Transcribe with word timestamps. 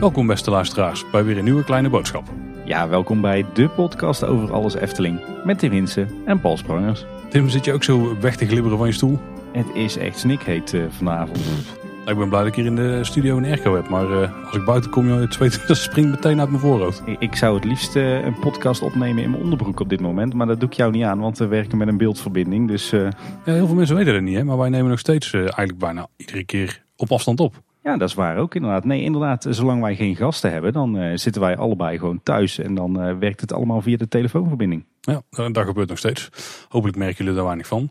Welkom 0.00 0.26
beste 0.26 0.50
luisteraars 0.50 1.10
bij 1.10 1.24
weer 1.24 1.38
een 1.38 1.44
nieuwe 1.44 1.64
kleine 1.64 1.88
boodschap. 1.88 2.24
Ja, 2.64 2.88
welkom 2.88 3.20
bij 3.20 3.46
de 3.54 3.68
podcast 3.68 4.24
over 4.24 4.52
alles 4.52 4.74
Efteling. 4.74 5.20
Met 5.44 5.58
Tim 5.58 5.70
Hinsen 5.70 6.08
en 6.24 6.40
Paul 6.40 6.56
Sprangers. 6.56 7.04
Tim, 7.28 7.48
zit 7.48 7.64
je 7.64 7.72
ook 7.72 7.84
zo 7.84 8.18
weg 8.20 8.36
te 8.36 8.46
glibberen 8.46 8.78
van 8.78 8.86
je 8.86 8.92
stoel? 8.92 9.18
Het 9.52 9.66
is 9.74 9.96
echt 9.96 10.18
snikheet 10.18 10.72
uh, 10.72 10.84
vanavond. 10.88 11.79
Ik 12.10 12.16
ben 12.16 12.28
blij 12.28 12.40
dat 12.40 12.48
ik 12.48 12.54
hier 12.54 12.66
in 12.66 12.76
de 12.76 13.04
studio 13.04 13.36
een 13.36 13.44
airco 13.44 13.74
heb. 13.74 13.88
Maar 13.88 14.10
uh, 14.10 14.46
als 14.46 14.56
ik 14.56 14.64
buiten 14.64 14.90
kom, 14.90 15.08
het 15.08 15.34
zweet 15.34 15.62
dat 15.68 15.76
springt 15.76 16.10
meteen 16.10 16.40
uit 16.40 16.48
mijn 16.48 16.60
voorhoofd. 16.60 17.02
Ik, 17.18 17.36
zou 17.36 17.54
het 17.54 17.64
liefst 17.64 17.96
uh, 17.96 18.24
een 18.24 18.38
podcast 18.38 18.82
opnemen 18.82 19.22
in 19.22 19.30
mijn 19.30 19.42
onderbroek 19.42 19.80
op 19.80 19.88
dit 19.88 20.00
moment. 20.00 20.34
Maar 20.34 20.46
dat 20.46 20.60
doe 20.60 20.68
ik 20.68 20.74
jou 20.74 20.92
niet 20.92 21.04
aan, 21.04 21.20
want 21.20 21.38
we 21.38 21.46
werken 21.46 21.78
met 21.78 21.88
een 21.88 21.96
beeldverbinding. 21.96 22.68
Dus, 22.68 22.90
ja, 22.90 23.10
heel 23.44 23.66
veel 23.66 23.74
mensen 23.74 23.96
weten 23.96 24.14
het 24.14 24.22
niet, 24.22 24.36
hè? 24.36 24.44
maar 24.44 24.58
wij 24.58 24.68
nemen 24.68 24.90
nog 24.90 24.98
steeds 24.98 25.32
eigenlijk 25.32 25.78
bijna 25.78 26.06
iedere 26.16 26.44
keer 26.44 26.84
op 26.96 27.12
afstand 27.12 27.40
op. 27.40 27.62
Ja, 27.82 27.96
dat 27.96 28.08
is 28.08 28.14
waar 28.14 28.36
ook 28.36 28.54
inderdaad. 28.54 28.84
Nee, 28.84 29.02
inderdaad, 29.02 29.46
zolang 29.50 29.82
wij 29.82 29.96
geen 29.96 30.16
gasten 30.16 30.52
hebben, 30.52 30.72
dan 30.72 31.18
zitten 31.18 31.42
wij 31.42 31.56
allebei 31.56 31.98
gewoon 31.98 32.20
thuis. 32.22 32.58
En 32.58 32.74
dan 32.74 33.18
werkt 33.18 33.40
het 33.40 33.52
allemaal 33.52 33.82
via 33.82 33.96
de 33.96 34.08
telefoonverbinding. 34.08 34.84
Ja, 35.00 35.22
dat 35.30 35.64
gebeurt 35.64 35.88
nog 35.88 35.98
steeds. 35.98 36.30
Hopelijk 36.68 36.98
merken 36.98 37.16
jullie 37.18 37.34
daar 37.34 37.44
weinig 37.44 37.66
van. 37.66 37.90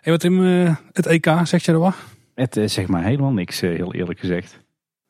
Hey, 0.00 0.12
wat 0.12 0.24
uh, 0.24 0.76
het 0.92 1.06
EK, 1.06 1.30
zeg 1.42 1.64
je 1.64 1.72
er 1.72 1.78
wat? 1.78 1.94
Het 2.36 2.70
zegt 2.70 2.88
maar 2.88 3.04
helemaal 3.04 3.32
niks, 3.32 3.60
heel 3.60 3.94
eerlijk 3.94 4.20
gezegd. 4.20 4.60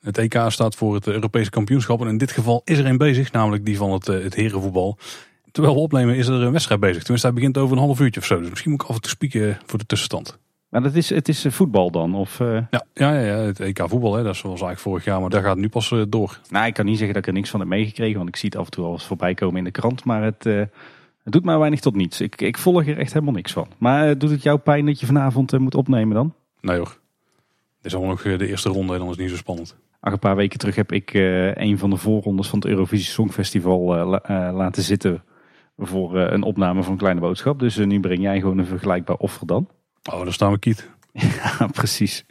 Het 0.00 0.18
EK 0.18 0.42
staat 0.48 0.74
voor 0.74 0.94
het 0.94 1.06
Europese 1.06 1.50
kampioenschap. 1.50 2.00
En 2.00 2.08
in 2.08 2.18
dit 2.18 2.30
geval 2.30 2.62
is 2.64 2.78
er 2.78 2.86
een 2.86 2.98
bezig, 2.98 3.32
namelijk 3.32 3.64
die 3.64 3.76
van 3.76 3.92
het, 3.92 4.06
het 4.06 4.34
herenvoetbal. 4.34 4.98
Terwijl 5.50 5.74
we 5.74 5.80
opnemen 5.80 6.16
is 6.16 6.26
er 6.26 6.34
een 6.34 6.52
wedstrijd 6.52 6.80
bezig. 6.80 6.98
Tenminste, 6.98 7.26
hij 7.26 7.36
begint 7.36 7.58
over 7.58 7.76
een 7.76 7.82
half 7.82 8.00
uurtje 8.00 8.20
of 8.20 8.26
zo. 8.26 8.40
Dus 8.40 8.50
misschien 8.50 8.70
moet 8.70 8.82
ik 8.82 8.88
af 8.88 8.94
en 8.94 9.00
toe 9.00 9.10
spieken 9.10 9.58
voor 9.66 9.78
de 9.78 9.86
tussenstand. 9.86 10.38
Maar 10.68 10.82
dat 10.82 10.94
is, 10.94 11.10
het 11.10 11.28
is 11.28 11.46
voetbal 11.48 11.90
dan? 11.90 12.14
Of, 12.14 12.40
uh... 12.40 12.58
ja, 12.70 12.84
ja, 12.94 13.20
ja, 13.20 13.36
het 13.36 13.60
EK 13.60 13.84
voetbal, 13.88 14.14
hè, 14.14 14.22
dat 14.22 14.34
was 14.34 14.44
eigenlijk 14.44 14.78
vorig 14.78 15.04
jaar, 15.04 15.20
maar 15.20 15.30
daar 15.30 15.42
gaat 15.42 15.50
het 15.50 15.60
nu 15.60 15.68
pas 15.68 15.90
uh, 15.90 16.02
door. 16.08 16.40
Nou, 16.50 16.66
ik 16.66 16.74
kan 16.74 16.84
niet 16.84 16.96
zeggen 16.96 17.14
dat 17.14 17.22
ik 17.22 17.28
er 17.28 17.34
niks 17.34 17.50
van 17.50 17.60
heb 17.60 17.68
meegekregen, 17.68 18.16
want 18.16 18.28
ik 18.28 18.36
zie 18.36 18.48
het 18.48 18.58
af 18.58 18.64
en 18.64 18.70
toe 18.70 18.84
al 18.84 18.92
eens 18.92 19.06
voorbij 19.06 19.34
komen 19.34 19.56
in 19.56 19.64
de 19.64 19.70
krant. 19.70 20.04
Maar 20.04 20.22
het, 20.22 20.46
uh, 20.46 20.58
het 21.22 21.32
doet 21.32 21.44
mij 21.44 21.58
weinig 21.58 21.80
tot 21.80 21.94
niets. 21.94 22.20
Ik, 22.20 22.40
ik 22.40 22.58
volg 22.58 22.86
er 22.86 22.98
echt 22.98 23.12
helemaal 23.12 23.34
niks 23.34 23.52
van. 23.52 23.68
Maar 23.78 24.18
doet 24.18 24.30
het 24.30 24.42
jou 24.42 24.58
pijn 24.58 24.86
dat 24.86 25.00
je 25.00 25.06
vanavond 25.06 25.58
moet 25.58 25.74
opnemen 25.74 26.14
dan? 26.14 26.34
Nee 26.60 26.76
hoor. 26.76 26.98
Is 27.86 27.94
allemaal 27.94 28.18
nog 28.24 28.38
de 28.38 28.48
eerste 28.48 28.68
ronde 28.68 28.92
en 28.92 28.98
dan 28.98 29.08
is 29.08 29.14
het 29.14 29.22
niet 29.22 29.30
zo 29.30 29.36
spannend. 29.36 29.76
Ach, 30.00 30.12
een 30.12 30.18
paar 30.18 30.36
weken 30.36 30.58
terug 30.58 30.74
heb 30.74 30.92
ik 30.92 31.14
een 31.54 31.78
van 31.78 31.90
de 31.90 31.96
voorrondes 31.96 32.48
van 32.48 32.58
het 32.58 32.68
Eurovisie 32.68 33.06
Songfestival 33.06 33.80
laten 34.52 34.82
zitten 34.82 35.24
voor 35.76 36.16
een 36.16 36.42
opname 36.42 36.82
van 36.82 36.96
Kleine 36.96 37.20
Boodschap. 37.20 37.58
Dus 37.58 37.76
nu 37.76 38.00
breng 38.00 38.22
jij 38.22 38.40
gewoon 38.40 38.58
een 38.58 38.66
vergelijkbaar 38.66 39.16
offer 39.16 39.46
dan. 39.46 39.68
Oh, 40.12 40.22
dan 40.22 40.32
staan 40.32 40.52
we 40.52 40.58
kiet. 40.58 40.90
Ja, 41.58 41.66
precies. 41.66 42.24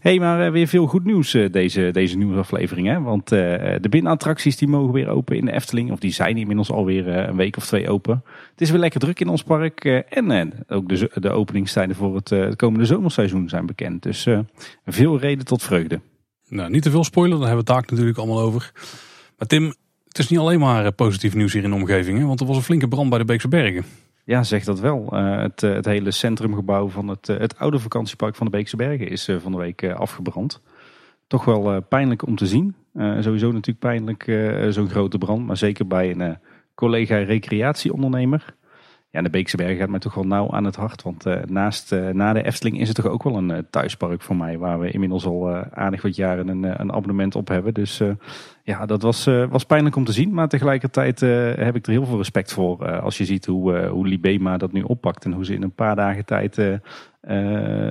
Hey, 0.00 0.18
maar 0.18 0.52
weer 0.52 0.66
veel 0.66 0.86
goed 0.86 1.04
nieuws 1.04 1.30
deze, 1.50 1.90
deze 1.92 2.16
nieuwsaflevering. 2.16 2.86
Hè? 2.86 3.00
Want 3.00 3.32
uh, 3.32 3.38
de 3.80 3.88
binnenattracties 3.88 4.56
die 4.56 4.68
mogen 4.68 4.92
weer 4.92 5.08
open 5.08 5.36
in 5.36 5.44
de 5.44 5.52
Efteling. 5.52 5.92
Of 5.92 5.98
die 5.98 6.12
zijn 6.12 6.36
inmiddels 6.36 6.70
alweer 6.70 7.08
een 7.08 7.36
week 7.36 7.56
of 7.56 7.66
twee 7.66 7.90
open. 7.90 8.22
Het 8.50 8.60
is 8.60 8.70
weer 8.70 8.80
lekker 8.80 9.00
druk 9.00 9.20
in 9.20 9.28
ons 9.28 9.42
park. 9.42 9.84
En 10.08 10.52
ook 10.68 10.88
de, 10.88 11.10
de 11.14 11.30
openingstijden 11.30 11.96
voor 11.96 12.14
het, 12.14 12.30
het 12.30 12.56
komende 12.56 12.86
zomerseizoen 12.86 13.48
zijn 13.48 13.66
bekend. 13.66 14.02
Dus 14.02 14.26
veel 14.86 15.18
reden 15.18 15.44
tot 15.44 15.62
vreugde. 15.62 16.00
Nou, 16.48 16.70
niet 16.70 16.82
te 16.82 16.90
veel 16.90 17.04
spoiler, 17.04 17.38
daar 17.38 17.46
hebben 17.46 17.64
we 17.64 17.72
het 17.72 17.86
daar 17.86 17.90
natuurlijk 17.90 18.18
allemaal 18.18 18.40
over. 18.40 18.72
Maar 19.38 19.48
Tim, 19.48 19.74
het 20.08 20.18
is 20.18 20.28
niet 20.28 20.38
alleen 20.38 20.60
maar 20.60 20.92
positief 20.92 21.34
nieuws 21.34 21.52
hier 21.52 21.62
in 21.62 21.70
de 21.70 21.76
omgeving. 21.76 22.18
Hè? 22.18 22.24
Want 22.24 22.40
er 22.40 22.46
was 22.46 22.56
een 22.56 22.62
flinke 22.62 22.88
brand 22.88 23.08
bij 23.08 23.18
de 23.18 23.24
Beekse 23.24 23.48
Bergen. 23.48 23.84
Ja, 24.28 24.42
zeg 24.42 24.64
dat 24.64 24.80
wel. 24.80 25.08
Uh, 25.12 25.40
het, 25.40 25.60
het, 25.60 25.84
hele 25.84 26.10
centrumgebouw 26.10 26.88
van 26.88 27.08
het, 27.08 27.26
het 27.26 27.58
oude 27.58 27.78
vakantiepark 27.78 28.36
van 28.36 28.46
de 28.46 28.52
Beekse 28.52 28.76
Bergen 28.76 29.08
is 29.08 29.28
van 29.38 29.52
de 29.52 29.58
week 29.58 29.84
afgebrand. 29.84 30.60
Toch 31.26 31.44
wel 31.44 31.82
pijnlijk 31.82 32.26
om 32.26 32.36
te 32.36 32.46
zien. 32.46 32.74
sowieso 32.94 33.52
natuurlijk 33.52 33.78
pijnlijk 33.78 34.24
zo'n 34.72 34.88
grote 34.88 35.18
brand, 35.18 35.46
maar 35.46 35.56
zeker 35.56 35.86
bij 35.86 36.10
een 36.10 36.38
collega 36.74 37.16
recreatieondernemer. 37.16 38.54
Ja, 39.18 39.24
de 39.24 39.30
Beekse 39.30 39.56
Bergen 39.56 39.76
gaat 39.76 39.88
mij 39.88 39.98
toch 39.98 40.14
wel 40.14 40.24
nauw 40.24 40.50
aan 40.50 40.64
het 40.64 40.76
hart. 40.76 41.02
Want 41.02 41.24
naast, 41.48 41.94
na 42.12 42.32
de 42.32 42.42
Efteling 42.42 42.80
is 42.80 42.88
het 42.88 42.96
toch 42.96 43.06
ook 43.06 43.22
wel 43.22 43.36
een 43.36 43.66
thuispark 43.70 44.22
voor 44.22 44.36
mij. 44.36 44.58
Waar 44.58 44.78
we 44.78 44.90
inmiddels 44.90 45.26
al 45.26 45.50
aardig 45.56 46.02
wat 46.02 46.16
jaren 46.16 46.48
een, 46.48 46.80
een 46.80 46.92
abonnement 46.92 47.34
op 47.34 47.48
hebben. 47.48 47.74
Dus 47.74 48.02
ja, 48.62 48.86
dat 48.86 49.02
was, 49.02 49.24
was 49.24 49.64
pijnlijk 49.64 49.96
om 49.96 50.04
te 50.04 50.12
zien. 50.12 50.32
Maar 50.32 50.48
tegelijkertijd 50.48 51.20
heb 51.20 51.76
ik 51.76 51.86
er 51.86 51.92
heel 51.92 52.06
veel 52.06 52.16
respect 52.16 52.52
voor. 52.52 53.00
als 53.00 53.18
je 53.18 53.24
ziet 53.24 53.46
hoe, 53.46 53.86
hoe 53.86 54.06
Libema 54.06 54.56
dat 54.56 54.72
nu 54.72 54.82
oppakt. 54.82 55.24
En 55.24 55.32
hoe 55.32 55.44
ze 55.44 55.54
in 55.54 55.62
een 55.62 55.74
paar 55.74 55.96
dagen 55.96 56.24
tijd 56.24 56.56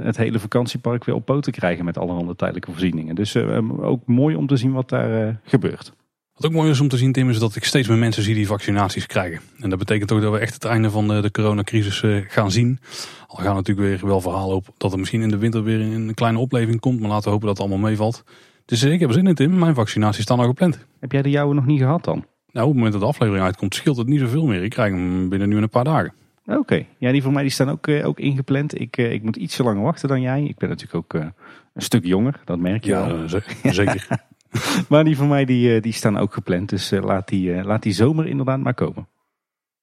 het 0.03 0.17
hele 0.17 0.39
vakantiepark 0.39 1.05
weer 1.05 1.15
op 1.15 1.25
poten 1.25 1.51
krijgen. 1.51 1.85
Met 1.85 1.97
allerhande 1.97 2.35
tijdelijke 2.35 2.71
voorzieningen. 2.71 3.15
Dus 3.15 3.35
ook 3.81 4.05
mooi 4.05 4.35
om 4.35 4.47
te 4.47 4.57
zien 4.57 4.71
wat 4.71 4.89
daar 4.89 5.39
gebeurt. 5.43 5.93
Wat 6.37 6.45
ook 6.45 6.57
mooi 6.57 6.69
is 6.69 6.79
om 6.79 6.87
te 6.87 6.97
zien, 6.97 7.11
Tim, 7.11 7.29
is 7.29 7.39
dat 7.39 7.55
ik 7.55 7.63
steeds 7.63 7.87
meer 7.87 7.97
mensen 7.97 8.23
zie 8.23 8.35
die 8.35 8.47
vaccinaties 8.47 9.05
krijgen. 9.05 9.39
En 9.59 9.69
dat 9.69 9.79
betekent 9.79 10.11
ook 10.11 10.21
dat 10.21 10.31
we 10.31 10.39
echt 10.39 10.53
het 10.53 10.65
einde 10.65 10.89
van 10.89 11.07
de, 11.07 11.21
de 11.21 11.31
coronacrisis 11.31 12.03
gaan 12.27 12.51
zien. 12.51 12.79
Al 13.27 13.43
gaan 13.43 13.55
natuurlijk 13.55 13.87
weer 13.87 14.07
wel 14.07 14.21
verhalen 14.21 14.55
op 14.55 14.67
dat 14.77 14.91
er 14.91 14.99
misschien 14.99 15.21
in 15.21 15.29
de 15.29 15.37
winter 15.37 15.63
weer 15.63 15.79
een 15.79 16.13
kleine 16.13 16.39
opleving 16.39 16.79
komt. 16.79 16.99
Maar 16.99 17.09
laten 17.09 17.23
we 17.23 17.29
hopen 17.29 17.47
dat 17.47 17.57
het 17.57 17.67
allemaal 17.67 17.89
meevalt. 17.89 18.23
Dus 18.65 18.83
ik 18.83 18.99
heb 18.99 19.09
er 19.09 19.15
zin 19.15 19.27
in, 19.27 19.35
Tim. 19.35 19.57
Mijn 19.57 19.75
vaccinaties 19.75 20.23
staan 20.23 20.39
al 20.39 20.47
gepland. 20.47 20.85
Heb 20.99 21.11
jij 21.11 21.21
de 21.21 21.29
jouwe 21.29 21.53
nog 21.53 21.65
niet 21.65 21.79
gehad 21.79 22.03
dan? 22.03 22.25
Nou, 22.51 22.65
op 22.65 22.73
het 22.73 22.75
moment 22.75 22.91
dat 22.91 23.01
de 23.01 23.07
aflevering 23.07 23.45
uitkomt, 23.45 23.75
scheelt 23.75 23.97
het 23.97 24.07
niet 24.07 24.19
zoveel 24.19 24.45
meer. 24.45 24.63
Ik 24.63 24.69
krijg 24.69 24.91
hem 24.91 25.29
binnen 25.29 25.49
nu 25.49 25.57
een 25.57 25.69
paar 25.69 25.83
dagen. 25.83 26.13
Oké, 26.45 26.85
ja, 26.97 27.11
die 27.11 27.21
voor 27.21 27.31
mij 27.31 27.41
die 27.41 27.51
staan 27.51 27.69
ook, 27.69 27.87
uh, 27.87 28.07
ook 28.07 28.19
ingepland. 28.19 28.79
Ik, 28.79 28.97
uh, 28.97 29.11
ik 29.11 29.23
moet 29.23 29.35
iets 29.35 29.57
langer 29.57 29.83
wachten 29.83 30.09
dan 30.09 30.21
jij. 30.21 30.43
Ik 30.43 30.57
ben 30.57 30.69
natuurlijk 30.69 30.95
ook 30.95 31.21
uh, 31.21 31.27
een 31.73 31.81
stuk 31.81 32.05
jonger, 32.05 32.39
dat 32.45 32.59
merk 32.59 32.83
je 32.83 32.91
ja, 32.91 33.07
wel. 33.07 33.27
zeker. 33.73 34.07
maar 34.89 35.03
die 35.03 35.17
van 35.17 35.27
mij 35.27 35.45
die, 35.45 35.81
die 35.81 35.93
staan 35.93 36.17
ook 36.17 36.33
gepland. 36.33 36.69
Dus 36.69 36.89
laat, 36.89 37.27
die, 37.27 37.63
laat 37.63 37.83
die 37.83 37.93
zomer 37.93 38.27
inderdaad 38.27 38.59
maar 38.59 38.73
komen. 38.73 39.07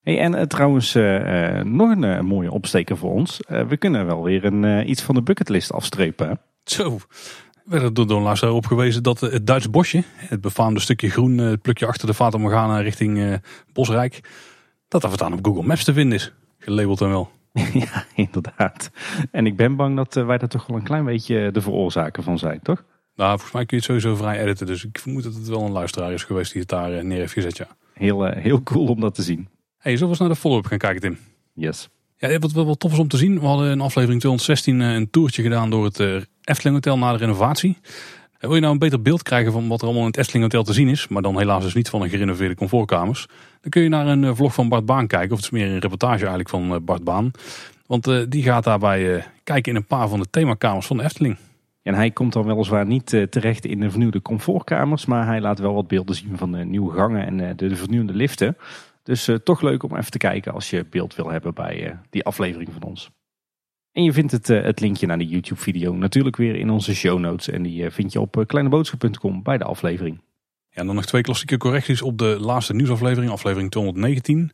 Hey, 0.01 0.19
en 0.19 0.49
trouwens, 0.49 0.95
nog 1.63 1.91
een 1.91 2.27
mooie 2.27 2.51
opsteker 2.51 2.97
voor 2.97 3.11
ons. 3.11 3.41
we 3.69 3.77
kunnen 3.77 4.07
wel 4.07 4.23
weer 4.23 4.45
een, 4.45 4.91
iets 4.91 5.03
van 5.03 5.15
de 5.15 5.23
bucketlist 5.23 5.73
afstrepen. 5.73 6.41
Zo, 6.65 6.99
werd 7.65 7.99
er 7.99 8.07
door 8.07 8.21
luisteraar 8.21 8.55
op 8.55 8.67
gewezen 8.67 9.03
dat 9.03 9.21
het 9.21 9.47
Duitse 9.47 9.71
bosje, 9.71 10.03
het 10.17 10.41
befaamde 10.41 10.81
stukje 10.81 11.11
groen, 11.11 11.39
het 11.39 11.63
plukje 11.63 11.87
achter 11.87 12.07
de 12.07 12.15
Fata 12.15 12.39
Morgana 12.39 12.79
richting 12.79 13.41
Bosrijk, 13.73 14.21
dat 14.89 15.01
dat 15.01 15.11
voortaan 15.11 15.33
op 15.33 15.45
Google 15.45 15.67
Maps 15.67 15.85
te 15.85 15.93
vinden 15.93 16.15
is. 16.15 16.33
Gelabeld 16.59 17.01
en 17.01 17.09
wel. 17.09 17.31
Ja, 17.73 18.05
inderdaad. 18.15 18.91
En 19.31 19.47
ik 19.47 19.57
ben 19.57 19.77
bang 19.77 19.97
dat 19.97 20.15
wij 20.15 20.39
daar 20.39 20.49
toch 20.49 20.67
wel 20.67 20.77
een 20.77 20.83
klein 20.83 21.05
beetje 21.05 21.51
de 21.51 21.61
veroorzaker 21.61 22.23
van 22.23 22.39
zijn, 22.39 22.61
toch? 22.63 22.85
Nou, 23.17 23.31
volgens 23.31 23.53
mij 23.53 23.67
kun 23.67 23.77
je 23.77 23.83
het 23.83 24.03
sowieso 24.03 24.23
vrij 24.23 24.41
editen. 24.43 24.67
Dus 24.67 24.85
ik 24.85 24.99
vermoed 24.99 25.23
dat 25.23 25.35
het 25.35 25.49
wel 25.49 25.63
een 25.63 25.73
luisteraar 25.73 26.13
is 26.13 26.25
geweest 26.25 26.53
die 26.53 26.61
het 26.61 26.71
daar 26.71 27.05
neer 27.05 27.19
heeft 27.19 27.33
gezet, 27.33 27.57
ja. 27.57 27.69
Heel, 27.93 28.25
heel 28.25 28.63
cool 28.63 28.87
om 28.87 29.01
dat 29.01 29.15
te 29.15 29.23
zien. 29.23 29.49
Hey, 29.79 29.93
zullen 29.93 30.03
we 30.03 30.09
eens 30.09 30.19
naar 30.19 30.29
de 30.29 30.37
follow-up 30.37 30.67
gaan 30.67 30.79
kijken, 30.79 31.01
Tim? 31.01 31.19
Yes. 31.53 31.89
Ja, 32.17 32.39
wat 32.39 32.53
wel, 32.53 32.75
tof 32.75 32.93
is 32.93 32.99
om 32.99 33.09
te 33.09 33.17
zien. 33.17 33.41
We 33.41 33.47
hadden 33.47 33.71
in 33.71 33.81
aflevering 33.81 34.21
216 34.21 34.81
een 34.81 35.11
toertje 35.11 35.43
gedaan 35.43 35.71
door 35.71 35.85
het 35.85 35.99
Efteling 36.45 36.75
Hotel 36.75 36.99
na 36.99 37.13
de 37.13 37.19
renovatie. 37.19 37.77
Wil 38.39 38.55
je 38.55 38.61
nou 38.61 38.73
een 38.73 38.79
beter 38.79 39.03
beeld 39.03 39.23
krijgen 39.23 39.53
van 39.53 39.69
wat 39.69 39.79
er 39.79 39.85
allemaal 39.85 40.03
in 40.03 40.11
het 40.11 40.19
Efteling 40.19 40.45
Hotel 40.45 40.63
te 40.63 40.73
zien 40.73 40.89
is, 40.89 41.09
maar 41.09 41.23
dan 41.23 41.39
helaas 41.39 41.63
dus 41.63 41.75
niet 41.75 41.89
van 41.89 42.03
een 42.03 42.09
gerenoveerde 42.09 42.55
comfortkamers, 42.55 43.27
dan 43.61 43.71
kun 43.71 43.83
je 43.83 43.89
naar 43.89 44.07
een 44.07 44.37
vlog 44.37 44.55
van 44.55 44.69
Bart 44.69 44.87
Baan 44.87 45.07
kijken. 45.07 45.31
Of 45.31 45.37
het 45.37 45.45
is 45.45 45.51
meer 45.51 45.67
een 45.67 45.79
reportage 45.79 46.19
eigenlijk 46.19 46.49
van 46.49 46.85
Bart 46.85 47.05
Baan. 47.05 47.31
Want 47.87 48.31
die 48.31 48.43
gaat 48.43 48.65
daarbij 48.65 49.25
kijken 49.45 49.73
in 49.73 49.79
een 49.79 49.87
paar 49.87 50.09
van 50.09 50.21
de 50.21 50.31
themakamers 50.31 50.87
van 50.87 50.97
de 50.97 51.03
Efteling. 51.03 51.37
En 51.85 51.95
hij 51.95 52.11
komt 52.11 52.33
dan 52.33 52.47
weliswaar 52.47 52.87
niet 52.87 53.13
uh, 53.13 53.23
terecht 53.23 53.65
in 53.65 53.81
de 53.81 53.91
vernieuwde 53.91 54.23
comfortkamers, 54.23 55.07
maar 55.07 55.27
hij 55.27 55.41
laat 55.41 55.59
wel 55.59 55.75
wat 55.75 55.89
beelden 55.89 56.15
zien 56.15 56.37
van 56.37 56.53
de 56.53 56.65
nieuwe 56.65 56.93
gangen 56.93 57.27
en 57.27 57.57
de, 57.57 57.69
de 57.69 57.77
vernieuwde 57.77 58.13
liften. 58.13 58.57
Dus 59.03 59.31
toch 59.45 59.61
leuk 59.61 59.83
om 59.83 59.97
even 59.97 60.11
te 60.11 60.19
kijken 60.19 60.53
als 60.53 60.71
je 60.71 60.87
beeld 60.91 61.15
wil 61.15 61.31
hebben 61.31 61.55
bij 61.55 61.99
die 62.11 62.25
aflevering 62.25 62.73
van 62.73 62.83
ons. 62.83 63.11
En 63.93 64.03
je 64.03 64.13
vindt 64.13 64.33
het, 64.33 64.47
het 64.47 64.81
linkje 64.81 65.07
naar 65.07 65.19
de 65.19 65.27
YouTube 65.27 65.61
video 65.61 65.95
natuurlijk 65.95 66.37
weer 66.37 66.57
in 66.57 66.71
onze 66.71 66.95
show 66.95 67.19
notes. 67.19 67.49
En 67.49 67.63
die 67.63 67.91
vind 67.91 68.13
je 68.13 68.21
op 68.21 68.45
kleineboodschap.com 68.47 69.43
bij 69.43 69.59
de 69.59 69.65
aflevering. 69.65 70.21
Ja, 70.69 70.81
en 70.81 70.87
dan 70.87 70.95
nog 70.95 71.05
twee 71.05 71.23
klassieke 71.23 71.57
correcties 71.57 72.03
op 72.03 72.19
de 72.19 72.37
laatste 72.41 72.75
nieuwsaflevering, 72.75 73.33
aflevering 73.33 73.71
219. 73.71 74.53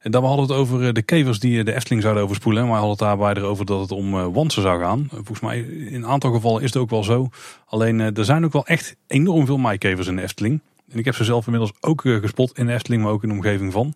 En 0.00 0.14
hadden 0.14 0.46
we 0.46 0.52
het 0.52 0.60
over 0.62 0.94
de 0.94 1.02
kevers 1.02 1.38
die 1.38 1.64
de 1.64 1.74
Efteling 1.74 2.02
zouden 2.02 2.22
overspoelen. 2.22 2.62
Maar 2.62 2.72
we 2.72 2.86
hadden 2.86 3.08
het 3.08 3.18
daarbij 3.18 3.42
erover 3.42 3.66
dat 3.66 3.80
het 3.80 3.90
om 3.90 4.32
wansen 4.32 4.62
zou 4.62 4.80
gaan. 4.80 5.08
Volgens 5.10 5.40
mij 5.40 5.58
in 5.60 5.94
een 5.94 6.06
aantal 6.06 6.32
gevallen 6.32 6.62
is 6.62 6.72
het 6.72 6.82
ook 6.82 6.90
wel 6.90 7.04
zo. 7.04 7.28
Alleen 7.66 8.00
er 8.00 8.24
zijn 8.24 8.44
ook 8.44 8.52
wel 8.52 8.66
echt 8.66 8.96
enorm 9.06 9.46
veel 9.46 9.58
maaikevers 9.58 10.06
in 10.06 10.16
de 10.16 10.22
Efteling. 10.22 10.60
En 10.90 10.98
ik 10.98 11.04
heb 11.04 11.14
ze 11.14 11.24
zelf 11.24 11.44
inmiddels 11.44 11.72
ook 11.80 12.00
gespot 12.00 12.58
in 12.58 12.66
de 12.66 12.72
Efteling, 12.72 13.02
maar 13.02 13.12
ook 13.12 13.22
in 13.22 13.28
de 13.28 13.34
omgeving 13.34 13.72
van. 13.72 13.94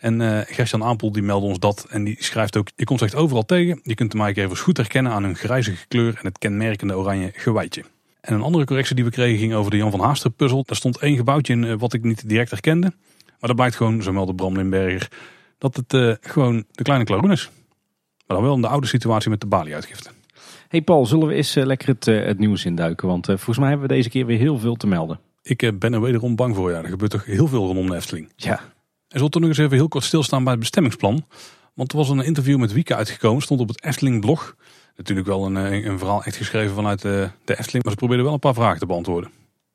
En 0.00 0.20
uh, 0.20 0.40
Gertjan 0.46 0.84
Aanpoel 0.84 1.12
die 1.12 1.22
meldde 1.22 1.46
ons 1.46 1.58
dat 1.58 1.86
en 1.90 2.04
die 2.04 2.16
schrijft 2.18 2.56
ook, 2.56 2.68
je 2.76 2.84
komt 2.84 3.02
echt 3.02 3.14
overal 3.14 3.44
tegen. 3.44 3.80
Je 3.82 3.94
kunt 3.94 4.10
de 4.10 4.16
maaikevers 4.16 4.60
goed 4.60 4.76
herkennen 4.76 5.12
aan 5.12 5.22
hun 5.22 5.36
grijzige 5.36 5.86
kleur 5.88 6.14
en 6.14 6.26
het 6.26 6.38
kenmerkende 6.38 6.96
oranje 6.96 7.32
gewijtje. 7.34 7.84
En 8.20 8.34
een 8.34 8.42
andere 8.42 8.64
correctie 8.64 8.94
die 8.94 9.04
we 9.04 9.10
kregen 9.10 9.38
ging 9.38 9.54
over 9.54 9.70
de 9.70 9.76
Jan 9.76 9.90
van 9.90 10.00
Haaster 10.00 10.30
puzzel. 10.30 10.62
Daar 10.66 10.76
stond 10.76 10.98
één 10.98 11.16
gebouwtje 11.16 11.52
in 11.52 11.78
wat 11.78 11.92
ik 11.92 12.02
niet 12.02 12.28
direct 12.28 12.50
herkende. 12.50 12.92
Maar 13.26 13.48
dat 13.48 13.56
blijkt 13.56 13.76
gewoon, 13.76 14.02
zo 14.02 14.12
meldde 14.12 14.34
Bram 14.34 14.56
Limberger, 14.56 15.08
dat 15.60 15.76
het 15.76 15.92
uh, 15.92 16.14
gewoon 16.20 16.64
de 16.70 16.82
kleine 16.82 17.04
klaroen 17.04 17.30
is. 17.30 17.50
Maar 18.26 18.36
dan 18.36 18.42
wel 18.42 18.54
in 18.54 18.60
de 18.60 18.68
oude 18.68 18.86
situatie 18.86 19.30
met 19.30 19.40
de 19.40 19.46
Bali-uitgifte. 19.46 20.10
Hey 20.68 20.82
Paul, 20.82 21.06
zullen 21.06 21.26
we 21.28 21.34
eens 21.34 21.54
lekker 21.54 21.88
het, 21.88 22.04
het 22.04 22.38
nieuws 22.38 22.64
induiken? 22.64 23.08
Want 23.08 23.26
volgens 23.26 23.58
mij 23.58 23.68
hebben 23.68 23.88
we 23.88 23.94
deze 23.94 24.08
keer 24.08 24.26
weer 24.26 24.38
heel 24.38 24.58
veel 24.58 24.74
te 24.74 24.86
melden. 24.86 25.20
Ik 25.42 25.78
ben 25.78 25.92
er 25.92 26.00
wederom 26.00 26.36
bang 26.36 26.56
voor. 26.56 26.70
Ja, 26.70 26.82
er 26.82 26.88
gebeurt 26.88 27.10
toch 27.10 27.24
heel 27.24 27.46
veel 27.46 27.66
rondom 27.66 27.86
de 27.86 27.96
Efteling. 27.96 28.32
Ja. 28.36 28.58
En 28.58 28.62
zullen 29.08 29.30
toch 29.30 29.40
nog 29.40 29.50
eens 29.50 29.58
even 29.58 29.76
heel 29.76 29.88
kort 29.88 30.04
stilstaan 30.04 30.42
bij 30.42 30.52
het 30.52 30.60
bestemmingsplan. 30.60 31.26
Want 31.74 31.92
er 31.92 31.98
was 31.98 32.08
een 32.08 32.20
interview 32.20 32.58
met 32.58 32.72
Wieke 32.72 32.94
uitgekomen, 32.94 33.42
stond 33.42 33.60
op 33.60 33.68
het 33.68 33.84
Efteling 33.84 34.20
blog. 34.20 34.56
Natuurlijk 34.96 35.26
wel 35.26 35.46
een, 35.46 35.56
een 35.56 35.98
verhaal 35.98 36.24
echt 36.24 36.36
geschreven 36.36 36.74
vanuit 36.74 37.02
de, 37.02 37.30
de 37.44 37.58
Efteling. 37.58 37.84
Maar 37.84 37.92
ze 37.92 37.98
probeerden 37.98 38.24
wel 38.24 38.34
een 38.34 38.40
paar 38.40 38.54
vragen 38.54 38.78
te 38.78 38.86
beantwoorden. 38.86 39.30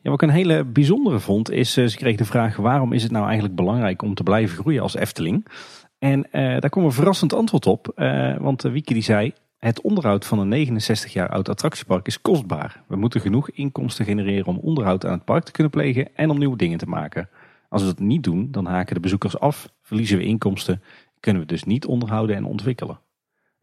Ja, 0.05 0.11
wat 0.11 0.21
ik 0.21 0.29
een 0.29 0.35
hele 0.35 0.63
bijzondere 0.63 1.19
vond, 1.19 1.51
is 1.51 1.73
ze 1.73 1.93
kreeg 1.95 2.15
de 2.15 2.25
vraag 2.25 2.55
waarom 2.55 2.93
is 2.93 3.03
het 3.03 3.11
nou 3.11 3.25
eigenlijk 3.25 3.55
belangrijk 3.55 4.01
om 4.01 4.13
te 4.13 4.23
blijven 4.23 4.57
groeien 4.57 4.81
als 4.81 4.95
Efteling? 4.95 5.47
En 5.99 6.27
daar 6.31 6.69
kwam 6.69 6.83
een 6.83 6.91
verrassend 6.91 7.33
antwoord 7.33 7.65
op. 7.65 7.91
want 8.39 8.61
Wieke 8.61 8.93
die 8.93 9.03
zei, 9.03 9.33
het 9.57 9.81
onderhoud 9.81 10.25
van 10.25 10.39
een 10.39 10.47
69 10.47 11.13
jaar 11.13 11.29
oud 11.29 11.49
attractiepark 11.49 12.07
is 12.07 12.21
kostbaar. 12.21 12.83
We 12.87 12.95
moeten 12.95 13.21
genoeg 13.21 13.49
inkomsten 13.49 14.05
genereren 14.05 14.45
om 14.45 14.57
onderhoud 14.57 15.05
aan 15.05 15.11
het 15.11 15.25
park 15.25 15.43
te 15.43 15.51
kunnen 15.51 15.71
plegen 15.71 16.15
en 16.15 16.29
om 16.29 16.37
nieuwe 16.37 16.57
dingen 16.57 16.77
te 16.77 16.89
maken. 16.89 17.29
Als 17.69 17.81
we 17.81 17.87
dat 17.87 17.99
niet 17.99 18.23
doen, 18.23 18.47
dan 18.51 18.65
haken 18.65 18.95
de 18.95 19.01
bezoekers 19.01 19.39
af, 19.39 19.69
verliezen 19.81 20.17
we 20.17 20.23
inkomsten, 20.23 20.81
kunnen 21.19 21.41
we 21.41 21.47
dus 21.47 21.63
niet 21.63 21.85
onderhouden 21.85 22.35
en 22.35 22.45
ontwikkelen. 22.45 22.99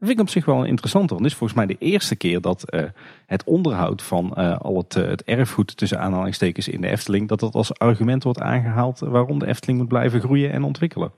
Dat 0.03 0.11
vind 0.11 0.23
ik 0.23 0.29
op 0.29 0.35
zich 0.35 0.45
wel 0.45 0.61
een 0.61 0.69
interessante, 0.69 1.09
want 1.09 1.23
dit 1.23 1.31
is 1.33 1.39
volgens 1.39 1.59
mij 1.59 1.69
de 1.69 1.77
eerste 1.79 2.17
keer 2.17 2.41
dat 2.41 2.75
uh, 2.75 2.83
het 3.27 3.45
onderhoud 3.45 4.03
van 4.03 4.35
uh, 4.37 4.59
al 4.59 4.77
het, 4.77 4.97
uh, 4.97 5.07
het, 5.07 5.23
erfgoed 5.23 5.77
tussen 5.77 6.01
aanhalingstekens 6.01 6.69
in 6.69 6.81
de 6.81 6.89
Efteling, 6.89 7.29
dat 7.29 7.41
dat 7.41 7.55
als 7.55 7.79
argument 7.79 8.23
wordt 8.23 8.41
aangehaald 8.41 8.99
waarom 8.99 9.39
de 9.39 9.47
Efteling 9.47 9.79
moet 9.79 9.89
blijven 9.89 10.21
groeien 10.21 10.53
en 10.53 10.63
ontwikkelen. 10.63 11.13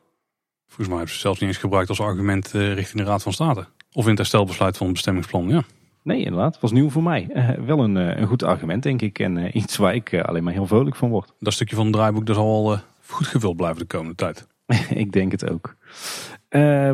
Volgens 0.66 0.88
mij 0.88 0.96
hebben 0.96 1.14
ze 1.14 1.20
zelfs 1.20 1.40
niet 1.40 1.48
eens 1.48 1.58
gebruikt 1.58 1.88
als 1.88 2.00
argument 2.00 2.50
richting 2.50 3.02
de 3.02 3.08
Raad 3.08 3.22
van 3.22 3.32
State. 3.32 3.66
Of 3.92 4.04
in 4.04 4.08
het 4.08 4.18
herstelbesluit 4.18 4.76
van 4.76 4.86
het 4.86 4.94
bestemmingsplan, 4.94 5.48
ja. 5.48 5.64
Nee, 6.02 6.24
inderdaad. 6.24 6.52
Het 6.52 6.62
was 6.62 6.72
nieuw 6.72 6.90
voor 6.90 7.02
mij. 7.02 7.28
Wel 7.66 7.78
een, 7.78 7.94
een, 7.94 8.26
goed 8.26 8.42
argument, 8.42 8.82
denk 8.82 9.02
ik. 9.02 9.18
En 9.18 9.56
iets 9.56 9.76
waar 9.76 9.94
ik 9.94 10.14
alleen 10.14 10.44
maar 10.44 10.52
heel 10.52 10.66
vrolijk 10.66 10.96
van 10.96 11.10
word. 11.10 11.32
Dat 11.38 11.52
stukje 11.52 11.76
van 11.76 11.84
het 11.84 11.94
draaiboek 11.94 12.26
dat 12.26 12.36
zal 12.36 12.66
wel 12.66 12.78
goed 13.06 13.26
gevuld 13.26 13.56
blijven 13.56 13.78
de 13.78 13.86
komende 13.86 14.14
tijd. 14.14 14.46
ik 15.04 15.12
denk 15.12 15.32
het 15.32 15.50
ook. 15.50 15.76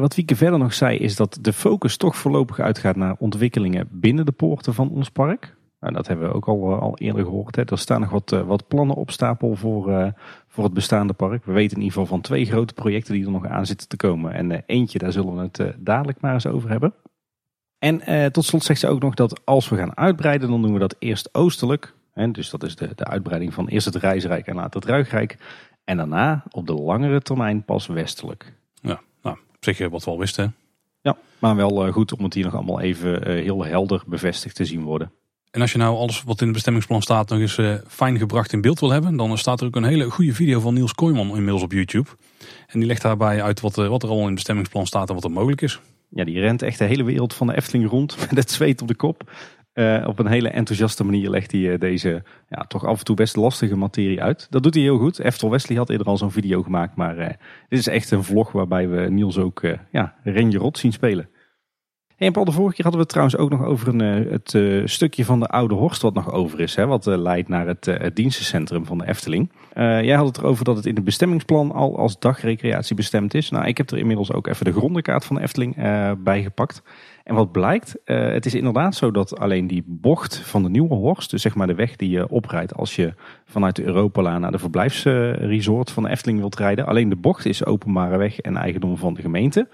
wat 0.00 0.14
Wieke 0.14 0.36
verder 0.36 0.58
nog 0.58 0.74
zei, 0.74 0.98
is 0.98 1.16
dat 1.16 1.38
de 1.40 1.52
focus 1.52 1.96
toch 1.96 2.16
voorlopig 2.16 2.60
uitgaat 2.60 2.96
naar 2.96 3.16
ontwikkelingen 3.18 3.88
binnen 3.90 4.26
de 4.26 4.32
poorten 4.32 4.74
van 4.74 4.90
ons 4.90 5.10
park. 5.10 5.58
Nou, 5.80 5.94
dat 5.94 6.06
hebben 6.06 6.28
we 6.28 6.34
ook 6.34 6.48
al, 6.48 6.80
al 6.80 6.98
eerder 6.98 7.24
gehoord. 7.24 7.56
Hè. 7.56 7.64
Er 7.64 7.78
staan 7.78 8.00
nog 8.00 8.10
wat, 8.10 8.30
wat 8.30 8.68
plannen 8.68 8.96
op 8.96 9.10
stapel 9.10 9.56
voor, 9.56 10.12
voor 10.48 10.64
het 10.64 10.74
bestaande 10.74 11.12
park. 11.12 11.44
We 11.44 11.52
weten 11.52 11.76
in 11.76 11.82
ieder 11.82 11.98
geval 11.98 12.14
van 12.16 12.20
twee 12.20 12.44
grote 12.44 12.74
projecten 12.74 13.14
die 13.14 13.24
er 13.24 13.30
nog 13.30 13.46
aan 13.46 13.66
zitten 13.66 13.88
te 13.88 13.96
komen. 13.96 14.32
En 14.32 14.62
eentje, 14.66 14.98
daar 14.98 15.12
zullen 15.12 15.36
we 15.36 15.48
het 15.52 15.74
dadelijk 15.78 16.20
maar 16.20 16.34
eens 16.34 16.46
over 16.46 16.70
hebben. 16.70 16.94
En 17.80 18.00
eh, 18.00 18.26
tot 18.26 18.44
slot 18.44 18.64
zegt 18.64 18.80
ze 18.80 18.88
ook 18.88 19.02
nog 19.02 19.14
dat 19.14 19.40
als 19.44 19.68
we 19.68 19.76
gaan 19.76 19.96
uitbreiden, 19.96 20.50
dan 20.50 20.62
doen 20.62 20.72
we 20.72 20.78
dat 20.78 20.96
eerst 20.98 21.28
oostelijk. 21.34 21.94
Dus 22.32 22.50
dat 22.50 22.62
is 22.62 22.76
de, 22.76 22.90
de 22.94 23.04
uitbreiding 23.04 23.54
van 23.54 23.68
eerst 23.68 23.86
het 23.86 23.94
Reisrijk 23.94 24.46
en 24.46 24.54
later 24.54 24.80
het 24.80 24.90
Ruigrijk. 24.90 25.36
En 25.90 25.96
daarna 25.96 26.42
op 26.50 26.66
de 26.66 26.74
langere 26.74 27.20
termijn 27.20 27.64
pas 27.64 27.86
westelijk. 27.86 28.52
Ja, 28.82 29.00
nou, 29.22 29.36
op 29.36 29.56
zich 29.60 29.88
wat 29.88 30.04
we 30.04 30.10
al 30.10 30.18
wisten. 30.18 30.54
Ja, 31.00 31.16
maar 31.38 31.56
wel 31.56 31.86
uh, 31.86 31.92
goed 31.92 32.12
om 32.12 32.24
het 32.24 32.34
hier 32.34 32.44
nog 32.44 32.54
allemaal 32.54 32.80
even 32.80 33.28
uh, 33.28 33.42
heel 33.42 33.64
helder 33.64 34.02
bevestigd 34.06 34.54
te 34.54 34.64
zien 34.64 34.82
worden. 34.82 35.12
En 35.50 35.60
als 35.60 35.72
je 35.72 35.78
nou 35.78 35.96
alles 35.96 36.22
wat 36.22 36.38
in 36.38 36.44
het 36.44 36.54
bestemmingsplan 36.54 37.02
staat 37.02 37.28
nog 37.28 37.38
eens 37.38 37.56
uh, 37.56 37.74
fijn 37.88 38.18
gebracht 38.18 38.52
in 38.52 38.60
beeld 38.60 38.80
wil 38.80 38.90
hebben, 38.90 39.16
dan 39.16 39.38
staat 39.38 39.60
er 39.60 39.66
ook 39.66 39.76
een 39.76 39.84
hele 39.84 40.10
goede 40.10 40.34
video 40.34 40.60
van 40.60 40.74
Niels 40.74 40.94
Kooijman 40.94 41.28
inmiddels 41.28 41.62
op 41.62 41.72
YouTube. 41.72 42.08
En 42.66 42.78
die 42.78 42.86
legt 42.86 43.02
daarbij 43.02 43.42
uit 43.42 43.60
wat, 43.60 43.74
wat 43.74 44.02
er 44.02 44.08
al 44.08 44.18
in 44.18 44.24
het 44.24 44.34
bestemmingsplan 44.34 44.86
staat 44.86 45.08
en 45.08 45.14
wat 45.14 45.24
er 45.24 45.30
mogelijk 45.30 45.60
is. 45.60 45.80
Ja, 46.08 46.24
die 46.24 46.40
rent 46.40 46.62
echt 46.62 46.78
de 46.78 46.84
hele 46.84 47.04
wereld 47.04 47.34
van 47.34 47.46
de 47.46 47.56
Efteling 47.56 47.90
rond 47.90 48.16
met 48.28 48.36
het 48.36 48.50
zweet 48.50 48.82
op 48.82 48.88
de 48.88 48.94
kop. 48.94 49.30
Uh, 49.74 50.04
op 50.06 50.18
een 50.18 50.26
hele 50.26 50.48
enthousiaste 50.48 51.04
manier 51.04 51.30
legt 51.30 51.52
hij 51.52 51.60
uh, 51.60 51.78
deze 51.78 52.22
ja, 52.48 52.64
toch 52.68 52.84
af 52.84 52.98
en 52.98 53.04
toe 53.04 53.16
best 53.16 53.36
lastige 53.36 53.76
materie 53.76 54.22
uit. 54.22 54.46
Dat 54.50 54.62
doet 54.62 54.74
hij 54.74 54.82
heel 54.82 54.98
goed. 54.98 55.18
Eftel 55.18 55.50
Wesley 55.50 55.78
had 55.78 55.90
eerder 55.90 56.06
al 56.06 56.16
zo'n 56.16 56.30
video 56.30 56.62
gemaakt. 56.62 56.96
Maar 56.96 57.18
uh, 57.18 57.26
dit 57.68 57.78
is 57.78 57.86
echt 57.86 58.10
een 58.10 58.24
vlog 58.24 58.52
waarbij 58.52 58.88
we 58.88 59.10
Niels 59.10 59.38
ook 59.38 59.62
ja, 59.90 60.14
Renje 60.24 60.58
Rot 60.58 60.78
zien 60.78 60.92
spelen. 60.92 61.28
En 62.16 62.32
Paul, 62.32 62.44
de 62.44 62.52
vorige 62.52 62.74
keer 62.74 62.84
hadden 62.84 63.00
we 63.00 63.06
het 63.06 63.08
trouwens 63.08 63.36
ook 63.36 63.50
nog 63.50 63.64
over 63.64 63.88
een, 63.88 64.28
het 64.30 64.90
stukje 64.90 65.24
van 65.24 65.40
de 65.40 65.46
Oude 65.46 65.74
Horst 65.74 66.02
wat 66.02 66.14
nog 66.14 66.32
over 66.32 66.60
is. 66.60 66.74
Hè, 66.74 66.86
wat 66.86 67.06
leidt 67.06 67.48
naar 67.48 67.66
het, 67.66 67.84
het 67.84 68.16
dienstencentrum 68.16 68.86
van 68.86 68.98
de 68.98 69.06
Efteling. 69.06 69.52
jij 69.74 70.14
had 70.14 70.26
het 70.26 70.38
erover 70.38 70.64
dat 70.64 70.76
het 70.76 70.86
in 70.86 70.94
het 70.94 71.04
bestemmingsplan 71.04 71.72
al 71.72 71.98
als 71.98 72.18
dagrecreatie 72.18 72.96
bestemd 72.96 73.34
is. 73.34 73.50
Nou, 73.50 73.66
ik 73.66 73.76
heb 73.76 73.90
er 73.90 73.98
inmiddels 73.98 74.32
ook 74.32 74.46
even 74.46 74.64
de 74.64 74.72
grondenkaart 74.72 75.24
van 75.24 75.36
de 75.36 75.42
Efteling 75.42 75.74
bij 76.18 76.42
gepakt. 76.42 76.82
En 77.30 77.36
wat 77.36 77.52
blijkt, 77.52 77.96
uh, 78.04 78.32
het 78.32 78.46
is 78.46 78.54
inderdaad 78.54 78.94
zo 78.94 79.10
dat 79.10 79.38
alleen 79.38 79.66
die 79.66 79.84
bocht 79.86 80.36
van 80.36 80.62
de 80.62 80.68
Nieuwe 80.68 80.94
Horst, 80.94 81.30
dus 81.30 81.42
zeg 81.42 81.54
maar 81.54 81.66
de 81.66 81.74
weg 81.74 81.96
die 81.96 82.10
je 82.10 82.28
oprijdt 82.28 82.74
als 82.74 82.96
je 82.96 83.14
vanuit 83.44 83.76
de 83.76 83.84
Europalaan 83.84 84.40
naar 84.40 84.52
de 84.52 84.58
verblijfsresort 84.58 85.90
van 85.90 86.02
de 86.02 86.08
Efteling 86.08 86.38
wilt 86.38 86.56
rijden, 86.56 86.86
alleen 86.86 87.08
de 87.08 87.16
bocht 87.16 87.46
is 87.46 87.64
openbare 87.64 88.16
weg 88.16 88.38
en 88.38 88.56
eigendom 88.56 88.96
van 88.96 89.14
de 89.14 89.20
gemeente. 89.20 89.68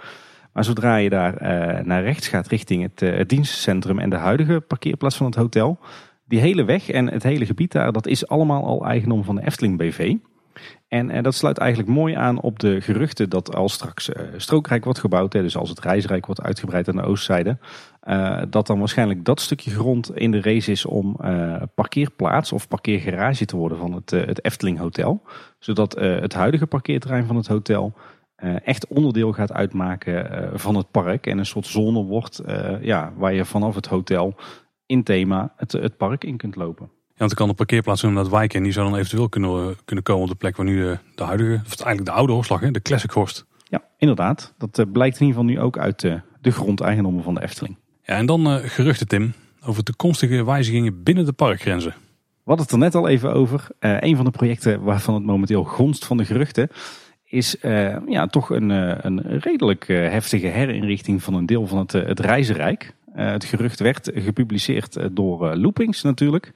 Maar 0.52 0.64
zodra 0.64 0.96
je 0.96 1.10
daar 1.10 1.32
uh, 1.42 1.84
naar 1.84 2.02
rechts 2.02 2.28
gaat 2.28 2.46
richting 2.46 2.82
het, 2.82 3.02
uh, 3.02 3.16
het 3.16 3.28
dienstcentrum 3.28 3.98
en 3.98 4.10
de 4.10 4.16
huidige 4.16 4.60
parkeerplaats 4.60 5.16
van 5.16 5.26
het 5.26 5.34
hotel, 5.34 5.78
die 6.24 6.40
hele 6.40 6.64
weg 6.64 6.90
en 6.90 7.10
het 7.10 7.22
hele 7.22 7.46
gebied 7.46 7.72
daar, 7.72 7.92
dat 7.92 8.06
is 8.06 8.28
allemaal 8.28 8.64
al 8.64 8.86
eigendom 8.86 9.24
van 9.24 9.34
de 9.34 9.46
Efteling 9.46 9.78
BV. 9.78 10.14
En, 10.88 11.10
en, 11.10 11.22
dat 11.22 11.34
sluit 11.34 11.58
eigenlijk 11.58 11.90
mooi 11.90 12.14
aan 12.14 12.40
op 12.40 12.58
de 12.58 12.80
geruchten 12.80 13.30
dat 13.30 13.54
als 13.54 13.72
straks 13.72 14.08
uh, 14.08 14.16
Strookrijk 14.36 14.84
wordt 14.84 14.98
gebouwd, 14.98 15.32
hè, 15.32 15.42
dus 15.42 15.56
als 15.56 15.68
het 15.68 15.80
Reisrijk 15.80 16.26
wordt 16.26 16.42
uitgebreid 16.42 16.88
aan 16.88 16.96
de 16.96 17.02
oostzijde, 17.02 17.58
uh, 18.08 18.42
dat 18.50 18.66
dan 18.66 18.78
waarschijnlijk 18.78 19.24
dat 19.24 19.40
stukje 19.40 19.70
grond 19.70 20.16
in 20.16 20.30
de 20.30 20.40
race 20.40 20.70
is 20.70 20.84
om 20.84 21.16
parkeerplaats 21.74 22.52
of 22.52 22.68
parkeergarage 22.68 23.44
te 23.44 23.56
worden 23.56 23.78
van 23.78 23.92
het, 23.92 24.10
het 24.10 24.44
Efteling 24.44 24.78
Hotel. 24.78 25.22
Zodat 25.58 25.94
het 25.98 26.34
huidige 26.34 26.66
parkeerterrein 26.66 27.26
van 27.26 27.36
het 27.36 27.46
hotel 27.46 27.92
echt 28.64 28.86
onderdeel 28.86 29.32
gaat 29.32 29.52
uitmaken 29.52 30.50
van 30.58 30.74
het 30.74 30.90
park 30.90 31.26
en 31.26 31.38
een 31.38 31.46
soort 31.46 31.66
zone 31.66 32.02
wordt 32.02 32.42
ja, 32.80 33.12
waar 33.16 33.34
je 33.34 33.44
vanaf 33.44 33.74
het 33.74 33.86
hotel 33.86 34.34
in 34.86 35.02
thema 35.02 35.52
het 35.56 35.96
park 35.96 36.24
in 36.24 36.36
kunt 36.36 36.56
lopen. 36.56 36.90
Ja, 37.16 37.22
want 37.22 37.30
er 37.30 37.36
kan 37.36 37.48
een 37.48 37.54
parkeerplaats 37.54 38.00
dat 38.00 38.28
wijken 38.28 38.58
en 38.58 38.62
die 38.62 38.72
zou 38.72 38.90
dan 38.90 38.98
eventueel 38.98 39.28
kunnen, 39.28 39.76
kunnen 39.84 40.04
komen 40.04 40.22
op 40.22 40.28
de 40.28 40.34
plek 40.34 40.56
waar 40.56 40.66
nu 40.66 40.80
de, 40.80 40.98
de 41.14 41.22
huidige, 41.22 41.52
of 41.54 41.80
eigenlijk 41.80 42.04
de 42.04 42.10
oude 42.10 42.32
Horst 42.32 42.50
lag, 42.50 42.60
hè, 42.60 42.70
de 42.70 42.82
Classic 42.82 43.10
Horst. 43.10 43.44
Ja, 43.64 43.82
inderdaad. 43.98 44.54
Dat 44.58 44.78
uh, 44.78 44.86
blijkt 44.92 45.20
in 45.20 45.26
ieder 45.26 45.40
geval 45.40 45.54
nu 45.54 45.60
ook 45.60 45.78
uit 45.78 46.02
uh, 46.02 46.14
de 46.40 46.50
grondeigendommen 46.50 47.22
van 47.22 47.34
de 47.34 47.42
Efteling. 47.42 47.76
Ja, 48.02 48.16
en 48.16 48.26
dan 48.26 48.46
uh, 48.46 48.56
geruchten 48.62 49.08
Tim, 49.08 49.32
over 49.64 49.82
toekomstige 49.82 50.44
wijzigingen 50.44 51.02
binnen 51.02 51.24
de 51.24 51.32
parkgrenzen. 51.32 51.90
We 51.90 52.52
hadden 52.52 52.64
het 52.64 52.74
er 52.74 52.80
net 52.80 52.94
al 52.94 53.08
even 53.08 53.32
over. 53.32 53.66
een 53.78 54.16
van 54.16 54.24
de 54.24 54.30
projecten 54.30 54.82
waarvan 54.82 55.14
het 55.14 55.24
momenteel 55.24 55.64
gonst 55.64 56.04
van 56.04 56.16
de 56.16 56.24
geruchten 56.24 56.68
is 57.24 57.56
ja, 58.08 58.26
toch 58.26 58.50
een, 58.50 58.70
een 59.06 59.38
redelijk 59.40 59.86
heftige 59.86 60.46
herinrichting 60.46 61.22
van 61.22 61.34
een 61.34 61.46
deel 61.46 61.66
van 61.66 61.78
het, 61.78 61.92
het 61.92 62.20
reizenrijk. 62.20 62.94
het 63.12 63.44
gerucht 63.44 63.80
werd 63.80 64.10
gepubliceerd 64.14 64.98
door 65.12 65.56
Loopings 65.56 66.02
natuurlijk. 66.02 66.52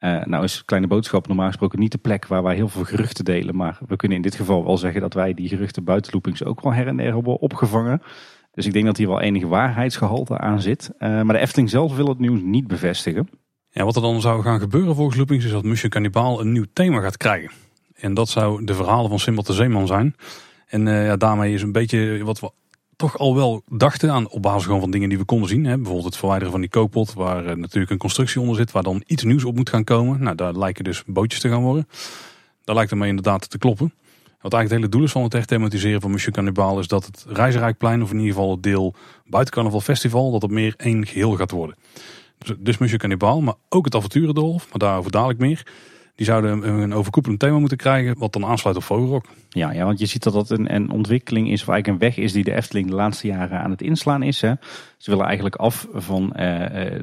Uh, 0.00 0.24
nou 0.24 0.44
is 0.44 0.64
Kleine 0.64 0.86
Boodschap 0.86 1.26
normaal 1.26 1.46
gesproken 1.46 1.78
niet 1.78 1.92
de 1.92 1.98
plek 1.98 2.26
waar 2.26 2.42
wij 2.42 2.54
heel 2.54 2.68
veel 2.68 2.84
geruchten 2.84 3.24
delen. 3.24 3.56
Maar 3.56 3.78
we 3.86 3.96
kunnen 3.96 4.16
in 4.16 4.22
dit 4.22 4.34
geval 4.34 4.64
wel 4.64 4.78
zeggen 4.78 5.00
dat 5.00 5.14
wij 5.14 5.34
die 5.34 5.48
geruchten 5.48 5.84
buiten 5.84 6.12
loopings 6.12 6.44
ook 6.44 6.60
wel 6.60 6.72
her 6.72 6.86
en 6.86 6.96
der 6.96 7.14
hebben 7.14 7.40
opgevangen. 7.40 8.02
Dus 8.52 8.66
ik 8.66 8.72
denk 8.72 8.84
dat 8.84 8.96
hier 8.96 9.08
wel 9.08 9.20
enige 9.20 9.46
waarheidsgehalte 9.46 10.38
aan 10.38 10.60
zit. 10.60 10.90
Uh, 10.92 11.22
maar 11.22 11.34
de 11.34 11.40
Efteling 11.40 11.70
zelf 11.70 11.96
wil 11.96 12.08
het 12.08 12.18
nieuws 12.18 12.40
niet 12.42 12.66
bevestigen. 12.66 13.28
Ja, 13.70 13.84
wat 13.84 13.96
er 13.96 14.02
dan 14.02 14.20
zou 14.20 14.42
gaan 14.42 14.60
gebeuren 14.60 14.94
volgens 14.94 15.16
loopings 15.16 15.44
is 15.44 15.50
dat 15.50 15.64
Mission 15.64 15.90
Cannibal 15.90 16.40
een 16.40 16.52
nieuw 16.52 16.64
thema 16.72 17.00
gaat 17.00 17.16
krijgen. 17.16 17.50
En 17.94 18.14
dat 18.14 18.28
zou 18.28 18.64
de 18.64 18.74
verhalen 18.74 19.08
van 19.08 19.18
Simbad 19.18 19.46
de 19.46 19.52
Zeeman 19.52 19.86
zijn. 19.86 20.14
En 20.66 20.86
uh, 20.86 21.06
ja, 21.06 21.16
daarmee 21.16 21.54
is 21.54 21.62
een 21.62 21.72
beetje 21.72 22.24
wat 22.24 22.40
we 22.40 22.50
toch 22.98 23.18
al 23.18 23.34
wel 23.34 23.62
dachten 23.68 24.12
aan 24.12 24.28
op 24.28 24.42
basis 24.42 24.64
gewoon 24.64 24.80
van 24.80 24.90
dingen 24.90 25.08
die 25.08 25.18
we 25.18 25.24
konden 25.24 25.48
zien. 25.48 25.64
Hè. 25.64 25.74
Bijvoorbeeld 25.74 26.04
het 26.04 26.16
verwijderen 26.16 26.52
van 26.52 26.60
die 26.60 26.70
kookpot 26.70 27.12
waar 27.12 27.46
uh, 27.46 27.54
natuurlijk 27.54 27.90
een 27.90 27.98
constructie 27.98 28.40
onder 28.40 28.56
zit 28.56 28.70
waar 28.70 28.82
dan 28.82 29.02
iets 29.06 29.22
nieuws 29.22 29.44
op 29.44 29.56
moet 29.56 29.70
gaan 29.70 29.84
komen. 29.84 30.22
Nou, 30.22 30.36
daar 30.36 30.52
lijken 30.52 30.84
dus 30.84 31.02
bootjes 31.06 31.40
te 31.40 31.48
gaan 31.48 31.62
worden. 31.62 31.88
Daar 32.64 32.74
lijkt 32.74 32.90
het 32.90 32.98
me 32.98 33.06
inderdaad 33.06 33.50
te 33.50 33.58
kloppen. 33.58 33.94
Wat 34.40 34.52
eigenlijk 34.52 34.70
het 34.70 34.70
hele 34.70 34.88
doel 34.88 35.02
is 35.02 35.12
van 35.12 35.22
het 35.22 35.34
echt 35.34 35.48
thematiseren 35.48 36.00
van 36.00 36.10
Mission 36.10 36.32
Cannibal 36.32 36.78
is 36.78 36.88
dat 36.88 37.06
het 37.06 37.24
Reizenrijkplein 37.28 38.02
of 38.02 38.10
in 38.10 38.18
ieder 38.18 38.34
geval 38.34 38.50
het 38.50 38.62
deel 38.62 38.94
buiten 39.26 39.80
Festival 39.80 40.30
dat 40.30 40.42
het 40.42 40.50
meer 40.50 40.74
één 40.76 41.06
geheel 41.06 41.36
gaat 41.36 41.50
worden. 41.50 41.76
Dus, 42.38 42.56
dus 42.58 42.78
Mission 42.78 42.98
Cannibal, 42.98 43.40
maar 43.40 43.54
ook 43.68 43.84
het 43.84 43.94
Avonturendorf, 43.94 44.68
maar 44.68 44.78
daarover 44.78 45.10
dadelijk 45.10 45.38
meer. 45.38 45.66
Die 46.18 46.26
zouden 46.26 46.68
een 46.68 46.94
overkoepelend 46.94 47.40
thema 47.40 47.58
moeten 47.58 47.76
krijgen, 47.76 48.18
wat 48.18 48.32
dan 48.32 48.44
aansluit 48.44 48.76
op 48.76 48.82
Vogelrok. 48.82 49.24
Ja, 49.48 49.72
ja, 49.72 49.84
want 49.84 49.98
je 49.98 50.06
ziet 50.06 50.22
dat 50.22 50.32
dat 50.32 50.50
een, 50.50 50.74
een 50.74 50.90
ontwikkeling 50.90 51.50
is, 51.50 51.64
waar 51.64 51.74
eigenlijk 51.74 52.02
een 52.02 52.08
weg 52.08 52.24
is 52.24 52.32
die 52.32 52.44
de 52.44 52.54
Efteling 52.54 52.88
de 52.88 52.94
laatste 52.94 53.26
jaren 53.26 53.60
aan 53.60 53.70
het 53.70 53.82
inslaan 53.82 54.22
is. 54.22 54.40
Hè. 54.40 54.52
Ze 54.96 55.10
willen 55.10 55.24
eigenlijk 55.24 55.56
af 55.56 55.88
van 55.92 56.22
uh, 56.24 56.32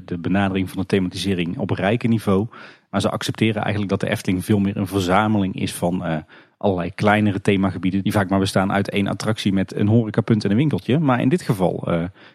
de 0.05 0.17
benadering 0.17 0.69
van 0.69 0.81
de 0.81 0.85
thematisering 0.85 1.57
op 1.57 1.69
rijke 1.69 2.07
niveau. 2.07 2.47
Maar 2.89 3.01
ze 3.01 3.09
accepteren 3.09 3.61
eigenlijk 3.61 3.89
dat 3.89 3.99
de 3.99 4.09
Efteling 4.09 4.45
veel 4.45 4.59
meer 4.59 4.77
een 4.77 4.87
verzameling 4.87 5.55
is 5.55 5.73
van 5.73 6.07
uh, 6.07 6.17
allerlei 6.57 6.93
kleinere 6.93 7.41
themagebieden 7.41 8.03
die 8.03 8.11
vaak 8.11 8.29
maar 8.29 8.39
bestaan 8.39 8.71
uit 8.71 8.89
één 8.89 9.07
attractie 9.07 9.53
met 9.53 9.75
een 9.75 9.87
horecapunt 9.87 10.43
en 10.43 10.51
een 10.51 10.57
winkeltje. 10.57 10.99
Maar 10.99 11.21
in 11.21 11.29
dit 11.29 11.41
geval 11.41 11.87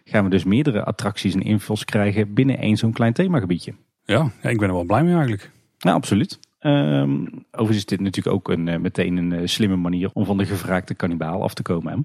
gaan 0.04 0.24
we 0.24 0.30
dus 0.30 0.44
meerdere 0.44 0.84
attracties 0.84 1.34
en 1.34 1.42
invuls 1.42 1.84
krijgen 1.84 2.34
binnen 2.34 2.58
één 2.58 2.76
zo'n 2.76 2.92
klein 2.92 3.12
themagebiedje. 3.12 3.74
Ja, 4.04 4.30
ja, 4.42 4.48
ik 4.48 4.58
ben 4.58 4.68
er 4.68 4.74
wel 4.74 4.84
blij 4.84 5.02
mee 5.02 5.12
eigenlijk. 5.12 5.50
Ja, 5.78 5.92
absoluut. 5.92 6.38
Um, 6.60 7.44
overigens 7.50 7.76
is 7.76 7.84
dit 7.84 8.00
natuurlijk 8.00 8.36
ook 8.36 8.48
een, 8.48 8.80
meteen 8.80 9.16
een 9.16 9.48
slimme 9.48 9.76
manier 9.76 10.10
om 10.12 10.24
van 10.24 10.38
de 10.38 10.46
gevraagde 10.46 10.94
kannibaal 10.94 11.42
af 11.42 11.54
te 11.54 11.62
komen. 11.62 11.92
Hè? 11.92 11.98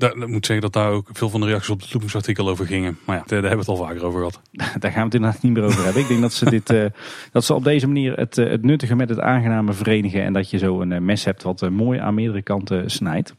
Daar, 0.00 0.28
moet 0.28 0.46
zeggen 0.46 0.70
dat 0.70 0.82
daar 0.82 0.90
ook 0.90 1.08
veel 1.12 1.28
van 1.28 1.40
de 1.40 1.46
reacties 1.46 1.70
op 1.70 1.80
het 1.80 1.90
toepassingsartikel 1.90 2.48
over 2.48 2.66
gingen. 2.66 2.98
Maar 3.06 3.16
ja, 3.16 3.22
daar 3.26 3.42
hebben 3.42 3.50
we 3.50 3.58
het 3.58 3.68
al 3.68 3.86
vaker 3.86 4.04
over 4.04 4.18
gehad. 4.18 4.40
Daar 4.80 4.90
gaan 4.90 5.00
we 5.00 5.06
het 5.06 5.14
inderdaad 5.14 5.42
niet 5.42 5.52
meer 5.52 5.62
over 5.62 5.84
hebben. 5.84 6.02
Ik 6.02 6.08
denk 6.08 6.20
dat 6.20 6.32
ze, 6.32 6.50
dit, 6.50 6.70
uh, 6.70 6.84
dat 7.32 7.44
ze 7.44 7.54
op 7.54 7.64
deze 7.64 7.86
manier 7.86 8.16
het, 8.16 8.38
uh, 8.38 8.50
het 8.50 8.62
nuttige 8.62 8.96
met 8.96 9.08
het 9.08 9.20
aangename 9.20 9.72
verenigen. 9.72 10.22
En 10.22 10.32
dat 10.32 10.50
je 10.50 10.58
zo 10.58 10.80
een 10.80 11.04
mes 11.04 11.24
hebt 11.24 11.42
wat 11.42 11.70
mooi 11.70 11.98
aan 11.98 12.14
meerdere 12.14 12.42
kanten 12.42 12.90
snijdt. 12.90 13.34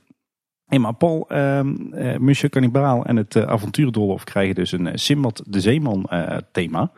Hey, 0.66 0.80
maar 0.80 0.94
Paul, 0.94 1.30
ehm, 1.30 1.76
Monsieur 2.24 2.50
Cannibal 2.50 3.06
en 3.06 3.16
het 3.16 3.36
avontuurdolhof 3.36 4.24
krijgen 4.24 4.56
dus 4.56 4.72
een 4.72 5.00
Simbad 5.00 5.44
de 5.48 5.62
Zeeman 5.62 6.10
thema. 6.52 6.92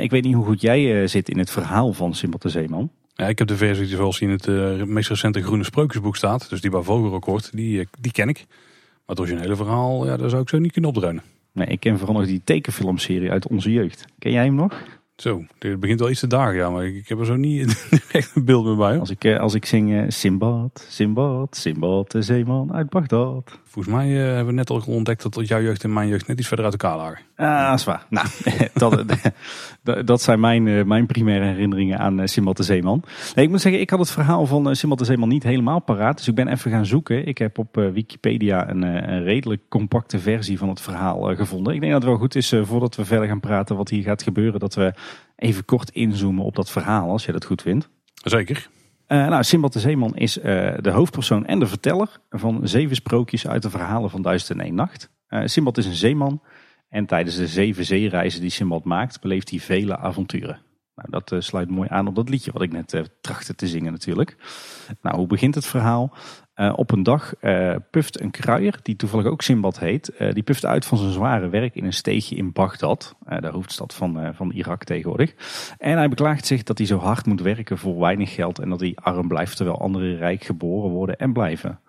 Ik 0.00 0.10
weet 0.10 0.24
niet 0.24 0.34
hoe 0.34 0.44
goed 0.44 0.60
jij 0.60 1.06
zit 1.06 1.28
in 1.28 1.38
het 1.38 1.50
verhaal 1.50 1.92
van 1.92 2.14
Simbad 2.14 2.42
de 2.42 2.48
Zeeman. 2.48 2.90
Ja, 3.20 3.28
ik 3.28 3.38
heb 3.38 3.48
de 3.48 3.56
versie 3.56 3.86
zoals 3.86 4.18
die 4.18 4.28
in 4.28 4.34
het 4.34 4.46
uh, 4.46 4.82
meest 4.82 5.08
recente 5.08 5.42
Groene 5.42 5.64
Sprookjesboek 5.64 6.16
staat. 6.16 6.48
Dus 6.48 6.60
die 6.60 6.70
bij 6.70 6.82
Vogelrok 6.82 7.24
hoort, 7.24 7.50
die, 7.52 7.80
eh, 7.80 7.86
die 8.00 8.12
ken 8.12 8.28
ik. 8.28 8.44
Maar 8.46 9.16
het 9.16 9.20
originele 9.20 9.56
verhaal, 9.56 10.06
ja, 10.06 10.16
daar 10.16 10.30
zou 10.30 10.42
ik 10.42 10.48
zo 10.48 10.58
niet 10.58 10.72
kunnen 10.72 10.90
opdreunen. 10.90 11.22
Nee, 11.52 11.66
ik 11.66 11.80
ken 11.80 11.98
vooral 11.98 12.16
nog 12.16 12.26
die 12.26 12.40
tekenfilmserie 12.44 13.30
uit 13.30 13.48
onze 13.48 13.72
jeugd. 13.72 14.04
Ken 14.18 14.32
jij 14.32 14.44
hem 14.44 14.54
nog? 14.54 14.82
Zo, 15.20 15.44
dit 15.58 15.80
begint 15.80 16.00
wel 16.00 16.10
iets 16.10 16.20
te 16.20 16.26
dagen, 16.26 16.54
ja, 16.54 16.70
maar 16.70 16.84
ik, 16.84 17.08
heb 17.08 17.18
er 17.18 17.26
zo 17.26 17.36
niet 17.46 17.88
echt 18.12 18.36
een 18.36 18.44
beeld 18.44 18.64
meer 18.64 18.76
bij. 18.76 18.98
Als 18.98 19.10
ik, 19.10 19.24
eh, 19.24 19.38
als 19.38 19.54
ik 19.54 19.66
zing 19.66 19.90
uh, 19.90 20.04
Simbad, 20.08 20.86
Simbad, 20.88 21.56
Simbad, 21.56 22.10
de 22.10 22.22
zeeman 22.22 22.72
uit 22.72 22.88
Bagdad. 22.88 23.58
Volgens 23.64 23.94
mij 23.94 24.08
uh, 24.08 24.24
hebben 24.24 24.46
we 24.46 24.52
net 24.52 24.70
al 24.70 24.82
ontdekt 24.86 25.22
dat 25.22 25.48
jouw 25.48 25.60
jeugd 25.60 25.84
en 25.84 25.92
mijn 25.92 26.08
jeugd 26.08 26.26
net 26.26 26.38
iets 26.38 26.48
verder 26.48 26.64
uit 26.64 26.82
elkaar 26.82 26.96
lagen. 26.96 27.18
Ah, 27.36 27.70
dat 27.70 27.78
is 27.78 27.84
waar. 27.84 28.06
Nou, 28.08 28.26
dat, 28.74 29.04
dat 30.04 30.22
zijn 30.22 30.40
mijn, 30.40 30.86
mijn 30.86 31.06
primaire 31.06 31.44
herinneringen 31.44 31.98
aan 31.98 32.28
Simbad 32.28 32.56
de 32.56 32.62
Zeeman. 32.62 33.02
Nee, 33.34 33.44
ik 33.44 33.50
moet 33.50 33.60
zeggen, 33.60 33.80
ik 33.80 33.90
had 33.90 33.98
het 33.98 34.10
verhaal 34.10 34.46
van 34.46 34.76
Simbad 34.76 34.98
de 34.98 35.04
Zeeman 35.04 35.28
niet 35.28 35.42
helemaal 35.42 35.80
paraat. 35.80 36.16
Dus 36.16 36.28
ik 36.28 36.34
ben 36.34 36.48
even 36.48 36.70
gaan 36.70 36.86
zoeken. 36.86 37.26
Ik 37.26 37.38
heb 37.38 37.58
op 37.58 37.74
Wikipedia 37.74 38.70
een, 38.70 38.82
een, 38.82 39.22
redelijk 39.22 39.62
compacte 39.68 40.18
versie 40.18 40.58
van 40.58 40.68
het 40.68 40.80
verhaal 40.80 41.36
gevonden. 41.36 41.74
Ik 41.74 41.80
denk 41.80 41.92
dat 41.92 42.02
het 42.02 42.10
wel 42.10 42.20
goed 42.20 42.34
is, 42.34 42.54
voordat 42.62 42.96
we 42.96 43.04
verder 43.04 43.28
gaan 43.28 43.40
praten 43.40 43.76
wat 43.76 43.88
hier 43.88 44.02
gaat 44.02 44.22
gebeuren, 44.22 44.60
dat 44.60 44.74
we 44.74 44.94
even 45.36 45.64
kort 45.64 45.90
inzoomen 45.90 46.44
op 46.44 46.56
dat 46.56 46.70
verhaal, 46.70 47.10
als 47.10 47.24
je 47.24 47.32
dat 47.32 47.44
goed 47.44 47.62
vindt. 47.62 47.88
Zeker. 48.14 48.68
Uh, 49.12 49.28
nou, 49.28 49.42
Simbad 49.42 49.72
de 49.72 49.78
Zeeman 49.78 50.16
is 50.16 50.38
uh, 50.38 50.44
de 50.80 50.90
hoofdpersoon 50.90 51.46
en 51.46 51.58
de 51.58 51.66
verteller 51.66 52.08
van 52.30 52.60
zeven 52.62 52.96
sprookjes 52.96 53.46
uit 53.46 53.62
de 53.62 53.70
verhalen 53.70 54.10
van 54.10 54.22
Duizend 54.22 54.58
en 54.58 54.66
Eén 54.66 54.74
Nacht. 54.74 55.10
Uh, 55.28 55.42
Simbad 55.44 55.78
is 55.78 55.86
een 55.86 55.94
zeeman 55.94 56.42
en 56.90 57.06
tijdens 57.06 57.36
de 57.36 57.46
zeven 57.46 57.84
zeereizen 57.84 58.40
die 58.40 58.50
Simbad 58.50 58.84
maakt, 58.84 59.20
beleeft 59.20 59.50
hij 59.50 59.58
vele 59.58 59.96
avonturen. 59.96 60.60
Nou, 60.94 61.10
dat 61.10 61.44
sluit 61.44 61.70
mooi 61.70 61.88
aan 61.90 62.06
op 62.06 62.14
dat 62.14 62.28
liedje 62.28 62.52
wat 62.52 62.62
ik 62.62 62.72
net 62.72 63.10
trachtte 63.20 63.54
te 63.54 63.66
zingen 63.66 63.92
natuurlijk. 63.92 64.36
Nou, 65.02 65.16
hoe 65.16 65.26
begint 65.26 65.54
het 65.54 65.66
verhaal? 65.66 66.12
Uh, 66.60 66.72
op 66.76 66.90
een 66.90 67.02
dag 67.02 67.34
uh, 67.40 67.76
puft 67.90 68.20
een 68.20 68.30
kruier, 68.30 68.78
die 68.82 68.96
toevallig 68.96 69.26
ook 69.26 69.42
Simbad 69.42 69.78
heet, 69.78 70.12
uh, 70.18 70.32
die 70.32 70.42
puft 70.42 70.64
uit 70.64 70.86
van 70.86 70.98
zijn 70.98 71.12
zware 71.12 71.48
werk 71.48 71.74
in 71.74 71.84
een 71.84 71.92
steegje 71.92 72.36
in 72.36 72.52
Bagdad, 72.52 73.16
de 73.40 73.48
hoofdstad 73.48 73.94
van, 73.94 74.34
van 74.34 74.50
Irak 74.50 74.84
tegenwoordig. 74.84 75.34
En 75.78 75.96
hij 75.96 76.08
beklaagt 76.08 76.46
zich 76.46 76.62
dat 76.62 76.78
hij 76.78 76.86
zo 76.86 76.98
hard 76.98 77.26
moet 77.26 77.40
werken 77.40 77.78
voor 77.78 78.00
weinig 78.00 78.34
geld 78.34 78.58
en 78.58 78.68
dat 78.68 78.80
hij 78.80 78.92
arm 78.94 79.28
blijft 79.28 79.56
terwijl 79.56 79.80
anderen 79.80 80.16
rijk 80.16 80.44
geboren 80.44 80.90
worden 80.90 81.16
en 81.16 81.32
blijven. 81.32 81.80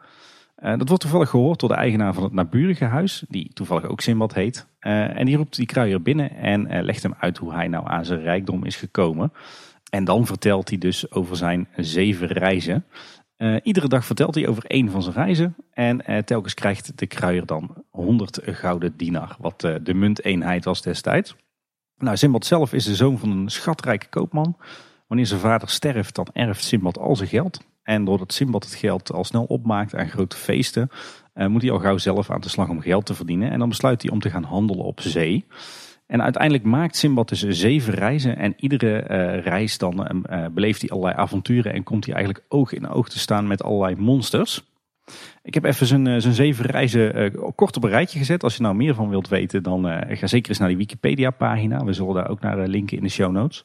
Dat 0.61 0.87
wordt 0.87 1.01
toevallig 1.01 1.29
gehoord 1.29 1.59
door 1.59 1.69
de 1.69 1.75
eigenaar 1.75 2.13
van 2.13 2.23
het 2.23 2.33
naburige 2.33 2.85
huis, 2.85 3.23
die 3.27 3.53
toevallig 3.53 3.85
ook 3.85 4.01
Simbad 4.01 4.33
heet. 4.33 4.67
en 4.79 5.25
die 5.25 5.37
roept 5.37 5.55
die 5.55 5.65
kruier 5.65 6.01
binnen 6.01 6.35
en 6.35 6.83
legt 6.83 7.03
hem 7.03 7.13
uit 7.19 7.37
hoe 7.37 7.53
hij 7.53 7.67
nou 7.67 7.87
aan 7.87 8.05
zijn 8.05 8.21
rijkdom 8.21 8.65
is 8.65 8.75
gekomen. 8.75 9.33
En 9.89 10.03
dan 10.03 10.25
vertelt 10.25 10.69
hij 10.69 10.77
dus 10.77 11.11
over 11.11 11.35
zijn 11.35 11.67
zeven 11.75 12.27
reizen. 12.27 12.85
Iedere 13.63 13.87
dag 13.87 14.05
vertelt 14.05 14.35
hij 14.35 14.47
over 14.47 14.65
één 14.65 14.89
van 14.89 15.01
zijn 15.03 15.15
reizen. 15.15 15.55
En 15.73 16.25
telkens 16.25 16.53
krijgt 16.53 16.97
de 16.97 17.07
kruier 17.07 17.45
dan 17.45 17.83
100 17.89 18.39
gouden 18.43 18.93
dinar. 18.97 19.35
Wat 19.39 19.59
de 19.59 19.93
munteenheid 19.93 20.65
was 20.65 20.81
destijds. 20.81 21.35
Nou, 21.97 22.17
Simbad 22.17 22.45
zelf 22.45 22.73
is 22.73 22.85
de 22.85 22.95
zoon 22.95 23.17
van 23.17 23.31
een 23.31 23.49
schatrijke 23.49 24.07
koopman. 24.09 24.57
Wanneer 25.07 25.25
zijn 25.25 25.39
vader 25.39 25.69
sterft, 25.69 26.15
dan 26.15 26.27
erft 26.33 26.63
Simbad 26.63 26.97
al 26.97 27.15
zijn 27.15 27.29
geld. 27.29 27.69
En 27.83 28.05
doordat 28.05 28.33
Simbad 28.33 28.63
het 28.63 28.75
geld 28.75 29.11
al 29.11 29.23
snel 29.23 29.43
opmaakt 29.43 29.95
aan 29.95 30.09
grote 30.09 30.37
feesten, 30.37 30.89
moet 31.33 31.61
hij 31.61 31.71
al 31.71 31.79
gauw 31.79 31.97
zelf 31.97 32.29
aan 32.29 32.41
de 32.41 32.49
slag 32.49 32.69
om 32.69 32.81
geld 32.81 33.05
te 33.05 33.13
verdienen. 33.13 33.51
En 33.51 33.59
dan 33.59 33.69
besluit 33.69 34.01
hij 34.01 34.11
om 34.11 34.19
te 34.19 34.29
gaan 34.29 34.43
handelen 34.43 34.85
op 34.85 35.01
zee. 35.01 35.45
En 36.11 36.21
uiteindelijk 36.21 36.63
maakt 36.63 36.95
Simbad 36.95 37.29
dus 37.29 37.47
zeven 37.47 37.93
reizen. 37.93 38.37
En 38.37 38.53
iedere 38.57 39.07
uh, 39.09 39.43
reis 39.43 39.77
dan 39.77 40.23
uh, 40.29 40.45
beleeft 40.51 40.81
hij 40.81 40.89
allerlei 40.89 41.17
avonturen. 41.17 41.73
En 41.73 41.83
komt 41.83 42.05
hij 42.05 42.15
eigenlijk 42.15 42.45
oog 42.47 42.73
in 42.73 42.89
oog 42.89 43.09
te 43.09 43.19
staan 43.19 43.47
met 43.47 43.63
allerlei 43.63 43.95
monsters. 43.95 44.63
Ik 45.43 45.53
heb 45.53 45.63
even 45.63 45.85
zijn, 45.85 46.21
zijn 46.21 46.33
zeven 46.33 46.65
reizen 46.65 47.33
kort 47.55 47.77
op 47.77 47.83
een 47.83 47.89
rijtje 47.89 48.19
gezet. 48.19 48.43
Als 48.43 48.55
je 48.55 48.61
nou 48.61 48.75
meer 48.75 48.95
van 48.95 49.09
wilt 49.09 49.27
weten, 49.27 49.63
dan 49.63 49.85
ga 50.09 50.27
zeker 50.27 50.49
eens 50.49 50.59
naar 50.59 50.67
die 50.67 50.77
Wikipedia 50.77 51.29
pagina. 51.29 51.83
We 51.83 51.93
zullen 51.93 52.13
daar 52.13 52.29
ook 52.29 52.41
naar 52.41 52.67
linken 52.67 52.97
in 52.97 53.03
de 53.03 53.09
show 53.09 53.31
notes. 53.31 53.63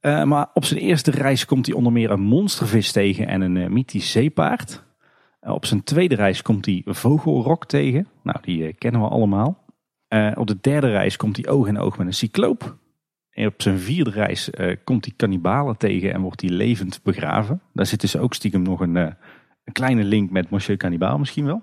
Maar 0.00 0.50
op 0.54 0.64
zijn 0.64 0.80
eerste 0.80 1.10
reis 1.10 1.44
komt 1.44 1.66
hij 1.66 1.74
onder 1.74 1.92
meer 1.92 2.10
een 2.10 2.20
monstervis 2.20 2.92
tegen 2.92 3.26
en 3.26 3.40
een 3.40 3.72
mythisch 3.72 4.10
zeepaard. 4.10 4.84
op 5.40 5.64
zijn 5.64 5.82
tweede 5.82 6.14
reis 6.14 6.42
komt 6.42 6.66
hij 6.66 6.82
vogelrok 6.86 7.66
tegen. 7.66 8.08
Nou, 8.22 8.38
die 8.42 8.72
kennen 8.72 9.00
we 9.00 9.08
allemaal. 9.08 9.66
Uh, 10.08 10.32
op 10.34 10.46
de 10.46 10.58
derde 10.60 10.90
reis 10.90 11.16
komt 11.16 11.36
hij 11.36 11.48
oog 11.48 11.66
in 11.66 11.78
oog 11.78 11.98
met 11.98 12.06
een 12.06 12.14
cycloop. 12.14 12.76
En 13.30 13.46
op 13.46 13.62
zijn 13.62 13.78
vierde 13.78 14.10
reis 14.10 14.50
uh, 14.50 14.76
komt 14.84 15.04
hij 15.04 15.14
kannibalen 15.16 15.76
tegen 15.76 16.12
en 16.12 16.20
wordt 16.20 16.40
hij 16.40 16.50
levend 16.50 17.00
begraven. 17.02 17.60
Daar 17.72 17.86
zit 17.86 18.00
dus 18.00 18.16
ook 18.16 18.34
stiekem 18.34 18.62
nog 18.62 18.80
een, 18.80 18.94
uh, 18.94 19.02
een 19.64 19.72
kleine 19.72 20.04
link 20.04 20.30
met 20.30 20.50
Monsieur 20.50 20.78
Cannibal 20.78 21.18
misschien 21.18 21.44
wel. 21.44 21.62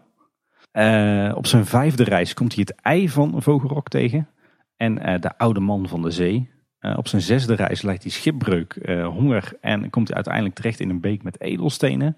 op 1.36 1.48
zijn 1.48 1.66
vijfde 1.66 2.04
reis 2.04 2.34
komt 2.34 2.56
hij 2.56 2.66
het 2.68 2.82
ei 2.82 3.10
van 3.10 3.42
Vogelrok 3.42 3.88
tegen. 3.88 4.30
En 4.78 4.96
de 5.22 5.38
oude 5.38 5.60
man 5.60 5.88
van 5.88 6.02
de 6.02 6.12
zee. 6.12 6.50
Op 6.96 7.08
zijn 7.08 7.22
zesde 7.22 7.56
reis 7.56 7.82
lijkt 7.82 8.04
hij 8.04 8.12
schipbreuk, 8.12 8.80
honger 9.04 9.58
en 9.62 9.90
komt 9.90 10.08
hij 10.08 10.16
uiteindelijk 10.16 10.56
terecht 10.56 10.80
in 10.80 10.90
een 10.90 11.02
beek 11.02 11.24
met 11.24 11.42
edelstenen. 11.42 12.18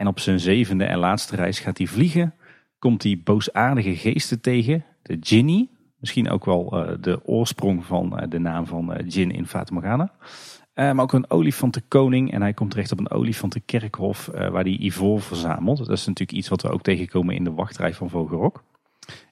En 0.00 0.06
op 0.06 0.20
zijn 0.20 0.40
zevende 0.40 0.84
en 0.84 0.98
laatste 0.98 1.36
reis 1.36 1.58
gaat 1.58 1.78
hij 1.78 1.86
vliegen. 1.86 2.34
Komt 2.78 3.02
hij 3.02 3.20
boosaardige 3.24 3.96
geesten 3.96 4.40
tegen 4.40 4.84
de 5.02 5.16
Ginny. 5.20 5.68
Misschien 5.98 6.30
ook 6.30 6.44
wel 6.44 6.88
uh, 6.88 6.96
de 7.00 7.26
oorsprong 7.26 7.84
van 7.84 8.26
de 8.28 8.38
naam 8.38 8.66
van 8.66 8.92
uh, 8.92 8.96
Gin 9.08 9.30
in 9.30 9.46
Fata 9.46 9.74
Morgana. 9.74 10.12
maar 10.74 11.00
ook 11.00 11.12
een 11.12 11.30
olifantenkoning. 11.30 12.32
En 12.32 12.40
hij 12.42 12.52
komt 12.52 12.70
terecht 12.70 12.92
op 12.92 12.98
een 12.98 13.10
olifantenkerkhof 13.10 14.26
waar 14.26 14.62
hij 14.62 14.78
ivoor 14.80 15.20
verzamelt. 15.20 15.78
Dat 15.78 15.90
is 15.90 16.06
natuurlijk 16.06 16.38
iets 16.38 16.48
wat 16.48 16.62
we 16.62 16.70
ook 16.70 16.82
tegenkomen 16.82 17.34
in 17.34 17.44
de 17.44 17.52
wachtrij 17.52 17.94
van 17.94 18.10
Vogelrok. 18.10 18.64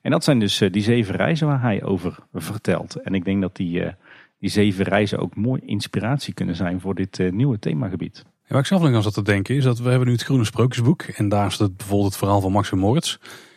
En 0.03 0.11
dat 0.11 0.25
zijn 0.25 0.39
dus 0.39 0.59
die 0.59 0.83
zeven 0.83 1.15
reizen 1.15 1.47
waar 1.47 1.61
hij 1.61 1.83
over 1.83 2.19
vertelt. 2.33 2.95
En 2.95 3.15
ik 3.15 3.25
denk 3.25 3.41
dat 3.41 3.57
die, 3.57 3.83
die 4.39 4.51
zeven 4.51 4.85
reizen 4.85 5.19
ook 5.19 5.37
mooi 5.37 5.61
inspiratie 5.65 6.35
kunnen 6.35 6.57
zijn 6.57 6.81
voor 6.81 6.95
dit 6.95 7.31
nieuwe 7.31 7.59
themagebied. 7.59 8.25
Ja, 8.25 8.55
waar 8.55 8.61
ik 8.61 8.67
zelf 8.67 8.83
nog 8.83 8.95
aan 8.95 9.03
zat 9.03 9.15
te 9.15 9.23
denken 9.23 9.57
is 9.57 9.65
dat 9.65 9.79
we 9.79 9.89
hebben 9.89 10.07
nu 10.07 10.13
het 10.13 10.23
Groene 10.23 10.45
Sprookjesboek. 10.45 11.03
En 11.03 11.29
daar 11.29 11.53
staat 11.53 11.77
bijvoorbeeld 11.77 12.09
het 12.09 12.19
verhaal 12.19 12.41
van 12.41 12.53
Max 12.53 12.71
en 12.71 12.79
Moritz. 12.79 13.17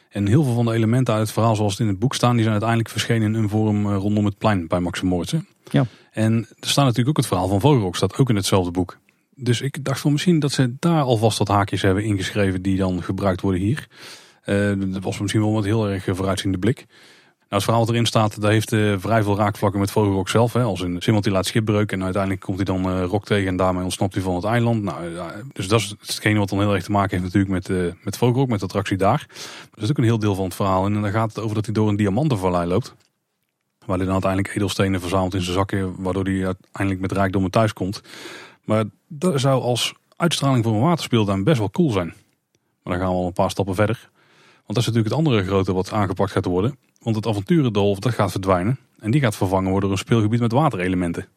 En 0.10 0.28
heel 0.28 0.44
veel 0.44 0.54
van 0.54 0.66
de 0.66 0.74
elementen 0.74 1.14
uit 1.14 1.24
het 1.24 1.32
verhaal 1.32 1.56
zoals 1.56 1.72
het 1.72 1.82
in 1.82 1.88
het 1.88 2.00
boek 2.00 2.16
staan, 2.16 2.32
die 2.32 2.40
zijn 2.40 2.52
uiteindelijk 2.52 2.90
verschenen 2.90 3.36
in 3.36 3.42
een 3.44 3.50
vorm 3.50 3.86
eh, 3.86 3.96
rondom 3.96 4.26
het 4.26 4.38
plein 4.38 4.68
bij 4.68 4.80
Max 4.80 5.02
Moritz. 5.02 5.34
Ja. 5.70 5.86
En 6.12 6.34
er 6.60 6.68
staat 6.68 6.86
natuurlijk 6.86 7.10
ook 7.10 7.18
het 7.18 7.28
verhaal 7.28 7.48
van 7.48 7.60
Vogelrok, 7.60 7.96
staat 7.96 8.18
ook 8.18 8.30
in 8.30 8.36
hetzelfde 8.36 8.72
boek. 8.72 8.98
Dus 9.36 9.62
ik 9.62 9.84
dacht 9.84 10.00
van 10.00 10.12
misschien 10.12 10.40
dat 10.40 10.52
ze 10.52 10.74
daar 10.80 11.02
alvast 11.02 11.38
wat 11.38 11.48
haakjes 11.48 11.82
hebben 11.82 12.04
ingeschreven 12.04 12.62
die 12.62 12.78
dan 12.78 13.04
gebruikt 13.04 13.42
worden 13.42 13.62
hier. 13.62 13.88
Uh, 14.46 14.74
dat 14.94 15.04
was 15.04 15.20
misschien 15.20 15.42
wel 15.42 15.52
met 15.52 15.64
heel 15.64 15.90
erg 15.90 16.04
vooruitziende 16.10 16.58
blik. 16.58 16.86
Nou, 17.52 17.64
het 17.64 17.72
verhaal 17.72 17.86
wat 17.86 17.96
erin 17.96 18.08
staat, 18.08 18.42
daar 18.42 18.52
heeft 18.52 18.72
uh, 18.72 18.96
vrij 19.00 19.24
veel 19.24 19.38
raakvlakken 19.38 19.80
met 19.80 19.92
Vogelrok 19.92 20.30
zelf. 20.30 20.54
Hè, 20.54 20.64
als 20.64 20.82
een 20.82 21.02
Simmelt 21.02 21.24
die 21.24 21.34
laat 21.34 21.46
schipbreuk 21.46 21.92
en 21.92 22.04
uiteindelijk 22.04 22.42
komt 22.42 22.56
hij 22.56 22.66
dan 22.66 22.98
uh, 22.98 23.04
Rok 23.04 23.26
tegen 23.26 23.48
en 23.48 23.56
daarmee 23.56 23.84
ontsnapt 23.84 24.14
hij 24.14 24.24
van 24.24 24.36
het 24.36 24.44
eiland. 24.44 24.84
Nou, 24.84 25.14
dus 25.54 25.68
dat 25.68 25.80
is 25.80 25.96
hetgene 26.00 26.40
wat 26.40 26.50
dan 26.50 26.60
heel 26.60 26.74
erg 26.74 26.84
te 26.84 26.92
maken 26.92 27.10
heeft 27.10 27.34
natuurlijk 27.34 27.68
met, 27.68 27.96
met 28.04 28.18
Vogelrok, 28.18 28.48
met 28.50 28.60
de 28.60 28.66
attractie 28.66 28.98
daar. 28.98 29.28
dat 29.72 29.84
is 29.84 29.90
ook 29.90 29.98
een 29.98 30.04
heel 30.04 30.20
deel 30.20 30.36
van 30.36 30.46
het 30.46 30.56
verhaal. 30.56 30.86
En 30.86 30.94
dan 30.94 31.12
gaat 31.12 31.30
het 31.30 31.44
over 31.44 31.56
dat 31.56 31.66
hij 31.66 31.74
door 31.74 31.90
een 31.90 31.96
diamantenvallei 31.96 32.68
loopt. 32.68 32.96
Waar 33.86 33.96
hij 33.96 34.06
dan 34.06 34.14
uiteindelijk 34.14 34.56
edelstenen 34.56 35.00
verzamelt 35.00 35.34
in 35.34 35.42
zijn 35.42 35.56
zakken, 35.56 36.02
waardoor 36.02 36.24
hij 36.24 36.46
uiteindelijk 36.46 37.02
met 37.02 37.12
rijkdommen 37.12 37.52
thuis 37.52 37.74
komt. 37.74 38.02
Maar 38.64 38.84
dat 39.08 39.40
zou 39.40 39.62
als 39.62 39.94
uitstraling 40.16 40.64
voor 40.64 40.74
een 40.74 40.82
waterspeeltuin 40.82 41.44
best 41.44 41.60
wel 41.60 41.72
cool 41.72 41.92
zijn. 41.92 42.14
Maar 42.84 42.94
dan 42.94 43.02
gaan 43.04 43.12
we 43.12 43.20
al 43.22 43.28
een 43.28 43.34
paar 43.34 43.52
stappen 43.52 43.76
verder. 43.76 44.10
Dat 44.74 44.84
is 44.84 44.94
natuurlijk 44.94 45.16
het 45.16 45.26
andere 45.26 45.48
grote 45.48 45.74
wat 45.74 45.92
aangepakt 45.92 46.32
gaat 46.32 46.46
worden. 46.46 46.76
Want 47.00 47.16
het 47.16 47.28
avonturendolf 47.28 48.00
dat 48.00 48.14
gaat 48.14 48.32
verdwijnen. 48.32 48.78
En 49.00 49.12
die 49.12 49.22
gaat 49.22 49.36
vervangen 49.36 49.72
worden 49.72 49.90
door 49.90 49.98
een 49.98 50.06
speelgebied 50.06 50.40
met 50.40 50.52
waterelementen. 50.52 51.28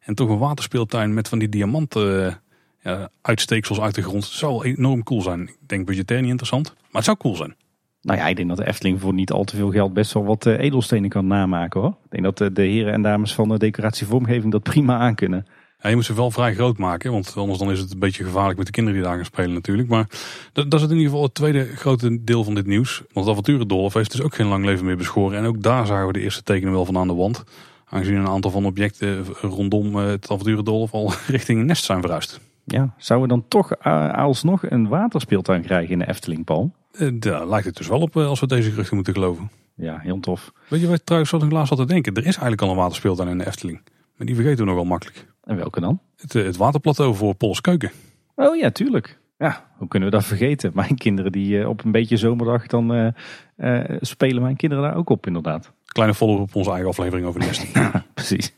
En 0.00 0.14
toch 0.14 0.28
een 0.28 0.38
waterspeeltuin 0.38 1.14
met 1.14 1.28
van 1.28 1.38
die 1.38 1.48
diamanten 1.48 2.40
ja, 2.82 3.08
uitsteeksels 3.22 3.80
uit 3.80 3.94
de 3.94 4.02
grond. 4.02 4.24
Zou 4.24 4.64
enorm 4.64 5.02
cool 5.02 5.22
zijn. 5.22 5.40
Ik 5.40 5.56
denk 5.66 5.86
budgetair 5.86 6.20
niet 6.20 6.30
interessant, 6.30 6.74
maar 6.74 6.88
het 6.92 7.04
zou 7.04 7.16
cool 7.16 7.36
zijn. 7.36 7.54
Nou 8.02 8.18
ja, 8.18 8.26
ik 8.26 8.36
denk 8.36 8.48
dat 8.48 8.56
de 8.56 8.66
Efteling 8.66 9.00
voor 9.00 9.14
niet 9.14 9.30
al 9.30 9.44
te 9.44 9.56
veel 9.56 9.70
geld 9.70 9.92
best 9.92 10.12
wel 10.12 10.24
wat 10.24 10.46
uh, 10.46 10.58
edelstenen 10.58 11.10
kan 11.10 11.26
namaken 11.26 11.80
hoor. 11.80 11.90
Ik 12.04 12.10
denk 12.10 12.22
dat 12.22 12.38
de, 12.38 12.52
de 12.52 12.62
heren 12.62 12.92
en 12.92 13.02
dames 13.02 13.34
van 13.34 13.48
de 13.48 13.58
decoratievormgeving 13.58 14.52
dat 14.52 14.62
prima 14.62 14.98
aankunnen. 14.98 15.46
Ja, 15.82 15.88
je 15.88 15.94
moet 15.94 16.04
ze 16.04 16.14
wel 16.14 16.30
vrij 16.30 16.54
groot 16.54 16.78
maken, 16.78 17.12
want 17.12 17.36
anders 17.36 17.58
dan 17.58 17.70
is 17.70 17.80
het 17.80 17.92
een 17.92 17.98
beetje 17.98 18.24
gevaarlijk 18.24 18.58
met 18.58 18.66
de 18.66 18.72
kinderen 18.72 18.98
die 19.00 19.08
daar 19.08 19.16
gaan 19.16 19.26
spelen 19.26 19.52
natuurlijk. 19.52 19.88
Maar 19.88 20.06
dat, 20.52 20.70
dat 20.70 20.80
is 20.80 20.86
in 20.86 20.92
ieder 20.92 21.08
geval 21.08 21.22
het 21.22 21.34
tweede 21.34 21.64
grote 21.76 22.24
deel 22.24 22.44
van 22.44 22.54
dit 22.54 22.66
nieuws. 22.66 23.02
Want 23.12 23.26
het 23.26 23.28
avonturendolf 23.28 23.94
heeft 23.94 24.10
dus 24.10 24.22
ook 24.22 24.34
geen 24.34 24.46
lang 24.46 24.64
leven 24.64 24.84
meer 24.84 24.96
beschoren. 24.96 25.38
En 25.38 25.44
ook 25.44 25.62
daar 25.62 25.86
zagen 25.86 26.06
we 26.06 26.12
de 26.12 26.20
eerste 26.20 26.42
tekenen 26.42 26.72
wel 26.72 26.84
van 26.84 26.98
aan 26.98 27.08
de 27.08 27.14
wand. 27.14 27.44
Aangezien 27.84 28.16
een 28.16 28.28
aantal 28.28 28.50
van 28.50 28.64
objecten 28.64 29.24
rondom 29.40 29.96
het 29.96 30.30
avonturendolf 30.30 30.92
al 30.92 31.12
richting 31.26 31.60
een 31.60 31.66
nest 31.66 31.84
zijn 31.84 32.00
verhuisd. 32.00 32.40
Ja, 32.64 32.94
zouden 32.96 33.28
we 33.28 33.34
dan 33.34 33.44
toch 33.48 33.72
uh, 33.86 34.14
alsnog 34.14 34.70
een 34.70 34.88
waterspeeltuin 34.88 35.62
krijgen 35.62 35.90
in 35.90 35.98
de 35.98 36.08
Efteling, 36.08 36.44
Paul? 36.44 36.72
Daar 37.14 37.48
lijkt 37.48 37.66
het 37.66 37.76
dus 37.76 37.88
wel 37.88 38.00
op 38.00 38.16
als 38.16 38.40
we 38.40 38.46
deze 38.46 38.70
geruchten 38.70 38.94
moeten 38.94 39.14
geloven. 39.14 39.50
Ja, 39.74 39.98
heel 39.98 40.20
tof. 40.20 40.52
Weet 40.68 40.80
je 40.80 40.88
wat 40.88 41.00
trouwens 41.04 41.32
wat 41.32 41.42
ik 41.42 41.52
laatst 41.52 41.76
te 41.76 41.86
denken? 41.86 42.14
Er 42.14 42.18
is 42.18 42.24
eigenlijk 42.24 42.62
al 42.62 42.70
een 42.70 42.76
waterspeeltuin 42.76 43.28
in 43.28 43.38
de 43.38 43.46
Efteling. 43.46 43.80
Maar 44.20 44.28
die 44.28 44.38
vergeten 44.38 44.64
we 44.64 44.70
nogal 44.70 44.84
makkelijk. 44.84 45.26
En 45.44 45.56
welke 45.56 45.80
dan? 45.80 46.00
Het, 46.16 46.32
het 46.32 46.56
waterplateau 46.56 47.14
voor 47.14 47.34
Polskeuken. 47.34 47.90
Oh 48.34 48.56
ja, 48.56 48.70
tuurlijk. 48.70 49.18
Ja, 49.38 49.70
hoe 49.76 49.88
kunnen 49.88 50.10
we 50.10 50.14
dat 50.14 50.24
vergeten? 50.24 50.70
Mijn 50.74 50.94
kinderen 50.94 51.32
die 51.32 51.68
op 51.68 51.84
een 51.84 51.92
beetje 51.92 52.16
zomerdag 52.16 52.66
dan 52.66 52.94
uh, 52.94 53.08
uh, 53.56 53.96
spelen 54.00 54.42
mijn 54.42 54.56
kinderen 54.56 54.84
daar 54.84 54.96
ook 54.96 55.10
op 55.10 55.26
inderdaad. 55.26 55.72
Kleine 55.84 56.14
follow 56.14 56.40
op 56.40 56.54
onze 56.54 56.70
eigen 56.70 56.88
aflevering 56.88 57.26
over 57.26 57.40
de 57.40 57.70
ja, 57.74 58.04
precies. 58.14 58.54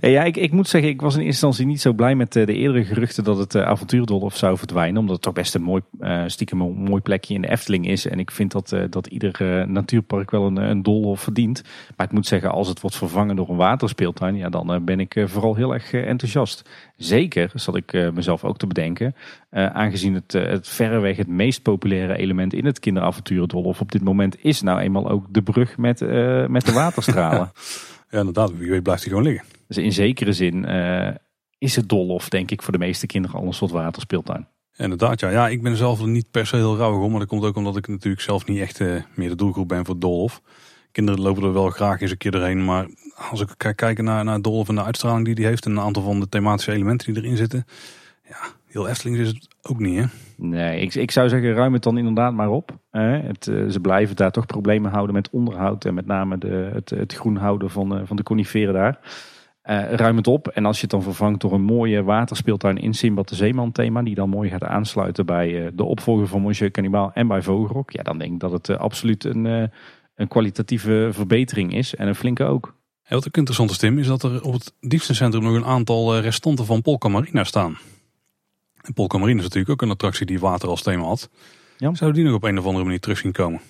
Ja, 0.00 0.22
ik, 0.22 0.36
ik 0.36 0.52
moet 0.52 0.68
zeggen, 0.68 0.90
ik 0.90 1.00
was 1.00 1.14
in 1.14 1.20
eerste 1.20 1.46
instantie 1.46 1.66
niet 1.66 1.80
zo 1.80 1.92
blij 1.92 2.14
met 2.14 2.32
de, 2.32 2.44
de 2.44 2.54
eerdere 2.54 2.84
geruchten 2.84 3.24
dat 3.24 3.38
het 3.38 3.56
avontuurdolf 3.56 4.36
zou 4.36 4.58
verdwijnen. 4.58 5.00
Omdat 5.00 5.14
het 5.14 5.24
toch 5.24 5.32
best 5.32 5.54
een 5.54 5.62
mooi, 5.62 5.82
uh, 6.00 6.22
stiekem 6.26 6.60
een 6.60 6.72
mooi 6.72 7.02
plekje 7.02 7.34
in 7.34 7.40
de 7.40 7.50
Efteling 7.50 7.88
is. 7.88 8.06
En 8.06 8.18
ik 8.18 8.30
vind 8.30 8.52
dat, 8.52 8.72
uh, 8.72 8.84
dat 8.90 9.06
ieder 9.06 9.68
natuurpark 9.68 10.30
wel 10.30 10.46
een, 10.46 10.56
een 10.56 11.16
verdient. 11.16 11.62
Maar 11.96 12.06
ik 12.06 12.12
moet 12.12 12.26
zeggen, 12.26 12.50
als 12.50 12.68
het 12.68 12.80
wordt 12.80 12.96
vervangen 12.96 13.36
door 13.36 13.48
een 13.48 13.56
waterspeeltuin, 13.56 14.36
ja, 14.36 14.48
dan 14.48 14.84
ben 14.84 15.00
ik 15.00 15.22
vooral 15.24 15.54
heel 15.54 15.72
erg 15.72 15.92
enthousiast. 15.92 16.70
Zeker, 16.96 17.50
zat 17.54 17.76
ik 17.76 18.10
mezelf 18.14 18.44
ook 18.44 18.58
te 18.58 18.66
bedenken, 18.66 19.14
aangezien 19.50 20.14
het, 20.14 20.32
het 20.32 20.68
verreweg 20.68 21.16
het 21.16 21.28
meest 21.28 21.62
populaire 21.62 22.16
element 22.16 22.52
in 22.52 22.64
het 22.64 22.78
kinderavonturendolf 22.78 23.80
op 23.80 23.92
dit 23.92 24.02
moment 24.02 24.44
is 24.44 24.62
nou 24.62 24.80
eenmaal 24.80 25.10
ook 25.10 25.26
de 25.30 25.42
brug 25.42 25.78
met, 25.78 26.00
met 26.48 26.66
de 26.66 26.72
waterstralen. 26.72 27.52
Ja, 28.14 28.20
inderdaad. 28.20 28.56
Wie 28.56 28.70
weet 28.70 28.82
blijft 28.82 29.02
hij 29.02 29.10
gewoon 29.10 29.26
liggen. 29.26 29.46
Dus 29.66 29.76
in 29.76 29.92
zekere 29.92 30.32
zin 30.32 30.70
uh, 30.70 31.08
is 31.58 31.76
het 31.76 31.88
Dolhof, 31.88 32.28
denk 32.28 32.50
ik, 32.50 32.62
voor 32.62 32.72
de 32.72 32.78
meeste 32.78 33.06
kinderen 33.06 33.40
al 33.40 33.46
een 33.46 33.52
soort 33.52 33.70
waterspeeltuin. 33.70 34.48
Inderdaad, 34.76 35.20
ja. 35.20 35.28
ja. 35.28 35.48
Ik 35.48 35.62
ben 35.62 35.76
zelf 35.76 36.04
niet 36.04 36.30
per 36.30 36.46
se 36.46 36.56
heel 36.56 36.76
rauwig 36.76 37.02
om. 37.02 37.10
Maar 37.10 37.20
dat 37.20 37.28
komt 37.28 37.44
ook 37.44 37.56
omdat 37.56 37.76
ik 37.76 37.88
natuurlijk 37.88 38.22
zelf 38.22 38.46
niet 38.46 38.60
echt 38.60 38.80
uh, 38.80 39.02
meer 39.14 39.28
de 39.28 39.34
doelgroep 39.34 39.68
ben 39.68 39.84
voor 39.84 39.98
Dolhof. 39.98 40.42
Kinderen 40.92 41.20
lopen 41.20 41.42
er 41.42 41.52
wel 41.52 41.70
graag 41.70 42.00
eens 42.00 42.10
een 42.10 42.16
keer 42.16 42.30
doorheen. 42.30 42.64
Maar 42.64 42.86
als 43.30 43.40
ik 43.40 43.54
kijk 43.56 43.76
kijken 43.76 44.04
naar, 44.04 44.24
naar 44.24 44.42
Dolhof 44.42 44.68
en 44.68 44.74
de 44.74 44.84
uitstraling 44.84 45.24
die 45.24 45.34
die 45.34 45.46
heeft. 45.46 45.64
En 45.64 45.70
een 45.70 45.80
aantal 45.80 46.02
van 46.02 46.20
de 46.20 46.28
thematische 46.28 46.72
elementen 46.72 47.14
die 47.14 47.22
erin 47.22 47.36
zitten. 47.36 47.64
Ja, 48.28 48.38
heel 48.66 48.88
Efteling 48.88 49.18
is 49.18 49.28
het 49.28 49.48
ook 49.68 49.78
niet, 49.78 49.98
hè? 49.98 50.04
Nee, 50.36 50.80
ik, 50.80 50.94
ik 50.94 51.10
zou 51.10 51.28
zeggen, 51.28 51.52
ruim 51.52 51.72
het 51.72 51.82
dan 51.82 51.98
inderdaad 51.98 52.32
maar 52.32 52.50
op. 52.50 52.78
het, 52.90 53.46
uh, 53.46 53.70
ze 53.70 53.80
blijven 53.80 54.16
daar 54.16 54.30
toch 54.30 54.46
problemen 54.46 54.90
houden 54.90 55.14
met 55.14 55.30
onderhoud. 55.30 55.84
En 55.84 55.94
met 55.94 56.06
name 56.06 56.38
de, 56.38 56.70
het, 56.72 56.90
het 56.90 57.14
groen 57.14 57.36
houden 57.36 57.70
van, 57.70 57.96
uh, 57.96 58.00
van 58.04 58.16
de 58.16 58.22
coniferen 58.22 58.74
daar. 58.74 58.98
Uh, 59.70 59.92
ruim 59.92 60.16
het 60.16 60.26
op. 60.26 60.48
En 60.48 60.64
als 60.64 60.76
je 60.76 60.82
het 60.82 60.90
dan 60.90 61.02
vervangt 61.02 61.40
door 61.40 61.52
een 61.52 61.62
mooie 61.62 62.02
waterspeeltuin 62.02 62.78
in 62.78 62.94
Simbad 62.94 63.28
de 63.28 63.34
Zeeman 63.34 63.72
thema. 63.72 64.02
Die 64.02 64.14
dan 64.14 64.28
mooi 64.28 64.50
gaat 64.50 64.64
aansluiten 64.64 65.26
bij 65.26 65.70
de 65.74 65.84
opvolger 65.84 66.26
van 66.26 66.42
Monsieur 66.42 66.70
Cannibal 66.70 67.10
en 67.14 67.28
bij 67.28 67.42
Vogelrok. 67.42 67.90
Ja, 67.90 68.02
dan 68.02 68.18
denk 68.18 68.32
ik 68.32 68.40
dat 68.40 68.52
het 68.52 68.78
absoluut 68.78 69.24
een, 69.24 69.70
een 70.14 70.28
kwalitatieve 70.28 71.08
verbetering 71.12 71.74
is. 71.74 71.94
En 71.94 72.08
een 72.08 72.14
flinke 72.14 72.44
ook. 72.44 72.74
En 73.02 73.14
wat 73.14 73.26
ook 73.26 73.36
interessant 73.36 73.70
is, 73.70 73.78
Tim, 73.78 73.98
is 73.98 74.06
dat 74.06 74.22
er 74.22 74.42
op 74.42 74.52
het 74.52 74.74
diepstecentrum 74.80 75.42
nog 75.42 75.54
een 75.54 75.64
aantal 75.64 76.18
restanten 76.18 76.66
van 76.66 76.82
Polka 76.82 77.08
Marina 77.08 77.44
staan. 77.44 77.76
En 78.84 78.92
Polka 78.92 79.18
is 79.18 79.34
natuurlijk 79.34 79.70
ook 79.70 79.82
een 79.82 79.90
attractie 79.90 80.26
die 80.26 80.38
water 80.38 80.68
als 80.68 80.82
thema 80.82 81.04
had. 81.04 81.30
Ja. 81.76 81.94
Zouden 81.94 82.20
die 82.20 82.30
nog 82.30 82.34
op 82.34 82.44
een 82.44 82.58
of 82.58 82.64
andere 82.64 82.84
manier 82.84 83.00
terug 83.00 83.18
zien 83.18 83.32
komen? 83.32 83.60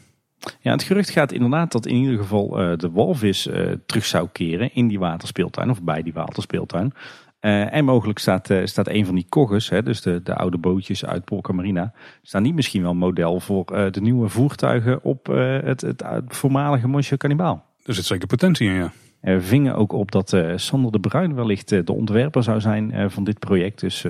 Ja, 0.60 0.72
het 0.72 0.82
gerucht 0.82 1.10
gaat 1.10 1.32
inderdaad 1.32 1.72
dat 1.72 1.86
in 1.86 1.94
ieder 1.94 2.18
geval 2.18 2.60
uh, 2.60 2.76
de 2.76 2.90
walvis 2.90 3.46
uh, 3.46 3.72
terug 3.86 4.04
zou 4.04 4.28
keren 4.32 4.74
in 4.74 4.88
die 4.88 4.98
waterspeeltuin 4.98 5.70
of 5.70 5.82
bij 5.82 6.02
die 6.02 6.12
waterspeeltuin. 6.12 6.92
Uh, 7.40 7.74
en 7.74 7.84
mogelijk 7.84 8.18
staat, 8.18 8.50
staat 8.64 8.88
een 8.88 9.06
van 9.06 9.14
die 9.14 9.26
kogges, 9.28 9.68
hè, 9.68 9.82
dus 9.82 10.00
de, 10.00 10.22
de 10.22 10.34
oude 10.34 10.58
bootjes 10.58 11.04
uit 11.04 11.24
Polka 11.24 11.52
Marina, 11.52 11.92
staan 12.22 12.42
niet 12.42 12.54
misschien 12.54 12.82
wel 12.82 12.94
model 12.94 13.40
voor 13.40 13.64
de 13.90 14.00
nieuwe 14.00 14.28
voertuigen 14.28 15.02
op 15.02 15.26
het, 15.26 15.80
het, 15.80 16.02
het, 16.06 16.24
voormalige 16.28 16.88
Monsieur 16.88 17.18
Cannibal. 17.18 17.64
Er 17.82 17.94
zit 17.94 18.04
zeker 18.04 18.26
potentie 18.26 18.68
in, 18.68 18.74
ja. 18.74 18.92
Er 19.20 19.42
vingen 19.42 19.74
ook 19.74 19.92
op 19.92 20.12
dat 20.12 20.36
Sander 20.56 20.92
de 20.92 21.00
Bruin 21.00 21.34
wellicht 21.34 21.68
de 21.68 21.92
ontwerper 21.92 22.42
zou 22.42 22.60
zijn 22.60 23.10
van 23.10 23.24
dit 23.24 23.38
project. 23.38 23.80
Dus 23.80 24.06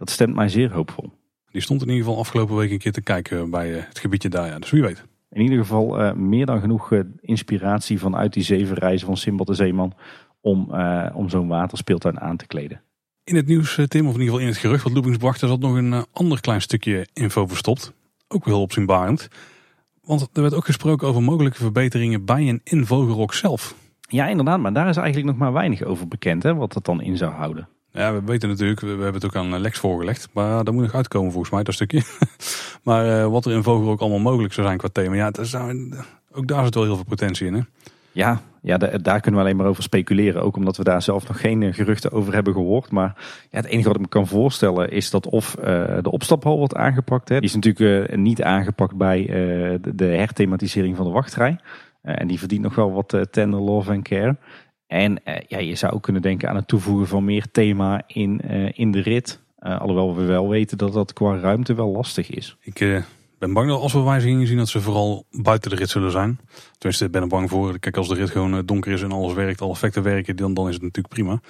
dat 0.00 0.10
stemt 0.10 0.34
mij 0.34 0.48
zeer 0.48 0.72
hoopvol. 0.72 1.12
Die 1.50 1.60
stond 1.60 1.82
in 1.82 1.88
ieder 1.88 2.04
geval 2.04 2.18
afgelopen 2.18 2.56
week 2.56 2.70
een 2.70 2.78
keer 2.78 2.92
te 2.92 3.02
kijken 3.02 3.50
bij 3.50 3.68
het 3.68 3.98
gebiedje 3.98 4.28
daar. 4.28 4.46
Ja. 4.46 4.58
Dus 4.58 4.70
wie 4.70 4.82
weet. 4.82 5.04
In 5.30 5.40
ieder 5.40 5.58
geval 5.58 6.00
uh, 6.00 6.12
meer 6.12 6.46
dan 6.46 6.60
genoeg 6.60 6.90
uh, 6.90 7.00
inspiratie 7.20 7.98
vanuit 7.98 8.32
die 8.32 8.42
zeven 8.42 8.76
reizen 8.76 9.06
van 9.06 9.16
Simbad 9.16 9.46
de 9.46 9.54
Zeeman 9.54 9.92
om, 10.40 10.68
uh, 10.72 11.06
om 11.14 11.28
zo'n 11.28 11.48
waterspeeltuin 11.48 12.20
aan 12.20 12.36
te 12.36 12.46
kleden. 12.46 12.80
In 13.24 13.36
het 13.36 13.46
nieuws, 13.46 13.78
Tim, 13.88 14.06
of 14.06 14.14
in 14.14 14.20
ieder 14.20 14.24
geval 14.24 14.38
in 14.38 14.46
het 14.46 14.56
gerucht 14.56 14.82
wat 14.82 14.92
Loopings 14.92 15.18
bracht, 15.18 15.38
zat 15.38 15.60
nog 15.60 15.76
een 15.76 16.04
ander 16.12 16.40
klein 16.40 16.60
stukje 16.60 17.06
info 17.12 17.46
verstopt. 17.46 17.92
Ook 18.28 18.44
wel 18.44 18.60
opzienbarend. 18.60 19.28
Want 20.02 20.28
er 20.32 20.42
werd 20.42 20.54
ook 20.54 20.64
gesproken 20.64 21.08
over 21.08 21.22
mogelijke 21.22 21.58
verbeteringen 21.58 22.24
bij 22.24 22.48
en 22.48 22.60
in 22.64 22.86
Vogelrok 22.86 23.34
zelf. 23.34 23.74
Ja, 24.00 24.26
inderdaad, 24.26 24.60
maar 24.60 24.72
daar 24.72 24.88
is 24.88 24.96
eigenlijk 24.96 25.26
nog 25.26 25.36
maar 25.36 25.52
weinig 25.52 25.82
over 25.82 26.08
bekend, 26.08 26.42
hè, 26.42 26.54
wat 26.54 26.72
dat 26.72 26.84
dan 26.84 27.00
in 27.00 27.16
zou 27.16 27.32
houden. 27.32 27.68
Ja, 27.92 28.12
we 28.12 28.22
weten 28.24 28.48
natuurlijk, 28.48 28.80
we, 28.80 28.88
hebben 28.88 29.14
het 29.14 29.24
ook 29.24 29.36
aan 29.36 29.60
Lex 29.60 29.78
voorgelegd. 29.78 30.28
Maar 30.32 30.64
dat 30.64 30.74
moet 30.74 30.82
nog 30.82 30.94
uitkomen 30.94 31.30
volgens 31.30 31.52
mij, 31.52 31.62
dat 31.62 31.74
stukje. 31.74 32.02
maar 32.84 33.06
uh, 33.06 33.26
wat 33.26 33.44
er 33.44 33.52
in 33.52 33.62
Vogel 33.62 33.90
ook 33.90 34.00
allemaal 34.00 34.18
mogelijk 34.18 34.52
zou 34.52 34.66
zijn 34.66 34.78
qua 34.78 34.88
thema. 34.92 35.14
Ja, 35.14 35.30
zou, 35.40 35.94
ook 36.32 36.46
daar 36.46 36.64
zit 36.64 36.74
wel 36.74 36.84
heel 36.84 36.94
veel 36.94 37.04
potentie 37.04 37.46
in. 37.46 37.54
Hè? 37.54 37.60
Ja, 38.12 38.40
ja, 38.62 38.78
daar 38.78 39.20
kunnen 39.20 39.40
we 39.40 39.46
alleen 39.46 39.56
maar 39.56 39.66
over 39.66 39.82
speculeren. 39.82 40.42
Ook 40.42 40.56
omdat 40.56 40.76
we 40.76 40.84
daar 40.84 41.02
zelf 41.02 41.28
nog 41.28 41.40
geen 41.40 41.62
eh, 41.62 41.74
geruchten 41.74 42.12
over 42.12 42.34
hebben 42.34 42.52
gehoord. 42.52 42.90
Maar 42.90 43.14
ja, 43.50 43.56
het 43.56 43.66
enige 43.66 43.86
wat 43.86 43.96
ik 43.96 44.02
me 44.02 44.08
kan 44.08 44.26
voorstellen 44.26 44.90
is 44.90 45.10
dat 45.10 45.26
of 45.26 45.56
de 46.02 46.10
opstaphal 46.10 46.58
wordt 46.58 46.74
aangepakt. 46.74 47.28
Hè. 47.28 47.34
Die 47.34 47.48
is 47.48 47.54
natuurlijk 47.54 48.16
niet 48.16 48.42
aangepakt 48.42 48.96
bij 48.96 49.26
de, 49.94 50.04
herthematisering 50.04 50.96
van 50.96 51.06
de 51.06 51.12
wachtrij. 51.12 51.58
en 52.02 52.26
die 52.26 52.38
verdient 52.38 52.62
nog 52.62 52.74
wel 52.74 52.92
wat 52.92 53.26
tender 53.30 53.60
love 53.60 53.92
en 53.92 54.02
care. 54.02 54.36
En 54.90 55.20
uh, 55.24 55.34
ja, 55.48 55.58
je 55.58 55.74
zou 55.74 55.92
ook 55.92 56.02
kunnen 56.02 56.22
denken 56.22 56.48
aan 56.48 56.56
het 56.56 56.68
toevoegen 56.68 57.06
van 57.06 57.24
meer 57.24 57.46
thema 57.52 58.02
in, 58.06 58.40
uh, 58.50 58.68
in 58.72 58.90
de 58.90 59.00
rit. 59.00 59.40
Uh, 59.60 59.80
alhoewel 59.80 60.16
we 60.16 60.24
wel 60.24 60.48
weten 60.48 60.78
dat 60.78 60.92
dat 60.92 61.12
qua 61.12 61.38
ruimte 61.38 61.74
wel 61.74 61.90
lastig 61.90 62.30
is. 62.30 62.56
Ik 62.60 63.04
ben 63.38 63.52
bang 63.52 63.68
dat 63.68 63.80
als 63.80 63.92
we 63.92 64.00
wijzigingen 64.00 64.46
zien 64.46 64.56
dat 64.56 64.68
ze 64.68 64.80
vooral 64.80 65.24
buiten 65.30 65.70
de 65.70 65.76
rit 65.76 65.88
zullen 65.88 66.10
zijn. 66.10 66.40
Tenminste, 66.78 67.04
ik 67.04 67.10
ben 67.10 67.22
er 67.22 67.28
bang 67.28 67.50
voor. 67.50 67.78
Kijk, 67.78 67.96
als 67.96 68.08
de 68.08 68.14
rit 68.14 68.30
gewoon 68.30 68.66
donker 68.66 68.92
is 68.92 69.02
en 69.02 69.12
alles 69.12 69.32
werkt, 69.32 69.60
alle 69.60 69.72
effecten 69.72 70.02
werken, 70.02 70.36
dan, 70.36 70.54
dan 70.54 70.68
is 70.68 70.74
het 70.74 70.82
natuurlijk 70.82 71.14
prima. 71.14 71.40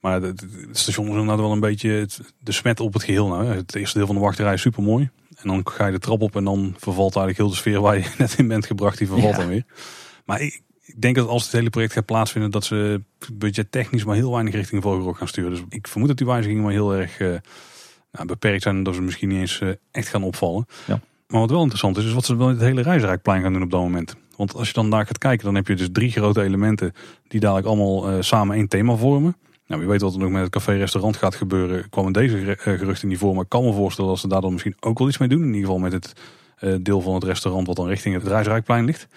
Maar 0.00 0.22
het, 0.22 0.46
station 0.72 1.06
is 1.06 1.12
inderdaad 1.12 1.38
wel 1.38 1.52
een 1.52 1.60
beetje 1.60 1.90
het, 1.90 2.20
de 2.38 2.52
smet 2.52 2.80
op 2.80 2.92
het 2.92 3.02
geheel. 3.02 3.28
Nou. 3.28 3.46
Het 3.46 3.74
eerste 3.74 3.98
deel 3.98 4.06
van 4.06 4.16
de 4.16 4.20
wachterij 4.20 4.54
is 4.54 4.60
super 4.60 4.82
mooi. 4.82 5.10
En 5.36 5.48
dan 5.48 5.60
ga 5.64 5.86
je 5.86 5.92
de 5.92 5.98
trap 5.98 6.22
op 6.22 6.36
en 6.36 6.44
dan 6.44 6.74
vervalt 6.78 7.16
eigenlijk 7.16 7.36
heel 7.36 7.48
de 7.48 7.56
sfeer 7.56 7.80
waar 7.80 7.98
je 7.98 8.14
net 8.18 8.38
in 8.38 8.48
bent 8.48 8.66
gebracht, 8.66 8.98
die 8.98 9.06
vervalt 9.06 9.34
ja. 9.34 9.38
dan 9.38 9.48
weer. 9.48 9.64
Maar 10.24 10.40
ik, 10.40 10.62
ik 10.94 11.00
denk 11.00 11.16
dat 11.16 11.28
als 11.28 11.42
het 11.42 11.52
hele 11.52 11.70
project 11.70 11.92
gaat 11.92 12.04
plaatsvinden, 12.04 12.50
dat 12.50 12.64
ze 12.64 13.02
budgettechnisch 13.32 14.04
maar 14.04 14.14
heel 14.14 14.32
weinig 14.32 14.54
richting 14.54 14.82
Vogelrok 14.82 15.16
gaan 15.16 15.28
sturen. 15.28 15.50
Dus 15.50 15.62
ik 15.68 15.88
vermoed 15.88 16.08
dat 16.08 16.16
die 16.16 16.26
wijzigingen 16.26 16.62
maar 16.62 16.72
heel 16.72 16.94
erg 16.94 17.20
uh, 17.20 17.36
nou, 18.12 18.26
beperkt 18.26 18.62
zijn 18.62 18.76
en 18.76 18.82
dat 18.82 18.94
ze 18.94 19.02
misschien 19.02 19.28
niet 19.28 19.38
eens 19.38 19.60
uh, 19.60 19.70
echt 19.90 20.08
gaan 20.08 20.22
opvallen. 20.22 20.66
Ja. 20.86 21.00
Maar 21.28 21.40
wat 21.40 21.50
wel 21.50 21.60
interessant 21.60 21.96
is, 21.96 22.04
is 22.04 22.12
wat 22.12 22.24
ze 22.24 22.36
wel 22.36 22.48
het 22.48 22.60
hele 22.60 22.82
Reisrijkplein 22.82 23.42
gaan 23.42 23.52
doen 23.52 23.62
op 23.62 23.70
dat 23.70 23.80
moment. 23.80 24.16
Want 24.36 24.54
als 24.54 24.68
je 24.68 24.74
dan 24.74 24.90
daar 24.90 25.06
gaat 25.06 25.18
kijken, 25.18 25.44
dan 25.44 25.54
heb 25.54 25.66
je 25.66 25.74
dus 25.76 25.88
drie 25.92 26.10
grote 26.10 26.42
elementen 26.42 26.92
die 27.28 27.40
dadelijk 27.40 27.66
allemaal 27.66 28.10
uh, 28.10 28.16
samen 28.20 28.56
één 28.56 28.68
thema 28.68 28.96
vormen. 28.96 29.36
Nou, 29.66 29.80
wie 29.80 29.90
weet 29.90 30.00
wat 30.00 30.12
er 30.12 30.18
nog 30.18 30.30
met 30.30 30.42
het 30.42 30.50
café-restaurant 30.50 31.16
gaat 31.16 31.34
gebeuren, 31.34 31.88
kwamen 31.88 32.12
deze 32.12 32.54
geruchten 32.58 33.08
niet 33.08 33.18
voor. 33.18 33.34
Maar 33.34 33.42
ik 33.42 33.48
kan 33.48 33.64
me 33.64 33.72
voorstellen 33.72 34.10
dat 34.10 34.20
ze 34.20 34.28
daar 34.28 34.40
dan 34.40 34.52
misschien 34.52 34.76
ook 34.80 34.98
wel 34.98 35.08
iets 35.08 35.18
mee 35.18 35.28
doen. 35.28 35.40
In 35.40 35.46
ieder 35.46 35.60
geval 35.60 35.78
met 35.78 35.92
het 35.92 36.12
deel 36.82 37.00
van 37.00 37.14
het 37.14 37.24
restaurant 37.24 37.66
wat 37.66 37.76
dan 37.76 37.86
richting 37.86 38.14
het 38.14 38.26
Reisrijkplein 38.26 38.84
ligt. 38.84 39.08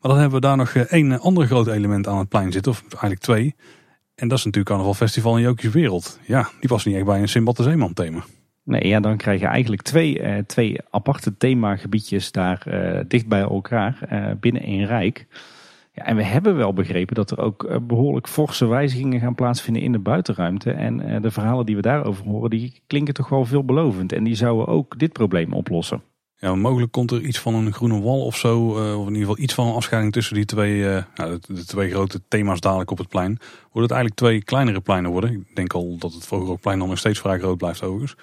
Maar 0.00 0.10
dan 0.10 0.20
hebben 0.20 0.40
we 0.40 0.46
daar 0.46 0.56
nog 0.56 0.74
eh, 0.74 0.82
één 0.82 1.12
eh, 1.12 1.20
ander 1.20 1.46
groot 1.46 1.66
element 1.66 2.08
aan 2.08 2.18
het 2.18 2.28
plein 2.28 2.52
zitten, 2.52 2.72
of 2.72 2.82
eigenlijk 2.90 3.20
twee. 3.20 3.54
En 4.14 4.28
dat 4.28 4.38
is 4.38 4.44
natuurlijk 4.44 4.66
Carnaval 4.66 4.94
Festival 4.94 5.36
in 5.36 5.42
Jokies 5.42 5.70
Wereld. 5.70 6.18
Ja, 6.26 6.48
die 6.60 6.68
was 6.68 6.84
niet 6.84 6.94
echt 6.94 7.04
bij 7.04 7.20
een 7.20 7.28
Simbad 7.28 7.56
de 7.56 7.62
Zeeman 7.62 7.92
thema. 7.92 8.24
Nee, 8.64 8.86
ja, 8.86 9.00
dan 9.00 9.16
krijg 9.16 9.40
je 9.40 9.46
eigenlijk 9.46 9.82
twee, 9.82 10.20
uh, 10.20 10.38
twee 10.46 10.76
aparte 10.90 11.36
themagebiedjes 11.36 12.32
daar 12.32 12.62
uh, 12.68 13.00
dicht 13.08 13.26
bij 13.26 13.40
elkaar 13.40 13.98
binnen 14.40 14.62
één 14.62 14.86
rijk. 14.86 15.26
Ja, 15.92 16.04
en 16.04 16.16
we 16.16 16.22
hebben 16.22 16.56
wel 16.56 16.72
begrepen 16.72 17.14
dat 17.14 17.30
er 17.30 17.38
ook 17.38 17.80
behoorlijk 17.86 18.28
forse 18.28 18.66
wijzigingen 18.66 19.20
gaan 19.20 19.34
plaatsvinden 19.34 19.82
in 19.82 19.92
de 19.92 19.98
buitenruimte. 19.98 20.70
En 20.70 21.22
de 21.22 21.30
verhalen 21.30 21.66
die 21.66 21.76
we 21.76 21.82
daarover 21.82 22.24
horen, 22.24 22.50
die 22.50 22.82
klinken 22.86 23.14
toch 23.14 23.28
wel 23.28 23.44
veelbelovend. 23.44 24.12
En 24.12 24.24
die 24.24 24.34
zouden 24.34 24.66
ook 24.66 24.98
dit 24.98 25.12
probleem 25.12 25.52
oplossen. 25.52 26.02
Ja, 26.40 26.54
mogelijk 26.54 26.92
komt 26.92 27.10
er 27.10 27.20
iets 27.20 27.38
van 27.38 27.54
een 27.54 27.72
groene 27.72 28.00
wal 28.00 28.24
of 28.24 28.36
zo. 28.36 28.68
of 28.68 29.06
in 29.06 29.14
ieder 29.14 29.28
geval 29.28 29.38
iets 29.38 29.54
van 29.54 29.66
een 29.66 29.74
afscheiding 29.74 30.12
tussen 30.12 30.34
die 30.34 30.44
twee, 30.44 30.82
nou, 31.14 31.38
de, 31.46 31.64
twee 31.64 31.90
grote 31.90 32.20
thema's 32.28 32.60
dadelijk 32.60 32.90
op 32.90 32.98
het 32.98 33.08
plein. 33.08 33.38
Wordt 33.72 33.90
het 33.90 33.90
eigenlijk 33.90 34.14
twee 34.14 34.44
kleinere 34.44 34.80
pleinen 34.80 35.10
worden. 35.10 35.32
Ik 35.32 35.56
denk 35.56 35.72
al 35.72 35.96
dat 35.98 36.12
het 36.12 36.60
plein 36.60 36.78
dan 36.78 36.88
nog 36.88 36.98
steeds 36.98 37.18
vrij 37.18 37.38
groot 37.38 37.56
blijft 37.56 37.82
overigens. 37.82 38.14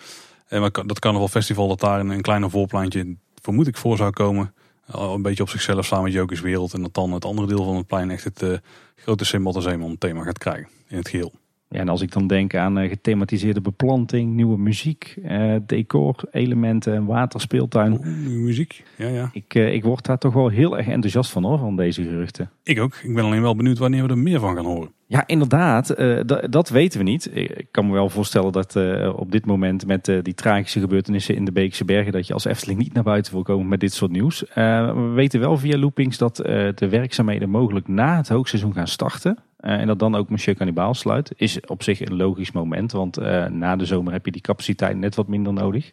En 0.48 0.72
dat 0.86 1.00
Carnaval 1.00 1.28
Festival 1.28 1.68
dat 1.68 1.80
daar 1.80 2.00
een, 2.00 2.10
een 2.10 2.22
kleiner 2.22 2.50
voorpleintje 2.50 3.16
vermoed 3.42 3.68
ik 3.68 3.78
voor 3.78 3.98
zou 3.98 4.12
komen. 4.12 4.54
Een 4.88 5.22
beetje 5.22 5.44
op 5.44 5.50
zichzelf 5.50 5.86
samen 5.86 6.04
met 6.04 6.14
Jokers 6.14 6.42
Wereld. 6.42 6.74
En 6.74 6.82
dat 6.82 6.94
dan 6.94 7.12
het 7.12 7.26
andere 7.26 7.48
deel 7.48 7.64
van 7.64 7.76
het 7.76 7.88
plein 7.88 8.12
echt 8.12 8.24
het 8.24 8.62
grote 8.96 9.26
Simbad 9.26 9.54
de 9.54 9.62
Zeeman 9.62 9.98
thema 9.98 10.24
gaat 10.24 10.38
krijgen 10.38 10.68
in 10.88 10.98
het 10.98 11.10
geheel. 11.10 11.34
Ja, 11.70 11.80
en 11.80 11.90
als 11.90 12.02
ik 12.02 12.12
dan 12.12 12.28
denk 12.28 12.56
aan 12.56 12.80
uh, 12.80 12.90
gethematiseerde 12.90 13.62
beplanting, 13.62 14.34
nieuwe 14.34 14.58
muziek, 14.58 15.18
uh, 15.24 15.56
decor, 15.66 16.16
elementen, 16.32 17.06
waterspeeltuin. 17.06 17.92
Oeh, 17.92 18.28
muziek, 18.28 18.84
ja 18.96 19.08
ja. 19.08 19.30
Ik, 19.34 19.54
ik 19.54 19.84
word 19.84 20.06
daar 20.06 20.18
toch 20.18 20.34
wel 20.34 20.48
heel 20.48 20.78
erg 20.78 20.88
enthousiast 20.88 21.32
van 21.32 21.44
hoor, 21.44 21.58
van 21.58 21.76
deze 21.76 22.04
geruchten. 22.04 22.50
Ik 22.64 22.80
ook. 22.80 22.96
Ik 22.96 23.16
ben 23.16 23.24
alleen 23.24 23.42
wel 23.42 23.56
benieuwd 23.56 23.78
wanneer 23.78 24.04
we 24.04 24.10
er 24.10 24.18
meer 24.18 24.40
van 24.40 24.56
gaan 24.56 24.66
horen. 24.66 24.92
Ja, 25.10 25.28
inderdaad. 25.28 26.00
Uh, 26.00 26.20
dat 26.50 26.70
weten 26.70 27.00
we 27.00 27.06
niet. 27.06 27.30
Ik 27.34 27.68
kan 27.72 27.86
me 27.86 27.94
wel 27.94 28.10
voorstellen 28.10 28.52
dat 28.52 28.76
uh, 28.76 29.14
op 29.16 29.32
dit 29.32 29.46
moment 29.46 29.86
met 29.86 30.06
die 30.22 30.34
tragische 30.34 30.80
gebeurtenissen 30.80 31.36
in 31.36 31.46
de 31.46 31.52
Beekse 31.52 31.86
Bergen... 31.86 32.12
dat 32.12 32.28
je 32.28 32.34
als 32.34 32.46
Efteling 32.46 32.80
niet 32.80 32.94
naar 32.94 33.04
buiten 33.04 33.34
wil 33.34 33.44
komen 33.44 33.68
met 33.68 33.80
dit 33.80 33.94
soort 33.94 34.12
nieuws. 34.12 34.44
we 34.54 35.12
weten 35.16 35.40
wel 35.40 35.58
via 35.58 35.78
loopings 35.78 36.18
dat 36.18 36.36
de 36.76 36.88
werkzaamheden 36.90 37.50
mogelijk 37.50 37.88
na 37.88 38.18
het 38.18 38.30
hoogseizoen 38.30 38.74
gaan 38.74 38.88
starten. 38.88 39.38
En 39.58 39.88
dat 39.88 40.00
dan 40.00 40.16
ook 40.16 40.30
Monsieur 40.30 40.58
Cannibal 40.58 40.94
sluit. 40.94 41.32
Is 41.36 41.60
op 41.60 41.84
zich 41.84 42.00
een 42.00 42.16
logisch 42.16 42.52
moment, 42.52 42.92
want 42.92 43.18
na 43.50 43.76
de 43.76 43.86
zomer 43.86 44.14
heb 44.14 44.26
je 44.26 44.32
die 44.32 44.42
capaciteit 44.42 44.98
net 44.98 45.16
wat 45.16 45.28
minder 45.28 45.54
nodig. 45.54 45.92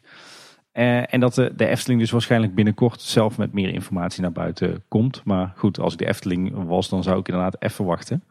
en 0.73 1.21
dat 1.21 1.35
de, 1.35 1.53
de 1.57 1.67
Efteling 1.67 2.01
dus 2.01 2.11
waarschijnlijk 2.11 2.55
binnenkort 2.55 3.01
zelf 3.01 3.39
met 3.39 3.53
meer 3.53 3.69
informatie 3.69 4.23
naar 4.23 4.33
buiten 4.33 4.83
komt. 4.89 5.25
Maar 5.25 5.53
goed, 5.57 5.79
als 5.79 5.93
ik 5.93 5.99
de 5.99 6.09
Efteling 6.09 6.65
was, 6.67 6.89
dan 6.89 7.03
zou 7.03 7.19
ik 7.19 7.29
inderdaad 7.29 7.63
even 7.63 7.85
wachten. 7.85 8.25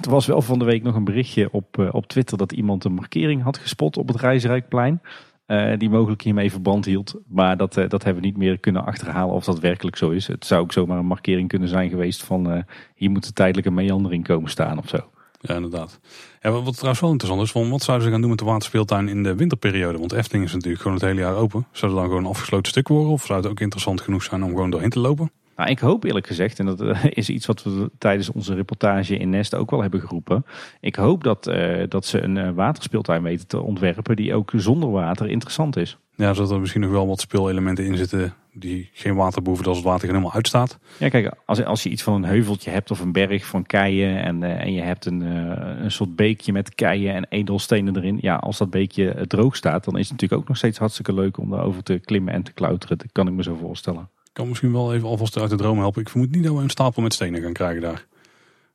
Er 0.00 0.10
was 0.10 0.26
wel 0.26 0.42
van 0.42 0.58
de 0.58 0.64
week 0.64 0.82
nog 0.82 0.94
een 0.94 1.04
berichtje 1.04 1.48
op, 1.52 1.88
op 1.92 2.06
Twitter 2.06 2.38
dat 2.38 2.52
iemand 2.52 2.84
een 2.84 2.94
markering 2.94 3.42
had 3.42 3.58
gespot 3.58 3.96
op 3.96 4.08
het 4.08 4.20
Reisrijkplein. 4.20 5.00
Uh, 5.48 5.72
die 5.78 5.90
mogelijk 5.90 6.22
hiermee 6.22 6.50
verband 6.50 6.84
hield. 6.84 7.14
Maar 7.26 7.56
dat, 7.56 7.76
uh, 7.76 7.88
dat 7.88 8.04
hebben 8.04 8.22
we 8.22 8.28
niet 8.28 8.36
meer 8.36 8.58
kunnen 8.58 8.84
achterhalen 8.84 9.34
of 9.34 9.44
dat 9.44 9.58
werkelijk 9.58 9.96
zo 9.96 10.10
is. 10.10 10.26
Het 10.26 10.46
zou 10.46 10.60
ook 10.62 10.72
zomaar 10.72 10.98
een 10.98 11.06
markering 11.06 11.48
kunnen 11.48 11.68
zijn 11.68 11.90
geweest 11.90 12.22
van 12.22 12.64
hier 12.94 13.10
moet 13.10 13.26
een 13.26 13.32
tijdelijke 13.32 13.70
meandering 13.70 14.24
komen 14.24 14.50
staan 14.50 14.78
of 14.78 14.88
zo. 14.88 14.98
Ja, 15.40 15.54
inderdaad. 15.54 16.00
Wat, 16.42 16.74
trouwens 16.74 17.00
wel 17.00 17.10
interessant 17.10 17.42
is, 17.42 17.70
wat 17.70 17.82
zouden 17.82 18.06
ze 18.06 18.12
gaan 18.12 18.20
doen 18.20 18.30
met 18.30 18.38
de 18.38 18.44
waterspeeltuin 18.44 19.08
in 19.08 19.22
de 19.22 19.34
winterperiode? 19.34 19.98
Want 19.98 20.12
Efteling 20.12 20.44
is 20.44 20.52
natuurlijk 20.52 20.82
gewoon 20.82 20.96
het 20.96 21.06
hele 21.06 21.20
jaar 21.20 21.36
open. 21.36 21.66
Zou 21.72 21.92
het 21.92 22.00
dan 22.00 22.10
gewoon 22.10 22.24
een 22.24 22.30
afgesloten 22.30 22.70
stuk 22.70 22.88
worden? 22.88 23.12
Of 23.12 23.24
zou 23.24 23.40
het 23.40 23.50
ook 23.50 23.60
interessant 23.60 24.00
genoeg 24.00 24.22
zijn 24.22 24.42
om 24.42 24.50
gewoon 24.50 24.70
doorheen 24.70 24.90
te 24.90 24.98
lopen? 24.98 25.30
Nou, 25.58 25.70
ik 25.70 25.78
hoop 25.78 26.04
eerlijk 26.04 26.26
gezegd, 26.26 26.58
en 26.58 26.66
dat 26.66 26.80
eh, 26.80 27.04
is 27.10 27.28
iets 27.28 27.46
wat 27.46 27.62
we 27.62 27.90
tijdens 27.98 28.30
onze 28.30 28.54
reportage 28.54 29.16
in 29.16 29.30
Nest 29.30 29.54
ook 29.54 29.70
wel 29.70 29.80
hebben 29.80 30.00
geroepen. 30.00 30.44
Ik 30.80 30.94
hoop 30.94 31.24
dat, 31.24 31.48
uh, 31.48 31.82
dat 31.88 32.06
ze 32.06 32.22
een 32.22 32.36
uh, 32.36 32.50
waterspeeltuin 32.50 33.22
weten 33.22 33.46
te 33.46 33.60
ontwerpen 33.60 34.16
die 34.16 34.34
ook 34.34 34.52
zonder 34.54 34.90
water 34.90 35.28
interessant 35.28 35.76
is. 35.76 35.98
Ja, 36.14 36.34
zodat 36.34 36.50
er 36.50 36.60
misschien 36.60 36.80
nog 36.80 36.90
wel 36.90 37.06
wat 37.06 37.20
speelelementen 37.20 37.84
in 37.84 37.96
zitten 37.96 38.34
die 38.52 38.90
geen 38.92 39.14
water 39.14 39.42
behoeven 39.42 39.66
als 39.66 39.76
het 39.76 39.86
water 39.86 40.08
helemaal 40.08 40.32
uitstaat. 40.32 40.78
Ja, 40.98 41.08
kijk, 41.08 41.34
als, 41.46 41.64
als 41.64 41.82
je 41.82 41.90
iets 41.90 42.02
van 42.02 42.14
een 42.14 42.24
heuveltje 42.24 42.70
hebt 42.70 42.90
of 42.90 43.00
een 43.00 43.12
berg 43.12 43.46
van 43.46 43.66
keien 43.66 44.22
en, 44.22 44.42
en 44.42 44.72
je 44.72 44.82
hebt 44.82 45.06
een, 45.06 45.20
een 45.20 45.90
soort 45.90 46.16
beekje 46.16 46.52
met 46.52 46.74
keien 46.74 47.14
en 47.14 47.26
edelstenen 47.28 47.96
erin. 47.96 48.18
Ja, 48.20 48.36
als 48.36 48.58
dat 48.58 48.70
beekje 48.70 49.24
droog 49.26 49.56
staat, 49.56 49.84
dan 49.84 49.94
is 49.94 50.08
het 50.08 50.10
natuurlijk 50.10 50.40
ook 50.40 50.48
nog 50.48 50.56
steeds 50.56 50.78
hartstikke 50.78 51.14
leuk 51.14 51.38
om 51.38 51.50
daarover 51.50 51.82
te 51.82 51.98
klimmen 52.04 52.34
en 52.34 52.42
te 52.42 52.52
klauteren. 52.52 52.98
Dat 52.98 53.12
kan 53.12 53.26
ik 53.26 53.32
me 53.32 53.42
zo 53.42 53.54
voorstellen 53.54 54.08
kan 54.38 54.48
misschien 54.48 54.72
wel 54.72 54.94
even 54.94 55.08
alvast 55.08 55.38
uit 55.38 55.50
de 55.50 55.56
droom 55.56 55.78
helpen. 55.78 56.00
Ik 56.02 56.08
vermoed 56.08 56.30
niet 56.30 56.44
dat 56.44 56.54
we 56.54 56.62
een 56.62 56.70
stapel 56.70 57.02
met 57.02 57.14
stenen 57.14 57.42
gaan 57.42 57.52
krijgen 57.52 57.80
daar. 57.80 58.06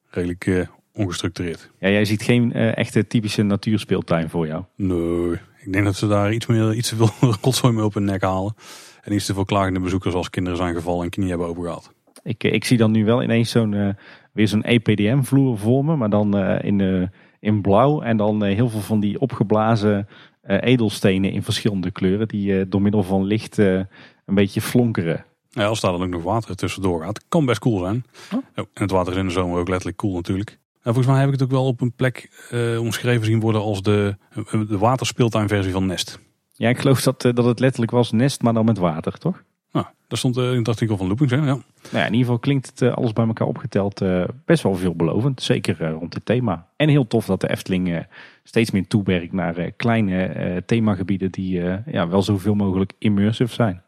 Redelijk 0.10 0.46
uh, 0.46 0.68
ongestructureerd. 0.94 1.70
Ja, 1.80 1.90
jij 1.90 2.06
ziet 2.06 2.22
geen 2.22 2.52
uh, 2.56 2.78
echte 2.78 3.08
typische 3.08 3.44
natuurspeeltuin 3.44 4.30
voor 4.30 4.48
jou? 4.48 4.64
Nee, 4.76 5.32
ik 5.66 5.74
denk 5.74 5.86
dat 5.86 5.96
ze 5.96 6.08
daar 6.08 6.34
iets, 6.34 6.46
meer, 6.46 6.74
iets 6.74 6.90
te 6.90 6.96
veel 6.96 7.10
rotzooi 7.42 7.74
mee 7.74 7.84
op 7.84 7.94
hun 7.94 8.04
nek 8.04 8.22
halen. 8.22 8.56
En 9.02 9.14
iets 9.14 9.26
te 9.26 9.34
veel 9.34 9.46
klagende 9.46 9.80
bezoekers 9.80 10.14
als 10.14 10.30
kinderen 10.30 10.58
zijn 10.58 10.76
gevallen 10.76 11.04
en 11.04 11.10
knieën 11.10 11.30
hebben 11.30 11.48
opengehaald. 11.48 11.92
Ik, 12.24 12.44
ik 12.44 12.66
zie 12.66 12.78
dan 12.78 12.92
nu 12.92 13.06
wel 13.06 13.24
ineens 13.24 13.52
zo'n 13.52 13.72
uh, 13.72 13.90
weer 14.32 14.48
zo'n 14.48 14.64
EPDM 14.64 15.22
vloer 15.22 15.58
voor 15.58 15.86
me, 15.86 15.96
maar 15.96 16.10
dan 16.10 16.38
in, 16.62 17.10
in 17.40 17.62
blauw. 17.62 18.02
En 18.02 18.18
dan 18.18 18.44
heel 18.44 18.70
veel 18.70 18.82
van 18.82 19.00
die 19.00 19.20
opgeblazen 19.20 20.08
edelstenen 20.44 21.32
in 21.32 21.44
verschillende 21.44 21.92
kleuren. 21.92 22.28
Die 22.28 22.68
door 22.68 22.82
middel 22.82 23.04
van 23.04 23.24
licht 23.24 23.58
een 23.58 23.88
beetje 24.26 24.62
flonkeren. 24.62 25.26
Ja, 25.54 25.66
als 25.66 25.80
daar 25.80 25.92
dan 25.92 26.04
ook 26.04 26.10
nog 26.10 26.24
water 26.24 26.56
tussendoor 26.56 27.04
gaat, 27.04 27.26
kan 27.28 27.46
best 27.46 27.60
cool 27.60 27.80
zijn. 27.80 28.06
Oh. 28.34 28.44
En 28.56 28.68
het 28.74 28.92
water 28.92 29.14
is 29.14 29.20
in 29.20 29.26
de 29.26 29.32
zomer 29.32 29.60
ook 29.60 29.68
letterlijk 29.68 29.98
cool 29.98 30.14
natuurlijk. 30.14 30.50
En 30.50 30.94
volgens 30.94 31.08
mij 31.08 31.18
heb 31.20 31.28
ik 31.28 31.34
het 31.34 31.44
ook 31.44 31.52
wel 31.52 31.66
op 31.66 31.82
een 31.82 31.92
plek 31.92 32.48
uh, 32.52 32.82
omschreven 32.82 33.26
zien 33.26 33.40
worden 33.40 33.62
als 33.62 33.82
de, 33.82 34.16
de 34.52 34.78
waterspeeltuinversie 34.78 35.72
van 35.72 35.86
Nest. 35.86 36.20
Ja, 36.54 36.70
ik 36.70 36.80
geloof 36.80 37.02
dat, 37.02 37.22
dat 37.22 37.46
het 37.46 37.60
letterlijk 37.60 37.92
was 37.92 38.12
Nest, 38.12 38.42
maar 38.42 38.54
dan 38.54 38.66
met 38.66 38.78
water, 38.78 39.18
toch? 39.18 39.44
Nou, 39.72 39.86
daar 40.08 40.18
stond 40.18 40.38
in 40.38 40.44
het 40.44 40.68
artikel 40.68 40.98
van 40.98 41.08
Loopings, 41.08 41.34
hè? 41.34 41.38
Ja. 41.38 41.44
Nou 41.44 41.62
ja, 41.92 42.00
in 42.00 42.12
ieder 42.12 42.20
geval 42.20 42.40
klinkt 42.40 42.80
het 42.80 42.96
alles 42.96 43.14
bij 43.14 43.26
elkaar 43.26 43.48
opgeteld 43.48 44.02
best 44.46 44.64
wel 44.64 44.76
veelbelovend. 44.76 45.42
Zeker 45.42 45.92
rond 45.92 46.14
het 46.14 46.26
thema. 46.26 46.68
En 46.76 46.90
heel 46.90 47.08
tof 47.08 47.26
dat 47.26 47.42
de 47.42 47.50
Efteling 47.50 48.06
steeds 48.44 48.72
meer 48.72 48.88
toewerkt 48.88 49.34
naar 49.34 49.72
kleine 49.72 50.64
themagebieden 50.66 51.32
die 51.32 51.62
ja, 51.86 52.08
wel 52.08 52.22
zoveel 52.22 52.56
mogelijk 52.56 52.94
immersive 52.98 53.54
zijn. 53.54 53.83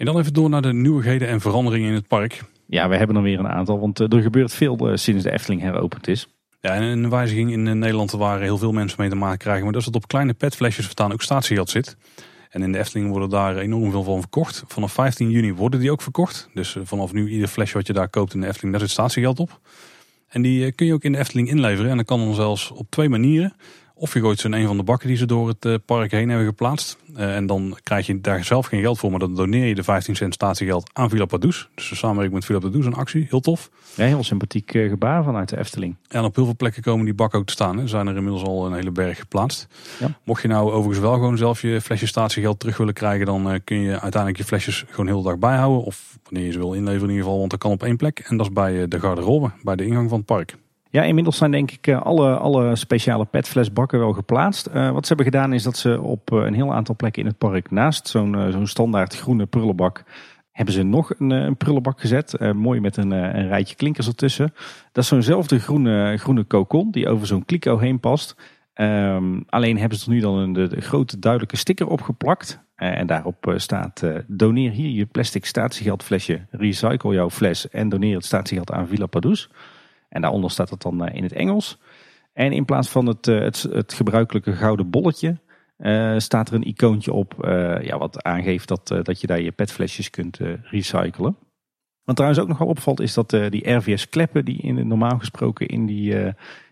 En 0.00 0.06
dan 0.06 0.18
even 0.18 0.32
door 0.32 0.48
naar 0.48 0.62
de 0.62 0.72
nieuwigheden 0.72 1.28
en 1.28 1.40
veranderingen 1.40 1.88
in 1.88 1.94
het 1.94 2.06
park. 2.06 2.42
Ja, 2.66 2.88
we 2.88 2.96
hebben 2.96 3.16
er 3.16 3.22
weer 3.22 3.38
een 3.38 3.48
aantal, 3.48 3.80
want 3.80 4.00
eh, 4.00 4.12
er 4.12 4.22
gebeurt 4.22 4.52
veel 4.52 4.88
eh, 4.88 4.96
sinds 4.96 5.22
de 5.22 5.30
Efteling 5.30 5.60
heropend 5.60 6.08
is. 6.08 6.28
Ja, 6.60 6.74
en 6.74 6.82
een 6.82 7.10
wijziging 7.10 7.52
in 7.52 7.66
eh, 7.66 7.74
Nederland 7.74 8.10
waar 8.10 8.40
heel 8.40 8.58
veel 8.58 8.72
mensen 8.72 9.00
mee 9.00 9.08
te 9.08 9.16
maken 9.16 9.38
krijgen. 9.38 9.62
Maar 9.62 9.72
dat 9.72 9.80
is 9.80 9.86
dat 9.86 10.02
op 10.02 10.08
kleine 10.08 10.32
petflesjes 10.32 10.84
verstaan 10.84 11.12
ook 11.12 11.22
statiegeld 11.22 11.70
zit. 11.70 11.96
En 12.50 12.62
in 12.62 12.72
de 12.72 12.78
Efteling 12.78 13.10
worden 13.10 13.28
daar 13.28 13.56
enorm 13.56 13.90
veel 13.90 14.02
van 14.02 14.20
verkocht. 14.20 14.64
Vanaf 14.66 14.92
15 14.92 15.30
juni 15.30 15.54
worden 15.54 15.80
die 15.80 15.90
ook 15.90 16.02
verkocht. 16.02 16.48
Dus 16.54 16.76
vanaf 16.82 17.12
nu 17.12 17.28
ieder 17.28 17.48
flesje 17.48 17.74
wat 17.74 17.86
je 17.86 17.92
daar 17.92 18.08
koopt 18.08 18.34
in 18.34 18.40
de 18.40 18.46
Efteling, 18.46 18.72
daar 18.72 18.82
zit 18.82 18.90
statiegeld 18.90 19.40
op. 19.40 19.60
En 20.28 20.42
die 20.42 20.72
kun 20.72 20.86
je 20.86 20.92
ook 20.92 21.04
in 21.04 21.12
de 21.12 21.18
Efteling 21.18 21.48
inleveren. 21.48 21.90
En 21.90 21.96
dat 21.96 22.06
kan 22.06 22.18
dan 22.18 22.34
zelfs 22.34 22.70
op 22.70 22.90
twee 22.90 23.08
manieren. 23.08 23.54
Of 24.00 24.14
je 24.14 24.20
gooit 24.20 24.40
ze 24.40 24.46
in 24.46 24.52
een 24.52 24.66
van 24.66 24.76
de 24.76 24.82
bakken 24.82 25.08
die 25.08 25.16
ze 25.16 25.26
door 25.26 25.48
het 25.48 25.64
eh, 25.64 25.74
park 25.84 26.10
heen 26.10 26.28
hebben 26.28 26.46
geplaatst. 26.46 26.98
Uh, 27.16 27.36
en 27.36 27.46
dan 27.46 27.78
krijg 27.82 28.06
je 28.06 28.20
daar 28.20 28.44
zelf 28.44 28.66
geen 28.66 28.80
geld 28.80 28.98
voor, 28.98 29.10
maar 29.10 29.18
dan 29.18 29.34
doneer 29.34 29.66
je 29.66 29.74
de 29.74 29.82
15 29.82 30.16
cent 30.16 30.34
statiegeld 30.34 30.90
aan 30.92 31.08
Villa 31.10 31.24
Padus. 31.24 31.68
Dus 31.74 31.88
de 31.88 31.94
samenwerking 31.94 32.34
met 32.34 32.44
Villa 32.44 32.58
Padus, 32.58 32.86
een 32.86 32.94
actie, 32.94 33.26
heel 33.28 33.40
tof. 33.40 33.70
Ja, 33.94 34.04
heel 34.04 34.24
sympathiek 34.24 34.74
uh, 34.74 34.88
gebaar 34.88 35.24
vanuit 35.24 35.48
de 35.48 35.58
Efteling. 35.58 35.96
En 36.08 36.24
op 36.24 36.34
heel 36.34 36.44
veel 36.44 36.56
plekken 36.56 36.82
komen 36.82 37.04
die 37.04 37.14
bakken 37.14 37.38
ook 37.38 37.46
te 37.46 37.52
staan. 37.52 37.78
Er 37.78 37.88
zijn 37.88 38.06
er 38.06 38.16
inmiddels 38.16 38.42
al 38.42 38.66
een 38.66 38.72
hele 38.72 38.90
berg 38.90 39.18
geplaatst. 39.18 39.66
Ja. 39.98 40.18
Mocht 40.24 40.42
je 40.42 40.48
nou 40.48 40.70
overigens 40.70 40.98
wel 40.98 41.12
gewoon 41.12 41.36
zelf 41.36 41.62
je 41.62 41.80
flesje 41.80 42.06
statiegeld 42.06 42.60
terug 42.60 42.76
willen 42.76 42.94
krijgen, 42.94 43.26
dan 43.26 43.60
kun 43.64 43.80
je 43.80 43.90
uiteindelijk 43.90 44.36
je 44.36 44.44
flesjes 44.44 44.84
gewoon 44.88 45.06
heel 45.06 45.22
de 45.22 45.28
dag 45.28 45.38
bijhouden. 45.38 45.84
Of 45.84 46.18
wanneer 46.22 46.44
je 46.44 46.52
ze 46.52 46.58
wil 46.58 46.72
inleveren 46.72 47.02
in 47.02 47.08
ieder 47.08 47.24
geval, 47.24 47.38
want 47.38 47.50
dat 47.50 47.60
kan 47.60 47.70
op 47.70 47.82
één 47.82 47.96
plek. 47.96 48.18
En 48.18 48.36
dat 48.36 48.46
is 48.46 48.52
bij 48.52 48.88
de 48.88 49.00
garderobe, 49.00 49.50
bij 49.62 49.76
de 49.76 49.84
ingang 49.84 50.08
van 50.08 50.18
het 50.18 50.26
park. 50.26 50.56
Ja, 50.92 51.02
inmiddels 51.02 51.36
zijn 51.36 51.50
denk 51.50 51.70
ik 51.70 51.86
eh, 51.86 52.02
alle, 52.02 52.36
alle 52.36 52.76
speciale 52.76 53.24
petflesbakken 53.24 53.98
wel 53.98 54.12
geplaatst. 54.12 54.68
Uh, 54.68 54.90
wat 54.90 55.06
ze 55.06 55.14
hebben 55.14 55.32
gedaan 55.32 55.52
is 55.52 55.62
dat 55.62 55.76
ze 55.76 56.00
op 56.00 56.30
uh, 56.32 56.44
een 56.44 56.54
heel 56.54 56.74
aantal 56.74 56.96
plekken 56.96 57.22
in 57.22 57.28
het 57.28 57.38
park 57.38 57.70
naast 57.70 58.08
zo'n 58.08 58.34
uh, 58.34 58.48
zo'n 58.48 58.66
standaard 58.66 59.16
groene 59.16 59.46
prullenbak 59.46 60.04
hebben 60.50 60.74
ze 60.74 60.82
nog 60.82 61.12
een, 61.18 61.30
een 61.30 61.56
prullenbak 61.56 62.00
gezet. 62.00 62.54
mooi 62.54 62.80
met 62.80 62.96
een, 62.96 63.10
een 63.10 63.48
rijtje 63.48 63.74
klinkers 63.74 64.06
ertussen. 64.06 64.52
Dat 64.92 65.02
is 65.02 65.08
zo'nzelfde 65.08 65.58
groene, 65.58 66.16
groene 66.16 66.44
kokon 66.44 66.90
die 66.90 67.08
over 67.08 67.26
zo'n 67.26 67.44
kliko 67.44 67.78
heen 67.78 68.00
past. 68.00 68.36
Um, 68.74 69.44
alleen 69.48 69.78
hebben 69.78 69.98
ze 69.98 70.04
er 70.06 70.12
nu 70.12 70.20
dan 70.20 70.34
een 70.34 70.52
de, 70.52 70.80
grote 70.80 71.18
duidelijke 71.18 71.56
sticker 71.56 71.86
opgeplakt. 71.86 72.60
en 72.74 73.06
daarop 73.06 73.54
staat 73.56 74.02
doneer 74.26 74.70
hier 74.70 74.90
je 74.90 75.06
plastic 75.06 75.46
statiegeldflesje, 75.46 76.46
recycle 76.50 77.14
jouw 77.14 77.30
fles 77.30 77.68
en 77.68 77.88
doneer 77.88 78.16
het 78.16 78.24
statiegeld 78.24 78.72
aan 78.72 78.88
Villa 78.88 79.06
Padus. 79.06 79.50
En 80.10 80.20
daaronder 80.20 80.50
staat 80.50 80.70
het 80.70 80.82
dan 80.82 81.04
eh, 81.04 81.16
in 81.16 81.22
het 81.22 81.32
Engels. 81.32 81.78
En 82.32 82.52
in 82.52 82.64
plaats 82.64 82.88
van 82.88 83.06
het, 83.06 83.28
eh, 83.28 83.40
het, 83.40 83.62
het 83.62 83.92
gebruikelijke 83.92 84.52
gouden 84.52 84.90
bolletje 84.90 85.38
uh, 85.78 86.18
staat 86.18 86.48
er 86.48 86.54
een 86.54 86.68
icoontje 86.68 87.12
op 87.12 87.34
ja, 87.82 87.98
wat 87.98 88.22
aangeeft 88.22 88.68
dat, 88.68 88.86
dat 89.02 89.20
je 89.20 89.26
daar 89.26 89.40
je 89.40 89.52
petflesjes 89.52 90.10
kunt 90.10 90.38
recyclen. 90.62 91.36
Wat 92.04 92.16
trouwens 92.16 92.42
ook 92.42 92.48
nogal 92.48 92.66
opvalt 92.66 93.00
is 93.00 93.14
dat 93.14 93.30
die 93.30 93.70
RVS 93.70 94.08
kleppen 94.08 94.44
die 94.44 94.58
in, 94.58 94.88
normaal 94.88 95.18
gesproken 95.18 95.66
in 95.66 95.86
die, 95.86 96.14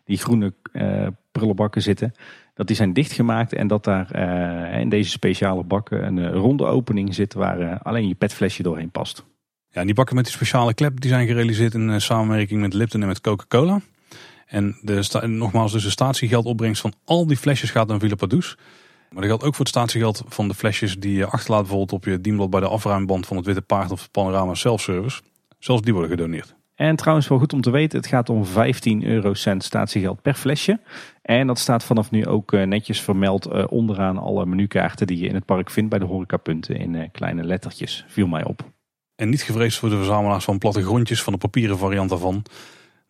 die 0.05 0.19
groene 0.19 0.53
prullenbakken 1.33 1.83
zitten, 1.83 2.15
dat 2.55 2.67
die 2.67 2.77
zijn 2.77 2.93
dichtgemaakt 2.93 3.53
en 3.53 3.67
dat 3.67 3.85
daar 3.85 4.15
in 4.81 4.89
deze 4.89 5.11
speciale 5.11 5.65
bakken 5.65 6.07
een 6.07 6.33
ronde 6.33 6.65
opening 6.65 7.15
zit 7.15 7.35
waar 7.35 7.79
alleen 7.79 8.09
je 8.09 8.15
petflesje 8.15 8.63
doorheen 8.63 8.91
past. 8.91 9.25
Ja, 9.71 9.85
die 9.85 9.95
bakken 9.95 10.15
met 10.15 10.25
die 10.25 10.35
speciale 10.35 10.75
klep 10.75 11.01
die 11.01 11.11
zijn 11.11 11.27
gerealiseerd 11.27 11.75
in 11.75 11.91
eh, 11.91 11.99
samenwerking 11.99 12.61
met 12.61 12.75
Lipton 12.75 13.01
en 13.01 13.07
met 13.07 13.21
Coca-Cola. 13.21 13.81
En 14.47 14.79
nogmaals, 15.27 15.73
dus 15.73 15.83
de 15.83 15.91
statiegeldopbrengst 15.91 16.81
van 16.81 16.93
al 17.05 17.27
die 17.27 17.37
flesjes 17.37 17.71
gaat 17.71 17.89
naar 17.89 17.99
Villa 17.99 18.15
Padus. 18.15 18.57
Maar 19.11 19.21
dat 19.21 19.31
geldt 19.31 19.45
ook 19.45 19.55
voor 19.55 19.65
het 19.65 19.75
statiegeld 19.75 20.23
van 20.29 20.49
de 20.49 20.55
flesjes 20.55 20.99
die 20.99 21.13
je 21.13 21.27
achterlaat 21.27 21.61
bijvoorbeeld 21.61 21.93
op 21.93 22.05
je 22.05 22.21
dienblad 22.21 22.51
bij 22.51 22.61
de 22.61 22.69
afruimband 22.69 23.27
van 23.27 23.37
het 23.37 23.47
Witte 23.47 23.63
Paard 23.63 23.91
of 23.91 24.11
Panorama 24.11 24.55
Self-Service. 24.55 25.21
Zelfs 25.59 25.83
die 25.83 25.93
worden 25.93 26.11
gedoneerd. 26.11 26.57
En 26.75 26.97
trouwens 26.97 27.29
wel 27.29 27.39
goed 27.39 27.53
om 27.53 27.61
te 27.61 27.71
weten, 27.71 27.99
het 27.99 28.09
gaat 28.09 28.31
om 28.31 28.45
15 28.45 29.05
eurocent 29.05 29.65
statiegeld 29.65 30.23
per 30.23 30.35
flesje. 30.35 30.81
En 31.23 31.47
dat 31.47 31.59
staat 31.59 31.85
vanaf 31.85 32.11
nu 32.11 32.27
ook 32.27 32.53
eh, 32.53 32.67
netjes 32.67 33.01
vermeld 33.01 33.47
eh, 33.47 33.65
onderaan 33.69 34.19
alle 34.19 34.47
menukaarten 34.47 35.07
die 35.07 35.19
je 35.19 35.29
in 35.29 35.35
het 35.35 35.45
park 35.45 35.71
vindt 35.71 35.91
bij 35.91 35.99
de 35.99 36.05
horecapunten 36.05 36.77
in 36.77 37.11
kleine 37.13 37.45
lettertjes. 37.45 38.05
Viel 38.09 38.27
mij 38.27 38.45
op. 38.45 38.77
En 39.19 39.29
niet 39.29 39.43
gevreesd 39.43 39.79
voor 39.79 39.89
de 39.89 39.97
verzamelaars 39.97 40.45
van 40.45 40.59
plattegrondjes, 40.59 41.23
van 41.23 41.33
de 41.33 41.39
papieren 41.39 41.79
variant 41.79 42.09
daarvan. 42.11 42.43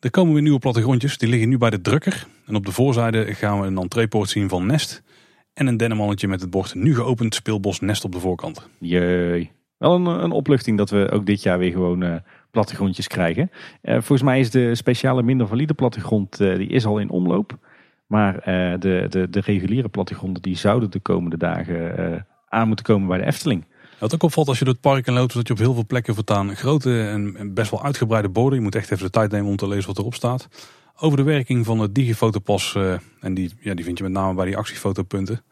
Er 0.01 0.11
komen 0.11 0.33
weer 0.33 0.43
nieuwe 0.43 0.59
plattegrondjes, 0.59 1.19
die 1.19 1.29
liggen 1.29 1.49
nu 1.49 1.59
bij 1.59 1.71
de 1.71 1.81
drukker. 1.81 2.27
En 2.47 2.55
op 2.55 2.67
de 2.67 2.73
voorzijde 2.73 3.35
gaan 3.35 3.61
we 3.61 3.67
een 3.67 3.79
entreepoort 3.79 4.29
zien 4.29 4.49
van 4.49 4.67
Nest. 4.67 5.03
En 5.55 5.67
een 5.67 5.77
dennenmannetje 5.77 6.29
met 6.29 6.41
het 6.41 6.51
bord 6.51 6.75
nu 6.75 6.95
geopend 6.95 7.35
speelbos 7.35 7.81
Nest 7.81 8.05
op 8.05 8.13
de 8.13 8.21
voorkant. 8.21 8.69
Jee. 8.79 9.51
Wel 9.79 9.95
een, 9.95 10.07
een 10.07 10.31
opluchting 10.31 10.79
dat 10.79 10.91
we 10.91 11.11
ook 11.11 11.27
dit 11.27 11.43
jaar 11.43 11.59
weer 11.59 11.73
gewoon 11.73 12.03
uh, 12.03 12.15
plattegrondjes 12.51 13.07
krijgen. 13.07 13.51
Uh, 13.83 13.93
volgens 13.93 14.23
mij 14.23 14.41
is 14.41 14.51
de 14.51 14.75
speciale 14.75 15.23
minder 15.23 15.49
valide 15.49 15.75
plattegrond 15.75 16.41
uh, 16.41 16.57
die 16.57 16.69
is 16.69 16.87
al 16.87 16.99
in 16.99 17.11
omloop. 17.11 17.59
Maar 18.07 18.41
de, 18.81 19.07
de, 19.09 19.31
de 19.31 19.41
reguliere 19.41 19.89
plattegronden 19.89 20.43
die 20.43 20.57
zouden 20.57 20.91
de 20.91 21.01
komende 21.01 21.37
dagen 21.37 22.27
aan 22.49 22.67
moeten 22.67 22.85
komen 22.85 23.09
bij 23.09 23.19
de 23.19 23.25
Efteling. 23.25 23.65
Wat 23.99 24.15
ook 24.15 24.23
opvalt 24.23 24.49
als 24.49 24.59
je 24.59 24.65
door 24.65 24.73
het 24.73 24.83
park 24.83 25.07
en 25.07 25.13
loopt, 25.13 25.35
dat 25.35 25.47
je 25.47 25.53
op 25.53 25.59
heel 25.59 25.75
veel 25.75 25.87
plekken 25.87 26.15
vertaan 26.15 26.57
grote 26.57 27.09
en 27.09 27.55
best 27.55 27.71
wel 27.71 27.85
uitgebreide 27.85 28.29
borden. 28.29 28.59
Je 28.59 28.65
moet 28.65 28.75
echt 28.75 28.91
even 28.91 29.05
de 29.05 29.11
tijd 29.11 29.31
nemen 29.31 29.51
om 29.51 29.57
te 29.57 29.69
lezen 29.69 29.87
wat 29.87 29.99
erop 29.99 30.15
staat. 30.15 30.49
Over 30.97 31.17
de 31.17 31.23
werking 31.23 31.65
van 31.65 31.79
het 31.79 31.95
digifotopas. 31.95 32.75
en 33.21 33.35
die, 33.35 33.53
ja, 33.61 33.75
die 33.75 33.85
vind 33.85 33.99
je 33.99 34.05
met 34.05 34.13
name 34.13 34.35
bij 34.35 34.47
die 34.47 34.57
actiefotopunten. 34.57 35.43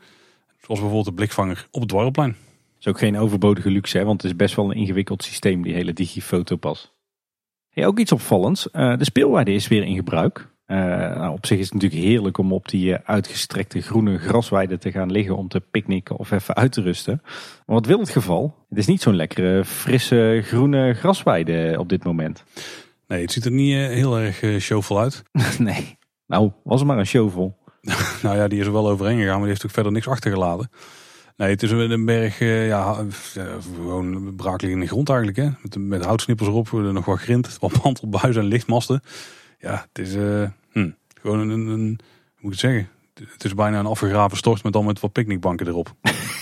Zoals 0.60 0.80
bijvoorbeeld 0.80 1.04
de 1.04 1.12
blikvanger 1.12 1.66
op 1.70 1.80
het 1.80 1.88
Dwarrelplein. 1.88 2.36
Is 2.78 2.86
ook 2.86 2.98
geen 2.98 3.18
overbodige 3.18 3.70
luxe, 3.70 3.98
hè, 3.98 4.04
want 4.04 4.22
het 4.22 4.30
is 4.30 4.36
best 4.36 4.54
wel 4.54 4.70
een 4.70 4.76
ingewikkeld 4.76 5.22
systeem, 5.22 5.62
die 5.62 5.74
hele 5.74 5.92
digifotopas. 5.92 6.92
Hey, 7.70 7.86
ook 7.86 7.98
iets 7.98 8.12
opvallends. 8.12 8.68
Uh, 8.72 8.96
de 8.96 9.04
speelwaarde 9.04 9.52
is 9.52 9.68
weer 9.68 9.82
in 9.82 9.94
gebruik. 9.94 10.48
Uh, 10.66 10.76
nou, 11.16 11.32
op 11.32 11.46
zich 11.46 11.58
is 11.58 11.64
het 11.64 11.74
natuurlijk 11.74 12.02
heerlijk 12.02 12.38
om 12.38 12.52
op 12.52 12.68
die 12.68 12.90
uh, 12.90 12.96
uitgestrekte 13.04 13.80
groene 13.80 14.18
grasweide 14.18 14.78
te 14.78 14.90
gaan 14.90 15.12
liggen 15.12 15.36
om 15.36 15.48
te 15.48 15.60
picknicken 15.60 16.16
of 16.16 16.30
even 16.30 16.54
uit 16.54 16.72
te 16.72 16.82
rusten. 16.82 17.20
Maar 17.66 17.76
wat 17.76 17.86
wil 17.86 17.98
het 17.98 18.10
geval? 18.10 18.54
Het 18.68 18.78
is 18.78 18.86
niet 18.86 19.02
zo'n 19.02 19.16
lekkere, 19.16 19.64
frisse, 19.64 20.40
groene 20.44 20.94
grasweide 20.94 21.76
op 21.78 21.88
dit 21.88 22.04
moment. 22.04 22.44
Nee, 23.08 23.20
het 23.20 23.32
ziet 23.32 23.44
er 23.44 23.50
niet 23.50 23.74
heel 23.74 24.18
erg 24.18 24.60
showvol 24.62 25.00
uit. 25.00 25.22
nee, 25.58 25.98
nou, 26.26 26.50
was 26.64 26.80
er 26.80 26.86
maar 26.86 26.98
een 26.98 27.06
showvol. 27.06 27.56
nou 28.22 28.36
ja, 28.36 28.48
die 28.48 28.60
is 28.60 28.66
er 28.66 28.72
wel 28.72 28.88
overheen 28.88 29.18
gegaan, 29.18 29.32
maar 29.32 29.40
die 29.40 29.48
heeft 29.48 29.64
ook 29.64 29.70
verder 29.70 29.92
niks 29.92 30.08
achtergelaten. 30.08 30.70
Nee, 31.36 31.50
het 31.50 31.62
is 31.62 31.70
een 31.70 32.04
berg, 32.04 32.38
ja, 32.68 33.04
gewoon 33.74 34.34
braakliggende 34.36 34.86
grond 34.86 35.08
eigenlijk. 35.08 35.38
Hè? 35.38 35.48
Met, 35.62 35.76
met 35.78 36.04
houtsnippers 36.04 36.48
erop, 36.48 36.72
nog 36.72 37.04
wat 37.04 37.18
grind, 37.18 37.58
wat 37.60 37.82
mantelbuizen 37.84 38.42
en 38.42 38.48
lichtmasten. 38.48 39.02
Ja, 39.58 39.86
het 39.88 39.98
is 40.06 40.14
uh, 40.14 40.48
hm, 40.72 40.90
gewoon 41.20 41.38
een, 41.38 41.50
een, 41.50 41.66
een, 41.66 41.98
moet 42.38 42.58
zeggen? 42.58 42.88
Het 43.14 43.44
is 43.44 43.54
bijna 43.54 43.78
een 43.78 43.86
afgegraven 43.86 44.36
stort 44.36 44.62
met 44.62 44.72
dan 44.72 44.84
met 44.84 45.00
wat 45.00 45.12
picknickbanken 45.12 45.66
erop. 45.66 45.94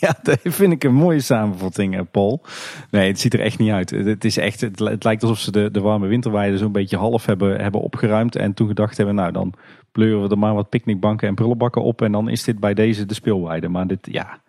Ja, 0.00 0.18
dat 0.22 0.38
vind 0.42 0.72
ik 0.72 0.84
een 0.84 0.94
mooie 0.94 1.20
samenvatting, 1.20 2.10
Paul. 2.10 2.42
Nee, 2.90 3.08
het 3.08 3.20
ziet 3.20 3.34
er 3.34 3.40
echt 3.40 3.58
niet 3.58 3.70
uit. 3.70 3.90
Het, 3.90 4.24
is 4.24 4.36
echt, 4.36 4.60
het, 4.60 5.04
lijkt 5.04 5.22
alsof 5.22 5.38
ze 5.38 5.50
de, 5.50 5.70
de 5.70 5.80
warme 5.80 6.06
winterweide 6.06 6.58
zo'n 6.58 6.72
beetje 6.72 6.96
half 6.96 7.26
hebben, 7.26 7.60
hebben 7.60 7.80
opgeruimd. 7.80 8.36
En 8.36 8.54
toen 8.54 8.66
gedacht 8.68 8.96
hebben, 8.96 9.14
nou 9.14 9.32
dan 9.32 9.52
pleuren 9.92 10.22
we 10.22 10.28
er 10.28 10.38
maar 10.38 10.54
wat 10.54 10.68
picknickbanken 10.68 11.28
en 11.28 11.34
prullenbakken 11.34 11.82
op. 11.82 12.02
En 12.02 12.12
dan 12.12 12.28
is 12.28 12.44
dit 12.44 12.60
bij 12.60 12.74
deze 12.74 13.06
de 13.06 13.14
speelweide. 13.14 13.68
Maar 13.68 13.86
dit, 13.86 14.08
ja, 14.10 14.40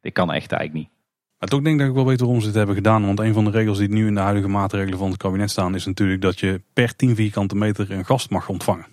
dit 0.00 0.12
kan 0.12 0.32
echt 0.32 0.52
eigenlijk 0.52 0.72
niet. 0.72 0.95
Maar 1.38 1.48
toch 1.48 1.62
denk 1.62 1.74
ik 1.74 1.80
dat 1.80 1.88
ik 1.88 1.94
wel 1.94 2.06
weet 2.06 2.20
waarom 2.20 2.40
ze 2.40 2.46
dit 2.46 2.54
hebben 2.54 2.74
gedaan. 2.74 3.06
Want 3.06 3.20
een 3.20 3.34
van 3.34 3.44
de 3.44 3.50
regels 3.50 3.78
die 3.78 3.88
nu 3.88 4.06
in 4.06 4.14
de 4.14 4.20
huidige 4.20 4.48
maatregelen 4.48 4.98
van 4.98 5.08
het 5.08 5.16
kabinet 5.16 5.50
staan... 5.50 5.74
is 5.74 5.86
natuurlijk 5.86 6.22
dat 6.22 6.40
je 6.40 6.60
per 6.72 6.96
10 6.96 7.14
vierkante 7.14 7.56
meter 7.56 7.90
een 7.90 8.04
gast 8.04 8.30
mag 8.30 8.48
ontvangen. 8.48 8.86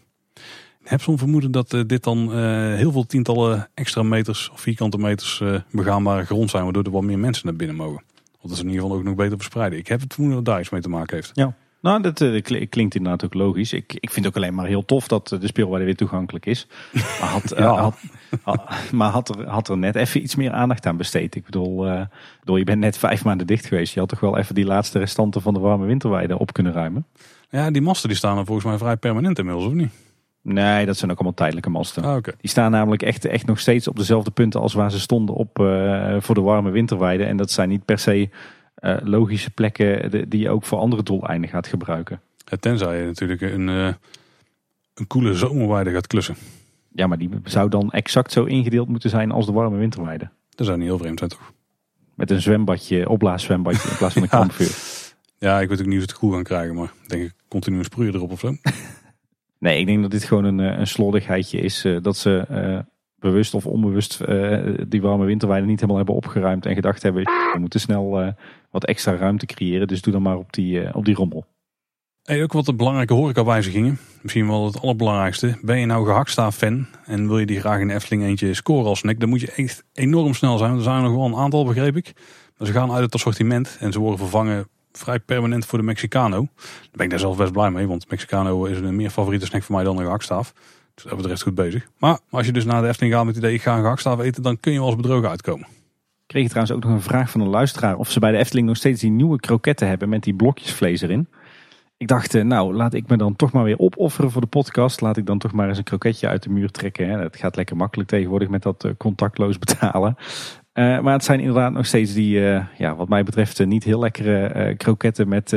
Ik 0.83 0.89
heb 0.89 1.01
zo'n 1.01 1.17
vermoeden 1.17 1.51
dat 1.51 1.73
uh, 1.73 1.81
dit 1.87 2.03
dan 2.03 2.29
uh, 2.29 2.75
heel 2.75 2.91
veel 2.91 3.05
tientallen 3.05 3.69
extra 3.73 4.03
meters 4.03 4.49
of 4.49 4.61
vierkante 4.61 4.97
meters 4.97 5.39
uh, 5.39 5.59
begaanbare 5.71 6.25
grond 6.25 6.49
zijn. 6.49 6.63
Waardoor 6.63 6.83
er 6.83 6.91
wat 6.91 7.03
meer 7.03 7.19
mensen 7.19 7.45
naar 7.45 7.55
binnen 7.55 7.75
mogen. 7.75 8.03
Want 8.23 8.41
dat 8.41 8.51
is 8.51 8.59
in 8.59 8.65
ieder 8.65 8.81
geval 8.81 8.97
ook 8.97 9.03
nog 9.03 9.15
beter 9.15 9.37
verspreiden. 9.37 9.79
Ik 9.79 9.87
heb 9.87 10.01
het 10.01 10.13
vermoeden 10.13 10.43
dat 10.43 10.53
daar 10.53 10.61
iets 10.61 10.69
mee 10.69 10.81
te 10.81 10.89
maken 10.89 11.15
heeft. 11.15 11.31
Ja. 11.33 11.55
Nou, 11.83 12.01
dat 12.01 12.21
uh, 12.21 12.41
klinkt 12.69 12.95
inderdaad 12.95 13.25
ook 13.25 13.33
logisch. 13.33 13.73
Ik, 13.73 13.93
ik 13.93 14.11
vind 14.11 14.25
het 14.25 14.27
ook 14.27 14.43
alleen 14.43 14.55
maar 14.55 14.65
heel 14.65 14.85
tof 14.85 15.07
dat 15.07 15.27
de 15.27 15.47
speelwaarde 15.47 15.85
weer 15.85 15.95
toegankelijk 15.95 16.45
is. 16.45 16.67
Maar 16.91 17.29
had, 17.29 17.53
uh, 17.59 17.79
had, 17.79 17.99
had, 18.41 18.91
maar 18.91 19.09
had, 19.09 19.29
er, 19.29 19.47
had 19.47 19.69
er 19.69 19.77
net 19.77 19.95
even 19.95 20.23
iets 20.23 20.35
meer 20.35 20.51
aandacht 20.51 20.85
aan 20.85 20.97
besteed. 20.97 21.35
Ik 21.35 21.45
bedoel, 21.45 21.87
uh, 21.87 22.01
bedoel, 22.39 22.57
je 22.57 22.63
bent 22.63 22.79
net 22.79 22.97
vijf 22.97 23.23
maanden 23.23 23.47
dicht 23.47 23.65
geweest. 23.65 23.93
Je 23.93 23.99
had 23.99 24.09
toch 24.09 24.19
wel 24.19 24.37
even 24.37 24.55
die 24.55 24.65
laatste 24.65 24.99
restanten 24.99 25.41
van 25.41 25.53
de 25.53 25.59
warme 25.59 25.85
winterweide 25.85 26.39
op 26.39 26.53
kunnen 26.53 26.73
ruimen? 26.73 27.05
Ja, 27.49 27.71
die 27.71 27.81
masten 27.81 28.09
die 28.09 28.17
staan 28.17 28.37
er 28.37 28.45
volgens 28.45 28.67
mij 28.67 28.77
vrij 28.77 28.97
permanent 28.97 29.39
inmiddels, 29.39 29.67
of 29.67 29.73
niet? 29.73 29.91
Nee, 30.41 30.85
dat 30.85 30.97
zijn 30.97 31.11
ook 31.11 31.17
allemaal 31.17 31.35
tijdelijke 31.35 31.69
masten. 31.69 32.03
Ah, 32.03 32.15
okay. 32.15 32.33
Die 32.41 32.49
staan 32.49 32.71
namelijk 32.71 33.01
echt, 33.01 33.25
echt 33.25 33.45
nog 33.45 33.59
steeds 33.59 33.87
op 33.87 33.95
dezelfde 33.95 34.31
punten 34.31 34.61
als 34.61 34.73
waar 34.73 34.91
ze 34.91 34.99
stonden 34.99 35.35
op 35.35 35.49
voor 36.19 36.35
de 36.35 36.41
warme 36.41 36.69
winterweide. 36.69 37.23
En 37.23 37.37
dat 37.37 37.51
zijn 37.51 37.69
niet 37.69 37.85
per 37.85 37.99
se 37.99 38.29
uh, 38.79 38.97
logische 39.03 39.49
plekken 39.49 40.29
die 40.29 40.39
je 40.39 40.49
ook 40.49 40.63
voor 40.63 40.77
andere 40.77 41.03
doeleinden 41.03 41.49
gaat 41.49 41.67
gebruiken. 41.67 42.21
Ja, 42.45 42.57
tenzij 42.57 42.99
je 42.99 43.05
natuurlijk 43.05 43.41
een, 43.41 43.67
uh, 43.67 43.93
een 44.93 45.07
koele 45.07 45.33
zomerweide 45.33 45.91
gaat 45.91 46.07
klussen. 46.07 46.35
Ja, 46.91 47.07
maar 47.07 47.17
die 47.17 47.29
zou 47.43 47.69
dan 47.69 47.91
exact 47.91 48.31
zo 48.31 48.43
ingedeeld 48.43 48.87
moeten 48.87 49.09
zijn 49.09 49.31
als 49.31 49.45
de 49.45 49.51
warme 49.51 49.77
winterweide. 49.77 50.29
Dat 50.49 50.65
zou 50.65 50.77
niet 50.77 50.87
heel 50.87 50.97
vreemd 50.97 51.19
zijn 51.19 51.29
toch? 51.29 51.53
Met 52.15 52.31
een 52.31 52.41
zwembadje, 52.41 53.09
opblaaszwembadje 53.09 53.89
in 53.89 53.97
plaats 53.97 54.13
van 54.13 54.23
een 54.23 54.29
ja. 54.31 54.37
kampvuur. 54.37 54.75
Ja, 55.37 55.61
ik 55.61 55.69
weet 55.69 55.79
ook 55.79 55.85
niet 55.85 55.95
hoe 55.95 56.03
ze 56.03 56.09
het 56.09 56.19
goed 56.19 56.33
gaan 56.33 56.43
krijgen, 56.43 56.75
maar 56.75 56.93
denk 57.07 57.23
ik 57.23 57.33
continu 57.47 57.77
een 57.77 57.83
sproeier 57.83 58.15
erop 58.15 58.31
of 58.31 58.39
zo. 58.39 58.55
nee, 59.59 59.79
ik 59.79 59.85
denk 59.85 60.01
dat 60.01 60.11
dit 60.11 60.23
gewoon 60.23 60.43
een, 60.43 60.59
een 60.59 60.87
slordigheidje 60.87 61.57
is. 61.57 61.85
Uh, 61.85 62.01
dat 62.01 62.17
ze 62.17 62.85
bewust 63.23 63.53
of 63.53 63.65
onbewust 63.65 64.21
uh, 64.27 64.59
die 64.87 65.01
warme 65.01 65.25
winterweide 65.25 65.65
niet 65.65 65.75
helemaal 65.75 65.97
hebben 65.97 66.15
opgeruimd 66.15 66.65
en 66.65 66.75
gedacht 66.75 67.03
hebben, 67.03 67.23
we 67.23 67.57
moeten 67.59 67.79
snel 67.79 68.21
uh, 68.21 68.27
wat 68.71 68.85
extra 68.85 69.15
ruimte 69.15 69.45
creëren, 69.45 69.87
dus 69.87 70.01
doe 70.01 70.13
dan 70.13 70.21
maar 70.21 70.37
op 70.37 70.53
die, 70.53 70.81
uh, 70.81 70.89
op 70.93 71.05
die 71.05 71.15
rommel. 71.15 71.45
Hey, 72.23 72.43
ook 72.43 72.53
wat 72.53 72.65
de 72.65 72.73
belangrijke 72.73 73.13
horecawijzigingen. 73.13 73.97
Misschien 74.21 74.47
wel 74.47 74.65
het 74.65 74.81
allerbelangrijkste. 74.81 75.57
Ben 75.61 75.79
je 75.79 75.85
nou 75.85 76.05
gehaktstaaf-fan 76.05 76.85
en 77.05 77.27
wil 77.27 77.39
je 77.39 77.45
die 77.45 77.59
graag 77.59 77.79
in 77.79 77.87
de 77.87 77.93
Efteling 77.93 78.23
eentje 78.23 78.53
scoren 78.53 78.85
als 78.85 78.99
snack, 78.99 79.19
dan 79.19 79.29
moet 79.29 79.41
je 79.41 79.51
echt 79.51 79.83
enorm 79.93 80.33
snel 80.33 80.57
zijn. 80.57 80.75
Er 80.75 80.81
zijn 80.81 80.95
er 80.95 81.01
nog 81.01 81.15
wel 81.15 81.25
een 81.25 81.35
aantal, 81.35 81.65
begreep 81.65 81.95
ik. 81.95 82.13
Maar 82.57 82.67
ze 82.67 82.73
gaan 82.73 82.91
uit 82.91 83.03
het 83.03 83.13
assortiment 83.13 83.77
en 83.79 83.91
ze 83.91 83.99
worden 83.99 84.19
vervangen 84.19 84.67
vrij 84.91 85.19
permanent 85.19 85.65
voor 85.65 85.79
de 85.79 85.85
Mexicano. 85.85 86.47
Daar 86.55 86.89
ben 86.91 87.03
ik 87.03 87.09
daar 87.09 87.19
zelf 87.19 87.37
best 87.37 87.51
blij 87.51 87.71
mee, 87.71 87.87
want 87.87 88.09
Mexicano 88.09 88.65
is 88.65 88.77
een 88.77 88.95
meer 88.95 89.09
favoriete 89.09 89.45
snack 89.45 89.63
voor 89.63 89.75
mij 89.75 89.83
dan 89.83 89.97
een 89.97 90.03
gehaktstaaf. 90.03 90.53
Dus 90.93 91.03
dat 91.03 91.17
betreft 91.17 91.41
goed 91.41 91.55
bezig. 91.55 91.87
Maar 91.97 92.19
als 92.29 92.45
je 92.45 92.51
dus 92.51 92.65
naar 92.65 92.81
de 92.81 92.87
Efteling 92.87 93.13
gaat 93.13 93.25
met 93.25 93.35
het 93.35 93.43
idee, 93.43 93.55
ik 93.55 93.61
ga 93.61 93.75
een 93.75 93.81
gehaktstaaf 93.81 94.19
eten, 94.19 94.43
dan 94.43 94.59
kun 94.59 94.71
je 94.71 94.79
wel 94.79 94.87
eens 94.87 95.01
bedrogen 95.01 95.29
uitkomen. 95.29 95.67
Ik 96.21 96.39
kreeg 96.39 96.47
trouwens 96.47 96.75
ook 96.75 96.83
nog 96.83 96.93
een 96.93 97.01
vraag 97.01 97.29
van 97.29 97.41
een 97.41 97.47
luisteraar 97.47 97.97
of 97.97 98.11
ze 98.11 98.19
bij 98.19 98.31
de 98.31 98.37
Efteling 98.37 98.67
nog 98.67 98.77
steeds 98.77 99.01
die 99.01 99.11
nieuwe 99.11 99.39
kroketten 99.39 99.87
hebben 99.87 100.09
met 100.09 100.23
die 100.23 100.33
blokjes 100.33 100.73
vlees 100.73 101.01
erin. 101.01 101.27
Ik 101.97 102.07
dacht, 102.07 102.35
eh, 102.35 102.43
nou 102.43 102.73
laat 102.73 102.93
ik 102.93 103.07
me 103.07 103.17
dan 103.17 103.35
toch 103.35 103.51
maar 103.51 103.63
weer 103.63 103.79
opofferen 103.79 104.31
voor 104.31 104.41
de 104.41 104.47
podcast. 104.47 105.01
Laat 105.01 105.17
ik 105.17 105.25
dan 105.25 105.37
toch 105.37 105.51
maar 105.51 105.67
eens 105.67 105.77
een 105.77 105.83
kroketje 105.83 106.27
uit 106.27 106.43
de 106.43 106.49
muur 106.49 106.71
trekken. 106.71 107.09
Het 107.09 107.35
gaat 107.35 107.55
lekker 107.55 107.75
makkelijk 107.75 108.09
tegenwoordig 108.09 108.49
met 108.49 108.61
dat 108.61 108.83
eh, 108.83 108.91
contactloos 108.97 109.59
betalen. 109.63 110.15
Uh, 110.73 110.99
maar 110.99 111.13
het 111.13 111.23
zijn 111.23 111.39
inderdaad 111.39 111.73
nog 111.73 111.85
steeds 111.85 112.13
die, 112.13 112.39
ja, 112.77 112.95
wat 112.95 113.09
mij 113.09 113.23
betreft, 113.23 113.65
niet 113.65 113.83
heel 113.83 113.99
lekkere 113.99 114.75
kroketten 114.77 115.27
met, 115.27 115.55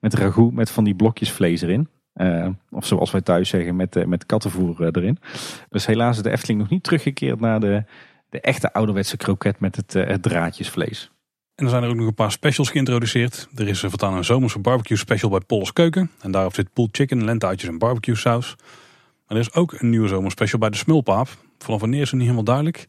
met 0.00 0.14
ragout 0.14 0.52
met 0.52 0.70
van 0.70 0.84
die 0.84 0.94
blokjes 0.94 1.32
vlees 1.32 1.62
erin. 1.62 1.88
Uh, 2.14 2.48
of 2.70 2.86
zoals 2.86 3.10
wij 3.10 3.20
thuis 3.20 3.48
zeggen, 3.48 3.76
met, 3.76 3.96
uh, 3.96 4.04
met 4.04 4.26
kattenvoer 4.26 4.80
uh, 4.80 4.88
erin. 4.92 5.18
Dus 5.68 5.86
helaas 5.86 6.16
is 6.16 6.22
de 6.22 6.30
Efteling 6.30 6.60
nog 6.60 6.68
niet 6.68 6.82
teruggekeerd 6.82 7.40
naar 7.40 7.60
de, 7.60 7.84
de 8.28 8.40
echte 8.40 8.72
ouderwetse 8.72 9.16
kroket 9.16 9.60
met 9.60 9.76
het, 9.76 9.92
het 9.92 10.22
draadjesvlees. 10.22 11.10
En 11.54 11.64
er 11.64 11.70
zijn 11.70 11.82
er 11.82 11.88
ook 11.88 11.96
nog 11.96 12.06
een 12.06 12.14
paar 12.14 12.32
specials 12.32 12.70
geïntroduceerd. 12.70 13.48
Er 13.56 13.68
is 13.68 13.80
voortaan 13.80 14.16
een 14.16 14.24
zomerse 14.24 14.58
barbecue 14.58 14.96
special 14.96 15.30
bij 15.30 15.40
Polles 15.40 15.72
Keuken. 15.72 16.10
En 16.20 16.30
daarop 16.30 16.54
zit 16.54 16.72
pulled 16.72 16.96
chicken, 16.96 17.24
lenteuitjes 17.24 17.68
en 17.68 17.78
barbecue 17.78 18.14
saus. 18.14 18.56
Maar 19.26 19.36
er 19.36 19.42
is 19.42 19.54
ook 19.54 19.72
een 19.72 19.90
nieuwe 19.90 20.08
zomerspecial 20.08 20.58
bij 20.58 20.70
de 20.70 20.76
Smulpaap. 20.76 21.28
Vanaf 21.58 21.80
wanneer 21.80 22.00
is 22.00 22.10
het 22.10 22.20
niet 22.20 22.30
helemaal 22.30 22.44
duidelijk. 22.44 22.86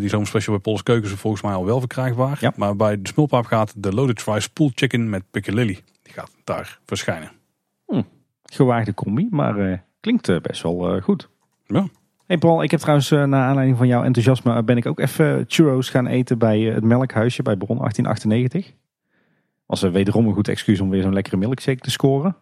die 0.00 0.08
zomerspecial 0.08 0.54
bij 0.54 0.62
Polles 0.62 0.82
Keuken 0.82 1.10
is 1.10 1.16
volgens 1.16 1.42
mij 1.42 1.52
al 1.52 1.64
wel 1.64 1.78
verkrijgbaar. 1.78 2.38
Ja. 2.40 2.52
Maar 2.56 2.76
bij 2.76 3.02
de 3.02 3.08
Smulpaap 3.08 3.44
gaat 3.44 3.72
de 3.76 3.92
Loaded 3.92 4.22
Fries 4.22 4.48
pulled 4.48 4.72
chicken 4.74 5.10
met 5.10 5.22
piccalilli. 5.30 5.80
Die 6.02 6.12
gaat 6.12 6.30
daar 6.44 6.78
verschijnen. 6.84 7.30
Gewaagde 8.54 8.94
combi, 8.94 9.28
maar 9.30 9.58
uh, 9.58 9.78
klinkt 10.00 10.28
uh, 10.28 10.40
best 10.40 10.62
wel 10.62 10.96
uh, 10.96 11.02
goed. 11.02 11.28
Ja. 11.66 11.86
Hey 12.26 12.38
Paul, 12.38 12.62
ik 12.62 12.70
heb 12.70 12.80
trouwens 12.80 13.10
naar 13.10 13.44
aanleiding 13.44 13.76
van 13.76 13.86
jouw 13.86 14.02
enthousiasme 14.02 14.62
ben 14.62 14.76
ik 14.76 14.86
ook 14.86 14.98
even 14.98 15.44
churros 15.48 15.90
gaan 15.90 16.06
eten 16.06 16.38
bij 16.38 16.60
het 16.60 16.84
melkhuisje 16.84 17.42
bij 17.42 17.56
Bron 17.56 17.78
1898. 17.78 18.72
Was 19.66 19.82
er 19.82 19.92
wederom 19.92 20.26
een 20.26 20.34
goed 20.34 20.48
excuus 20.48 20.80
om 20.80 20.90
weer 20.90 21.02
zo'n 21.02 21.12
lekkere 21.12 21.36
milkshake 21.36 21.80
te 21.80 21.90
scoren. 21.90 22.36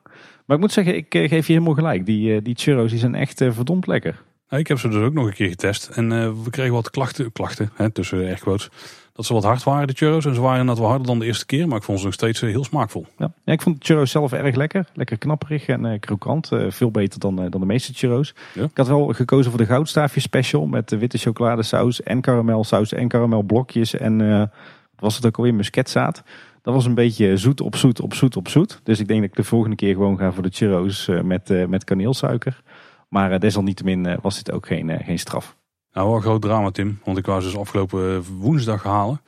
Maar 0.46 0.56
ik 0.56 0.62
moet 0.62 0.72
zeggen, 0.72 0.96
ik 0.96 1.06
geef 1.10 1.46
je 1.46 1.52
helemaal 1.52 1.74
gelijk. 1.74 2.06
Die, 2.06 2.42
die 2.42 2.54
churros 2.54 2.90
die 2.90 2.98
zijn 2.98 3.14
echt 3.14 3.38
verdomd 3.48 3.86
lekker. 3.86 4.22
ik 4.48 4.66
heb 4.66 4.78
ze 4.78 4.88
dus 4.88 5.02
ook 5.02 5.12
nog 5.12 5.26
een 5.26 5.34
keer 5.34 5.48
getest. 5.48 5.88
En 5.88 6.08
we 6.44 6.50
kregen 6.50 6.72
wat 6.72 6.90
klachten, 6.90 7.32
klachten 7.32 7.70
hè, 7.74 7.90
tussen 7.90 8.28
echt 8.28 8.40
quotes 8.40 8.70
dat 9.12 9.24
ze 9.24 9.32
wat 9.32 9.44
hard 9.44 9.62
waren, 9.62 9.86
de 9.86 9.92
churros. 9.92 10.24
En 10.24 10.34
ze 10.34 10.40
waren 10.40 10.66
net 10.66 10.78
wat 10.78 10.88
harder 10.88 11.06
dan 11.06 11.18
de 11.18 11.24
eerste 11.24 11.46
keer, 11.46 11.68
maar 11.68 11.76
ik 11.76 11.82
vond 11.82 11.98
ze 11.98 12.04
nog 12.04 12.14
steeds 12.14 12.42
eh, 12.42 12.48
heel 12.48 12.64
smaakvol. 12.64 13.06
Ja, 13.18 13.32
ja 13.44 13.52
ik 13.52 13.62
vond 13.62 13.78
de 13.78 13.84
churros 13.84 14.10
zelf 14.10 14.32
erg 14.32 14.54
lekker. 14.54 14.86
Lekker 14.94 15.18
knapperig 15.18 15.66
en 15.66 15.84
uh, 15.84 15.98
krokant. 16.00 16.50
Uh, 16.52 16.70
veel 16.70 16.90
beter 16.90 17.20
dan, 17.20 17.36
dan 17.36 17.60
de 17.60 17.66
meeste 17.66 17.92
churros. 17.94 18.34
Ik 18.54 18.76
had 18.76 18.88
wel 18.88 19.06
gekozen 19.06 19.50
voor 19.50 19.60
de 19.60 19.66
goudstaafje 19.66 20.20
special 20.20 20.66
met 20.66 20.88
de 20.88 20.98
witte 20.98 21.18
chocoladesaus 21.18 22.02
en 22.02 22.20
karamelsaus 22.20 22.92
en 22.92 23.08
karamelblokjes. 23.08 23.94
En 23.94 24.40
wat 24.40 24.50
was 24.96 25.16
het 25.16 25.26
ook 25.26 25.36
alweer, 25.36 25.54
musketzaad. 25.54 26.22
Dat 26.62 26.74
was 26.74 26.86
een 26.86 26.94
beetje 26.94 27.36
zoet 27.36 27.60
op 27.60 27.76
zoet 27.76 28.00
op 28.00 28.14
zoet 28.14 28.36
op 28.36 28.48
zoet. 28.48 28.80
Dus 28.82 29.00
ik 29.00 29.08
denk 29.08 29.20
dat 29.20 29.30
ik 29.30 29.36
de 29.36 29.44
volgende 29.44 29.76
keer 29.76 29.94
gewoon 29.94 30.18
ga 30.18 30.32
voor 30.32 30.42
de 30.42 30.50
churros 30.52 31.08
met, 31.22 31.68
met 31.68 31.84
kaneelsuiker. 31.84 32.62
Maar 33.08 33.40
desalniettemin 33.40 34.18
was 34.20 34.36
dit 34.36 34.52
ook 34.52 34.66
geen, 34.66 35.00
geen 35.04 35.18
straf. 35.18 35.56
Nou, 35.92 36.06
wel 36.06 36.16
een 36.16 36.22
groot 36.22 36.42
drama, 36.42 36.70
Tim. 36.70 37.00
Want 37.04 37.18
ik 37.18 37.26
was 37.26 37.44
dus 37.44 37.56
afgelopen 37.56 38.14
eh, 38.14 38.18
woensdag 38.38 38.82
halen. 38.82 39.20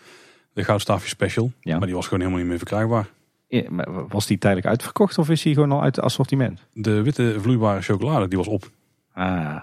De 0.53 0.64
Goudstaafje 0.64 1.09
Special. 1.09 1.53
Ja. 1.61 1.79
Maar 1.79 1.87
die 1.87 1.96
was 1.96 2.05
gewoon 2.05 2.18
helemaal 2.20 2.40
niet 2.40 2.48
meer 2.48 2.59
verkrijgbaar. 2.59 3.09
Ja, 3.48 3.62
maar 3.70 4.09
was 4.09 4.27
die 4.27 4.38
tijdelijk 4.38 4.68
uitverkocht 4.68 5.18
of 5.18 5.31
is 5.31 5.42
die 5.42 5.55
gewoon 5.55 5.72
al 5.72 5.83
uit 5.83 5.96
het 5.96 6.05
assortiment? 6.05 6.66
De 6.72 7.03
witte 7.03 7.37
vloeibare 7.40 7.83
chocolade, 7.83 8.29
die 8.29 8.38
was 8.38 8.46
op. 8.46 8.70
Ah. 9.12 9.57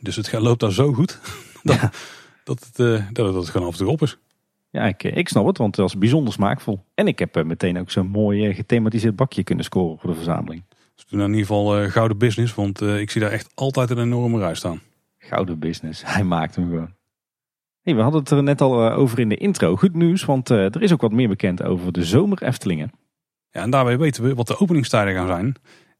Dus 0.00 0.16
het 0.16 0.32
loopt 0.32 0.60
daar 0.60 0.72
zo 0.72 0.92
goed 0.92 1.20
dat, 1.62 1.78
dat, 2.44 2.70
het, 2.72 3.14
dat, 3.14 3.34
het 3.34 3.48
gewoon 3.48 3.66
af 3.66 3.72
en 3.72 3.78
toe 3.78 3.88
op 3.88 4.02
is. 4.02 4.18
Ja, 4.70 4.84
ik, 4.84 5.02
ik 5.02 5.28
snap 5.28 5.46
het, 5.46 5.58
want 5.58 5.76
het 5.76 5.84
was 5.84 5.98
bijzonder 5.98 6.32
smaakvol. 6.32 6.84
En 6.94 7.06
ik 7.06 7.18
heb 7.18 7.36
eh, 7.36 7.44
meteen 7.44 7.78
ook 7.78 7.90
zo'n 7.90 8.08
mooi 8.08 8.54
gethematiseerd 8.54 9.16
bakje 9.16 9.42
kunnen 9.42 9.64
scoren 9.64 9.98
voor 9.98 10.10
de 10.10 10.16
verzameling. 10.16 10.62
Dus 10.94 11.04
toen 11.04 11.20
in 11.20 11.26
ieder 11.26 11.40
geval 11.40 11.82
uh, 11.82 11.90
gouden 11.90 12.18
business, 12.18 12.54
want 12.54 12.80
ik 12.80 13.10
zie 13.10 13.20
daar 13.20 13.30
echt 13.30 13.50
altijd 13.54 13.90
een 13.90 13.98
enorme 13.98 14.38
rij 14.38 14.54
staan. 14.54 14.80
Gouden 15.24 15.58
business. 15.58 16.02
Hij 16.14 16.24
maakt 16.24 16.56
hem 16.56 16.68
gewoon. 16.68 16.94
Hey, 17.80 17.94
we 17.94 18.00
hadden 18.00 18.20
het 18.20 18.30
er 18.30 18.42
net 18.42 18.60
al 18.60 18.90
eh, 18.90 18.98
over 18.98 19.18
in 19.18 19.28
de 19.28 19.36
intro. 19.36 19.76
Goed 19.76 19.94
nieuws, 19.94 20.24
want 20.24 20.50
eh, 20.50 20.64
er 20.64 20.82
is 20.82 20.92
ook 20.92 21.00
wat 21.00 21.12
meer 21.12 21.28
bekend 21.28 21.62
over 21.62 21.92
de 21.92 22.04
zomer 22.04 22.42
Eftelingen. 22.42 22.92
Ja, 23.50 23.62
en 23.62 23.70
daarbij 23.70 23.98
weten 23.98 24.22
we 24.22 24.34
wat 24.34 24.46
de 24.46 24.58
openingstijden 24.58 25.14
gaan 25.14 25.26
zijn. 25.26 25.54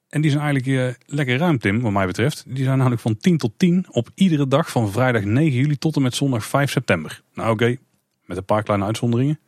En 0.08 0.20
die 0.20 0.30
zijn 0.30 0.42
eigenlijk 0.42 0.72
uh, 0.72 1.16
lekker 1.16 1.36
ruim, 1.36 1.58
Tim, 1.58 1.80
wat 1.80 1.92
mij 1.92 2.06
betreft. 2.06 2.44
Die 2.46 2.64
zijn 2.64 2.76
namelijk 2.76 3.02
van 3.02 3.16
10 3.16 3.38
tot 3.38 3.52
10 3.56 3.86
op 3.90 4.08
iedere 4.14 4.48
dag 4.48 4.70
van 4.70 4.90
vrijdag 4.90 5.24
9 5.24 5.58
juli 5.58 5.76
tot 5.76 5.96
en 5.96 6.02
met 6.02 6.14
zondag 6.14 6.44
5 6.44 6.70
september. 6.70 7.22
Nou 7.34 7.50
oké, 7.50 7.76
met 8.24 8.36
een 8.36 8.44
paar 8.44 8.62
kleine 8.62 8.84
uitzonderingen. 8.84 9.40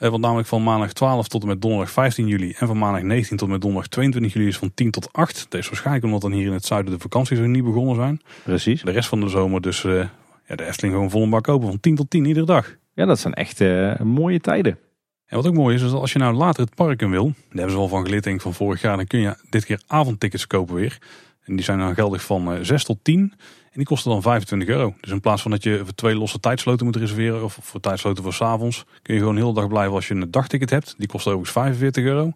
Eh, 0.00 0.08
want 0.08 0.22
namelijk 0.22 0.48
van 0.48 0.62
maandag 0.62 0.92
12 0.92 1.28
tot 1.28 1.42
en 1.42 1.48
met 1.48 1.62
donderdag 1.62 1.90
15 1.90 2.26
juli 2.26 2.54
en 2.58 2.66
van 2.66 2.78
maandag 2.78 3.02
19 3.02 3.36
tot 3.36 3.46
en 3.46 3.52
met 3.52 3.62
donderdag 3.62 3.90
22 3.90 4.32
juli 4.32 4.46
is 4.46 4.58
van 4.58 4.74
10 4.74 4.90
tot 4.90 5.12
8. 5.12 5.46
Dat 5.48 5.60
is 5.60 5.66
waarschijnlijk 5.66 6.04
omdat 6.04 6.20
dan 6.20 6.32
hier 6.32 6.46
in 6.46 6.52
het 6.52 6.64
zuiden 6.64 6.92
de 6.92 6.98
vakanties 6.98 7.38
nog 7.38 7.46
niet 7.46 7.64
begonnen 7.64 7.94
zijn. 7.94 8.20
Precies. 8.42 8.82
De 8.82 8.90
rest 8.90 9.08
van 9.08 9.20
de 9.20 9.28
zomer 9.28 9.60
dus 9.60 9.84
uh, 9.84 10.04
ja, 10.46 10.56
de 10.56 10.64
Efteling 10.64 10.94
gewoon 10.94 11.10
vol 11.10 11.22
een 11.22 11.30
bak 11.30 11.48
open 11.48 11.68
van 11.68 11.80
10 11.80 11.94
tot 11.94 12.10
10 12.10 12.24
iedere 12.24 12.46
dag. 12.46 12.76
Ja, 12.94 13.04
dat 13.04 13.18
zijn 13.18 13.34
echt 13.34 13.60
uh, 13.60 13.98
mooie 13.98 14.40
tijden. 14.40 14.78
En 15.26 15.36
wat 15.36 15.46
ook 15.46 15.54
mooi 15.54 15.74
is, 15.74 15.82
is 15.82 15.90
dat 15.90 16.00
als 16.00 16.12
je 16.12 16.18
nou 16.18 16.34
later 16.34 16.64
het 16.64 16.74
park 16.74 17.02
in 17.02 17.10
wil, 17.10 17.24
daar 17.24 17.34
hebben 17.50 17.70
ze 17.70 17.76
wel 17.76 17.88
van 17.88 18.04
geleerd 18.04 18.24
denk 18.24 18.36
ik 18.36 18.42
van 18.42 18.54
vorig 18.54 18.80
jaar, 18.80 18.96
dan 18.96 19.06
kun 19.06 19.20
je 19.20 19.36
dit 19.50 19.64
keer 19.64 19.82
avondtickets 19.86 20.46
kopen 20.46 20.74
weer. 20.74 20.98
En 21.44 21.56
die 21.56 21.64
zijn 21.64 21.78
dan 21.78 21.94
geldig 21.94 22.22
van 22.22 22.64
6 22.64 22.84
tot 22.84 22.98
10. 23.02 23.32
En 23.70 23.76
die 23.76 23.86
kosten 23.86 24.10
dan 24.10 24.22
25 24.22 24.68
euro. 24.68 24.94
Dus 25.00 25.10
in 25.10 25.20
plaats 25.20 25.42
van 25.42 25.50
dat 25.50 25.62
je 25.62 25.80
voor 25.84 25.94
twee 25.94 26.14
losse 26.14 26.40
tijdsloten 26.40 26.86
moet 26.86 26.96
reserveren. 26.96 27.44
Of 27.44 27.58
voor 27.60 27.80
tijdsloten 27.80 28.22
voor 28.22 28.32
s'avonds. 28.32 28.84
Kun 29.02 29.14
je 29.14 29.20
gewoon 29.20 29.36
heel 29.36 29.52
de 29.52 29.60
dag 29.60 29.68
blijven 29.68 29.94
als 29.94 30.08
je 30.08 30.14
een 30.14 30.30
dagticket 30.30 30.70
hebt. 30.70 30.94
Die 30.98 31.08
kost 31.08 31.26
overigens 31.26 31.52
45 31.52 32.04
euro. 32.04 32.32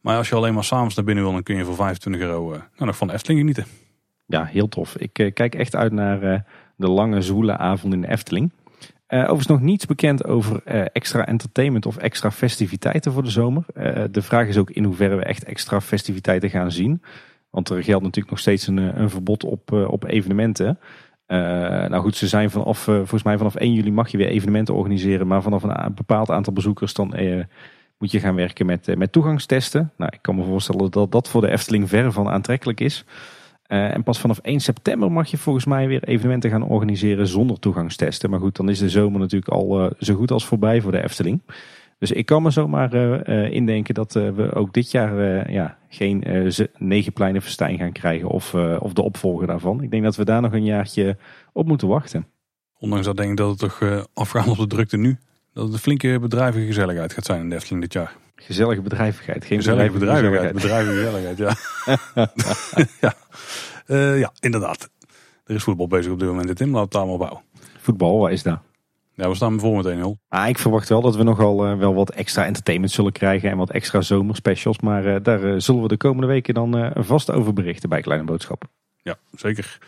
Maar 0.00 0.16
als 0.16 0.28
je 0.28 0.34
alleen 0.34 0.54
maar 0.54 0.64
s'avonds 0.64 0.94
naar 0.94 1.04
binnen 1.04 1.24
wil. 1.24 1.32
Dan 1.32 1.42
kun 1.42 1.56
je 1.56 1.64
voor 1.64 1.74
25 1.74 2.22
euro 2.22 2.52
uh, 2.52 2.58
nou, 2.58 2.64
nog 2.76 2.96
van 2.96 3.06
de 3.06 3.12
Efteling 3.12 3.40
genieten. 3.40 3.66
Ja, 4.26 4.44
heel 4.44 4.68
tof. 4.68 4.96
Ik 4.96 5.18
uh, 5.18 5.32
kijk 5.32 5.54
echt 5.54 5.76
uit 5.76 5.92
naar 5.92 6.22
uh, 6.22 6.38
de 6.76 6.88
lange 6.88 7.22
zwoele 7.22 7.56
avond 7.56 7.94
in 7.94 8.00
de 8.00 8.08
Efteling. 8.08 8.52
overigens 9.08 9.46
nog 9.46 9.60
niets 9.60 9.86
bekend 9.86 10.24
over 10.24 10.62
extra 10.92 11.26
entertainment 11.26 11.86
of 11.86 11.96
extra 11.96 12.30
festiviteiten 12.30 13.12
voor 13.12 13.22
de 13.22 13.30
zomer. 13.30 13.64
de 14.10 14.22
vraag 14.22 14.46
is 14.46 14.56
ook 14.56 14.70
in 14.70 14.84
hoeverre 14.84 15.16
we 15.16 15.24
echt 15.24 15.44
extra 15.44 15.80
festiviteiten 15.80 16.50
gaan 16.50 16.70
zien. 16.70 17.02
Want 17.52 17.68
er 17.68 17.82
geldt 17.82 18.04
natuurlijk 18.04 18.30
nog 18.30 18.38
steeds 18.38 18.66
een, 18.66 18.78
eh, 18.78 18.88
een 18.94 19.10
verbod 19.10 19.44
op, 19.44 19.72
eh, 19.72 19.90
op 19.90 20.04
evenementen. 20.04 20.78
Uh, 21.26 21.38
nou 21.38 22.02
goed, 22.02 22.16
ze 22.16 22.28
zijn 22.28 22.50
vanaf, 22.50 22.78
volgens 22.78 23.22
mij 23.22 23.36
vanaf 23.36 23.54
1 23.54 23.72
juli 23.72 23.92
mag 23.92 24.10
je 24.10 24.16
weer 24.16 24.28
evenementen 24.28 24.74
organiseren. 24.74 25.26
Maar 25.26 25.42
vanaf 25.42 25.62
een 25.62 25.94
bepaald 25.94 26.30
aantal 26.30 26.52
bezoekers 26.52 26.94
dan 26.94 27.14
moet 27.98 28.10
je 28.10 28.20
gaan 28.20 28.34
werken 28.34 28.66
met, 28.66 28.96
met 28.96 29.12
toegangstesten. 29.12 29.92
Nou, 29.96 30.10
ik 30.14 30.22
kan 30.22 30.36
me 30.36 30.44
voorstellen 30.44 30.90
dat 30.90 31.12
dat 31.12 31.28
voor 31.28 31.40
de 31.40 31.50
Efteling 31.50 31.88
ver 31.88 32.12
van 32.12 32.28
aantrekkelijk 32.28 32.80
is. 32.80 33.04
en 33.66 34.02
pas 34.02 34.20
vanaf 34.20 34.38
1 34.38 34.60
september 34.60 35.12
mag 35.12 35.30
je 35.30 35.36
volgens 35.36 35.64
mij 35.64 35.86
weer 35.86 36.04
evenementen 36.04 36.50
gaan 36.50 36.64
organiseren 36.64 37.26
zonder 37.26 37.58
toegangstesten. 37.58 38.30
Maar 38.30 38.40
goed, 38.40 38.56
dan 38.56 38.68
is 38.68 38.78
de 38.78 38.90
zomer 38.90 39.20
natuurlijk 39.20 39.52
al 39.52 39.90
zo 39.98 40.14
goed 40.14 40.30
als 40.30 40.46
voorbij 40.46 40.80
voor 40.80 40.92
de 40.92 41.02
Efteling. 41.02 41.40
Dus 42.02 42.10
ik 42.10 42.26
kan 42.26 42.42
me 42.42 42.50
zomaar 42.50 42.94
uh, 42.94 43.50
indenken 43.50 43.94
dat 43.94 44.14
uh, 44.14 44.30
we 44.30 44.54
ook 44.54 44.72
dit 44.72 44.90
jaar 44.90 45.50
ja, 45.52 45.78
geen 45.88 46.24
negen 46.78 47.12
pleinen 47.12 47.42
festijn 47.42 47.78
gaan 47.78 47.92
krijgen 47.92 48.28
of, 48.28 48.54
of 48.54 48.92
de 48.92 49.02
opvolger 49.02 49.46
daarvan. 49.46 49.82
Ik 49.82 49.90
denk 49.90 50.02
dat 50.02 50.16
we 50.16 50.24
daar 50.24 50.40
nog 50.40 50.52
een 50.52 50.64
jaartje 50.64 51.16
op 51.52 51.66
moeten 51.66 51.88
wachten. 51.88 52.26
Ondanks 52.78 53.06
dat 53.06 53.16
denk 53.16 53.30
ik 53.30 53.36
dat 53.36 53.50
het 53.50 53.58
toch 53.58 54.06
afgaan 54.14 54.48
op 54.48 54.56
de 54.56 54.66
drukte 54.66 54.96
nu, 54.96 55.18
dat 55.52 55.64
het 55.64 55.72
een 55.72 55.78
flinke 55.78 56.18
bedrijvige 56.20 56.66
gezelligheid 56.66 57.12
gaat 57.12 57.24
zijn 57.24 57.40
in 57.40 57.48
de 57.48 57.54
Efteling 57.54 57.82
dit 57.82 57.92
jaar. 57.92 58.16
Gezellige 58.34 58.82
bedrijvigheid, 58.82 59.44
geen 59.44 59.58
gezellige 59.58 59.92
bedrijvigheid. 59.92 60.52
Bedrijvige 60.52 60.94
gezelligheid, 60.94 61.38
ja. 61.38 61.54
ja. 63.86 64.14
ja, 64.14 64.32
inderdaad. 64.40 64.90
Er 65.44 65.54
is 65.54 65.62
voetbal 65.62 65.86
bezig 65.86 66.12
op 66.12 66.18
dit 66.18 66.28
moment 66.28 66.48
in 66.48 66.54
Tim, 66.54 66.72
laat 66.72 66.84
het 66.84 66.94
allemaal 66.94 67.18
bouwen. 67.18 67.42
Voetbal, 67.78 68.18
wat 68.18 68.30
is 68.30 68.42
dat? 68.42 68.60
Ja, 69.22 69.28
we 69.28 69.34
staan 69.34 69.60
voor 69.60 69.82
met 69.82 69.96
1-0. 69.96 70.28
Ah, 70.28 70.48
ik 70.48 70.58
verwacht 70.58 70.88
wel 70.88 71.00
dat 71.00 71.16
we 71.16 71.22
nogal 71.22 71.66
uh, 71.66 71.78
wel 71.78 71.94
wat 71.94 72.10
extra 72.10 72.44
entertainment 72.44 72.92
zullen 72.92 73.12
krijgen 73.12 73.50
en 73.50 73.56
wat 73.56 73.70
extra 73.70 74.00
zomerspecials. 74.00 74.80
Maar 74.80 75.06
uh, 75.06 75.16
daar 75.22 75.44
uh, 75.44 75.54
zullen 75.58 75.82
we 75.82 75.88
de 75.88 75.96
komende 75.96 76.26
weken 76.26 76.54
dan 76.54 76.92
vast 76.94 77.30
over 77.30 77.52
berichten 77.52 77.88
bij 77.88 78.00
Kleine 78.00 78.24
Boodschappen. 78.24 78.68
Ja, 79.02 79.16
zeker. 79.34 79.78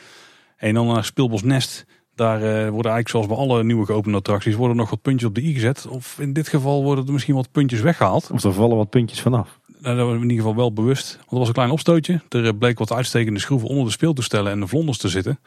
En 0.57 0.75
dan 0.75 0.87
naar 0.87 1.05
Speelbos 1.05 1.43
Nest. 1.43 1.87
Daar 2.15 2.39
worden 2.41 2.93
eigenlijk 2.93 3.09
zoals 3.09 3.27
bij 3.27 3.37
alle 3.37 3.65
nieuwe 3.65 3.87
geopende 3.87 4.19
attracties 4.19 4.55
worden 4.55 4.77
nog 4.77 4.91
wat 4.91 5.03
puntjes 5.03 5.29
op 5.29 5.35
de 5.35 5.43
i 5.43 5.55
gezet. 5.55 5.87
Of 5.87 6.19
in 6.19 6.33
dit 6.33 6.49
geval 6.49 6.83
worden 6.83 7.07
er 7.07 7.13
misschien 7.13 7.35
wat 7.35 7.51
puntjes 7.51 7.81
weggehaald. 7.81 8.31
Of 8.31 8.45
er 8.45 8.53
vallen 8.53 8.77
wat 8.77 8.91
puntjes 8.91 9.21
vanaf. 9.21 9.61
Nou, 9.81 9.97
dat 9.97 10.07
was 10.07 10.15
in 10.15 10.23
ieder 10.23 10.37
geval 10.37 10.57
wel 10.57 10.73
bewust. 10.73 11.17
Want 11.17 11.31
er 11.31 11.39
was 11.39 11.49
een 11.49 11.55
klein 11.55 11.71
opstootje. 11.71 12.21
Er 12.29 12.57
bleek 12.57 12.79
wat 12.79 12.93
uitstekende 12.93 13.41
schroeven 13.41 13.69
onder 13.69 13.85
de 13.85 13.91
speeltoestellen 13.91 14.53
en 14.53 14.61
de 14.61 14.67
vlonders 14.67 14.99
te 14.99 15.09
zitten 15.09 15.39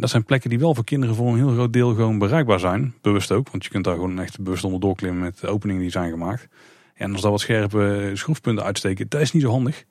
dat 0.00 0.10
zijn 0.10 0.24
plekken 0.24 0.50
die 0.50 0.58
wel 0.58 0.74
voor 0.74 0.84
kinderen 0.84 1.14
voor 1.14 1.28
een 1.28 1.36
heel 1.36 1.52
groot 1.52 1.72
deel 1.72 1.94
gewoon 1.94 2.18
bereikbaar 2.18 2.60
zijn. 2.60 2.94
Bewust 3.00 3.32
ook, 3.32 3.50
want 3.50 3.64
je 3.64 3.70
kunt 3.70 3.84
daar 3.84 3.94
gewoon 3.94 4.20
echt 4.20 4.40
bewust 4.40 4.64
onder 4.64 4.80
doorklimmen 4.80 5.22
met 5.22 5.38
de 5.40 5.46
openingen 5.46 5.82
die 5.82 5.90
zijn 5.90 6.10
gemaakt. 6.10 6.48
en 6.94 7.12
als 7.12 7.20
daar 7.20 7.30
wat 7.30 7.40
scherpe 7.40 8.10
schroefpunten 8.14 8.64
uitsteken, 8.64 9.06
dat 9.08 9.20
is 9.20 9.32
niet 9.32 9.42
zo 9.42 9.50
handig. 9.50 9.84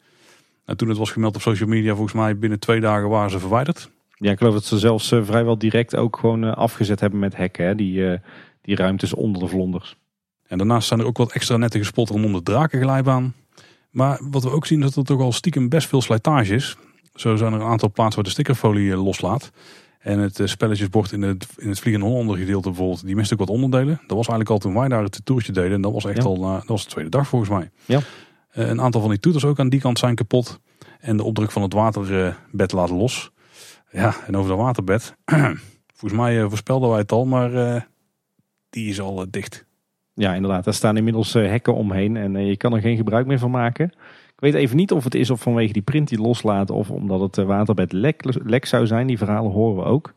En 0.66 0.78
toen 0.78 0.90
het 0.90 0.98
was 0.98 1.12
gemeld 1.12 1.36
op 1.36 1.42
social 1.42 1.70
media, 1.70 1.94
volgens 1.94 2.14
mij 2.14 2.38
binnen 2.38 2.60
twee 2.60 2.80
dagen 2.80 3.10
waren 3.10 3.32
ze 3.32 3.40
verwijderd. 3.40 3.90
Ja, 4.16 4.32
ik 4.32 4.38
geloof 4.38 4.54
dat 4.54 4.66
ze 4.66 4.80
zelfs 4.80 5.12
uh, 5.12 5.24
vrijwel 5.24 5.58
direct 5.58 5.96
ook 5.96 6.18
gewoon 6.18 6.44
uh, 6.44 6.54
afgezet 6.54 7.00
hebben 7.00 7.20
met 7.20 7.36
hekken, 7.36 7.66
hè? 7.66 7.76
Die, 7.76 8.00
uh, 8.00 8.18
die 8.62 8.76
ruimtes 8.76 9.14
onder 9.14 9.42
de 9.42 9.48
vlonders. 9.48 9.98
En 10.48 10.58
daarnaast 10.58 10.88
zijn 10.88 11.00
er 11.00 11.06
ook 11.06 11.18
wat 11.18 11.32
extra 11.32 11.58
nette 11.58 11.78
gespot 11.78 12.10
rondom 12.10 12.34
de 12.34 12.44
drakenglijbaan. 12.44 13.34
Maar 13.90 14.20
wat 14.24 14.44
we 14.44 14.52
ook 14.52 14.66
zien 14.66 14.80
is 14.80 14.86
dat 14.86 14.96
er 14.96 15.04
toch 15.04 15.22
al 15.22 15.32
stiekem 15.32 15.70
best 15.70 15.88
veel 15.88 16.02
slijtage 16.02 16.56
is. 16.56 16.78
Zo 17.14 17.36
zijn 17.36 17.54
er 17.54 17.60
een 17.60 17.68
aantal 17.68 17.92
plaatsen 17.92 18.16
waar 18.16 18.24
de 18.24 18.30
stickerfolie 18.30 18.96
loslaat. 18.96 19.52
En 20.00 20.20
het 20.20 20.40
eh, 20.40 20.48
spelletjesbord 20.48 21.12
in 21.12 21.22
het, 21.22 21.48
in 21.58 21.70
het 21.70 21.80
Vliegende 21.80 22.08
Hollander 22.08 22.38
gedeelte 22.38 22.70
bijvoorbeeld, 22.70 23.06
die 23.06 23.16
miste 23.16 23.34
ook 23.34 23.40
wat 23.40 23.50
onderdelen. 23.50 23.96
Dat 24.08 24.18
was 24.18 24.28
eigenlijk 24.28 24.50
al 24.50 24.58
toen 24.58 24.74
wij 24.74 24.88
daar 24.88 25.04
het 25.04 25.22
toertje 25.24 25.52
deden. 25.52 25.72
En 25.72 25.82
dat 25.82 25.92
was 25.92 26.06
echt 26.06 26.26
al, 26.26 26.44
uh, 26.44 26.54
dat 26.54 26.68
was 26.68 26.84
de 26.84 26.90
tweede 26.90 27.10
dag 27.10 27.28
volgens 27.28 27.52
mij. 27.52 27.70
Ja. 27.86 27.98
Uh, 27.98 28.68
een 28.68 28.82
aantal 28.82 29.02
van 29.02 29.10
die 29.10 29.20
toeters 29.20 29.46
ook 29.46 29.60
aan 29.60 29.70
die 29.70 29.80
kant 29.80 30.00
zijn 30.00 30.16
kapot. 30.16 30.60
En 31.00 31.18
de 31.18 31.24
opdruk 31.24 31.52
van 31.52 31.62
het 31.62 31.74
waterbed 31.74 32.72
laten 32.72 32.96
los. 32.96 33.32
Ja, 33.92 34.16
en 34.28 34.38
over 34.38 34.50
dat 34.50 34.60
waterbed. 34.60 35.16
volgens 35.96 36.22
mij 36.22 36.48
voorspelden 36.48 36.90
wij 36.90 37.00
het 37.00 37.12
al, 37.12 37.26
maar 37.26 37.88
die 38.70 38.90
is 38.90 39.00
al 39.02 39.26
dicht. 39.30 39.66
Ja, 40.14 40.34
inderdaad. 40.34 40.64
Daar 40.64 40.74
staan 40.74 40.98
inmiddels 40.98 41.34
hekken 41.34 41.76
omheen 41.76 42.18
en 42.18 42.46
je 42.46 42.58
kan 42.58 42.74
er 42.74 42.82
geen 42.82 42.98
gebruik 42.98 43.26
meer 43.26 43.40
van 43.40 43.52
maken. 43.52 43.94
Ik 44.40 44.46
weet 44.46 44.62
even 44.62 44.76
niet 44.76 44.92
of 44.92 45.04
het 45.04 45.16
is 45.16 45.30
of 45.30 45.42
vanwege 45.42 45.74
die 45.74 45.82
print 45.82 46.08
die 46.08 46.22
loslaat 46.22 46.70
of 46.70 46.90
omdat 46.92 47.20
het 47.20 47.38
eh, 47.38 47.46
waterbed 47.46 47.92
lek, 47.92 48.24
lek 48.44 48.66
zou 48.66 48.88
zijn. 48.88 49.08
Die 49.08 49.18
verhalen 49.18 49.52
horen 49.52 49.76
we 49.76 49.90
ook. 49.90 50.14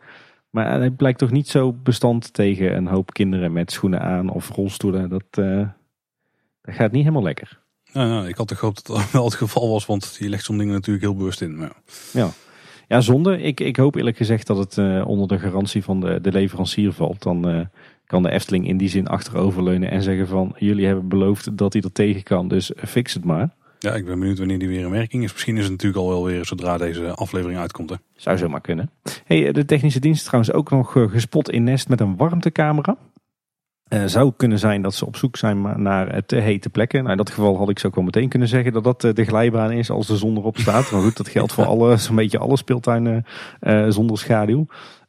Maar 0.50 0.80
het 0.80 0.96
blijkt 0.96 1.18
toch 1.18 1.30
niet 1.30 1.48
zo 1.48 1.72
bestand 1.72 2.32
tegen 2.32 2.76
een 2.76 2.86
hoop 2.86 3.12
kinderen 3.12 3.52
met 3.52 3.72
schoenen 3.72 4.00
aan 4.00 4.30
of 4.30 4.48
rolstoelen. 4.48 5.08
Dat, 5.08 5.24
uh, 5.38 5.68
dat 6.60 6.74
gaat 6.74 6.92
niet 6.92 7.02
helemaal 7.02 7.22
lekker. 7.22 7.60
Nou, 7.92 8.28
ik 8.28 8.36
had 8.36 8.48
toch 8.48 8.58
gehoopt 8.58 8.86
dat 8.86 8.96
dat 8.96 9.10
wel 9.10 9.24
het 9.24 9.34
geval 9.34 9.70
was, 9.70 9.86
want 9.86 10.16
je 10.18 10.28
legt 10.28 10.44
zo'n 10.44 10.58
dingen 10.58 10.74
natuurlijk 10.74 11.04
heel 11.04 11.16
bewust 11.16 11.40
in. 11.40 11.56
Maar... 11.56 11.72
Ja. 12.12 12.28
ja, 12.88 13.00
zonde. 13.00 13.42
Ik, 13.42 13.60
ik 13.60 13.76
hoop 13.76 13.94
eerlijk 13.94 14.16
gezegd 14.16 14.46
dat 14.46 14.58
het 14.58 14.76
uh, 14.76 15.06
onder 15.06 15.28
de 15.28 15.38
garantie 15.38 15.84
van 15.84 16.00
de, 16.00 16.20
de 16.20 16.32
leverancier 16.32 16.92
valt. 16.92 17.22
Dan 17.22 17.68
kan 18.06 18.22
de 18.22 18.30
Efteling 18.30 18.68
in 18.68 18.76
die 18.76 18.88
zin 18.88 19.06
achteroverleunen 19.06 19.90
en 19.90 20.02
zeggen 20.02 20.28
van 20.28 20.54
jullie 20.58 20.86
hebben 20.86 21.08
beloofd 21.08 21.56
dat 21.56 21.72
hij 21.72 21.82
er 21.82 21.92
tegen 21.92 22.22
kan, 22.22 22.48
dus 22.48 22.72
fix 22.76 23.14
het 23.14 23.24
maar. 23.24 23.54
Ja, 23.82 23.94
ik 23.94 24.04
ben 24.04 24.18
benieuwd 24.18 24.38
wanneer 24.38 24.58
die 24.58 24.68
weer 24.68 24.80
in 24.80 24.90
werking 24.90 25.24
is. 25.24 25.32
Misschien 25.32 25.56
is 25.56 25.62
het 25.62 25.70
natuurlijk 25.70 26.02
al 26.02 26.08
wel 26.08 26.24
weer 26.24 26.44
zodra 26.44 26.78
deze 26.78 27.14
aflevering 27.14 27.58
uitkomt. 27.58 27.90
Hè? 27.90 27.96
Zou 28.14 28.38
zomaar 28.38 28.60
kunnen. 28.60 28.90
Hey, 29.24 29.52
de 29.52 29.64
technische 29.64 30.00
dienst 30.00 30.20
is 30.20 30.26
trouwens 30.26 30.52
ook 30.52 30.70
nog 30.70 30.96
eh, 30.96 31.10
gespot 31.10 31.50
in 31.50 31.64
Nest 31.64 31.88
met 31.88 32.00
een 32.00 32.16
warmtecamera. 32.16 32.96
Uh, 33.88 34.04
zou 34.06 34.32
kunnen 34.36 34.58
zijn 34.58 34.82
dat 34.82 34.94
ze 34.94 35.06
op 35.06 35.16
zoek 35.16 35.36
zijn 35.36 35.82
naar 35.82 36.26
te 36.26 36.36
hete 36.36 36.70
plekken. 36.70 36.98
Nou, 36.98 37.10
in 37.10 37.16
dat 37.16 37.30
geval 37.30 37.56
had 37.56 37.68
ik 37.68 37.78
zo 37.78 37.90
wel 37.94 38.04
meteen 38.04 38.28
kunnen 38.28 38.48
zeggen 38.48 38.72
dat 38.72 38.84
dat 38.84 39.00
de 39.00 39.24
glijbaan 39.24 39.72
is 39.72 39.90
als 39.90 40.06
de 40.06 40.16
zon 40.16 40.36
erop 40.36 40.58
staat. 40.58 40.90
Maar 40.90 41.00
goed, 41.00 41.16
dat 41.16 41.28
geldt 41.28 41.52
voor 41.52 41.64
alle, 41.74 41.96
zo'n 41.96 42.16
beetje 42.16 42.38
alle 42.38 42.56
speeltuinen 42.56 43.24
uh, 43.60 43.86
zonder 43.88 44.18
schaduw. 44.18 44.66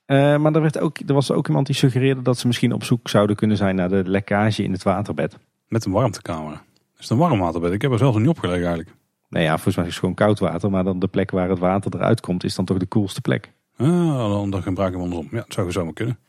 Uh, 0.08 0.38
maar 0.38 0.54
er, 0.54 0.62
werd 0.62 0.80
ook, 0.80 0.98
er 1.08 1.14
was 1.14 1.32
ook 1.32 1.48
iemand 1.48 1.66
die 1.66 1.76
suggereerde 1.76 2.22
dat 2.22 2.38
ze 2.38 2.48
misschien 2.48 2.74
op 2.74 2.84
zoek 2.84 3.10
zouden 3.10 3.36
kunnen 3.36 3.58
zijn 3.58 3.76
naar 3.76 3.90
de 3.90 4.04
lekkage 4.06 4.64
in 4.64 4.72
het 4.72 4.84
waterbed. 4.84 5.38
Met 5.68 5.86
een 5.86 5.92
warmtecamera? 5.92 6.62
Is 7.04 7.10
het 7.10 7.18
een 7.18 7.28
warm 7.28 7.40
waterbed? 7.40 7.72
Ik 7.72 7.82
heb 7.82 7.92
er 7.92 7.98
zelfs 7.98 8.18
niet 8.18 8.28
opgelegd 8.28 8.60
eigenlijk. 8.60 8.96
Nee, 9.30 9.44
ja, 9.44 9.54
volgens 9.54 9.76
mij 9.76 9.86
is 9.86 9.92
het 9.92 10.00
gewoon 10.00 10.16
koud 10.16 10.40
water. 10.40 10.70
Maar 10.70 10.84
dan 10.84 11.00
de 11.00 11.08
plek 11.08 11.32
waar 11.32 11.50
het 11.50 11.60
water 11.60 11.96
eruit 11.96 12.22
komt 12.22 12.44
is 12.44 12.56
dan 12.56 12.66
toch 12.66 12.78
de 12.78 12.86
koelste 12.86 13.22
plek. 13.22 13.52
Ah, 13.78 14.18
dan, 14.18 14.50
dan 14.50 14.62
gebruiken 14.62 15.00
we 15.00 15.06
andersom. 15.06 15.28
Ja, 15.32 15.38
dat 15.38 15.54
zou 15.54 15.72
zomaar 15.72 15.94
kunnen. 15.94 16.20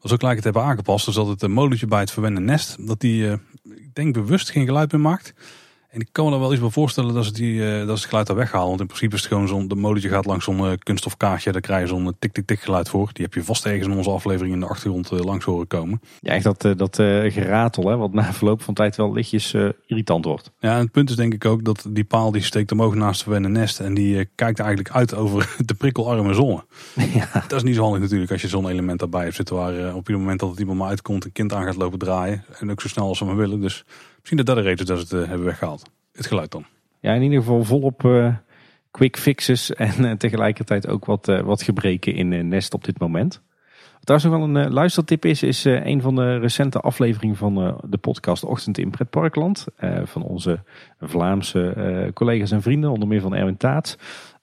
Als 0.00 0.10
we 0.10 0.18
gelijk 0.18 0.36
het 0.36 0.44
hebben 0.44 0.62
aangepast, 0.62 1.06
dus 1.06 1.14
dat 1.14 1.26
het 1.26 1.42
een 1.42 1.52
molentje 1.52 1.86
bij 1.86 2.00
het 2.00 2.10
verwende 2.10 2.40
nest, 2.40 2.86
dat 2.86 3.00
die, 3.00 3.22
uh, 3.22 3.32
ik 3.62 3.94
denk 3.94 4.14
bewust 4.14 4.50
geen 4.50 4.66
geluid 4.66 4.92
meer 4.92 5.00
maakt. 5.00 5.34
En 5.88 6.00
ik 6.00 6.08
kan 6.12 6.26
me 6.26 6.32
er 6.32 6.38
wel 6.38 6.52
iets 6.52 6.60
bij 6.60 6.70
voorstellen 6.70 7.14
dat 7.14 7.24
ze, 7.24 7.32
die, 7.32 7.54
uh, 7.54 7.78
dat 7.78 7.86
ze 7.86 7.92
het 7.92 8.04
geluid 8.04 8.26
daar 8.26 8.36
weghalen. 8.36 8.68
Want 8.68 8.80
in 8.80 8.86
principe 8.86 9.14
is 9.14 9.20
het 9.20 9.30
gewoon 9.30 9.48
zo'n, 9.48 9.68
de 9.68 9.74
molentje 9.74 10.08
gaat 10.08 10.26
langs 10.26 10.44
zo'n 10.44 10.58
uh, 10.58 10.72
kunststof 10.78 11.16
kaartje. 11.16 11.52
Daar 11.52 11.60
krijg 11.60 11.80
je 11.80 11.86
zo'n 11.86 12.16
tik-tik-tik 12.18 12.60
geluid 12.60 12.88
voor. 12.88 13.10
Die 13.12 13.24
heb 13.24 13.34
je 13.34 13.44
vast 13.44 13.66
ergens 13.66 13.86
in 13.86 13.96
onze 13.96 14.10
aflevering 14.10 14.54
in 14.54 14.60
de 14.60 14.66
achtergrond 14.66 15.12
uh, 15.12 15.18
langs 15.18 15.44
horen 15.44 15.66
komen. 15.66 16.00
Ja, 16.20 16.32
echt 16.32 16.44
dat, 16.44 16.78
dat 16.78 16.96
geratel, 17.32 17.88
hè, 17.88 17.96
wat 17.96 18.12
na 18.12 18.32
verloop 18.32 18.62
van 18.62 18.74
tijd 18.74 18.96
wel 18.96 19.12
lichtjes 19.12 19.54
irritant 19.86 20.24
wordt. 20.24 20.50
Ja, 20.58 20.74
en 20.74 20.78
het 20.78 20.90
punt 20.90 21.10
is 21.10 21.16
denk 21.16 21.34
ik 21.34 21.44
ook 21.44 21.64
dat 21.64 21.86
die 21.88 22.04
paal 22.04 22.30
die 22.30 22.42
steekt 22.42 22.72
omhoog 22.72 22.94
naast 22.94 23.24
het 23.24 23.48
nest. 23.48 23.80
En 23.80 23.94
die 23.94 24.28
kijkt 24.34 24.58
eigenlijk 24.58 24.90
uit 24.90 25.14
over 25.14 25.54
de 25.66 25.74
prikkelarme 25.74 26.34
zonne. 26.34 26.64
Ja. 27.14 27.28
Dat 27.32 27.52
is 27.52 27.62
niet 27.62 27.74
zo 27.74 27.82
handig 27.82 28.00
natuurlijk 28.00 28.30
als 28.30 28.42
je 28.42 28.48
zo'n 28.48 28.68
element 28.68 28.98
daarbij 28.98 29.22
hebt 29.22 29.34
zitten. 29.34 29.56
Waar 29.56 29.94
op 29.94 30.08
ieder 30.08 30.18
moment 30.18 30.40
dat 30.40 30.50
het 30.50 30.58
iemand 30.58 30.78
maar 30.78 30.88
uitkomt, 30.88 31.24
een 31.24 31.32
kind 31.32 31.52
aan 31.52 31.64
gaat 31.64 31.76
lopen 31.76 31.98
draaien. 31.98 32.44
En 32.58 32.70
ook 32.70 32.80
zo 32.80 32.88
snel 32.88 33.06
als 33.06 33.18
ze 33.18 33.24
maar 33.24 33.36
willen. 33.36 33.60
Dus 33.60 33.84
misschien 34.28 34.46
dat 34.46 34.56
dat 34.56 34.64
de 34.64 34.70
reden 34.70 34.84
is 34.84 34.90
dat 34.90 35.08
ze 35.08 35.16
het 35.16 35.28
hebben 35.28 35.46
weggehaald 35.46 35.90
het 36.12 36.26
geluid 36.26 36.50
dan. 36.50 36.64
Ja, 37.00 37.12
in 37.12 37.22
ieder 37.22 37.38
geval 37.38 37.64
volop 37.64 38.02
uh, 38.04 38.34
quick 38.90 39.16
fixes 39.16 39.74
en 39.74 40.04
uh, 40.04 40.12
tegelijkertijd 40.12 40.88
ook 40.88 41.04
wat, 41.04 41.26
wat 41.26 41.62
gebreken 41.62 42.14
in 42.14 42.48
Nest 42.48 42.74
op 42.74 42.84
dit 42.84 42.98
moment. 42.98 43.42
Wat 43.92 44.06
trouwens 44.06 44.30
nog 44.30 44.54
wel 44.54 44.62
een 44.62 44.72
luistertip 44.72 45.24
is, 45.24 45.42
is 45.42 45.64
een 45.64 46.00
van 46.00 46.14
de 46.14 46.38
recente 46.38 46.80
afleveringen 46.80 47.36
van 47.36 47.80
de 47.84 47.98
podcast 47.98 48.44
Ochtend 48.44 48.78
in 48.78 48.90
Pretparkland. 48.90 49.66
van 50.04 50.22
onze 50.22 50.62
Vlaamse 51.00 52.10
collega's 52.14 52.50
en 52.50 52.62
vrienden, 52.62 52.90
onder 52.90 53.08
meer 53.08 53.20
van 53.20 53.34
Erwin 53.34 53.56
Taat. 53.56 53.98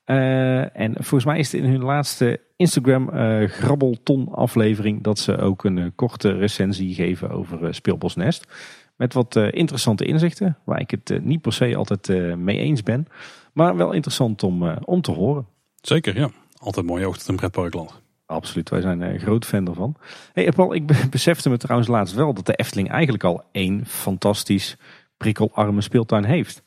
en 0.05 0.93
volgens 0.93 1.25
mij 1.25 1.39
is 1.39 1.51
het 1.51 1.61
in 1.61 1.69
hun 1.69 1.83
laatste 1.83 2.39
Instagram 2.55 3.09
Grabbelton 3.47 4.27
aflevering 4.31 5.03
dat 5.03 5.19
ze 5.19 5.37
ook 5.37 5.63
een 5.63 5.91
korte 5.95 6.31
recensie 6.31 6.93
geven 6.93 7.29
over 7.29 7.73
Speelbos 7.73 8.15
Nest. 8.15 8.47
Met 8.95 9.13
wat 9.13 9.35
uh, 9.35 9.47
interessante 9.51 10.05
inzichten, 10.05 10.57
waar 10.63 10.79
ik 10.79 10.91
het 10.91 11.09
uh, 11.09 11.19
niet 11.21 11.41
per 11.41 11.53
se 11.53 11.75
altijd 11.75 12.07
uh, 12.07 12.35
mee 12.35 12.57
eens 12.57 12.83
ben. 12.83 13.07
Maar 13.53 13.75
wel 13.75 13.91
interessant 13.91 14.43
om, 14.43 14.63
om 14.67 15.01
te 15.01 15.11
horen. 15.11 15.47
Zeker, 15.81 16.17
ja. 16.17 16.29
Altijd 16.57 16.85
mooi 16.85 17.05
ochtend 17.05 17.29
in 17.29 17.35
pretparkland. 17.35 18.01
Absoluut, 18.25 18.69
wij 18.69 18.81
zijn 18.81 19.01
een 19.01 19.19
groot 19.19 19.45
fan 19.45 19.67
ervan. 19.67 19.95
Hey, 20.33 20.51
Paul, 20.51 20.73
ik 20.73 20.85
besefte 21.09 21.49
me 21.49 21.57
trouwens 21.57 21.89
laatst 21.89 22.15
wel 22.15 22.33
dat 22.33 22.45
de 22.45 22.55
Efteling 22.55 22.89
eigenlijk 22.89 23.23
al 23.23 23.43
één 23.51 23.85
fantastisch 23.85 24.77
prikkelarme 25.17 25.81
speeltuin 25.81 26.23
heeft. 26.23 26.63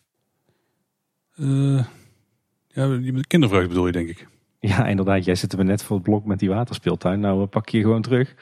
ja, 2.66 3.00
kindervreugde 3.26 3.68
bedoel 3.68 3.86
je 3.86 3.92
denk 3.92 4.08
ik. 4.08 4.26
Ja, 4.60 4.86
inderdaad. 4.86 5.24
Jij 5.24 5.34
zit 5.34 5.52
er 5.52 5.64
net 5.64 5.82
voor 5.82 5.96
het 5.96 6.04
blok 6.04 6.24
met 6.24 6.38
die 6.38 6.48
waterspeeltuin. 6.48 7.20
Nou, 7.20 7.46
pak 7.46 7.68
je 7.68 7.80
gewoon 7.80 8.02
terug. 8.02 8.34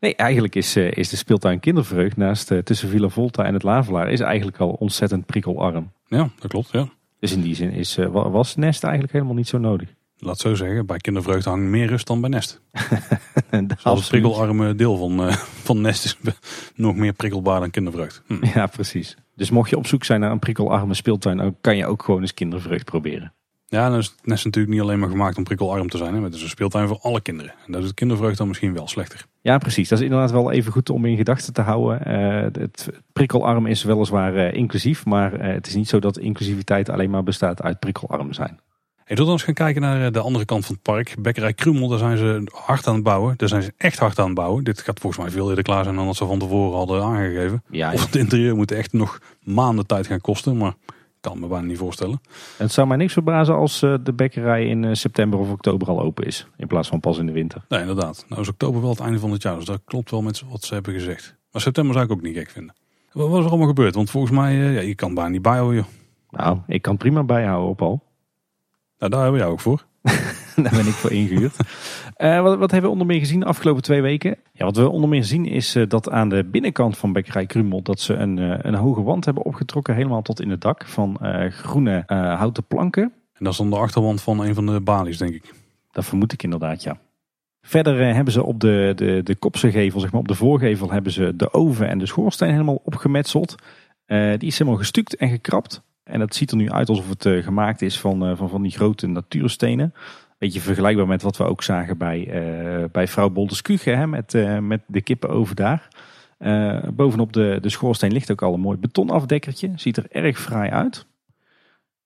Nee, 0.00 0.14
eigenlijk 0.14 0.54
is, 0.54 0.76
uh, 0.76 0.90
is 0.90 1.08
de 1.08 1.16
speeltuin 1.16 1.60
Kindervreugd 1.60 2.16
naast 2.16 2.50
uh, 2.50 2.58
tussen 2.58 2.88
Villa 2.88 3.08
Volta 3.08 3.44
en 3.44 3.54
het 3.54 3.62
Lavelaar 3.62 4.10
is 4.10 4.20
eigenlijk 4.20 4.58
al 4.58 4.70
ontzettend 4.70 5.26
prikkelarm. 5.26 5.92
Ja, 6.06 6.30
dat 6.38 6.50
klopt, 6.50 6.68
ja. 6.72 6.88
Dus 7.18 7.32
in 7.32 7.40
die 7.40 7.54
zin 7.54 7.70
is, 7.70 7.98
uh, 7.98 8.06
was 8.06 8.56
Nest 8.56 8.82
eigenlijk 8.82 9.12
helemaal 9.12 9.34
niet 9.34 9.48
zo 9.48 9.58
nodig. 9.58 9.94
Laat 10.18 10.38
zo 10.38 10.54
zeggen, 10.54 10.86
bij 10.86 10.96
Kindervreugd 10.96 11.44
hangt 11.44 11.66
meer 11.66 11.86
rust 11.86 12.06
dan 12.06 12.20
bij 12.20 12.30
Nest. 12.30 12.60
Het 13.50 14.08
prikkelarme 14.08 14.74
deel 14.74 14.96
van, 14.96 15.32
van 15.62 15.80
Nest 15.80 16.04
is 16.04 16.18
nog 16.74 16.96
meer 16.96 17.12
prikkelbaar 17.12 17.60
dan 17.60 17.70
Kindervreugd. 17.70 18.22
Hm. 18.26 18.44
Ja, 18.54 18.66
precies. 18.66 19.16
Dus 19.34 19.50
mocht 19.50 19.70
je 19.70 19.76
op 19.76 19.86
zoek 19.86 20.04
zijn 20.04 20.20
naar 20.20 20.30
een 20.30 20.38
prikkelarme 20.38 20.94
speeltuin, 20.94 21.36
dan 21.36 21.56
kan 21.60 21.76
je 21.76 21.86
ook 21.86 22.02
gewoon 22.02 22.20
eens 22.20 22.34
Kindervreugd 22.34 22.84
proberen. 22.84 23.32
Ja, 23.70 23.88
dan 23.88 23.98
is 23.98 24.06
het 24.06 24.26
Nest 24.26 24.44
natuurlijk 24.44 24.74
niet 24.74 24.82
alleen 24.82 24.98
maar 24.98 25.08
gemaakt 25.08 25.36
om 25.36 25.44
prikkelarm 25.44 25.88
te 25.88 25.96
zijn. 25.96 26.14
Hè. 26.14 26.22
Het 26.22 26.34
is 26.34 26.42
een 26.42 26.48
speeltuin 26.48 26.88
voor 26.88 26.98
alle 27.02 27.20
kinderen. 27.20 27.52
En 27.66 27.72
dat 27.72 27.80
is 27.80 27.86
het 27.86 27.96
kindervreugd 27.96 28.38
dan 28.38 28.48
misschien 28.48 28.74
wel 28.74 28.88
slechter. 28.88 29.24
Ja, 29.40 29.58
precies. 29.58 29.88
Dat 29.88 29.98
is 29.98 30.04
inderdaad 30.04 30.30
wel 30.30 30.52
even 30.52 30.72
goed 30.72 30.90
om 30.90 31.04
in 31.04 31.16
gedachten 31.16 31.52
te 31.52 31.60
houden. 31.60 32.00
Uh, 32.06 32.62
het 32.62 32.88
prikkelarm 33.12 33.66
is 33.66 33.82
weliswaar 33.82 34.34
uh, 34.34 34.52
inclusief, 34.52 35.04
maar 35.04 35.34
uh, 35.34 35.52
het 35.54 35.66
is 35.66 35.74
niet 35.74 35.88
zo 35.88 35.98
dat 35.98 36.18
inclusiviteit 36.18 36.88
alleen 36.88 37.10
maar 37.10 37.22
bestaat 37.22 37.62
uit 37.62 37.78
prikkelarm 37.78 38.32
zijn. 38.32 38.60
Hey, 39.04 39.16
tot 39.16 39.28
eens 39.28 39.42
gaan 39.42 39.54
kijken 39.54 39.82
naar 39.82 40.12
de 40.12 40.20
andere 40.20 40.44
kant 40.44 40.66
van 40.66 40.74
het 40.74 40.82
park. 40.82 41.14
Bekkerij 41.18 41.52
Krumel, 41.52 41.88
daar 41.88 41.98
zijn 41.98 42.16
ze 42.16 42.42
hard 42.52 42.86
aan 42.86 42.94
het 42.94 43.02
bouwen. 43.02 43.34
Daar 43.36 43.48
zijn 43.48 43.62
ze 43.62 43.72
echt 43.76 43.98
hard 43.98 44.18
aan 44.18 44.26
het 44.26 44.34
bouwen. 44.34 44.64
Dit 44.64 44.80
gaat 44.80 45.00
volgens 45.00 45.22
mij 45.22 45.32
veel 45.32 45.48
eerder 45.48 45.64
klaar 45.64 45.84
zijn 45.84 45.96
dan 45.96 46.06
dat 46.06 46.16
ze 46.16 46.26
van 46.26 46.38
tevoren 46.38 46.76
hadden 46.76 47.02
aangegeven. 47.02 47.62
Ja, 47.70 47.88
ja. 47.88 47.94
Of 47.94 48.04
het 48.04 48.16
interieur 48.16 48.56
moet 48.56 48.70
echt 48.70 48.92
nog 48.92 49.20
maanden 49.42 49.86
tijd 49.86 50.06
gaan 50.06 50.20
kosten, 50.20 50.56
maar 50.56 50.74
kan 51.28 51.40
me 51.40 51.46
bijna 51.46 51.66
niet 51.66 51.78
voorstellen. 51.78 52.20
Het 52.56 52.72
zou 52.72 52.86
mij 52.88 52.96
niks 52.96 53.12
verbazen 53.12 53.54
als 53.54 53.82
eh, 53.82 53.94
de 54.02 54.12
bekkerij 54.12 54.66
in 54.66 54.84
eh, 54.84 54.94
september 54.94 55.38
of 55.38 55.50
oktober 55.50 55.88
al 55.88 56.00
open 56.00 56.26
is. 56.26 56.46
In 56.56 56.66
plaats 56.66 56.88
van 56.88 57.00
pas 57.00 57.18
in 57.18 57.26
de 57.26 57.32
winter. 57.32 57.64
Nee, 57.68 57.80
inderdaad. 57.80 58.24
Nou 58.28 58.40
is 58.40 58.48
oktober 58.48 58.80
wel 58.80 58.90
het 58.90 59.00
einde 59.00 59.18
van 59.18 59.30
het 59.30 59.42
jaar. 59.42 59.56
Dus 59.56 59.64
dat 59.64 59.80
klopt 59.84 60.10
wel 60.10 60.22
met 60.22 60.42
wat 60.50 60.62
ze 60.62 60.74
hebben 60.74 60.92
gezegd. 60.92 61.36
Maar 61.52 61.62
september 61.62 61.92
zou 61.94 62.06
ik 62.06 62.12
ook 62.12 62.22
niet 62.22 62.36
gek 62.36 62.50
vinden. 62.50 62.74
Wat 63.12 63.38
is 63.38 63.44
er 63.44 63.50
allemaal 63.50 63.66
gebeurd? 63.66 63.94
Want 63.94 64.10
volgens 64.10 64.32
mij, 64.32 64.54
uh, 64.54 64.74
ja, 64.74 64.80
je 64.80 64.94
kan 64.94 65.14
bijna 65.14 65.30
niet 65.30 65.42
bijhouden. 65.42 65.86
Nou, 66.30 66.58
ik 66.66 66.82
kan 66.82 66.96
prima 66.96 67.22
bijhouden 67.22 67.68
op 67.68 67.82
al. 67.82 68.02
Nou, 68.98 69.10
daar 69.10 69.22
hebben 69.22 69.32
we 69.32 69.38
jou 69.38 69.52
ook 69.52 69.60
voor. 69.60 69.84
Daar 70.62 70.76
ben 70.76 70.86
ik 70.86 70.92
voor 70.92 71.12
ingehuurd. 71.12 71.56
Uh, 72.18 72.42
wat, 72.42 72.58
wat, 72.58 72.70
hebben 72.70 72.90
we 72.90 72.96
onder 72.96 73.06
meer 73.06 73.18
gezien 73.18 73.40
de 73.40 73.46
afgelopen 73.46 73.82
twee 73.82 74.02
weken? 74.02 74.36
Ja, 74.52 74.64
wat 74.64 74.76
we 74.76 74.88
onder 74.88 75.08
meer 75.08 75.24
zien 75.24 75.46
is 75.46 75.76
uh, 75.76 75.88
dat 75.88 76.10
aan 76.10 76.28
de 76.28 76.44
binnenkant 76.44 76.98
van 76.98 77.12
Bekkerij 77.12 77.46
Krumel 77.46 77.82
dat 77.82 78.00
ze 78.00 78.14
een, 78.14 78.36
uh, 78.36 78.54
een 78.58 78.74
hoge 78.74 79.02
wand 79.02 79.24
hebben 79.24 79.44
opgetrokken, 79.44 79.94
helemaal 79.94 80.22
tot 80.22 80.40
in 80.40 80.50
het 80.50 80.60
dak 80.60 80.86
van 80.86 81.18
groene 81.50 82.02
houten 82.36 82.64
planken. 82.64 83.02
En 83.02 83.44
dat 83.44 83.52
is 83.52 83.58
dan 83.58 83.70
de 83.70 83.76
achterwand 83.76 84.22
van 84.22 84.40
een 84.40 84.54
van 84.54 84.66
de 84.66 84.80
balies, 84.80 85.18
denk 85.18 85.34
ik. 85.34 85.54
Dat 85.90 86.04
vermoed 86.04 86.32
ik 86.32 86.42
inderdaad, 86.42 86.82
ja. 86.82 86.98
Verder 87.60 88.14
hebben 88.14 88.32
ze 88.32 88.44
op 88.44 88.60
de, 88.60 88.92
de, 88.96 89.20
de 89.22 89.36
kopse 89.36 89.70
gevel, 89.70 90.00
zeg 90.00 90.12
maar 90.12 90.20
op 90.20 90.28
de 90.28 90.34
voorgevel, 90.34 90.90
hebben 90.90 91.12
ze 91.12 91.36
de 91.36 91.52
oven 91.52 91.88
en 91.88 91.98
de 91.98 92.06
schoorsteen 92.06 92.50
helemaal 92.50 92.80
opgemetseld. 92.84 93.54
die 94.06 94.48
is 94.48 94.58
helemaal 94.58 94.80
gestuukt 94.80 95.16
en 95.16 95.28
gekrapt. 95.28 95.82
En 96.04 96.18
dat 96.18 96.34
ziet 96.34 96.50
er 96.50 96.56
nu 96.56 96.70
uit 96.70 96.88
alsof 96.88 97.08
het 97.08 97.44
gemaakt 97.44 97.82
is 97.82 98.00
van, 98.00 98.36
van, 98.36 98.48
van 98.48 98.62
die 98.62 98.72
grote 98.72 99.06
natuurstenen 99.06 99.94
beetje 100.38 100.60
vergelijkbaar 100.60 101.06
met 101.06 101.22
wat 101.22 101.36
we 101.36 101.44
ook 101.44 101.62
zagen 101.62 101.98
bij, 101.98 102.26
uh, 102.26 102.84
bij 102.92 103.08
vrouw 103.08 103.30
Bolders 103.30 103.62
Kuche, 103.62 104.06
met, 104.06 104.34
uh, 104.34 104.58
met 104.58 104.80
de 104.86 105.00
kippen 105.00 105.28
over 105.28 105.54
daar. 105.54 105.88
Uh, 106.38 106.82
bovenop 106.94 107.32
de, 107.32 107.58
de 107.60 107.68
schoorsteen 107.68 108.12
ligt 108.12 108.30
ook 108.30 108.42
al 108.42 108.54
een 108.54 108.60
mooi 108.60 108.78
betonafdekkertje. 108.78 109.72
Ziet 109.76 109.96
er 109.96 110.06
erg 110.10 110.40
fraai 110.40 110.70
uit. 110.70 111.06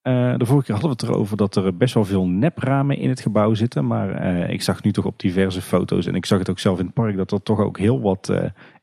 de 0.02 0.44
vorige 0.44 0.64
keer 0.64 0.74
hadden 0.74 0.96
we 0.96 1.06
het 1.06 1.14
erover 1.14 1.36
dat 1.36 1.56
er 1.56 1.76
best 1.76 1.94
wel 1.94 2.04
veel 2.04 2.26
nepramen 2.26 2.96
in 2.96 3.08
het 3.08 3.20
gebouw 3.20 3.54
zitten. 3.54 3.86
Maar 3.86 4.50
ik 4.50 4.62
zag 4.62 4.82
nu 4.82 4.92
toch 4.92 5.04
op 5.04 5.18
diverse 5.18 5.62
foto's 5.62 6.06
en 6.06 6.14
ik 6.14 6.26
zag 6.26 6.38
het 6.38 6.50
ook 6.50 6.58
zelf 6.58 6.78
in 6.78 6.84
het 6.84 6.94
park 6.94 7.16
dat 7.16 7.32
er 7.32 7.42
toch 7.42 7.60
ook 7.60 7.78
heel 7.78 8.00
wat 8.00 8.32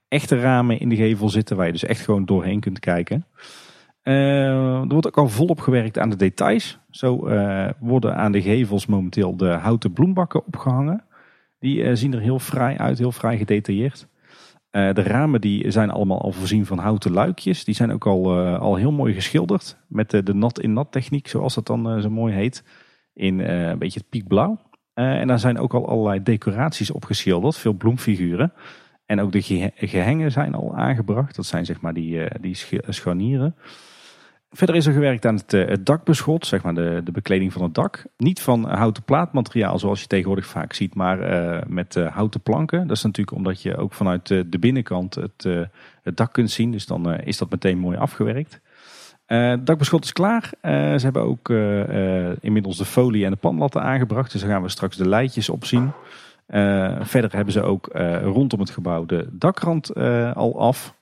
echte 0.08 0.40
ramen 0.40 0.80
in 0.80 0.90
de 0.90 0.96
gevel 0.96 1.30
zitten. 1.30 1.58
Waar 1.58 1.66
je 1.66 1.72
dus 1.72 1.86
echt 1.86 2.02
gewoon 2.02 2.26
doorheen 2.26 2.60
kunt 2.60 2.80
kijken. 2.80 3.26
Uh, 4.10 4.80
er 4.80 4.88
wordt 4.88 5.08
ook 5.08 5.18
al 5.18 5.28
volop 5.28 5.60
gewerkt 5.60 6.00
aan 6.00 6.10
de 6.10 6.16
details. 6.16 6.80
Zo 6.90 7.28
uh, 7.28 7.70
worden 7.80 8.16
aan 8.16 8.32
de 8.32 8.42
gevels 8.42 8.86
momenteel 8.86 9.38
de 9.38 9.50
houten 9.50 9.94
bloembakken 9.94 10.46
opgehangen. 10.46 11.04
Die 11.60 11.78
uh, 11.78 11.92
zien 11.94 12.14
er 12.14 12.20
heel 12.20 12.40
fraai 12.40 12.78
uit, 12.78 12.98
heel 12.98 13.12
fraai 13.12 13.38
gedetailleerd. 13.38 14.08
de 14.72 15.04
ramen 15.04 15.42
die 15.42 15.72
zijn 15.72 15.90
allemaal 15.90 16.22
al 16.22 16.32
voorzien 16.32 16.66
van 16.66 16.78
houten 16.78 17.12
luikjes. 17.12 17.64
Die 17.64 17.76
zijn 17.76 17.92
ook 17.92 18.06
al, 18.06 18.40
al 18.58 18.76
heel 18.76 18.92
mooi 18.92 19.14
geschilderd. 19.14 19.78
Met 19.88 20.10
de, 20.10 20.34
nat-in-nat 20.34 20.92
techniek, 20.92 21.28
zoals 21.28 21.56
dat 21.56 21.68
dan 21.68 22.02
zo 22.02 22.10
mooi 22.10 22.34
heet. 22.34 22.64
In 23.14 23.40
een 23.40 23.78
beetje 23.78 24.00
het 24.00 24.10
piekblauw. 24.10 24.60
en 24.94 25.28
daar 25.28 25.40
zijn 25.40 25.60
ook 25.60 25.74
al 25.74 25.88
allerlei 25.88 26.24
decoraties 26.24 26.92
opgeschilderd. 26.92 27.58
Veel 27.58 27.74
bloemfiguren. 27.74 28.54
En 29.06 29.22
ook 29.22 29.32
de 29.32 29.72
gehengen 29.76 30.32
zijn 30.32 30.56
al 30.56 30.76
aangebracht. 30.76 31.36
Dat 31.36 31.46
zijn 31.46 31.66
zeg 31.66 31.82
maar 31.82 31.94
die, 31.94 32.22
die 32.42 32.56
scharnieren. 32.88 33.56
Verder 34.52 34.76
is 34.76 34.86
er 34.86 34.94
gewerkt 34.94 35.26
aan 35.26 35.36
het, 35.36 35.52
het 35.52 35.86
dakbeschot, 35.86 36.46
zeg 36.46 36.64
maar 36.64 36.74
de, 36.74 37.02
de 37.04 37.12
bekleding 37.12 37.54
van 37.54 37.64
het 37.64 37.74
dak. 37.74 38.06
Niet 38.18 38.42
van 38.42 38.70
houten 38.70 39.04
plaatmateriaal 39.04 39.80
zoals 39.80 40.02
je 40.02 40.08
tegenwoordig 40.08 40.46
vaak 40.46 40.74
ziet, 40.74 40.96
maar 40.96 41.18
met 41.68 41.96
houten 41.96 42.42
planken. 42.42 42.88
Dat 42.88 42.98
is 42.98 43.04
natuurlijk 43.04 43.38
omdat 43.38 43.62
je 43.62 43.78
ook 43.78 43.94
vanuit 43.94 44.28
de 44.28 44.60
binnenkant 44.60 45.16
het, 45.16 45.44
het 46.04 46.18
dak 46.18 46.34
kunt 46.34 46.52
zien. 46.52 46.72
Dus 46.72 46.86
dan 46.86 47.20
is 47.20 47.38
dat 47.38 47.50
meteen 47.50 47.78
mooi 47.78 47.98
afgewerkt. 47.98 48.62
het 49.26 49.66
dakbeschot 49.66 50.04
is 50.04 50.14
klaar. 50.14 50.52
ze 50.62 51.00
hebben 51.00 51.22
ook 51.22 51.50
inmiddels 52.42 52.78
de 52.78 52.86
folie 52.86 53.26
en 53.26 53.32
de 53.32 53.38
panlatten 53.38 53.82
aangebracht. 53.82 54.32
Dus 54.32 54.42
daar 54.42 54.50
gaan 54.50 54.62
we 54.62 54.70
straks 54.70 54.98
de 54.98 55.08
leidjes 55.10 55.50
op 55.50 55.66
zien. 55.66 55.92
Uh, 56.50 56.96
verder 57.02 57.36
hebben 57.36 57.54
ze 57.54 57.62
ook 57.62 57.90
uh, 57.96 58.22
rondom 58.24 58.60
het 58.60 58.70
gebouw 58.70 59.06
de 59.06 59.28
dakrand 59.32 59.98
uh, 59.98 60.36
al 60.36 60.60
af. 60.60 60.96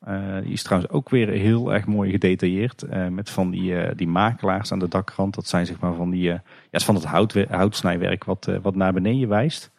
die 0.43 0.51
is 0.51 0.63
trouwens 0.63 0.91
ook 0.91 1.09
weer 1.09 1.27
heel 1.27 1.73
erg 1.73 1.85
mooi 1.85 2.11
gedetailleerd. 2.11 2.85
met 3.09 3.29
van 3.29 3.49
die, 3.49 3.95
die 3.95 4.07
makelaars 4.07 4.71
aan 4.71 4.79
de 4.79 4.87
dakrand. 4.87 5.35
Dat 5.35 5.47
zijn 5.47 5.65
zeg 5.65 5.79
maar 5.79 5.93
van, 5.93 6.09
die, 6.09 6.21
ja, 6.21 6.41
van 6.71 6.95
het 6.95 7.03
hout, 7.03 7.33
houtsnijwerk 7.49 8.23
wat, 8.23 8.49
wat 8.61 8.75
naar 8.75 8.93
beneden 8.93 9.29
wijst. 9.29 9.71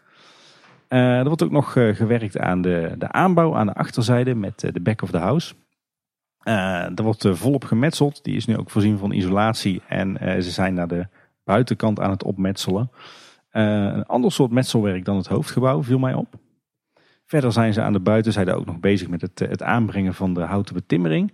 er 0.89 1.25
wordt 1.25 1.43
ook 1.43 1.51
nog 1.51 1.73
gewerkt 1.73 2.39
aan 2.39 2.63
de, 2.63 2.95
de 2.99 3.13
aanbouw 3.13 3.57
aan 3.57 3.67
de 3.67 3.75
achterzijde 3.75 4.35
met 4.35 4.61
de 4.61 4.81
back 4.81 5.03
of 5.03 5.11
the 5.11 5.19
house. 5.19 5.55
er 6.95 7.03
wordt 7.03 7.29
volop 7.31 7.65
gemetseld. 7.65 8.25
Die 8.25 8.37
is 8.37 8.47
nu 8.47 8.57
ook 8.57 8.71
voorzien 8.71 8.99
van 8.99 9.13
isolatie. 9.13 9.83
En 9.89 10.17
ze 10.43 10.51
zijn 10.51 10.75
naar 10.75 10.89
de 10.89 11.07
buitenkant 11.45 12.01
aan 12.01 12.11
het 12.11 12.25
opmetselen. 12.25 12.91
Eh, 13.49 13.63
een 13.65 14.07
ander 14.07 14.33
soort 14.33 14.51
metselwerk 14.51 15.05
dan 15.05 15.17
het 15.17 15.27
hoofdgebouw 15.27 15.83
viel 15.83 15.99
mij 15.99 16.15
op. 16.15 16.35
Verder 17.25 17.53
zijn 17.53 17.73
ze 17.73 17.83
aan 17.83 17.93
de 17.93 18.01
buitenzijde 18.01 18.53
ook 18.53 18.67
nog 18.67 18.81
bezig 18.81 19.09
met 19.09 19.21
het, 19.21 19.39
het 19.39 19.63
aanbrengen 19.63 20.15
van 20.15 20.35
de 20.35 20.41
houten 20.41 20.75
betimmering. 20.75 21.33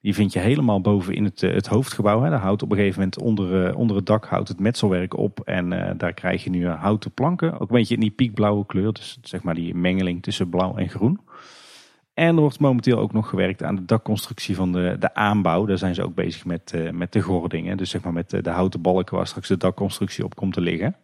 Die 0.00 0.14
vind 0.14 0.32
je 0.32 0.38
helemaal 0.38 0.80
boven 0.80 1.14
in 1.14 1.24
het, 1.24 1.40
het 1.40 1.66
hoofdgebouw. 1.66 2.22
Hè. 2.22 2.30
Daar 2.30 2.40
houdt 2.40 2.62
op 2.62 2.70
een 2.70 2.76
gegeven 2.76 2.98
moment 2.98 3.20
onder, 3.20 3.66
eh, 3.66 3.78
onder 3.78 3.96
het 3.96 4.06
dak 4.06 4.24
houdt 4.24 4.48
het 4.48 4.60
metselwerk 4.60 5.16
op. 5.16 5.40
En 5.40 5.94
daar 5.96 6.12
krijg 6.12 6.44
je 6.44 6.50
nu 6.50 6.66
houten 6.68 7.10
planken. 7.10 7.52
Ook 7.52 7.60
een 7.60 7.76
beetje 7.76 7.94
in 7.94 8.00
die 8.00 8.10
piekblauwe 8.10 8.66
kleur. 8.66 8.92
Dus 8.92 9.18
zeg 9.22 9.42
maar 9.42 9.54
die 9.54 9.74
mengeling 9.74 10.22
tussen 10.22 10.48
blauw 10.48 10.76
en 10.76 10.88
groen. 10.88 11.20
En 12.14 12.34
er 12.34 12.40
wordt 12.40 12.60
momenteel 12.60 12.98
ook 12.98 13.12
nog 13.12 13.28
gewerkt 13.28 13.62
aan 13.62 13.76
de 13.76 13.84
dakconstructie 13.84 14.56
van 14.56 14.72
de, 14.72 14.96
de 14.98 15.14
aanbouw. 15.14 15.66
Daar 15.66 15.78
zijn 15.78 15.94
ze 15.94 16.02
ook 16.02 16.14
bezig 16.14 16.44
met, 16.44 16.74
met 16.92 17.12
de 17.12 17.20
gordingen. 17.20 17.76
Dus 17.76 17.90
zeg 17.90 18.02
maar 18.02 18.12
met 18.12 18.30
de 18.30 18.50
houten 18.50 18.80
balken 18.80 19.16
waar 19.16 19.26
straks 19.26 19.48
de 19.48 19.56
dakconstructie 19.56 20.24
op 20.24 20.34
komt 20.34 20.52
te 20.52 20.60
liggen. 20.60 20.96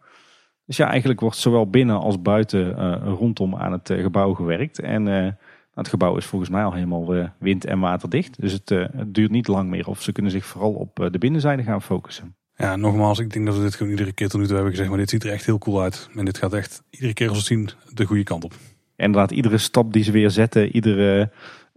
Dus 0.69 0.77
ja, 0.77 0.89
eigenlijk 0.89 1.19
wordt 1.19 1.37
zowel 1.37 1.69
binnen 1.69 1.99
als 1.99 2.21
buiten 2.21 2.75
uh, 2.79 3.13
rondom 3.17 3.55
aan 3.55 3.71
het 3.71 3.89
uh, 3.89 4.01
gebouw 4.01 4.33
gewerkt. 4.33 4.79
En 4.79 5.07
uh, 5.07 5.27
het 5.73 5.87
gebouw 5.87 6.17
is 6.17 6.25
volgens 6.25 6.49
mij 6.49 6.63
al 6.63 6.73
helemaal 6.73 7.31
wind- 7.39 7.65
en 7.65 7.79
waterdicht. 7.79 8.41
Dus 8.41 8.51
het, 8.51 8.69
het, 8.69 9.13
duurt 9.13 9.31
niet 9.31 9.47
lang 9.47 9.69
meer 9.69 9.87
of 9.87 10.01
ze 10.01 10.11
kunnen 10.11 10.31
zich 10.31 10.45
vooral 10.45 10.71
op 10.73 11.09
de 11.11 11.17
binnenzijde 11.17 11.63
gaan 11.63 11.81
focussen. 11.81 12.35
Ja, 12.55 12.75
nogmaals, 12.75 13.19
ik 13.19 13.33
denk 13.33 13.45
dat 13.45 13.55
we 13.55 13.61
dit 13.61 13.75
gewoon 13.75 13.91
iedere 13.91 14.11
keer 14.11 14.29
tot 14.29 14.39
nu 14.39 14.45
toe 14.45 14.55
hebben 14.55 14.71
gezegd. 14.71 14.89
Maar 14.89 14.99
dit 14.99 15.09
ziet 15.09 15.23
er 15.23 15.31
echt 15.31 15.45
heel 15.45 15.57
cool 15.57 15.81
uit. 15.81 16.09
En 16.15 16.25
dit 16.25 16.37
gaat 16.37 16.53
echt 16.53 16.83
iedere 16.89 17.13
keer 17.13 17.29
als 17.29 17.47
we 17.47 17.55
het 17.55 17.69
zien 17.69 17.93
de 17.95 18.05
goede 18.05 18.23
kant 18.23 18.43
op. 18.43 18.51
En 18.51 19.05
inderdaad, 19.05 19.31
iedere 19.31 19.57
stap 19.57 19.93
die 19.93 20.03
ze 20.03 20.11
weer 20.11 20.29
zetten, 20.29 20.75
iedere 20.75 21.31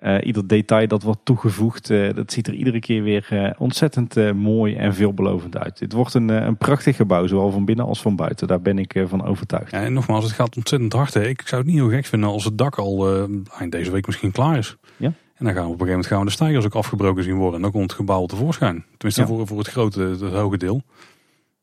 uh, 0.04 0.16
ieder 0.22 0.46
detail 0.46 0.88
dat 0.88 1.02
wordt 1.02 1.20
toegevoegd, 1.24 1.90
uh, 1.90 2.14
dat 2.14 2.32
ziet 2.32 2.46
er 2.46 2.54
iedere 2.54 2.80
keer 2.80 3.02
weer 3.02 3.28
uh, 3.32 3.50
ontzettend 3.58 4.34
mooi 4.34 4.74
en 4.74 4.94
veelbelovend 4.94 5.56
uit. 5.56 5.80
Het 5.80 5.92
wordt 5.92 6.14
een, 6.14 6.28
een 6.28 6.56
prachtig 6.56 6.96
gebouw, 6.96 7.26
zowel 7.26 7.50
van 7.50 7.64
binnen 7.64 7.84
als 7.84 8.02
van 8.02 8.16
buiten. 8.16 8.48
Daar 8.48 8.60
ben 8.60 8.78
ik 8.78 9.04
van 9.06 9.24
overtuigd. 9.24 9.70
Ja, 9.70 9.82
en 9.82 9.92
nogmaals, 9.92 10.24
het 10.24 10.32
gaat 10.32 10.56
ontzettend 10.56 10.92
hard. 10.92 11.14
Hè. 11.14 11.26
Ik 11.26 11.42
zou 11.44 11.62
het 11.62 11.70
niet 11.70 11.80
heel 11.80 11.90
gek 11.90 12.04
vinden 12.04 12.28
als 12.28 12.44
het 12.44 12.58
dak 12.58 12.78
al 12.78 13.26
eind 13.58 13.72
deze 13.72 13.90
week 13.90 14.06
misschien 14.06 14.32
klaar 14.32 14.58
is. 14.58 14.76
Ja. 14.96 15.12
En 15.34 15.44
dan 15.44 15.54
gaan 15.54 15.66
we 15.66 15.72
op 15.72 15.80
een 15.80 15.86
gegeven 15.86 15.88
moment 15.88 16.06
gaan 16.06 16.18
we 16.18 16.24
de 16.24 16.30
stijgers 16.30 16.64
ook 16.64 16.74
afgebroken 16.74 17.22
zien 17.22 17.36
worden. 17.36 17.54
En 17.54 17.62
dan 17.62 17.70
komt 17.70 17.84
het 17.84 17.92
gebouw 17.92 18.26
tevoorschijn. 18.26 18.84
Tenminste 18.96 19.20
ja. 19.20 19.26
voor, 19.26 19.46
voor 19.46 19.58
het 19.58 19.68
grote, 19.68 20.00
het, 20.00 20.20
hoge 20.20 20.56
deel. 20.56 20.82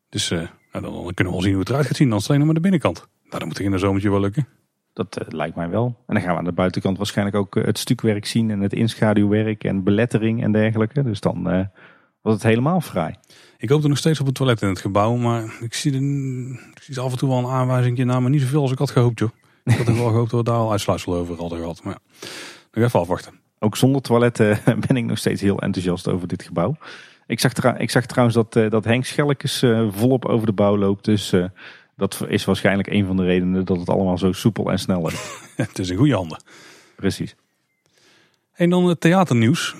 Dus 0.09 0.29
nou, 0.29 0.47
dan, 0.71 0.81
dan, 0.81 1.13
kunnen 1.13 1.33
we 1.33 1.39
wel 1.39 1.41
zien 1.41 1.51
hoe 1.51 1.59
het 1.59 1.69
eruit 1.69 1.85
gaat 1.85 1.95
zien. 1.95 2.09
Dan 2.09 2.21
alleen 2.27 2.37
nog 2.37 2.45
maar 2.45 2.55
de 2.55 2.61
binnenkant. 2.61 3.07
Nou, 3.23 3.39
dan 3.39 3.47
moet 3.47 3.59
in 3.59 3.73
een 3.73 3.79
zomertje 3.79 4.09
wel 4.09 4.19
lukken. 4.19 4.47
Dat 4.99 5.19
uh, 5.21 5.27
lijkt 5.27 5.55
mij 5.55 5.69
wel. 5.69 5.85
En 6.07 6.13
dan 6.13 6.23
gaan 6.23 6.31
we 6.31 6.37
aan 6.37 6.43
de 6.43 6.51
buitenkant 6.51 6.97
waarschijnlijk 6.97 7.37
ook 7.37 7.55
uh, 7.55 7.65
het 7.65 7.77
stukwerk 7.77 8.25
zien 8.25 8.51
en 8.51 8.59
het 8.59 8.73
inschaduwwerk 8.73 9.63
en 9.63 9.83
belettering 9.83 10.43
en 10.43 10.51
dergelijke. 10.51 11.03
Dus 11.03 11.19
dan 11.19 11.37
uh, 11.37 11.65
wordt 12.21 12.41
het 12.41 12.43
helemaal 12.43 12.81
vrij. 12.81 13.15
Ik 13.57 13.69
hoop 13.69 13.83
er 13.83 13.89
nog 13.89 13.97
steeds 13.97 14.19
op 14.19 14.25
het 14.25 14.35
toilet 14.35 14.61
in 14.61 14.67
het 14.67 14.79
gebouw, 14.79 15.15
maar 15.15 15.43
ik 15.61 15.73
zie, 15.73 15.91
de, 15.91 15.97
ik 16.75 16.83
zie 16.83 16.99
af 16.99 17.11
en 17.11 17.17
toe 17.17 17.29
wel 17.29 17.37
een 17.37 17.45
aanwijzing 17.45 17.97
naar, 17.97 18.21
maar 18.21 18.31
niet 18.31 18.41
zoveel 18.41 18.61
als 18.61 18.71
ik 18.71 18.77
had 18.77 18.91
gehoopt 18.91 19.19
joh. 19.19 19.29
Ik 19.63 19.77
had 19.77 19.85
wel 19.85 20.07
gehoopt 20.07 20.31
dat 20.31 20.39
we 20.39 20.45
daar 20.45 20.55
al 20.55 20.71
uitsluitsel 20.71 21.15
over 21.15 21.37
hadden 21.37 21.59
gehad. 21.59 21.83
Maar 21.83 21.93
ja, 21.93 22.27
nog 22.71 22.85
even 22.85 22.99
afwachten. 22.99 23.33
Ook 23.59 23.77
zonder 23.77 24.01
toilet 24.01 24.37
ben 24.87 24.97
ik 24.97 25.05
nog 25.05 25.17
steeds 25.17 25.41
heel 25.41 25.59
enthousiast 25.59 26.07
over 26.07 26.27
dit 26.27 26.43
gebouw. 26.43 26.75
Ik 27.27 27.39
zag, 27.39 27.77
ik 27.77 27.89
zag 27.89 28.05
trouwens 28.05 28.35
dat, 28.35 28.71
dat 28.71 28.85
Henk 28.85 29.05
Schelkes 29.05 29.63
volop 29.89 30.25
over 30.25 30.45
de 30.45 30.53
bouw 30.53 30.77
loopt. 30.77 31.05
Dus 31.05 31.33
dat 31.99 32.25
is 32.27 32.45
waarschijnlijk 32.45 32.87
een 32.87 33.05
van 33.05 33.17
de 33.17 33.23
redenen 33.23 33.65
dat 33.65 33.79
het 33.79 33.89
allemaal 33.89 34.17
zo 34.17 34.31
soepel 34.31 34.71
en 34.71 34.79
snel 34.79 35.07
is. 35.07 35.41
het 35.55 35.79
is 35.79 35.89
in 35.89 35.97
goede 35.97 36.13
handen. 36.13 36.41
Precies. 36.95 37.35
En 38.53 38.69
dan 38.69 38.85
het 38.85 39.01
theaternieuws. 39.01 39.75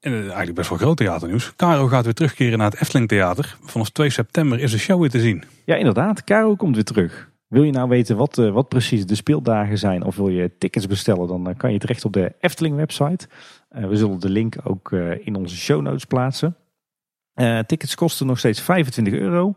En 0.00 0.12
eh, 0.12 0.20
eigenlijk 0.20 0.54
best 0.54 0.68
wel 0.68 0.78
groot 0.78 0.96
theaternieuws. 0.96 1.52
Caro 1.56 1.86
gaat 1.86 2.04
weer 2.04 2.14
terugkeren 2.14 2.58
naar 2.58 2.70
het 2.70 2.80
Efteling 2.80 3.08
Theater. 3.08 3.56
Vanaf 3.62 3.90
2 3.90 4.10
september 4.10 4.60
is 4.60 4.70
de 4.70 4.78
show 4.78 5.00
weer 5.00 5.10
te 5.10 5.20
zien. 5.20 5.44
Ja, 5.64 5.74
inderdaad. 5.74 6.24
Caro 6.24 6.54
komt 6.54 6.74
weer 6.74 6.84
terug. 6.84 7.30
Wil 7.46 7.62
je 7.62 7.72
nou 7.72 7.88
weten 7.88 8.16
wat, 8.16 8.38
eh, 8.38 8.50
wat 8.50 8.68
precies 8.68 9.06
de 9.06 9.14
speeldagen 9.14 9.78
zijn 9.78 10.04
of 10.04 10.16
wil 10.16 10.28
je 10.28 10.50
tickets 10.58 10.86
bestellen, 10.86 11.28
dan 11.28 11.48
eh, 11.48 11.56
kan 11.56 11.72
je 11.72 11.78
terecht 11.78 12.04
op 12.04 12.12
de 12.12 12.34
Efteling 12.40 12.76
website. 12.76 13.28
we 13.68 13.96
zullen 13.96 14.20
de 14.20 14.30
link 14.30 14.56
ook 14.64 14.92
in 15.24 15.34
onze 15.34 15.56
show 15.56 15.82
notes 15.82 16.04
plaatsen. 16.04 16.56
tickets 17.66 17.94
kosten 17.94 18.26
nog 18.26 18.38
steeds 18.38 18.60
25 18.60 19.14
euro. 19.14 19.54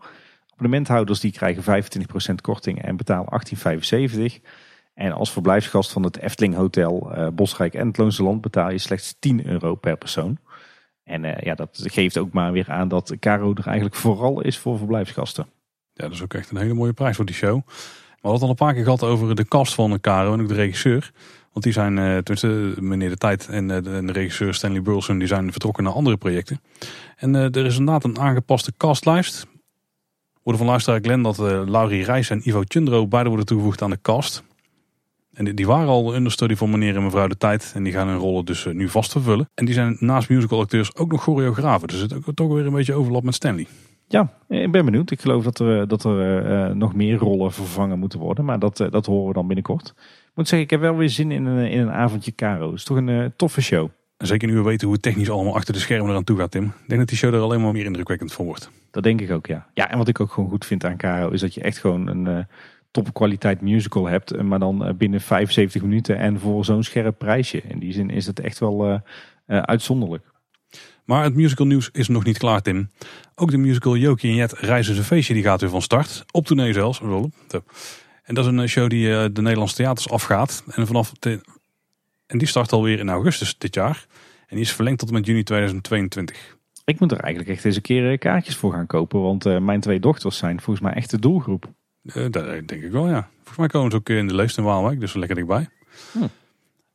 Abonnementhouders 0.60 1.20
die 1.20 1.32
krijgen 1.32 1.84
25% 2.32 2.36
korting 2.42 2.82
en 2.82 2.98
betalen 2.98 3.42
18,75. 4.40 4.42
En 4.94 5.12
als 5.12 5.32
verblijfsgast 5.32 5.92
van 5.92 6.04
het 6.04 6.18
Efteling 6.18 6.56
Hotel 6.56 7.12
uh, 7.12 7.28
Bosrijk 7.28 7.74
en 7.74 7.88
het 7.88 7.98
Loonse 7.98 8.24
Land 8.24 8.42
betaal 8.42 8.72
je 8.72 8.78
slechts 8.78 9.16
10 9.20 9.48
euro 9.48 9.76
per 9.76 9.98
persoon. 9.98 10.38
En 11.04 11.24
uh, 11.24 11.38
ja, 11.38 11.56
dat 11.56 11.84
geeft 11.84 12.18
ook 12.18 12.32
maar 12.32 12.52
weer 12.52 12.70
aan 12.70 12.88
dat 12.88 13.16
Caro 13.20 13.54
er 13.54 13.66
eigenlijk 13.66 13.96
vooral 13.96 14.42
is 14.42 14.58
voor 14.58 14.78
verblijfsgasten. 14.78 15.48
Ja, 15.94 16.04
dat 16.04 16.12
is 16.12 16.22
ook 16.22 16.34
echt 16.34 16.52
een 16.52 16.58
hele 16.58 16.74
mooie 16.74 16.94
prijs 16.94 17.16
voor 17.16 17.26
die 17.26 17.36
show. 17.36 17.62
We 17.66 18.28
hadden 18.28 18.34
het 18.34 18.42
al 18.42 18.50
een 18.50 18.56
paar 18.56 18.74
keer 18.74 18.84
gehad 18.84 19.04
over 19.04 19.36
de 19.36 19.48
cast 19.48 19.74
van 19.74 20.00
Caro 20.00 20.34
en 20.34 20.42
ook 20.42 20.48
de 20.48 20.54
regisseur. 20.54 21.12
Want 21.52 21.66
die 21.66 21.74
zijn, 21.74 21.98
uh, 21.98 22.18
tenminste 22.18 22.82
meneer 22.82 23.10
De 23.10 23.18
Tijd 23.18 23.48
en 23.48 23.68
de, 23.68 24.12
regisseur 24.12 24.54
Stanley 24.54 24.82
Burleson, 24.82 25.18
die 25.18 25.28
zijn 25.28 25.52
vertrokken 25.52 25.84
naar 25.84 25.94
andere 25.94 26.18
projecten. 26.18 26.62
En 27.16 27.36
er 27.36 27.66
is 27.66 27.78
inderdaad 27.78 28.04
een 28.04 28.20
aangepaste 28.20 28.74
castlijst 28.78 29.48
worden 30.44 30.62
van 30.62 30.72
luisteraar 30.72 31.00
Glenn 31.02 31.24
dat 31.24 31.40
uh, 31.40 31.62
Laurie 31.66 32.04
Reis 32.04 32.30
en 32.30 32.42
Ivo 32.44 32.62
Chundro 32.68 33.08
beide 33.08 33.30
worden 33.30 33.48
toegevoegd 33.48 33.82
aan 33.82 33.90
de 33.90 34.02
cast. 34.02 34.44
En 35.34 35.56
die, 35.56 35.68
waren 35.68 35.88
al 35.88 36.16
understudy 36.16 36.56
voor 36.56 36.70
meneer 36.70 36.96
en 36.96 37.04
mevrouw 37.04 37.28
de 37.28 37.38
tijd. 37.38 37.72
En 37.76 37.84
die 37.84 37.94
gaan 37.94 38.08
hun 38.08 38.18
rollen 38.18 38.46
dus 38.46 38.66
uh, 38.66 38.74
nu 38.74 38.90
vast 38.90 39.12
vervullen. 39.12 39.50
En 39.54 39.66
die 39.66 39.74
zijn 39.74 39.98
naast 40.00 40.30
musical 40.30 40.60
acteurs 40.60 40.96
ook 40.96 41.12
nog 41.12 41.24
choreografen. 41.24 41.88
Dus 41.88 42.00
het 42.00 42.12
is 42.12 42.20
toch 42.34 42.54
weer 42.54 42.66
een 42.66 42.74
beetje 42.74 42.94
overlap 42.94 43.24
met 43.24 43.36
Stanley. 43.36 43.68
Ja, 44.08 44.34
ik 44.48 44.72
ben 44.72 44.86
benieuwd. 44.86 45.12
Ik 45.12 45.22
geloof 45.22 45.44
dat 45.44 45.60
er, 45.60 45.88
dat 45.88 46.04
er 46.04 46.76
nog 46.76 46.96
meer 46.96 47.18
rollen 47.18 47.52
vervangen 47.52 48.00
moeten 48.00 48.20
worden. 48.20 48.46
Maar 48.46 48.60
dat, 48.60 48.78
dat 48.90 49.06
horen 49.06 49.28
we 49.28 49.34
dan 49.34 49.48
binnenkort. 49.48 49.94
Ik 49.98 50.32
moet 50.36 50.48
zeggen, 50.48 50.68
ik 50.68 50.70
heb 50.70 50.82
wel 50.82 50.96
weer 50.96 51.10
zin 51.10 51.32
in 51.32 51.46
een, 51.46 51.72
in 51.72 51.80
een 51.80 51.92
avondje 51.92 52.36
Caro. 52.36 52.66
Het 52.68 52.78
is 52.78 52.84
toch 52.84 52.98
een 52.98 53.34
toffe 53.36 53.62
show. 53.62 53.90
En 54.20 54.28
zeker 54.28 54.48
nu 54.48 54.56
we 54.56 54.62
weten 54.62 54.86
hoe 54.86 54.94
het 54.94 55.04
technisch 55.04 55.30
allemaal 55.30 55.56
achter 55.56 55.74
de 55.74 55.80
schermen 55.80 56.10
eraan 56.10 56.24
toe 56.24 56.38
gaat, 56.38 56.52
Tim. 56.52 56.64
Ik 56.64 56.88
denk 56.88 57.00
dat 57.00 57.10
die 57.10 57.18
show 57.18 57.34
er 57.34 57.42
alleen 57.42 57.62
maar 57.62 57.72
meer 57.72 57.86
indrukwekkend 57.86 58.34
van 58.34 58.46
wordt. 58.46 58.70
Dat 58.92 59.04
denk 59.04 59.22
ik 59.22 59.32
ook, 59.32 59.48
ja. 59.48 59.68
Ja, 59.74 59.92
en 59.92 59.98
wat 59.98 60.08
ik 60.08 60.20
ook 60.20 60.32
gewoon 60.32 60.50
goed 60.50 60.66
vind 60.66 60.86
aan 60.86 60.98
Caro 60.98 61.30
is 61.30 61.42
dat 61.42 61.54
je 61.54 61.62
echt 61.62 61.78
gewoon 61.78 62.08
een 62.08 62.26
uh, 62.26 62.44
topkwaliteit 62.92 63.62
musical 63.62 64.06
hebt. 64.06 64.32
Eh, 64.32 64.42
maar 64.42 64.60
dan 64.60 64.88
uh, 64.88 64.94
binnen 64.94 65.22
75 65.22 65.82
minuten 65.82 66.18
en 66.18 66.40
voor 66.40 66.66
zo'n 66.66 66.84
scherp 66.84 67.18
prijsje. 67.18 67.62
In 67.68 67.80
die 67.80 67.94
zin 67.94 68.10
is 68.10 68.26
het 68.26 68.40
echt 68.40 68.60
wel 68.60 68.90
uh, 68.90 69.00
uitzonderlijk. 69.46 70.24
Maar 71.06 71.24
het 71.24 71.36
musical 71.36 71.66
nieuws 71.66 71.90
is 71.92 72.08
nog 72.08 72.24
niet 72.24 72.38
klaar, 72.38 72.62
Tim. 72.62 72.90
Ook 73.36 73.52
de 73.52 73.58
musical 73.58 73.98
Jokie 73.98 74.30
en 74.30 74.36
Jet 74.36 74.52
Reizen 74.52 74.96
ze 74.96 75.04
feestje 75.04 75.34
die 75.34 75.44
gaat 75.44 75.62
weer 75.62 75.70
van 75.70 75.82
start. 75.82 76.26
Op 76.32 76.46
tournee 76.46 76.74
zelfs. 76.74 77.02
En 78.24 78.36
dat 78.36 78.46
is 78.46 78.52
een 78.52 78.70
show 78.70 78.90
die 78.90 79.32
de 79.32 79.42
Nederlandse 79.42 79.76
theaters 79.76 80.10
afgaat. 80.10 80.64
En 80.72 80.88
vanaf 80.88 81.12
de 81.20 81.42
en 82.30 82.38
die 82.38 82.48
start 82.48 82.72
alweer 82.72 83.00
in 83.00 83.10
augustus 83.10 83.58
dit 83.58 83.76
jaar. 83.76 84.06
En 84.48 84.56
die 84.56 84.66
is 84.66 84.74
verlengd 84.74 85.00
tot 85.00 85.08
en 85.08 85.14
met 85.14 85.26
juni 85.26 85.44
2022. 85.44 86.58
Ik 86.86 87.00
moet 87.00 87.12
er 87.12 87.20
eigenlijk 87.20 87.54
echt 87.56 87.66
eens 87.66 87.76
een 87.76 87.82
keer 87.82 88.12
eh, 88.12 88.18
kaartjes 88.18 88.56
voor 88.56 88.72
gaan 88.74 88.88
kopen. 88.88 89.22
Want 89.22 89.46
uh, 89.46 89.58
mijn 89.58 89.80
twee 89.80 90.00
dochters 90.00 90.38
zijn 90.38 90.62
volgens 90.62 90.86
mij 90.86 90.96
echt 90.96 91.10
de 91.10 91.20
doelgroep. 91.20 91.74
Uh, 92.04 92.14
dat 92.14 92.68
denk 92.68 92.84
ik 92.84 92.92
wel, 92.92 93.08
ja. 93.08 93.30
Volgens 93.36 93.58
mij 93.58 93.68
komen 93.68 93.92
ze 93.92 93.98
ook 93.98 94.10
in 94.10 94.28
de 94.28 94.36
Leest 94.36 94.58
in 94.58 94.64
Waalwijk. 94.64 95.00
Dus 95.00 95.14
lekker 95.14 95.36
dichtbij. 95.36 95.68
Hm. 96.12 96.22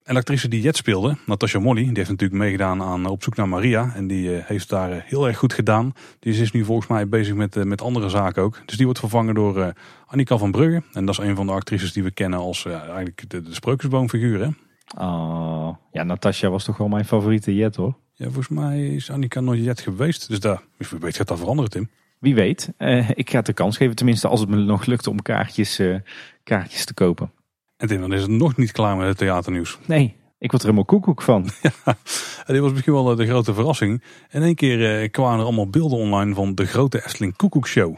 En 0.02 0.14
de 0.14 0.20
actrice 0.20 0.48
die 0.48 0.60
Jet 0.60 0.76
speelde, 0.76 1.16
Natasha 1.26 1.58
Molly, 1.58 1.84
die 1.84 1.96
heeft 1.96 2.10
natuurlijk 2.10 2.40
meegedaan 2.40 2.82
aan 2.82 3.06
Op 3.06 3.22
zoek 3.22 3.36
naar 3.36 3.48
Maria. 3.48 3.92
En 3.94 4.06
die 4.06 4.28
heeft 4.28 4.68
daar 4.68 5.04
heel 5.06 5.26
erg 5.26 5.38
goed 5.38 5.52
gedaan. 5.52 5.92
Die 6.18 6.40
is 6.40 6.52
nu 6.52 6.64
volgens 6.64 6.88
mij 6.88 7.08
bezig 7.08 7.34
met, 7.34 7.64
met 7.64 7.82
andere 7.82 8.08
zaken 8.08 8.42
ook. 8.42 8.62
Dus 8.66 8.76
die 8.76 8.84
wordt 8.84 9.00
vervangen 9.00 9.34
door 9.34 9.72
Annika 10.06 10.38
van 10.38 10.50
Brugge. 10.50 10.82
En 10.92 11.04
dat 11.04 11.18
is 11.18 11.24
een 11.24 11.36
van 11.36 11.46
de 11.46 11.52
actrices 11.52 11.92
die 11.92 12.02
we 12.02 12.10
kennen 12.10 12.38
als 12.38 12.64
eigenlijk 12.64 13.30
de, 13.30 13.42
de 13.42 13.54
sprookjesboomfiguur. 13.54 14.40
Hè? 14.40 14.48
Oh, 14.98 15.76
ja, 15.92 16.02
Natasja 16.02 16.50
was 16.50 16.64
toch 16.64 16.76
wel 16.76 16.88
mijn 16.88 17.04
favoriete 17.04 17.54
Jet 17.54 17.76
hoor. 17.76 17.94
Ja, 18.16 18.24
volgens 18.24 18.48
mij 18.48 18.86
is 18.86 19.10
Annika 19.10 19.40
nooit 19.40 19.64
jet 19.64 19.80
geweest. 19.80 20.28
Dus 20.28 20.40
daar, 20.40 20.62
wie 20.76 20.88
weet 21.00 21.16
gaat 21.16 21.28
dat 21.28 21.38
veranderen, 21.38 21.70
Tim. 21.70 21.90
Wie 22.18 22.34
weet. 22.34 22.72
Uh, 22.78 23.10
ik 23.10 23.30
ga 23.30 23.36
het 23.36 23.46
de 23.46 23.52
kans 23.52 23.76
geven, 23.76 23.96
tenminste 23.96 24.28
als 24.28 24.40
het 24.40 24.48
me 24.48 24.56
nog 24.56 24.86
lukt 24.86 25.06
om 25.06 25.22
kaartjes, 25.22 25.80
uh, 25.80 25.96
kaartjes 26.42 26.84
te 26.84 26.94
kopen. 26.94 27.30
En 27.76 27.88
Tim, 27.88 28.00
dan 28.00 28.12
is 28.12 28.22
het 28.22 28.30
nog 28.30 28.56
niet 28.56 28.72
klaar 28.72 28.96
met 28.96 29.06
het 29.06 29.16
theaternieuws. 29.18 29.78
Nee, 29.86 30.16
ik 30.38 30.50
word 30.50 30.62
er 30.62 30.68
helemaal 30.68 30.84
koekoek 30.84 31.22
van. 31.22 31.48
Ja, 32.46 32.52
dit 32.52 32.62
was 32.62 32.72
misschien 32.72 32.92
wel 32.92 33.14
de 33.14 33.26
grote 33.26 33.54
verrassing. 33.54 34.02
In 34.30 34.42
één 34.42 34.54
keer 34.54 35.10
kwamen 35.10 35.38
er 35.38 35.44
allemaal 35.44 35.68
beelden 35.68 35.98
online 35.98 36.34
van 36.34 36.54
de 36.54 36.66
grote 36.66 37.04
Efteling 37.04 37.36
Koekoekshow. 37.36 37.96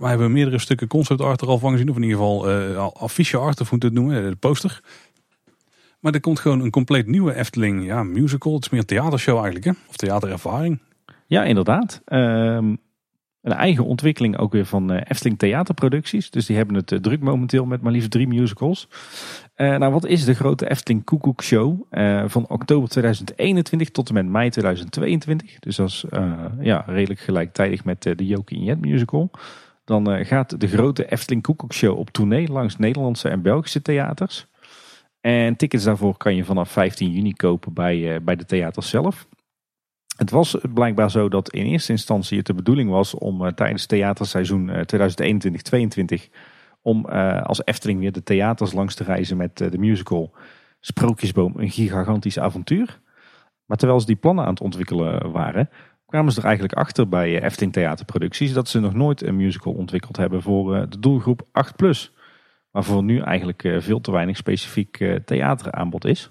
Wij 0.00 0.10
hebben 0.10 0.32
meerdere 0.32 0.58
stukken 0.58 0.86
concept 0.86 1.20
art 1.20 1.40
er 1.40 1.48
al 1.48 1.58
van 1.58 1.72
gezien. 1.72 1.90
Of 1.90 1.96
in 1.96 2.02
ieder 2.02 2.18
geval 2.18 2.50
uh, 2.50 2.88
affiche 2.92 3.36
art, 3.36 3.60
of 3.60 3.70
hoe 3.70 3.78
het 3.78 3.92
noemen, 3.92 4.30
de 4.30 4.36
poster. 4.36 4.80
Maar 6.00 6.14
er 6.14 6.20
komt 6.20 6.38
gewoon 6.38 6.60
een 6.60 6.70
compleet 6.70 7.06
nieuwe 7.06 7.34
Efteling 7.34 7.84
ja, 7.84 8.02
musical. 8.02 8.54
Het 8.54 8.62
is 8.64 8.70
meer 8.70 8.80
een 8.80 8.86
theatershow 8.86 9.34
eigenlijk, 9.34 9.64
hè? 9.64 9.72
of 9.88 9.96
theaterervaring. 9.96 10.80
Ja, 11.26 11.44
inderdaad. 11.44 12.02
Um, 12.06 12.78
een 13.42 13.52
eigen 13.52 13.84
ontwikkeling 13.84 14.38
ook 14.38 14.52
weer 14.52 14.66
van 14.66 14.92
uh, 14.92 15.00
Efteling 15.04 15.38
Theaterproducties. 15.38 16.30
Dus 16.30 16.46
die 16.46 16.56
hebben 16.56 16.74
het 16.74 16.90
uh, 16.90 16.98
druk 16.98 17.20
momenteel 17.20 17.64
met 17.64 17.82
maar 17.82 17.92
liefst 17.92 18.10
drie 18.10 18.28
musicals. 18.28 18.88
Uh, 19.56 19.76
nou, 19.76 19.92
wat 19.92 20.06
is 20.06 20.24
de 20.24 20.34
grote 20.34 20.70
Efteling 20.70 21.04
Koekoek 21.04 21.42
Show? 21.42 21.86
van 22.26 22.48
oktober 22.48 22.88
2021 22.88 23.90
tot 23.90 24.08
en 24.08 24.14
met 24.14 24.26
mei 24.26 24.50
2022. 24.50 25.58
Dus 25.58 25.76
dat 25.76 25.88
is 25.88 26.04
ja, 26.60 26.84
redelijk 26.86 27.20
gelijktijdig 27.20 27.84
met 27.84 28.02
de 28.02 28.26
Jokie 28.26 28.58
en 28.58 28.64
Jet 28.64 28.80
musical. 28.80 29.30
Dan 29.84 30.24
gaat 30.24 30.60
de 30.60 30.68
grote 30.68 31.10
Efteling 31.10 31.42
Koekoek 31.42 31.72
Show 31.72 31.98
op 31.98 32.10
tournee 32.10 32.48
langs 32.48 32.76
Nederlandse 32.76 33.28
en 33.28 33.42
Belgische 33.42 33.82
theaters. 33.82 34.46
En 35.20 35.56
tickets 35.56 35.84
daarvoor 35.84 36.16
kan 36.16 36.36
je 36.36 36.44
vanaf 36.44 36.70
15 36.70 37.10
juni 37.10 37.32
kopen 37.32 37.72
bij, 37.72 38.22
bij 38.22 38.36
de 38.36 38.44
theaters 38.44 38.88
zelf. 38.88 39.26
Het 40.16 40.30
was 40.30 40.56
blijkbaar 40.74 41.10
zo 41.10 41.28
dat 41.28 41.50
in 41.50 41.66
eerste 41.66 41.92
instantie 41.92 42.38
het 42.38 42.46
de 42.46 42.54
bedoeling 42.54 42.90
was 42.90 43.14
om 43.14 43.42
uh, 43.42 43.48
tijdens 43.48 43.80
het 43.80 43.90
theaterseizoen 43.90 44.68
uh, 44.68 46.26
2021-22 46.26 46.30
om 46.82 47.04
als 47.42 47.64
Efteling 47.64 48.00
weer 48.00 48.12
de 48.12 48.22
theaters 48.22 48.72
langs 48.72 48.94
te 48.94 49.04
reizen 49.04 49.36
met 49.36 49.56
de 49.56 49.78
musical 49.78 50.32
Sprookjesboom, 50.80 51.52
een 51.56 51.70
gigantisch 51.70 52.38
avontuur. 52.38 53.00
Maar 53.64 53.76
terwijl 53.76 54.00
ze 54.00 54.06
die 54.06 54.16
plannen 54.16 54.44
aan 54.44 54.50
het 54.50 54.60
ontwikkelen 54.60 55.30
waren, 55.30 55.70
kwamen 56.06 56.32
ze 56.32 56.38
er 56.38 56.44
eigenlijk 56.44 56.74
achter 56.74 57.08
bij 57.08 57.42
Efteling 57.42 57.72
Theaterproducties 57.72 58.52
dat 58.52 58.68
ze 58.68 58.80
nog 58.80 58.94
nooit 58.94 59.22
een 59.22 59.36
musical 59.36 59.72
ontwikkeld 59.72 60.16
hebben 60.16 60.42
voor 60.42 60.90
de 60.90 60.98
doelgroep 60.98 61.46
8+. 61.46 62.19
Waarvoor 62.70 63.02
nu 63.02 63.20
eigenlijk 63.20 63.74
veel 63.78 64.00
te 64.00 64.12
weinig 64.12 64.36
specifiek 64.36 65.04
theateraanbod 65.24 66.04
is. 66.04 66.30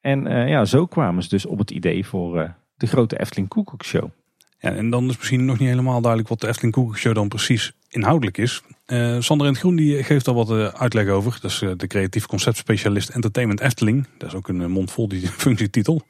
En 0.00 0.48
ja, 0.48 0.64
zo 0.64 0.86
kwamen 0.86 1.22
ze 1.22 1.28
dus 1.28 1.46
op 1.46 1.58
het 1.58 1.70
idee 1.70 2.06
voor 2.06 2.54
de 2.76 2.86
grote 2.86 3.20
Efteling 3.20 3.48
Koekoekshow. 3.48 4.10
Ja, 4.58 4.72
en 4.72 4.90
dan 4.90 5.08
is 5.08 5.16
misschien 5.16 5.44
nog 5.44 5.58
niet 5.58 5.68
helemaal 5.68 6.00
duidelijk 6.00 6.30
wat 6.30 6.40
de 6.40 6.48
Efteling 6.48 6.74
Koekoekshow 6.74 7.14
dan 7.14 7.28
precies 7.28 7.72
inhoudelijk 7.88 8.38
is. 8.38 8.62
Uh, 8.86 9.16
Sander 9.20 9.46
in 9.46 9.52
het 9.52 9.60
Groen 9.60 9.76
die 9.76 10.02
geeft 10.04 10.28
al 10.28 10.34
wat 10.34 10.50
uh, 10.50 10.66
uitleg 10.66 11.08
over. 11.08 11.38
Dat 11.40 11.50
is 11.50 11.62
uh, 11.62 11.70
de 11.76 11.86
creatief 11.86 12.26
conceptspecialist 12.26 13.08
Entertainment 13.08 13.60
Efteling. 13.60 14.06
Dat 14.18 14.28
is 14.28 14.34
ook 14.34 14.48
een 14.48 14.70
mond 14.70 14.90
vol 14.90 15.08
die 15.08 15.28
functietitel. 15.44 16.02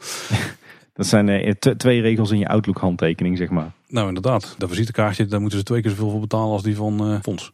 Dat 0.92 1.06
zijn 1.06 1.56
twee 1.76 2.00
regels 2.00 2.30
in 2.30 2.38
je 2.38 2.48
Outlook 2.48 2.78
handtekening, 2.78 3.38
zeg 3.38 3.48
maar. 3.48 3.72
Nou, 3.88 4.08
inderdaad. 4.08 4.54
Dat 4.58 4.68
visitekaartje, 4.68 5.26
daar 5.26 5.40
moeten 5.40 5.58
ze 5.58 5.64
twee 5.64 5.80
keer 5.80 5.90
zoveel 5.90 6.10
voor 6.10 6.20
betalen 6.20 6.52
als 6.52 6.62
die 6.62 6.76
van 6.76 7.20
Fons. 7.22 7.52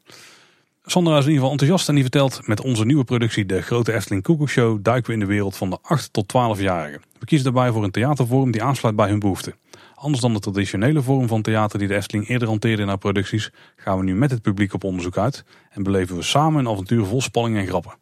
Sandra 0.87 1.19
is 1.19 1.25
in 1.25 1.31
ieder 1.31 1.35
geval 1.35 1.51
enthousiast 1.51 1.89
en 1.89 1.95
die 1.95 2.03
vertelt 2.03 2.47
met 2.47 2.61
onze 2.61 2.85
nieuwe 2.85 3.05
productie 3.05 3.47
De 3.47 3.63
Grote 3.63 3.93
Efteling 3.93 4.23
Koekoekshow 4.23 4.79
duiken 4.83 5.07
we 5.07 5.13
in 5.13 5.19
de 5.19 5.27
wereld 5.27 5.57
van 5.57 5.71
de 5.71 5.79
8 5.83 6.13
tot 6.13 6.33
12-jarigen. 6.33 7.03
We 7.19 7.25
kiezen 7.25 7.53
daarbij 7.53 7.73
voor 7.73 7.85
een 7.85 7.91
theatervorm 7.91 8.51
die 8.51 8.63
aansluit 8.63 8.97
bij 8.97 9.09
hun 9.09 9.19
behoeften. 9.19 9.55
Anders 9.95 10.23
dan 10.23 10.33
de 10.33 10.39
traditionele 10.39 11.03
vorm 11.03 11.29
van 11.29 11.43
theater 11.43 11.79
die 11.79 11.89
de 11.89 11.95
Efteling 11.95 12.29
eerder 12.29 12.49
hanteerde 12.49 12.83
in 12.83 12.89
haar 12.89 12.99
producties, 12.99 13.51
gaan 13.77 13.99
we 13.99 14.05
nu 14.05 14.15
met 14.15 14.31
het 14.31 14.43
publiek 14.43 14.75
op 14.75 14.85
onderzoek 14.85 15.19
uit 15.19 15.45
en 15.71 15.83
beleven 15.83 16.17
we 16.17 16.23
samen 16.23 16.61
een 16.61 16.73
avontuur 16.73 17.05
vol 17.05 17.21
spanning 17.21 17.57
en 17.57 17.67
grappen. 17.67 17.95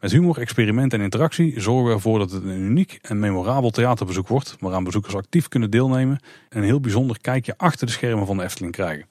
Met 0.00 0.10
humor, 0.10 0.38
experiment 0.38 0.92
en 0.92 1.00
interactie 1.00 1.60
zorgen 1.60 1.86
we 1.86 1.92
ervoor 1.92 2.18
dat 2.18 2.30
het 2.30 2.44
een 2.44 2.60
uniek 2.60 2.98
en 3.02 3.18
memorabel 3.18 3.70
theaterbezoek 3.70 4.28
wordt, 4.28 4.56
waaraan 4.60 4.84
bezoekers 4.84 5.14
actief 5.14 5.48
kunnen 5.48 5.70
deelnemen 5.70 6.20
en 6.48 6.58
een 6.58 6.64
heel 6.64 6.80
bijzonder 6.80 7.20
kijkje 7.20 7.54
achter 7.56 7.86
de 7.86 7.92
schermen 7.92 8.26
van 8.26 8.36
de 8.36 8.42
Efteling 8.42 8.72
krijgen. 8.72 9.06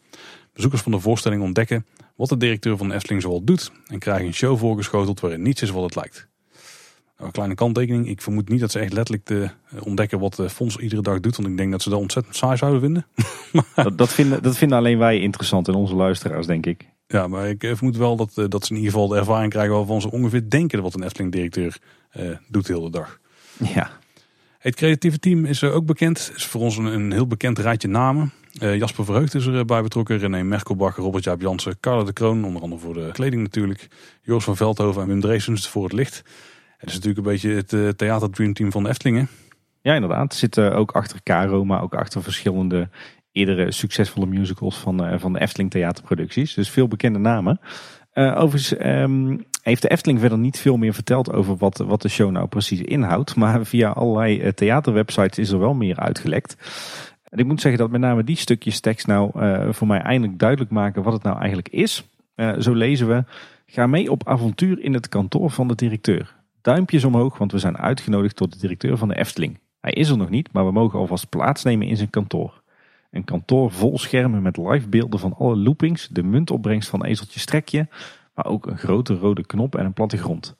Bezoekers 0.53 0.81
van 0.81 0.91
de 0.91 0.99
voorstelling 0.99 1.41
ontdekken 1.41 1.85
wat 2.17 2.29
de 2.29 2.37
directeur 2.37 2.77
van 2.77 2.87
de 2.87 2.93
Efteling 2.93 3.21
zoal 3.21 3.43
doet 3.43 3.71
en 3.87 3.99
krijgen 3.99 4.25
een 4.25 4.33
show 4.33 4.57
voorgeschoteld 4.57 5.19
waarin 5.19 5.41
niets 5.41 5.61
is 5.61 5.69
wat 5.69 5.83
het 5.83 5.95
lijkt. 5.95 6.27
Nou, 7.17 7.29
een 7.29 7.35
kleine 7.35 7.55
kanttekening. 7.55 8.07
Ik 8.07 8.21
vermoed 8.21 8.49
niet 8.49 8.59
dat 8.59 8.71
ze 8.71 8.79
echt 8.79 8.93
letterlijk 8.93 9.25
te 9.25 9.49
eh, 9.69 9.85
ontdekken 9.85 10.19
wat 10.19 10.35
de 10.35 10.49
fonds 10.49 10.77
iedere 10.77 11.01
dag 11.01 11.19
doet. 11.19 11.35
Want 11.35 11.49
ik 11.49 11.57
denk 11.57 11.71
dat 11.71 11.81
ze 11.81 11.89
dat 11.89 11.99
ontzettend 11.99 12.35
saai 12.35 12.57
zouden 12.57 12.81
vinden. 12.81 13.05
dat, 13.83 13.97
dat, 13.97 14.13
vinden, 14.13 14.43
dat 14.43 14.57
vinden 14.57 14.77
alleen 14.77 14.97
wij 14.97 15.19
interessant 15.19 15.67
en 15.67 15.73
onze 15.73 15.95
luisteraars, 15.95 16.47
denk 16.47 16.65
ik. 16.65 16.89
Ja, 17.07 17.27
maar 17.27 17.49
ik 17.49 17.71
vermoed 17.75 17.97
wel 17.97 18.15
dat, 18.15 18.37
eh, 18.37 18.45
dat 18.47 18.65
ze 18.65 18.71
in 18.71 18.77
ieder 18.77 18.91
geval 18.91 19.07
de 19.07 19.17
ervaring 19.17 19.51
krijgen 19.51 19.75
waarvan 19.75 20.01
ze 20.01 20.11
ongeveer 20.11 20.49
denken 20.49 20.81
wat 20.81 20.93
een 20.93 21.03
Efteling-directeur 21.03 21.77
uh, 22.17 22.37
doet 22.47 22.65
de 22.65 22.73
hele 22.73 22.89
dag. 22.89 23.19
Ja. 23.73 23.91
Het 24.57 24.75
creatieve 24.75 25.19
team 25.19 25.45
is 25.45 25.63
ook 25.63 25.85
bekend. 25.85 26.31
is 26.35 26.45
voor 26.45 26.61
ons 26.61 26.77
een, 26.77 26.85
een 26.85 27.11
heel 27.11 27.27
bekend 27.27 27.59
rijtje 27.59 27.87
namen. 27.87 28.33
Uh, 28.61 28.77
Jasper 28.77 29.05
Verheugd 29.05 29.35
is 29.35 29.47
erbij 29.47 29.81
betrokken. 29.81 30.17
René 30.17 30.43
Merkelbach, 30.43 30.95
Robert 30.95 31.23
Jaap 31.23 31.41
Jansen, 31.41 31.79
Carla 31.79 32.03
de 32.03 32.13
Kroon. 32.13 32.45
Onder 32.45 32.61
andere 32.61 32.81
voor 32.81 32.93
de 32.93 33.09
kleding 33.11 33.41
natuurlijk. 33.41 33.87
Joris 34.21 34.43
van 34.43 34.55
Veldhoven 34.55 35.01
en 35.01 35.07
Wim 35.07 35.21
Dreesens 35.21 35.67
voor 35.67 35.83
het 35.83 35.93
licht. 35.93 36.23
Het 36.77 36.89
is 36.89 36.95
natuurlijk 36.95 37.25
een 37.25 37.31
beetje 37.33 37.49
het 37.49 37.73
uh, 37.73 37.89
theater 37.89 38.29
dreamteam 38.29 38.71
van 38.71 38.83
de 38.83 38.89
Eftelingen. 38.89 39.27
Ja, 39.81 39.93
inderdaad. 39.93 40.35
Zit 40.35 40.59
ook 40.59 40.91
achter 40.91 41.19
Caro, 41.23 41.65
maar 41.65 41.81
ook 41.81 41.95
achter 41.95 42.23
verschillende 42.23 42.89
eerdere 43.31 43.71
succesvolle 43.71 44.25
musicals 44.25 44.77
van, 44.77 45.19
van 45.19 45.33
de 45.33 45.39
Efteling 45.39 45.71
theaterproducties. 45.71 46.53
Dus 46.53 46.69
veel 46.69 46.87
bekende 46.87 47.19
namen. 47.19 47.59
overigens 48.13 48.79
um, 48.79 49.45
heeft 49.61 49.81
de 49.81 49.89
Efteling 49.89 50.19
verder 50.19 50.37
niet 50.37 50.59
veel 50.59 50.77
meer 50.77 50.93
verteld 50.93 51.33
over 51.33 51.57
wat, 51.57 51.77
wat 51.77 52.01
de 52.01 52.09
show 52.09 52.31
nou 52.31 52.47
precies 52.47 52.81
inhoudt. 52.81 53.35
Maar 53.35 53.65
via 53.65 53.89
allerlei 53.89 54.53
theaterwebsites 54.53 55.37
is 55.37 55.51
er 55.51 55.59
wel 55.59 55.73
meer 55.73 55.99
uitgelekt. 55.99 56.55
En 57.29 57.37
ik 57.39 57.45
moet 57.45 57.61
zeggen 57.61 57.81
dat 57.81 57.91
met 57.91 58.01
name 58.01 58.23
die 58.23 58.35
stukjes 58.35 58.79
tekst 58.79 59.07
nou 59.07 59.31
uh, 59.35 59.71
voor 59.71 59.87
mij 59.87 59.99
eindelijk 59.99 60.39
duidelijk 60.39 60.71
maken 60.71 61.03
wat 61.03 61.13
het 61.13 61.23
nou 61.23 61.37
eigenlijk 61.37 61.69
is. 61.69 62.09
Uh, 62.35 62.59
zo 62.59 62.73
lezen 62.73 63.07
we, 63.07 63.23
ga 63.65 63.87
mee 63.87 64.11
op 64.11 64.27
avontuur 64.27 64.79
in 64.79 64.93
het 64.93 65.09
kantoor 65.09 65.49
van 65.51 65.67
de 65.67 65.75
directeur. 65.75 66.35
Duimpjes 66.61 67.03
omhoog, 67.03 67.37
want 67.37 67.51
we 67.51 67.59
zijn 67.59 67.77
uitgenodigd 67.77 68.37
door 68.37 68.49
de 68.49 68.57
directeur 68.57 68.97
van 68.97 69.07
de 69.07 69.17
Efteling. 69.17 69.59
Hij 69.79 69.91
is 69.91 70.09
er 70.09 70.17
nog 70.17 70.29
niet, 70.29 70.51
maar 70.51 70.65
we 70.65 70.71
mogen 70.71 70.99
alvast 70.99 71.29
plaatsnemen 71.29 71.87
in 71.87 71.97
zijn 71.97 72.09
kantoor. 72.09 72.61
Een 73.11 73.23
kantoor 73.23 73.71
vol 73.71 73.97
schermen 73.97 74.41
met 74.41 74.57
live 74.57 74.89
beelden 74.89 75.19
van 75.19 75.33
alle 75.33 75.57
loopings, 75.57 76.07
de 76.07 76.23
muntopbrengst 76.23 76.89
van 76.89 77.05
Ezeltje 77.05 77.39
Strekje, 77.39 77.87
maar 78.33 78.45
ook 78.45 78.67
een 78.67 78.77
grote 78.77 79.15
rode 79.15 79.45
knop 79.45 79.75
en 79.75 79.85
een 79.85 79.93
plattegrond. 79.93 80.57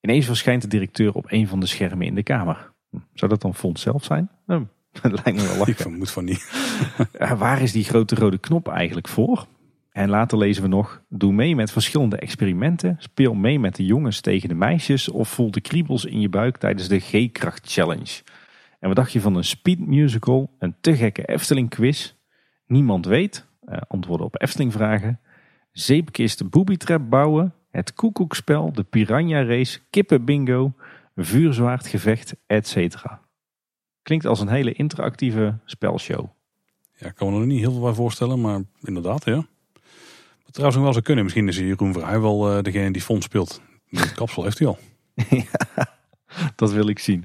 Ineens 0.00 0.26
verschijnt 0.26 0.62
de 0.62 0.68
directeur 0.68 1.14
op 1.14 1.24
een 1.28 1.48
van 1.48 1.60
de 1.60 1.66
schermen 1.66 2.06
in 2.06 2.14
de 2.14 2.22
kamer. 2.22 2.72
Hm, 2.90 2.98
zou 3.14 3.30
dat 3.30 3.40
dan 3.40 3.54
Fons 3.54 3.80
zelf 3.80 4.04
zijn? 4.04 4.30
Hm, 4.46 4.62
dat 5.02 5.24
lijkt 5.24 5.40
me 5.40 5.46
wel 5.46 5.56
lachen. 5.56 5.72
Ik 5.72 5.80
vermoed 5.80 6.10
van 6.10 6.24
niet. 6.24 6.50
waar 7.38 7.62
is 7.62 7.72
die 7.72 7.84
grote 7.84 8.14
rode 8.14 8.38
knop 8.38 8.68
eigenlijk 8.68 9.08
voor? 9.08 9.46
En 9.92 10.08
later 10.08 10.38
lezen 10.38 10.62
we 10.62 10.68
nog: 10.68 11.02
Doe 11.08 11.32
mee 11.32 11.54
met 11.54 11.72
verschillende 11.72 12.16
experimenten. 12.16 12.96
Speel 12.98 13.34
mee 13.34 13.58
met 13.58 13.76
de 13.76 13.84
jongens 13.84 14.20
tegen 14.20 14.48
de 14.48 14.54
meisjes. 14.54 15.08
Of 15.08 15.28
voel 15.28 15.50
de 15.50 15.60
kriebels 15.60 16.04
in 16.04 16.20
je 16.20 16.28
buik 16.28 16.56
tijdens 16.56 16.88
de 16.88 17.00
G-kracht 17.00 17.72
challenge. 17.72 18.22
En 18.80 18.88
wat 18.88 18.96
dacht 18.96 19.12
je 19.12 19.20
van 19.20 19.34
een 19.34 19.44
speed 19.44 19.78
musical, 19.78 20.50
een 20.58 20.74
te 20.80 20.96
gekke 20.96 21.24
Efteling 21.24 21.70
quiz? 21.70 22.14
Niemand 22.66 23.06
weet. 23.06 23.46
Eh, 23.64 23.78
antwoorden 23.88 24.26
op 24.26 24.42
Efteling 24.42 24.72
vragen. 24.72 25.20
Zeepkist 25.72 26.50
booby 26.50 26.76
trap 26.76 27.10
bouwen. 27.10 27.54
Het 27.70 27.94
koekoekspel, 27.94 28.72
de 28.72 28.82
piranha 28.82 29.44
race, 29.44 29.78
kippen 29.90 30.24
bingo, 30.24 30.74
vuurzwaardgevecht, 31.14 32.36
etc. 32.46 32.96
Klinkt 34.06 34.26
als 34.26 34.40
een 34.40 34.48
hele 34.48 34.72
interactieve 34.72 35.58
spelshow. 35.64 36.26
Ja, 36.96 37.06
ik 37.06 37.14
kan 37.14 37.28
me 37.28 37.32
er 37.32 37.38
nog 37.38 37.48
niet 37.48 37.60
heel 37.60 37.72
veel 37.72 37.80
bij 37.80 37.92
voorstellen, 37.92 38.40
maar 38.40 38.60
inderdaad, 38.82 39.24
ja. 39.24 39.46
Wat 40.44 40.52
trouwens 40.52 40.76
nog 40.76 40.84
wel 40.84 40.92
zou 40.92 41.04
kunnen, 41.04 41.24
misschien 41.24 41.48
is 41.48 41.56
Jeroen 41.56 41.92
Verheij 41.92 42.20
wel 42.20 42.56
uh, 42.56 42.62
degene 42.62 42.90
die 42.90 43.02
fonds 43.02 43.26
speelt. 43.26 43.60
Kapsel 44.14 44.42
heeft 44.42 44.58
hij 44.58 44.68
al. 44.68 44.78
ja, 45.28 45.88
dat 46.56 46.72
wil 46.72 46.88
ik 46.88 46.98
zien. 46.98 47.24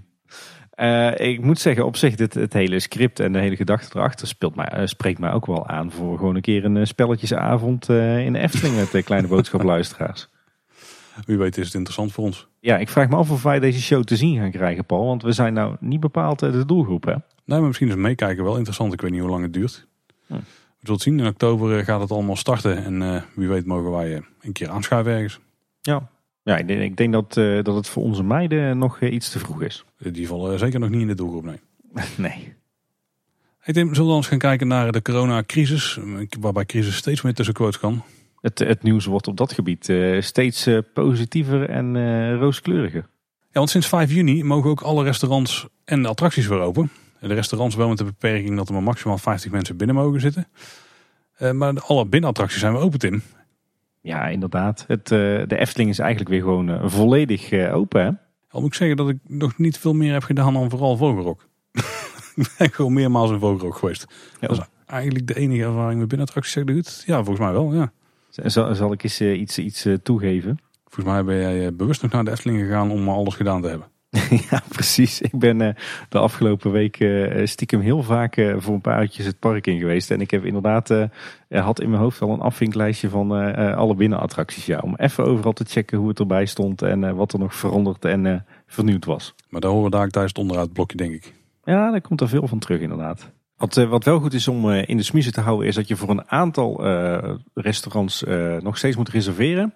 Uh, 0.76 1.20
ik 1.20 1.42
moet 1.42 1.60
zeggen, 1.60 1.86
op 1.86 1.96
zich, 1.96 2.16
dit, 2.16 2.34
het 2.34 2.54
hele 2.54 2.80
script 2.80 3.20
en 3.20 3.34
de 3.34 3.40
hele 3.40 3.56
gedachte 3.56 3.98
erachter 3.98 4.28
speelt 4.28 4.56
mij, 4.56 4.72
uh, 4.76 4.86
spreekt 4.86 5.20
mij 5.20 5.32
ook 5.32 5.46
wel 5.46 5.68
aan 5.68 5.92
voor 5.92 6.18
gewoon 6.18 6.36
een 6.36 6.42
keer 6.42 6.66
een 6.66 6.88
spelletjesavond 6.88 7.90
in 7.90 8.34
de 8.34 8.40
Efteling 8.40 8.76
met 8.76 8.92
de 8.92 9.04
kleine 9.04 9.28
boodschapluisteraars. 9.28 10.30
Wie 11.26 11.38
weet 11.38 11.58
is 11.58 11.66
het 11.66 11.74
interessant 11.74 12.12
voor 12.12 12.24
ons. 12.24 12.48
Ja, 12.60 12.78
ik 12.78 12.90
vraag 12.90 13.10
me 13.10 13.16
af 13.16 13.32
of 13.32 13.44
wij 13.44 13.60
deze 13.60 13.82
show 13.82 14.04
te 14.04 14.16
zien 14.16 14.38
gaan 14.38 14.52
krijgen, 14.52 14.86
Paul. 14.86 15.06
Want 15.06 15.24
we 15.24 15.32
zijn 15.32 15.54
nou 15.54 15.76
niet 15.80 16.00
bepaald 16.00 16.42
eh, 16.42 16.52
de 16.52 16.66
doelgroep, 16.66 17.04
hè? 17.04 17.12
Nee, 17.46 17.60
maar 17.60 17.68
misschien 17.68 17.88
is 17.88 17.96
meekijken 17.96 18.44
wel 18.44 18.56
interessant. 18.56 18.94
Ik 18.94 19.02
weet 19.02 19.12
niet 19.12 19.22
hoe 19.22 19.30
lang 19.30 19.44
het 19.44 19.54
duurt. 19.54 19.88
Hm. 20.28 20.34
We 20.34 20.42
zullen 20.88 21.00
zien. 21.00 21.20
In 21.20 21.28
oktober 21.28 21.78
eh, 21.78 21.86
gaat 21.86 22.02
het 22.02 22.12
allemaal 22.12 22.36
starten. 22.36 22.84
En 22.84 23.02
uh, 23.02 23.22
wie 23.36 23.48
weet 23.48 23.66
mogen 23.66 23.92
wij 23.92 24.22
een 24.42 24.52
keer 24.52 24.70
aanschuiven 24.70 25.12
ergens. 25.12 25.40
Ja, 25.82 26.10
ja 26.44 26.58
ik 26.58 26.68
denk, 26.68 26.82
ik 26.82 26.98
denk 26.98 27.14
dat, 27.14 27.38
uh, 27.38 27.64
dat 27.64 27.76
het 27.76 27.88
voor 27.88 28.04
onze 28.04 28.24
meiden 28.24 28.78
nog 28.78 29.02
iets 29.02 29.30
te 29.30 29.40
vroeg 29.40 29.62
is. 29.62 29.86
Die 29.98 30.28
vallen 30.28 30.60
zeker 30.60 30.80
nog 30.80 30.90
niet 30.90 31.02
in 31.02 31.08
de 31.08 31.16
doelgroep, 31.16 31.44
nee. 31.44 31.60
nee. 32.18 32.54
Hey 33.58 33.74
Tim, 33.74 33.96
zullen 33.96 34.10
we 34.10 34.16
eens 34.16 34.28
gaan 34.28 34.38
kijken 34.38 34.68
naar 34.68 34.92
de 34.92 35.02
coronacrisis, 35.02 36.00
waarbij 36.40 36.66
crisis 36.66 36.96
steeds 36.96 37.22
meer 37.22 37.34
tussen 37.34 37.54
quotes 37.54 37.80
kan. 37.80 38.04
Het, 38.42 38.60
het 38.60 38.84
nieuws 38.84 39.06
wordt 39.06 39.28
op 39.28 39.38
dat 39.38 39.54
gebied 39.54 39.90
uh, 39.90 40.22
steeds 40.22 40.68
uh, 40.68 40.80
positiever 40.94 41.70
en 41.70 41.96
uh, 41.96 42.36
rooskleuriger. 42.36 43.10
Ja, 43.40 43.58
want 43.60 43.70
sinds 43.70 43.88
5 43.88 44.12
juni 44.12 44.44
mogen 44.44 44.70
ook 44.70 44.82
alle 44.82 45.04
restaurants 45.04 45.68
en 45.86 46.06
attracties 46.06 46.48
weer 46.48 46.60
open. 46.60 46.92
De 47.20 47.34
restaurants 47.34 47.76
wel 47.76 47.90
met 47.90 47.98
de 47.98 48.04
beperking 48.04 48.58
dat 48.58 48.68
er 48.68 48.74
maar 48.74 48.84
maximaal 48.84 49.18
50 49.18 49.52
mensen 49.52 49.78
binnen 49.78 49.96
mogen 49.96 50.22
zitten. 50.22 50.48
maar 51.54 51.82
alle 51.82 52.06
binnenattracties 52.06 52.60
zijn 52.60 52.74
weer 52.74 52.82
open, 52.82 53.00
Tim. 53.00 53.22
Ja, 54.02 54.28
inderdaad. 54.28 54.86
Het, 54.88 55.08
de 55.08 55.58
Efteling 55.58 55.90
is 55.90 56.00
eigenlijk 56.00 56.30
weer 56.30 56.42
gewoon 56.42 56.90
volledig 56.90 57.54
open. 57.54 58.02
Hè? 58.02 58.12
Al 58.50 58.60
moet 58.60 58.70
ik 58.70 58.76
zeggen 58.76 58.98
dat 58.98 59.10
ik 59.10 59.18
nog 59.28 59.58
niet 59.58 59.78
veel 59.78 59.94
meer 59.94 60.14
heb 60.14 60.24
gedaan 60.24 60.54
dan 60.54 60.70
vooral 60.70 60.98
Vogelrok. 60.98 61.48
ik 62.36 62.56
ben 62.58 62.72
gewoon 62.72 62.94
meermaals 62.94 63.32
in 63.32 63.40
Vogelrok 63.40 63.78
geweest. 63.78 64.06
Ja. 64.40 64.48
Dat 64.48 64.58
is 64.58 64.64
eigenlijk 64.86 65.28
de 65.28 65.36
enige 65.36 65.64
ervaring 65.64 66.00
met 66.00 66.08
binnenattracties. 66.08 66.54
Zeg? 66.54 67.06
Ja, 67.06 67.16
volgens 67.16 67.40
mij 67.40 67.52
wel, 67.52 67.74
ja. 67.74 67.92
Zal, 68.32 68.76
zal 68.76 68.92
ik 68.92 69.04
eens 69.04 69.22
uh, 69.22 69.40
iets, 69.40 69.60
iets 69.60 69.86
uh, 69.86 69.96
toegeven? 70.04 70.60
Volgens 70.88 71.16
mij 71.16 71.24
ben 71.24 71.38
jij 71.38 71.66
uh, 71.66 71.78
bewust 71.78 72.02
nog 72.02 72.12
naar 72.12 72.24
de 72.24 72.32
Efteling 72.32 72.60
gegaan 72.60 72.92
om 72.92 73.10
alles 73.10 73.36
gedaan 73.36 73.62
te 73.62 73.68
hebben. 73.68 73.88
ja, 74.50 74.62
precies. 74.68 75.22
Ik 75.22 75.40
ben 75.40 75.58
de 76.10 76.18
afgelopen 76.18 76.72
week 76.72 77.06
stiekem 77.44 77.80
heel 77.80 78.04
vaak 78.04 78.54
voor 78.58 78.74
een 78.74 78.82
paar 78.82 79.02
uurtjes 79.02 79.26
het 79.26 79.40
park 79.40 79.68
in 79.68 79.80
geweest. 79.80 80.12
En 80.12 80.22
ik 80.22 80.32
heb 80.32 80.46
inderdaad, 80.46 80.90
had 81.50 81.82
in 81.82 81.90
mijn 81.90 82.02
hoofd 82.02 82.22
al 82.22 82.34
een 82.34 82.40
afvinklijstje 82.40 83.10
van 83.10 83.32
alle 83.76 83.96
binnenattracties. 83.96 84.66
Ja, 84.66 84.80
om 84.80 84.96
even 84.96 85.26
overal 85.26 85.54
te 85.54 85.66
checken 85.68 85.98
hoe 85.98 86.08
het 86.08 86.20
erbij 86.20 86.46
stond 86.46 86.82
en 86.82 87.16
wat 87.16 87.34
er 87.34 87.40
nog 87.40 87.56
veranderd 87.56 88.06
en 88.06 88.46
vernieuwd 88.68 89.06
was. 89.06 89.36
Maar 89.50 89.62
daar 89.62 89.72
horen 89.72 89.92
daar 89.92 90.10
tijdens 90.10 90.34
het 90.34 90.42
onderhoudblokje, 90.42 90.98
denk 90.98 91.14
ik. 91.14 91.34
Ja, 91.64 91.92
daar 91.92 92.02
komt 92.02 92.22
er 92.22 92.30
veel 92.30 92.48
van 92.48 92.60
terug 92.60 92.80
inderdaad. 92.80 93.32
Wat, 93.62 93.78
eh, 93.78 93.90
wat 93.90 94.04
wel 94.04 94.20
goed 94.20 94.34
is 94.34 94.48
om 94.48 94.72
eh, 94.72 94.84
in 94.88 94.98
de 94.98 95.04
smiezen 95.04 95.34
te 95.34 95.42
houden, 95.42 95.68
is 95.68 95.76
dat 95.76 95.88
je 95.88 95.96
voor 95.96 96.10
een 96.10 96.30
aantal 96.30 96.88
uh, 96.88 97.34
restaurants 97.54 98.24
nog 98.60 98.78
steeds 98.78 98.96
moet 98.96 99.10
reserveren. 99.10 99.74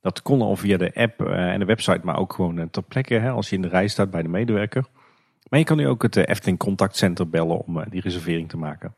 Dat 0.00 0.22
kon 0.22 0.42
al 0.42 0.56
via 0.56 0.76
de 0.76 0.94
app 0.94 1.20
en 1.20 1.58
de 1.58 1.64
website, 1.64 2.00
maar 2.02 2.18
ook 2.18 2.32
gewoon 2.32 2.70
ter 2.70 2.82
plekke 2.82 3.14
hè, 3.14 3.30
als 3.30 3.48
je 3.48 3.56
in 3.56 3.62
de 3.62 3.68
rij 3.68 3.88
staat 3.88 4.10
bij 4.10 4.22
de 4.22 4.28
medewerker. 4.28 4.84
Maar 5.48 5.58
je 5.58 5.64
kan 5.64 5.76
nu 5.76 5.88
ook 5.88 6.02
het 6.02 6.16
Efteling 6.16 6.58
Contactcenter 6.58 7.28
bellen 7.28 7.58
om 7.58 7.84
die 7.90 8.00
reservering 8.00 8.48
te 8.48 8.56
maken. 8.56 8.94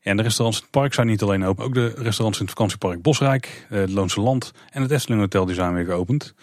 En 0.00 0.16
de 0.16 0.22
restaurants 0.22 0.58
in 0.58 0.64
het 0.64 0.72
park 0.80 0.94
zijn 0.94 1.06
niet 1.06 1.22
alleen 1.22 1.44
open, 1.44 1.64
ook 1.64 1.74
de 1.74 1.86
restaurants 1.86 2.38
in 2.38 2.44
het 2.44 2.54
vakantiepark 2.54 3.02
Bosrijk, 3.02 3.66
het 3.68 3.90
Loonse 3.90 4.20
Land 4.20 4.52
en 4.70 4.82
het 4.82 4.90
Efteling 4.90 5.20
Hotel 5.20 5.46
die 5.46 5.54
zijn 5.54 5.74
weer 5.74 5.84
geopend. 5.84 6.34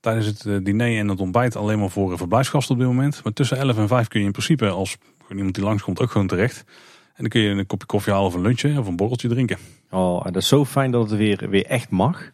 Tijdens 0.00 0.26
het 0.26 0.64
diner 0.64 0.98
en 0.98 1.08
het 1.08 1.20
ontbijt 1.20 1.56
alleen 1.56 1.78
maar 1.78 1.90
voor 1.90 2.16
verblijfsgasten 2.16 2.74
op 2.74 2.80
dit 2.80 2.88
moment. 2.88 3.20
Maar 3.24 3.32
tussen 3.32 3.56
11 3.56 3.78
en 3.78 3.88
5 3.88 4.08
kun 4.08 4.20
je 4.20 4.26
in 4.26 4.32
principe 4.32 4.68
als 4.68 4.96
iemand 5.30 5.54
die 5.54 5.64
langskomt 5.64 6.00
ook 6.00 6.10
gewoon 6.10 6.26
terecht. 6.26 6.64
En 7.06 7.22
dan 7.22 7.28
kun 7.28 7.40
je 7.40 7.48
een 7.48 7.66
kopje 7.66 7.86
koffie 7.86 8.12
halen 8.12 8.28
of 8.28 8.34
een 8.34 8.42
lunchje 8.42 8.78
of 8.78 8.86
een 8.86 8.96
borreltje 8.96 9.28
drinken. 9.28 9.58
Oh, 9.90 10.24
dat 10.24 10.36
is 10.36 10.48
zo 10.48 10.64
fijn 10.64 10.90
dat 10.90 11.10
het 11.10 11.18
weer, 11.18 11.46
weer 11.50 11.66
echt 11.66 11.90
mag. 11.90 12.32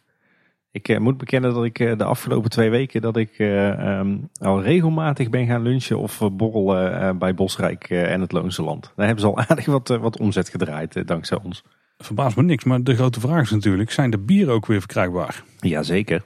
Ik 0.71 0.87
uh, 0.87 0.99
moet 0.99 1.17
bekennen 1.17 1.53
dat 1.53 1.63
ik 1.63 1.79
uh, 1.79 1.97
de 1.97 2.03
afgelopen 2.03 2.49
twee 2.49 2.69
weken 2.69 3.01
dat 3.01 3.17
ik 3.17 3.39
uh, 3.39 3.97
um, 3.99 4.29
al 4.39 4.61
regelmatig 4.61 5.29
ben 5.29 5.45
gaan 5.45 5.61
lunchen 5.61 5.99
of 5.99 6.21
borrelen 6.31 7.17
bij 7.17 7.33
Bosrijk 7.33 7.89
en 7.89 8.21
het 8.21 8.31
Loonse 8.31 8.63
Land. 8.63 8.91
Daar 8.95 9.05
hebben 9.05 9.23
ze 9.23 9.31
al 9.31 9.37
aardig 9.47 9.65
wat, 9.65 9.87
wat 9.87 10.19
omzet 10.19 10.49
gedraaid 10.49 11.07
dankzij 11.07 11.39
ons. 11.43 11.63
Verbaast 11.97 12.35
me 12.35 12.43
niks, 12.43 12.63
maar 12.63 12.83
de 12.83 12.95
grote 12.95 13.19
vraag 13.19 13.41
is 13.41 13.51
natuurlijk, 13.51 13.91
zijn 13.91 14.09
de 14.09 14.17
bieren 14.17 14.53
ook 14.53 14.65
weer 14.65 14.79
verkrijgbaar? 14.79 15.43
Jazeker. 15.59 16.23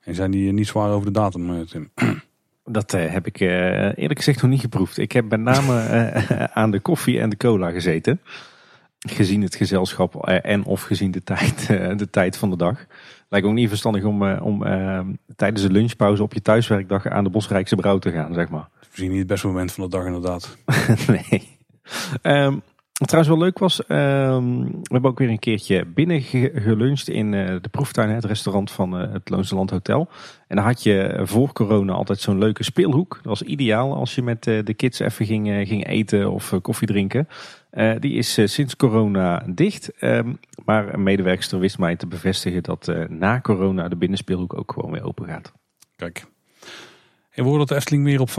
En 0.00 0.14
zijn 0.14 0.30
die 0.30 0.52
niet 0.52 0.66
zwaar 0.66 0.90
over 0.90 1.06
de 1.06 1.12
datum, 1.12 1.66
Tim? 1.66 1.90
Dat 2.70 2.94
uh, 2.94 3.12
heb 3.12 3.26
ik 3.26 3.40
uh, 3.40 3.48
eerlijk 3.84 4.18
gezegd 4.18 4.42
nog 4.42 4.50
niet 4.50 4.60
geproefd. 4.60 4.98
Ik 4.98 5.12
heb 5.12 5.30
met 5.30 5.40
name 5.40 5.72
uh, 6.30 6.44
aan 6.62 6.70
de 6.70 6.80
koffie 6.80 7.20
en 7.20 7.30
de 7.30 7.36
cola 7.36 7.70
gezeten. 7.70 8.20
Gezien 8.98 9.42
het 9.42 9.54
gezelschap 9.54 10.26
en 10.26 10.64
of 10.64 10.82
gezien 10.82 11.10
de 11.10 11.22
tijd, 11.22 11.66
de 11.98 12.10
tijd 12.10 12.36
van 12.36 12.50
de 12.50 12.56
dag. 12.56 12.86
Lijkt 13.28 13.46
ook 13.46 13.52
niet 13.52 13.68
verstandig 13.68 14.04
om, 14.04 14.32
om 14.32 14.64
tijdens 15.36 15.62
de 15.62 15.70
lunchpauze 15.70 16.22
op 16.22 16.32
je 16.32 16.42
thuiswerkdag 16.42 17.06
aan 17.06 17.24
de 17.24 17.30
Bosrijkse 17.30 17.76
brouw 17.76 17.98
te 17.98 18.10
gaan, 18.10 18.34
zeg 18.34 18.48
maar. 18.48 18.68
Misschien 18.80 19.10
niet 19.10 19.18
het 19.18 19.26
beste 19.26 19.46
moment 19.46 19.72
van 19.72 19.84
de 19.84 19.90
dag 19.90 20.04
inderdaad. 20.04 20.56
nee. 21.30 21.58
Um, 22.22 22.62
wat 22.98 23.08
trouwens 23.08 23.34
wel 23.34 23.44
leuk 23.44 23.58
was, 23.58 23.80
um, 23.88 24.64
we 24.64 24.92
hebben 24.92 25.10
ook 25.10 25.18
weer 25.18 25.28
een 25.28 25.38
keertje 25.38 25.86
binnen 25.86 26.20
geluncht 26.54 27.08
in 27.08 27.32
uh, 27.32 27.56
de 27.60 27.68
proeftuin, 27.68 28.10
het 28.10 28.24
restaurant 28.24 28.70
van 28.70 29.00
uh, 29.00 29.12
het 29.12 29.30
Loonse 29.30 29.54
Land 29.54 29.70
Hotel. 29.70 30.08
En 30.46 30.56
dan 30.56 30.64
had 30.64 30.82
je 30.82 31.20
voor 31.22 31.52
corona 31.52 31.92
altijd 31.92 32.20
zo'n 32.20 32.38
leuke 32.38 32.64
speelhoek. 32.64 33.14
Dat 33.14 33.24
was 33.24 33.42
ideaal 33.42 33.94
als 33.94 34.14
je 34.14 34.22
met 34.22 34.46
uh, 34.46 34.64
de 34.64 34.74
kids 34.74 34.98
even 34.98 35.26
ging, 35.26 35.68
ging 35.68 35.86
eten 35.86 36.30
of 36.30 36.54
koffie 36.62 36.86
drinken. 36.86 37.28
die 37.98 38.12
is 38.12 38.40
sinds 38.44 38.76
corona 38.76 39.42
dicht, 39.46 40.02
um, 40.02 40.38
maar 40.64 40.94
een 40.94 41.02
medewerkster 41.02 41.58
wist 41.58 41.78
mij 41.78 41.96
te 41.96 42.06
bevestigen 42.06 42.62
dat 42.62 42.92
na 43.08 43.40
corona 43.40 43.88
de 43.88 43.96
binnenspeelhoek 43.96 44.58
ook 44.58 44.72
gewoon 44.72 44.90
weer 44.90 45.04
open 45.04 45.26
gaat. 45.26 45.52
Kijk, 45.96 46.26
we 47.42 47.50
horen 47.50 47.58
dat 47.58 47.68
de 47.68 47.74
Efteling 47.74 48.04
weer 48.04 48.20
op 48.20 48.30
50% 48.30 48.32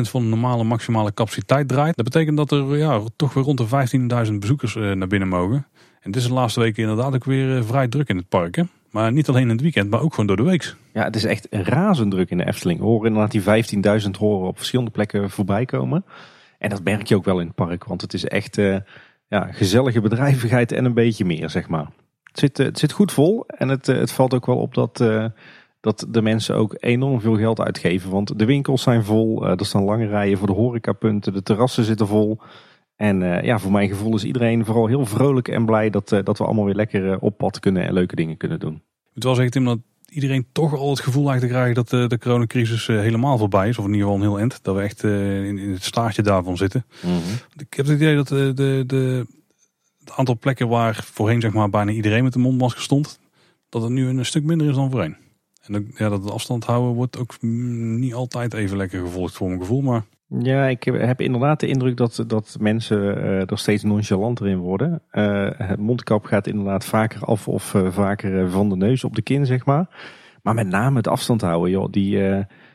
van 0.00 0.22
de 0.22 0.28
normale 0.28 0.64
maximale 0.64 1.14
capaciteit 1.14 1.68
draait. 1.68 1.96
Dat 1.96 2.04
betekent 2.04 2.36
dat 2.36 2.50
er 2.52 2.76
ja, 2.76 3.00
toch 3.16 3.34
weer 3.34 3.44
rond 3.44 3.58
de 3.58 4.26
15.000 4.26 4.32
bezoekers 4.34 4.76
eh, 4.76 4.92
naar 4.92 5.08
binnen 5.08 5.28
mogen. 5.28 5.66
En 6.00 6.10
dit 6.10 6.22
is 6.22 6.28
de 6.28 6.34
laatste 6.34 6.60
weken 6.60 6.82
inderdaad 6.82 7.14
ook 7.14 7.24
weer 7.24 7.56
eh, 7.56 7.62
vrij 7.62 7.88
druk 7.88 8.08
in 8.08 8.16
het 8.16 8.28
park. 8.28 8.54
Hè? 8.54 8.62
Maar 8.90 9.12
niet 9.12 9.28
alleen 9.28 9.42
in 9.42 9.48
het 9.48 9.60
weekend, 9.60 9.90
maar 9.90 10.00
ook 10.00 10.10
gewoon 10.10 10.26
door 10.26 10.36
de 10.36 10.42
week. 10.42 10.74
Ja, 10.92 11.04
het 11.04 11.16
is 11.16 11.24
echt 11.24 11.46
razend 11.50 12.10
druk 12.10 12.30
in 12.30 12.38
de 12.38 12.46
Efteling. 12.46 12.80
Horen 12.80 13.06
inderdaad 13.06 13.30
die 13.30 14.02
15.000 14.02 14.10
horen 14.18 14.48
op 14.48 14.56
verschillende 14.56 14.90
plekken 14.90 15.30
voorbij 15.30 15.64
komen. 15.64 16.04
En 16.58 16.68
dat 16.68 16.84
merk 16.84 17.06
je 17.06 17.16
ook 17.16 17.24
wel 17.24 17.40
in 17.40 17.46
het 17.46 17.54
park, 17.54 17.84
want 17.84 18.00
het 18.00 18.14
is 18.14 18.24
echt 18.24 18.56
uh, 18.56 18.76
ja, 19.28 19.52
gezellige 19.52 20.00
bedrijvigheid 20.00 20.72
en 20.72 20.84
een 20.84 20.94
beetje 20.94 21.24
meer, 21.24 21.50
zeg 21.50 21.68
maar. 21.68 21.86
Het 22.24 22.38
zit, 22.38 22.56
het 22.58 22.78
zit 22.78 22.92
goed 22.92 23.12
vol 23.12 23.44
en 23.46 23.68
het, 23.68 23.86
het 23.86 24.12
valt 24.12 24.34
ook 24.34 24.46
wel 24.46 24.58
op 24.58 24.74
dat 24.74 25.00
dat 25.86 26.06
de 26.08 26.22
mensen 26.22 26.54
ook 26.54 26.76
enorm 26.78 27.20
veel 27.20 27.36
geld 27.36 27.60
uitgeven. 27.60 28.10
Want 28.10 28.38
de 28.38 28.44
winkels 28.44 28.82
zijn 28.82 29.04
vol, 29.04 29.44
uh, 29.44 29.50
er 29.50 29.66
staan 29.66 29.82
lange 29.82 30.06
rijen 30.06 30.38
voor 30.38 30.46
de 30.46 30.52
horecapunten, 30.52 31.32
de 31.32 31.42
terrassen 31.42 31.84
zitten 31.84 32.06
vol. 32.06 32.38
En 32.96 33.20
uh, 33.20 33.42
ja, 33.42 33.58
voor 33.58 33.72
mijn 33.72 33.88
gevoel 33.88 34.14
is 34.14 34.24
iedereen 34.24 34.64
vooral 34.64 34.86
heel 34.86 35.06
vrolijk 35.06 35.48
en 35.48 35.66
blij 35.66 35.90
dat, 35.90 36.12
uh, 36.12 36.18
dat 36.24 36.38
we 36.38 36.44
allemaal 36.44 36.64
weer 36.64 36.74
lekker 36.74 37.18
op 37.18 37.36
pad 37.36 37.60
kunnen 37.60 37.86
en 37.86 37.92
leuke 37.92 38.16
dingen 38.16 38.36
kunnen 38.36 38.60
doen. 38.60 38.74
Ik 38.74 39.10
moet 39.14 39.24
wel 39.24 39.34
zeggen 39.34 39.52
Tim 39.52 39.64
dat 39.64 39.78
iedereen 40.08 40.46
toch 40.52 40.76
al 40.76 40.90
het 40.90 41.00
gevoel 41.00 41.24
lijkt 41.24 41.40
te 41.40 41.48
krijgen 41.48 41.74
dat 41.74 41.88
de, 41.88 42.06
de 42.06 42.18
coronacrisis 42.18 42.86
helemaal 42.86 43.38
voorbij 43.38 43.68
is. 43.68 43.78
Of 43.78 43.84
in 43.84 43.92
ieder 43.92 44.06
geval 44.06 44.22
een 44.22 44.28
heel 44.28 44.38
eind. 44.38 44.58
Dat 44.62 44.74
we 44.74 44.82
echt 44.82 45.02
in, 45.02 45.58
in, 45.58 45.72
het 45.72 45.84
staartje 45.84 46.22
daarvan 46.22 46.56
zitten. 46.56 46.86
Mm 47.02 47.10
-hmm. 47.10 47.20
Ik 47.56 47.74
heb 47.74 47.86
het 47.86 47.94
idee 47.94 48.14
dat 48.14 48.28
de, 48.28 48.52
de, 48.54 48.84
de, 48.86 49.26
het 49.98 50.12
aantal 50.12 50.38
plekken 50.38 50.68
waar 50.68 51.00
voorheen 51.04 51.40
zeg 51.40 51.52
maar 51.52 51.70
bijna 51.70 51.90
iedereen 51.90 52.24
met 52.24 52.34
een 52.34 52.40
mondmasker 52.40 52.82
stond. 52.82 53.18
Dat 53.68 53.82
het 53.82 53.90
nu 53.90 54.08
een 54.08 54.26
stuk 54.26 54.44
minder 54.44 54.68
is 54.68 54.74
dan 54.74 54.90
voorheen. 54.90 55.16
En 55.68 55.90
ja, 55.96 56.08
dat 56.08 56.30
afstand 56.30 56.64
houden 56.64 56.94
wordt 56.94 57.18
ook 57.18 57.34
niet 57.40 58.14
altijd 58.14 58.54
even 58.54 58.76
lekker 58.76 59.00
gevolgd 59.00 59.34
voor 59.34 59.48
mijn 59.48 59.60
gevoel. 59.60 59.80
Maar... 59.80 60.02
Ja, 60.28 60.66
ik 60.66 60.84
heb 60.84 61.20
inderdaad 61.20 61.60
de 61.60 61.66
indruk 61.66 61.96
dat, 61.96 62.24
dat 62.26 62.56
mensen 62.60 63.16
er 63.48 63.58
steeds 63.58 63.82
nonchalanter 63.82 64.46
in 64.46 64.58
worden. 64.58 65.02
Uh, 65.12 65.50
het 65.56 65.78
mondkap 65.78 66.24
gaat 66.24 66.46
inderdaad 66.46 66.84
vaker 66.84 67.24
af 67.24 67.48
of 67.48 67.74
uh, 67.74 67.90
vaker 67.90 68.50
van 68.50 68.68
de 68.68 68.76
neus 68.76 69.04
op 69.04 69.14
de 69.14 69.22
kin, 69.22 69.46
zeg 69.46 69.64
maar. 69.64 69.88
Maar 70.42 70.54
met 70.54 70.68
name 70.68 70.96
het 70.96 71.08
afstand 71.08 71.40
houden, 71.40 71.70
joh. 71.70 71.90
Die, 71.90 72.18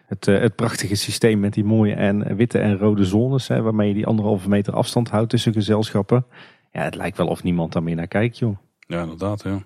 het, 0.05 0.25
het 0.25 0.55
prachtige 0.55 0.95
systeem 0.95 1.39
met 1.39 1.53
die 1.53 1.63
mooie 1.63 1.93
en 1.93 2.35
witte 2.35 2.59
en 2.59 2.77
rode 2.77 3.05
zones, 3.05 3.47
hè, 3.47 3.61
waarmee 3.61 3.87
je 3.87 3.93
die 3.93 4.05
anderhalve 4.05 4.49
meter 4.49 4.73
afstand 4.73 5.09
houdt 5.09 5.29
tussen 5.29 5.53
gezelschappen. 5.53 6.25
Ja, 6.71 6.81
het 6.81 6.95
lijkt 6.95 7.17
wel 7.17 7.27
of 7.27 7.43
niemand 7.43 7.73
daar 7.73 7.83
meer 7.83 7.95
naar 7.95 8.07
kijkt, 8.07 8.37
joh. 8.37 8.57
Ja, 8.87 9.01
inderdaad, 9.01 9.43
ja 9.43 9.61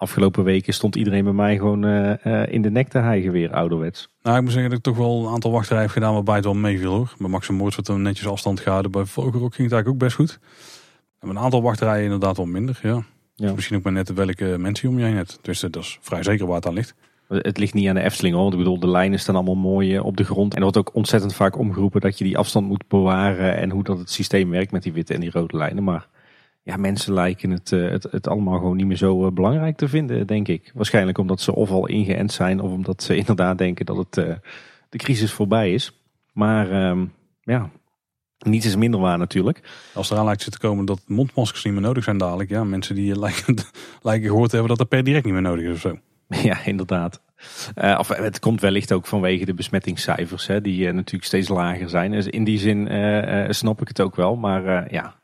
afgelopen 0.00 0.44
weken 0.44 0.74
stond 0.74 0.96
iedereen 0.96 1.24
bij 1.24 1.32
mij 1.32 1.56
gewoon 1.56 1.84
uh, 1.84 2.52
in 2.52 2.62
de 2.62 2.70
nek 2.70 2.88
te 2.88 2.98
hijgen 2.98 3.32
weer 3.32 3.52
ouderwets. 3.52 4.08
Nou, 4.22 4.36
ik 4.36 4.42
moet 4.42 4.52
zeggen 4.52 4.70
dat 4.70 4.78
ik 4.78 4.84
toch 4.84 4.96
wel 4.96 5.26
een 5.26 5.32
aantal 5.32 5.50
wachtrijen 5.50 5.82
heb 5.82 5.92
gedaan 5.92 6.12
waarbij 6.12 6.34
het 6.34 6.44
wel 6.44 6.54
meeviel 6.54 6.92
hoor. 6.92 7.14
Bij 7.18 7.28
Max 7.28 7.48
Moord 7.48 7.74
werd 7.74 7.88
er 7.88 7.98
netjes 7.98 8.26
afstand 8.26 8.60
gehouden. 8.60 8.90
Bij 8.90 9.04
Vogelrok 9.04 9.54
ging 9.54 9.70
het 9.70 9.72
eigenlijk 9.72 9.88
ook 9.88 9.98
best 9.98 10.14
goed. 10.14 10.38
En 11.18 11.28
een 11.28 11.38
aantal 11.38 11.62
wachtrijen 11.62 12.04
inderdaad 12.04 12.36
wel 12.36 12.46
minder, 12.46 12.80
ja. 12.82 13.02
ja. 13.34 13.52
misschien 13.52 13.76
ook 13.76 13.82
maar 13.82 13.92
net 13.92 14.12
welke 14.12 14.56
mensen 14.58 14.88
om 14.88 14.98
je 14.98 15.04
heen 15.04 15.16
hebt. 15.16 15.38
Dus 15.42 15.60
dat 15.60 15.76
is 15.76 15.98
vrij 16.00 16.22
zeker 16.22 16.46
waar 16.46 16.56
het 16.56 16.66
aan 16.66 16.74
ligt. 16.74 16.94
Het 17.28 17.58
ligt 17.58 17.74
niet 17.74 17.88
aan 17.88 17.94
de 17.94 18.02
Efteling 18.02 18.34
hoor. 18.34 18.52
Ik 18.52 18.58
bedoel, 18.58 18.80
de 18.80 18.88
lijnen 18.88 19.20
staan 19.20 19.34
allemaal 19.34 19.54
mooi 19.54 19.98
op 19.98 20.16
de 20.16 20.24
grond. 20.24 20.50
En 20.50 20.56
er 20.56 20.62
wordt 20.62 20.78
ook 20.78 20.94
ontzettend 20.94 21.34
vaak 21.34 21.58
omgeroepen 21.58 22.00
dat 22.00 22.18
je 22.18 22.24
die 22.24 22.38
afstand 22.38 22.66
moet 22.66 22.88
bewaren. 22.88 23.56
En 23.56 23.70
hoe 23.70 23.84
dat 23.84 23.98
het 23.98 24.10
systeem 24.10 24.50
werkt 24.50 24.72
met 24.72 24.82
die 24.82 24.92
witte 24.92 25.14
en 25.14 25.20
die 25.20 25.30
rode 25.30 25.56
lijnen. 25.56 25.84
Maar 25.84 26.08
ja, 26.62 26.76
mensen 26.76 27.12
lijken 27.12 27.50
het, 27.50 27.72
eh, 27.72 27.90
het, 27.90 28.02
het 28.02 28.28
allemaal 28.28 28.58
gewoon 28.58 28.76
niet 28.76 28.86
meer 28.86 28.96
zo 28.96 29.26
eh, 29.26 29.32
belangrijk 29.32 29.76
te 29.76 29.88
vinden, 29.88 30.26
denk 30.26 30.48
ik. 30.48 30.70
Waarschijnlijk 30.74 31.18
omdat 31.18 31.40
ze 31.40 31.54
of 31.54 31.70
al 31.70 31.86
ingeënt 31.86 32.32
zijn 32.32 32.60
of 32.60 32.70
omdat 32.70 33.02
ze 33.02 33.16
inderdaad 33.22 33.58
denken 33.58 33.86
dat 33.86 33.96
het, 33.96 34.16
uh, 34.16 34.34
de 34.88 34.98
crisis 34.98 35.32
voorbij 35.32 35.72
is. 35.72 36.02
Maar 36.32 36.88
um, 36.90 37.12
ja, 37.42 37.70
niets 38.38 38.66
is 38.66 38.76
minder 38.76 39.00
waar 39.00 39.18
natuurlijk. 39.18 39.60
Als 39.94 40.10
er 40.10 40.18
aan 40.18 40.24
lijkt 40.24 40.52
te 40.52 40.58
komen 40.58 40.84
dat 40.84 41.00
mondmaskers 41.06 41.64
niet 41.64 41.72
meer 41.72 41.82
nodig 41.82 42.04
zijn 42.04 42.18
dadelijk. 42.18 42.50
Ja, 42.50 42.64
mensen 42.64 42.94
die 42.94 43.18
lijken, 43.20 43.56
lijken 44.02 44.28
gehoord 44.28 44.50
hebben 44.50 44.68
dat 44.68 44.78
dat 44.78 44.88
per 44.88 45.04
direct 45.04 45.24
niet 45.24 45.34
meer 45.34 45.42
nodig 45.42 45.64
is 45.64 45.74
of 45.74 45.80
zo. 45.80 45.98
Ja, 46.48 46.64
inderdaad. 46.64 47.22
Uh, 47.76 47.96
of, 47.98 48.08
het 48.08 48.38
komt 48.38 48.60
wellicht 48.60 48.92
ook 48.92 49.06
vanwege 49.06 49.44
de 49.44 49.54
besmettingscijfers, 49.54 50.46
hè, 50.46 50.60
die 50.60 50.86
uh, 50.86 50.92
natuurlijk 50.92 51.24
steeds 51.24 51.48
lager 51.48 51.88
zijn. 51.88 52.10
Dus 52.10 52.26
in 52.26 52.44
die 52.44 52.58
zin 52.58 52.92
uh, 52.92 53.46
snap 53.48 53.80
ik 53.80 53.88
het 53.88 54.00
ook 54.00 54.16
wel. 54.16 54.36
Maar 54.36 54.92
ja, 54.92 55.19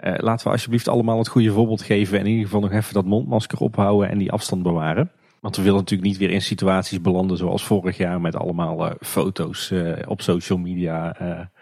laten 0.00 0.46
we 0.46 0.52
alsjeblieft 0.52 0.88
allemaal 0.88 1.18
het 1.18 1.28
goede 1.28 1.52
voorbeeld 1.52 1.82
geven. 1.82 2.18
En 2.18 2.24
in 2.24 2.30
ieder 2.30 2.44
geval 2.44 2.60
nog 2.60 2.72
even 2.72 2.94
dat 2.94 3.04
mondmasker 3.04 3.58
ophouden 3.58 4.10
en 4.10 4.18
die 4.18 4.32
afstand 4.32 4.62
bewaren. 4.62 5.10
Want 5.40 5.56
we 5.56 5.62
willen 5.62 5.78
natuurlijk 5.78 6.08
niet 6.08 6.18
weer 6.18 6.30
in 6.30 6.42
situaties 6.42 7.00
belanden 7.00 7.36
zoals 7.36 7.64
vorig 7.64 7.96
jaar 7.96 8.20
met 8.20 8.36
allemaal 8.36 8.92
foto's 9.00 9.72
op 10.06 10.20
social 10.22 10.58
media 10.58 11.16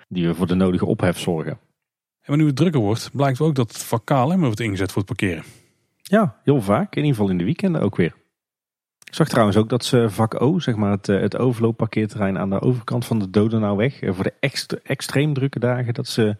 die 0.08 0.26
we 0.26 0.34
voor 0.34 0.46
de 0.46 0.54
nodige 0.54 0.86
ophef 0.86 1.18
zorgen. 1.18 1.52
En 1.52 1.58
wanneer 2.34 2.46
het 2.46 2.56
drukker 2.56 2.80
wordt, 2.80 3.10
blijkt 3.12 3.40
ook 3.40 3.54
dat 3.54 3.72
het 3.72 3.82
vak 3.84 4.04
KLM 4.04 4.40
wordt 4.40 4.60
ingezet 4.60 4.92
voor 4.92 5.02
het 5.02 5.16
parkeren. 5.16 5.44
Ja, 6.02 6.36
heel 6.44 6.62
vaak. 6.62 6.94
In 6.94 7.02
ieder 7.02 7.16
geval 7.16 7.30
in 7.30 7.38
de 7.38 7.44
weekenden 7.44 7.82
ook 7.82 7.96
weer. 7.96 8.14
Ik 9.04 9.14
zag 9.14 9.28
trouwens 9.28 9.56
ook 9.56 9.68
dat 9.68 9.84
ze 9.84 10.10
vak 10.10 10.40
O, 10.42 10.58
zeg 10.58 10.76
maar 10.76 10.90
het, 10.90 11.06
het 11.06 11.36
overloopparkeerterrein 11.36 12.38
aan 12.38 12.50
de 12.50 12.60
overkant 12.60 13.06
van 13.06 13.18
de 13.18 13.30
Dodenauweg, 13.30 13.98
voor 14.02 14.24
de 14.24 14.34
extreem 14.82 15.34
drukke 15.34 15.58
dagen, 15.58 15.94
dat 15.94 16.06
ze, 16.06 16.36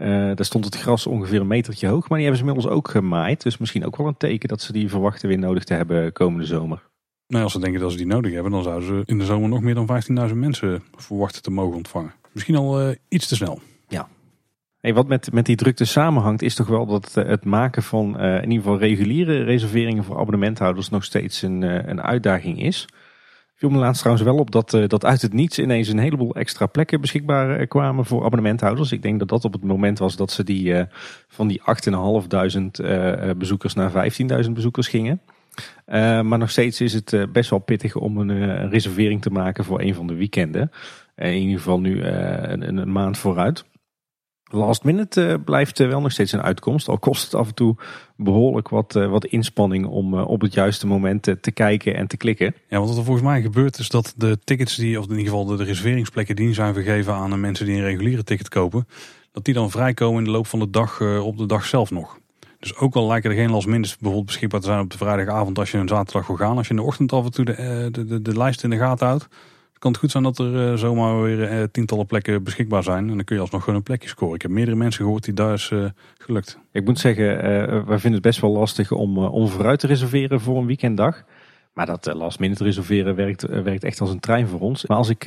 uh, 0.00 0.06
daar 0.08 0.44
stond 0.44 0.64
het 0.64 0.76
gras 0.76 1.06
ongeveer 1.06 1.40
een 1.40 1.46
metertje 1.46 1.86
hoog. 1.86 2.08
Maar 2.08 2.18
die 2.18 2.26
hebben 2.26 2.44
ze 2.46 2.48
inmiddels 2.48 2.74
ook 2.76 2.90
gemaaid. 2.90 3.42
Dus 3.42 3.58
misschien 3.58 3.86
ook 3.86 3.96
wel 3.96 4.06
een 4.06 4.16
teken 4.16 4.48
dat 4.48 4.60
ze 4.60 4.72
die 4.72 4.88
verwachten 4.88 5.28
weer 5.28 5.38
nodig 5.38 5.64
te 5.64 5.74
hebben 5.74 6.12
komende 6.12 6.46
zomer. 6.46 6.88
Nou, 7.26 7.42
als 7.44 7.52
ze 7.52 7.60
denken 7.60 7.80
dat 7.80 7.90
ze 7.90 7.96
die 7.96 8.06
nodig 8.06 8.32
hebben, 8.32 8.52
dan 8.52 8.62
zouden 8.62 8.88
ze 8.88 9.02
in 9.04 9.18
de 9.18 9.24
zomer 9.24 9.48
nog 9.48 9.60
meer 9.60 9.74
dan 9.74 9.88
15.000 10.28 10.34
mensen 10.34 10.82
verwachten 10.96 11.42
te 11.42 11.50
mogen 11.50 11.76
ontvangen. 11.76 12.14
Misschien 12.32 12.56
al 12.56 12.88
uh, 12.88 12.94
iets 13.08 13.26
te 13.26 13.36
snel. 13.36 13.60
Ja. 13.88 14.08
Hey, 14.80 14.94
wat 14.94 15.08
met, 15.08 15.32
met 15.32 15.46
die 15.46 15.56
drukte 15.56 15.84
samenhangt 15.84 16.42
is 16.42 16.54
toch 16.54 16.66
wel 16.66 16.86
dat 16.86 17.14
het 17.14 17.44
maken 17.44 17.82
van 17.82 18.20
in 18.20 18.50
ieder 18.50 18.62
geval 18.62 18.78
reguliere 18.78 19.42
reserveringen 19.42 20.04
voor 20.04 20.18
abonnementhouders 20.18 20.88
nog 20.88 21.04
steeds 21.04 21.42
een, 21.42 21.62
een 21.90 22.02
uitdaging 22.02 22.62
is. 22.62 22.86
Viel 23.60 23.70
me 23.70 23.78
laatst 23.78 24.00
trouwens 24.00 24.26
wel 24.26 24.38
op 24.38 24.50
dat, 24.50 24.72
uh, 24.72 24.86
dat 24.86 25.04
uit 25.04 25.22
het 25.22 25.32
niets 25.32 25.58
ineens 25.58 25.88
een 25.88 25.98
heleboel 25.98 26.34
extra 26.34 26.66
plekken 26.66 27.00
beschikbaar 27.00 27.66
kwamen 27.66 28.04
voor 28.04 28.24
abonnementhouders. 28.24 28.92
Ik 28.92 29.02
denk 29.02 29.18
dat 29.18 29.28
dat 29.28 29.44
op 29.44 29.52
het 29.52 29.62
moment 29.62 29.98
was 29.98 30.16
dat 30.16 30.30
ze 30.30 30.44
die 30.44 30.84
van 31.28 31.48
die 31.48 31.60
8.500 31.60 33.36
bezoekers 33.36 33.74
naar 33.74 34.12
15.000 34.44 34.50
bezoekers 34.52 34.88
gingen. 34.88 35.20
maar 35.86 36.38
nog 36.38 36.50
steeds 36.50 36.80
is 36.80 36.92
het 36.92 37.26
best 37.32 37.50
wel 37.50 37.58
pittig 37.58 37.96
om 37.96 38.16
een 38.16 38.68
reservering 38.70 39.22
te 39.22 39.30
maken 39.30 39.64
voor 39.64 39.80
een 39.80 39.94
van 39.94 40.06
de 40.06 40.14
weekenden. 40.14 40.70
in 41.16 41.34
ieder 41.34 41.56
geval 41.56 41.80
nu 41.80 42.02
een 42.02 42.92
maand 42.92 43.18
vooruit. 43.18 43.64
Last 44.52 44.84
minute 44.84 45.28
uh, 45.28 45.34
blijft 45.44 45.80
uh, 45.80 45.88
wel 45.88 46.00
nog 46.00 46.12
steeds 46.12 46.32
een 46.32 46.42
uitkomst. 46.42 46.88
Al 46.88 46.98
kost 46.98 47.24
het 47.24 47.34
af 47.34 47.48
en 47.48 47.54
toe 47.54 47.76
behoorlijk 48.16 48.68
wat, 48.68 48.94
uh, 48.94 49.10
wat 49.10 49.24
inspanning 49.24 49.86
om 49.86 50.14
op 50.14 50.40
het 50.40 50.54
juiste 50.54 50.86
moment 50.86 51.22
te 51.22 51.52
kijken 51.52 51.94
en 51.94 52.06
te 52.06 52.16
klikken. 52.16 52.54
Ja, 52.68 52.80
wat 52.80 52.88
er 52.88 53.04
volgens 53.04 53.26
mij 53.26 53.42
gebeurt 53.42 53.78
is 53.78 53.88
dat 53.88 54.14
de 54.16 54.38
tickets 54.44 54.76
die, 54.76 54.98
of 54.98 55.04
in 55.04 55.10
ieder 55.10 55.24
geval 55.24 55.44
de, 55.44 55.56
de 55.56 55.64
reserveringsplekken 55.64 56.36
die 56.36 56.54
zijn 56.54 56.74
vergeven 56.74 57.14
aan 57.14 57.30
de 57.30 57.36
mensen 57.36 57.66
die 57.66 57.76
een 57.76 57.82
reguliere 57.82 58.24
ticket 58.24 58.48
kopen, 58.48 58.86
dat 59.32 59.44
die 59.44 59.54
dan 59.54 59.70
vrijkomen 59.70 60.18
in 60.18 60.24
de 60.24 60.30
loop 60.30 60.46
van 60.46 60.58
de 60.58 60.70
dag 60.70 61.00
op 61.00 61.38
de 61.38 61.46
dag 61.46 61.64
zelf 61.64 61.90
nog. 61.90 62.18
Dus 62.58 62.76
ook 62.76 62.94
al 62.94 63.06
lijken 63.06 63.30
er 63.30 63.36
geen 63.36 63.50
last 63.50 63.66
minutes 63.66 63.92
bijvoorbeeld 63.92 64.26
beschikbaar 64.26 64.60
te 64.60 64.66
zijn 64.66 64.80
op 64.80 64.90
de 64.90 64.98
vrijdagavond 64.98 65.58
als 65.58 65.70
je 65.70 65.78
een 65.78 65.88
zaterdag 65.88 66.26
wil 66.26 66.36
gaan. 66.36 66.56
Als 66.56 66.66
je 66.66 66.74
in 66.74 66.80
de 66.80 66.86
ochtend 66.86 67.12
af 67.12 67.24
en 67.24 67.30
toe 67.30 67.44
de, 67.44 67.88
de, 67.92 68.04
de, 68.04 68.22
de 68.22 68.36
lijst 68.36 68.64
in 68.64 68.70
de 68.70 68.76
gaten 68.76 69.06
houdt, 69.06 69.28
kan 69.80 69.90
het 69.90 70.00
goed 70.00 70.10
zijn 70.10 70.22
dat 70.22 70.38
er 70.38 70.70
uh, 70.70 70.76
zomaar 70.76 71.22
weer 71.22 71.52
uh, 71.52 71.64
tientallen 71.72 72.06
plekken 72.06 72.42
beschikbaar 72.42 72.82
zijn. 72.82 73.08
En 73.08 73.16
dan 73.16 73.24
kun 73.24 73.36
je 73.36 73.42
alsnog 73.42 73.60
gewoon 73.60 73.78
een 73.78 73.84
plekje 73.84 74.08
scoren. 74.08 74.34
Ik 74.34 74.42
heb 74.42 74.50
meerdere 74.50 74.76
mensen 74.76 75.04
gehoord 75.04 75.24
die 75.24 75.34
daar 75.34 75.52
is 75.52 75.70
uh, 75.70 75.84
gelukt. 76.18 76.58
Ik 76.72 76.84
moet 76.84 76.98
zeggen, 76.98 77.26
wij 77.86 77.98
vinden 77.98 78.12
het 78.12 78.22
best 78.22 78.40
wel 78.40 78.50
lastig 78.50 78.92
om, 78.92 79.18
om 79.18 79.48
vooruit 79.48 79.80
te 79.80 79.86
reserveren 79.86 80.40
voor 80.40 80.58
een 80.58 80.66
weekenddag. 80.66 81.24
Maar 81.72 81.86
dat 81.86 82.14
last 82.14 82.38
minute 82.38 82.64
reserveren 82.64 83.14
werkt, 83.14 83.42
werkt 83.42 83.84
echt 83.84 84.00
als 84.00 84.10
een 84.10 84.20
trein 84.20 84.48
voor 84.48 84.60
ons. 84.60 84.86
Maar 84.86 84.96
als 84.96 85.08
ik 85.08 85.18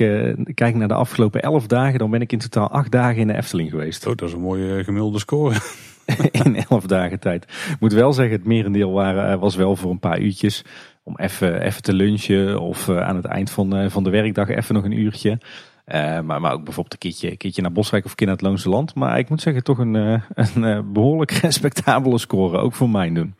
kijk 0.54 0.74
naar 0.74 0.88
de 0.88 0.94
afgelopen 0.94 1.42
elf 1.42 1.66
dagen, 1.66 1.98
dan 1.98 2.10
ben 2.10 2.20
ik 2.20 2.32
in 2.32 2.38
totaal 2.38 2.70
acht 2.70 2.90
dagen 2.90 3.20
in 3.20 3.26
de 3.26 3.36
Efteling 3.36 3.70
geweest. 3.70 4.06
Oh, 4.06 4.16
dat 4.16 4.28
is 4.28 4.34
een 4.34 4.40
mooie 4.40 4.84
gemiddelde 4.84 5.18
score. 5.18 5.54
in 6.44 6.56
elf 6.68 6.86
dagen 6.86 7.20
tijd. 7.20 7.44
Ik 7.44 7.80
moet 7.80 7.92
wel 7.92 8.12
zeggen, 8.12 8.36
het 8.36 8.46
merendeel 8.46 8.92
waren, 8.92 9.38
was 9.38 9.56
wel 9.56 9.76
voor 9.76 9.90
een 9.90 9.98
paar 9.98 10.20
uurtjes 10.20 10.64
om 11.04 11.16
even, 11.16 11.60
even 11.60 11.82
te 11.82 11.92
lunchen 11.92 12.60
of 12.60 12.88
eh, 12.88 13.00
aan 13.00 13.16
het 13.16 13.24
eind 13.24 13.50
van, 13.50 13.80
uh, 13.80 13.90
van 13.90 14.04
de 14.04 14.10
werkdag 14.10 14.48
even 14.48 14.74
nog 14.74 14.84
een 14.84 14.98
uurtje. 14.98 15.38
Uh, 15.86 16.20
maar, 16.20 16.40
maar 16.40 16.52
ook 16.52 16.64
bijvoorbeeld 16.64 16.92
een 16.92 16.98
keertje, 16.98 17.30
een 17.30 17.36
keertje 17.36 17.62
naar 17.62 17.72
Bosrijk 17.72 18.04
of 18.04 18.10
een 18.10 18.16
keer 18.16 18.26
naar 18.26 18.36
het 18.36 18.44
Loonse 18.44 18.68
Land. 18.68 18.94
Maar 18.94 19.18
ik 19.18 19.28
moet 19.28 19.40
zeggen, 19.40 19.62
toch 19.62 19.78
een, 19.78 19.94
een 20.34 20.92
behoorlijk 20.92 21.30
respectabele 21.48 22.18
score, 22.18 22.58
ook 22.58 22.74
voor 22.74 22.90
mijn 22.90 23.14
doen. 23.14 23.34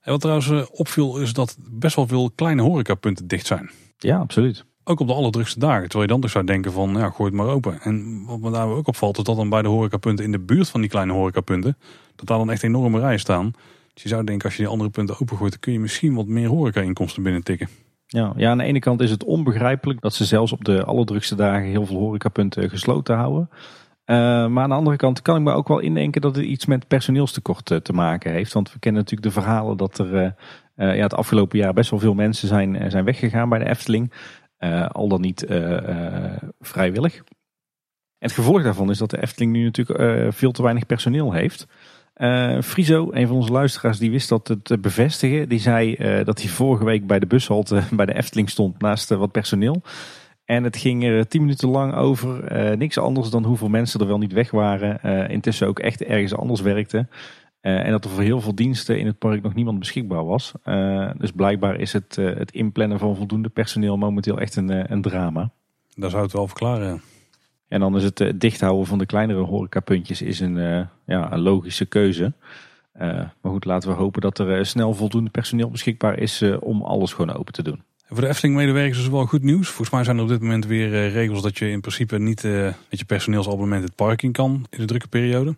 En 0.00 0.12
wat 0.12 0.20
trouwens 0.20 0.70
opviel 0.70 1.18
is 1.18 1.32
dat 1.32 1.56
best 1.70 1.96
wel 1.96 2.06
veel 2.06 2.30
kleine 2.30 2.62
horecapunten 2.62 3.26
dicht 3.26 3.46
zijn. 3.46 3.70
Ja, 3.98 4.18
absoluut. 4.18 4.64
Ook 4.84 5.00
op 5.00 5.06
de 5.06 5.14
allerdrukste 5.14 5.58
dagen. 5.58 5.82
Terwijl 5.82 6.02
je 6.02 6.08
dan 6.08 6.20
toch 6.20 6.30
zou 6.30 6.44
denken 6.44 6.72
van, 6.72 6.94
ja, 6.96 7.10
gooi 7.10 7.30
het 7.30 7.38
maar 7.38 7.48
open. 7.48 7.80
En 7.80 8.24
wat 8.26 8.40
me 8.40 8.50
daar 8.50 8.68
ook 8.68 8.88
opvalt, 8.88 9.18
is 9.18 9.24
dat 9.24 9.36
dan 9.36 9.48
bij 9.48 9.62
de 9.62 9.68
horecapunten 9.68 10.24
in 10.24 10.32
de 10.32 10.38
buurt 10.38 10.68
van 10.68 10.80
die 10.80 10.90
kleine 10.90 11.12
horecapunten, 11.12 11.76
dat 12.16 12.26
daar 12.26 12.38
dan 12.38 12.50
echt 12.50 12.62
enorme 12.62 12.98
rijen 12.98 13.20
staan. 13.20 13.52
Dus 13.96 14.04
je 14.04 14.10
zou 14.10 14.24
denken, 14.24 14.44
als 14.44 14.56
je 14.56 14.62
die 14.62 14.72
andere 14.72 14.90
punten 14.90 15.20
opengooit, 15.20 15.50
dan 15.50 15.60
kun 15.60 15.72
je 15.72 15.80
misschien 15.80 16.14
wat 16.14 16.26
meer 16.26 16.48
horeca-inkomsten 16.48 17.22
binnen 17.22 17.42
tikken. 17.42 17.68
Ja, 18.06 18.32
ja, 18.36 18.50
aan 18.50 18.58
de 18.58 18.64
ene 18.64 18.78
kant 18.78 19.00
is 19.00 19.10
het 19.10 19.24
onbegrijpelijk 19.24 20.00
dat 20.00 20.14
ze 20.14 20.24
zelfs 20.24 20.52
op 20.52 20.64
de 20.64 20.84
allerdrukste 20.84 21.34
dagen 21.34 21.68
heel 21.68 21.86
veel 21.86 21.98
horecapunten 21.98 22.70
gesloten 22.70 23.16
houden. 23.16 23.48
Uh, 23.50 24.16
maar 24.46 24.62
aan 24.62 24.68
de 24.68 24.74
andere 24.74 24.96
kant 24.96 25.22
kan 25.22 25.36
ik 25.36 25.42
me 25.42 25.52
ook 25.52 25.68
wel 25.68 25.78
indenken 25.78 26.20
dat 26.20 26.36
het 26.36 26.44
iets 26.44 26.66
met 26.66 26.88
personeelstekort 26.88 27.70
uh, 27.70 27.78
te 27.78 27.92
maken 27.92 28.32
heeft. 28.32 28.52
Want 28.52 28.72
we 28.72 28.78
kennen 28.78 29.00
natuurlijk 29.02 29.34
de 29.34 29.40
verhalen 29.40 29.76
dat 29.76 29.98
er 29.98 30.34
ja, 30.74 31.02
het 31.02 31.14
afgelopen 31.14 31.58
jaar 31.58 31.72
best 31.72 31.90
wel 31.90 31.98
veel 31.98 32.14
mensen 32.14 32.48
zijn, 32.48 32.90
zijn 32.90 33.04
weggegaan 33.04 33.48
bij 33.48 33.58
de 33.58 33.68
Efteling. 33.68 34.12
al 34.88 35.08
dan 35.08 35.20
niet 35.20 35.46
vrijwillig. 36.60 37.16
En 38.18 38.28
het 38.28 38.32
gevolg 38.32 38.62
daarvan 38.62 38.90
is 38.90 38.98
dat 38.98 39.10
de 39.10 39.22
Efteling 39.22 39.52
nu 39.52 39.64
natuurlijk 39.64 40.32
veel 40.34 40.52
te 40.52 40.62
weinig 40.62 40.86
personeel 40.86 41.32
heeft. 41.32 41.66
Uh, 42.16 42.60
Friso, 42.60 43.08
een 43.12 43.26
van 43.26 43.36
onze 43.36 43.52
luisteraars, 43.52 43.98
die 43.98 44.10
wist 44.10 44.28
dat 44.28 44.56
te 44.62 44.78
bevestigen. 44.78 45.48
Die 45.48 45.58
zei 45.58 45.96
uh, 45.98 46.24
dat 46.24 46.40
hij 46.40 46.50
vorige 46.50 46.84
week 46.84 47.06
bij 47.06 47.18
de 47.18 47.26
bushalte 47.26 47.82
bij 47.96 48.06
de 48.06 48.14
Efteling 48.14 48.50
stond 48.50 48.80
naast 48.80 49.10
uh, 49.10 49.18
wat 49.18 49.32
personeel. 49.32 49.82
En 50.44 50.64
het 50.64 50.76
ging 50.76 51.04
er 51.04 51.28
tien 51.28 51.40
minuten 51.40 51.68
lang 51.68 51.94
over. 51.94 52.56
niks 52.78 52.98
anders 52.98 53.30
dan 53.30 53.44
hoeveel 53.44 53.68
mensen 53.68 54.00
er 54.00 54.06
wel 54.06 54.18
niet 54.18 54.32
weg 54.32 54.50
waren. 54.50 55.30
intussen 55.30 55.66
ook 55.66 55.78
echt 55.78 56.04
ergens 56.04 56.34
anders 56.34 56.60
werkten. 56.60 57.10
en 57.60 57.90
dat 57.90 58.04
er 58.04 58.10
voor 58.10 58.22
heel 58.22 58.40
veel 58.40 58.54
diensten 58.54 58.98
in 58.98 59.06
het 59.06 59.18
park 59.18 59.42
nog 59.42 59.54
niemand 59.54 59.78
beschikbaar 59.78 60.24
was. 60.24 60.52
dus 61.18 61.30
blijkbaar 61.30 61.80
is 61.80 61.92
het, 61.92 62.16
het 62.16 62.52
inplannen 62.52 62.98
van 62.98 63.16
voldoende 63.16 63.48
personeel 63.48 63.96
momenteel 63.96 64.38
echt 64.38 64.56
een, 64.56 64.92
een 64.92 65.02
drama. 65.02 65.50
Daar 65.94 66.10
zou 66.10 66.22
het 66.22 66.32
wel 66.32 66.46
verklaren. 66.46 67.00
En 67.68 67.80
dan 67.80 67.96
is 67.96 68.02
het 68.02 68.20
uh, 68.20 68.32
dichthouden 68.34 68.86
van 68.86 68.98
de 68.98 69.06
kleinere 69.06 69.40
horecapuntjes 69.40 70.22
is 70.22 70.40
een, 70.40 70.56
uh, 70.56 70.80
ja, 71.06 71.32
een 71.32 71.40
logische 71.40 71.86
keuze. 71.86 72.32
Uh, 73.00 73.02
maar 73.40 73.52
goed, 73.52 73.64
laten 73.64 73.88
we 73.88 73.94
hopen 73.94 74.20
dat 74.20 74.38
er 74.38 74.66
snel 74.66 74.94
voldoende 74.94 75.30
personeel 75.30 75.70
beschikbaar 75.70 76.18
is 76.18 76.42
om 76.60 76.82
alles 76.82 77.12
gewoon 77.12 77.36
open 77.36 77.52
te 77.52 77.62
doen. 77.62 77.82
Voor 78.08 78.20
de 78.20 78.28
Efteling-medewerkers 78.28 78.98
is 78.98 79.04
het 79.04 79.12
wel 79.12 79.26
goed 79.26 79.42
nieuws. 79.42 79.68
Volgens 79.68 79.90
mij 79.90 80.04
zijn 80.04 80.16
er 80.16 80.22
op 80.22 80.28
dit 80.28 80.40
moment 80.40 80.66
weer 80.66 81.10
regels 81.10 81.42
dat 81.42 81.58
je 81.58 81.70
in 81.70 81.80
principe 81.80 82.18
niet 82.18 82.42
met 82.42 82.98
je 82.98 83.04
personeelsabonnement 83.04 83.82
het 83.82 83.94
park 83.94 84.22
in 84.22 84.32
kan 84.32 84.66
in 84.70 84.78
de 84.78 84.84
drukke 84.84 85.08
periode. 85.08 85.56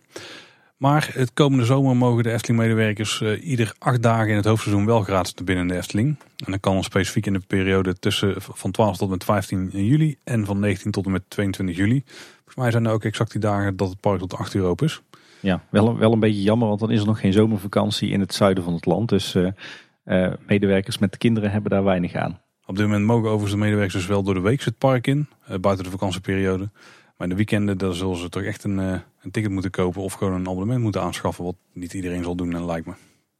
Maar 0.79 1.09
het 1.13 1.33
komende 1.33 1.65
zomer 1.65 1.95
mogen 1.95 2.23
de 2.23 2.31
Efteling-medewerkers 2.31 3.21
uh, 3.21 3.47
ieder 3.47 3.73
acht 3.77 4.01
dagen 4.01 4.29
in 4.29 4.35
het 4.35 4.45
hoofdseizoen 4.45 4.85
wel 4.85 5.01
gratis 5.01 5.33
te 5.33 5.43
binnen 5.43 5.65
in 5.65 5.71
de 5.71 5.77
Efteling. 5.77 6.17
En 6.45 6.51
dat 6.51 6.59
kan 6.59 6.83
specifiek 6.83 7.25
in 7.25 7.33
de 7.33 7.41
periode 7.47 7.99
tussen 7.99 8.35
van 8.37 8.71
12 8.71 8.97
tot 8.97 9.07
en 9.07 9.13
met 9.13 9.23
15 9.23 9.69
juli 9.73 10.17
en 10.23 10.45
van 10.45 10.59
19 10.59 10.91
tot 10.91 11.05
en 11.05 11.11
met 11.11 11.23
22 11.27 11.77
juli. 11.77 12.03
Volgens 12.35 12.55
mij 12.55 12.71
zijn 12.71 12.85
er 12.85 12.91
ook 12.91 13.03
exact 13.03 13.31
die 13.31 13.41
dagen 13.41 13.75
dat 13.75 13.89
het 13.89 13.99
park 13.99 14.19
tot 14.19 14.33
8 14.33 14.53
uur 14.53 14.63
open 14.63 14.85
is. 14.85 15.01
Ja, 15.39 15.63
wel, 15.69 15.97
wel 15.97 16.13
een 16.13 16.19
beetje 16.19 16.41
jammer, 16.41 16.67
want 16.67 16.79
dan 16.79 16.91
is 16.91 16.99
er 16.99 17.05
nog 17.05 17.19
geen 17.19 17.33
zomervakantie 17.33 18.09
in 18.09 18.19
het 18.19 18.33
zuiden 18.33 18.63
van 18.63 18.73
het 18.73 18.85
land. 18.85 19.09
Dus 19.09 19.35
uh, 19.35 19.47
uh, 20.05 20.33
medewerkers 20.47 20.97
met 20.97 21.17
kinderen 21.17 21.51
hebben 21.51 21.71
daar 21.71 21.83
weinig 21.83 22.15
aan. 22.15 22.39
Op 22.65 22.75
dit 22.75 22.85
moment 22.85 23.05
mogen 23.05 23.25
overigens 23.25 23.51
de 23.51 23.57
medewerkers 23.57 23.93
dus 23.93 24.07
wel 24.07 24.23
door 24.23 24.33
de 24.33 24.39
week 24.39 24.63
het 24.63 24.77
park 24.77 25.07
in, 25.07 25.27
buiten 25.61 25.85
de 25.85 25.91
vakantieperiode. 25.91 26.69
Maar 27.19 27.27
in 27.27 27.33
de 27.35 27.43
weekenden 27.43 27.77
dan 27.77 27.93
zullen 27.93 28.17
ze 28.17 28.29
toch 28.29 28.43
echt 28.43 28.63
een, 28.63 28.79
eh, 28.79 28.99
een 29.21 29.31
ticket 29.31 29.51
moeten 29.51 29.71
kopen 29.71 30.01
of 30.01 30.13
gewoon 30.13 30.33
een 30.33 30.47
abonnement 30.47 30.81
moeten 30.81 31.01
aanschaffen. 31.01 31.43
Wat 31.43 31.55
niet 31.73 31.93
iedereen 31.93 32.23
zal 32.23 32.35
doen, 32.35 32.55
en 32.55 32.65
lijkt 32.65 32.87
me. 32.87 32.93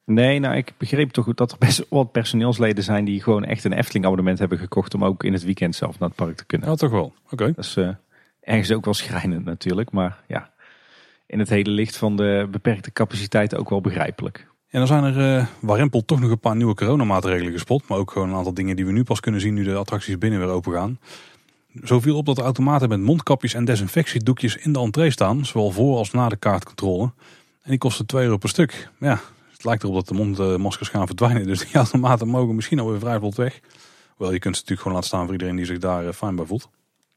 Nee, 0.06 0.40
nou 0.40 0.56
ik 0.56 0.74
begreep 0.78 1.12
toch 1.12 1.26
goed 1.26 1.38
dat 1.38 1.52
er 1.52 1.58
best 1.58 1.86
wat 1.90 2.12
personeelsleden 2.12 2.84
zijn 2.84 3.06
die 3.06 3.22
gewoon 3.22 3.44
echt 3.44 3.64
een 3.64 3.74
Efteling 3.74 4.06
abonnement 4.06 4.40
hebben 4.40 4.58
gekocht 4.58 4.94
om 4.94 5.06
ook 5.06 5.24
in 5.24 5.34
het 5.34 5.44
weekend 5.44 5.76
zelf 5.76 6.00
naar 6.00 6.08
het 6.10 6.18
park 6.18 6.36
te 6.36 6.46
kunnen. 6.46 6.70
Ja, 6.70 6.76
toch 6.76 6.92
wel. 6.92 7.14
Oké. 7.30 7.46
Dat 7.46 7.66
is 7.66 7.78
uh, 7.78 7.90
ergens 8.42 8.72
ook 8.72 8.86
wel 8.86 8.94
schrijnend 8.94 9.46
natuurlijk, 9.46 9.92
maar 9.92 10.24
ja, 10.28 10.54
in 11.26 11.40
het 11.40 11.50
hele 11.50 11.70
licht 11.70 11.98
van 11.98 12.16
de 12.16 12.48
beperkte 12.52 12.92
capaciteit 12.92 13.56
ook 13.56 13.70
wel 13.70 13.82
begrijpelijk. 13.82 14.48
En 14.70 14.80
dan 14.80 14.88
zijn 14.88 15.04
er 15.04 15.38
uh, 15.38 15.46
warempel 15.60 16.06
toch 16.06 16.20
nog 16.20 16.32
een 16.32 16.40
paar 16.40 16.56
nieuwe 16.56 16.74
coronamaatregelen 16.74 17.52
gespot. 17.52 17.88
Maar 17.88 17.98
ook 17.98 18.12
gewoon 18.12 18.30
een 18.30 18.36
aantal 18.36 18.54
dingen 18.54 18.76
die 18.76 18.86
we 18.86 18.92
nu 18.92 19.04
pas 19.04 19.20
kunnen 19.20 19.42
zien 19.42 19.54
nu 19.54 19.64
de 19.64 19.76
attracties 19.76 20.18
binnen 20.18 20.40
weer 20.40 20.50
open 20.50 20.74
gaan. 20.74 21.00
Zo 21.84 22.00
viel 22.00 22.18
op 22.18 22.26
dat 22.26 22.36
de 22.36 22.42
automaten 22.42 22.90
met 22.90 23.00
mondkapjes 23.00 23.54
en 23.54 23.66
desinfectiedoekjes 23.66 24.56
in 24.56 24.74
de 24.74 24.80
entree 24.80 25.12
staan, 25.12 25.46
zowel 25.46 25.72
voor 25.72 25.98
als 25.98 26.12
na 26.12 26.30
de 26.30 26.36
kaartcontrole. 26.36 27.04
En 27.62 27.70
die 27.70 27.78
kosten 27.78 28.06
2 28.06 28.24
euro 28.24 28.38
per 28.38 28.50
stuk. 28.50 28.90
Ja, 29.00 29.20
het 29.52 29.64
lijkt 29.64 29.84
erop 29.84 29.96
dat 29.96 30.08
de 30.08 30.14
mondmaskers 30.14 30.90
gaan 30.90 31.06
verdwijnen, 31.06 31.48
dus 31.48 31.60
die 31.60 31.76
automaten 31.84 32.28
mogen 32.28 32.56
misschien 32.56 32.80
alweer 32.80 33.00
vrij 33.00 33.20
vlot 33.20 33.36
weg. 33.36 33.60
Wel, 34.18 34.34
je 34.34 34.40
kunt 34.40 34.56
ze 34.56 34.62
natuurlijk 34.62 34.80
gewoon 34.82 34.94
laten 34.94 35.08
staan 35.08 35.24
voor 35.24 35.32
iedereen 35.32 35.56
die 35.56 35.66
zich 35.66 35.78
daar 35.78 36.08
eh, 36.08 36.14
fijn 36.14 36.36
bij 36.36 36.46
voelt. 36.46 36.70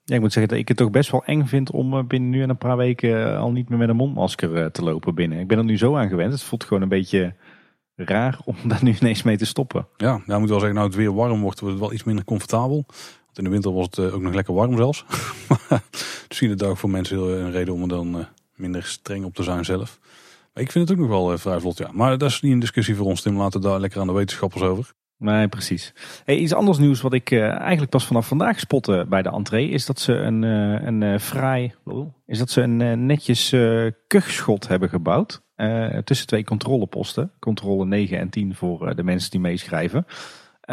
Ja, 0.05 0.15
ik 0.15 0.21
moet 0.21 0.33
zeggen 0.33 0.51
dat 0.51 0.61
ik 0.61 0.69
het 0.69 0.77
toch 0.77 0.91
best 0.91 1.11
wel 1.11 1.25
eng 1.25 1.45
vind 1.45 1.71
om 1.71 2.07
binnen 2.07 2.31
nu 2.31 2.43
en 2.43 2.51
een 2.51 2.59
paar 2.59 2.77
weken 2.77 3.37
al 3.39 3.53
niet 3.53 3.69
meer 3.69 3.79
met 3.79 3.89
een 3.89 3.97
mondmasker 3.97 4.71
te 4.71 4.83
lopen 4.83 5.15
binnen. 5.15 5.39
Ik 5.39 5.47
ben 5.47 5.59
er 5.59 5.65
nu 5.65 5.79
zo 5.79 5.97
aan 5.97 6.09
gewend. 6.09 6.33
Het 6.33 6.43
voelt 6.43 6.65
gewoon 6.65 6.83
een 6.83 6.89
beetje 6.89 7.35
raar 7.97 8.39
om 8.45 8.57
daar 8.69 8.85
nu 8.85 8.95
ineens 9.01 9.23
mee 9.23 9.37
te 9.37 9.47
stoppen. 9.47 9.87
Ja, 9.97 10.23
nou 10.27 10.41
moet 10.41 10.49
wel 10.49 10.59
zeggen, 10.59 10.77
nou 10.77 10.89
het 10.89 10.97
weer 10.97 11.15
warm 11.15 11.41
wordt, 11.41 11.61
wordt 11.61 11.75
het 11.75 11.85
wel 11.85 11.93
iets 11.93 12.05
minder 12.05 12.25
comfortabel. 12.25 12.87
In 13.35 13.45
de 13.45 13.51
winter 13.51 13.73
was 13.73 13.87
het 13.91 13.99
ook 13.99 14.21
nog 14.21 14.35
lekker 14.35 14.55
warm 14.55 14.77
zelfs. 14.77 15.05
Misschien 16.29 16.51
het 16.51 16.63
ook 16.63 16.77
voor 16.77 16.91
mensen 16.91 17.19
een 17.19 17.51
reden 17.51 17.75
om 17.75 17.83
er 17.83 17.89
dan 17.89 18.27
minder 18.55 18.85
streng 18.85 19.25
op 19.25 19.35
te 19.35 19.43
zijn 19.43 19.65
zelf. 19.65 19.99
Maar 20.55 20.63
ik 20.63 20.71
vind 20.71 20.89
het 20.89 20.99
ook 20.99 21.09
nog 21.09 21.19
wel 21.19 21.39
vrij 21.39 21.61
vlot, 21.61 21.79
ja. 21.79 21.89
Maar 21.93 22.19
dat 22.19 22.31
is 22.31 22.41
niet 22.41 22.53
een 22.53 22.59
discussie 22.59 22.97
voor 22.97 23.07
ons, 23.07 23.23
Tim. 23.23 23.37
Laten 23.37 23.61
we 23.61 23.67
daar 23.67 23.81
lekker 23.81 24.01
aan 24.01 24.07
de 24.07 24.13
wetenschappers 24.13 24.63
over. 24.63 24.93
Nee, 25.19 25.49
precies. 25.49 25.93
Hey, 26.25 26.37
iets 26.37 26.55
anders 26.55 26.79
nieuws 26.79 27.01
wat 27.01 27.13
ik 27.13 27.33
eigenlijk 27.33 27.91
pas 27.91 28.07
vanaf 28.07 28.27
vandaag 28.27 28.61
spotte 28.61 29.07
bij 29.09 29.23
de 29.23 29.31
entree 29.31 29.69
is 29.69 29.87
dat 29.87 30.01
ze 30.01 30.13
een, 30.13 30.43
een 30.43 31.21
fraai, 31.21 31.75
is 32.27 32.39
dat 32.39 32.51
ze 32.51 32.61
een 32.61 33.07
netjes 33.07 33.55
kuchschot 34.07 34.69
hebben 34.69 34.89
gebouwd 34.89 35.43
tussen 36.05 36.27
twee 36.27 36.45
controleposten, 36.45 37.33
controle 37.39 37.85
9 37.87 38.19
en 38.19 38.29
10 38.29 38.55
voor 38.55 38.95
de 38.95 39.03
mensen 39.03 39.31
die 39.31 39.41
meeschrijven. 39.41 40.07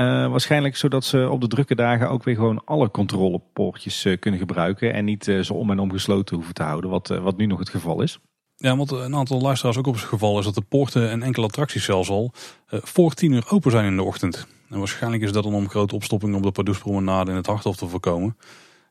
Waarschijnlijk 0.06 0.76
zodat 0.76 1.06
ze 1.06 1.30
op 1.30 1.42
de 1.42 1.48
drukke 1.48 1.76
dagen 1.76 2.10
ook 2.10 2.24
weer 2.24 2.36
gewoon 2.36 2.62
alle 2.66 2.92
controlepoortjes 2.92 4.08
kunnen 4.20 4.40
gebruiken 4.40 4.94
en 4.94 5.06
niet 5.06 5.24
zo 5.42 5.54
om 5.54 5.72
en 5.72 5.80
om 5.80 5.92
gesloten 5.92 6.36
hoeven 6.36 6.54
te 6.54 6.64
houden, 6.64 6.90
wat, 6.90 7.08
wat 7.08 7.38
nu 7.38 7.46
nog 7.46 7.60
het 7.60 7.70
geval 7.70 8.02
is. 8.02 8.20
Ja, 8.56 8.78
want 8.78 8.92
een 8.92 9.16
aantal 9.16 9.42
luisteraars 9.42 9.78
ook 9.78 9.88
op 9.88 9.94
het 9.94 10.04
geval 10.04 10.40
is 10.40 10.46
dat 10.46 10.56
de 10.56 10.62
poorten 10.62 11.10
en 11.10 11.24
enkele 11.24 11.46
attracties 11.46 11.84
zelfs 11.84 12.10
al 12.10 12.32
voor 12.68 13.14
tien 13.14 13.32
uur 13.32 13.46
open 13.50 13.72
zijn 13.72 13.86
in 13.86 13.96
de 13.96 14.04
ochtend. 14.04 14.48
En 14.70 14.78
waarschijnlijk 14.78 15.24
is 15.24 15.32
dat 15.32 15.44
dan 15.44 15.54
om 15.54 15.70
grote 15.70 15.96
opstoppingen 15.96 16.36
op 16.36 16.44
de 16.44 16.52
Pardoespromenade 16.52 17.32
in 17.32 17.38
het 17.38 17.46
Harthof 17.46 17.76
te 17.76 17.88
voorkomen. 17.88 18.38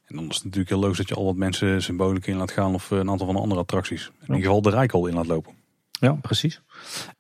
En 0.04 0.16
dan 0.16 0.28
is 0.28 0.34
het 0.34 0.44
natuurlijk 0.44 0.70
heel 0.70 0.80
logisch 0.80 0.98
dat 0.98 1.08
je 1.08 1.14
al 1.14 1.24
wat 1.24 1.36
mensen 1.36 1.82
symboliek 1.82 2.26
in 2.26 2.36
laat 2.36 2.50
gaan 2.50 2.74
of 2.74 2.90
eh, 2.90 2.98
een 2.98 3.10
aantal 3.10 3.26
van 3.26 3.34
de 3.34 3.40
andere 3.40 3.60
attracties. 3.60 4.06
In 4.06 4.34
ieder 4.34 4.44
geval 4.44 4.62
de 4.62 4.70
Rijkool 4.70 5.06
in 5.06 5.14
laat 5.14 5.26
lopen. 5.26 5.52
Ja, 6.00 6.12
precies. 6.12 6.60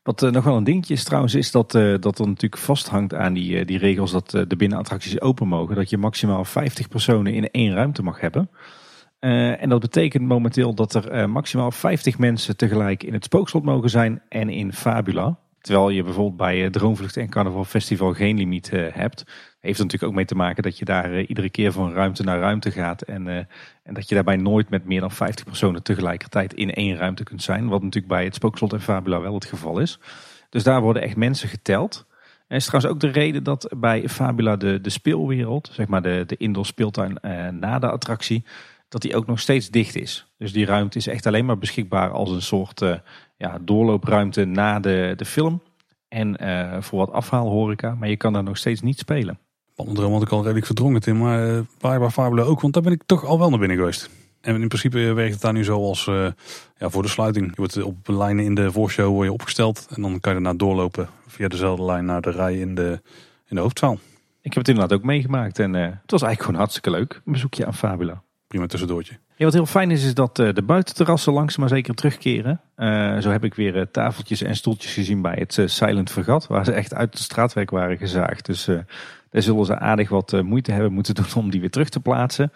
Wat 0.02 0.22
uh, 0.22 0.30
nog 0.30 0.44
wel 0.44 0.56
een 0.56 0.64
dingetje 0.64 0.94
is 0.94 1.04
trouwens, 1.04 1.34
is 1.34 1.50
dat, 1.50 1.74
uh, 1.74 1.98
dat 2.00 2.18
er 2.18 2.26
natuurlijk 2.26 2.62
vasthangt 2.62 3.14
aan 3.14 3.32
die, 3.32 3.58
uh, 3.58 3.66
die 3.66 3.78
regels 3.78 4.12
dat 4.12 4.30
de 4.30 4.56
binnenattracties 4.56 5.20
open 5.20 5.48
mogen. 5.48 5.74
Dat 5.74 5.90
je 5.90 5.98
maximaal 5.98 6.44
50 6.44 6.88
personen 6.88 7.34
in 7.34 7.50
één 7.50 7.74
ruimte 7.74 8.02
mag 8.02 8.20
hebben. 8.20 8.50
En 9.18 9.68
dat 9.68 9.80
betekent 9.80 10.24
momenteel 10.24 10.74
dat 10.74 10.94
er 10.94 11.30
maximaal 11.30 11.70
50 11.70 12.18
mensen 12.18 12.56
tegelijk 12.56 13.02
in 13.02 13.12
het 13.12 13.24
spookslot 13.24 13.64
mogen 13.64 13.90
zijn 13.90 14.22
en 14.28 14.48
in 14.48 14.72
Fabula. 14.72 15.38
Terwijl 15.60 15.90
je 15.90 16.02
bijvoorbeeld 16.02 16.36
bij 16.36 16.70
Droomvlucht 16.70 17.16
en 17.16 17.28
Carnaval 17.28 17.64
Festival 17.64 18.12
geen 18.12 18.36
limiet 18.36 18.70
hebt. 18.70 19.24
Heeft 19.60 19.78
er 19.78 19.84
natuurlijk 19.84 20.12
ook 20.12 20.16
mee 20.16 20.24
te 20.24 20.34
maken 20.34 20.62
dat 20.62 20.78
je 20.78 20.84
daar 20.84 21.20
iedere 21.20 21.50
keer 21.50 21.72
van 21.72 21.92
ruimte 21.92 22.22
naar 22.22 22.38
ruimte 22.38 22.70
gaat. 22.70 23.02
En, 23.02 23.28
en 23.82 23.94
dat 23.94 24.08
je 24.08 24.14
daarbij 24.14 24.36
nooit 24.36 24.70
met 24.70 24.84
meer 24.84 25.00
dan 25.00 25.10
50 25.10 25.44
personen 25.44 25.82
tegelijkertijd 25.82 26.54
in 26.54 26.74
één 26.74 26.96
ruimte 26.96 27.24
kunt 27.24 27.42
zijn. 27.42 27.68
Wat 27.68 27.82
natuurlijk 27.82 28.12
bij 28.12 28.24
het 28.24 28.34
spookslot 28.34 28.72
en 28.72 28.80
Fabula 28.80 29.20
wel 29.20 29.34
het 29.34 29.44
geval 29.44 29.78
is. 29.78 29.98
Dus 30.50 30.62
daar 30.62 30.80
worden 30.80 31.02
echt 31.02 31.16
mensen 31.16 31.48
geteld. 31.48 32.06
En 32.48 32.56
is 32.56 32.66
trouwens 32.66 32.92
ook 32.94 33.00
de 33.00 33.20
reden 33.20 33.42
dat 33.42 33.68
bij 33.76 34.08
Fabula 34.08 34.56
de, 34.56 34.80
de 34.80 34.90
speelwereld, 34.90 35.70
zeg 35.72 35.86
maar 35.86 36.02
de, 36.02 36.24
de 36.26 36.36
indoor 36.36 36.66
speeltuin 36.66 37.18
na 37.60 37.78
de 37.78 37.90
attractie 37.90 38.44
dat 38.88 39.02
die 39.02 39.16
ook 39.16 39.26
nog 39.26 39.40
steeds 39.40 39.70
dicht 39.70 39.96
is. 39.96 40.32
Dus 40.36 40.52
die 40.52 40.66
ruimte 40.66 40.98
is 40.98 41.06
echt 41.06 41.26
alleen 41.26 41.44
maar 41.44 41.58
beschikbaar 41.58 42.10
als 42.10 42.30
een 42.30 42.42
soort 42.42 42.82
ja, 43.36 43.58
doorloopruimte 43.60 44.44
na 44.44 44.80
de, 44.80 45.12
de 45.16 45.24
film. 45.24 45.62
En 46.08 46.36
voor 46.82 46.98
wat 46.98 47.12
afhaalhoreca, 47.12 47.94
maar 47.94 48.08
je 48.08 48.16
kan 48.16 48.32
daar 48.32 48.42
nog 48.42 48.56
steeds 48.56 48.80
niet 48.80 48.98
spelen. 48.98 49.38
Pannendroom 49.78 50.12
had 50.12 50.22
ik 50.22 50.30
al 50.30 50.42
redelijk 50.42 50.66
verdrongen 50.66 51.00
in, 51.00 51.18
maar 51.18 51.48
uh, 51.48 51.60
bij 51.80 52.10
Fabula 52.10 52.42
ook, 52.42 52.60
want 52.60 52.74
daar 52.74 52.82
ben 52.82 52.92
ik 52.92 53.02
toch 53.06 53.24
al 53.24 53.38
wel 53.38 53.50
naar 53.50 53.58
binnen 53.58 53.76
geweest. 53.76 54.10
En 54.40 54.60
in 54.60 54.68
principe 54.68 55.12
werkt 55.12 55.32
het 55.32 55.40
daar 55.40 55.52
nu 55.52 55.64
zo 55.64 55.82
als 55.82 56.06
uh, 56.06 56.26
ja, 56.78 56.90
voor 56.90 57.02
de 57.02 57.08
sluiting. 57.08 57.46
Je 57.46 57.52
wordt 57.56 57.82
op 57.82 58.08
lijnen 58.08 58.44
in 58.44 58.54
de 58.54 58.72
voorshow 58.72 59.08
word 59.08 59.26
je 59.26 59.32
opgesteld 59.32 59.86
en 59.94 60.02
dan 60.02 60.20
kan 60.20 60.34
je 60.34 60.40
daarna 60.42 60.58
doorlopen 60.58 61.08
via 61.26 61.48
dezelfde 61.48 61.84
lijn 61.84 62.04
naar 62.04 62.20
de 62.20 62.30
rij 62.30 62.58
in 62.58 62.74
de, 62.74 63.00
in 63.46 63.56
de 63.56 63.62
hoofdzaal. 63.62 63.98
Ik 64.40 64.54
heb 64.54 64.66
het 64.66 64.68
inderdaad 64.68 64.98
ook 64.98 65.04
meegemaakt 65.04 65.58
en 65.58 65.74
het 65.74 66.10
was 66.10 66.22
eigenlijk 66.22 66.40
gewoon 66.40 66.58
hartstikke 66.58 66.90
leuk. 66.90 67.14
Een 67.24 67.32
bezoekje 67.32 67.66
aan 67.66 67.74
Fabula 67.74 68.22
prima 68.48 68.66
tussendoortje. 68.66 69.18
Ja, 69.36 69.44
wat 69.44 69.54
heel 69.54 69.66
fijn 69.66 69.90
is, 69.90 70.04
is 70.04 70.14
dat 70.14 70.38
uh, 70.38 70.52
de 70.52 70.62
buitenterrassen 70.62 71.32
langzaam 71.32 71.60
maar 71.60 71.68
zeker 71.68 71.94
terugkeren. 71.94 72.60
Zo 73.22 73.30
heb 73.30 73.44
ik 73.44 73.54
weer 73.54 73.90
tafeltjes 73.90 74.42
en 74.42 74.56
stoeltjes 74.56 74.92
gezien 74.92 75.22
bij 75.22 75.36
het 75.46 75.70
Silent 75.70 76.10
Vergat, 76.10 76.46
waar 76.46 76.64
ze 76.64 76.72
echt 76.72 76.94
uit 76.94 77.12
de 77.12 77.18
straatwerk 77.18 77.70
waren 77.70 77.98
gezaagd. 77.98 78.46
Dus 78.46 78.68
daar 79.30 79.42
zullen 79.42 79.64
ze 79.64 79.78
aardig 79.78 80.08
wat 80.08 80.42
moeite 80.42 80.72
hebben 80.72 80.92
moeten 80.92 81.14
doen 81.14 81.34
om 81.34 81.50
die 81.50 81.60
weer 81.60 81.70
terug 81.70 81.88
te 81.88 82.00
plaatsen. 82.00 82.52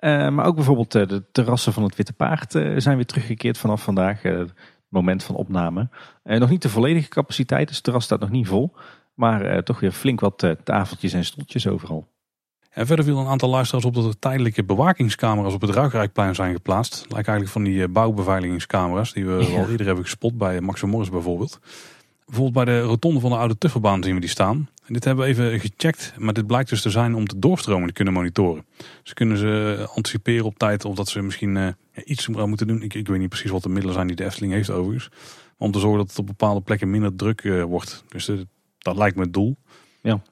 maar 0.00 0.44
ook 0.44 0.54
bijvoorbeeld 0.54 0.92
de 0.92 1.24
terrassen 1.32 1.72
van 1.72 1.82
het 1.82 1.96
Witte 1.96 2.12
Paard 2.12 2.52
zijn 2.76 2.96
weer 2.96 3.06
teruggekeerd 3.06 3.58
vanaf 3.58 3.82
vandaag. 3.82 4.22
het 4.22 4.52
moment 4.88 5.22
van 5.22 5.34
opname. 5.34 5.88
nog 6.22 6.50
niet 6.50 6.62
de 6.62 6.68
volledige 6.68 7.08
capaciteit, 7.08 7.66
dus 7.66 7.76
het 7.76 7.84
terras 7.84 8.04
staat 8.04 8.20
nog 8.20 8.30
niet 8.30 8.46
vol. 8.46 8.74
Maar 9.14 9.62
toch 9.62 9.80
weer 9.80 9.92
flink 9.92 10.20
wat 10.20 10.56
tafeltjes 10.64 11.12
en 11.12 11.24
stoeltjes 11.24 11.66
overal. 11.66 12.08
En 12.70 12.86
verder 12.86 13.04
viel 13.04 13.18
een 13.18 13.26
aantal 13.26 13.48
luisteraars 13.48 13.84
op 13.84 13.94
dat 13.94 14.04
er 14.04 14.18
tijdelijke 14.18 14.64
bewakingscamera's 14.64 15.54
op 15.54 15.60
het 15.60 15.70
Ruigrijkplein 15.70 16.34
zijn 16.34 16.54
geplaatst. 16.54 17.06
Lijkt 17.08 17.28
eigenlijk 17.28 17.48
van 17.48 17.62
die 17.62 17.82
eh, 17.82 17.88
bouwbeveiligingscamera's 17.88 19.12
die 19.12 19.26
we 19.26 19.32
ja. 19.32 19.58
al 19.58 19.68
eerder 19.70 19.86
hebben 19.86 20.04
gespot 20.04 20.38
bij 20.38 20.60
Max 20.60 20.82
Morris 20.82 21.10
bijvoorbeeld. 21.10 21.58
Bijvoorbeeld 22.24 22.64
bij 22.64 22.74
de 22.74 22.80
rotonde 22.80 23.20
van 23.20 23.30
de 23.30 23.36
oude 23.36 23.58
Tufferbaan 23.58 24.02
zien 24.02 24.14
we 24.14 24.20
die 24.20 24.28
staan. 24.28 24.68
En 24.90 24.96
dit 24.96 25.04
hebben 25.04 25.24
we 25.24 25.30
even 25.30 25.60
gecheckt, 25.60 26.14
maar 26.18 26.34
dit 26.34 26.46
blijkt 26.46 26.68
dus 26.68 26.82
te 26.82 26.90
zijn 26.90 27.14
om 27.14 27.28
de 27.28 27.38
doorstroming 27.38 27.86
te 27.86 27.92
kunnen 27.92 28.12
monitoren. 28.12 28.66
Dus 29.02 29.12
kunnen 29.12 29.36
ze 29.36 29.86
anticiperen 29.94 30.44
op 30.44 30.58
tijd 30.58 30.84
of 30.84 30.94
dat 30.94 31.08
ze 31.08 31.22
misschien 31.22 31.56
uh, 31.56 31.68
iets 32.04 32.28
moeten 32.28 32.66
doen. 32.66 32.82
Ik, 32.82 32.94
ik, 32.94 33.08
weet 33.08 33.18
niet 33.18 33.28
precies 33.28 33.50
wat 33.50 33.62
de 33.62 33.68
middelen 33.68 33.94
zijn 33.94 34.06
die 34.06 34.16
de 34.16 34.24
Efteling 34.24 34.52
heeft 34.52 34.70
overigens. 34.70 35.08
Maar 35.08 35.68
om 35.68 35.70
te 35.70 35.78
zorgen 35.78 35.98
dat 35.98 36.08
het 36.08 36.18
op 36.18 36.26
bepaalde 36.26 36.60
plekken 36.60 36.90
minder 36.90 37.16
druk 37.16 37.44
uh, 37.44 37.64
wordt. 37.64 38.04
Dus 38.08 38.28
uh, 38.28 38.40
dat 38.78 38.96
lijkt 38.96 39.16
me 39.16 39.22
het 39.22 39.32
doel. 39.32 39.56
Ja. 40.02 40.22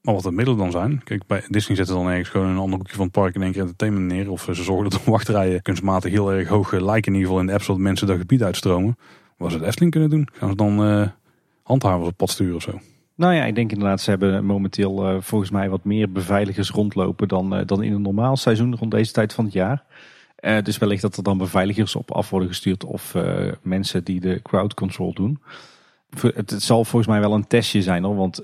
Maar 0.00 0.14
wat 0.14 0.22
de 0.22 0.32
middelen 0.32 0.60
dan 0.60 0.70
zijn. 0.70 1.04
Kijk, 1.04 1.26
bij 1.26 1.44
Disney 1.48 1.76
zetten 1.76 1.94
dan 1.94 2.08
ergens 2.08 2.28
gewoon 2.28 2.46
een 2.46 2.58
ander 2.58 2.78
hoekje 2.78 2.96
van 2.96 3.04
het 3.04 3.12
park 3.12 3.34
in 3.34 3.42
één 3.42 3.52
keer 3.52 3.60
entertainment 3.60 4.06
neer. 4.06 4.30
Of 4.30 4.42
ze 4.42 4.54
zorgen 4.54 4.90
dat 4.90 5.04
de 5.04 5.10
wachtrijen 5.10 5.62
kunstmatig 5.62 6.10
heel 6.10 6.32
erg 6.32 6.48
hoog 6.48 6.72
lijken 6.72 7.12
in 7.12 7.18
ieder 7.18 7.28
geval 7.28 7.40
in 7.40 7.46
de 7.46 7.52
app, 7.52 7.62
zodat 7.62 7.82
mensen 7.82 8.06
dat 8.06 8.18
gebied 8.18 8.42
uitstromen. 8.42 8.96
Wat 9.36 9.50
ze 9.50 9.56
het 9.56 9.66
Efteling 9.66 9.90
kunnen 9.90 10.10
doen? 10.10 10.28
Gaan 10.32 10.48
ze 10.48 10.56
dan 10.56 11.12
handhavers 11.62 12.08
op 12.08 12.16
pad 12.16 12.30
sturen 12.30 12.56
of 12.56 12.62
zo? 12.62 12.80
Nou 13.16 13.34
ja, 13.34 13.44
ik 13.44 13.54
denk 13.54 13.72
inderdaad, 13.72 14.00
ze 14.00 14.10
hebben 14.10 14.44
momenteel 14.44 15.14
uh, 15.14 15.20
volgens 15.20 15.50
mij 15.50 15.68
wat 15.68 15.84
meer 15.84 16.12
beveiligers 16.12 16.70
rondlopen 16.70 17.28
dan, 17.28 17.58
uh, 17.58 17.66
dan 17.66 17.82
in 17.82 17.92
een 17.92 18.02
normaal 18.02 18.36
seizoen 18.36 18.76
rond 18.76 18.90
deze 18.90 19.12
tijd 19.12 19.32
van 19.32 19.44
het 19.44 19.52
jaar. 19.52 19.84
Uh, 20.40 20.62
dus 20.62 20.78
wellicht 20.78 21.02
dat 21.02 21.16
er 21.16 21.22
dan 21.22 21.38
beveiligers 21.38 21.96
op 21.96 22.10
af 22.10 22.30
worden 22.30 22.48
gestuurd 22.48 22.84
of 22.84 23.14
mensen 23.62 24.04
die 24.04 24.20
de 24.20 24.40
crowd 24.42 24.74
control 24.74 25.12
doen. 25.14 25.42
Het, 26.20 26.54
zal 26.58 26.84
volgens 26.84 27.06
mij 27.06 27.20
wel 27.20 27.32
een 27.32 27.46
testje 27.46 27.82
zijn 27.82 28.04
hoor. 28.04 28.16
Want 28.16 28.42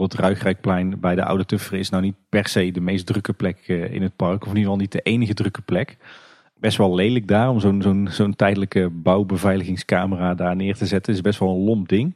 het 0.00 0.14
Ruigrijkplein 0.14 1.00
bij 1.00 1.14
de 1.14 1.24
Oude 1.24 1.44
Tuffer 1.44 1.78
is 1.78 1.90
nou 1.90 2.02
niet 2.02 2.14
per 2.28 2.48
se 2.48 2.70
de 2.70 2.80
meest 2.80 3.06
drukke 3.06 3.32
plek 3.32 3.58
in 3.68 4.02
het 4.02 4.16
park. 4.16 4.42
Of 4.42 4.50
in 4.50 4.56
ieder 4.56 4.62
geval 4.62 4.76
niet 4.76 4.92
de 4.92 5.00
enige 5.00 5.34
drukke 5.34 5.62
plek. 5.62 5.96
Best 6.54 6.76
wel 6.76 6.94
lelijk 6.94 7.28
daar 7.28 7.50
om 7.50 7.60
zo'n 7.60 7.82
zo'n 7.82 8.08
zo'n 8.10 8.36
tijdelijke 8.36 8.90
bouwbeveiligingscamera 8.90 10.34
daar 10.34 10.56
neer 10.56 10.74
te 10.74 10.86
zetten. 10.86 11.12
is 11.12 11.20
best 11.20 11.38
wel 11.38 11.48
een 11.48 11.64
lomp 11.64 11.88
ding. 11.88 12.14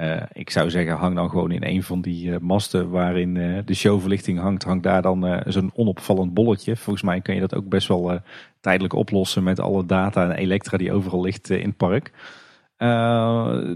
Uh, 0.00 0.22
ik 0.32 0.50
zou 0.50 0.70
zeggen, 0.70 0.96
hang 0.96 1.14
dan 1.14 1.30
gewoon 1.30 1.50
in 1.50 1.64
een 1.64 1.82
van 1.82 2.00
die 2.00 2.38
masten 2.38 2.90
waarin 2.90 3.34
de 3.64 3.74
showverlichting 3.74 4.38
hangt. 4.38 4.64
Hang 4.64 4.82
daar 4.82 5.02
dan 5.02 5.42
zo'n 5.46 5.70
onopvallend 5.74 6.34
bolletje. 6.34 6.76
Volgens 6.76 7.04
mij 7.04 7.20
kan 7.20 7.34
je 7.34 7.40
dat 7.40 7.54
ook 7.54 7.68
best 7.68 7.88
wel 7.88 8.20
tijdelijk 8.60 8.94
oplossen 8.94 9.42
met 9.42 9.60
alle 9.60 9.86
data 9.86 10.24
en 10.24 10.36
elektra 10.36 10.76
die 10.76 10.92
overal 10.92 11.20
ligt 11.20 11.50
in 11.50 11.68
het 11.68 11.76
park. 11.76 12.12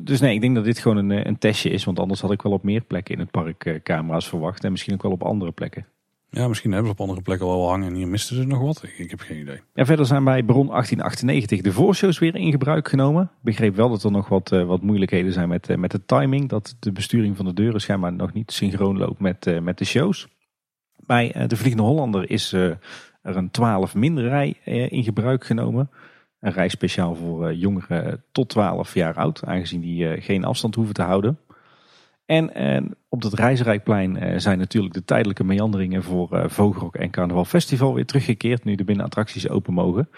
Dus 0.02 0.20
nee, 0.20 0.34
ik 0.34 0.40
denk 0.40 0.54
dat 0.54 0.64
dit 0.64 0.78
gewoon 0.78 0.96
een, 0.96 1.10
eh, 1.10 1.24
een, 1.24 1.38
testje 1.38 1.70
is. 1.70 1.84
Want 1.84 1.98
anders 1.98 2.20
had 2.20 2.32
ik 2.32 2.42
wel 2.42 2.52
op 2.52 2.62
meer 2.62 2.80
plekken 2.80 3.14
in 3.14 3.20
het 3.20 3.30
park 3.30 3.80
camera's 3.82 4.28
verwacht. 4.28 4.64
En 4.64 4.70
misschien 4.70 4.94
ook 4.94 5.02
wel 5.02 5.12
op 5.12 5.22
andere 5.22 5.52
plekken. 5.52 5.86
Ja, 6.34 6.48
misschien 6.48 6.72
hebben 6.72 6.88
ze 6.90 6.92
op 6.92 7.00
andere 7.00 7.22
plekken 7.22 7.46
wel 7.46 7.68
hangen 7.68 7.88
en 7.88 7.94
hier 7.94 8.08
misten 8.08 8.36
ze 8.36 8.44
nog 8.44 8.60
wat. 8.60 8.82
Ik, 8.96 9.10
heb 9.10 9.20
geen 9.20 9.38
idee. 9.38 9.60
Ja, 9.74 9.84
verder 9.84 10.06
zijn 10.06 10.24
bij 10.24 10.42
Bron 10.42 10.66
1898 10.66 11.60
de 11.60 11.72
voorshows 11.72 12.18
weer 12.18 12.36
in 12.36 12.50
gebruik 12.50 12.88
genomen. 12.88 13.30
Begreep 13.40 13.76
wel 13.76 13.88
dat 13.88 14.04
er 14.04 14.10
nog 14.10 14.28
wat, 14.28 14.52
uh, 14.52 14.64
wat 14.64 14.82
moeilijkheden 14.82 15.32
zijn 15.32 15.48
met, 15.48 15.76
met 15.76 15.90
de 15.90 16.04
timing. 16.04 16.48
Dat 16.48 16.76
de 16.78 16.92
besturing 16.92 17.36
van 17.36 17.44
de 17.44 17.54
deuren 17.54 17.80
schijnbaar 17.80 18.12
nog 18.12 18.32
niet 18.32 18.52
synchroon 18.52 18.98
loopt 18.98 19.20
met, 19.20 19.62
met 19.62 19.78
de 19.78 19.84
shows. 19.84 20.28
Bij 20.96 21.46
de 21.46 21.56
Vliegende 21.56 21.86
Hollander 21.86 22.30
is 22.30 22.52
er 22.52 22.78
een 23.22 23.50
12 23.50 23.94
minder 23.94 24.28
rij 24.28 24.56
in 24.88 25.04
gebruik 25.04 25.44
genomen. 25.44 25.90
Een 26.40 26.52
reis 26.52 26.72
speciaal 26.72 27.14
voor 27.14 27.54
jongeren 27.54 28.24
tot 28.32 28.48
12 28.48 28.94
jaar 28.94 29.14
oud, 29.14 29.44
aangezien 29.44 29.80
die 29.80 30.20
geen 30.20 30.44
afstand 30.44 30.74
hoeven 30.74 30.94
te 30.94 31.02
houden. 31.02 31.38
En, 32.40 32.96
op 33.08 33.22
het 33.22 33.32
Reizenrijkplein 33.32 34.16
uh, 34.16 34.38
zijn 34.38 34.58
natuurlijk 34.58 34.94
de 34.94 35.04
tijdelijke 35.04 35.44
meanderingen 35.44 36.02
voor 36.02 36.44
Vogelrok 36.50 36.94
en 36.96 37.10
Carnaval 37.10 37.44
Festival 37.44 37.94
weer 37.94 38.06
teruggekeerd, 38.06 38.64
nu 38.64 38.74
de 38.74 38.84
binnenattracties 38.84 39.48
open 39.48 39.74
mogen. 39.74 40.08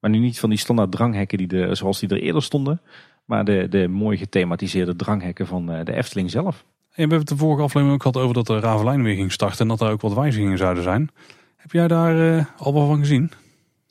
Maar 0.00 0.10
nu 0.10 0.18
niet 0.18 0.40
van 0.40 0.48
die 0.48 0.58
standaard 0.58 0.92
dranghekken 0.92 1.38
die 1.38 1.46
de, 1.46 1.74
zoals 1.74 2.00
die 2.00 2.08
er 2.08 2.20
eerder 2.20 2.42
stonden, 2.42 2.80
maar 3.24 3.44
de, 3.44 3.66
de 3.68 3.88
mooi 3.88 4.16
gethematiseerde 4.16 4.96
dranghekken 4.96 5.46
van 5.46 5.66
de 5.66 5.92
Efteling 5.92 6.30
zelf. 6.30 6.56
En 6.56 6.64
we 6.90 7.00
hebben 7.00 7.18
het 7.18 7.28
de 7.28 7.36
vorige 7.36 7.62
aflevering 7.62 7.94
ook 7.94 8.02
gehad 8.02 8.22
over 8.22 8.34
dat 8.34 8.46
de 8.46 8.60
Ravelijn 8.60 9.02
weer 9.02 9.14
ging 9.14 9.32
starten 9.32 9.60
en 9.60 9.68
dat 9.68 9.80
er 9.80 9.90
ook 9.90 10.00
wat 10.00 10.14
wijzigingen 10.14 10.58
zouden 10.58 10.82
zijn. 10.82 11.10
Heb 11.56 11.72
jij 11.72 11.88
daar 11.88 12.46
al 12.56 12.74
wel 12.74 12.86
van 12.86 12.98
gezien? 12.98 13.30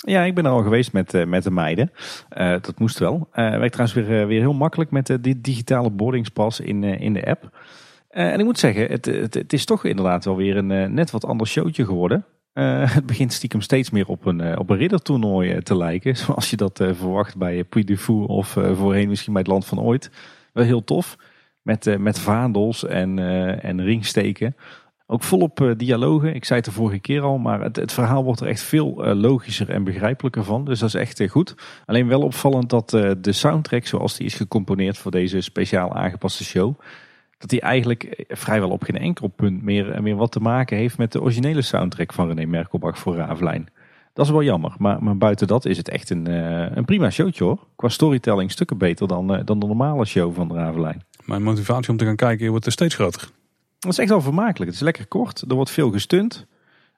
Ja, 0.05 0.23
ik 0.23 0.35
ben 0.35 0.45
er 0.45 0.51
al 0.51 0.63
geweest 0.63 0.93
met, 0.93 1.13
uh, 1.13 1.25
met 1.25 1.43
de 1.43 1.51
meiden. 1.51 1.91
Uh, 2.37 2.51
dat 2.51 2.79
moest 2.79 2.99
wel. 2.99 3.27
werkt 3.31 3.71
trouwens 3.71 3.93
weer, 3.93 4.27
weer 4.27 4.39
heel 4.39 4.53
makkelijk 4.53 4.91
met 4.91 5.05
de 5.07 5.41
digitale 5.41 5.89
boardingspas 5.89 6.59
in, 6.59 6.83
in 6.83 7.13
de 7.13 7.25
app. 7.25 7.49
en 8.09 8.39
ik 8.39 8.45
moet 8.45 8.59
zeggen, 8.59 8.87
het, 8.87 9.05
het, 9.05 9.53
is 9.53 9.65
toch 9.65 9.85
inderdaad 9.85 10.25
wel 10.25 10.35
weer 10.35 10.57
een 10.57 10.93
net 10.93 11.11
wat 11.11 11.25
ander 11.25 11.47
showtje 11.47 11.85
geworden. 11.85 12.25
het 12.97 13.05
begint 13.05 13.33
stiekem 13.33 13.61
steeds 13.61 13.89
meer 13.89 14.07
op 14.07 14.25
een, 14.25 14.57
op 14.57 14.69
een 14.69 14.77
riddertoernooi 14.77 15.61
te 15.61 15.77
lijken. 15.77 16.17
Zoals 16.25 16.49
je 16.49 16.57
dat 16.57 16.77
verwacht 16.77 17.37
bij 17.37 17.63
Puy 17.63 17.83
du 17.83 17.97
Fou 17.97 18.27
of 18.27 18.47
voorheen 18.73 19.09
misschien 19.09 19.33
bij 19.33 19.41
het 19.41 19.51
Land 19.51 19.65
van 19.65 19.79
Ooit. 19.79 20.11
Wel 20.53 20.65
heel 20.65 20.83
tof. 20.83 21.17
Met, 21.61 21.99
met 21.99 22.19
vaandels 22.19 22.85
en, 22.85 23.19
en 23.61 23.81
ringsteken. 23.81 24.55
Ook 25.11 25.23
volop 25.23 25.59
uh, 25.59 25.71
dialogen. 25.77 26.35
Ik 26.35 26.45
zei 26.45 26.59
het 26.59 26.69
de 26.69 26.75
vorige 26.75 26.99
keer 26.99 27.21
al, 27.21 27.37
maar 27.37 27.61
het, 27.61 27.75
het 27.75 27.91
verhaal 27.91 28.23
wordt 28.23 28.39
er 28.39 28.47
echt 28.47 28.61
veel 28.61 29.07
uh, 29.07 29.15
logischer 29.15 29.69
en 29.69 29.83
begrijpelijker 29.83 30.43
van. 30.43 30.65
Dus 30.65 30.79
dat 30.79 30.89
is 30.89 30.95
echt 30.95 31.19
uh, 31.19 31.29
goed. 31.29 31.55
Alleen 31.85 32.07
wel 32.07 32.21
opvallend 32.21 32.69
dat 32.69 32.89
de 32.89 33.31
soundtrack, 33.31 33.85
zoals 33.85 34.17
die 34.17 34.25
is 34.25 34.33
gecomponeerd 34.33 34.97
voor 34.97 35.11
deze 35.11 35.41
speciaal 35.41 35.93
aangepaste 35.93 36.43
show, 36.43 36.79
dat 37.37 37.49
die 37.49 37.61
eigenlijk 37.61 38.25
vrijwel 38.27 38.69
op 38.69 38.83
geen 38.83 38.97
enkel 38.97 39.27
punt 39.27 39.63
meer, 39.63 40.01
meer 40.01 40.15
wat 40.15 40.31
te 40.31 40.39
maken 40.39 40.77
heeft 40.77 40.97
met 40.97 41.11
de 41.11 41.21
originele 41.21 41.61
soundtrack 41.61 42.13
van 42.13 42.27
René 42.27 42.45
Merkelbach 42.45 42.97
voor 42.97 43.15
Ravelijn. 43.15 43.67
Dat 44.13 44.25
is 44.25 44.31
wel 44.31 44.43
jammer, 44.43 44.75
maar, 44.77 45.03
maar 45.03 45.17
buiten 45.17 45.47
dat 45.47 45.65
is 45.65 45.77
het 45.77 45.89
echt 45.89 46.09
een, 46.09 46.25
een 46.77 46.85
prima 46.85 47.09
showtje 47.09 47.43
hoor. 47.43 47.67
Qua 47.75 47.87
storytelling 47.87 48.51
stukken 48.51 48.77
beter 48.77 49.07
dan, 49.07 49.27
dan 49.27 49.59
de 49.59 49.65
normale 49.65 50.05
show 50.05 50.35
van 50.35 50.53
Ravelijn. 50.53 51.03
Mijn 51.25 51.43
motivatie 51.43 51.91
om 51.91 51.97
te 51.97 52.05
gaan 52.05 52.15
kijken 52.15 52.49
wordt 52.49 52.71
steeds 52.71 52.95
groter. 52.95 53.29
Het 53.79 53.91
is 53.91 53.97
echt 53.97 54.09
wel 54.09 54.21
vermakelijk. 54.21 54.65
Het 54.65 54.73
is 54.73 54.79
lekker 54.79 55.07
kort. 55.07 55.43
Er 55.47 55.55
wordt 55.55 55.71
veel 55.71 55.91
gestunt. 55.91 56.45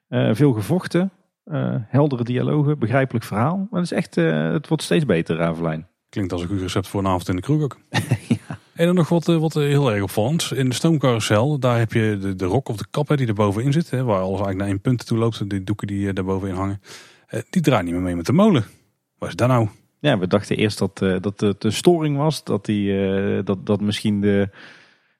Uh, 0.08 0.34
veel 0.34 0.52
gevochten. 0.52 1.10
Uh, 1.46 1.74
heldere 1.88 2.24
dialogen. 2.24 2.78
Begrijpelijk 2.78 3.24
verhaal. 3.24 3.56
Maar 3.70 3.80
het, 3.80 3.90
is 3.90 3.96
echt, 3.96 4.16
uh, 4.16 4.52
het 4.52 4.68
wordt 4.68 4.82
steeds 4.82 5.04
beter, 5.04 5.36
Ravelijn. 5.36 5.86
Klinkt 6.08 6.32
als 6.32 6.42
een 6.42 6.48
goed 6.48 6.60
recept 6.60 6.88
voor 6.88 7.00
een 7.00 7.06
avond 7.06 7.28
in 7.28 7.36
de 7.36 7.42
kroeg 7.42 7.62
ook. 7.62 7.78
ja. 8.28 8.58
En 8.74 8.86
dan 8.86 8.94
nog 8.94 9.08
wat, 9.08 9.24
wat 9.24 9.54
heel 9.54 9.92
erg 9.92 10.02
opvallend. 10.02 10.52
In 10.54 10.68
de 10.68 10.74
stoomcarousel, 10.74 11.58
daar 11.58 11.78
heb 11.78 11.92
je 11.92 12.18
de, 12.20 12.34
de 12.34 12.44
rok 12.44 12.68
of 12.68 12.76
de 12.76 12.86
kap 12.90 13.16
die 13.16 13.26
er 13.26 13.34
bovenin 13.34 13.72
zit. 13.72 13.90
Hè, 13.90 14.04
waar 14.04 14.16
alles 14.16 14.28
eigenlijk 14.28 14.58
naar 14.58 14.68
één 14.68 14.80
punt 14.80 15.06
toe 15.06 15.18
loopt. 15.18 15.50
Die 15.50 15.64
doeken 15.64 15.86
die 15.86 16.12
daar 16.12 16.24
bovenin 16.24 16.54
hangen. 16.54 16.80
die 17.50 17.62
draait 17.62 17.84
niet 17.84 17.94
meer 17.94 18.02
mee 18.02 18.16
met 18.16 18.26
de 18.26 18.32
molen. 18.32 18.64
Wat 19.18 19.28
is 19.28 19.36
dat 19.36 19.48
nou? 19.48 19.68
Ja, 19.98 20.18
we 20.18 20.26
dachten 20.26 20.56
eerst 20.56 20.78
dat, 20.78 20.98
dat 20.98 21.40
het 21.40 21.64
een 21.64 21.72
storing 21.72 22.16
was. 22.16 22.44
Dat, 22.44 22.64
die, 22.64 23.42
dat, 23.42 23.66
dat 23.66 23.80
misschien 23.80 24.20
de 24.20 24.48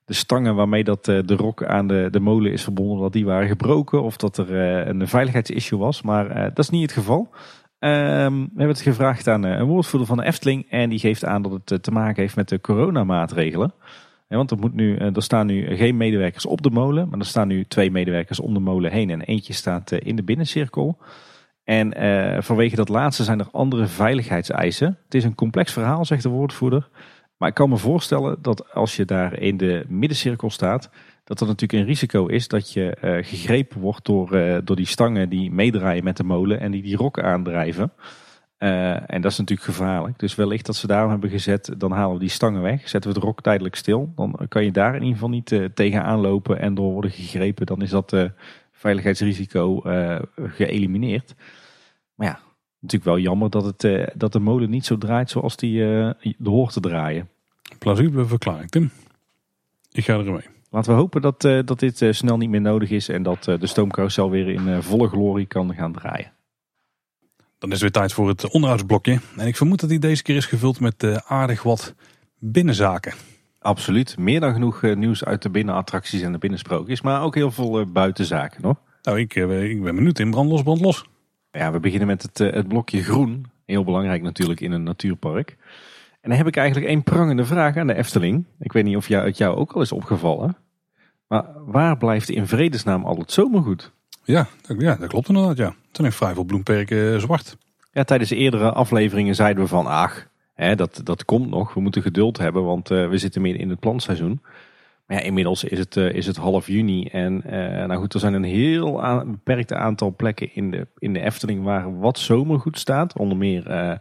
de 0.05 0.15
stangen 0.15 0.55
waarmee 0.55 0.85
dat, 0.85 1.09
eh, 1.09 1.19
de 1.25 1.37
rok 1.37 1.65
aan 1.65 1.87
de, 1.87 2.09
de 2.11 2.21
molen 2.21 2.53
is 2.53 2.63
verbonden, 2.63 3.01
dat 3.01 3.13
die 3.13 3.25
waren 3.25 3.49
gebroken 3.49 4.03
of 4.03 4.17
dat 4.17 4.39
er 4.39 4.61
eh, 4.61 4.87
een 4.87 5.09
veiligheidsissue 5.09 5.79
was. 5.79 6.03
Maar 6.03 6.31
eh, 6.31 6.43
dat 6.43 6.59
is 6.59 6.71
niet 6.71 6.83
het 6.83 6.93
geval. 6.93 7.31
Ehm, 7.79 8.33
we 8.33 8.49
hebben 8.57 8.69
het 8.69 8.81
gevraagd 8.81 9.29
aan 9.29 9.43
een 9.43 9.67
woordvoerder 9.67 10.09
van 10.09 10.17
de 10.17 10.25
Efteling 10.25 10.67
en 10.71 10.89
die 10.89 10.99
geeft 10.99 11.25
aan 11.25 11.43
dat 11.43 11.53
het 11.65 11.83
te 11.83 11.91
maken 11.91 12.23
heeft 12.23 12.37
met 12.37 12.49
de 12.49 12.61
coronamaatregelen. 12.61 13.73
want 14.29 14.51
er, 14.51 14.59
moet 14.59 14.75
nu, 14.75 14.97
er 14.97 15.23
staan 15.23 15.47
nu 15.47 15.77
geen 15.77 15.97
medewerkers 15.97 16.47
op 16.47 16.63
de 16.63 16.71
molen, 16.71 17.09
maar 17.09 17.19
er 17.19 17.27
staan 17.27 17.49
nu 17.49 17.65
twee 17.65 17.91
medewerkers 17.91 18.41
om 18.41 18.55
de 18.55 18.61
molen 18.61 18.93
heen 18.93 19.11
en 19.11 19.21
eentje 19.21 19.53
staat 19.53 19.93
in 19.93 20.17
de 20.17 20.23
binnencirkel. 20.23 20.99
En 21.65 21.93
vanwege 22.43 22.77
dat 22.77 22.89
laatste 22.89 23.25
zijn 23.25 23.39
er 23.39 23.49
andere 23.51 23.87
veiligheidseisen. 23.87 24.99
Het 25.05 25.15
is 25.15 25.25
een 25.25 25.35
complex 25.35 25.73
verhaal, 25.73 26.05
zegt 26.05 26.23
de 26.23 26.29
woordvoerder. 26.29 26.89
Maar 27.43 27.51
ik 27.51 27.57
kan 27.57 27.69
me 27.69 27.77
voorstellen 27.77 28.37
dat 28.43 28.73
als 28.75 28.97
je 28.97 29.05
daar 29.05 29.39
in 29.39 29.57
de 29.57 29.85
middencirkel 29.89 30.51
staat, 30.51 30.91
dat 31.25 31.41
er 31.41 31.47
natuurlijk 31.47 31.81
een 31.83 31.89
risico 31.89 32.27
is 32.27 32.49
dat 32.49 32.73
je 32.73 32.97
uh, 33.05 33.25
gegrepen 33.25 33.81
wordt 33.81 34.05
door, 34.05 34.37
uh, 34.37 34.59
door 34.65 34.77
die 34.77 34.87
stangen 34.87 35.29
die 35.29 35.51
meedraaien 35.51 36.05
met 36.05 36.17
de 36.17 36.25
molen 36.25 36.61
en 36.61 36.71
die 36.71 36.83
die 36.83 36.97
rok 36.97 37.21
aandrijven. 37.21 37.93
Uh, 38.59 39.11
en 39.11 39.21
dat 39.21 39.31
is 39.31 39.39
natuurlijk 39.39 39.69
gevaarlijk. 39.69 40.19
Dus 40.19 40.35
wellicht 40.35 40.67
dat 40.67 40.77
ze 40.77 40.87
daarom 40.87 41.11
hebben 41.11 41.31
gezet, 41.31 41.75
dan 41.79 41.93
halen 41.93 42.15
we 42.15 42.21
die 42.21 42.29
stangen 42.29 42.63
weg, 42.63 42.89
zetten 42.89 43.11
we 43.11 43.17
het 43.17 43.27
rok 43.27 43.43
tijdelijk 43.43 43.75
stil. 43.75 44.13
Dan 44.17 44.39
kan 44.49 44.65
je 44.65 44.73
daar 44.73 44.95
in 44.95 45.03
ieder 45.03 45.15
geval 45.15 45.29
niet 45.29 45.61
tegenaan 45.75 46.21
lopen 46.21 46.59
en 46.59 46.75
door 46.75 46.93
worden 46.93 47.11
gegrepen. 47.11 47.67
Dan 47.67 47.83
is 47.83 47.91
dat 47.91 48.17
veiligheidsrisico 48.73 49.81
geëlimineerd. 50.37 51.35
Maar 52.15 52.27
ja, 52.27 52.39
natuurlijk 52.81 53.11
wel 53.11 53.19
jammer 53.19 53.51
dat, 53.51 53.65
het, 53.65 54.13
dat 54.15 54.33
de 54.33 54.41
molen 54.41 54.71
niet 54.71 54.87
zo 54.87 54.99
draait 54.99 55.31
zoals 55.31 55.57
die 55.57 55.79
uh, 55.79 56.11
hoort 56.43 56.73
te 56.73 56.81
draaien. 56.81 57.31
Plausibele 57.79 58.25
verklaring, 58.25 58.71
Tim. 58.71 58.91
Ik 59.93 60.05
ga 60.05 60.19
er 60.19 60.33
mee. 60.33 60.47
Laten 60.71 60.93
we 60.93 60.99
hopen 60.99 61.23
dat, 61.23 61.45
uh, 61.45 61.61
dat 61.65 61.79
dit 61.79 62.01
uh, 62.01 62.13
snel 62.13 62.37
niet 62.37 62.51
meer 62.51 62.61
nodig 62.61 62.91
is 62.91 63.09
en 63.09 63.23
dat 63.23 63.47
uh, 63.47 63.59
de 63.59 63.67
stoomcarousel 63.67 64.31
weer 64.31 64.49
in 64.49 64.83
volle 64.83 65.09
glorie 65.09 65.47
kan 65.47 65.75
gaan 65.75 65.93
draaien. 65.93 66.33
Dan 67.59 67.71
is 67.71 67.81
het 67.81 67.81
weer 67.81 67.91
tijd 67.91 68.13
voor 68.13 68.29
het 68.29 68.51
onderhoudsblokje. 68.51 69.21
En 69.37 69.47
ik 69.47 69.57
vermoed 69.57 69.81
dat 69.81 69.89
die 69.89 69.99
deze 69.99 70.23
keer 70.23 70.37
is 70.37 70.47
gevuld 70.47 70.81
met 70.81 71.25
aardig 71.25 71.63
wat 71.63 71.95
binnenzaken. 72.39 73.13
Absoluut. 73.59 74.19
Meer 74.19 74.41
dan 74.41 74.53
genoeg 74.53 74.83
nieuws 74.83 75.25
uit 75.25 75.43
de 75.43 75.51
binnenattracties 75.51 76.23
en 76.23 76.33
de 76.33 76.39
binnensprookjes. 76.39 77.01
Maar 77.01 77.23
ook 77.23 77.35
heel 77.35 77.51
veel 77.51 77.93
buitenzaken 77.93 78.63
hoor. 78.63 78.77
Nou, 79.03 79.19
ik, 79.19 79.35
ik 79.35 79.83
ben 79.83 79.95
benieuwd 79.95 80.19
in 80.19 80.31
brand 80.31 80.51
los, 80.51 80.63
brand 80.63 80.81
los. 80.81 81.05
Ja, 81.53 81.73
we 81.73 81.81
beginnen 81.81 82.09
met 82.09 82.23
het, 82.23 82.39
het 82.39 82.69
blokje 82.69 83.03
groen. 83.03 83.47
Heel 83.67 83.85
belangrijk 83.85 84.23
natuurlijk 84.23 84.61
in 84.61 84.73
een 84.73 84.83
natuurpark. 84.83 85.57
En 86.23 86.29
dan 86.29 86.39
heb 86.39 86.47
ik 86.47 86.57
eigenlijk 86.57 86.87
één 86.87 87.03
prangende 87.03 87.45
vraag 87.45 87.77
aan 87.77 87.87
de 87.87 87.95
Efteling. 87.95 88.45
Ik 88.59 88.73
weet 88.73 88.85
niet 88.85 88.97
of 88.97 89.09
jou, 89.09 89.27
het 89.27 89.37
jou 89.37 89.57
ook 89.57 89.73
al 89.73 89.81
is 89.81 89.93
opgevallen. 89.93 90.57
Maar 91.27 91.45
waar 91.67 91.97
blijft 91.97 92.29
in 92.29 92.47
vredesnaam 92.47 93.05
al 93.05 93.17
het 93.17 93.33
zomergoed? 93.33 93.93
Ja, 94.25 94.47
ja 94.79 94.95
dat 94.95 95.09
klopt 95.09 95.29
inderdaad. 95.29 95.57
Ja. 95.57 95.75
Toen 95.91 96.05
heeft 96.05 96.17
vrij 96.17 96.35
veel 96.35 96.45
bloemperken 96.45 97.15
eh, 97.15 97.21
zwart. 97.21 97.57
Ja, 97.93 98.05
tijdens 98.05 98.31
de 98.31 98.37
eerdere 98.37 98.73
afleveringen 98.73 99.35
zeiden 99.35 99.63
we 99.63 99.69
van... 99.69 99.87
ach, 99.87 100.29
hè, 100.55 100.75
dat, 100.75 101.01
dat 101.05 101.25
komt 101.25 101.51
nog. 101.51 101.75
We 101.75 101.81
moeten 101.81 102.03
geduld 102.03 102.39
hebben, 102.39 102.65
want 102.65 102.91
uh, 102.91 103.09
we 103.09 103.19
zitten 103.19 103.43
meer 103.43 103.61
in 103.61 103.71
het 103.71 103.81
plantseizoen. 103.81 104.41
Maar 105.07 105.17
ja, 105.17 105.23
inmiddels 105.23 105.65
is 105.65 105.79
het, 105.79 105.97
uh, 105.97 106.13
is 106.13 106.27
het 106.27 106.37
half 106.37 106.67
juni. 106.67 107.07
En 107.07 107.43
uh, 107.47 107.53
nou 107.87 107.95
goed, 107.95 108.15
er 108.15 108.21
zijn 108.21 108.35
een 108.35 108.45
heel 108.45 109.03
aan, 109.03 109.31
beperkte 109.31 109.77
aantal 109.77 110.15
plekken 110.17 110.55
in 110.55 110.71
de, 110.71 110.87
in 110.99 111.13
de 111.13 111.21
Efteling... 111.21 111.63
waar 111.63 111.99
wat 111.99 112.19
zomergoed 112.19 112.79
staat. 112.79 113.19
Onder 113.19 113.37
meer 113.37 114.01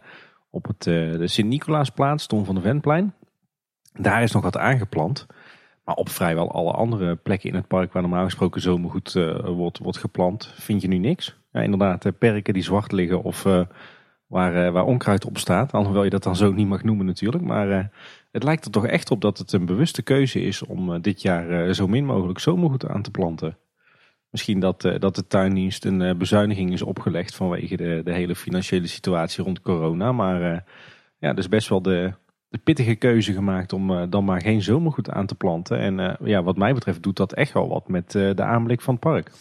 op 0.51 0.67
het, 0.67 0.85
uh, 0.85 1.17
de 1.17 1.27
Sint-Nicolaasplaats, 1.27 2.27
Tom 2.27 2.45
van 2.45 2.55
de 2.55 2.61
Venplein. 2.61 3.13
Daar 3.93 4.23
is 4.23 4.31
nog 4.31 4.43
wat 4.43 4.57
aangeplant. 4.57 5.25
Maar 5.83 5.95
op 5.95 6.09
vrijwel 6.09 6.51
alle 6.51 6.71
andere 6.71 7.15
plekken 7.15 7.49
in 7.49 7.55
het 7.55 7.67
park 7.67 7.93
waar 7.93 8.01
normaal 8.01 8.23
gesproken 8.23 8.61
zomergoed 8.61 9.15
uh, 9.15 9.47
wordt, 9.47 9.77
wordt 9.77 9.97
geplant, 9.97 10.53
vind 10.55 10.81
je 10.81 10.87
nu 10.87 10.97
niks. 10.97 11.39
Ja, 11.51 11.61
inderdaad, 11.61 12.05
uh, 12.05 12.11
perken 12.19 12.53
die 12.53 12.63
zwart 12.63 12.91
liggen 12.91 13.23
of 13.23 13.43
waar, 14.27 14.71
waar 14.71 14.85
onkruid 14.85 15.25
op 15.25 15.37
staat. 15.37 15.71
Alhoewel 15.71 16.03
je 16.03 16.09
dat 16.09 16.23
dan 16.23 16.35
zo 16.35 16.51
niet 16.51 16.67
mag 16.67 16.83
noemen 16.83 17.05
natuurlijk. 17.05 17.43
Maar 17.43 17.91
het 18.31 18.43
lijkt 18.43 18.65
er 18.65 18.71
toch 18.71 18.85
echt 18.85 19.11
op 19.11 19.21
dat 19.21 19.37
het 19.37 19.51
een 19.51 19.65
bewuste 19.65 20.01
keuze 20.01 20.41
is 20.41 20.63
om 20.63 21.01
dit 21.01 21.21
jaar 21.21 21.73
zo 21.73 21.87
min 21.87 22.05
mogelijk 22.05 22.39
zomergoed 22.39 22.87
aan 22.87 23.01
te 23.01 23.11
planten. 23.11 23.57
Misschien 24.31 24.59
dat, 24.59 24.83
uh, 24.83 24.99
dat 24.99 25.15
de 25.15 25.27
tuindienst 25.27 25.85
een 25.85 26.01
uh, 26.01 26.15
bezuiniging 26.15 26.71
is 26.71 26.81
opgelegd 26.81 27.35
vanwege 27.35 27.77
de, 27.77 28.01
de 28.03 28.13
hele 28.13 28.35
financiële 28.35 28.87
situatie 28.87 29.43
rond 29.43 29.61
corona. 29.61 30.11
Maar 30.11 30.53
uh, 30.53 30.59
ja, 31.17 31.33
dus 31.33 31.47
best 31.47 31.69
wel 31.69 31.81
de, 31.81 32.13
de 32.49 32.57
pittige 32.57 32.95
keuze 32.95 33.33
gemaakt 33.33 33.73
om 33.73 34.09
dan 34.09 34.25
maar 34.25 34.41
geen 34.41 34.61
zomergoed 34.61 35.09
aan 35.09 35.25
te 35.25 35.35
planten. 35.35 35.79
En 35.79 36.17
ja, 36.23 36.43
wat 36.43 36.57
mij 36.57 36.73
betreft 36.73 37.03
doet 37.03 37.17
dat 37.17 37.33
echt 37.33 37.53
wel 37.53 37.67
wat 37.67 37.87
met 37.87 38.11
de 38.11 38.43
aanblik 38.43 38.81
van 38.81 38.93
het 38.93 39.03
park. 39.03 39.31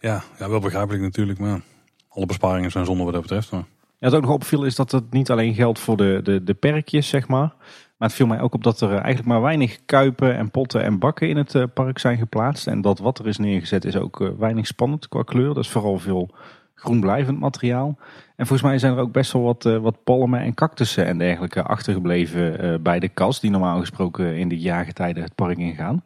Ja, 0.00 0.22
ja, 0.38 0.48
wel 0.48 0.60
begrijpelijk 0.60 1.02
natuurlijk. 1.02 1.38
Maar 1.38 1.60
alle 2.08 2.26
besparingen 2.26 2.70
zijn 2.70 2.84
zonde 2.84 3.04
wat 3.04 3.12
dat 3.12 3.22
betreft. 3.22 3.50
Maar... 3.50 3.64
Ja, 3.98 4.08
wat 4.08 4.14
ook 4.14 4.22
nog 4.22 4.30
opviel 4.30 4.64
is 4.64 4.74
dat 4.74 4.90
het 4.92 5.12
niet 5.12 5.30
alleen 5.30 5.54
geldt 5.54 5.78
voor 5.78 5.96
de, 5.96 6.20
de, 6.22 6.44
de 6.44 6.54
perkjes, 6.54 7.08
zeg 7.08 7.28
maar. 7.28 7.54
Maar 7.96 8.08
het 8.08 8.16
viel 8.16 8.26
mij 8.26 8.40
ook 8.40 8.54
op 8.54 8.64
dat 8.64 8.80
er 8.80 8.88
eh, 8.88 8.94
eigenlijk 8.94 9.26
maar 9.26 9.40
weinig 9.40 9.78
kuipen 9.84 10.36
en 10.36 10.50
potten 10.50 10.82
en 10.82 10.98
bakken 10.98 11.28
in 11.28 11.36
het 11.36 11.54
eh, 11.54 11.64
park 11.74 11.98
zijn 11.98 12.18
geplaatst. 12.18 12.66
En 12.66 12.80
dat 12.80 12.98
wat 12.98 13.18
er 13.18 13.26
is 13.26 13.38
neergezet 13.38 13.84
is 13.84 13.96
ook 13.96 14.20
eh, 14.20 14.28
weinig 14.38 14.66
spannend 14.66 15.08
qua 15.08 15.22
kleur. 15.22 15.54
Dat 15.54 15.64
is 15.64 15.70
vooral 15.70 15.98
veel 15.98 16.30
groenblijvend 16.74 17.40
materiaal. 17.40 17.98
En 18.36 18.46
volgens 18.46 18.68
mij 18.68 18.78
zijn 18.78 18.92
er 18.92 18.98
ook 18.98 19.12
best 19.12 19.32
wel 19.32 19.42
wat, 19.42 19.62
wat 19.62 20.04
palmen 20.04 20.40
en 20.40 20.54
cactussen 20.54 21.06
en 21.06 21.18
dergelijke 21.18 21.62
achtergebleven 21.62 22.82
bij 22.82 22.98
de 22.98 23.08
kas. 23.08 23.40
Die 23.40 23.50
normaal 23.50 23.78
gesproken 23.78 24.36
in 24.36 24.48
de 24.48 24.58
jaargetijden 24.58 25.22
het 25.22 25.34
park 25.34 25.58
ingaan. 25.58 26.04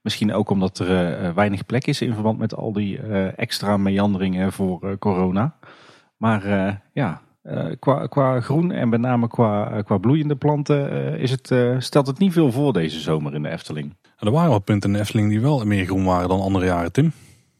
Misschien 0.00 0.32
ook 0.32 0.50
omdat 0.50 0.78
er 0.78 1.34
weinig 1.34 1.66
plek 1.66 1.86
is 1.86 2.00
in 2.00 2.14
verband 2.14 2.38
met 2.38 2.54
al 2.54 2.72
die 2.72 3.00
extra 3.36 3.76
meanderingen 3.76 4.52
voor 4.52 4.98
corona. 4.98 5.54
Maar 6.16 6.42
ja, 6.92 7.20
qua, 7.78 8.06
qua 8.06 8.40
groen 8.40 8.72
en 8.72 8.88
met 8.88 9.00
name 9.00 9.28
qua, 9.28 9.76
uh, 9.76 9.82
qua 9.82 9.98
bloeiende 9.98 10.36
planten 10.36 10.92
uh, 10.92 11.22
is 11.22 11.30
het, 11.30 11.54
stelt 11.78 12.06
het 12.06 12.18
niet 12.18 12.32
veel 12.32 12.52
voor 12.52 12.72
deze 12.72 13.00
zomer 13.00 13.34
in 13.34 13.42
de 13.42 13.48
Efteling. 13.48 13.96
Er 14.18 14.30
waren 14.30 14.50
wat 14.50 14.64
punten 14.64 14.90
in 14.90 14.96
de 14.96 15.02
Efteling 15.02 15.28
die 15.28 15.40
wel 15.40 15.64
meer 15.64 15.84
groen 15.84 16.04
waren 16.04 16.28
dan 16.28 16.40
andere 16.40 16.64
jaren, 16.64 16.92
Tim. 16.92 17.12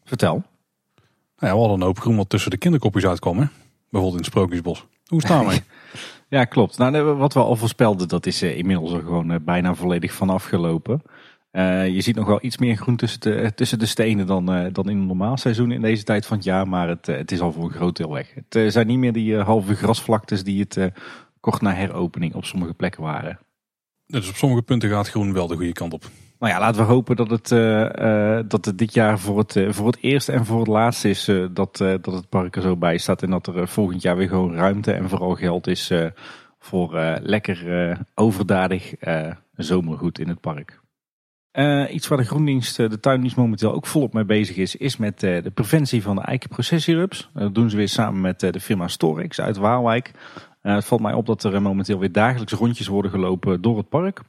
Vertel. 0.05 0.35
Nou 0.35 1.52
ja, 1.52 1.52
we 1.52 1.59
hadden 1.59 1.81
een 1.81 1.86
hoop 1.86 2.01
groen 2.01 2.16
wat 2.16 2.28
tussen 2.28 2.51
de 2.51 2.57
kinderkopjes 2.57 3.07
uitkwam, 3.07 3.39
hè? 3.39 3.44
bijvoorbeeld 3.90 4.12
in 4.12 4.19
het 4.19 4.27
Sprookjesbos. 4.27 4.86
Hoe 5.07 5.20
staan 5.20 5.47
wij? 5.47 5.62
ja, 6.39 6.44
klopt. 6.44 6.78
Nou, 6.78 7.02
wat 7.02 7.35
we 7.35 7.40
al 7.40 7.57
voorspelden, 7.57 8.09
dat 8.09 8.27
is 8.27 8.43
inmiddels 8.43 8.93
er 8.93 9.01
gewoon 9.01 9.44
bijna 9.44 9.74
volledig 9.74 10.12
van 10.12 10.31
afgelopen. 10.31 11.02
Je 11.93 12.01
ziet 12.01 12.16
nog 12.16 12.27
wel 12.27 12.39
iets 12.43 12.59
meer 12.59 12.77
groen 12.77 12.97
tussen 12.97 13.20
de, 13.20 13.52
tussen 13.55 13.78
de 13.78 13.86
stenen 13.86 14.27
dan, 14.27 14.47
dan 14.72 14.90
in 14.90 14.98
een 14.98 15.06
normaal 15.06 15.36
seizoen 15.36 15.72
in 15.72 15.81
deze 15.81 16.05
tijd 16.05 16.27
van 16.27 16.36
het 16.36 16.47
jaar. 16.47 16.68
Maar 16.68 16.89
het, 16.89 17.06
het 17.06 17.32
is 17.32 17.40
al 17.40 17.52
voor 17.52 17.64
een 17.64 17.70
groot 17.70 17.97
deel 17.97 18.12
weg. 18.12 18.35
Het 18.35 18.72
zijn 18.72 18.86
niet 18.86 18.98
meer 18.98 19.12
die 19.12 19.36
halve 19.36 19.74
grasvlaktes 19.74 20.44
die 20.44 20.60
het 20.60 20.93
kort 21.40 21.60
na 21.60 21.72
heropening 21.72 22.35
op 22.35 22.44
sommige 22.44 22.74
plekken 22.74 23.02
waren. 23.02 23.39
Dus 24.06 24.28
op 24.28 24.35
sommige 24.35 24.62
punten 24.62 24.89
gaat 24.89 25.10
groen 25.10 25.32
wel 25.32 25.47
de 25.47 25.56
goede 25.56 25.72
kant 25.72 25.93
op. 25.93 26.05
Nou 26.39 26.52
ja, 26.52 26.59
laten 26.59 26.81
we 26.81 26.93
hopen 26.93 27.16
dat 27.16 27.31
het, 27.31 27.48
dat 28.51 28.64
het 28.64 28.78
dit 28.78 28.94
jaar 28.94 29.18
voor 29.18 29.39
het, 29.39 29.64
voor 29.68 29.86
het 29.86 29.98
eerst 30.01 30.28
en 30.28 30.44
voor 30.44 30.59
het 30.59 30.68
laatst 30.68 31.05
is 31.05 31.24
dat, 31.52 31.77
dat 31.77 32.06
het 32.06 32.28
park 32.28 32.56
er 32.56 32.62
zo 32.62 32.77
bij 32.77 32.98
staat. 32.98 33.22
En 33.22 33.31
dat 33.31 33.47
er 33.47 33.68
volgend 33.68 34.02
jaar 34.02 34.16
weer 34.16 34.28
gewoon 34.28 34.55
ruimte 34.55 34.93
en 34.93 35.09
vooral 35.09 35.35
geld 35.35 35.66
is 35.66 35.93
voor 36.59 37.18
lekker 37.22 37.98
overdadig 38.14 38.94
zomergoed 39.56 40.18
in 40.18 40.28
het 40.28 40.40
park. 40.40 40.80
Iets 41.90 42.09
waar 42.09 42.18
de 42.18 42.24
Groendienst, 42.24 42.77
de 42.77 43.01
tuindienst 43.01 43.36
momenteel 43.36 43.72
ook 43.72 43.86
volop 43.86 44.12
mee 44.12 44.24
bezig 44.24 44.56
is, 44.56 44.77
is 44.77 44.97
met 44.97 45.20
de 45.20 45.51
preventie 45.55 46.02
van 46.02 46.16
de 46.16 46.22
eikenprocessierups. 46.22 47.31
Dat 47.35 47.55
doen 47.55 47.70
ze 47.70 47.77
weer 47.77 47.89
samen 47.89 48.20
met 48.20 48.40
de 48.40 48.60
firma 48.60 48.89
Storix 48.89 49.40
uit 49.40 49.56
Waalwijk. 49.56 50.10
het 50.62 50.85
valt 50.85 51.01
mij 51.01 51.12
op 51.12 51.27
dat 51.27 51.44
er 51.44 51.62
momenteel 51.62 51.98
weer 51.98 52.12
dagelijks 52.12 52.52
rondjes 52.52 52.86
worden 52.86 53.10
gelopen 53.10 53.60
door 53.60 53.77
het 53.77 53.89
park. 53.89 54.20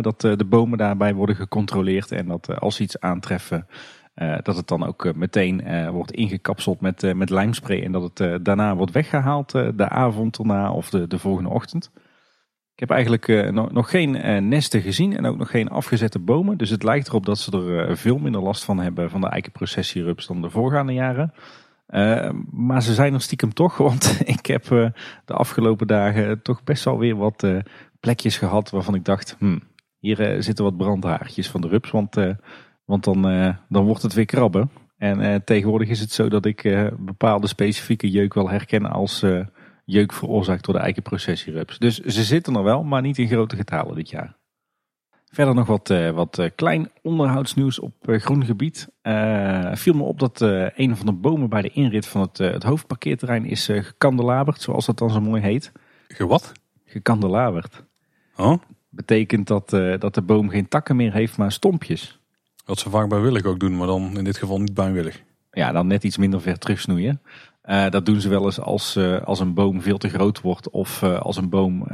Dat 0.00 0.20
de 0.20 0.46
bomen 0.48 0.78
daarbij 0.78 1.14
worden 1.14 1.36
gecontroleerd 1.36 2.12
en 2.12 2.26
dat 2.26 2.60
als 2.60 2.76
ze 2.76 2.82
iets 2.82 3.00
aantreffen, 3.00 3.66
dat 4.42 4.56
het 4.56 4.68
dan 4.68 4.86
ook 4.86 5.14
meteen 5.14 5.62
wordt 5.90 6.12
ingekapseld 6.12 6.80
met, 6.80 7.14
met 7.14 7.30
lijmspray 7.30 7.82
en 7.82 7.92
dat 7.92 8.18
het 8.18 8.44
daarna 8.44 8.76
wordt 8.76 8.92
weggehaald 8.92 9.50
de 9.50 9.88
avond 9.88 10.38
erna 10.38 10.72
of 10.72 10.90
de, 10.90 11.06
de 11.06 11.18
volgende 11.18 11.50
ochtend. 11.50 11.90
Ik 12.78 12.88
heb 12.88 12.96
eigenlijk 12.96 13.52
nog, 13.52 13.72
nog 13.72 13.90
geen 13.90 14.10
nesten 14.48 14.82
gezien 14.82 15.16
en 15.16 15.26
ook 15.26 15.36
nog 15.36 15.50
geen 15.50 15.68
afgezette 15.68 16.18
bomen, 16.18 16.58
dus 16.58 16.70
het 16.70 16.82
lijkt 16.82 17.08
erop 17.08 17.26
dat 17.26 17.38
ze 17.38 17.58
er 17.58 17.96
veel 17.96 18.18
minder 18.18 18.42
last 18.42 18.64
van 18.64 18.78
hebben 18.78 19.10
van 19.10 19.20
de 19.20 19.28
eikenprocessierups 19.28 20.26
dan 20.26 20.42
de 20.42 20.50
voorgaande 20.50 20.92
jaren. 20.92 21.32
maar 22.50 22.82
ze 22.82 22.94
zijn 22.94 23.14
er 23.14 23.20
stiekem 23.20 23.54
toch, 23.54 23.76
want 23.88 24.20
ik 24.24 24.46
heb 24.46 24.64
de 25.24 25.34
afgelopen 25.34 25.86
dagen 25.86 26.42
toch 26.42 26.64
best 26.64 26.84
wel 26.84 26.98
weer 26.98 27.16
wat 27.16 27.46
plekjes 28.00 28.36
gehad 28.36 28.70
waarvan 28.70 28.94
ik 28.94 29.04
dacht, 29.04 29.36
hm, 29.38 29.58
hier 29.98 30.42
zitten 30.42 30.64
wat 30.64 30.76
brandhaartjes 30.76 31.50
van 31.50 31.60
de 31.60 31.68
rups, 31.68 31.90
want, 31.90 32.16
want 32.84 33.04
dan, 33.04 33.22
dan 33.68 33.84
wordt 33.84 34.02
het 34.02 34.14
weer 34.14 34.26
krabben. 34.26 34.70
En 34.98 35.44
tegenwoordig 35.44 35.88
is 35.88 36.00
het 36.00 36.12
zo 36.12 36.28
dat 36.28 36.44
ik 36.44 36.90
bepaalde 36.98 37.46
specifieke 37.46 38.10
jeuk 38.10 38.34
wel 38.34 38.50
herken 38.50 38.90
als 38.90 39.24
jeuk 39.90 40.12
veroorzaakt 40.12 40.64
door 40.64 40.74
de 40.74 40.80
eikenprocessierups. 40.80 41.78
Dus 41.78 41.98
ze 41.98 42.22
zitten 42.22 42.54
er 42.54 42.62
wel, 42.62 42.82
maar 42.82 43.02
niet 43.02 43.18
in 43.18 43.28
grote 43.28 43.56
getalen 43.56 43.94
dit 43.94 44.10
jaar. 44.10 44.36
Verder 45.30 45.54
nog 45.54 45.66
wat, 45.66 45.88
wat 46.14 46.50
klein 46.54 46.90
onderhoudsnieuws 47.02 47.78
op 47.78 47.94
groen 48.00 48.44
gebied. 48.44 48.88
viel 49.72 49.94
me 49.94 50.02
op 50.02 50.18
dat 50.18 50.40
een 50.74 50.96
van 50.96 51.06
de 51.06 51.12
bomen 51.12 51.48
bij 51.48 51.62
de 51.62 51.70
inrit 51.70 52.06
van 52.06 52.20
het, 52.20 52.38
het 52.38 52.62
hoofdparkeerterrein 52.62 53.44
is 53.44 53.66
gekandelaberd, 53.66 54.60
zoals 54.60 54.86
dat 54.86 54.98
dan 54.98 55.10
zo 55.10 55.20
mooi 55.20 55.42
heet. 55.42 55.72
Gewat? 56.08 56.52
Gekandelaberd. 56.84 57.84
Oh? 58.36 58.62
Betekent 58.88 59.46
dat, 59.46 59.70
dat 59.98 60.14
de 60.14 60.22
boom 60.22 60.48
geen 60.48 60.68
takken 60.68 60.96
meer 60.96 61.12
heeft, 61.12 61.36
maar 61.36 61.52
stompjes. 61.52 62.20
Wat 62.64 62.78
ze 62.78 62.90
vaak 62.90 63.08
bij 63.08 63.20
willig 63.20 63.44
ook 63.44 63.60
doen, 63.60 63.76
maar 63.76 63.86
dan 63.86 64.18
in 64.18 64.24
dit 64.24 64.36
geval 64.36 64.60
niet 64.60 64.74
bijwillig. 64.74 65.22
Ja, 65.50 65.72
dan 65.72 65.86
net 65.86 66.04
iets 66.04 66.16
minder 66.16 66.40
ver 66.40 66.58
terugsnoeien. 66.58 67.22
Uh, 67.68 67.90
dat 67.90 68.06
doen 68.06 68.20
ze 68.20 68.28
wel 68.28 68.44
eens 68.44 68.60
als, 68.60 68.96
uh, 68.96 69.20
als 69.20 69.40
een 69.40 69.54
boom 69.54 69.82
veel 69.82 69.98
te 69.98 70.08
groot 70.08 70.40
wordt 70.40 70.70
of 70.70 71.02
als 71.02 71.36
een 71.36 71.48
boom 71.48 71.86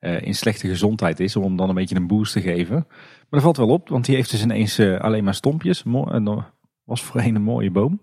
in 0.00 0.34
slechte 0.34 0.68
gezondheid 0.68 1.20
is, 1.20 1.36
om 1.36 1.42
hem 1.42 1.56
dan 1.56 1.68
een 1.68 1.74
beetje 1.74 1.96
een 1.96 2.06
boost 2.06 2.32
te 2.32 2.40
geven. 2.40 2.74
Maar 2.76 3.26
dat 3.30 3.42
valt 3.42 3.56
wel 3.56 3.68
op, 3.68 3.88
want 3.88 4.04
die 4.04 4.14
heeft 4.14 4.30
dus 4.30 4.42
ineens 4.42 4.80
alleen 4.80 5.24
maar 5.24 5.34
stompjes. 5.34 5.82
Mo 5.82 6.44
was 6.84 7.02
voorheen 7.02 7.34
een 7.34 7.42
mooie 7.42 7.70
boom. 7.70 8.00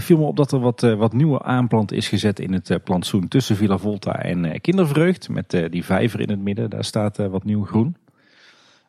Viel 0.00 0.18
me 0.18 0.24
op 0.24 0.36
dat 0.36 0.52
er 0.52 0.60
wat, 0.60 0.80
wat 0.80 1.12
nieuwe 1.12 1.42
aanplant 1.42 1.92
is 1.92 2.08
gezet 2.08 2.40
in 2.40 2.52
het 2.52 2.84
plantsoen 2.84 3.28
tussen 3.28 3.56
Villa 3.56 3.78
Volta 3.78 4.22
en 4.22 4.60
Kindervreugd. 4.60 5.28
Met 5.28 5.68
die 5.70 5.84
vijver 5.84 6.20
in 6.20 6.30
het 6.30 6.40
midden, 6.40 6.70
daar 6.70 6.84
staat 6.84 7.16
wat 7.16 7.44
nieuw 7.44 7.64
groen. 7.64 7.96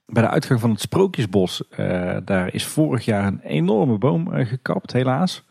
Bij 0.06 0.24
de 0.24 0.30
uitgang 0.30 0.60
van 0.60 0.70
het 0.70 0.82
Sprookjesbos, 0.82 1.64
daar 2.26 2.54
is 2.54 2.66
vorig 2.66 3.06
jaar 3.06 3.28
een 3.28 3.40
enorme 3.40 3.98
boom 3.98 4.30
gekapt, 4.30 4.94
helaas. 4.94 5.44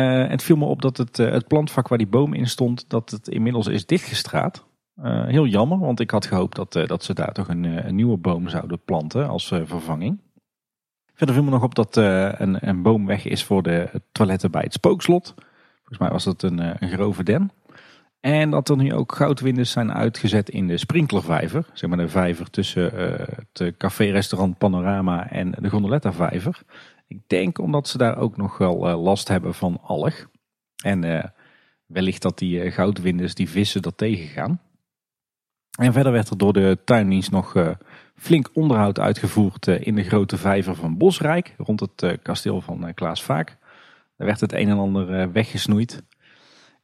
En 0.00 0.30
het 0.30 0.42
viel 0.42 0.56
me 0.56 0.64
op 0.64 0.82
dat 0.82 0.96
het, 0.96 1.16
het 1.16 1.46
plantvak 1.46 1.88
waar 1.88 1.98
die 1.98 2.06
boom 2.06 2.34
in 2.34 2.46
stond, 2.48 2.84
dat 2.88 3.10
het 3.10 3.28
inmiddels 3.28 3.66
is 3.66 3.86
dichtgestraat. 3.86 4.64
heel 5.02 5.46
jammer, 5.46 5.78
want 5.78 6.00
ik 6.00 6.10
had 6.10 6.26
gehoopt 6.26 6.56
dat, 6.56 6.72
dat 6.72 7.04
ze 7.04 7.14
daar 7.14 7.32
toch 7.32 7.48
een, 7.48 7.64
een 7.64 7.94
nieuwe 7.94 8.16
boom 8.16 8.48
zouden 8.48 8.80
planten 8.84 9.28
als 9.28 9.46
vervanging. 9.46 10.18
Verder 11.14 11.34
viel 11.34 11.44
me 11.44 11.50
nog 11.50 11.62
op 11.62 11.74
dat 11.74 11.96
uh, 11.96 12.32
een, 12.32 12.68
een 12.68 12.82
boom 12.82 13.06
weg 13.06 13.24
is 13.24 13.44
voor 13.44 13.62
de 13.62 14.02
toiletten 14.12 14.50
bij 14.50 14.62
het 14.62 14.72
spookslot. 14.72 15.34
Volgens 15.76 15.98
mij 15.98 16.10
was 16.10 16.24
dat 16.24 16.42
een, 16.42 16.58
eh, 16.58 16.74
een 16.78 16.88
grove 16.88 17.22
den. 17.22 17.50
En 18.20 18.50
dat 18.50 18.68
er 18.68 18.76
nu 18.76 18.94
ook 18.94 19.14
goudwinders 19.14 19.70
zijn 19.70 19.92
uitgezet 19.92 20.48
in 20.48 20.66
de 20.66 20.76
sprinklervijver. 20.76 21.66
Zeg 21.72 21.90
maar 21.90 21.98
de 21.98 22.08
vijver 22.08 22.50
tussen 22.50 22.94
uh, 22.94 23.26
het 23.52 23.76
café-restaurant 23.76 24.58
Panorama 24.58 25.30
en 25.30 25.50
de 25.58 25.70
Gondoletta-vijver. 25.70 26.62
Ik 27.06 27.20
denk 27.26 27.58
omdat 27.58 27.88
ze 27.88 27.98
daar 27.98 28.16
ook 28.16 28.36
nog 28.36 28.58
wel 28.58 28.88
uh, 28.88 29.02
last 29.02 29.28
hebben 29.28 29.54
van 29.54 29.80
alg. 29.82 30.26
En 30.84 31.32
wellicht 31.86 32.22
dat 32.22 32.38
die 32.38 32.70
goudwinders, 32.70 33.34
die 33.34 33.50
vissen, 33.50 33.82
dat 33.82 33.96
tegengaan. 33.96 34.60
En 35.78 35.92
verder 35.92 36.12
werd 36.12 36.28
er 36.28 36.38
door 36.38 36.52
de 36.52 36.78
tuindienst 36.84 37.30
nog 37.30 37.54
flink 38.16 38.50
onderhoud 38.52 38.98
uitgevoerd 38.98 39.68
eh, 39.68 39.86
in 39.86 39.94
de 39.94 40.02
grote 40.02 40.36
vijver 40.36 40.74
van 40.74 40.96
Bosrijk, 40.96 41.54
rond 41.58 41.80
het 41.80 42.02
eh, 42.02 42.12
kasteel 42.22 42.60
van 42.60 42.86
eh, 42.86 42.94
Klaas 42.94 43.22
Vaak. 43.22 43.56
Daar 44.16 44.26
werd 44.26 44.40
het 44.40 44.52
een 44.52 44.68
en 44.68 44.78
ander 44.78 45.32
weggesnoeid. 45.32 46.02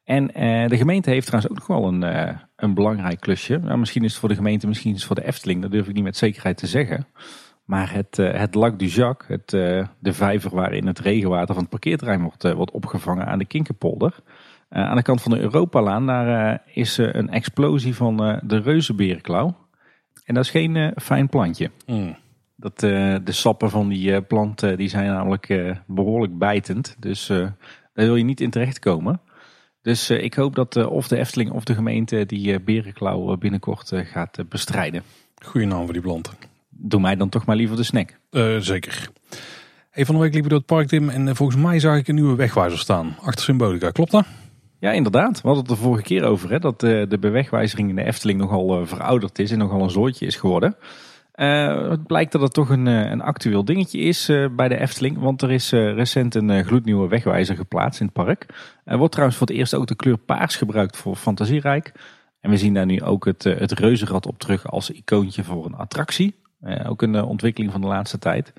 En 0.05 0.27
de 0.69 0.77
gemeente 0.77 1.11
heeft 1.11 1.27
trouwens 1.27 1.53
ook 1.53 1.59
nog 1.59 1.67
wel 1.67 1.89
een, 1.89 2.37
een 2.57 2.75
belangrijk 2.75 3.21
klusje. 3.21 3.59
Nou, 3.59 3.79
misschien 3.79 4.05
is 4.05 4.11
het 4.11 4.21
voor 4.21 4.29
de 4.29 4.35
gemeente, 4.35 4.67
misschien 4.67 4.91
is 4.91 4.97
het 4.97 5.07
voor 5.07 5.17
de 5.17 5.27
Efteling, 5.27 5.63
dat 5.63 5.71
durf 5.71 5.89
ik 5.89 5.95
niet 5.95 6.05
met 6.05 6.17
zekerheid 6.17 6.57
te 6.57 6.67
zeggen. 6.67 7.07
Maar 7.71 7.93
het, 7.93 8.17
het 8.17 8.55
Lac 8.55 8.79
du 8.79 8.87
Jacques, 8.87 9.29
het, 9.29 9.51
de 9.99 10.13
vijver 10.13 10.51
waarin 10.55 10.87
het 10.87 10.99
regenwater 10.99 11.55
van 11.55 11.63
het 11.63 11.71
parkeerterrein 11.71 12.23
wordt, 12.23 12.53
wordt 12.53 12.71
opgevangen 12.71 13.27
aan 13.27 13.39
de 13.39 13.45
Kinkerpolder. 13.45 14.15
aan 14.69 14.97
de 14.97 15.03
kant 15.03 15.23
van 15.23 15.33
de 15.33 15.41
Europalaan, 15.41 16.07
daar 16.07 16.63
is 16.75 16.97
een 16.97 17.31
explosie 17.31 17.95
van 17.95 18.17
de 18.43 18.61
reuzenberenklauw. 18.61 19.57
En 20.25 20.35
dat 20.35 20.45
is 20.45 20.51
geen 20.51 20.93
fijn 20.97 21.29
plantje. 21.29 21.71
Mm. 21.87 22.17
Dat, 22.57 22.83
uh, 22.83 23.17
de 23.25 23.33
sappen 23.33 23.71
van 23.71 23.89
die 23.89 24.11
uh, 24.11 24.19
plant 24.29 24.77
die 24.77 24.89
zijn 24.89 25.07
namelijk 25.07 25.75
behoorlijk 25.87 26.39
bijtend. 26.39 26.97
Dus 26.99 27.27
daar 27.27 27.55
wil 27.95 28.17
je 28.17 28.25
niet 28.25 28.41
in 28.41 28.51
terechtkomen. 28.51 29.21
Dus 29.83 30.11
ik 30.11 30.35
hoop 30.35 30.55
dat 30.55 30.87
of 30.87 31.09
de 31.09 31.17
Efteling 31.17 31.51
of 31.51 31.65
de 31.65 31.75
gemeente 31.75 32.27
die 32.27 32.61
berenklauw 32.61 33.37
binnenkort 33.37 33.93
gaat 33.95 34.49
bestrijden. 34.49 35.03
Goeie 35.45 35.67
naam 35.67 35.85
voor 35.85 35.93
die 35.93 36.03
planten. 36.03 36.50
Doe 36.83 37.01
mij 37.01 37.17
dan 37.17 37.29
toch 37.29 37.47
maar 37.47 37.57
liever 37.57 37.77
de 37.77 37.83
snack. 37.83 38.19
zeker. 38.59 39.09
Hey, 39.91 40.05
van 40.05 40.15
de 40.15 40.21
week 40.21 40.35
liep 40.35 40.43
ik 40.43 40.49
door 40.49 40.59
het 40.59 40.67
park, 40.67 40.89
Tim. 40.89 41.09
En 41.09 41.37
volgens 41.37 41.63
mij 41.63 41.79
zag 41.79 41.97
ik 41.97 42.09
een 42.09 42.15
nieuwe 42.15 42.37
wegwijzer 42.37 42.79
staan. 42.79 43.17
Achter 43.21 43.45
Symbolica. 43.45 43.91
Klopt 43.91 44.11
dat? 44.11 44.27
Ja, 44.79 44.93
inderdaad. 44.93 45.41
We 45.41 45.49
hadden 45.49 45.67
het 45.67 45.77
de 45.77 45.83
vorige 45.83 46.03
keer 46.03 46.25
over. 46.25 46.51
Hè, 46.51 46.59
dat 46.59 46.81
de, 46.81 47.07
de 47.09 47.19
bewegwijzering 47.19 47.89
in 47.89 47.97
de 47.97 48.05
Efteling 48.05 48.39
nogal 48.39 48.87
verouderd 48.87 49.39
is 49.39 49.51
en 49.51 49.59
nogal 49.59 49.83
een 49.83 49.91
zooitje 49.91 50.27
is 50.27 50.37
geworden. 50.37 50.77
Uh, 51.35 51.91
het 51.91 52.07
blijkt 52.07 52.33
dat 52.33 52.41
het 52.41 52.53
toch 52.53 52.69
een, 52.69 52.87
eh, 52.87 53.11
een 53.11 53.21
actueel 53.21 53.65
dingetje 53.65 53.99
is 53.99 54.29
uh, 54.29 54.49
bij 54.57 54.69
de 54.69 54.79
Efteling. 54.79 55.19
Want 55.19 55.43
er 55.43 55.51
is 55.51 55.71
recent 55.71 56.35
een 56.35 56.65
gloednieuwe 56.65 57.09
wegwijzer 57.09 57.57
geplaatst 57.57 58.01
in 58.01 58.07
het 58.07 58.15
park. 58.15 58.47
Er 58.85 58.97
wordt 58.97 59.13
trouwens 59.13 59.39
voor 59.39 59.47
het 59.47 59.57
eerst 59.57 59.75
ook 59.75 59.87
de 59.87 59.97
kleur 59.97 60.19
paars 60.19 60.57
gebruikt 60.57 60.97
voor 60.97 61.17
Fantasierijk. 61.17 61.93
En 62.41 62.51
we 62.51 62.57
zien 62.57 62.75
daar 62.75 62.87
nu 62.87 63.03
ook 63.03 63.25
het, 63.25 63.45
het 63.45 63.73
reuzenrad 63.73 64.27
op 64.27 64.39
terug 64.39 64.71
als 64.71 64.91
icoontje 64.91 65.45
voor 65.45 65.67
een 65.67 65.75
attractie. 65.75 66.35
Ook 66.87 67.03
een 67.03 67.23
ontwikkeling 67.23 67.73
van 67.73 67.81
de 67.81 67.87
laatste 67.87 68.19
tijd 68.19 68.53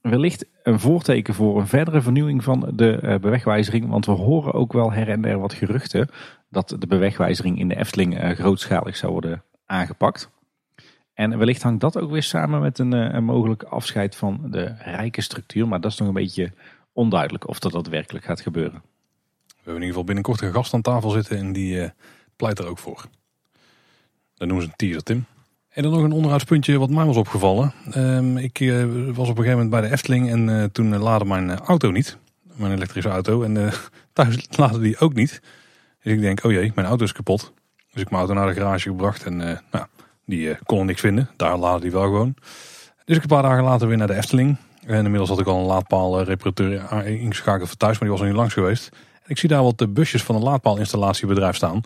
wellicht 0.00 0.46
een 0.62 0.80
voorteken 0.80 1.34
voor 1.34 1.60
een 1.60 1.66
verdere 1.66 2.02
vernieuwing 2.02 2.44
van 2.44 2.72
de 2.74 3.00
uh, 3.02 3.16
bewegwijzering. 3.16 3.88
Want 3.88 4.06
we 4.06 4.12
horen 4.12 4.52
ook 4.52 4.72
wel 4.72 4.92
her 4.92 5.08
en 5.08 5.22
der 5.22 5.38
wat 5.38 5.52
geruchten 5.52 6.08
dat 6.48 6.76
de 6.78 6.86
bewegwijzering 6.86 7.58
in 7.58 7.68
de 7.68 7.76
Efteling 7.76 8.34
grootschalig 8.36 8.96
zou 8.96 9.12
worden 9.12 9.42
aangepakt. 9.66 10.30
En 11.14 11.38
wellicht 11.38 11.62
hangt 11.62 11.80
dat 11.80 11.98
ook 11.98 12.10
weer 12.10 12.22
samen 12.22 12.60
met 12.60 12.78
een, 12.78 12.92
een 12.92 13.24
mogelijk 13.24 13.62
afscheid 13.62 14.16
van 14.16 14.40
de 14.50 14.74
rijke 14.78 15.20
structuur. 15.20 15.68
Maar 15.68 15.80
dat 15.80 15.92
is 15.92 15.98
nog 15.98 16.08
een 16.08 16.14
beetje 16.14 16.52
onduidelijk 16.92 17.48
of 17.48 17.58
dat 17.58 17.72
daadwerkelijk 17.72 18.24
gaat 18.24 18.40
gebeuren. 18.40 18.82
We 19.46 19.54
hebben 19.56 19.74
in 19.74 19.88
ieder 19.88 19.88
geval 19.88 20.04
binnenkort 20.04 20.40
een 20.40 20.52
gast 20.52 20.74
aan 20.74 20.82
tafel 20.82 21.10
zitten 21.10 21.38
en 21.38 21.52
die 21.52 21.92
pleit 22.36 22.58
er 22.58 22.66
ook 22.66 22.78
voor. 22.78 23.06
Dat 24.34 24.48
noemen 24.48 24.64
ze 24.64 24.70
een 24.70 24.76
teaser, 24.76 25.02
Tim. 25.02 25.24
En 25.80 25.86
dan 25.86 25.94
nog 25.94 26.04
een 26.04 26.12
onderhoudspuntje 26.12 26.78
wat 26.78 26.90
mij 26.90 27.04
was 27.04 27.16
opgevallen. 27.16 27.72
Ehm, 27.90 28.36
ik 28.36 28.60
uh, 28.60 28.84
was 29.14 29.28
op 29.28 29.38
een 29.38 29.44
gegeven 29.44 29.50
moment 29.50 29.70
bij 29.70 29.80
de 29.80 29.90
Efteling 29.90 30.30
en 30.30 30.48
uh, 30.48 30.64
toen 30.64 30.96
laadde 30.96 31.24
mijn 31.24 31.58
auto 31.58 31.90
niet. 31.90 32.16
Mijn 32.54 32.72
elektrische 32.72 33.10
auto. 33.10 33.42
En 33.42 33.56
uh, 33.56 33.72
thuis 34.12 34.46
laadde 34.50 34.80
die 34.80 34.98
ook 34.98 35.14
niet. 35.14 35.40
Dus 36.02 36.12
ik 36.12 36.20
denk, 36.20 36.44
oh 36.44 36.52
jee, 36.52 36.72
mijn 36.74 36.86
auto 36.86 37.04
is 37.04 37.12
kapot. 37.12 37.52
Dus 37.92 38.02
ik 38.02 38.10
mijn 38.10 38.22
auto 38.22 38.34
naar 38.34 38.46
de 38.46 38.60
garage 38.60 38.88
gebracht 38.88 39.24
en 39.24 39.36
nou, 39.70 39.86
die 40.26 40.56
kon 40.64 40.86
niks 40.86 41.00
vinden. 41.00 41.30
Daar 41.36 41.56
laadde 41.56 41.80
die 41.80 41.90
wel 41.90 42.02
gewoon. 42.02 42.34
Dus 43.04 43.16
ik 43.16 43.22
een 43.22 43.28
paar 43.28 43.42
dagen 43.42 43.64
later 43.64 43.88
weer 43.88 43.96
naar 43.96 44.06
de 44.06 44.16
Efteling. 44.16 44.56
En 44.86 45.04
inmiddels 45.04 45.28
had 45.28 45.40
ik 45.40 45.46
al 45.46 45.58
een 45.58 45.66
laadpaal-reparateur 45.66 47.06
ingeschakeld 47.06 47.68
voor 47.68 47.76
thuis, 47.76 47.92
maar 47.92 48.08
die 48.08 48.10
was 48.10 48.20
nog 48.20 48.28
niet 48.28 48.38
langs 48.38 48.54
geweest. 48.54 48.88
En 49.22 49.30
ik 49.30 49.38
zie 49.38 49.48
daar 49.48 49.62
wat 49.62 49.94
busjes 49.94 50.22
van 50.22 50.34
een 50.34 50.42
laadpaalinstalatiebedrijf 50.42 51.56
staan. 51.56 51.82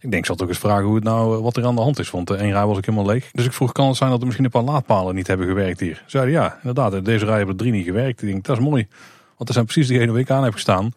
Ik 0.00 0.10
denk, 0.10 0.26
zal 0.26 0.36
toch 0.36 0.48
eens 0.48 0.58
vragen 0.58 0.84
hoe 0.84 0.94
het 0.94 1.04
nou, 1.04 1.42
wat 1.42 1.56
er 1.56 1.64
aan 1.64 1.74
de 1.74 1.80
hand 1.80 1.98
is. 1.98 2.10
Want 2.10 2.28
de 2.28 2.34
één 2.34 2.52
rij 2.52 2.66
was 2.66 2.78
ik 2.78 2.84
helemaal 2.84 3.06
leeg. 3.06 3.30
Dus 3.32 3.44
ik 3.44 3.52
vroeg, 3.52 3.72
kan 3.72 3.86
het 3.86 3.96
zijn 3.96 4.10
dat 4.10 4.18
er 4.18 4.24
misschien 4.24 4.44
een 4.44 4.50
paar 4.50 4.62
laadpalen 4.62 5.14
niet 5.14 5.26
hebben 5.26 5.46
gewerkt 5.46 5.80
hier? 5.80 6.02
Zeiden 6.06 6.34
ja, 6.34 6.56
inderdaad, 6.56 7.04
deze 7.04 7.24
rij 7.24 7.36
hebben 7.36 7.54
er 7.54 7.60
drie 7.60 7.72
niet 7.72 7.84
gewerkt. 7.84 8.22
Ik 8.22 8.28
denk, 8.28 8.44
dat 8.44 8.58
is 8.58 8.64
mooi. 8.64 8.86
Want 9.36 9.48
er 9.48 9.54
zijn 9.54 9.64
precies 9.64 9.88
degene 9.88 10.12
waar 10.12 10.20
ik 10.20 10.30
aan 10.30 10.44
heb 10.44 10.52
gestaan. 10.52 10.92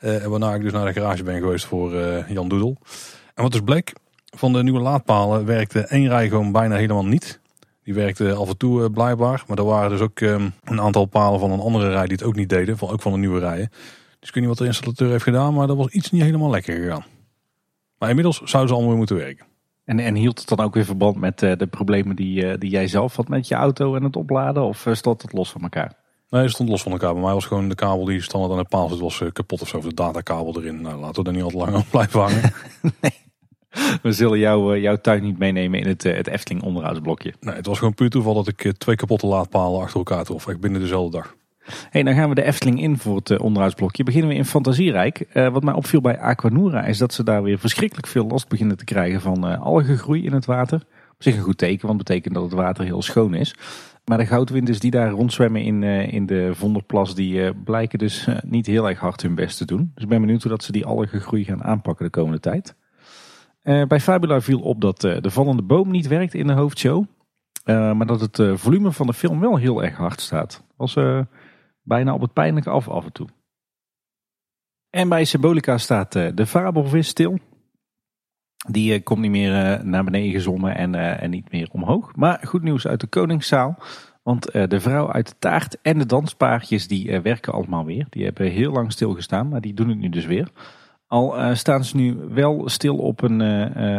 Uh, 0.00 0.24
waarna 0.24 0.54
ik 0.54 0.62
dus 0.62 0.72
naar 0.72 0.86
de 0.86 1.00
garage 1.00 1.22
ben 1.22 1.40
geweest 1.40 1.64
voor 1.64 1.94
Jan 2.28 2.48
Doedel. 2.48 2.76
En 3.34 3.42
wat 3.42 3.52
dus 3.52 3.60
bleek, 3.60 3.92
van 4.36 4.52
de 4.52 4.62
nieuwe 4.62 4.80
laadpalen 4.80 5.44
werkte 5.44 5.80
één 5.80 6.08
rij 6.08 6.28
gewoon 6.28 6.52
bijna 6.52 6.76
helemaal 6.76 7.06
niet. 7.06 7.40
Die 7.84 7.94
werkte 7.94 8.32
af 8.32 8.48
en 8.48 8.56
toe 8.56 8.90
blijkbaar. 8.90 9.44
Maar 9.46 9.58
er 9.58 9.64
waren 9.64 9.90
dus 9.90 10.00
ook 10.00 10.20
um, 10.20 10.52
een 10.64 10.80
aantal 10.80 11.04
palen 11.04 11.40
van 11.40 11.50
een 11.50 11.60
andere 11.60 11.90
rij 11.90 12.06
die 12.06 12.16
het 12.16 12.22
ook 12.22 12.34
niet 12.34 12.48
deden. 12.48 12.78
Van, 12.78 12.88
ook 12.90 13.02
van 13.02 13.12
een 13.12 13.20
nieuwe 13.20 13.40
rijen. 13.40 13.68
Dus 14.20 14.28
ik 14.28 14.34
weet 14.34 14.44
niet 14.44 14.46
wat 14.46 14.58
de 14.58 14.66
installateur 14.66 15.10
heeft 15.10 15.22
gedaan. 15.22 15.54
Maar 15.54 15.66
dat 15.66 15.76
was 15.76 15.88
iets 15.88 16.10
niet 16.10 16.22
helemaal 16.22 16.50
lekker 16.50 16.74
gegaan. 16.74 17.04
Maar 17.98 18.08
inmiddels 18.08 18.36
zouden 18.36 18.68
ze 18.68 18.74
allemaal 18.74 18.88
weer 18.88 18.96
moeten 18.96 19.16
werken. 19.16 19.46
En, 19.84 19.98
en 19.98 20.14
hield 20.14 20.38
het 20.38 20.48
dan 20.48 20.60
ook 20.60 20.74
weer 20.74 20.84
verband 20.84 21.16
met 21.16 21.42
uh, 21.42 21.52
de 21.56 21.66
problemen 21.66 22.16
die, 22.16 22.44
uh, 22.44 22.54
die 22.58 22.70
jij 22.70 22.88
zelf 22.88 23.16
had 23.16 23.28
met 23.28 23.48
je 23.48 23.54
auto 23.54 23.94
en 23.94 24.02
het 24.02 24.16
opladen? 24.16 24.62
Of 24.62 24.86
uh, 24.86 24.94
stond 24.94 25.22
het 25.22 25.32
los 25.32 25.50
van 25.50 25.62
elkaar? 25.62 25.92
Nee, 26.30 26.42
het 26.42 26.50
stond 26.50 26.68
los 26.68 26.82
van 26.82 26.92
elkaar. 26.92 27.12
Bij 27.12 27.22
mij 27.22 27.32
was 27.32 27.46
gewoon 27.46 27.68
de 27.68 27.74
kabel 27.74 28.04
die 28.04 28.22
standaard 28.22 28.52
aan 28.52 28.58
de 28.58 28.64
paal 28.64 28.88
zit, 28.88 28.98
was 28.98 29.22
kapot 29.32 29.62
of 29.62 29.68
zo. 29.68 29.76
Of 29.76 29.84
de 29.84 29.94
datakabel 29.94 30.56
erin. 30.58 30.80
Nou, 30.80 31.00
laten 31.00 31.22
we 31.22 31.28
er 31.28 31.34
niet 31.34 31.44
al 31.44 31.50
te 31.50 31.56
lang 31.56 31.76
op 31.76 31.84
blijven 31.90 32.20
hangen. 32.20 32.52
nee. 33.00 33.12
We 34.02 34.12
zullen 34.12 34.38
jou, 34.38 34.80
jouw 34.80 34.96
tuin 34.96 35.22
niet 35.22 35.38
meenemen 35.38 35.80
in 35.80 35.86
het, 35.86 36.02
het 36.02 36.26
Efteling 36.26 36.62
onderhoudsblokje. 36.62 37.34
Nee, 37.40 37.54
het 37.54 37.66
was 37.66 37.78
gewoon 37.78 37.94
puur 37.94 38.10
toeval 38.10 38.34
dat 38.34 38.48
ik 38.48 38.72
twee 38.78 38.96
kapotte 38.96 39.26
laadpalen 39.26 39.80
achter 39.80 39.96
elkaar 39.96 40.24
trof. 40.24 40.46
Echt 40.46 40.60
binnen 40.60 40.80
dezelfde 40.80 41.16
dag. 41.16 41.36
Hey, 41.90 42.02
dan 42.02 42.14
gaan 42.14 42.28
we 42.28 42.34
de 42.34 42.42
Efteling 42.42 42.82
in 42.82 42.98
voor 42.98 43.16
het 43.16 43.38
onderhoudsblokje. 43.38 44.04
Beginnen 44.04 44.30
we 44.30 44.36
in 44.36 44.44
Fantasierijk. 44.44 45.26
Uh, 45.34 45.48
wat 45.48 45.62
mij 45.62 45.74
opviel 45.74 46.00
bij 46.00 46.18
Aquanura 46.18 46.84
is 46.84 46.98
dat 46.98 47.12
ze 47.12 47.22
daar 47.24 47.42
weer 47.42 47.58
verschrikkelijk 47.58 48.06
veel 48.06 48.26
last 48.26 48.48
beginnen 48.48 48.76
te 48.76 48.84
krijgen 48.84 49.20
van 49.20 49.50
uh, 49.50 49.60
algengroei 49.60 50.24
in 50.24 50.32
het 50.32 50.44
water. 50.44 50.76
Op 51.12 51.22
zich 51.22 51.36
een 51.36 51.42
goed 51.42 51.58
teken, 51.58 51.86
want 51.86 51.98
dat 51.98 52.06
betekent 52.06 52.34
dat 52.34 52.42
het 52.42 52.52
water 52.52 52.84
heel 52.84 53.02
schoon 53.02 53.34
is. 53.34 53.54
Maar 54.04 54.18
de 54.18 54.26
goudwinders 54.26 54.78
die 54.78 54.90
daar 54.90 55.10
rondzwemmen 55.10 55.62
in, 55.62 55.82
in 55.82 56.26
de 56.26 56.50
Vonderplas, 56.54 57.14
die 57.14 57.54
blijken 57.54 57.98
dus 57.98 58.28
niet 58.46 58.66
heel 58.66 58.88
erg 58.88 58.98
hard 58.98 59.22
hun 59.22 59.34
best 59.34 59.58
te 59.58 59.64
doen. 59.64 59.90
Dus 59.94 60.02
ik 60.02 60.08
ben 60.08 60.20
benieuwd 60.20 60.42
hoe 60.42 60.50
dat 60.50 60.62
ze 60.62 60.72
die 60.72 60.86
algengroei 60.86 61.44
gaan 61.44 61.64
aanpakken 61.64 62.04
de 62.04 62.10
komende 62.10 62.40
tijd. 62.40 62.74
bij 63.62 64.00
Fabula 64.00 64.40
viel 64.40 64.60
op 64.60 64.80
dat 64.80 65.00
de 65.00 65.30
vallende 65.30 65.62
boom 65.62 65.90
niet 65.90 66.06
werkt 66.06 66.34
in 66.34 66.46
de 66.46 66.52
hoofdshow. 66.52 67.04
maar 67.64 68.06
dat 68.06 68.20
het 68.20 68.42
volume 68.54 68.92
van 68.92 69.06
de 69.06 69.14
film 69.14 69.40
wel 69.40 69.56
heel 69.56 69.84
erg 69.84 69.96
hard 69.96 70.20
staat. 70.20 70.64
Was 70.76 70.96
bijna 71.88 72.14
op 72.14 72.20
het 72.20 72.32
pijnlijke 72.32 72.70
af 72.70 72.88
af 72.88 73.04
en 73.04 73.12
toe. 73.12 73.28
En 74.90 75.08
bij 75.08 75.24
Symbolica 75.24 75.78
staat 75.78 76.14
uh, 76.14 76.28
de 76.34 76.46
fabelvis 76.46 77.08
stil. 77.08 77.38
Die 78.68 78.94
uh, 78.94 79.02
komt 79.02 79.20
niet 79.20 79.30
meer 79.30 79.78
uh, 79.78 79.82
naar 79.82 80.04
beneden 80.04 80.32
gezommen 80.32 80.76
en, 80.76 80.94
en 80.94 81.30
niet 81.30 81.52
meer 81.52 81.68
omhoog. 81.72 82.16
Maar 82.16 82.40
goed 82.42 82.62
nieuws 82.62 82.86
uit 82.86 83.00
de 83.00 83.06
Koningszaal. 83.06 83.78
Want 84.22 84.52
de 84.52 84.80
vrouw 84.80 85.12
uit 85.12 85.28
de 85.28 85.34
taart 85.38 85.80
en 85.82 85.98
de 85.98 86.06
danspaardjes 86.06 86.88
die 86.88 87.20
werken 87.20 87.52
allemaal 87.52 87.84
weer. 87.84 88.06
Die 88.10 88.24
hebben 88.24 88.50
heel 88.50 88.72
lang 88.72 88.92
stilgestaan, 88.92 89.48
maar 89.48 89.60
die 89.60 89.74
doen 89.74 89.88
het 89.88 89.98
nu 89.98 90.08
dus 90.08 90.26
weer. 90.26 90.50
Al 91.06 91.56
staan 91.56 91.84
ze 91.84 91.96
nu 91.96 92.14
wel 92.14 92.68
stil 92.68 92.96
op 92.96 93.22
een, 93.22 93.40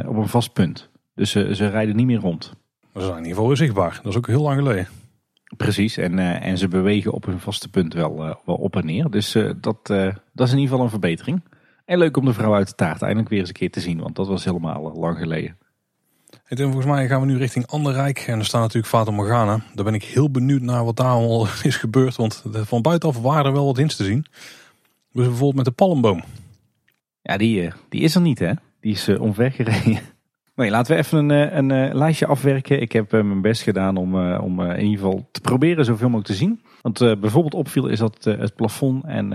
op 0.08 0.16
een 0.16 0.28
vast 0.28 0.54
punt. 0.54 0.90
Dus 1.16 1.32
ze 1.32 1.68
rijden 1.68 1.96
niet 1.96 2.06
meer 2.06 2.20
rond. 2.20 2.54
Dat 2.94 3.04
is 3.04 3.10
in 3.10 3.16
ieder 3.16 3.32
geval 3.32 3.48
weer 3.48 3.58
zichtbaar. 3.58 4.00
Dat 4.04 4.12
is 4.12 4.18
ook 4.18 4.28
heel 4.28 4.42
lang 4.42 4.58
geleden. 4.58 4.88
Precies, 5.58 5.98
en, 5.98 6.18
uh, 6.18 6.46
en 6.46 6.58
ze 6.58 6.68
bewegen 6.68 7.12
op 7.12 7.26
hun 7.26 7.40
vaste 7.40 7.70
punt 7.70 7.94
wel, 7.94 8.26
uh, 8.28 8.36
wel 8.46 8.56
op 8.56 8.76
en 8.76 8.86
neer. 8.86 9.10
Dus 9.10 9.36
uh, 9.36 9.52
dat, 9.62 9.88
dat 10.34 10.48
is 10.48 10.52
in 10.52 10.58
ieder 10.58 10.70
geval 10.70 10.84
een 10.84 10.90
verbetering. 10.90 11.44
En 11.86 11.98
leuk 11.98 12.18
om 12.18 12.26
de 12.26 12.34
vrouw 12.34 12.54
uit 12.54 12.68
de 12.68 12.76
taart 12.76 13.02
eindelijk 13.02 13.30
weer 13.30 13.40
eens 13.40 13.48
een 13.48 13.54
keer 13.54 13.72
te 13.72 13.80
zien, 13.80 14.00
want 14.00 14.16
dat 14.16 14.28
was 14.28 14.44
helemaal 14.44 14.94
lang 14.96 15.18
geleden. 15.18 15.58
En 16.46 16.58
volgens 16.58 16.86
mij 16.86 17.08
gaan 17.08 17.22
we 17.22 17.26
nu 17.26 17.38
richting 17.38 17.68
Anderrijk 17.68 18.20
en 18.20 18.40
er 18.40 18.46
staat 18.46 18.62
natuurlijk 18.62 18.88
Fata 18.88 19.12
Morgana. 19.12 19.60
Daar 19.74 19.86
ben 19.86 19.94
ik 19.94 20.04
heel 20.04 20.32
benieuwd 20.32 20.62
naar 20.62 20.86
wat 20.86 20.96
daar 20.96 21.12
allemaal 21.12 21.48
is 21.64 21.78
gebeurd, 21.78 22.16
want 22.16 22.44
van 22.52 22.82
buitenaf 22.82 23.22
waren 23.22 23.46
er 23.46 23.54
wel 23.54 23.66
wat 23.66 23.78
hints 23.78 23.96
te 23.96 24.04
zien. 24.04 24.26
Dus 25.12 25.26
bijvoorbeeld 25.26 25.56
met 25.56 25.66
de 25.66 25.72
palmboom. 25.72 26.24
Ja, 27.22 27.38
die, 27.38 27.72
die 27.90 28.02
is 28.02 28.16
er 28.16 28.22
niet 28.22 28.40
hè, 28.40 28.52
die 28.80 28.92
is 28.92 29.10
omvergereden. 29.10 30.00
Nee, 30.60 30.70
laten 30.70 30.94
we 30.94 31.02
even 31.02 31.18
een, 31.18 31.50
eh, 31.50 31.58
een, 31.58 31.70
een 31.70 31.90
eh, 31.90 31.96
lijstje 31.96 32.26
afwerken. 32.26 32.82
Ik 32.82 32.92
heb 32.92 33.14
eh, 33.14 33.24
mijn 33.24 33.42
best 33.42 33.62
gedaan 33.62 33.98
om, 33.98 34.16
om 34.38 34.62
in 34.62 34.86
ieder 34.86 35.00
geval 35.00 35.30
te 35.32 35.42
proberen 35.42 35.86
zoveel 35.86 36.10
mogelijk 36.10 36.28
te 36.28 36.38
zien. 36.38 36.62
Want 36.82 37.00
bijvoorbeeld 37.00 37.54
opviel 37.54 37.88
is 37.88 38.00
dat 38.00 38.24
het 38.24 38.56
plafond 38.56 39.04
en 39.06 39.30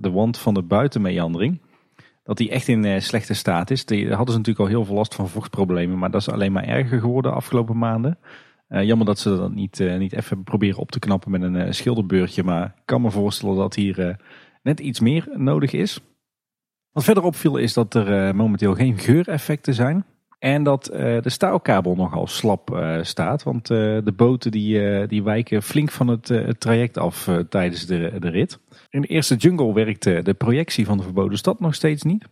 de 0.00 0.10
wand 0.10 0.38
van 0.38 0.54
de 0.54 0.62
buitenmeandering, 0.62 1.60
dat 2.22 2.36
die 2.36 2.50
echt 2.50 2.68
in 2.68 3.02
slechte 3.02 3.34
staat 3.34 3.70
is. 3.70 3.84
Die 3.84 4.08
hadden 4.08 4.32
ze 4.32 4.38
natuurlijk 4.38 4.58
al 4.58 4.66
heel 4.76 4.84
veel 4.84 4.94
last 4.94 5.14
van 5.14 5.28
vochtproblemen, 5.28 5.98
maar 5.98 6.10
dat 6.10 6.20
is 6.20 6.30
alleen 6.30 6.52
maar 6.52 6.64
erger 6.64 7.00
geworden 7.00 7.30
de 7.30 7.36
afgelopen 7.36 7.78
maanden. 7.78 8.18
jammer 8.68 9.06
dat 9.06 9.18
ze 9.18 9.36
dat 9.36 9.54
niet, 9.54 9.78
niet 9.98 10.12
even 10.12 10.42
proberen 10.42 10.78
op 10.78 10.90
te 10.90 10.98
knappen 10.98 11.30
met 11.30 11.42
een 11.42 11.74
schilderbeurtje, 11.74 12.42
maar 12.42 12.64
ik 12.64 12.82
kan 12.84 13.02
me 13.02 13.10
voorstellen 13.10 13.56
dat 13.56 13.74
hier 13.74 14.16
net 14.62 14.80
iets 14.80 15.00
meer 15.00 15.28
nodig 15.34 15.72
is. 15.72 16.00
Wat 16.92 17.04
verder 17.04 17.22
opviel 17.22 17.56
is 17.56 17.72
dat 17.72 17.94
er 17.94 18.36
momenteel 18.36 18.74
geen 18.74 18.98
geureffecten 18.98 19.74
zijn. 19.74 20.04
En 20.38 20.62
dat 20.62 20.90
uh, 20.92 20.96
de 21.20 21.30
staalkabel 21.30 21.94
nogal 21.94 22.26
slap 22.26 22.70
uh, 22.70 22.98
staat. 23.02 23.42
Want 23.42 23.70
uh, 23.70 23.98
de 24.04 24.12
boten 24.16 24.50
die, 24.50 25.06
die 25.06 25.22
wijken 25.22 25.62
flink 25.62 25.90
van 25.90 26.08
het, 26.08 26.32
traject 26.58 26.98
af 26.98 27.30
tijdens 27.48 27.86
de, 27.86 28.16
de 28.18 28.28
rit. 28.28 28.58
In 28.90 29.00
de 29.00 29.06
eerste 29.06 29.36
jungle 29.36 29.72
werkte 29.72 30.20
de 30.22 30.34
projectie 30.34 30.86
van 30.86 30.96
de 30.96 31.02
verboden 31.02 31.38
stad 31.38 31.60
nog 31.60 31.74
steeds 31.74 32.02
niet. 32.02 32.24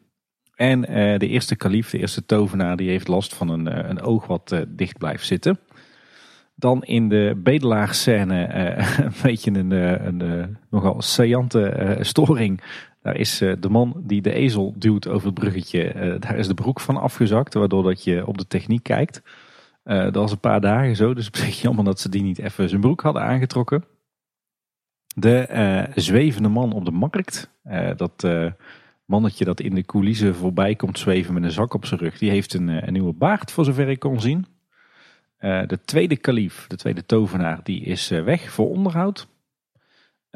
En 0.55 0.81
de 1.19 1.29
eerste 1.29 1.57
kalif, 1.57 1.91
de 1.91 1.99
eerste 1.99 2.27
tovenaar, 2.27 2.77
die 2.77 2.89
heeft 2.89 3.09
last 3.09 3.35
van 3.35 3.49
een, 3.49 3.91
een 3.91 4.01
oog 4.01 4.27
wat 4.27 4.65
dicht 4.69 4.99
blijft 4.99 5.27
zitten. 5.27 5.59
Dan 6.55 6.85
in 6.85 7.09
de 7.09 7.41
bedelaarscène 7.43 8.49
een 9.05 9.13
beetje 9.23 9.51
een, 9.51 9.71
een, 9.71 10.21
een 10.21 10.57
nogal 10.71 11.03
saillante 11.03 11.97
storing 12.01 12.61
daar 13.07 13.17
is 13.17 13.41
eh, 13.41 13.53
de 13.61 13.69
man 13.69 14.03
die 14.05 14.23
de 14.23 14.33
ezel 14.33 14.75
duwt 14.77 15.09
over 15.09 15.27
het 15.27 15.35
bruggetje, 15.35 15.83
eh, 15.83 16.21
daar 16.21 16.37
is 16.37 16.47
de 16.47 16.55
broek 16.55 16.81
van 16.81 16.97
afgezakt. 16.97 17.55
Waardoor 17.55 17.83
dat 17.83 18.05
je 18.05 18.27
op 18.27 18.39
de 18.39 18.47
techniek 18.47 18.83
kijkt. 18.83 19.23
Eh, 19.83 20.03
dat 20.03 20.15
was 20.15 20.31
een 20.31 20.41
paar 20.41 20.61
dagen 20.61 20.97
zo, 20.97 21.15
dus 21.15 21.27
op 21.33 21.37
zich 21.37 21.61
jammer 21.61 21.85
dat 21.85 22.01
ze 22.01 22.09
die 22.09 22.23
niet 22.23 22.39
even 22.39 22.69
zijn 22.69 22.81
broek 22.81 23.01
hadden 23.01 23.23
aangetrokken. 23.23 23.85
De 25.15 25.89
zwevende 25.95 26.49
man 26.49 26.73
op 26.73 26.85
de 26.85 26.91
markt, 26.91 27.51
dat 27.97 28.27
mannetje 29.05 29.45
dat 29.45 29.61
in 29.61 29.75
de 29.75 29.85
coulissen 29.85 30.35
voorbij 30.35 30.75
komt 30.75 30.99
zweven 30.99 31.35
met 31.35 31.43
een 31.43 31.51
zak 31.51 31.75
op 31.75 31.87
zijn 31.87 32.01
rug, 32.01 32.19
die 32.19 32.31
heeft 32.31 32.55
een, 32.55 32.69
een 32.69 32.93
nieuwe 32.93 33.13
baard 33.13 33.53
voor 33.53 33.65
zover 33.65 33.89
ik 33.89 33.99
kon 33.99 34.21
zien. 34.21 34.47
de 35.39 35.79
tweede 35.85 36.17
kalif, 36.17 36.67
de 36.67 36.77
tweede 36.77 37.07
tovenaar, 37.07 37.61
die 37.63 37.81
is 37.81 38.09
weg 38.09 38.51
voor 38.51 38.69
onderhoud. 38.69 39.29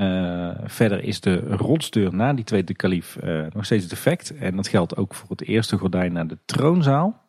Uh, 0.00 0.50
verder 0.64 1.04
is 1.04 1.20
de 1.20 1.36
rotsdeur 1.40 2.14
na 2.14 2.32
die 2.32 2.44
tweede 2.44 2.74
kalif 2.74 3.18
uh, 3.24 3.46
nog 3.52 3.64
steeds 3.64 3.88
defect. 3.88 4.36
En 4.36 4.56
dat 4.56 4.68
geldt 4.68 4.96
ook 4.96 5.14
voor 5.14 5.28
het 5.28 5.42
eerste 5.42 5.78
gordijn 5.78 6.12
naar 6.12 6.26
de 6.26 6.38
troonzaal. 6.44 7.22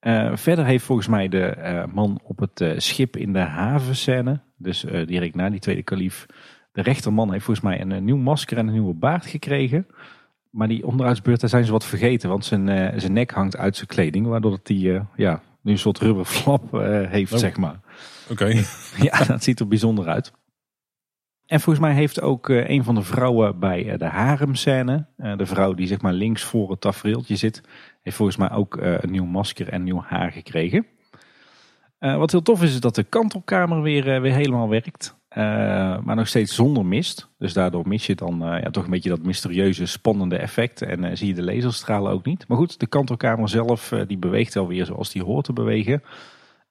Uh, 0.00 0.36
verder 0.36 0.64
heeft 0.64 0.84
volgens 0.84 1.08
mij 1.08 1.28
de 1.28 1.84
man 1.92 2.20
op 2.22 2.38
het 2.38 2.82
schip 2.82 3.16
in 3.16 3.32
de 3.32 3.38
havenscène, 3.38 4.40
dus 4.56 4.80
direct 5.06 5.34
na 5.34 5.50
die 5.50 5.60
tweede 5.60 5.82
kalif, 5.82 6.26
de 6.72 6.82
rechterman 6.82 7.32
heeft 7.32 7.44
volgens 7.44 7.66
mij 7.66 7.80
een, 7.80 8.04
nieuw 8.04 8.16
masker 8.16 8.58
en 8.58 8.66
een 8.66 8.72
nieuwe 8.72 8.94
baard 8.94 9.26
gekregen. 9.26 9.86
Maar 10.50 10.68
die 10.68 10.86
onderuitsbeurt, 10.86 11.40
daar 11.40 11.50
zijn 11.50 11.64
ze 11.64 11.72
wat 11.72 11.84
vergeten, 11.84 12.28
want 12.28 12.44
zijn, 12.44 13.00
zijn 13.00 13.12
nek 13.12 13.30
hangt 13.30 13.56
uit 13.56 13.76
zijn 13.76 13.88
kleding, 13.88 14.26
waardoor 14.26 14.58
hij 14.62 15.02
ja, 15.16 15.42
nu 15.62 15.72
een 15.72 15.78
soort 15.78 15.98
rubberflap 15.98 16.72
heeft, 17.08 17.32
oh. 17.32 17.38
zeg 17.38 17.56
maar. 17.56 17.80
Oké. 18.30 18.52
ja, 19.08 19.24
dat 19.24 19.42
ziet 19.42 19.60
er 19.60 19.68
bijzonder 19.68 20.08
uit. 20.08 20.32
En 21.48 21.60
volgens 21.60 21.84
mij 21.84 21.94
heeft 21.94 22.20
ook 22.20 22.48
uh, 22.48 22.68
een 22.68 22.84
van 22.84 22.94
de 22.94 23.02
vrouwen 23.02 23.58
bij 23.58 23.84
uh, 23.84 23.98
de 23.98 24.04
haremscène, 24.04 25.06
uh, 25.18 25.36
de 25.36 25.46
vrouw 25.46 25.74
die 25.74 25.86
zeg 25.86 26.00
maar 26.00 26.12
links 26.12 26.42
voor 26.42 26.70
het 26.70 26.80
tafereeltje 26.80 27.36
zit, 27.36 27.62
heeft 28.02 28.16
volgens 28.16 28.36
mij 28.36 28.50
ook 28.50 28.76
een 28.80 29.10
nieuw 29.10 29.24
masker 29.24 29.68
en 29.68 29.82
nieuw 29.82 30.02
haar 30.06 30.32
gekregen. 30.32 30.86
wat 31.98 32.30
heel 32.30 32.42
tof 32.42 32.62
is, 32.62 32.72
is 32.72 32.80
dat 32.80 32.94
de 32.94 33.02
kantelkamer 33.02 33.82
weer, 33.82 34.20
weer 34.20 34.34
helemaal 34.34 34.68
werkt. 34.68 35.16
maar 36.04 36.14
nog 36.14 36.28
steeds 36.28 36.54
zonder 36.54 36.86
mist. 36.86 37.28
Dus 37.38 37.52
daardoor 37.52 37.88
mis 37.88 38.06
je 38.06 38.14
dan 38.14 38.38
ja, 38.38 38.70
toch 38.70 38.84
een 38.84 38.90
beetje 38.90 39.08
dat 39.08 39.22
mysterieuze, 39.22 39.86
spannende 39.86 40.36
effect. 40.36 40.82
En 40.82 41.16
zie 41.16 41.26
je 41.26 41.34
de 41.34 41.44
laserstralen 41.44 42.12
ook 42.12 42.24
niet. 42.24 42.48
Maar 42.48 42.58
goed, 42.58 42.80
de 42.80 42.86
kantelkamer 42.86 43.48
zelf 43.48 43.92
die 44.06 44.18
beweegt 44.18 44.54
wel 44.54 44.68
weer 44.68 44.84
zoals 44.84 45.12
die 45.12 45.22
hoort 45.22 45.44
te 45.44 45.52
bewegen. 45.52 46.02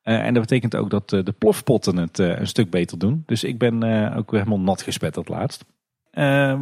Uh, 0.08 0.26
en 0.26 0.34
dat 0.34 0.42
betekent 0.42 0.76
ook 0.76 0.90
dat 0.90 1.12
uh, 1.12 1.24
de 1.24 1.32
plofpotten 1.32 1.98
het 1.98 2.20
uh, 2.20 2.40
een 2.40 2.48
stuk 2.48 2.70
beter 2.70 3.00
doen. 3.00 3.24
Dus 3.26 3.44
ik 3.44 3.58
ben 3.58 3.84
ook 4.16 4.32
helemaal 4.32 4.60
nat 4.60 4.82
gespetterd 4.82 5.30
laatst. 5.30 5.66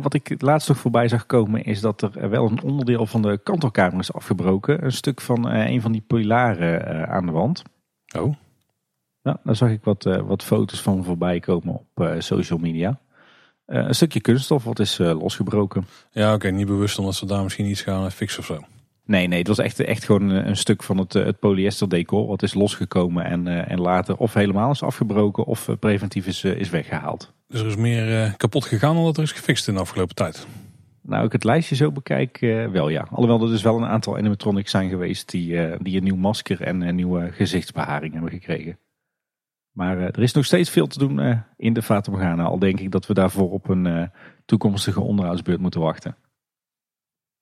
wat 0.01 0.13
ik 0.13 0.41
laatst 0.41 0.67
nog 0.67 0.77
voorbij 0.77 1.07
zag 1.07 1.25
komen 1.25 1.63
is 1.63 1.81
dat 1.81 2.01
er 2.01 2.29
wel 2.29 2.45
een 2.45 2.61
onderdeel 2.61 3.05
van 3.05 3.21
de 3.21 3.39
kantelkamer 3.43 3.99
is 3.99 4.13
afgebroken. 4.13 4.83
Een 4.83 4.91
stuk 4.91 5.21
van 5.21 5.45
een 5.49 5.81
van 5.81 5.91
die 5.91 6.03
pilaren 6.07 7.07
aan 7.09 7.25
de 7.25 7.31
wand. 7.31 7.63
Oh. 8.17 8.35
Ja, 9.21 9.39
daar 9.43 9.55
zag 9.55 9.69
ik 9.69 9.83
wat, 9.83 10.03
wat 10.03 10.43
foto's 10.43 10.81
van 10.81 11.03
voorbij 11.03 11.39
komen 11.39 11.73
op 11.73 12.15
social 12.19 12.59
media. 12.59 12.99
een 13.65 13.95
stukje 13.95 14.21
kunststof 14.21 14.63
wat 14.63 14.79
is 14.79 14.97
losgebroken. 14.97 15.85
Ja, 16.11 16.33
oké, 16.33 16.49
niet 16.49 16.67
bewust 16.67 16.99
omdat 16.99 17.15
ze 17.15 17.25
daar 17.25 17.43
misschien 17.43 17.65
iets 17.65 17.81
gaan 17.81 18.11
fixen 18.11 18.39
of 18.39 18.45
zo. 18.45 18.63
Nee, 19.05 19.27
nee, 19.27 19.39
het 19.39 19.47
was 19.47 19.57
echt, 19.57 19.79
echt 19.79 20.03
gewoon 20.03 20.29
een, 20.29 20.57
stuk 20.57 20.83
van 20.83 20.97
het, 20.97 21.13
het 21.13 21.39
polyester 21.39 21.89
decor. 21.89 22.27
Wat 22.27 22.43
is 22.43 22.53
losgekomen 22.53 23.25
en, 23.25 23.67
en 23.67 23.79
later 23.79 24.17
of 24.17 24.33
helemaal 24.33 24.71
is 24.71 24.83
afgebroken 24.83 25.45
of 25.45 25.69
preventief 25.79 26.27
is, 26.27 26.43
is 26.43 26.69
weggehaald. 26.69 27.33
Dus 27.47 27.59
er 27.59 27.67
is 27.67 27.75
meer 27.75 28.33
kapot 28.37 28.65
gegaan 28.65 28.95
dan 28.95 29.03
dat 29.03 29.17
er 29.17 29.23
is 29.23 29.31
gefixt 29.31 29.67
in 29.67 29.73
de 29.73 29.79
afgelopen 29.79 30.15
tijd? 30.15 30.47
Nou, 31.01 31.25
ik 31.25 31.31
het 31.31 31.43
lijstje 31.43 31.75
zo 31.75 31.91
bekijk, 31.91 32.37
wel 32.71 32.89
ja. 32.89 33.07
Alhoewel 33.09 33.41
er 33.41 33.51
dus 33.51 33.61
wel 33.61 33.77
een 33.77 33.85
aantal 33.85 34.17
animatronics 34.17 34.71
zijn 34.71 34.89
geweest 34.89 35.31
die, 35.31 35.77
die 35.77 35.97
een 35.97 36.03
nieuw 36.03 36.15
masker 36.15 36.61
en 36.61 36.81
een 36.81 36.95
nieuwe 36.95 37.31
gezichtsbeharing 37.31 38.13
hebben 38.13 38.31
gekregen. 38.31 38.79
Maar 39.71 39.97
er 39.97 40.21
is 40.21 40.33
nog 40.33 40.45
steeds 40.45 40.69
veel 40.69 40.87
te 40.87 40.99
doen 40.99 41.43
in 41.57 41.73
de 41.73 41.81
Fata 41.81 42.11
Morgana. 42.11 42.43
Al 42.43 42.59
denk 42.59 42.79
ik 42.79 42.91
dat 42.91 43.07
we 43.07 43.13
daarvoor 43.13 43.51
op 43.51 43.69
een 43.69 44.11
toekomstige 44.45 45.01
onderhoudsbeurt 45.01 45.59
moeten 45.59 45.81
wachten. 45.81 46.15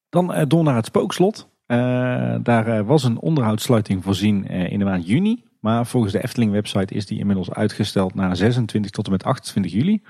Dan 0.10 0.45
door 0.48 0.64
naar 0.64 0.76
het 0.76 0.85
spookslot. 0.85 1.52
Uh, 1.68 2.35
daar 2.44 2.85
was 2.85 3.03
een 3.03 3.19
onderhoudssluiting 3.19 4.03
voorzien 4.03 4.45
in 4.45 4.80
de 4.80 4.85
maand 4.85 5.07
juni. 5.07 5.44
Maar 5.60 5.85
volgens 5.85 6.14
de 6.14 6.23
Efteling 6.23 6.52
website 6.52 6.94
is 6.94 7.06
die 7.06 7.19
inmiddels 7.19 7.52
uitgesteld 7.52 8.14
naar 8.14 8.35
26 8.35 8.91
tot 8.91 9.06
en 9.06 9.11
met 9.11 9.23
28 9.23 9.72
juli. 9.72 10.02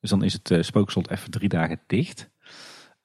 Dus 0.00 0.10
dan 0.10 0.24
is 0.24 0.38
het 0.42 0.64
spookslot 0.64 1.10
even 1.10 1.30
drie 1.30 1.48
dagen 1.48 1.80
dicht. 1.86 2.30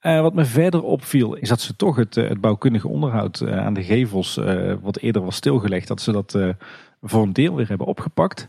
Wat 0.00 0.34
me 0.34 0.44
verder 0.44 0.82
opviel 0.82 1.34
is 1.34 1.48
dat 1.48 1.60
ze 1.60 1.76
toch 1.76 1.96
het, 1.96 2.14
het 2.14 2.40
bouwkundige 2.40 2.88
onderhoud 2.88 3.46
aan 3.48 3.74
de 3.74 3.82
gevels, 3.82 4.40
wat 4.80 4.98
eerder 4.98 5.22
was 5.22 5.36
stilgelegd, 5.36 5.88
dat 5.88 6.00
ze 6.00 6.12
dat 6.12 6.38
voor 7.02 7.22
een 7.22 7.32
deel 7.32 7.54
weer 7.54 7.68
hebben 7.68 7.86
opgepakt. 7.86 8.48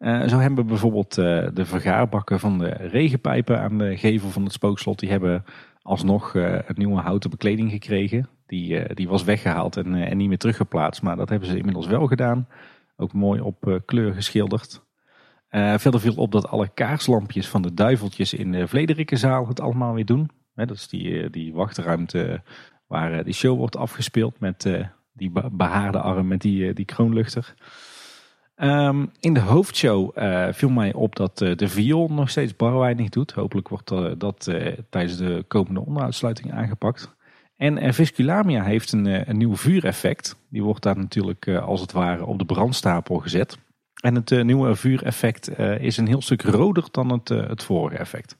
zo 0.00 0.38
hebben 0.38 0.66
bijvoorbeeld 0.66 1.14
de 1.14 1.64
vergaarbakken 1.64 2.40
van 2.40 2.58
de 2.58 2.68
regenpijpen 2.68 3.60
aan 3.60 3.78
de 3.78 3.96
gevel 3.96 4.30
van 4.30 4.44
het 4.44 4.52
spookslot, 4.52 4.98
die 4.98 5.10
hebben 5.10 5.44
alsnog 5.82 6.34
een 6.34 6.62
nieuwe 6.74 7.00
houten 7.00 7.30
bekleding 7.30 7.70
gekregen. 7.70 8.28
Die, 8.48 8.94
die 8.94 9.08
was 9.08 9.24
weggehaald 9.24 9.76
en, 9.76 9.94
en 9.94 10.16
niet 10.16 10.28
meer 10.28 10.38
teruggeplaatst, 10.38 11.02
maar 11.02 11.16
dat 11.16 11.28
hebben 11.28 11.48
ze 11.48 11.56
inmiddels 11.56 11.86
wel 11.86 12.06
gedaan. 12.06 12.48
Ook 12.96 13.12
mooi 13.12 13.40
op 13.40 13.80
kleur 13.86 14.12
geschilderd. 14.12 14.82
verder 15.50 16.00
viel 16.00 16.14
op 16.14 16.32
dat 16.32 16.48
alle 16.48 16.68
kaarslampjes 16.68 17.48
van 17.48 17.62
de 17.62 17.74
duiveltjes 17.74 18.34
in 18.34 18.52
de 18.52 18.68
Vlederikkenzaal 18.68 19.46
het 19.46 19.60
allemaal 19.60 19.94
weer 19.94 20.04
doen. 20.04 20.30
dat 20.54 20.70
is 20.70 20.88
die, 20.88 21.30
die 21.30 21.54
wachtruimte 21.54 22.42
waar 22.86 23.24
die 23.24 23.34
show 23.34 23.56
wordt 23.56 23.76
afgespeeld 23.76 24.40
met 24.40 24.68
die 25.12 25.32
behaarde 25.52 26.00
arm 26.00 26.28
met 26.28 26.40
die, 26.40 26.72
die 26.72 26.84
kroonluchter. 26.84 27.54
Um, 28.62 29.10
in 29.20 29.34
de 29.34 29.40
hoofdshow 29.40 30.18
uh, 30.18 30.48
viel 30.50 30.70
mij 30.70 30.92
op 30.92 31.16
dat 31.16 31.40
uh, 31.40 31.56
de 31.56 31.68
viool 31.68 32.08
nog 32.08 32.30
steeds 32.30 32.56
bar 32.56 32.96
doet. 32.96 33.32
Hopelijk 33.32 33.68
wordt 33.68 33.90
uh, 33.90 34.12
dat 34.18 34.50
tijdens 34.90 35.16
de 35.16 35.44
komende 35.48 35.80
onderuitsluiting 35.80 36.52
aangepakt. 36.52 37.16
En 37.58 37.94
Visculamia 37.94 38.62
heeft 38.62 38.92
een, 38.92 39.30
een 39.30 39.36
nieuw 39.36 39.56
vuureffect. 39.56 40.36
Die 40.48 40.62
wordt 40.62 40.82
daar 40.82 40.96
natuurlijk 40.96 41.48
als 41.48 41.80
het 41.80 41.92
ware 41.92 42.26
op 42.26 42.38
de 42.38 42.44
brandstapel 42.44 43.18
gezet. 43.18 43.58
En 44.00 44.14
het 44.14 44.30
nieuwe 44.30 44.76
vuureffect 44.76 45.58
is 45.58 45.96
een 45.96 46.06
heel 46.06 46.22
stuk 46.22 46.42
roder 46.42 46.88
dan 46.90 47.12
het, 47.12 47.28
het 47.28 47.62
vorige 47.62 47.96
effect. 47.96 48.36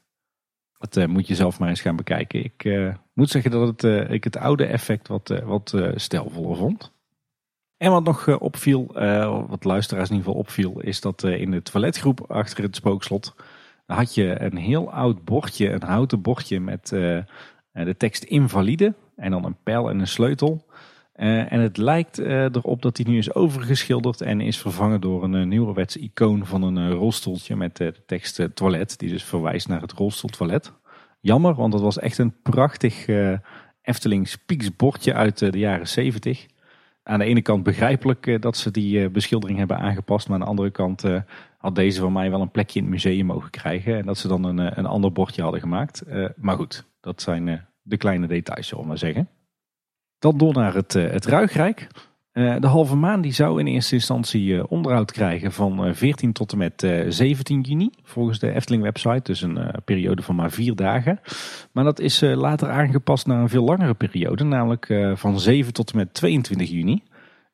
Dat 0.77 1.07
moet 1.07 1.27
je 1.27 1.35
zelf 1.35 1.59
maar 1.59 1.69
eens 1.69 1.81
gaan 1.81 1.95
bekijken. 1.95 2.43
Ik 2.43 2.93
moet 3.13 3.29
zeggen 3.29 3.51
dat 3.51 3.81
het, 3.81 4.09
ik 4.11 4.23
het 4.23 4.37
oude 4.37 4.65
effect 4.65 5.07
wat, 5.07 5.27
wat 5.43 5.75
stelvoller 5.95 6.57
vond. 6.57 6.91
En 7.77 7.91
wat 7.91 8.03
nog 8.03 8.39
opviel, 8.39 8.85
wat 9.47 9.63
luisteraars 9.63 10.09
in 10.09 10.15
ieder 10.15 10.27
geval 10.27 10.43
opviel, 10.43 10.79
is 10.79 11.01
dat 11.01 11.23
in 11.23 11.51
de 11.51 11.61
toiletgroep 11.61 12.31
achter 12.31 12.63
het 12.63 12.75
spookslot 12.75 13.35
had 13.85 14.15
je 14.15 14.41
een 14.41 14.57
heel 14.57 14.91
oud 14.91 15.23
bordje, 15.23 15.69
een 15.69 15.83
houten 15.83 16.21
bordje 16.21 16.59
met 16.59 16.87
de 16.87 17.95
tekst 17.97 18.23
invalide 18.23 18.93
en 19.19 19.31
dan 19.31 19.45
een 19.45 19.57
pijl 19.63 19.89
en 19.89 19.99
een 19.99 20.07
sleutel. 20.07 20.65
en 21.13 21.59
het 21.59 21.77
lijkt 21.77 22.17
erop 22.17 22.81
dat 22.81 22.95
die 22.95 23.07
nu 23.07 23.17
is 23.17 23.33
overgeschilderd 23.33 24.21
en 24.21 24.41
is 24.41 24.57
vervangen 24.57 25.01
door 25.01 25.23
een 25.23 25.47
nieuwerwets 25.47 25.97
icoon 25.97 26.45
van 26.45 26.63
een 26.63 26.91
rolstoeltje 26.91 27.55
met 27.55 27.77
de 27.77 27.93
tekst 28.05 28.47
toilet, 28.53 28.99
die 28.99 29.09
dus 29.09 29.23
verwijst 29.23 29.67
naar 29.67 29.81
het 29.81 29.91
rolstoeltoilet. 29.91 30.73
Jammer, 31.19 31.55
want 31.55 31.73
het 31.73 31.81
was 31.81 31.99
echt 31.99 32.17
een 32.17 32.41
prachtig 32.41 33.07
Efteling 33.81 34.27
Spieks 34.27 34.75
bordje 34.75 35.13
uit 35.13 35.37
de 35.37 35.59
jaren 35.59 35.87
70 35.87 36.47
aan 37.09 37.19
de 37.19 37.25
ene 37.25 37.41
kant 37.41 37.63
begrijpelijk 37.63 38.27
eh, 38.27 38.41
dat 38.41 38.57
ze 38.57 38.71
die 38.71 39.03
eh, 39.03 39.09
beschildering 39.09 39.57
hebben 39.57 39.77
aangepast. 39.77 40.27
Maar 40.27 40.37
aan 40.37 40.43
de 40.43 40.49
andere 40.49 40.71
kant 40.71 41.03
eh, 41.03 41.21
had 41.57 41.75
deze 41.75 41.99
van 41.99 42.11
mij 42.11 42.29
wel 42.29 42.41
een 42.41 42.51
plekje 42.51 42.79
in 42.79 42.85
het 42.85 42.93
museum 42.93 43.25
mogen 43.25 43.49
krijgen. 43.49 43.97
En 43.97 44.05
dat 44.05 44.17
ze 44.17 44.27
dan 44.27 44.43
een, 44.43 44.79
een 44.79 44.85
ander 44.85 45.11
bordje 45.11 45.41
hadden 45.41 45.59
gemaakt. 45.59 46.03
maar 46.35 46.55
goed, 46.55 46.85
dat 47.01 47.21
zijn 47.21 47.67
de 47.89 47.97
kleine 47.97 48.27
details, 48.27 48.67
zullen 48.67 48.83
we 48.83 48.89
maar 48.89 48.97
zeggen. 48.97 49.29
Dan 50.19 50.37
door 50.37 50.53
naar 50.53 50.73
het, 50.73 50.93
het 50.93 51.25
Ruigrijk. 51.25 51.87
de 52.31 52.67
halve 52.67 52.95
maan 52.95 53.21
die 53.21 53.33
zou 53.33 53.59
in 53.59 53.67
eerste 53.67 53.95
instantie 53.95 54.67
onderhoud 54.67 55.11
krijgen 55.11 55.51
van 55.51 55.95
14 55.95 56.33
tot 56.33 56.51
en 56.51 56.57
met 56.57 56.87
17 57.07 57.61
juni. 57.61 57.89
Volgens 58.03 58.39
de 58.39 58.53
Efteling 58.53 58.83
website. 58.83 59.21
Dus 59.23 59.41
een 59.41 59.71
periode 59.85 60.21
van 60.21 60.35
maar 60.35 60.51
vier 60.51 60.75
dagen. 60.75 61.19
Maar 61.71 61.83
dat 61.83 61.99
is 61.99 62.21
later 62.21 62.69
aangepast 62.69 63.27
naar 63.27 63.41
een 63.41 63.49
veel 63.49 63.63
langere 63.63 63.93
periode. 63.93 64.43
Namelijk 64.43 65.13
van 65.13 65.39
7 65.39 65.73
tot 65.73 65.91
en 65.91 65.97
met 65.97 66.13
22 66.13 66.69
juni. 66.69 67.03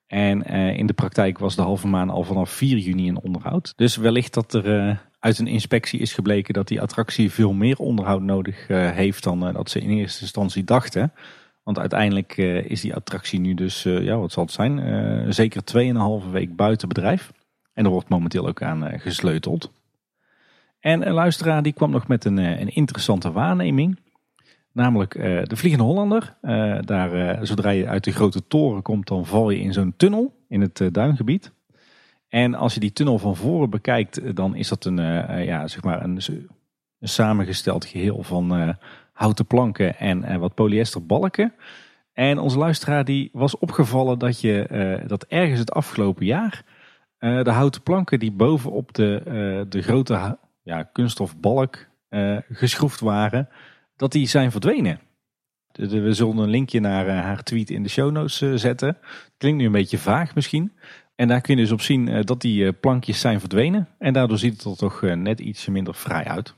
En 0.08 0.42
in 0.76 0.86
de 0.86 0.94
praktijk 0.94 1.38
was 1.38 1.56
de 1.56 1.62
halve 1.62 1.88
maan 1.88 2.10
al 2.10 2.24
vanaf 2.24 2.50
4 2.50 2.78
juni 2.78 3.06
in 3.06 3.22
onderhoud. 3.22 3.74
Dus 3.76 3.96
wellicht 3.96 4.34
dat 4.34 4.54
er 4.54 5.02
uit 5.26 5.40
een 5.40 5.48
inspectie 5.48 6.00
is 6.00 6.14
gebleken 6.14 6.54
dat 6.54 6.68
die 6.68 6.82
attractie 6.82 7.32
veel 7.32 7.54
meer 7.54 7.78
onderhoud 7.78 8.22
nodig 8.22 8.70
uh, 8.70 8.92
heeft 8.92 9.24
dan 9.24 9.54
dat 9.54 9.70
ze 9.70 9.80
in 9.80 9.90
eerste 9.90 10.22
instantie 10.22 10.64
dachten. 10.64 11.14
Want 11.64 11.80
uiteindelijk 11.80 12.38
is 12.68 12.82
die 12.82 12.96
attractie 12.96 13.40
nu 13.40 13.54
dus, 13.54 13.84
ja 13.84 14.18
wat 14.18 14.32
zal 14.32 14.44
het 14.44 14.52
zijn, 14.52 15.34
zeker 15.34 15.62
2,5 16.26 16.32
week 16.32 16.56
buiten 16.56 16.88
bedrijf. 16.88 17.32
En 17.74 17.86
er 17.86 17.92
wordt 17.92 18.10
momenteel 18.10 18.48
ook 18.48 18.62
aan 18.62 19.00
gesleuteld. 19.00 19.72
En 20.80 21.08
een 21.08 21.14
luisteraar 21.14 21.64
die 21.64 21.74
kwam 21.74 21.92
nog 21.92 22.08
met 22.08 22.26
een, 22.26 22.38
een 22.38 22.76
interessante 22.76 23.32
waarneming. 23.32 24.00
Namelijk 24.72 25.14
de 25.50 25.56
Vliegende 25.56 25.86
Hollander. 25.86 26.36
Daar, 26.86 27.40
zodra 27.46 27.70
je 27.70 27.88
uit 27.88 28.04
de 28.04 28.12
grote 28.12 28.48
toren 28.48 28.82
komt, 28.82 29.08
dan 29.08 29.26
val 29.26 29.50
je 29.50 29.60
in 29.60 29.74
zo'n 29.74 29.94
tunnel 29.98 30.34
in 30.48 30.62
het 30.62 30.82
duingebied. 30.92 31.52
En 32.36 32.56
als 32.56 32.74
je 32.74 32.80
die 32.80 32.94
tunnel 32.94 33.20
van 33.20 33.36
voren 33.36 33.70
bekijkt, 33.70 34.36
dan 34.36 34.56
is 34.56 34.68
dat 34.68 34.86
een, 34.86 34.98
ja, 35.46 35.68
zeg 35.68 35.84
maar 35.84 36.04
een, 36.04 36.20
een 37.00 37.08
samengesteld 37.08 37.86
geheel 37.86 38.24
van 38.24 38.76
houten 39.14 39.46
planken 39.46 39.98
en 39.98 40.40
wat 40.40 40.54
polyesterbalken. 40.54 41.54
En 42.14 42.40
onze 42.40 42.58
luisteraar 42.58 43.06
die 43.06 43.30
was 43.34 43.58
opgevallen 43.58 44.20
dat, 44.20 44.42
je, 44.42 45.04
dat 45.08 45.24
ergens 45.24 45.60
het 45.60 45.72
afgelopen 45.72 46.26
jaar 46.26 46.64
de 47.20 47.52
houten 47.52 47.82
planken 47.82 48.20
die 48.20 48.32
bovenop 48.32 48.94
de, 48.94 49.66
de 49.70 49.82
grote 49.82 50.38
ja, 50.64 50.84
kunststofbalk 50.84 51.88
geschroefd 52.50 53.00
waren 53.00 53.50
dat 53.96 54.12
die 54.12 54.28
zijn 54.28 54.52
verdwenen. 54.52 55.00
We 55.76 56.14
zullen 56.14 56.38
een 56.38 56.50
linkje 56.50 56.80
naar 56.80 57.08
eh, 57.08 57.20
haar 57.20 57.44
tweet 57.44 57.70
in 57.70 57.84
de 57.84 57.90
show 57.90 58.12
notes 58.12 58.42
eh, 58.42 58.54
zetten. 58.54 58.98
Klinkt 59.38 59.60
nu 59.60 59.66
een 59.66 59.72
beetje 59.72 59.98
vaag 59.98 60.36
misschien. 60.36 60.72
En 61.16 61.28
daar 61.28 61.42
kun 61.42 61.56
je 61.56 61.62
dus 61.62 61.72
op 61.72 61.82
zien 61.82 62.08
eh, 62.08 62.24
dat 62.24 62.42
die 62.42 62.74
plankjes 62.74 63.20
zijn 63.20 63.40
verdwenen. 63.40 63.88
En 63.98 64.14
daardoor 64.14 64.38
ziet 64.38 64.54
het 64.54 64.66
er 64.66 64.78
toch 64.78 65.02
net 65.02 65.40
iets 65.40 65.68
minder 65.68 65.96
vrij 65.96 66.24
uit. 66.24 66.56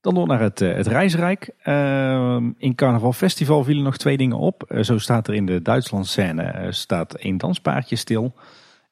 Dan 0.00 0.14
door 0.14 0.26
naar 0.26 0.40
het, 0.40 0.58
het 0.58 0.86
reisrijk. 0.86 1.50
Ehm, 1.62 2.50
in 2.58 2.74
Carnaval 2.74 3.12
Festival 3.12 3.64
vielen 3.64 3.84
nog 3.84 3.96
twee 3.96 4.16
dingen 4.16 4.38
op. 4.38 4.78
zo 4.80 4.98
staat 4.98 5.28
er 5.28 5.34
in 5.34 5.46
de 5.46 5.62
Duitsland 5.62 6.06
scène 6.06 6.66
staat 6.70 7.14
één 7.14 7.36
danspaardje 7.36 7.96
stil. 7.96 8.34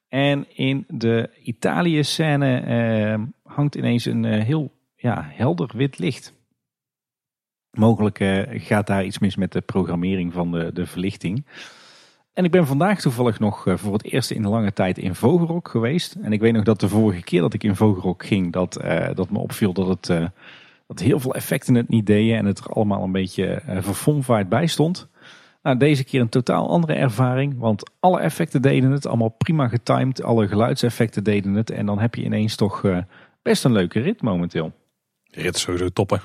En 0.08 0.46
in 0.56 0.84
de 0.88 1.30
Italië 1.42 2.04
scène 2.04 2.60
ehm, 2.60 3.24
hangt 3.42 3.74
ineens 3.74 4.04
een 4.04 4.24
heel 4.24 4.72
ja, 4.96 5.26
helder 5.28 5.70
wit 5.76 5.98
licht. 5.98 6.34
Mogelijk 7.70 8.18
gaat 8.48 8.86
daar 8.86 9.04
iets 9.04 9.18
mis 9.18 9.36
met 9.36 9.52
de 9.52 9.60
programmering 9.60 10.32
van 10.32 10.52
de, 10.52 10.72
de 10.72 10.86
verlichting. 10.86 11.44
En 12.32 12.44
ik 12.44 12.50
ben 12.50 12.66
vandaag 12.66 13.00
toevallig 13.00 13.38
nog 13.38 13.66
uh, 13.66 13.76
voor 13.76 13.92
het 13.92 14.04
eerst 14.04 14.30
in 14.30 14.46
lange 14.46 14.72
tijd 14.72 14.98
in 14.98 15.14
Vogelrok 15.14 15.68
geweest. 15.68 16.14
En 16.14 16.32
ik 16.32 16.40
weet 16.40 16.52
nog 16.52 16.64
dat 16.64 16.80
de 16.80 16.88
vorige 16.88 17.22
keer 17.22 17.40
dat 17.40 17.54
ik 17.54 17.62
in 17.62 17.76
Vogelrok 17.76 18.26
ging, 18.26 18.52
dat, 18.52 18.80
uh, 18.84 19.08
dat 19.14 19.30
me 19.30 19.38
opviel 19.38 19.72
dat 19.72 19.86
het 19.86 20.30
dat 20.86 20.98
heel 21.00 21.20
veel 21.20 21.34
effecten 21.34 21.74
het 21.74 21.88
niet 21.88 22.06
deden 22.06 22.36
en 22.36 22.44
het 22.44 22.58
er 22.58 22.66
allemaal 22.66 23.02
een 23.02 23.12
beetje 23.12 23.62
verfomvaart 23.66 24.48
bij 24.48 24.66
stond. 24.66 25.08
Nou, 25.62 25.76
deze 25.76 26.04
keer 26.04 26.20
een 26.20 26.28
totaal 26.28 26.68
andere 26.68 26.92
ervaring, 26.92 27.58
want 27.58 27.90
alle 28.00 28.20
effecten 28.20 28.62
deden 28.62 28.90
het, 28.90 29.06
allemaal 29.06 29.28
prima 29.28 29.68
getimed, 29.68 30.22
alle 30.22 30.48
geluidseffecten 30.48 31.24
deden 31.24 31.54
het. 31.54 31.70
En 31.70 31.86
dan 31.86 31.98
heb 31.98 32.14
je 32.14 32.24
ineens 32.24 32.56
toch 32.56 32.84
best 33.42 33.64
een 33.64 33.72
leuke 33.72 34.00
rit 34.00 34.22
momenteel. 34.22 34.72
Rit 35.24 35.58
sowieso 35.58 35.88
toppen. 35.88 36.20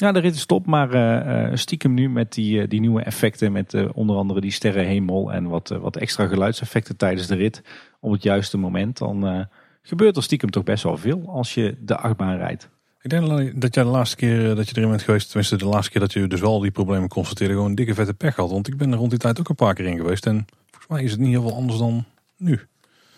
Ja, 0.00 0.12
de 0.12 0.18
rit 0.18 0.34
is 0.34 0.46
top, 0.46 0.66
maar 0.66 0.94
uh, 0.94 1.56
stiekem 1.56 1.94
nu 1.94 2.10
met 2.10 2.32
die, 2.32 2.60
uh, 2.60 2.68
die 2.68 2.80
nieuwe 2.80 3.02
effecten, 3.02 3.52
met 3.52 3.74
uh, 3.74 3.88
onder 3.92 4.16
andere 4.16 4.40
die 4.40 4.50
sterrenhemel 4.50 5.32
en 5.32 5.48
wat, 5.48 5.68
wat 5.68 5.96
extra 5.96 6.26
geluidseffecten 6.26 6.96
tijdens 6.96 7.26
de 7.26 7.34
rit 7.34 7.62
op 8.00 8.12
het 8.12 8.22
juiste 8.22 8.58
moment, 8.58 8.98
dan 8.98 9.48
gebeurt 9.82 10.16
er 10.16 10.22
stiekem 10.22 10.50
toch 10.50 10.64
best 10.64 10.82
wel 10.82 10.96
veel 10.96 11.22
als 11.26 11.54
je 11.54 11.76
de 11.80 11.96
achtbaan 11.96 12.36
rijdt. 12.36 12.68
Ik 13.00 13.10
denk 13.10 13.60
dat 13.60 13.74
jij 13.74 13.84
de 13.84 13.90
laatste 13.90 14.16
keer 14.16 14.54
dat 14.54 14.68
je 14.68 14.76
erin 14.76 14.88
bent 14.88 15.02
geweest, 15.02 15.26
tenminste 15.26 15.56
de 15.56 15.66
laatste 15.66 15.90
keer 15.90 16.00
dat 16.00 16.12
je 16.12 16.26
dus 16.26 16.40
wel 16.40 16.60
die 16.60 16.70
problemen 16.70 17.08
constateerde, 17.08 17.52
gewoon 17.52 17.68
een 17.68 17.74
dikke 17.74 17.94
vette 17.94 18.14
pech 18.14 18.36
had. 18.36 18.50
Want 18.50 18.68
ik 18.68 18.76
ben 18.76 18.92
er 18.92 18.98
rond 18.98 19.10
die 19.10 19.18
tijd 19.18 19.40
ook 19.40 19.48
een 19.48 19.54
paar 19.54 19.74
keer 19.74 19.86
in 19.86 19.96
geweest. 19.96 20.26
En 20.26 20.46
volgens 20.70 20.90
mij 20.90 21.02
is 21.02 21.10
het 21.10 21.20
niet 21.20 21.28
heel 21.28 21.42
veel 21.42 21.54
anders 21.54 21.78
dan 21.78 22.04
nu. 22.36 22.60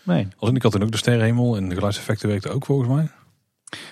Nee. 0.03 0.27
Als 0.37 0.51
ik 0.51 0.61
had 0.61 0.71
toen 0.71 0.83
ook 0.83 0.91
de 0.91 0.97
sterrenhemel 0.97 1.55
en 1.55 1.69
de 1.69 1.75
geluidseffecten 1.75 2.29
werkten 2.29 2.53
ook 2.53 2.65
volgens 2.65 2.89
mij. 2.89 3.09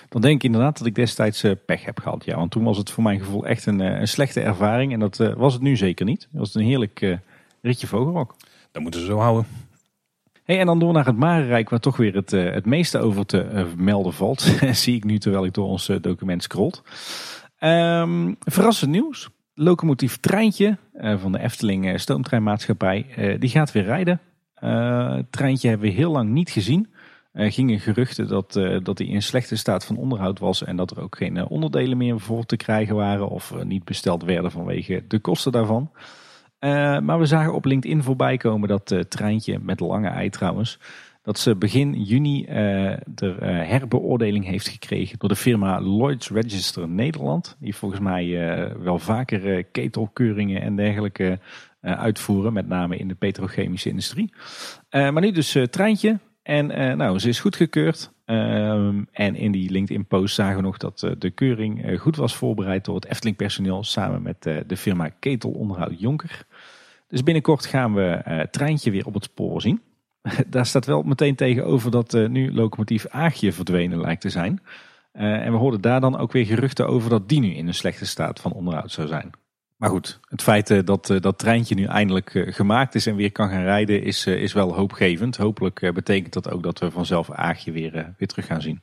Dan 0.08 0.20
denk 0.20 0.34
ik 0.34 0.42
inderdaad 0.42 0.78
dat 0.78 0.86
ik 0.86 0.94
destijds 0.94 1.42
eh, 1.42 1.52
pech 1.66 1.84
heb 1.84 2.00
gehad. 2.00 2.24
Ja, 2.24 2.36
want 2.36 2.50
toen 2.50 2.64
was 2.64 2.76
het 2.76 2.90
voor 2.90 3.02
mijn 3.02 3.18
gevoel 3.18 3.46
echt 3.46 3.66
een, 3.66 3.80
eh, 3.80 4.00
een 4.00 4.08
slechte 4.08 4.40
ervaring. 4.40 4.92
En 4.92 5.00
dat 5.00 5.20
eh, 5.20 5.34
was 5.34 5.52
het 5.52 5.62
nu 5.62 5.76
zeker 5.76 6.06
niet. 6.06 6.22
Het 6.30 6.38
was 6.40 6.54
een 6.54 6.64
heerlijk 6.64 7.18
ritje 7.62 7.86
vogelrok. 7.86 8.36
Dat 8.70 8.82
moeten 8.82 9.00
ze 9.00 9.06
zo 9.06 9.18
houden. 9.18 9.46
Hey, 10.44 10.58
en 10.58 10.66
dan 10.66 10.78
door 10.78 10.92
naar 10.92 11.06
het 11.06 11.16
Marenrijk, 11.16 11.68
waar 11.68 11.80
toch 11.80 11.96
weer 11.96 12.14
het, 12.14 12.30
het 12.30 12.66
meeste 12.66 12.98
over 12.98 13.26
te 13.26 13.66
melden 13.76 14.12
valt. 14.12 14.40
Zie 14.72 14.96
ik 14.96 15.04
nu 15.04 15.18
terwijl 15.18 15.44
ik 15.44 15.54
door 15.54 15.66
ons 15.66 15.90
document 16.00 16.42
scrolt. 16.42 16.82
Um, 17.60 18.36
verrassend 18.40 18.90
nieuws. 18.90 19.28
Locomotief 19.54 20.16
Treintje 20.16 20.76
van 20.94 21.32
de 21.32 21.40
Efteling 21.40 22.00
Stoomtreinmaatschappij. 22.00 23.36
die 23.38 23.50
gaat 23.50 23.72
weer 23.72 23.84
rijden. 23.84 24.20
het 25.16 25.32
treintje 25.32 25.68
hebben 25.68 25.88
we 25.88 25.94
heel 25.94 26.10
lang 26.10 26.30
niet 26.30 26.50
gezien. 26.50 26.88
Gingen 27.32 27.80
geruchten 27.80 28.28
dat, 28.28 28.56
uh, 28.56 28.78
dat 28.82 28.98
hij 28.98 29.06
in 29.06 29.22
slechte 29.22 29.56
staat 29.56 29.84
van 29.84 29.96
onderhoud 29.96 30.38
was 30.38 30.64
en 30.64 30.76
dat 30.76 30.90
er 30.90 31.00
ook 31.00 31.16
geen 31.16 31.36
eh, 31.36 31.50
onderdelen 31.50 31.96
meer 31.96 32.20
voor 32.20 32.44
te 32.44 32.56
krijgen 32.56 32.94
waren 32.94 33.28
of 33.28 33.50
uh, 33.50 33.62
niet 33.62 33.84
besteld 33.84 34.22
werden 34.22 34.50
vanwege 34.50 35.04
de 35.08 35.18
kosten 35.18 35.52
daarvan. 35.52 35.90
maar 37.04 37.18
we 37.18 37.26
zagen 37.26 37.54
op 37.54 37.64
LinkedIn 37.64 38.02
voorbij 38.02 38.36
komen 38.36 38.68
dat 38.68 38.94
treintje 39.08 39.58
met 39.58 39.80
lange 39.80 40.08
ei 40.08 40.30
trouwens, 40.30 40.78
dat 41.22 41.38
ze 41.38 41.56
begin 41.56 42.02
juni 42.02 42.44
de 43.04 43.34
herbeoordeling 43.40 44.44
heeft 44.44 44.68
gekregen 44.68 45.18
door 45.18 45.28
de 45.28 45.36
firma 45.36 45.80
Lloyds 45.80 46.30
Register 46.30 46.88
Nederland. 46.88 47.56
Die 47.60 47.76
volgens 47.76 48.00
mij 48.00 48.26
wel 48.78 48.98
vaker 48.98 49.64
ketelkeuringen 49.64 50.62
en 50.62 50.76
dergelijke 50.76 51.38
uitvoeren, 51.80 52.52
met 52.52 52.68
name 52.68 52.96
in 52.96 53.08
de 53.08 53.14
petrochemische 53.14 53.88
industrie. 53.88 54.34
maar 54.90 55.20
nu 55.20 55.30
dus 55.30 55.56
treintje, 55.70 56.18
en 56.42 56.70
uh, 56.70 56.94
nou, 56.94 57.18
ze 57.18 57.28
is 57.28 57.40
goedgekeurd. 57.40 58.12
Um, 58.26 59.06
en 59.12 59.34
in 59.34 59.52
die 59.52 59.70
LinkedIn-post 59.70 60.34
zagen 60.34 60.56
we 60.56 60.62
nog 60.62 60.76
dat 60.76 61.02
uh, 61.02 61.10
de 61.18 61.30
keuring 61.30 61.86
uh, 61.86 61.98
goed 61.98 62.16
was 62.16 62.36
voorbereid 62.36 62.84
door 62.84 62.94
het 62.94 63.06
Efteling-personeel 63.06 63.84
samen 63.84 64.22
met 64.22 64.42
de 64.42 64.76
firma 64.76 65.08
Ketel 65.08 65.50
Onderhoud 65.50 66.00
Jonker. 66.00 66.46
Dus 67.08 67.22
binnenkort 67.22 67.66
gaan 67.66 67.94
we 67.94 68.20
het 68.24 68.52
treintje 68.52 68.90
weer 68.90 69.06
op 69.06 69.14
het 69.14 69.24
spoor 69.24 69.60
zien. 69.60 69.80
Daar 70.46 70.66
staat 70.66 70.86
wel 70.86 71.02
meteen 71.02 71.34
tegenover 71.34 71.90
dat 71.90 72.12
nu 72.12 72.52
locomotief 72.52 73.06
Aagje 73.06 73.52
verdwenen 73.52 74.00
lijkt 74.00 74.20
te 74.20 74.30
zijn. 74.30 74.62
en 75.12 75.52
we 75.52 75.58
hoorden 75.58 75.80
daar 75.80 76.00
dan 76.00 76.18
ook 76.18 76.32
weer 76.32 76.46
geruchten 76.46 76.88
over 76.88 77.10
dat 77.10 77.28
die 77.28 77.40
nu 77.40 77.54
in 77.54 77.66
een 77.66 77.74
slechte 77.74 78.06
staat 78.06 78.40
van 78.40 78.52
onderhoud 78.52 78.90
zou 78.90 79.08
zijn. 79.08 79.30
Maar 79.80 79.90
goed, 79.90 80.20
het 80.28 80.42
feit 80.42 80.70
eh, 80.70 80.78
dat 80.84 81.10
eh, 81.10 81.20
dat 81.20 81.38
treintje 81.38 81.74
nu 81.74 81.84
eindelijk 81.84 82.34
eh, 82.34 82.52
gemaakt 82.52 82.94
is 82.94 83.06
en 83.06 83.16
weer 83.16 83.32
kan 83.32 83.48
gaan 83.48 83.62
rijden 83.62 84.02
is, 84.02 84.26
is 84.26 84.52
wel 84.52 84.74
hoopgevend. 84.74 85.36
Hopelijk 85.36 85.92
betekent 85.94 86.32
dat 86.32 86.50
ook 86.50 86.62
dat 86.62 86.78
we 86.78 86.90
vanzelf 86.90 87.30
Aagje 87.30 87.72
weer, 87.72 88.14
weer 88.18 88.28
terug 88.28 88.46
gaan 88.46 88.62
zien. 88.62 88.80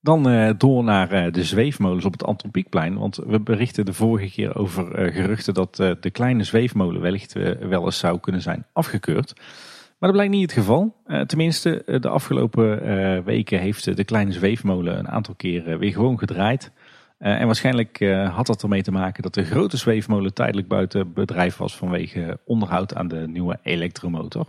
Dan 0.00 0.54
door 0.58 0.84
naar 0.84 1.32
de 1.32 1.44
zweefmolens 1.44 2.04
op 2.04 2.12
het 2.12 2.24
Anton 2.24 2.50
Pieckplein. 2.50 2.98
Want 2.98 3.16
we 3.16 3.40
berichten 3.40 3.84
de 3.84 3.92
vorige 3.92 4.30
keer 4.30 4.56
over 4.56 5.12
geruchten 5.12 5.54
dat 5.54 5.76
de 5.76 6.10
kleine 6.12 6.44
zweefmolen 6.44 7.00
wellicht 7.00 7.32
wel 7.60 7.84
eens 7.84 7.98
zou 7.98 8.20
kunnen 8.20 8.42
zijn 8.42 8.66
afgekeurd. 8.72 9.32
Maar 9.98 10.08
dat 10.08 10.12
blijkt 10.12 10.32
niet 10.32 10.50
het 10.50 10.58
geval. 10.58 10.96
tenminste, 11.26 11.98
de 12.00 12.08
afgelopen 12.08 13.24
weken 13.24 13.58
heeft 13.58 13.96
de 13.96 14.04
kleine 14.04 14.32
zweefmolen 14.32 14.98
een 14.98 15.08
aantal 15.08 15.34
keer 15.34 15.78
weer 15.78 15.92
gewoon 15.92 16.18
gedraaid. 16.18 16.72
Uh, 17.24 17.40
en 17.40 17.46
waarschijnlijk 17.46 18.00
uh, 18.00 18.34
had 18.34 18.46
dat 18.46 18.62
ermee 18.62 18.82
te 18.82 18.90
maken 18.90 19.22
dat 19.22 19.34
de 19.34 19.44
grote 19.44 19.76
zweefmolen 19.76 20.34
tijdelijk 20.34 20.68
buiten 20.68 21.12
bedrijf 21.12 21.56
was 21.56 21.76
vanwege 21.76 22.38
onderhoud 22.44 22.94
aan 22.94 23.08
de 23.08 23.28
nieuwe 23.28 23.58
elektromotor. 23.62 24.46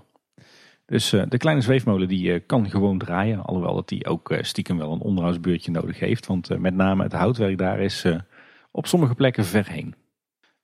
Dus 0.85 1.13
uh, 1.13 1.23
de 1.29 1.37
kleine 1.37 1.61
zweefmolen 1.61 2.07
die 2.07 2.39
kan 2.39 2.69
gewoon 2.69 2.97
draaien, 2.97 3.45
alhoewel 3.45 3.75
dat 3.75 3.89
die 3.89 4.05
ook 4.05 4.37
stiekem 4.41 4.77
wel 4.77 4.91
een 4.91 4.99
onderhoudsbeurtje 4.99 5.71
nodig 5.71 5.99
heeft. 5.99 6.25
Want 6.25 6.59
met 6.59 6.75
name 6.75 7.03
het 7.03 7.13
houtwerk 7.13 7.57
daar 7.57 7.79
is 7.79 8.05
op 8.71 8.87
sommige 8.87 9.15
plekken 9.15 9.45
ver 9.45 9.69
heen. 9.69 9.95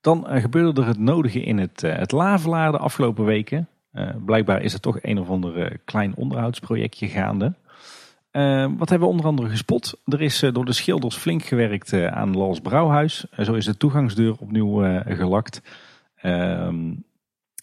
Dan 0.00 0.26
gebeurde 0.28 0.80
er 0.80 0.86
het 0.86 0.98
nodige 0.98 1.40
in 1.40 1.58
het, 1.58 1.80
het 1.80 2.12
Lavelaar 2.12 2.72
de 2.72 2.78
afgelopen 2.78 3.24
weken. 3.24 3.68
blijkbaar 4.24 4.62
is 4.62 4.74
er 4.74 4.80
toch 4.80 4.98
een 5.02 5.18
of 5.18 5.28
ander 5.28 5.78
klein 5.84 6.14
onderhoudsprojectje 6.16 7.08
gaande. 7.08 7.52
Uh, 8.32 8.66
wat 8.78 8.88
hebben 8.88 9.08
we 9.08 9.14
onder 9.14 9.26
andere 9.26 9.48
gespot? 9.48 10.00
Er 10.04 10.20
is 10.20 10.42
uh, 10.42 10.52
door 10.52 10.64
de 10.64 10.72
schilders 10.72 11.16
flink 11.16 11.42
gewerkt 11.42 11.92
uh, 11.92 12.06
aan 12.06 12.36
Lals 12.36 12.60
Brouwhuis. 12.60 13.24
zo 13.38 13.52
is 13.52 13.64
de 13.64 13.76
toegangsdeur 13.76 14.36
opnieuw 14.38 15.02
gelakt. 15.04 15.62
Ehm, 16.16 16.92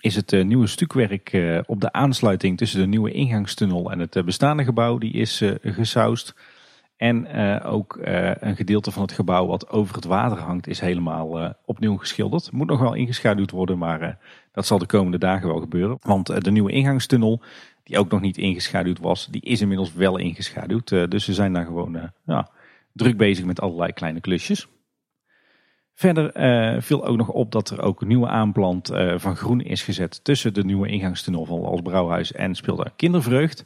is 0.02 0.16
het 0.16 0.32
nieuwe 0.32 0.68
stukwerk 0.68 1.38
op 1.66 1.82
de 1.82 1.92
aansluiting 1.92 2.58
tussen 2.58 2.80
de 2.80 2.88
nieuwe 2.88 3.12
ingangstunnel 3.12 3.92
en 3.92 4.00
het 4.00 4.26
bestaande 4.26 4.64
gebouw, 4.64 4.98
die 4.98 5.14
is 5.14 5.44
gesausd. 5.62 6.36
En 6.98 7.34
ook 7.64 8.00
een 8.40 8.56
gedeelte 8.56 8.92
van 8.92 9.02
het 9.02 9.12
gebouw 9.12 9.46
wat 9.48 9.70
over 9.70 9.96
het 9.96 10.06
water 10.06 10.38
hangt, 10.38 10.68
is 10.68 10.80
helemaal 10.80 11.56
opnieuw 11.66 11.98
geschilderd. 11.98 12.52
Moet 12.52 12.68
nog 12.68 12.80
wel 12.80 12.94
ingeschaduwd 12.94 13.52
worden, 13.52 13.78
maar 13.78 14.18
dat 14.52 14.66
zal 14.66 14.78
de 14.78 14.86
komende 14.86 15.18
dagen 15.18 15.48
wel 15.48 15.60
gebeuren. 15.60 15.98
Want 16.02 16.44
de 16.44 16.52
nieuwe 16.52 16.72
ingangstunnel 16.72 17.42
die 17.90 18.00
ook 18.00 18.12
nog 18.12 18.22
niet 18.22 18.38
ingeschaduwd 18.38 19.00
was, 19.00 19.26
die 19.26 19.42
is 19.42 19.62
inmiddels 19.62 19.94
wel 19.94 20.18
ingeschaduwd. 20.18 20.92
Uh, 20.92 21.08
dus 21.08 21.24
ze 21.24 21.34
zijn 21.34 21.54
daar 21.54 21.66
gewoon 21.66 21.96
uh, 21.96 22.04
ja, 22.26 22.50
druk 22.94 23.18
bezig 23.18 23.46
met 23.46 23.62
allerlei 23.62 23.94
kleine 23.94 24.20
klusjes. 24.20 24.68
Verder 25.94 26.38
uh, 26.76 26.82
viel 26.82 27.06
ook 27.06 27.18
nog 27.18 27.30
op 27.30 27.52
dat 27.52 27.70
er 27.70 27.82
ook 27.82 28.02
een 28.02 28.08
nieuwe 28.08 28.28
aanplant 28.28 28.92
van 29.16 29.36
groen 29.36 29.62
is 29.62 29.84
gezet 29.84 30.24
tussen 30.24 30.54
de 30.54 30.64
nieuwe 30.64 30.88
ingangstunnel 30.88 31.46
van 31.46 31.64
Als 31.64 31.82
Brouwhuis 31.82 32.32
en 32.32 32.56
speelde 32.56 32.92
Kindervreugd. 32.96 33.66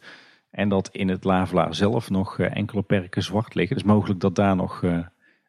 En 0.52 0.70
dat 0.70 0.90
in 0.92 1.10
het 1.10 1.24
Lavelaar 1.24 1.76
zelf 1.76 2.10
nog 2.10 2.40
enkele 2.40 2.82
perken 2.82 3.24
zwart 3.24 3.56
liggen. 3.56 3.76
Dus 3.76 3.86
mogelijk 3.86 4.20
dat 4.20 4.36
daar 4.36 4.56
nog 4.56 4.84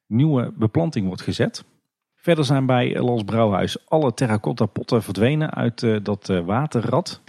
nieuwe 0.07 0.53
beplanting 0.57 1.07
wordt 1.07 1.23
gezet. 1.23 1.65
Verder 2.15 2.45
zijn 2.45 2.67
bij 2.67 3.01
Lals 3.01 3.25
Brouwhuis 3.25 3.89
alle 3.89 4.15
terracotta 4.15 4.67
potten 4.67 5.03
verdwenen 5.03 5.51
uit 5.51 6.05
dat 6.05 6.27
waterrad. 6.45 7.21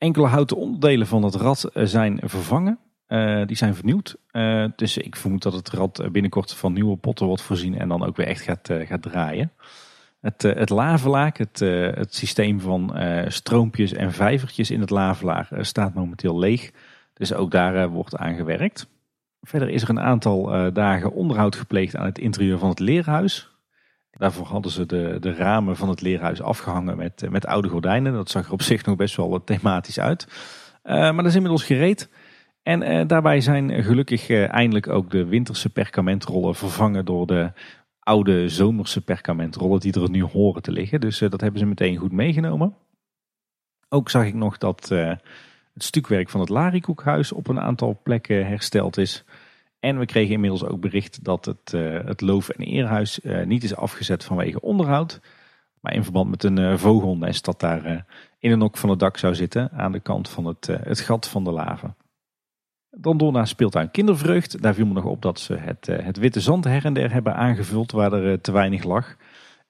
Enkele 0.00 0.26
houten 0.26 0.56
onderdelen 0.56 1.06
van 1.06 1.22
het 1.22 1.34
rad 1.34 1.64
eh, 1.64 1.84
zijn 1.84 2.20
vervangen. 2.22 2.78
Uh, 3.08 3.46
die 3.46 3.56
zijn 3.56 3.74
vernieuwd. 3.74 4.16
Uh, 4.32 4.64
dus 4.76 4.98
ik 4.98 5.16
vermoed 5.16 5.42
dat 5.42 5.52
het 5.52 5.70
rad 5.70 6.08
binnenkort 6.12 6.54
van 6.54 6.72
nieuwe 6.72 6.96
potten 6.96 7.26
wordt 7.26 7.42
voorzien 7.42 7.78
en 7.78 7.88
dan 7.88 8.04
ook 8.04 8.16
weer 8.16 8.26
echt 8.26 8.40
gaat, 8.40 8.68
gaat 8.72 9.02
draaien. 9.02 9.52
Het, 10.20 10.42
het 10.42 10.70
lavelaak, 10.70 11.36
het, 11.38 11.58
het 11.94 12.14
systeem 12.14 12.60
van 12.60 12.94
stroompjes 13.26 13.92
en 13.92 14.12
vijvertjes 14.12 14.70
in 14.70 14.80
het 14.80 14.90
lavelaar, 14.90 15.48
staat 15.60 15.94
momenteel 15.94 16.38
leeg. 16.38 16.70
Dus 17.14 17.32
ook 17.32 17.50
daar 17.50 17.88
wordt 17.88 18.16
aan 18.16 18.34
gewerkt. 18.34 18.86
Verder 19.40 19.68
is 19.68 19.82
er 19.82 19.90
een 19.90 20.00
aantal 20.00 20.72
dagen 20.72 21.12
onderhoud 21.12 21.56
gepleegd 21.56 21.96
aan 21.96 22.06
het 22.06 22.18
interieur 22.18 22.58
van 22.58 22.68
het 22.68 22.78
leerhuis. 22.78 23.49
Daarvoor 24.20 24.46
hadden 24.46 24.70
ze 24.70 24.86
de, 24.86 25.16
de 25.20 25.34
ramen 25.34 25.76
van 25.76 25.88
het 25.88 26.00
leerhuis 26.00 26.42
afgehangen 26.42 26.96
met, 26.96 27.30
met 27.30 27.46
oude 27.46 27.68
gordijnen. 27.68 28.12
Dat 28.12 28.30
zag 28.30 28.46
er 28.46 28.52
op 28.52 28.62
zich 28.62 28.84
nog 28.84 28.96
best 28.96 29.16
wel 29.16 29.44
thematisch 29.44 30.00
uit. 30.00 30.26
Uh, 30.84 30.92
maar 30.92 31.16
dat 31.16 31.26
is 31.26 31.34
inmiddels 31.34 31.64
gereed. 31.64 32.08
En 32.62 33.06
daarbij 33.06 33.40
zijn 33.40 33.82
gelukkig 33.82 34.30
eindelijk 34.30 34.88
ook 34.88 35.10
de 35.10 35.24
winterse 35.24 35.70
perkamentrollen 35.70 36.54
vervangen 36.54 37.04
door 37.04 37.26
de 37.26 37.52
oude 38.00 38.48
zomerse 38.48 39.00
perkamentrollen 39.00 39.80
die 39.80 40.00
er 40.00 40.10
nu 40.10 40.22
horen 40.22 40.62
te 40.62 40.72
liggen. 40.72 41.00
Dus 41.00 41.18
dat 41.18 41.40
hebben 41.40 41.60
ze 41.60 41.66
meteen 41.66 41.96
goed 41.96 42.12
meegenomen. 42.12 42.74
Ook 43.88 44.10
zag 44.10 44.24
ik 44.24 44.34
nog 44.34 44.58
dat 44.58 44.88
het 44.88 45.84
stukwerk 45.84 46.28
van 46.28 46.40
het 46.40 46.48
Larikoekhuis 46.48 47.32
op 47.32 47.48
een 47.48 47.60
aantal 47.60 48.00
plekken 48.02 48.46
hersteld 48.46 48.96
is. 48.96 49.24
En 49.80 49.98
we 49.98 50.06
kregen 50.06 50.34
inmiddels 50.34 50.64
ook 50.64 50.80
bericht 50.80 51.24
dat 51.24 51.44
het, 51.44 51.72
uh, 51.74 52.04
het 52.04 52.20
Loof- 52.20 52.48
en 52.48 52.64
Eerhuis 52.64 53.20
uh, 53.22 53.44
niet 53.44 53.62
is 53.62 53.76
afgezet 53.76 54.24
vanwege 54.24 54.60
onderhoud. 54.60 55.20
Maar 55.80 55.94
in 55.94 56.02
verband 56.02 56.30
met 56.30 56.44
een 56.44 56.58
uh, 56.58 56.76
vogelnest 56.76 57.44
dat 57.44 57.60
daar 57.60 58.06
in 58.38 58.50
een 58.50 58.62
ok 58.62 58.76
van 58.76 58.90
het 58.90 58.98
dak 58.98 59.16
zou 59.16 59.34
zitten 59.34 59.70
aan 59.70 59.92
de 59.92 60.00
kant 60.00 60.28
van 60.28 60.44
het, 60.44 60.66
het 60.66 61.00
gat 61.00 61.28
van 61.28 61.44
de 61.44 61.50
lava. 61.50 61.94
Dan 62.90 63.18
door 63.18 63.32
naar 63.32 63.46
speeltuin 63.46 63.90
Kindervreugd. 63.90 64.62
Daar 64.62 64.74
viel 64.74 64.86
me 64.86 64.92
nog 64.92 65.04
op 65.04 65.22
dat 65.22 65.40
ze 65.40 65.54
het, 65.54 65.86
het 65.86 66.16
witte 66.16 66.40
zand 66.40 66.64
her 66.64 66.84
en 66.84 66.92
der 66.92 67.12
hebben 67.12 67.34
aangevuld 67.34 67.92
waar 67.92 68.12
er 68.12 68.40
te 68.40 68.52
weinig 68.52 68.84
lag. 68.84 69.16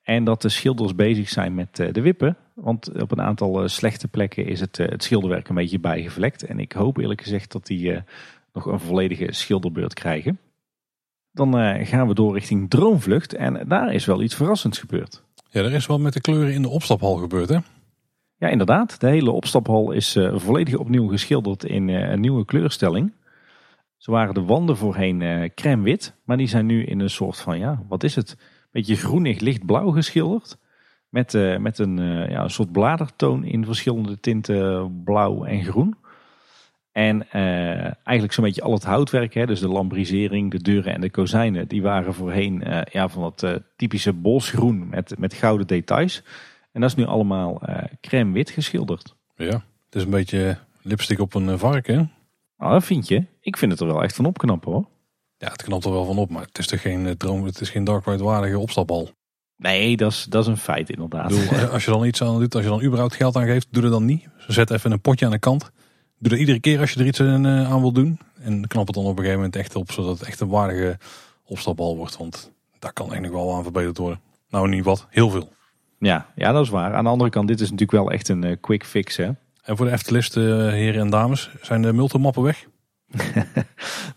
En 0.02 0.24
dat 0.24 0.42
de 0.42 0.48
schilders 0.48 0.94
bezig 0.94 1.28
zijn 1.28 1.54
met 1.54 1.76
de 1.76 2.00
wippen. 2.00 2.36
Want 2.54 3.00
op 3.00 3.10
een 3.10 3.22
aantal 3.22 3.68
slechte 3.68 4.08
plekken 4.08 4.46
is 4.46 4.60
het, 4.60 4.76
het 4.76 5.02
schilderwerk 5.02 5.48
een 5.48 5.54
beetje 5.54 5.80
bijgevlekt. 5.80 6.44
En 6.44 6.58
ik 6.58 6.72
hoop 6.72 6.96
eerlijk 6.98 7.22
gezegd 7.22 7.52
dat 7.52 7.66
die 7.66 8.02
nog 8.52 8.66
een 8.66 8.80
volledige 8.80 9.32
schilderbeurt 9.32 9.94
krijgen. 9.94 10.38
Dan 11.32 11.60
uh, 11.60 11.86
gaan 11.86 12.08
we 12.08 12.14
door 12.14 12.34
richting 12.34 12.70
Droomvlucht 12.70 13.34
en 13.34 13.68
daar 13.68 13.92
is 13.94 14.04
wel 14.04 14.22
iets 14.22 14.34
verrassends 14.34 14.78
gebeurd. 14.78 15.22
Ja, 15.50 15.60
er 15.60 15.72
is 15.72 15.86
wel 15.86 15.98
met 15.98 16.12
de 16.12 16.20
kleuren 16.20 16.52
in 16.52 16.62
de 16.62 16.68
opstaphal 16.68 17.16
gebeurd 17.16 17.48
hè? 17.48 17.58
Ja, 18.36 18.48
inderdaad. 18.48 19.00
De 19.00 19.06
hele 19.06 19.30
opstaphal 19.30 19.92
is 19.92 20.16
uh, 20.16 20.38
volledig 20.38 20.74
opnieuw 20.74 21.08
geschilderd 21.08 21.64
in 21.64 21.88
uh, 21.88 22.10
een 22.10 22.20
nieuwe 22.20 22.44
kleurstelling. 22.44 23.12
Zo 23.96 24.12
waren 24.12 24.34
de 24.34 24.42
wanden 24.42 24.76
voorheen 24.76 25.50
crème 25.54 25.82
wit, 25.82 26.14
maar 26.24 26.36
die 26.36 26.46
zijn 26.46 26.66
nu 26.66 26.84
in 26.84 27.00
een 27.00 27.10
soort 27.10 27.40
van, 27.40 27.58
ja, 27.58 27.82
wat 27.88 28.02
is 28.02 28.14
het? 28.14 28.36
Beetje 28.70 28.96
groenig 28.96 29.40
lichtblauw 29.40 29.90
geschilderd. 29.90 30.58
Met, 31.08 31.32
met 31.58 31.78
een, 31.78 31.96
ja, 32.30 32.42
een 32.42 32.50
soort 32.50 32.72
bladertoon 32.72 33.44
in 33.44 33.64
verschillende 33.64 34.20
tinten 34.20 35.02
blauw 35.04 35.44
en 35.44 35.64
groen. 35.64 35.96
En 36.92 37.26
uh, 37.32 37.84
eigenlijk 37.84 38.32
zo'n 38.32 38.44
beetje 38.44 38.62
al 38.62 38.72
het 38.72 38.84
houtwerk, 38.84 39.34
hè, 39.34 39.46
dus 39.46 39.60
de 39.60 39.68
lambrisering, 39.68 40.50
de 40.50 40.62
deuren 40.62 40.94
en 40.94 41.00
de 41.00 41.10
kozijnen, 41.10 41.68
die 41.68 41.82
waren 41.82 42.14
voorheen 42.14 42.68
uh, 42.68 42.80
ja, 42.90 43.08
van 43.08 43.22
dat 43.22 43.42
uh, 43.42 43.54
typische 43.76 44.12
bosgroen 44.12 44.88
met, 44.88 45.18
met 45.18 45.34
gouden 45.34 45.66
details. 45.66 46.22
En 46.72 46.80
dat 46.80 46.90
is 46.90 46.96
nu 46.96 47.04
allemaal 47.04 47.62
crème 48.00 48.32
wit 48.32 48.50
geschilderd. 48.50 49.14
Ja, 49.34 49.64
het 49.84 49.94
is 49.94 50.02
een 50.02 50.10
beetje 50.10 50.58
lipstick 50.82 51.18
op 51.18 51.34
een 51.34 51.58
vark, 51.58 51.86
hè? 51.86 51.94
Nou, 52.56 52.72
dat 52.72 52.84
vind 52.84 53.08
je. 53.08 53.24
Ik 53.40 53.56
vind 53.56 53.72
het 53.72 53.80
er 53.80 53.86
wel 53.86 54.02
echt 54.02 54.16
van 54.16 54.24
opknappen, 54.24 54.72
hoor. 54.72 54.88
Ja, 55.36 55.48
het 55.48 55.62
knapt 55.62 55.84
er 55.84 55.90
wel 55.92 56.04
van 56.04 56.18
op, 56.18 56.30
maar 56.30 56.42
het 56.42 56.58
is 56.58 56.66
toch 56.66 56.80
geen 56.80 57.16
droom, 57.16 57.44
het 57.44 57.60
is 57.60 57.70
geen 57.70 57.84
dark 57.84 58.04
white 58.04 58.24
waardige 58.24 58.58
opstapbal. 58.58 59.10
Nee, 59.56 59.96
dat 59.96 60.12
is, 60.12 60.24
dat 60.24 60.42
is 60.42 60.48
een 60.48 60.56
feit 60.56 60.90
inderdaad. 60.90 61.28
Bedoel, 61.28 61.68
als 61.68 61.84
je 61.84 61.90
dan 61.90 62.04
iets 62.04 62.22
aan 62.22 62.38
doet, 62.38 62.54
als 62.54 62.64
je 62.64 62.70
dan 62.70 62.82
überhaupt 62.82 63.14
geld 63.14 63.36
aan 63.36 63.46
geeft, 63.46 63.66
doe 63.70 63.82
dat 63.82 63.92
dan 63.92 64.04
niet. 64.04 64.28
Zet 64.46 64.70
even 64.70 64.92
een 64.92 65.00
potje 65.00 65.24
aan 65.24 65.30
de 65.30 65.38
kant 65.38 65.70
doe 66.20 66.30
dat 66.30 66.38
iedere 66.38 66.60
keer 66.60 66.80
als 66.80 66.92
je 66.92 67.00
er 67.00 67.06
iets 67.06 67.18
eh, 67.18 67.70
aan 67.70 67.80
wil 67.80 67.92
doen. 67.92 68.18
En 68.42 68.66
knap 68.66 68.86
het 68.86 68.94
dan 68.94 69.04
op 69.04 69.10
een 69.10 69.16
gegeven 69.16 69.36
moment 69.36 69.56
echt 69.56 69.76
op, 69.76 69.92
zodat 69.92 70.18
het 70.18 70.28
echt 70.28 70.40
een 70.40 70.48
waardige 70.48 70.98
opstapbal 71.44 71.96
wordt. 71.96 72.16
Want 72.16 72.52
daar 72.78 72.92
kan 72.92 73.10
eigenlijk 73.10 73.42
wel 73.42 73.54
aan 73.54 73.62
verbeterd 73.62 73.98
worden. 73.98 74.20
Nou, 74.50 74.68
niet 74.68 74.84
wat, 74.84 75.06
heel 75.10 75.30
veel. 75.30 75.52
Ja, 75.98 76.26
ja, 76.34 76.52
dat 76.52 76.64
is 76.64 76.70
waar. 76.70 76.94
Aan 76.94 77.04
de 77.04 77.10
andere 77.10 77.30
kant, 77.30 77.48
dit 77.48 77.60
is 77.60 77.70
natuurlijk 77.70 78.02
wel 78.02 78.10
echt 78.10 78.28
een 78.28 78.44
uh, 78.44 78.56
quick 78.60 78.84
fix. 78.84 79.16
Hè? 79.16 79.30
En 79.62 79.76
voor 79.76 79.86
de 79.86 79.92
Eftelist, 79.92 80.36
uh, 80.36 80.44
heren 80.68 81.00
en 81.00 81.10
dames, 81.10 81.50
zijn 81.62 81.82
de 81.82 81.92
multimappen 81.92 82.42
weg? 82.42 82.66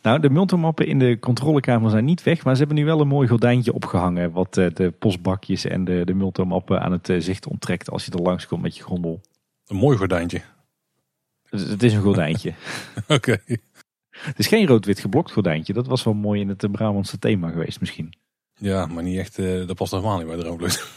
nou, 0.02 0.20
de 0.20 0.30
multimappen 0.30 0.88
in 0.88 1.00
de 1.00 1.20
controlekamer 1.20 1.90
zijn 1.90 2.06
niet 2.06 2.24
weg. 2.24 2.44
Maar 2.44 2.54
ze 2.54 2.60
hebben 2.60 2.78
nu 2.78 2.86
wel 2.86 3.02
een 3.02 3.08
mooi 3.08 3.28
gordijntje 3.28 3.74
opgehangen. 3.74 4.32
Wat 4.32 4.54
de 4.54 4.94
postbakjes 5.00 5.66
en 5.66 5.86
de, 5.86 6.02
de 6.06 6.14
multimappen 6.14 6.82
aan 6.82 6.92
het 6.92 7.14
zicht 7.18 7.48
onttrekt 7.48 7.90
als 7.90 8.06
je 8.06 8.12
er 8.12 8.22
langs 8.22 8.48
komt 8.48 8.62
met 8.62 8.78
je 8.78 8.84
gondel. 8.84 9.22
Een 9.68 9.76
mooi 9.76 9.98
gordijntje. 9.98 10.42
Het 11.60 11.84
is 11.84 11.94
een 11.94 12.02
gordijntje. 12.02 12.54
Oké. 13.08 13.38
Het 14.10 14.40
is 14.40 14.48
geen 14.48 14.68
rood-wit 14.68 15.00
geblokt 15.00 15.32
gordijntje. 15.32 15.74
Dat 15.74 15.88
was 15.88 16.04
wel 16.04 16.14
mooi 16.14 16.42
in 16.42 16.50
het 16.50 16.72
Brabantse 16.72 17.20
thema 17.20 17.50
geweest 17.50 17.80
misschien. 17.80 18.14
Ja, 18.54 18.86
maar 18.86 19.04
niet 19.04 19.18
echt. 19.18 19.38
Uh, 19.38 19.68
dat 19.68 19.76
past 19.76 19.92
helemaal 19.92 20.18
niet 20.18 20.28
bij 20.28 20.36
de 20.36 20.44
roodbloed. 20.44 20.88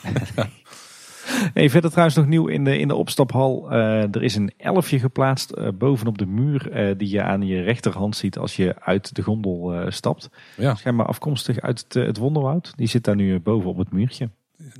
nee, 1.55 1.71
verder 1.71 1.91
trouwens 1.91 2.17
nog 2.17 2.27
nieuw 2.27 2.47
in 2.47 2.65
de, 2.65 2.79
in 2.79 2.89
de 2.89 2.95
opstaphal. 2.95 3.73
Uh, 3.73 4.15
er 4.15 4.23
is 4.23 4.35
een 4.35 4.53
elfje 4.57 4.99
geplaatst 4.99 5.53
uh, 5.57 5.69
bovenop 5.75 6.19
de 6.19 6.27
muur. 6.27 6.95
die 6.97 7.11
je 7.11 7.23
aan 7.23 7.43
je 7.43 7.63
rechterhand 7.63 8.17
ziet 8.17 8.39
als 8.39 8.57
je 8.57 8.81
uit 8.81 9.15
de 9.15 9.23
gondel 9.23 9.91
stapt. 9.93 10.29
Ja. 10.57 10.75
Schijnbaar 10.75 11.07
afkomstig 11.07 11.61
uit 11.61 11.85
het, 11.89 11.95
het 11.95 12.17
wonderwoud. 12.17 12.73
Die 12.77 12.89
zit 12.89 13.05
daar 13.05 13.17
nu 13.17 13.41
boven 13.41 13.71
op 13.71 13.77
het 13.77 13.93
muurtje. 13.93 14.31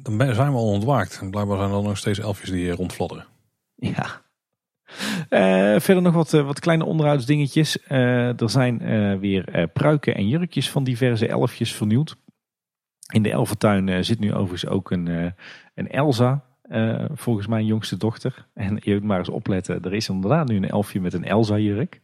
Dan 0.01 0.35
zijn 0.35 0.51
we 0.51 0.57
al 0.57 0.71
ontwaakt. 0.71 1.19
En 1.21 1.31
blijkbaar 1.31 1.59
zijn 1.59 1.71
er 1.71 1.83
nog 1.83 1.97
steeds 1.97 2.19
elfjes 2.19 2.51
die 2.51 2.71
rondfladderen. 2.71 3.27
Ja, 3.75 4.25
uh, 5.31 5.79
verder 5.79 6.03
nog 6.03 6.15
wat, 6.15 6.33
uh, 6.33 6.47
wat 6.47 6.61
kleine 6.61 6.85
onderhoudsdingetjes. 6.85 7.79
Uh, 7.89 8.41
er 8.41 8.51
zijn 8.51 8.79
weer 9.21 9.69
pruiken 9.73 10.15
en 10.15 10.29
jurkjes 10.29 10.71
van 10.71 10.85
diverse 10.85 11.29
elfjes 11.29 11.75
vernieuwd. 11.75 12.17
In 13.13 13.23
de 13.23 13.31
elfentuin 13.31 14.05
zit 14.05 14.19
nu 14.19 14.35
overigens 14.35 14.67
ook 14.67 14.91
een, 14.91 15.35
een 15.75 15.91
Elsa, 15.91 16.45
volgens 17.15 17.47
mijn 17.47 17.67
jongste 17.67 17.97
dochter. 17.97 18.47
En 18.55 18.79
je 18.83 18.93
moet 18.95 19.03
maar 19.03 19.19
eens 19.19 19.29
opletten, 19.29 19.83
er 19.83 19.95
is 19.95 20.09
inderdaad 20.09 20.49
nu 20.49 20.57
een 20.57 20.69
elfje 20.69 21.01
met 21.01 21.13
een 21.13 21.25
Elsa-jurk. 21.25 22.01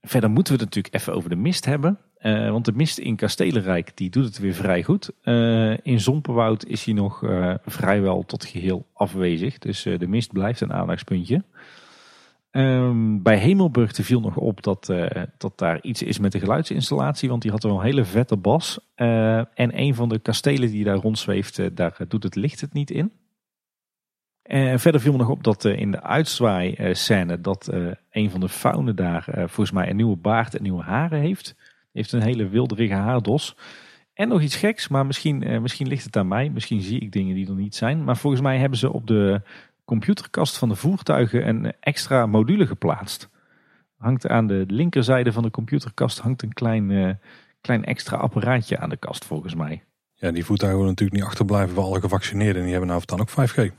Verder 0.00 0.30
moeten 0.30 0.54
we 0.54 0.60
het 0.60 0.68
natuurlijk 0.68 0.94
even 0.94 1.14
over 1.14 1.30
de 1.30 1.36
mist 1.36 1.64
hebben. 1.64 1.98
want 2.22 2.64
de 2.64 2.72
mist 2.72 2.98
in 2.98 3.16
Kastelenrijk 3.16 3.96
die 3.96 4.10
doet 4.10 4.24
het 4.24 4.38
weer 4.38 4.54
vrij 4.54 4.82
goed. 4.82 5.10
in 5.82 6.00
Zompenwoud 6.00 6.64
is 6.66 6.84
hij 6.84 6.94
nog 6.94 7.24
vrijwel 7.64 8.24
tot 8.24 8.44
geheel 8.44 8.86
afwezig. 8.92 9.58
Dus 9.58 9.82
de 9.82 10.08
mist 10.08 10.32
blijft 10.32 10.60
een 10.60 10.72
aandachtspuntje. 10.72 11.44
Um, 12.52 13.22
bij 13.22 13.38
Hemelburg 13.38 13.90
viel 13.94 14.20
nog 14.20 14.36
op 14.36 14.62
dat, 14.62 14.88
uh, 14.88 15.06
dat 15.38 15.58
daar 15.58 15.82
iets 15.82 16.02
is 16.02 16.18
met 16.18 16.32
de 16.32 16.38
geluidsinstallatie. 16.38 17.28
Want 17.28 17.42
die 17.42 17.50
had 17.50 17.62
wel 17.62 17.76
een 17.76 17.84
hele 17.84 18.04
vette 18.04 18.36
bas. 18.36 18.80
Uh, 18.96 19.38
en 19.38 19.78
een 19.78 19.94
van 19.94 20.08
de 20.08 20.18
kastelen 20.18 20.70
die 20.70 20.84
daar 20.84 20.96
rondzweeft, 20.96 21.58
uh, 21.58 21.66
daar 21.74 21.96
doet 22.08 22.22
het 22.22 22.34
licht 22.34 22.60
het 22.60 22.72
niet 22.72 22.90
in. 22.90 23.12
Verder 24.76 25.00
viel 25.00 25.12
me 25.12 25.18
nog 25.18 25.28
op 25.28 25.44
dat 25.44 25.64
in 25.64 25.90
de 25.90 26.02
uitzwaai 26.02 26.94
scène 26.94 27.40
dat 27.40 27.72
een 28.10 28.30
van 28.30 28.40
de 28.40 28.48
faunen 28.48 28.96
daar 28.96 29.24
volgens 29.36 29.70
mij 29.70 29.90
een 29.90 29.96
nieuwe 29.96 30.16
baard 30.16 30.56
en 30.56 30.62
nieuwe 30.62 30.82
haren 30.82 31.20
heeft. 31.20 31.56
Heeft 31.92 32.12
een 32.12 32.22
hele 32.22 32.48
wilderige 32.48 32.94
haardos. 32.94 33.56
En 34.14 34.28
nog 34.28 34.42
iets 34.42 34.56
geks, 34.56 34.88
maar 34.88 35.06
misschien, 35.06 35.62
misschien 35.62 35.88
ligt 35.88 36.04
het 36.04 36.16
aan 36.16 36.28
mij. 36.28 36.50
Misschien 36.50 36.80
zie 36.80 37.00
ik 37.00 37.12
dingen 37.12 37.34
die 37.34 37.48
er 37.48 37.54
niet 37.54 37.74
zijn. 37.74 38.04
Maar 38.04 38.16
volgens 38.16 38.42
mij 38.42 38.58
hebben 38.58 38.78
ze 38.78 38.92
op 38.92 39.06
de 39.06 39.42
computerkast 39.92 40.58
van 40.58 40.68
de 40.68 40.74
voertuigen 40.74 41.48
een 41.48 41.72
extra 41.80 42.26
module 42.26 42.66
geplaatst. 42.66 43.28
Hangt 43.96 44.28
aan 44.28 44.46
de 44.46 44.64
linkerzijde 44.68 45.32
van 45.32 45.42
de 45.42 45.50
computerkast 45.50 46.18
hangt 46.18 46.42
een 46.42 46.52
klein, 46.52 46.90
uh, 46.90 47.10
klein 47.60 47.84
extra 47.84 48.16
apparaatje 48.16 48.78
aan 48.78 48.88
de 48.88 48.96
kast 48.96 49.24
volgens 49.24 49.54
mij. 49.54 49.82
Ja, 50.14 50.30
die 50.30 50.44
voertuigen 50.44 50.78
willen 50.78 50.94
natuurlijk 50.94 51.20
niet 51.20 51.28
achterblijven 51.28 51.74
voor 51.74 51.84
alle 51.84 52.00
gevaccineerden. 52.00 52.56
En 52.56 52.62
die 52.62 52.70
hebben 52.70 52.88
nou 52.88 53.02
dan 53.04 53.20
ook 53.20 53.30
5G. 53.30 53.72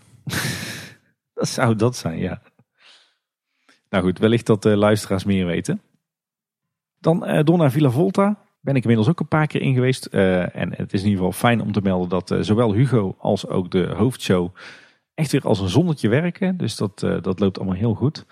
dat 1.39 1.47
zou 1.47 1.75
dat 1.75 1.95
zijn, 1.95 2.17
ja. 2.17 2.41
Nou 3.89 4.03
goed, 4.03 4.19
wellicht 4.19 4.45
dat 4.45 4.61
de 4.61 4.69
uh, 4.69 4.77
luisteraars 4.77 5.23
meer 5.23 5.45
weten. 5.45 5.81
Dan 6.99 7.29
uh, 7.29 7.39
door 7.43 7.57
naar 7.57 7.71
Villa 7.71 7.89
Volta. 7.89 8.37
Ben 8.59 8.75
ik 8.75 8.81
inmiddels 8.81 9.09
ook 9.09 9.19
een 9.19 9.27
paar 9.27 9.47
keer 9.47 9.61
in 9.61 9.73
geweest. 9.73 10.07
Uh, 10.11 10.55
en 10.55 10.73
het 10.75 10.93
is 10.93 11.01
in 11.01 11.07
ieder 11.09 11.23
geval 11.23 11.39
fijn 11.39 11.61
om 11.61 11.71
te 11.71 11.81
melden 11.81 12.09
dat 12.09 12.35
zowel 12.45 12.73
Hugo 12.73 13.15
als 13.19 13.47
ook 13.47 13.71
de 13.71 13.85
hoofdshow 13.85 14.51
echt 15.13 15.31
weer 15.31 15.47
als 15.47 15.59
een 15.59 15.69
zonnetje 15.69 16.09
werken. 16.09 16.57
Dus 16.57 16.75
dat, 16.75 17.01
uh, 17.01 17.21
dat 17.21 17.39
loopt 17.39 17.57
allemaal 17.57 17.75
heel 17.75 17.93
goed. 17.93 18.25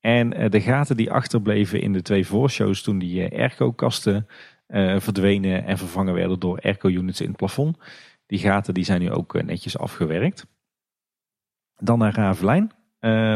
En 0.00 0.40
uh, 0.40 0.50
de 0.50 0.60
gaten 0.60 0.96
die 0.96 1.12
achterbleven 1.12 1.80
in 1.80 1.92
de 1.92 2.02
twee 2.02 2.26
voorshows 2.26 2.82
toen 2.82 2.98
die 2.98 3.30
uh, 3.30 3.38
airco-kasten 3.38 4.26
verdwenen 4.98 5.64
en 5.64 5.78
vervangen 5.78 6.14
werden 6.14 6.38
door 6.38 6.60
airco-units 6.60 7.20
in 7.20 7.28
het 7.28 7.36
plafond. 7.36 7.78
Die 8.26 8.38
gaten 8.38 8.74
die 8.74 8.84
zijn 8.84 9.00
nu 9.00 9.10
ook 9.10 9.42
netjes 9.42 9.78
afgewerkt. 9.78 10.46
Dan 11.76 11.98
naar 11.98 12.14
Ravelijn. 12.14 12.72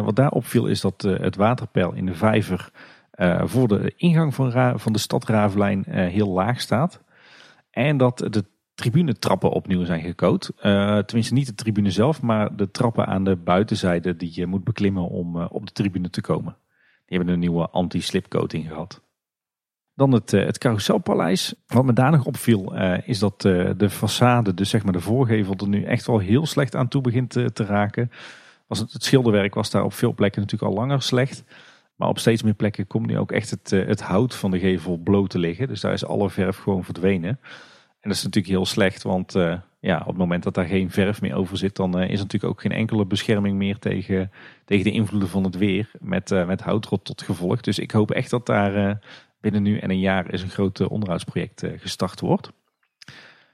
wat 0.04 0.16
daar 0.16 0.30
opviel 0.30 0.66
is 0.66 0.80
dat 0.80 1.02
het 1.02 1.36
waterpeil 1.36 1.92
in 1.92 2.06
de 2.06 2.14
vijver 2.14 2.70
voor 3.44 3.68
de 3.68 3.92
ingang 3.96 4.34
van, 4.34 4.80
van 4.80 4.92
de 4.92 4.98
stad 4.98 5.24
Ravelijn 5.24 5.84
heel 5.88 6.28
laag 6.28 6.60
staat. 6.60 7.02
En 7.70 7.96
dat 7.96 8.18
de 8.18 8.44
tribunetrappen 8.74 9.50
opnieuw 9.50 9.84
zijn 9.84 10.00
gecoat. 10.00 10.52
Uh, 10.56 10.98
tenminste 10.98 11.34
niet 11.34 11.46
de 11.46 11.54
tribune 11.54 11.90
zelf, 11.90 12.22
maar 12.22 12.56
de 12.56 12.70
trappen 12.70 13.06
aan 13.06 13.24
de 13.24 13.36
buitenzijde 13.36 14.16
die 14.16 14.30
je 14.34 14.46
moet 14.46 14.64
beklimmen 14.64 15.08
om 15.08 15.36
uh, 15.36 15.46
op 15.50 15.66
de 15.66 15.72
tribune 15.72 16.10
te 16.10 16.20
komen. 16.20 16.56
Die 17.06 17.16
hebben 17.16 17.34
een 17.34 17.40
nieuwe 17.40 17.68
anti-slip 17.68 18.28
coating 18.28 18.68
gehad. 18.68 19.00
Dan 19.94 20.12
het, 20.12 20.32
uh, 20.32 20.44
het 20.44 20.58
carouselpaleis. 20.58 21.54
Wat 21.66 21.84
me 21.84 21.92
daar 21.92 22.10
nog 22.10 22.24
opviel 22.24 22.74
is 23.04 23.18
dat 23.18 23.40
de 23.40 23.90
façade, 23.90 24.54
dus 24.54 24.70
zeg 24.70 24.84
maar 24.84 24.92
de 24.92 25.00
voorgevel, 25.00 25.54
er 25.56 25.68
nu 25.68 25.82
echt 25.82 26.06
wel 26.06 26.18
heel 26.18 26.46
slecht 26.46 26.76
aan 26.76 26.88
toe 26.88 27.02
begint 27.02 27.30
te, 27.30 27.52
te 27.52 27.64
raken. 27.64 28.10
Was 28.66 28.78
het, 28.78 28.92
het 28.92 29.04
schilderwerk 29.04 29.54
was 29.54 29.70
daar 29.70 29.84
op 29.84 29.92
veel 29.92 30.14
plekken 30.14 30.40
natuurlijk 30.40 30.72
al 30.72 30.78
langer 30.78 31.02
slecht. 31.02 31.44
Maar 31.96 32.08
op 32.08 32.18
steeds 32.18 32.42
meer 32.42 32.54
plekken 32.54 32.86
komt 32.86 33.06
nu 33.06 33.18
ook 33.18 33.32
echt 33.32 33.50
het, 33.50 33.70
het 33.70 34.00
hout 34.00 34.34
van 34.34 34.50
de 34.50 34.58
gevel 34.58 34.96
bloot 34.96 35.30
te 35.30 35.38
liggen. 35.38 35.68
Dus 35.68 35.80
daar 35.80 35.92
is 35.92 36.04
alle 36.04 36.30
verf 36.30 36.56
gewoon 36.56 36.84
verdwenen. 36.84 37.38
En 38.02 38.08
dat 38.08 38.16
is 38.16 38.24
natuurlijk 38.24 38.54
heel 38.54 38.66
slecht, 38.66 39.02
want 39.02 39.34
uh, 39.34 39.58
ja, 39.80 40.00
op 40.00 40.06
het 40.06 40.16
moment 40.16 40.42
dat 40.42 40.54
daar 40.54 40.64
geen 40.64 40.90
verf 40.90 41.20
meer 41.20 41.34
over 41.34 41.56
zit, 41.56 41.76
dan 41.76 41.98
uh, 41.98 42.02
is 42.02 42.18
er 42.18 42.24
natuurlijk 42.24 42.52
ook 42.52 42.60
geen 42.60 42.72
enkele 42.72 43.06
bescherming 43.06 43.56
meer 43.56 43.78
tegen, 43.78 44.30
tegen 44.64 44.84
de 44.84 44.90
invloeden 44.90 45.28
van 45.28 45.44
het 45.44 45.56
weer 45.56 45.90
met, 46.00 46.30
uh, 46.30 46.46
met 46.46 46.60
houtrot 46.60 47.04
tot 47.04 47.22
gevolg. 47.22 47.60
Dus 47.60 47.78
ik 47.78 47.90
hoop 47.90 48.10
echt 48.10 48.30
dat 48.30 48.46
daar 48.46 49.00
binnen 49.40 49.62
nu 49.62 49.78
en 49.78 49.90
een 49.90 50.00
jaar 50.00 50.26
eens 50.26 50.42
een 50.42 50.50
groot 50.50 50.80
onderhoudsproject 50.88 51.64
gestart 51.76 52.20
wordt. 52.20 52.52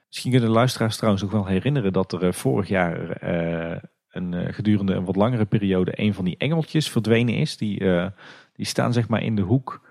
Misschien 0.07 0.31
kunnen 0.31 0.49
de 0.49 0.55
luisteraars 0.55 0.97
trouwens 0.97 1.25
ook 1.25 1.31
wel 1.31 1.47
herinneren 1.47 1.93
dat 1.93 2.13
er 2.13 2.35
vorig 2.35 2.69
jaar 2.69 3.23
een, 4.11 4.55
gedurende 4.55 4.95
een 4.95 5.05
wat 5.05 5.17
langere 5.17 5.45
periode 5.45 5.93
een 5.95 6.15
van 6.15 6.25
die 6.25 6.37
engeltjes 6.39 6.91
verdwenen 6.91 7.35
is. 7.35 7.57
Die, 7.57 7.79
die 8.53 8.67
staan 8.67 8.93
zeg 8.93 9.09
maar 9.09 9.23
in 9.23 9.37
de 9.37 9.43
hoek 9.43 9.88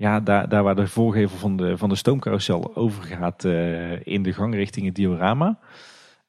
ja, 0.00 0.20
daar, 0.20 0.48
daar 0.48 0.62
waar 0.62 0.74
de 0.74 0.86
voorgevel 0.86 1.38
van 1.38 1.56
de, 1.56 1.76
van 1.76 1.88
de 1.88 1.94
stoomcarousel 1.94 2.76
overgaat 2.76 3.44
uh, 3.44 4.06
in 4.06 4.22
de 4.22 4.32
gang 4.32 4.54
richting 4.54 4.86
het 4.86 4.94
diorama. 4.94 5.58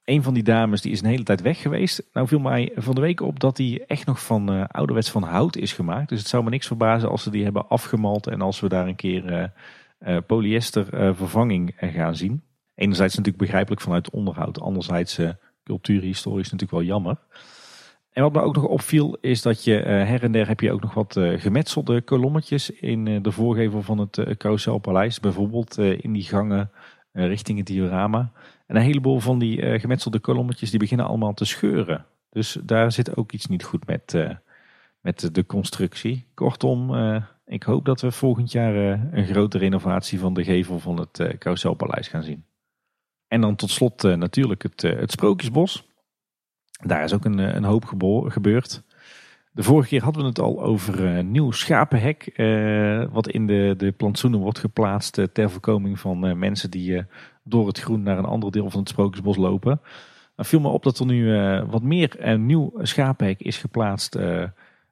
Een 0.04 0.24
van 0.24 0.34
die 0.34 0.44
dames 0.44 0.82
die 0.82 0.92
is 0.92 1.02
een 1.02 1.10
hele 1.10 1.24
tijd 1.24 1.42
weg 1.42 1.62
geweest. 1.62 2.04
Nou 2.14 2.28
viel 2.28 2.40
mij 2.40 2.72
van 2.76 2.96
de 2.96 3.02
week 3.02 3.22
op 3.22 3.40
dat 3.40 3.56
die 3.56 3.86
echt 3.86 4.06
nog 4.06 4.24
van 4.26 4.54
uh, 4.54 4.64
ouderwets 4.68 5.10
van 5.10 5.24
hout 5.24 5.56
is 5.56 5.74
gemaakt. 5.74 6.10
Dus 6.10 6.20
het 6.20 6.28
zou 6.28 6.44
me 6.44 6.50
niks 6.50 6.68
verbazen 6.68 7.10
als 7.10 7.24
ze 7.24 7.30
die 7.30 7.44
hebben 7.44 7.68
afgemald 7.68 8.28
en 8.28 8.42
als 8.42 8.60
we 8.60 8.70
daar 8.70 8.88
een 8.88 8.96
keer 8.96 9.52
uh, 10.00 10.18
polyester 10.28 11.16
vervanging 11.16 11.74
gaan 11.78 12.16
zien. 12.16 12.44
Enerzijds 12.76 13.16
natuurlijk 13.16 13.44
begrijpelijk 13.44 13.82
vanuit 13.82 14.10
onderhoud. 14.10 14.60
Anderzijds 14.60 15.20
cultuurhistorisch 15.64 16.52
natuurlijk 16.52 16.72
wel 16.72 16.88
jammer. 16.88 17.18
En 18.12 18.24
wat 18.24 18.34
me 18.34 18.42
ook 18.42 18.56
nog 18.56 18.66
opviel 18.66 19.18
is 19.22 19.42
dat 19.42 19.64
je 19.64 19.74
her 19.84 20.24
en 20.24 20.32
der 20.32 20.48
heb 20.48 20.60
je 20.60 20.72
ook 20.72 20.82
nog 20.82 20.94
wat 20.94 21.20
gemetselde 21.20 22.02
kolommetjes 22.02 22.70
in 22.70 23.22
de 23.22 23.32
voorgevel 23.32 23.82
van 23.82 23.98
het 23.98 24.38
Carouselpaleis. 24.38 25.20
Bijvoorbeeld 25.20 25.78
in 25.78 26.14
die 26.14 26.24
gangen 26.24 26.72
richting 27.12 27.58
het 27.58 27.68
diorama. 27.68 28.32
En 28.68 28.76
een 28.76 28.82
heleboel 28.82 29.20
van 29.20 29.40
die 29.40 29.80
gemetselde 29.80 30.20
kolommetjes 30.20 30.70
die 30.70 30.80
beginnen 30.80 31.06
allemaal 31.06 31.34
te 31.34 31.46
scheuren. 31.46 32.06
Dus 32.30 32.58
daar 32.64 32.92
zit 32.92 33.18
ook 33.18 33.32
iets 33.32 33.48
niet 33.48 33.64
goed 33.64 33.88
met, 33.88 34.28
met 35.02 35.30
de 35.36 35.46
constructie. 35.46 36.28
Kortom, 36.34 36.96
ik 37.46 37.64
hoop 37.64 37.86
dat 37.86 38.02
we 38.02 38.12
volgend 38.12 38.52
jaar 38.52 38.76
een 39.12 39.26
grote 39.26 39.58
renovatie 39.58 40.20
van 40.20 40.34
de 40.34 40.44
gevel 40.44 40.80
van 40.80 41.00
het 41.00 41.36
Carouselpaleis 41.38 42.08
gaan 42.08 42.24
zien. 42.24 42.46
En 43.28 43.42
dan 43.42 43.56
tot 43.56 43.70
slot 43.70 44.04
natuurlijk 44.04 44.64
het, 44.64 44.82
het 44.82 45.12
Sprookjesbos. 45.12 45.90
Daar 46.84 47.04
is 47.04 47.14
ook 47.14 47.26
een, 47.26 47.38
een 47.38 47.64
hoop 47.64 47.86
gebeurd. 48.28 48.84
De 49.52 49.64
vorige 49.64 49.90
keer 49.90 50.04
hadden 50.04 50.22
we 50.22 50.28
het 50.28 50.40
al 50.40 50.64
over 50.64 51.00
een 51.04 51.32
nieuw 51.32 51.52
schapenhek. 51.52 52.24
Eh, 52.36 53.04
wat 53.12 53.28
in 53.28 53.48
de, 53.48 53.74
de 53.78 53.92
plantsoenen 53.92 54.40
wordt 54.40 54.60
geplaatst 54.60 55.18
eh, 55.18 55.26
ter 55.34 55.50
voorkoming 55.50 56.00
van 56.00 56.26
eh, 56.28 56.34
mensen 56.36 56.72
die 56.72 56.98
eh, 56.98 57.04
door 57.44 57.68
het 57.68 57.80
groen 57.80 58.04
naar 58.04 58.18
een 58.18 58.26
ander 58.26 58.52
deel 58.52 58.70
van 58.70 58.80
het 58.80 58.90
Sprookjesbos 58.90 59.38
lopen. 59.38 59.82
Dan 60.36 60.46
viel 60.46 60.60
me 60.60 60.68
op 60.68 60.84
dat 60.84 61.00
er 61.00 61.06
nu 61.06 61.36
eh, 61.38 61.64
wat 61.70 61.82
meer 61.84 62.16
een 62.18 62.46
nieuw 62.46 62.74
schapenhek 62.82 63.40
is 63.40 63.58
geplaatst. 63.58 64.16
eh, 64.16 64.44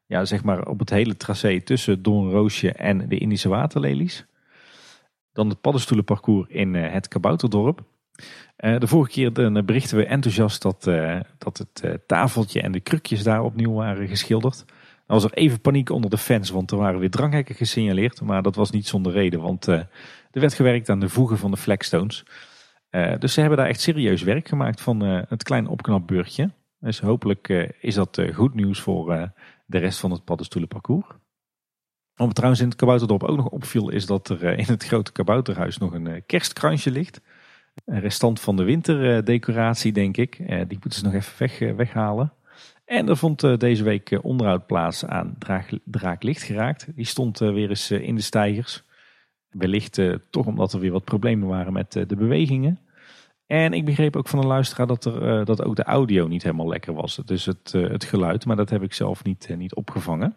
ja, 0.06 0.26
zeg 0.26 0.44
maar 0.44 0.68
op 0.68 0.80
het 0.80 0.90
hele 0.90 1.18
tracé 1.18 1.62
tussen 1.62 2.02
Doornroosje 2.04 2.72
en 2.72 3.08
de 3.10 3.18
Indische 3.18 3.50
waterlelies. 3.50 4.26
Dan 5.34 5.50
het 5.50 5.62
paddenstoelenparcours 5.62 6.50
in 6.50 6.76
eh, 6.76 6.92
het 6.92 7.08
Kabouterdorp. 7.08 7.82
Eh, 8.60 8.80
de 8.80 8.88
vorige 8.88 9.12
keer 9.12 9.34
dan 9.34 9.66
berichten 9.66 9.98
we 9.98 10.06
enthousiast 10.06 10.62
dat, 10.62 10.88
eh, 10.88 11.20
dat 11.38 11.58
het 11.58 11.82
eh, 11.84 11.94
tafeltje 12.08 12.62
en 12.62 12.72
de 12.72 12.80
krukjes 12.80 13.24
daar 13.24 13.44
opnieuw 13.44 13.74
waren 13.74 14.08
geschilderd. 14.08 14.58
Dan 14.68 15.18
was 15.18 15.24
er 15.24 15.34
even 15.34 15.62
paniek 15.62 15.90
onder 15.90 16.10
de 16.10 16.18
fans, 16.18 16.50
want 16.50 16.72
er 16.72 16.78
waren 16.78 17.00
weer 17.00 17.10
dranghekken 17.10 17.56
gesignaleerd. 17.56 18.22
Maar 18.22 18.42
dat 18.42 18.56
was 18.56 18.72
niet 18.72 18.88
zonder 18.88 19.12
reden, 19.12 19.42
want 19.42 19.68
er 19.68 19.88
werd 20.32 20.54
gewerkt 20.54 20.90
aan 20.90 21.00
de 21.00 21.10
voegen 21.10 21.38
van 21.38 21.52
de 21.52 21.58
flagstones. 21.58 22.26
dus 23.20 23.34
ze 23.34 23.40
hebben 23.40 23.58
daar 23.58 23.68
echt 23.68 23.82
serieus 23.82 24.22
werk 24.22 24.48
gemaakt 24.48 24.82
van 24.82 25.00
het 25.02 25.44
klein 25.44 25.68
opknapbeurtje. 25.68 26.52
Dus 26.80 27.00
hopelijk 27.00 27.74
is 27.80 27.96
dat 27.96 28.22
goed 28.34 28.54
nieuws 28.54 28.80
voor 28.80 29.32
de 29.66 29.78
rest 29.78 30.00
van 30.00 30.12
het 30.12 30.24
paddenstoelenparcours. 30.24 31.08
Wat 32.16 32.36
trouwens 32.36 32.62
in 32.62 32.68
het 32.68 32.78
kabouterdorp 32.78 33.24
ook 33.24 33.38
nog 33.38 33.50
opviel 33.50 33.90
is 33.90 34.06
dat 34.06 34.30
er 34.30 34.44
in 34.44 34.66
het 34.66 34.86
grote 34.86 35.12
kabouterhuis 35.12 35.78
nog 35.78 35.94
een 35.94 36.24
kerstkransje 36.26 36.92
ligt. 36.92 37.22
Restant 37.86 38.40
van 38.40 38.56
de 38.56 38.64
winterdecoratie, 38.64 39.92
denk 39.92 40.18
ik. 40.18 40.38
Die 40.48 40.78
moeten 40.82 40.92
ze 40.92 41.04
nog 41.04 41.14
even 41.14 41.34
weg, 41.38 41.76
weghalen. 41.76 42.34
En 42.86 43.10
er 43.10 43.18
vond 43.18 43.60
deze 43.60 43.84
week 43.84 44.20
onderhoud 44.22 44.66
plaats 44.66 45.06
aan 45.06 45.36
Draak, 45.38 45.80
Draak 45.84 46.24
Licht 46.24 46.44
geraakt. 46.44 46.88
Die 46.96 47.06
stond 47.06 47.40
weer 47.40 47.70
eens 47.70 47.92
in 47.92 48.16
de 48.16 48.22
stijgers. 48.22 48.84
Wellicht 49.50 50.02
toch 50.30 50.46
omdat 50.46 50.74
er 50.74 50.80
weer 50.80 50.92
wat 50.92 51.04
problemen 51.04 51.48
waren 51.48 51.74
met 51.74 51.92
de 51.92 52.16
bewegingen. 52.16 52.80
En 53.48 53.74
ik 53.74 53.86
begreep 53.86 54.16
ook 54.16 54.28
van 54.28 54.40
een 54.40 54.48
luisteraar 54.48 54.88
dat, 54.88 55.06
er, 55.06 55.46
dat 55.46 55.64
ook 55.64 55.76
de 55.76 55.84
audio 55.84 56.28
niet 56.28 56.44
helemaal 56.44 56.68
lekker 56.68 56.94
was. 56.94 57.22
Dus 57.26 57.46
het, 57.46 57.72
het 57.72 58.04
geluid, 58.04 58.46
maar 58.46 58.56
dat 58.56 58.70
heb 58.70 58.84
ik 58.84 58.94
zelf 58.94 59.24
niet, 59.24 59.50
niet 59.58 59.76
opgevangen. 59.76 60.36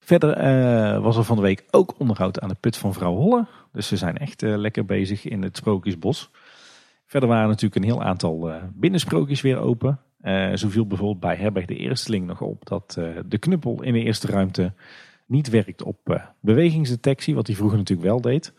Verder 0.00 0.38
uh, 0.38 1.02
was 1.02 1.16
er 1.16 1.24
van 1.24 1.36
de 1.36 1.42
week 1.42 1.64
ook 1.70 1.94
onderhoud 1.98 2.40
aan 2.40 2.48
de 2.48 2.56
put 2.60 2.76
van 2.76 2.94
vrouw 2.94 3.14
Holle. 3.14 3.46
Dus 3.72 3.86
ze 3.86 3.96
zijn 3.96 4.18
echt 4.18 4.42
uh, 4.42 4.56
lekker 4.56 4.84
bezig 4.84 5.24
in 5.24 5.42
het 5.42 5.56
Sprookjesbos. 5.56 6.30
Verder 7.06 7.28
waren 7.28 7.48
natuurlijk 7.48 7.74
een 7.74 7.90
heel 7.90 8.02
aantal 8.02 8.48
uh, 8.48 8.56
binnensprookjes 8.74 9.40
weer 9.40 9.58
open. 9.58 10.00
zo 10.54 10.68
viel 10.68 10.86
bijvoorbeeld 10.86 11.20
bij 11.20 11.36
Herberg 11.36 11.66
de 11.66 11.76
Eersteling 11.76 12.26
nog 12.26 12.40
op 12.40 12.66
dat 12.66 12.98
de 13.26 13.38
knuppel 13.38 13.82
in 13.82 13.92
de 13.92 14.02
eerste 14.02 14.26
ruimte 14.26 14.72
niet 15.26 15.48
werkt 15.48 15.82
op 15.82 16.28
bewegingsdetectie, 16.40 17.34
wat 17.34 17.46
hij 17.46 17.56
vroeger 17.56 17.78
natuurlijk 17.78 18.08
wel 18.08 18.20
deed. 18.20 18.52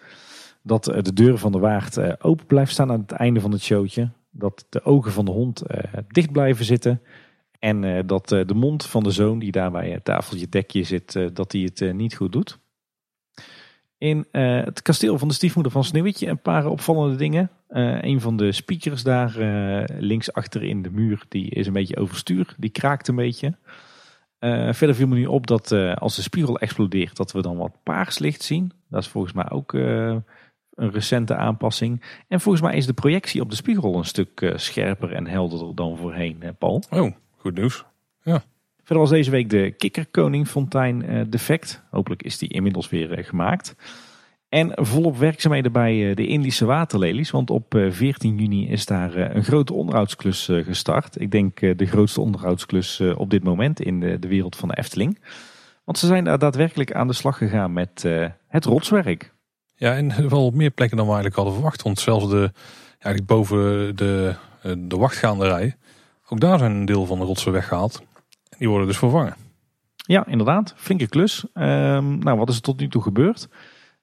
Dat 0.61 0.83
de 0.83 1.13
deur 1.13 1.37
van 1.37 1.51
de 1.51 1.59
waard 1.59 2.21
open 2.23 2.45
blijft 2.45 2.71
staan 2.71 2.91
aan 2.91 2.99
het 2.99 3.11
einde 3.11 3.39
van 3.39 3.51
het 3.51 3.61
showtje. 3.61 4.09
Dat 4.31 4.65
de 4.69 4.83
ogen 4.83 5.11
van 5.11 5.25
de 5.25 5.31
hond 5.31 5.63
dicht 6.07 6.31
blijven 6.31 6.65
zitten. 6.65 7.01
En 7.61 7.83
uh, 7.83 7.99
dat 8.05 8.31
uh, 8.31 8.45
de 8.45 8.53
mond 8.53 8.85
van 8.85 9.03
de 9.03 9.11
zoon 9.11 9.39
die 9.39 9.51
daar 9.51 9.71
bij 9.71 9.89
het 9.89 10.05
tafeltje 10.05 10.49
dekje 10.49 10.83
zit, 10.83 11.15
uh, 11.15 11.29
dat 11.33 11.51
hij 11.51 11.61
het 11.61 11.93
niet 11.93 12.15
goed 12.15 12.31
doet. 12.31 12.59
In 13.97 14.27
het 14.31 14.81
kasteel 14.81 15.17
van 15.17 15.27
de 15.27 15.33
stiefmoeder 15.33 15.71
van 15.71 15.83
Sneeuwwitje 15.83 16.27
een 16.27 16.41
paar 16.41 16.65
opvallende 16.65 17.15
dingen. 17.15 17.51
een 18.01 18.21
van 18.21 18.37
de 18.37 18.51
speakers 18.51 19.03
daar 19.03 19.33
links 19.99 20.33
achter 20.33 20.63
in 20.63 20.81
de 20.81 20.91
muur, 20.91 21.25
die 21.29 21.49
is 21.49 21.67
een 21.67 21.73
beetje 21.73 21.97
overstuur. 21.97 22.55
Die 22.57 22.69
kraakt 22.69 23.07
een 23.07 23.15
beetje. 23.15 23.57
verder 24.73 24.95
viel 24.95 25.07
me 25.07 25.15
nu 25.15 25.25
op 25.25 25.47
dat 25.47 25.71
als 25.71 26.15
de 26.15 26.21
spiegel 26.21 26.59
explodeert, 26.59 27.17
dat 27.17 27.31
we 27.31 27.41
dan 27.41 27.57
wat 27.57 27.77
paars 27.83 28.19
licht 28.19 28.41
zien. 28.41 28.71
Dat 28.89 29.01
is 29.01 29.07
volgens 29.07 29.33
mij 29.33 29.49
ook 29.49 29.73
een 29.73 30.23
recente 30.75 31.35
aanpassing. 31.35 32.03
En 32.27 32.41
volgens 32.41 32.63
mij 32.63 32.75
is 32.75 32.85
de 32.85 32.93
projectie 32.93 33.41
op 33.41 33.49
de 33.49 33.55
spiegel 33.55 33.95
een 33.95 34.05
stuk 34.05 34.53
scherper 34.55 35.13
en 35.13 35.27
helderder 35.27 35.75
dan 35.75 35.97
voorheen, 35.97 36.55
Paul. 36.57 36.83
Oh. 36.89 37.11
Goed 37.41 37.55
nieuws. 37.55 37.85
Ja. 38.23 38.43
Verder 38.77 38.97
was 38.97 39.09
deze 39.09 39.31
week 39.31 39.49
de 39.49 39.71
Kikkerkoning 39.77 40.47
Fontein 40.47 41.11
uh, 41.11 41.21
defect. 41.27 41.83
Hopelijk 41.89 42.23
is 42.23 42.37
die 42.37 42.49
inmiddels 42.49 42.89
weer 42.89 43.17
uh, 43.17 43.25
gemaakt. 43.25 43.75
En 44.49 44.71
volop 44.73 45.17
werkzaamheden 45.17 45.71
bij 45.71 45.95
uh, 45.95 46.15
de 46.15 46.27
Indische 46.27 46.65
waterlelies. 46.65 47.31
Want 47.31 47.49
op 47.49 47.75
14 47.89 48.37
juni 48.37 48.69
is 48.69 48.85
daar 48.85 49.15
een 49.15 49.43
grote 49.43 49.73
onderhoudsklus 49.73 50.49
gestart. 50.51 51.21
Ik 51.21 51.31
denk 51.31 51.59
de 51.59 51.85
grootste 51.85 52.21
onderhoudsklus 52.21 52.99
op 52.99 53.29
dit 53.29 53.43
moment 53.43 53.81
in 53.81 53.99
de, 53.99 54.19
de, 54.19 54.27
wereld 54.27 54.55
van 54.55 54.69
de 54.69 54.77
Efteling. 54.77 55.19
Want 55.83 55.97
ze 55.97 56.07
zijn 56.07 56.23
daar 56.23 56.39
daadwerkelijk 56.39 56.93
aan 56.93 57.07
de 57.07 57.13
slag 57.13 57.37
gegaan 57.37 57.73
met 57.73 58.05
het 58.47 58.65
rotswerk. 58.65 59.33
Ja, 59.75 59.95
en 59.95 60.13
wel 60.29 60.45
op 60.45 60.53
meer 60.53 60.71
plekken 60.71 60.97
dan 60.97 61.05
we 61.05 61.13
eigenlijk 61.13 61.41
hadden 61.41 61.53
verwacht. 61.55 61.81
Want 61.81 61.99
zelfs 61.99 62.29
de, 62.29 62.51
eigenlijk 62.99 63.25
boven 63.25 63.95
de, 63.95 64.35
de 64.77 64.97
wachtgaande 64.97 65.47
rij 65.47 65.75
ook 66.31 66.39
daar 66.39 66.59
zijn 66.59 66.71
een 66.71 66.85
deel 66.85 67.05
van 67.05 67.19
de 67.19 67.25
rotsen 67.25 67.51
weggehaald. 67.51 67.99
En 68.49 68.57
die 68.57 68.69
worden 68.69 68.87
dus 68.87 68.97
vervangen. 68.97 69.35
Ja, 69.95 70.27
inderdaad. 70.27 70.73
Flinke 70.77 71.07
klus. 71.07 71.45
Um, 71.53 72.19
nou, 72.19 72.37
wat 72.37 72.49
is 72.49 72.55
er 72.55 72.61
tot 72.61 72.79
nu 72.79 72.87
toe 72.87 73.01
gebeurd? 73.01 73.47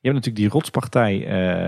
Je 0.01 0.09
hebt 0.09 0.15
natuurlijk 0.15 0.37
die 0.37 0.49
rotspartij 0.49 1.15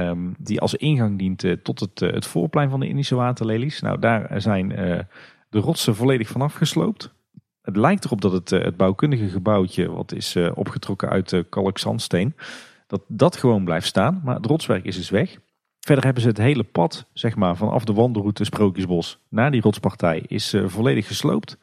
um, 0.09 0.35
die 0.39 0.61
als 0.61 0.75
ingang 0.75 1.19
dient 1.19 1.45
uh, 1.45 1.53
tot 1.53 1.81
het, 1.81 2.01
uh, 2.01 2.13
het 2.13 2.27
voorplein 2.27 2.71
van 2.71 2.81
de 2.81 2.89
Indische 2.89 3.15
waterlelies. 3.15 3.81
Nou, 3.81 3.99
daar 3.99 4.41
zijn 4.41 4.71
uh, 4.71 4.99
de 5.49 5.59
rotsen 5.59 5.95
volledig 5.95 6.29
vanaf 6.29 6.55
gesloopt. 6.55 7.15
Het 7.63 7.77
lijkt 7.77 8.05
erop 8.05 8.21
dat 8.21 8.33
het, 8.33 8.51
het 8.51 8.77
bouwkundige 8.77 9.29
gebouwtje, 9.29 9.91
wat 9.91 10.13
is 10.13 10.37
opgetrokken 10.55 11.09
uit 11.09 11.45
kalkzandsteen, 11.49 12.35
dat 12.87 13.03
dat 13.09 13.37
gewoon 13.37 13.65
blijft 13.65 13.87
staan. 13.87 14.21
Maar 14.25 14.35
het 14.35 14.47
rotswerk 14.47 14.85
is 14.85 14.97
dus 14.97 15.11
weg. 15.11 15.39
Verder 15.81 16.05
hebben 16.05 16.23
ze 16.23 16.29
het 16.29 16.39
hele 16.39 16.63
pad, 16.63 17.07
zeg 17.13 17.37
maar, 17.37 17.57
vanaf 17.57 17.85
de 17.85 17.93
wandelroute 17.93 18.45
Sprookjesbos 18.45 19.19
naar 19.29 19.51
die 19.51 19.61
rotspartij, 19.61 20.25
is 20.27 20.55
uh, 20.55 20.69
volledig 20.69 21.07
gesloopt. 21.07 21.59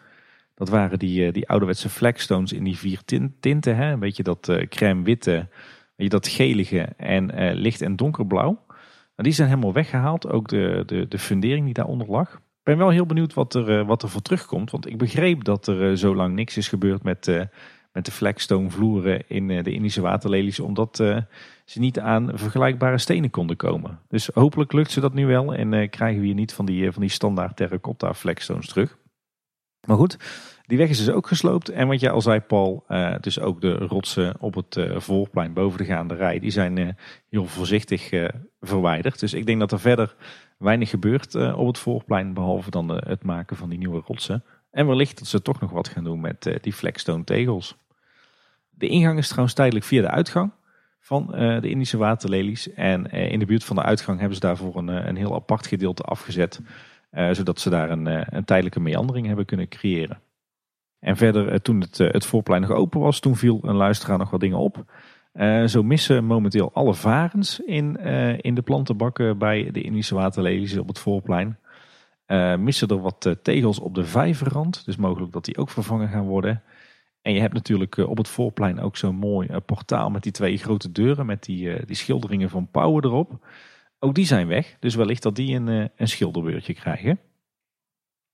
Dat 0.56 0.69
waren 0.69 0.99
die, 0.99 1.26
uh, 1.26 1.34
die 1.34 1.49
ouderwetse 1.49 1.89
flagstones 1.89 2.53
in 2.53 2.64
die 2.64 2.77
vier 2.77 3.02
tinten, 3.39 3.76
hè? 3.76 3.91
een 3.91 3.99
beetje 3.99 4.23
dat 4.23 4.48
uh, 4.49 4.68
crème-witte, 4.68 5.48
dat 5.95 6.27
gelige 6.27 6.81
en 6.98 7.53
licht- 7.53 7.81
en 7.81 7.95
donkerblauw. 7.95 8.65
Die 9.15 9.31
zijn 9.31 9.48
helemaal 9.48 9.73
weggehaald, 9.73 10.27
ook 10.30 10.48
de, 10.48 10.84
de, 10.85 11.07
de 11.07 11.19
fundering 11.19 11.65
die 11.65 11.73
daaronder 11.73 12.07
lag. 12.07 12.34
Ik 12.34 12.73
ben 12.73 12.77
wel 12.77 12.89
heel 12.89 13.06
benieuwd 13.06 13.34
wat 13.34 13.53
er, 13.53 13.85
wat 13.85 14.03
er 14.03 14.10
voor 14.10 14.22
terugkomt, 14.22 14.72
want 14.72 14.88
ik 14.88 14.98
begreep 14.98 15.44
dat 15.44 15.68
er 15.68 15.98
zo 15.98 16.15
lang 16.15 16.35
niks 16.35 16.57
is 16.57 16.68
gebeurd 16.68 17.03
met, 17.03 17.48
met 17.91 18.06
de 18.06 18.11
flagstone 18.11 18.69
vloeren 18.69 19.23
in 19.27 19.48
de 19.48 19.72
Indische 19.72 20.02
waterlelies, 20.02 20.60
omdat 20.60 21.03
ze 21.68 21.80
niet 21.80 21.99
aan 21.99 22.31
vergelijkbare 22.34 22.98
stenen 22.98 23.30
konden 23.30 23.56
komen. 23.56 23.99
Dus 24.07 24.30
hopelijk 24.34 24.73
lukt 24.73 24.91
ze 24.91 24.99
dat 24.99 25.14
nu 25.14 25.26
wel 25.26 25.53
en 25.53 25.72
uh, 25.72 25.89
krijgen 25.89 26.19
we 26.19 26.26
hier 26.26 26.35
niet 26.35 26.53
van 26.53 26.65
die, 26.65 26.91
van 26.91 27.02
die 27.02 27.11
standaard 27.11 27.56
terracotta 27.56 28.14
flagstones 28.14 28.68
terug. 28.68 28.98
Maar 29.88 29.98
goed, 29.98 30.18
die 30.65 30.77
weg 30.77 30.89
is 30.89 30.98
dus 30.98 31.10
ook 31.10 31.27
gesloopt. 31.27 31.69
En 31.69 31.88
wat 31.88 31.99
jij 31.99 32.11
al 32.11 32.22
zei 32.22 32.39
Paul, 32.39 32.85
dus 33.22 33.39
ook 33.39 33.61
de 33.61 33.73
rotsen 33.73 34.35
op 34.39 34.56
het 34.56 34.80
voorplein 34.95 35.53
boven 35.53 35.77
de 35.77 35.85
gaande 35.85 36.15
rij, 36.15 36.39
die 36.39 36.52
zijn 36.52 36.98
heel 37.30 37.45
voorzichtig 37.45 38.10
verwijderd. 38.61 39.19
Dus 39.19 39.34
ik 39.34 39.45
denk 39.45 39.60
dat 39.60 39.72
er 39.72 39.80
verder 39.80 40.15
weinig 40.57 40.89
gebeurt 40.89 41.35
op 41.35 41.68
het 41.68 41.77
voorplein, 41.77 42.34
behalve 42.34 42.69
dan 42.69 42.89
het 42.89 43.23
maken 43.23 43.57
van 43.57 43.69
die 43.69 43.77
nieuwe 43.77 44.02
rotsen. 44.06 44.44
En 44.72 44.88
wellicht 44.88 45.18
dat 45.18 45.27
ze 45.27 45.41
toch 45.41 45.60
nog 45.60 45.72
wat 45.72 45.88
gaan 45.88 46.03
doen 46.03 46.22
met 46.22 46.57
die 46.61 46.73
flagstone 46.73 47.23
tegels. 47.23 47.77
De 48.69 48.88
ingang 48.88 49.18
is 49.18 49.27
trouwens 49.27 49.56
tijdelijk 49.56 49.85
via 49.85 50.02
de 50.02 50.10
uitgang 50.10 50.52
van 51.08 51.32
uh, 51.32 51.62
de 51.62 51.70
Indische 51.70 51.98
waterlelies. 51.98 52.74
En 52.74 53.08
uh, 53.16 53.32
in 53.32 53.40
de 53.40 53.46
buurt 53.46 53.64
van 53.64 53.76
de 53.76 53.82
uitgang 53.82 54.20
hebben 54.20 54.36
ze 54.36 54.46
daarvoor 54.46 54.78
een, 54.78 54.88
een 54.88 55.16
heel 55.16 55.36
apart 55.36 55.68
gedeelte 55.68 56.04
afgezet. 56.04 56.62
Zodat 57.32 57.60
ze 57.60 57.70
daar 57.70 57.90
een, 57.90 58.36
een, 58.36 58.46
tijdelijke 58.46 58.80
meandering 58.80 59.28
hebben 59.28 59.46
kunnen 59.46 59.68
creëren. 59.68 60.20
En 61.00 61.18
verder, 61.18 61.62
toen 61.62 61.82
het, 61.82 61.98
het 61.98 62.26
voorplein 62.26 62.62
nog 62.62 62.72
open 62.72 63.00
was, 63.00 63.20
toen 63.20 63.36
viel 63.36 63.60
een 63.62 63.76
luisteraar 63.76 64.18
nog 64.18 64.30
wat 64.30 64.40
dingen 64.40 64.58
op. 64.58 64.84
zo 65.66 65.84
missen 65.84 66.26
momenteel 66.26 66.74
alle 66.74 66.94
varens 66.94 67.60
in, 67.60 67.96
in 68.42 68.56
de 68.56 68.62
plantenbakken 68.62 69.38
bij 69.38 69.70
de 69.72 69.82
Indische 69.82 70.16
waterlelies 70.16 70.78
op 70.78 70.88
het 70.88 71.00
voorplein. 71.00 71.58
Missen 72.60 72.88
er 72.88 73.02
wat 73.02 73.36
tegels 73.42 73.80
op 73.80 73.96
de 73.96 74.06
vijverrand. 74.06 74.86
Dus 74.86 74.96
mogelijk 74.96 75.32
dat 75.32 75.46
die 75.46 75.58
ook 75.58 75.70
vervangen 75.70 76.10
gaan 76.10 76.26
worden. 76.26 76.64
En 77.28 77.34
je 77.34 77.40
hebt 77.40 77.54
natuurlijk 77.54 77.98
op 77.98 78.18
het 78.18 78.28
voorplein 78.28 78.80
ook 78.80 78.98
zo'n 78.98 79.16
mooi 79.16 79.60
portaal 79.60 80.10
met 80.10 80.24
die 80.24 80.32
twee 80.32 80.58
grote 80.58 80.91
deuren. 80.91 81.26
Met 81.26 81.44
die, 81.44 81.86
die 81.86 81.95
schilderingen 81.95 82.49
van 82.49 82.72
Pauwen 82.72 83.04
erop. 83.04 83.45
Ook 83.99 84.16
die 84.16 84.26
zijn 84.26 84.48
weg. 84.48 84.76
Dus 84.80 84.95
wellicht 84.95 85.24
dat 85.24 85.36
die 85.36 85.56
een, 85.56 85.90
een 85.95 86.08
schilderbeurtje 86.08 86.74
krijgen. 86.74 87.20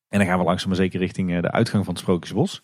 En 0.10 0.20
dan 0.20 0.28
gaan 0.28 0.38
we 0.38 0.44
langzaam 0.44 0.68
maar 0.68 0.78
zeker 0.78 0.99
richting 0.99 1.41
de 1.41 1.52
uitgang 1.52 1.86
van 1.86 1.94
het 1.94 2.03
Sprookjesbos. 2.03 2.61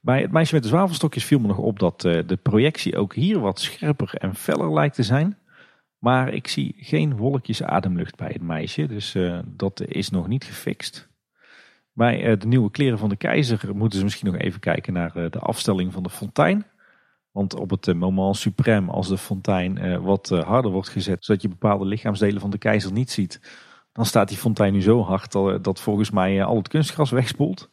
Bij 0.00 0.20
het 0.20 0.30
meisje 0.30 0.54
met 0.54 0.62
de 0.62 0.68
zwavelstokjes 0.68 1.24
viel 1.24 1.38
me 1.38 1.46
nog 1.46 1.58
op 1.58 1.78
dat 1.78 2.00
de 2.00 2.38
projectie 2.42 2.96
ook 2.96 3.14
hier 3.14 3.38
wat 3.40 3.60
scherper 3.60 4.14
en 4.14 4.34
feller 4.34 4.72
lijkt 4.72 4.94
te 4.94 5.02
zijn. 5.02 5.38
Maar 5.98 6.32
ik 6.32 6.48
zie 6.48 6.74
geen 6.78 7.16
wolkjes 7.16 7.62
ademlucht 7.62 8.16
bij 8.16 8.30
het 8.32 8.42
meisje, 8.42 8.86
dus 8.86 9.16
dat 9.44 9.80
is 9.80 10.10
nog 10.10 10.28
niet 10.28 10.44
gefixt. 10.44 11.13
Bij 11.94 12.30
uh, 12.30 12.38
de 12.38 12.46
nieuwe 12.46 12.70
kleren 12.70 12.98
van 12.98 13.08
de 13.08 13.16
keizer 13.16 13.74
moeten 13.74 13.98
ze 13.98 14.04
misschien 14.04 14.32
nog 14.32 14.40
even 14.40 14.60
kijken 14.60 14.92
naar 14.92 15.16
uh, 15.16 15.30
de 15.30 15.38
afstelling 15.38 15.92
van 15.92 16.02
de 16.02 16.10
fontein. 16.10 16.66
Want 17.30 17.54
op 17.54 17.70
het 17.70 17.94
moment 17.94 18.48
suprême, 18.48 18.86
als 18.86 19.08
de 19.08 19.18
fontein 19.18 20.02
wat 20.02 20.28
harder 20.28 20.70
wordt 20.70 20.88
gezet, 20.88 21.24
zodat 21.24 21.42
je 21.42 21.48
bepaalde 21.48 21.84
lichaamsdelen 21.84 22.40
van 22.40 22.50
de 22.50 22.58
keizer 22.58 22.92
niet 22.92 23.10
ziet, 23.10 23.40
dan 23.92 24.06
staat 24.06 24.28
die 24.28 24.36
fontein 24.36 24.72
nu 24.72 24.82
zo 24.82 25.02
hard 25.02 25.32
dat, 25.64 25.80
volgens 25.80 26.10
mij 26.10 26.44
al 26.44 26.56
het 26.56 26.68
kunstgras 26.68 27.10
wegspoelt. 27.10 27.70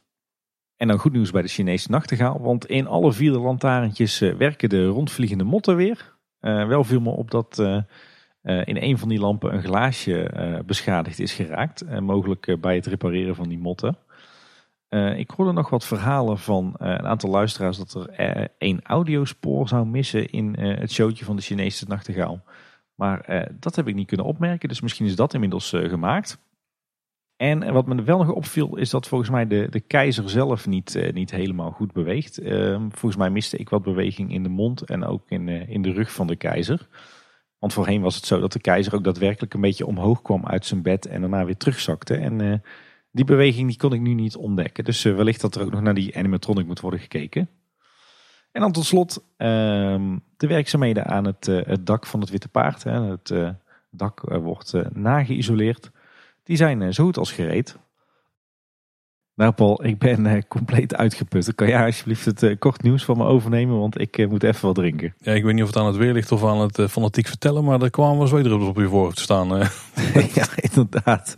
En 0.76 0.88
dan 0.88 0.98
goed 0.98 1.12
nieuws 1.12 1.32
bij 1.32 1.42
de 1.42 1.48
Chinese 1.48 1.92
nachtegaal, 1.92 2.42
want 2.42 2.66
in 2.66 2.88
alle 2.88 3.14
vier 3.14 3.32
lantaarntjes 3.32 4.20
werken 4.20 4.70
de 4.70 4.86
rondvliegende 4.86 5.44
motten 5.44 5.76
weer. 5.76 6.18
wel 6.40 6.84
viel 6.84 7.02
me 7.02 7.10
op 7.10 7.32
dat 7.32 7.60
in 8.44 8.78
een 8.78 8.98
van 8.98 9.10
die 9.10 9.20
lampen 9.20 9.54
een 9.54 9.64
glaasje 9.64 10.64
beschadigd 10.66 11.20
is 11.20 11.34
geraakt. 11.34 12.00
Mogelijk 12.00 12.58
bij 12.62 12.76
het 12.76 12.86
repareren 12.86 13.36
van 13.36 13.50
die 13.50 13.60
motten. 13.60 13.98
Ik 15.18 15.32
hoorde 15.32 15.52
nog 15.52 15.70
wat 15.70 15.86
verhalen 15.86 16.38
van 16.38 16.74
een 16.78 17.06
aantal 17.06 17.30
luisteraars 17.30 17.78
dat 17.78 17.94
er 17.94 18.50
één 18.58 18.82
audiospoor 18.84 19.68
zou 19.68 19.86
missen 19.86 20.30
in 20.30 20.56
het 20.60 20.92
showtje 20.92 21.26
van 21.26 21.36
de 21.36 21.42
Chinese 21.42 21.86
nachtegaal. 21.88 22.44
Maar 22.96 23.50
dat 23.60 23.76
heb 23.76 23.88
ik 23.88 23.96
niet 23.96 24.08
kunnen 24.08 24.26
opmerken, 24.26 24.70
dus 24.70 24.82
misschien 24.82 25.06
is 25.06 25.16
dat 25.16 25.34
inmiddels 25.34 25.70
gemaakt. 25.70 26.40
En 27.42 27.74
wat 27.74 27.88
me 27.88 28.04
wel 28.04 28.18
nog 28.18 28.32
opviel 28.32 28.78
is 28.78 28.90
dat 28.90 29.08
volgens 29.08 29.30
mij 29.30 29.48
de, 29.48 29.68
de 29.70 29.80
keizer 29.80 30.30
zelf 30.30 30.68
niet, 30.68 31.12
niet 31.14 31.32
helemaal 31.32 31.72
goed 31.72 31.92
beweegt. 31.94 32.38
Ehm, 32.38 32.90
volgens 32.90 33.16
mij 33.16 33.30
miste 33.30 33.58
ik 33.58 33.70
wat 33.70 33.84
beweging 33.84 34.34
in 34.34 34.44
de 34.44 34.50
mond 34.50 34.82
en 34.82 35.04
ook 35.04 35.24
in, 35.28 35.48
in 35.48 35.82
de 35.82 35.92
rug 35.92 36.12
van 36.12 36.28
de 36.28 36.36
keizer. 36.36 36.88
Want 37.60 37.74
voorheen 37.74 38.02
was 38.02 38.16
het 38.16 38.26
zo 38.26 38.40
dat 38.40 38.52
de 38.52 38.60
keizer 38.60 38.96
ook 38.96 39.04
daadwerkelijk 39.04 39.54
een 39.54 39.62
beetje 39.62 39.86
omhoog 39.86 40.22
kwam 40.22 40.46
uit 40.46 40.66
zijn 40.66 40.82
bed 40.82 41.06
en 41.06 41.22
daarna 41.22 41.46
weer 41.46 41.58
terugzakte. 41.58 42.16
En 42.16 42.62
die 43.12 43.26
beweging 43.26 43.68
die 43.68 43.78
kon 43.78 43.94
ik 43.94 44.02
nu 44.02 44.14
niet 44.14 44.36
ontdekken. 44.36 44.84
Dus 44.84 45.06
uh, 45.06 45.16
wellicht 45.16 45.42
dat 45.42 45.56
er 45.56 45.62
ook 45.62 45.72
nog 45.72 45.82
naar 45.82 45.94
die 45.94 46.18
animatronic 46.18 46.66
moet 46.66 46.80
worden 46.80 47.00
gekeken. 47.00 47.50
En 48.52 48.62
dan 48.62 48.72
tot 48.72 48.86
slot 48.86 49.18
uh, 49.18 49.48
de 50.38 50.48
werkzaamheden 50.48 51.06
aan 51.06 51.26
het, 51.26 51.48
uh, 51.48 51.66
het, 51.66 51.86
dak 51.86 52.06
van 52.06 52.20
het 52.20 52.30
Witte 52.30 52.48
Paard. 52.48 52.84
Hè. 52.84 53.02
Het 53.02 53.34
dak 53.90 54.20
wordt 54.20 54.74
nageïsoleerd. 54.94 55.92
Die 56.44 56.58
zijn 56.58 56.94
zo 56.94 57.04
goed 57.04 57.18
als 57.18 57.32
gereed. 57.32 57.78
Nou 59.42 59.54
Paul, 59.54 59.86
ik 59.86 59.98
ben 59.98 60.26
uh, 60.26 60.42
compleet 60.48 60.96
uitgeput. 60.96 61.56
Kan 61.56 61.68
jij 61.68 61.86
alsjeblieft 61.86 62.26
het 62.26 62.42
uh, 62.42 62.56
kort 62.60 62.82
nieuws 62.82 63.06
van 63.06 63.18
me 63.18 63.24
overnemen, 63.24 63.80
want 63.80 64.00
ik 64.00 64.18
uh, 64.18 64.28
moet 64.30 64.44
even 64.44 64.66
wat 64.66 64.76
drinken. 64.76 65.14
Ja, 65.18 65.34
ik 65.34 65.44
weet 65.44 65.54
niet 65.54 65.64
of 65.64 65.70
het 65.70 65.78
aan 65.78 65.86
het 65.86 65.96
weer 65.96 66.14
ligt 66.14 66.32
of 66.32 66.44
aan 66.44 66.60
het 66.60 66.82
fanatiek 66.92 67.28
vertellen, 67.28 67.64
maar 67.64 67.82
er 67.82 67.90
kwamen 67.90 68.18
wel 68.18 68.28
zwedruppels 68.28 68.70
op 68.70 68.78
je 68.78 68.88
voorhoofd 68.88 69.16
te 69.16 69.22
staan. 69.22 69.48
ja, 70.34 70.48
inderdaad. 70.56 71.38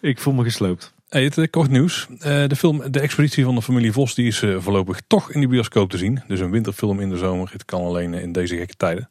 Ik 0.00 0.18
voel 0.18 0.34
me 0.34 0.42
gesloopt. 0.42 0.93
Hey, 1.14 1.24
het 1.24 1.50
kort 1.50 1.70
nieuws. 1.70 2.06
de 2.18 2.56
film 2.56 2.82
De 2.90 3.00
Expeditie 3.00 3.44
van 3.44 3.54
de 3.54 3.62
Familie 3.62 3.92
Vos 3.92 4.14
die 4.14 4.26
is 4.26 4.42
voorlopig 4.58 5.00
toch 5.06 5.32
in 5.32 5.40
de 5.40 5.46
bioscoop 5.46 5.90
te 5.90 5.98
zien. 5.98 6.22
Dus 6.28 6.40
een 6.40 6.50
winterfilm 6.50 7.00
in 7.00 7.08
de 7.08 7.16
zomer. 7.16 7.50
Het 7.52 7.64
kan 7.64 7.80
alleen 7.80 8.14
in 8.14 8.32
deze 8.32 8.56
gekke 8.56 8.74
tijden. 8.76 9.08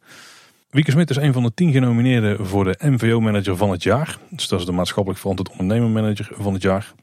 Wieke 0.70 0.92
Smit 0.92 1.10
is 1.10 1.16
een 1.16 1.34
van 1.34 1.44
de 1.44 1.54
tien 1.54 1.72
genomineerden 1.72 2.46
voor 2.46 2.64
de 2.64 2.76
MVO-manager 2.80 3.58
van 3.58 3.72
het 3.72 3.84
jaar. 3.84 4.18
Dus 4.30 4.48
dat 4.48 4.60
is 4.60 4.66
de 4.66 4.72
maatschappelijk 4.72 5.20
verantwoord 5.22 5.52
ondernemer-manager 5.52 6.30
van 6.32 6.54
het 6.54 6.62
jaar. 6.62 6.94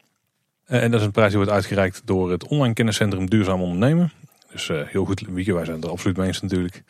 Eh, 0.64 0.82
en 0.82 0.90
dat 0.90 1.01
is 1.01 1.06
een 1.06 1.12
prijs 1.12 1.28
die 1.28 1.39
wordt 1.39 1.52
uitgereikt 1.52 2.02
door 2.05 2.31
het 2.31 2.47
online 2.47 2.74
kenniscentrum 2.74 3.31
Duurzaam 3.31 3.60
Ondernemen. 3.60 4.12
Dus 4.52 4.68
heel 4.68 5.05
goed, 5.05 5.24
Wieke, 5.28 5.55
wij 5.55 5.64
zijn 5.64 5.82
er 5.82 5.90
absoluut 5.90 6.16
mee 6.16 6.27
eens 6.27 6.40
natuurlijk. 6.40 6.82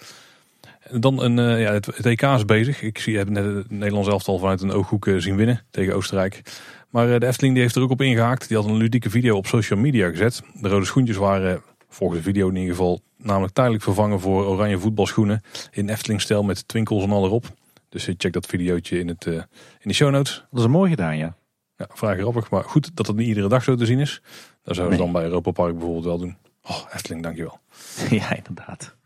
Dan 0.90 1.22
een, 1.22 1.58
ja, 1.58 1.72
het, 1.72 2.06
EK 2.06 2.22
is 2.22 2.44
bezig. 2.44 2.82
Ik 2.82 2.98
zie, 2.98 3.16
heb 3.16 3.28
net 3.28 3.44
het 3.44 3.70
Nederlands 3.70 4.08
elftal 4.08 4.38
vanuit 4.38 4.62
een 4.62 4.72
ooghoek 4.72 5.08
zien 5.16 5.36
winnen 5.36 5.62
tegen 5.70 5.94
Oostenrijk. 5.94 6.42
Maar 6.90 7.20
de 7.20 7.26
Efteling 7.26 7.54
die 7.54 7.62
heeft 7.62 7.76
er 7.76 7.82
ook 7.82 7.90
op 7.90 8.00
ingehaakt. 8.00 8.48
Die 8.48 8.56
had 8.56 8.66
een 8.66 8.76
ludieke 8.76 9.10
video 9.10 9.36
op 9.36 9.46
social 9.46 9.78
media 9.78 10.08
gezet. 10.08 10.42
De 10.54 10.68
rode 10.68 10.84
schoentjes 10.84 11.16
waren, 11.16 11.62
volgens 11.88 12.18
de 12.18 12.24
video 12.24 12.48
in 12.48 12.56
ieder 12.56 12.70
geval, 12.70 13.00
namelijk 13.16 13.52
tijdelijk 13.52 13.82
vervangen 13.82 14.20
voor 14.20 14.44
oranje 14.44 14.78
voetbalschoenen. 14.78 15.42
In 15.70 15.88
Efteling-stijl 15.88 16.42
met 16.42 16.68
twinkels 16.68 17.02
en 17.02 17.10
al 17.10 17.24
erop. 17.24 17.44
Dus 17.88 18.08
check 18.16 18.32
dat 18.32 18.46
videootje 18.46 18.98
in, 18.98 19.08
het, 19.08 19.26
in 19.26 19.44
de 19.82 19.92
show 19.92 20.10
notes. 20.10 20.44
Dat 20.50 20.58
is 20.58 20.64
een 20.64 20.70
mooi 20.70 20.90
gedaan, 20.90 21.16
ja. 21.16 21.36
Ja, 21.76 21.86
vrij 21.92 22.18
grappig. 22.18 22.50
Maar 22.50 22.64
goed 22.64 22.96
dat 22.96 23.06
het 23.06 23.16
niet 23.16 23.26
iedere 23.26 23.48
dag 23.48 23.62
zo 23.62 23.74
te 23.74 23.86
zien 23.86 23.98
is. 23.98 24.22
Dat 24.62 24.74
zouden 24.74 24.98
we 24.98 25.04
dan 25.04 25.12
bij 25.12 25.22
Europa 25.22 25.50
Park 25.50 25.72
bijvoorbeeld 25.72 26.04
wel 26.04 26.18
doen. 26.18 26.36
Oh, 26.62 26.94
Efteling, 26.94 27.22
dankjewel. 27.22 27.58
Ja, 28.20 28.36
inderdaad. 28.36 28.96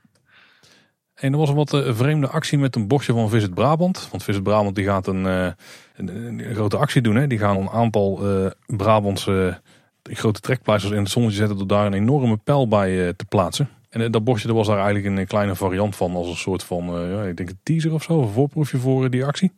En 1.15 1.33
er 1.33 1.39
was 1.39 1.49
een 1.49 1.55
wat 1.55 1.73
uh, 1.73 1.95
vreemde 1.95 2.29
actie 2.29 2.59
met 2.59 2.77
een 2.77 2.89
bordje 2.89 3.13
van 3.13 3.29
Visit 3.29 3.55
Brabant. 3.55 4.09
Want 4.11 4.23
Visit 4.23 4.43
Brabant 4.43 4.75
die 4.75 4.85
gaat 4.85 5.07
een, 5.07 5.25
uh, 5.25 5.51
een, 5.97 6.43
grote 6.55 6.77
actie 6.77 7.03
doen. 7.03 7.17
Hè. 7.17 7.27
Die 7.27 7.39
gaan 7.39 7.57
een 7.57 7.71
aantal 7.71 8.37
uh, 8.43 8.51
Brabantse 8.67 9.61
grote 10.03 10.41
trekpleisters 10.41 10.93
in 10.93 10.99
het 10.99 11.11
zonnetje 11.11 11.37
zetten... 11.37 11.59
door 11.59 11.67
daar 11.67 11.87
een 11.87 11.93
enorme 11.93 12.37
pijl 12.37 12.69
bij 12.69 13.13
te 13.13 13.25
plaatsen. 13.25 13.69
En 13.91 14.11
dat 14.11 14.25
bordje 14.25 14.49
er 14.49 14.55
was 14.55 14.67
daar 14.67 14.85
eigenlijk 14.85 15.19
een 15.19 15.27
kleine 15.27 15.55
variant 15.55 15.97
van. 15.97 16.15
Als 16.15 16.29
een 16.29 16.37
soort 16.37 16.65
van, 16.65 16.85
ja, 17.09 17.23
ik 17.23 17.37
denk 17.37 17.49
een 17.49 17.59
teaser 17.63 17.93
of 17.93 18.03
zo. 18.03 18.23
Een 18.23 18.29
voorproefje 18.29 18.79
voor 18.79 19.11
die 19.11 19.25
actie. 19.25 19.53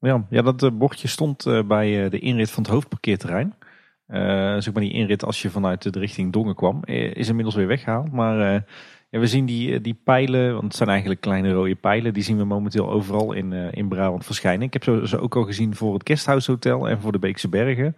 Ja, 0.00 0.26
ja 0.30 0.42
dat 0.42 0.62
eh, 0.62 0.70
bordje 0.72 1.08
stond 1.08 1.46
eh, 1.46 1.62
bij 1.62 2.04
eh, 2.04 2.10
de 2.10 2.18
inrit 2.18 2.50
van 2.50 2.62
het 2.62 2.72
hoofdparkeerterrein. 2.72 3.54
Zeg 4.62 4.72
maar 4.72 4.82
die 4.82 4.92
inrit 4.92 5.24
als 5.24 5.42
je 5.42 5.50
vanuit 5.50 5.92
de 5.92 5.98
richting 5.98 6.32
Dongen 6.32 6.54
kwam, 6.54 6.84
is 6.84 7.28
inmiddels 7.28 7.54
weer 7.54 7.66
weggehaald. 7.66 8.12
Maar 8.12 8.64
ja, 9.10 9.18
we 9.18 9.26
zien 9.26 9.46
die, 9.46 9.80
die 9.80 10.00
pijlen, 10.04 10.52
want 10.52 10.64
het 10.64 10.76
zijn 10.76 10.88
eigenlijk 10.88 11.20
kleine 11.20 11.52
rode 11.52 11.74
pijlen, 11.74 12.14
die 12.14 12.22
zien 12.22 12.36
we 12.36 12.44
momenteel 12.44 12.90
overal 12.90 13.32
in, 13.32 13.52
uh, 13.52 13.72
in 13.72 13.88
Brabant 13.88 14.24
verschijnen. 14.24 14.66
Ik 14.66 14.72
heb 14.72 14.84
ze, 14.84 15.02
ze 15.04 15.18
ook 15.18 15.36
al 15.36 15.44
gezien 15.44 15.74
voor 15.74 15.94
het 15.94 16.08
Guesthouse 16.08 16.50
Hotel 16.50 16.88
en 16.88 17.00
voor 17.00 17.12
de 17.12 17.18
Beekse 17.18 17.48
Bergen. 17.48 17.94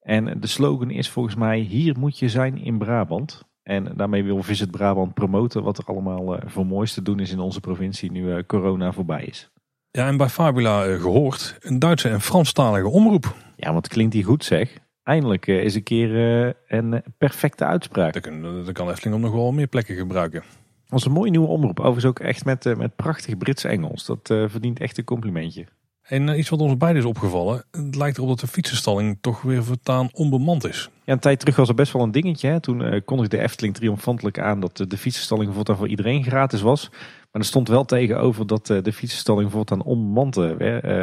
En 0.00 0.40
de 0.40 0.46
slogan 0.46 0.90
is 0.90 1.10
volgens 1.10 1.34
mij, 1.34 1.58
hier 1.58 1.98
moet 1.98 2.18
je 2.18 2.28
zijn 2.28 2.58
in 2.58 2.78
Brabant. 2.78 3.48
En 3.62 3.92
daarmee 3.96 4.24
wil 4.24 4.42
Visit 4.42 4.70
Brabant 4.70 5.14
promoten 5.14 5.62
wat 5.62 5.78
er 5.78 5.84
allemaal 5.84 6.38
voor 6.44 6.66
moois 6.66 6.94
te 6.94 7.02
doen 7.02 7.20
is 7.20 7.32
in 7.32 7.38
onze 7.38 7.60
provincie 7.60 8.10
nu 8.10 8.42
corona 8.42 8.92
voorbij 8.92 9.24
is. 9.24 9.50
Ja, 9.90 10.06
en 10.06 10.16
bij 10.16 10.28
Fabula 10.28 10.96
gehoord, 10.96 11.58
een 11.60 11.78
Duitse 11.78 12.08
en 12.08 12.20
Franstalige 12.20 12.88
omroep. 12.88 13.34
Ja, 13.56 13.72
want 13.72 13.88
klinkt 13.88 14.12
die 14.12 14.24
goed 14.24 14.44
zeg. 14.44 14.78
Eindelijk 15.10 15.46
is 15.46 15.74
een 15.74 15.82
keer 15.82 16.44
uh, 16.44 16.52
een 16.66 17.02
perfecte 17.18 17.64
uitspraak. 17.64 18.12
Dat 18.12 18.72
kan, 18.72 18.90
Efteling 18.90 19.16
op 19.16 19.22
nog 19.22 19.32
wel 19.32 19.52
meer 19.52 19.66
plekken 19.66 19.96
gebruiken. 19.96 20.40
Dat 20.40 20.90
was 20.90 21.04
een 21.04 21.12
mooie 21.12 21.30
nieuwe 21.30 21.46
omroep. 21.46 21.78
Overigens 21.78 22.04
ook 22.04 22.18
echt 22.18 22.44
met, 22.44 22.76
met 22.76 22.96
prachtig 22.96 23.38
Brits 23.38 23.64
Engels. 23.64 24.04
Dat 24.04 24.20
verdient 24.22 24.80
echt 24.80 24.98
een 24.98 25.04
complimentje. 25.04 25.66
En 26.02 26.38
iets 26.38 26.48
wat 26.48 26.60
ons 26.60 26.76
beiden 26.76 27.02
is 27.02 27.08
opgevallen. 27.08 27.64
Het 27.70 27.96
lijkt 27.96 28.16
erop 28.16 28.28
dat 28.28 28.40
de 28.40 28.46
fietsenstalling 28.46 29.18
toch 29.20 29.42
weer 29.42 29.64
voortaan 29.64 30.08
onbemand 30.12 30.64
is. 30.64 30.90
Ja, 31.04 31.12
een 31.12 31.18
tijd 31.18 31.38
terug 31.38 31.56
was 31.56 31.68
er 31.68 31.74
best 31.74 31.92
wel 31.92 32.02
een 32.02 32.10
dingetje. 32.10 32.48
Hè? 32.48 32.60
Toen 32.60 33.02
kondigde 33.04 33.36
de 33.36 33.42
Efteling 33.42 33.74
triomfantelijk 33.74 34.38
aan 34.38 34.60
dat 34.60 34.76
de 34.88 34.96
fietsenstalling 34.96 35.54
voortaan 35.54 35.76
voor 35.76 35.88
iedereen 35.88 36.24
gratis 36.24 36.60
was. 36.60 36.90
Maar 37.32 37.40
er 37.40 37.48
stond 37.48 37.68
wel 37.68 37.84
tegenover 37.84 38.46
dat 38.46 38.70
eh, 38.70 38.82
de 38.82 38.92
fietsenstalling 38.92 39.50
voortaan 39.50 39.82
onbemand 39.82 40.36
eh, 40.36 40.56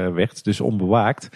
werd, 0.07 0.43
dus 0.43 0.61
onbewaakt. 0.61 1.29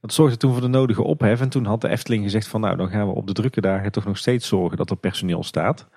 Dat 0.00 0.12
zorgde 0.12 0.36
toen 0.36 0.52
voor 0.52 0.60
de 0.60 0.68
nodige 0.68 1.02
ophef. 1.02 1.40
En 1.40 1.48
toen 1.48 1.64
had 1.64 1.80
de 1.80 1.88
Efteling 1.88 2.22
gezegd 2.22 2.48
van 2.48 2.60
nou 2.60 2.76
dan 2.76 2.88
gaan 2.88 3.06
we 3.06 3.14
op 3.14 3.26
de 3.26 3.32
drukke 3.32 3.60
dagen 3.60 3.92
toch 3.92 4.04
nog 4.04 4.18
steeds 4.18 4.48
zorgen 4.48 4.76
dat 4.76 4.90
er 4.90 4.96
personeel 4.96 5.42
staat. 5.42 5.88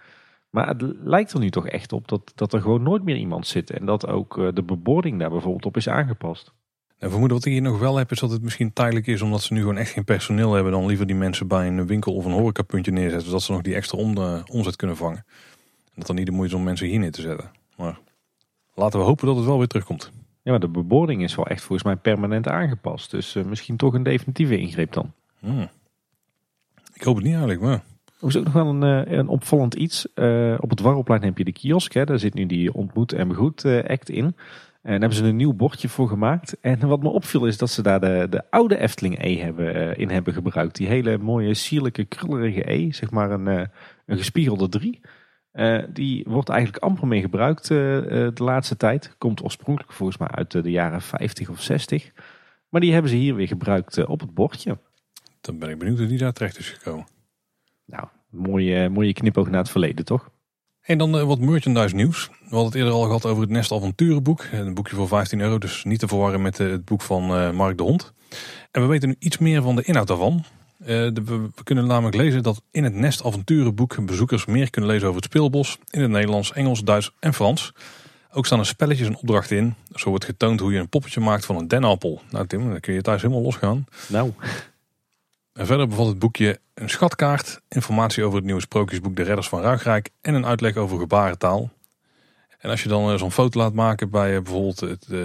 Maar 0.49 0.67
het 0.67 0.81
lijkt 1.03 1.33
er 1.33 1.39
nu 1.39 1.49
toch 1.49 1.67
echt 1.67 1.93
op 1.93 2.07
dat, 2.07 2.31
dat 2.35 2.53
er 2.53 2.61
gewoon 2.61 2.83
nooit 2.83 3.03
meer 3.03 3.15
iemand 3.15 3.47
zit. 3.47 3.69
En 3.69 3.85
dat 3.85 4.07
ook 4.07 4.37
eh, 4.37 4.47
de 4.53 4.63
beboording 4.63 5.19
daar 5.19 5.29
bijvoorbeeld 5.29 5.65
op 5.65 5.77
is 5.77 5.89
aangepast. 5.89 6.53
En 6.97 7.09
vermoeden 7.09 7.37
wat 7.37 7.45
ik 7.45 7.51
hier 7.51 7.61
nog 7.61 7.79
wel 7.79 7.97
heb 7.97 8.11
is 8.11 8.19
dat 8.19 8.31
het 8.31 8.41
misschien 8.41 8.73
tijdelijk 8.73 9.07
is 9.07 9.21
omdat 9.21 9.41
ze 9.41 9.53
nu 9.53 9.59
gewoon 9.59 9.77
echt 9.77 9.91
geen 9.91 10.03
personeel 10.03 10.53
hebben. 10.53 10.71
Dan 10.71 10.85
liever 10.85 11.07
die 11.07 11.15
mensen 11.15 11.47
bij 11.47 11.67
een 11.67 11.87
winkel 11.87 12.15
of 12.15 12.25
een 12.25 12.31
horecapuntje 12.31 12.91
neerzetten. 12.91 13.27
Zodat 13.27 13.41
ze 13.41 13.51
nog 13.51 13.61
die 13.61 13.75
extra 13.75 13.97
omzet 14.47 14.75
kunnen 14.75 14.97
vangen. 14.97 15.25
En 15.85 15.93
dat 15.95 16.07
dan 16.07 16.15
niet 16.15 16.25
de 16.25 16.31
moeite 16.31 16.53
is 16.53 16.59
om 16.59 16.65
mensen 16.65 16.87
hier 16.87 16.99
neer 16.99 17.11
te 17.11 17.21
zetten. 17.21 17.51
Maar 17.77 17.99
Laten 18.75 18.99
we 18.99 19.05
hopen 19.05 19.27
dat 19.27 19.35
het 19.35 19.45
wel 19.45 19.57
weer 19.57 19.67
terugkomt. 19.67 20.11
Ja, 20.43 20.51
maar 20.51 20.59
de 20.59 20.67
beboording 20.67 21.23
is 21.23 21.35
wel 21.35 21.47
echt 21.47 21.61
volgens 21.61 21.83
mij 21.83 21.95
permanent 21.95 22.47
aangepast. 22.47 23.11
Dus 23.11 23.35
uh, 23.35 23.43
misschien 23.43 23.77
toch 23.77 23.93
een 23.93 24.03
definitieve 24.03 24.57
ingreep 24.57 24.93
dan. 24.93 25.13
Hmm. 25.39 25.69
Ik 26.93 27.03
hoop 27.03 27.15
het 27.15 27.23
niet 27.23 27.33
eigenlijk, 27.33 27.61
maar... 27.61 27.83
Er 28.19 28.29
is 28.29 28.37
ook 28.37 28.43
nog 28.43 28.53
wel 28.53 28.67
een, 28.67 29.07
uh, 29.07 29.17
een 29.17 29.27
opvallend 29.27 29.73
iets. 29.73 30.07
Uh, 30.15 30.57
op 30.59 30.69
het 30.69 30.79
Warrelplein 30.79 31.23
heb 31.23 31.37
je 31.37 31.43
de 31.43 31.51
kiosk. 31.51 31.93
Hè. 31.93 32.05
Daar 32.05 32.19
zit 32.19 32.33
nu 32.33 32.45
die 32.45 32.73
ontmoet 32.73 33.13
en 33.13 33.27
begroet 33.27 33.65
act 33.65 34.09
in. 34.09 34.35
En 34.83 34.91
daar 34.91 34.99
hebben 34.99 35.17
ze 35.17 35.23
een 35.23 35.35
nieuw 35.35 35.53
bordje 35.53 35.89
voor 35.89 36.07
gemaakt. 36.07 36.57
En 36.61 36.87
wat 36.87 37.01
me 37.01 37.09
opviel 37.09 37.45
is 37.45 37.57
dat 37.57 37.69
ze 37.69 37.81
daar 37.81 37.99
de, 37.99 38.27
de 38.29 38.43
oude 38.49 38.77
Efteling 38.77 39.23
E 39.23 39.37
hebben, 39.37 39.75
eh, 39.75 39.97
in 39.97 40.09
hebben 40.09 40.33
gebruikt. 40.33 40.75
Die 40.75 40.87
hele 40.87 41.17
mooie, 41.17 41.53
sierlijke, 41.53 42.05
krullerige 42.05 42.71
E. 42.71 42.91
Zeg 42.91 43.11
maar 43.11 43.31
een, 43.31 43.47
eh, 43.47 43.65
een 44.05 44.17
gespiegelde 44.17 44.69
3. 44.69 45.01
Die 45.89 46.25
wordt 46.27 46.49
eigenlijk 46.49 46.83
amper 46.83 47.07
mee 47.07 47.21
gebruikt 47.21 47.67
de 47.67 48.31
laatste 48.35 48.77
tijd. 48.77 49.15
Komt 49.17 49.43
oorspronkelijk 49.43 49.93
volgens 49.93 50.17
mij 50.17 50.27
uit 50.27 50.51
de 50.51 50.71
jaren 50.71 51.01
50 51.01 51.49
of 51.49 51.61
60. 51.61 52.11
Maar 52.69 52.81
die 52.81 52.93
hebben 52.93 53.11
ze 53.11 53.17
hier 53.17 53.35
weer 53.35 53.47
gebruikt 53.47 54.05
op 54.05 54.19
het 54.19 54.33
bordje. 54.33 54.77
Dan 55.41 55.57
ben 55.59 55.69
ik 55.69 55.79
benieuwd 55.79 55.97
hoe 55.97 56.07
die 56.07 56.17
daar 56.17 56.33
terecht 56.33 56.57
is 56.59 56.69
gekomen. 56.69 57.05
Nou, 57.85 58.07
mooie, 58.29 58.89
mooie 58.89 59.13
knipoog 59.13 59.49
naar 59.49 59.59
het 59.59 59.69
verleden, 59.69 60.05
toch? 60.05 60.31
En 60.81 60.97
dan 60.97 61.25
wat 61.25 61.39
merchandise 61.39 61.95
nieuws. 61.95 62.27
We 62.27 62.35
hadden 62.49 62.65
het 62.65 62.75
eerder 62.75 62.93
al 62.93 63.03
gehad 63.03 63.25
over 63.25 63.41
het 63.41 63.51
Nest 63.51 63.71
Avonturenboek. 63.71 64.45
Een 64.51 64.73
boekje 64.73 64.95
voor 64.95 65.07
15 65.07 65.39
euro, 65.39 65.57
dus 65.57 65.83
niet 65.83 65.99
te 65.99 66.07
verwarren 66.07 66.41
met 66.41 66.57
het 66.57 66.85
boek 66.85 67.01
van 67.01 67.55
Mark 67.55 67.77
de 67.77 67.83
Hond. 67.83 68.13
En 68.71 68.81
we 68.81 68.87
weten 68.87 69.09
nu 69.09 69.15
iets 69.19 69.37
meer 69.37 69.61
van 69.61 69.75
de 69.75 69.83
inhoud 69.83 70.07
daarvan. 70.07 70.43
De, 70.85 71.21
we, 71.25 71.37
we, 71.55 71.63
kunnen 71.63 71.87
namelijk 71.87 72.15
lezen 72.15 72.43
dat 72.43 72.61
in 72.71 72.83
het 72.83 72.93
Nest 72.93 73.23
Avonturenboek 73.23 74.05
bezoekers 74.05 74.45
meer 74.45 74.69
kunnen 74.69 74.89
lezen 74.89 75.07
over 75.07 75.21
het 75.21 75.29
speelbos. 75.29 75.77
In 75.89 76.01
het 76.01 76.11
Nederlands, 76.11 76.53
Engels, 76.53 76.83
Duits 76.83 77.11
en 77.19 77.33
Frans. 77.33 77.73
Ook 78.31 78.45
staan 78.45 78.59
er 78.59 78.65
spelletjes 78.65 79.07
en 79.07 79.15
opdrachten 79.15 79.57
in. 79.57 79.75
Zo 79.95 80.09
wordt 80.09 80.25
getoond 80.25 80.59
hoe 80.59 80.73
je 80.73 80.79
een 80.79 80.89
poppetje 80.89 81.19
maakt 81.19 81.45
van 81.45 81.55
een 81.55 81.67
denappel. 81.67 82.21
Nou 82.29 82.47
Tim, 82.47 82.69
dan 82.69 82.79
kun 82.79 82.93
je 82.93 83.01
thuis 83.01 83.21
helemaal 83.21 83.43
losgaan. 83.43 83.85
Nou... 84.07 84.33
En 85.53 85.65
verder 85.65 85.87
bevat 85.87 86.07
het 86.07 86.19
boekje 86.19 86.59
een 86.73 86.89
schatkaart, 86.89 87.61
informatie 87.69 88.23
over 88.23 88.35
het 88.35 88.45
nieuwe 88.45 88.61
sprookjesboek 88.61 89.15
De 89.15 89.23
Redders 89.23 89.49
van 89.49 89.61
Ruigrijk 89.61 90.09
en 90.21 90.33
een 90.33 90.45
uitleg 90.45 90.75
over 90.75 90.99
gebarentaal. 90.99 91.71
En 92.63 92.69
als 92.69 92.83
je 92.83 92.89
dan 92.89 93.11
eh, 93.11 93.17
zo'n 93.17 93.31
foto 93.31 93.59
laat 93.59 93.73
maken 93.73 94.09
bij 94.09 94.35
eh, 94.35 94.41
bijvoorbeeld 94.41 94.79
het, 94.79 95.07
eh, 95.11 95.19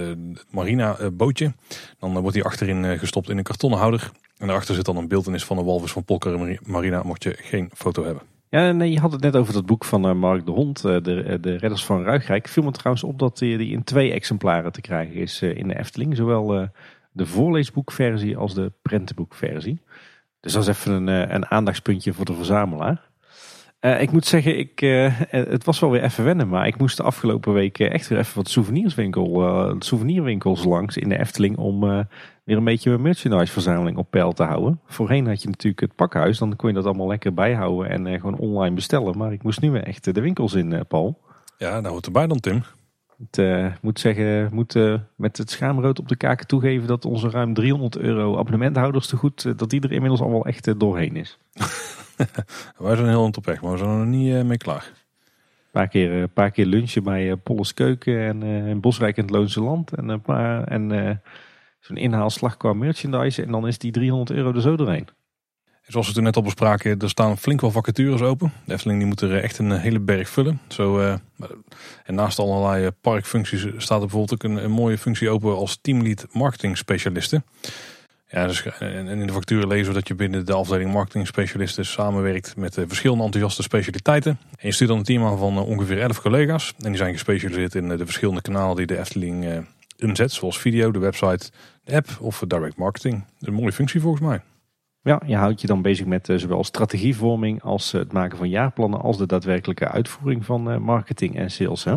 marina 0.50 0.96
bootje, 1.12 1.52
dan 1.98 2.12
wordt 2.18 2.34
die 2.34 2.44
achterin 2.44 2.98
gestopt 2.98 3.28
in 3.28 3.38
een 3.38 3.42
kartonnen 3.42 3.78
houder. 3.78 4.10
En 4.36 4.46
daarachter 4.46 4.74
zit 4.74 4.84
dan 4.84 4.96
een 4.96 5.08
beeldenis 5.08 5.44
van 5.44 5.58
een 5.58 5.64
walvis 5.64 5.92
van 5.92 6.04
Polker 6.04 6.58
Marina, 6.62 7.02
mocht 7.02 7.22
je 7.22 7.36
geen 7.38 7.70
foto 7.74 8.04
hebben. 8.04 8.22
Ja, 8.48 8.72
nee, 8.72 8.92
je 8.92 9.00
had 9.00 9.12
het 9.12 9.20
net 9.20 9.36
over 9.36 9.52
dat 9.52 9.66
boek 9.66 9.84
van 9.84 10.18
Mark 10.18 10.46
de 10.46 10.50
Hond, 10.50 10.82
de, 10.82 11.38
de 11.40 11.56
Redders 11.56 11.84
van 11.84 12.02
Ruigrijk. 12.02 12.48
Viel 12.48 12.62
me 12.62 12.70
trouwens 12.70 13.04
op 13.04 13.18
dat 13.18 13.38
die 13.38 13.70
in 13.70 13.84
twee 13.84 14.12
exemplaren 14.12 14.72
te 14.72 14.80
krijgen 14.80 15.14
is 15.14 15.42
in 15.42 15.68
de 15.68 15.78
Efteling. 15.78 16.16
Zowel 16.16 16.68
de 17.12 17.26
voorleesboekversie 17.26 18.36
als 18.36 18.54
de 18.54 18.72
prentenboekversie. 18.82 19.80
Dus 20.40 20.52
dat 20.52 20.62
is 20.62 20.68
even 20.68 20.92
een, 20.92 21.34
een 21.34 21.46
aandachtspuntje 21.46 22.12
voor 22.12 22.24
de 22.24 22.34
verzamelaar. 22.34 23.07
Uh, 23.80 24.00
ik 24.00 24.10
moet 24.10 24.26
zeggen, 24.26 24.58
ik, 24.58 24.80
uh, 24.80 25.12
het 25.30 25.64
was 25.64 25.80
wel 25.80 25.90
weer 25.90 26.02
even 26.02 26.24
wennen, 26.24 26.48
maar 26.48 26.66
ik 26.66 26.78
moest 26.78 26.96
de 26.96 27.02
afgelopen 27.02 27.52
weken 27.52 27.90
echt 27.92 28.08
weer 28.08 28.18
even 28.18 28.36
wat 28.36 28.48
souvenirswinkel, 28.48 29.42
uh, 29.42 29.74
souvenirwinkels 29.78 30.64
langs 30.64 30.96
in 30.96 31.08
de 31.08 31.18
Efteling 31.18 31.56
om 31.56 31.80
weer 32.44 32.56
een 32.56 32.64
beetje 32.64 32.90
mijn 32.90 33.02
merchandiseverzameling 33.02 33.96
op 33.96 34.10
peil 34.10 34.32
te 34.32 34.42
houden. 34.42 34.80
Voorheen 34.86 35.26
had 35.26 35.42
je 35.42 35.48
natuurlijk 35.48 35.80
het 35.80 35.94
pakhuis, 35.94 36.38
dan 36.38 36.56
kon 36.56 36.68
je 36.68 36.74
dat 36.74 36.84
allemaal 36.84 37.08
lekker 37.08 37.34
bijhouden 37.34 37.90
en 37.90 38.20
gewoon 38.20 38.38
online 38.38 38.74
bestellen. 38.74 39.18
Maar 39.18 39.32
ik 39.32 39.42
moest 39.42 39.60
nu 39.60 39.70
weer 39.70 39.84
echt 39.84 40.14
de 40.14 40.20
winkels 40.20 40.54
in, 40.54 40.84
Paul. 40.88 41.20
Ja, 41.58 41.80
nou 41.80 41.92
hoort 41.92 42.06
erbij 42.06 42.26
dan 42.26 42.40
Tim. 42.40 42.62
Ik 43.18 43.36
uh, 43.36 43.66
moet 43.80 44.00
zeggen, 44.00 44.48
moet 44.52 44.74
uh, 44.74 44.94
met 45.16 45.38
het 45.38 45.50
schaamrood 45.50 45.98
op 45.98 46.08
de 46.08 46.16
kaken 46.16 46.46
toegeven 46.46 46.88
dat 46.88 47.04
onze 47.04 47.30
ruim 47.30 47.54
300 47.54 47.96
euro 47.96 48.38
abonnementhouders 48.38 49.06
te 49.06 49.16
goed, 49.16 49.44
uh, 49.44 49.52
dat 49.56 49.70
die 49.70 49.80
er 49.80 49.92
inmiddels 49.92 50.20
al 50.20 50.30
wel 50.30 50.44
echt 50.44 50.80
doorheen 50.80 51.16
is. 51.16 51.38
Wij 52.78 52.96
zijn 52.96 53.08
heel 53.08 53.24
op 53.24 53.46
weg, 53.46 53.62
maar 53.62 53.72
we 53.72 53.78
zijn 53.78 53.90
er 53.90 53.96
nog 53.96 54.06
niet 54.06 54.44
mee 54.44 54.56
klaar. 54.56 54.92
Een 54.92 55.70
paar 55.70 55.88
keer, 55.88 56.28
paar 56.28 56.50
keer 56.50 56.66
lunchen 56.66 57.02
bij 57.02 57.36
Polles 57.36 57.74
Keuken 57.74 58.18
en 58.20 58.42
in 58.42 58.80
Bosrijk 58.80 59.16
in 59.16 59.22
het 59.22 59.32
Loonse 59.32 59.60
Land. 59.60 59.92
En, 59.92 60.08
een 60.08 60.22
paar, 60.22 60.64
en 60.64 61.20
zo'n 61.80 61.96
inhaalslag 61.96 62.56
qua 62.56 62.72
merchandise 62.72 63.42
en 63.42 63.50
dan 63.50 63.66
is 63.66 63.78
die 63.78 63.92
300 63.92 64.30
euro 64.30 64.52
er 64.52 64.60
zo 64.60 64.76
doorheen. 64.76 65.08
Zoals 65.88 66.08
we 66.08 66.14
toen 66.14 66.22
net 66.22 66.36
al 66.36 66.42
bespraken, 66.42 66.98
er 66.98 67.08
staan 67.08 67.38
flink 67.38 67.60
wel 67.60 67.70
vacatures 67.70 68.20
open. 68.20 68.52
De 68.64 68.72
Efteling 68.72 68.98
die 68.98 69.08
moet 69.08 69.20
er 69.20 69.42
echt 69.42 69.58
een 69.58 69.70
hele 69.70 70.00
berg 70.00 70.28
vullen. 70.28 70.60
Zo, 70.68 71.00
uh, 71.00 71.14
en 72.04 72.14
naast 72.14 72.38
allerlei 72.38 72.84
eh, 72.84 72.90
parkfuncties 73.00 73.66
staat 73.76 74.00
er 74.00 74.06
bijvoorbeeld 74.06 74.32
ook 74.32 74.42
een, 74.50 74.64
een 74.64 74.70
mooie 74.70 74.98
functie 74.98 75.30
open 75.30 75.56
als 75.56 75.78
teamlead 75.80 76.26
marketing 76.32 76.76
specialisten. 76.76 77.44
Ja, 78.30 78.46
dus, 78.46 78.62
en 78.78 79.06
in 79.06 79.26
de 79.26 79.32
vacature 79.32 79.66
lezen 79.66 79.86
we 79.86 79.92
dat 79.92 80.08
je 80.08 80.14
binnen 80.14 80.46
de 80.46 80.52
afdeling 80.52 80.92
marketing 80.92 81.26
specialisten 81.26 81.86
samenwerkt 81.86 82.56
met 82.56 82.74
verschillende 82.74 83.24
enthousiaste 83.24 83.62
specialiteiten. 83.62 84.38
En 84.50 84.66
je 84.66 84.72
stuurt 84.72 84.90
dan 84.90 84.98
een 84.98 85.04
team 85.04 85.24
aan 85.24 85.38
van 85.38 85.58
ongeveer 85.58 86.00
11 86.00 86.20
collega's. 86.20 86.74
En 86.78 86.88
die 86.88 86.96
zijn 86.96 87.12
gespecialiseerd 87.12 87.74
in 87.74 87.88
de 87.88 88.04
verschillende 88.04 88.40
kanalen 88.40 88.76
die 88.76 88.86
de 88.86 88.98
Efteling 88.98 89.66
inzet. 89.96 90.32
Zoals 90.32 90.58
video, 90.58 90.90
de 90.90 90.98
website, 90.98 91.50
de 91.84 91.94
app 91.94 92.08
of 92.20 92.42
direct 92.46 92.76
marketing. 92.76 93.24
Een 93.40 93.52
mooie 93.52 93.72
functie 93.72 94.00
volgens 94.00 94.22
mij. 94.22 94.40
Ja, 95.02 95.22
je 95.26 95.36
houdt 95.36 95.60
je 95.60 95.66
dan 95.66 95.82
bezig 95.82 96.06
met 96.06 96.32
zowel 96.36 96.64
strategievorming 96.64 97.62
als 97.62 97.92
het 97.92 98.12
maken 98.12 98.38
van 98.38 98.48
jaarplannen 98.48 99.00
als 99.00 99.18
de 99.18 99.26
daadwerkelijke 99.26 99.88
uitvoering 99.88 100.44
van 100.44 100.82
marketing 100.82 101.36
en 101.36 101.50
sales. 101.50 101.84
Hè? 101.84 101.92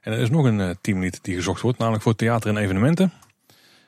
En 0.00 0.12
er 0.12 0.18
is 0.18 0.30
nog 0.30 0.44
een 0.44 0.76
teamlead 0.80 1.18
die 1.22 1.34
gezocht 1.34 1.60
wordt, 1.60 1.78
namelijk 1.78 2.02
voor 2.02 2.14
theater 2.14 2.50
en 2.50 2.56
evenementen. 2.56 3.12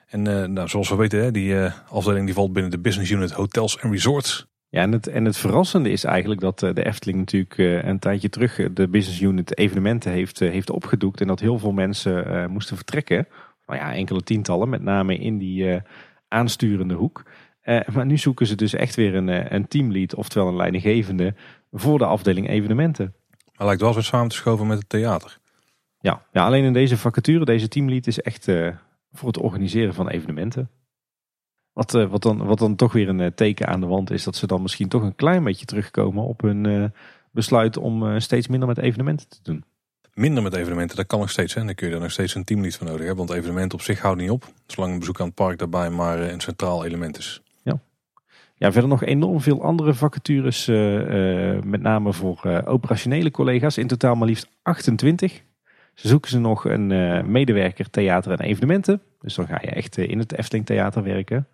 En 0.06 0.22
nou, 0.52 0.68
zoals 0.68 0.88
we 0.88 0.96
weten, 0.96 1.22
hè, 1.22 1.30
die 1.30 1.56
afdeling 1.88 2.24
die 2.24 2.34
valt 2.34 2.52
binnen 2.52 2.70
de 2.70 2.78
business 2.78 3.10
unit 3.10 3.30
hotels 3.30 3.78
en 3.78 3.90
resorts. 3.90 4.46
Ja, 4.68 4.80
en 4.82 4.92
het, 4.92 5.06
en 5.06 5.24
het 5.24 5.36
verrassende 5.36 5.90
is 5.90 6.04
eigenlijk 6.04 6.40
dat 6.40 6.58
de 6.58 6.84
Efteling 6.84 7.18
natuurlijk 7.18 7.84
een 7.84 7.98
tijdje 7.98 8.28
terug 8.28 8.72
de 8.72 8.88
business 8.88 9.20
unit 9.20 9.58
evenementen 9.58 10.12
heeft, 10.12 10.38
heeft 10.38 10.70
opgedoekt. 10.70 11.20
En 11.20 11.26
dat 11.26 11.40
heel 11.40 11.58
veel 11.58 11.72
mensen 11.72 12.50
moesten 12.50 12.76
vertrekken. 12.76 13.28
Nou 13.66 13.80
ja, 13.80 13.94
enkele 13.94 14.22
tientallen, 14.22 14.68
met 14.68 14.82
name 14.82 15.18
in 15.18 15.38
die 15.38 15.80
aansturende 16.28 16.94
hoek. 16.94 17.24
Maar 17.92 18.06
nu 18.06 18.18
zoeken 18.18 18.46
ze 18.46 18.54
dus 18.54 18.74
echt 18.74 18.94
weer 18.94 19.14
een, 19.14 19.28
eh, 19.28 19.50
een 19.50 19.68
teamlead, 19.68 20.14
oftewel 20.14 20.48
een 20.48 20.56
leidinggevende, 20.56 21.34
voor 21.72 21.98
de 21.98 22.04
afdeling 22.04 22.48
evenementen. 22.48 23.14
Maar 23.56 23.66
lijkt 23.66 23.82
wel 23.82 23.96
eens 23.96 24.06
samen 24.06 24.28
te 24.28 24.36
schoven 24.36 24.66
met 24.66 24.78
het 24.78 24.88
theater. 24.88 25.38
Ja, 26.00 26.22
ja 26.32 26.44
alleen 26.44 26.64
in 26.64 26.72
deze 26.72 26.96
vacature, 26.96 27.44
deze 27.44 27.68
teamlead 27.68 28.06
is 28.06 28.20
echt 28.20 28.46
uh, 28.46 28.68
voor 29.16 29.28
het 29.28 29.38
organiseren 29.38 29.94
van 29.94 30.09
evenementen. 30.09 30.70
Wat, 31.72 31.94
uh, 31.94 32.10
wat, 32.10 32.22
dan, 32.22 32.47
wat 32.47 32.59
dan 32.59 32.76
toch 32.76 32.93
weer 32.93 33.09
een 33.09 33.34
teken 33.34 33.66
aan 33.66 33.80
de 33.80 33.86
wand 33.86 34.10
is 34.10 34.24
dat 34.24 34.36
ze 34.36 34.47
dan 34.47 34.62
misschien 34.62 34.88
toch 34.88 35.02
een 35.02 35.14
klein 35.14 35.44
beetje 35.44 35.66
terugkomen 35.66 36.24
op 36.24 36.40
hun 36.40 36.93
besluit 37.30 37.76
om 37.76 38.20
steeds 38.20 38.48
minder 38.48 38.68
met 38.68 38.78
evenementen 38.78 39.28
te 39.28 39.38
doen. 39.43 39.64
Minder 40.14 40.43
met 40.43 40.55
evenementen, 40.55 40.97
dat 40.97 41.06
kan 41.06 41.18
nog 41.18 41.30
steeds. 41.30 41.55
Hè. 41.55 41.64
Dan 41.64 41.74
kun 41.74 41.88
je 41.88 41.94
er 41.94 42.01
nog 42.01 42.10
steeds 42.10 42.34
een 42.34 42.44
teamlead 42.44 42.76
voor 42.76 42.86
nodig 42.86 43.06
hebben. 43.06 43.26
Want 43.26 43.38
evenementen 43.38 43.78
op 43.78 43.84
zich 43.84 44.01
houdt 44.01 44.20
niet 44.20 44.30
op. 44.30 44.52
Zolang 44.66 44.93
een 44.93 44.98
bezoek 44.98 45.20
aan 45.20 45.26
het 45.26 45.34
park 45.34 45.59
daarbij 45.59 45.90
maar 45.90 46.20
een 46.20 46.40
centraal 46.40 46.84
element 46.84 47.18
is. 47.18 47.43
Ja, 48.59 48.72
verder 48.72 48.90
nog 48.90 49.05
enorm 49.05 49.40
veel 49.40 49.62
andere 49.62 49.94
vacatures, 49.94 50.68
uh, 50.68 51.55
uh, 51.55 51.62
met 51.62 51.80
name 51.80 52.12
voor 52.12 52.43
uh, 52.47 52.59
operationele 52.64 53.30
collega's. 53.30 53.78
In 53.78 53.86
totaal 53.86 54.14
maar 54.14 54.28
liefst 54.28 54.48
28. 54.62 55.43
Zoeken 55.97 56.31
ze 56.31 56.39
nog 56.39 56.64
een 56.64 56.86
medewerker 57.31 57.90
theater 57.90 58.32
en 58.32 58.40
evenementen. 58.40 59.02
Dus 59.20 59.35
dan 59.35 59.47
ga 59.47 59.59
je 59.60 59.70
echt 59.70 59.98
in 59.98 60.18
het 60.18 60.32
Efteling 60.32 60.66
Theater 60.66 61.02
werken. 61.02 61.48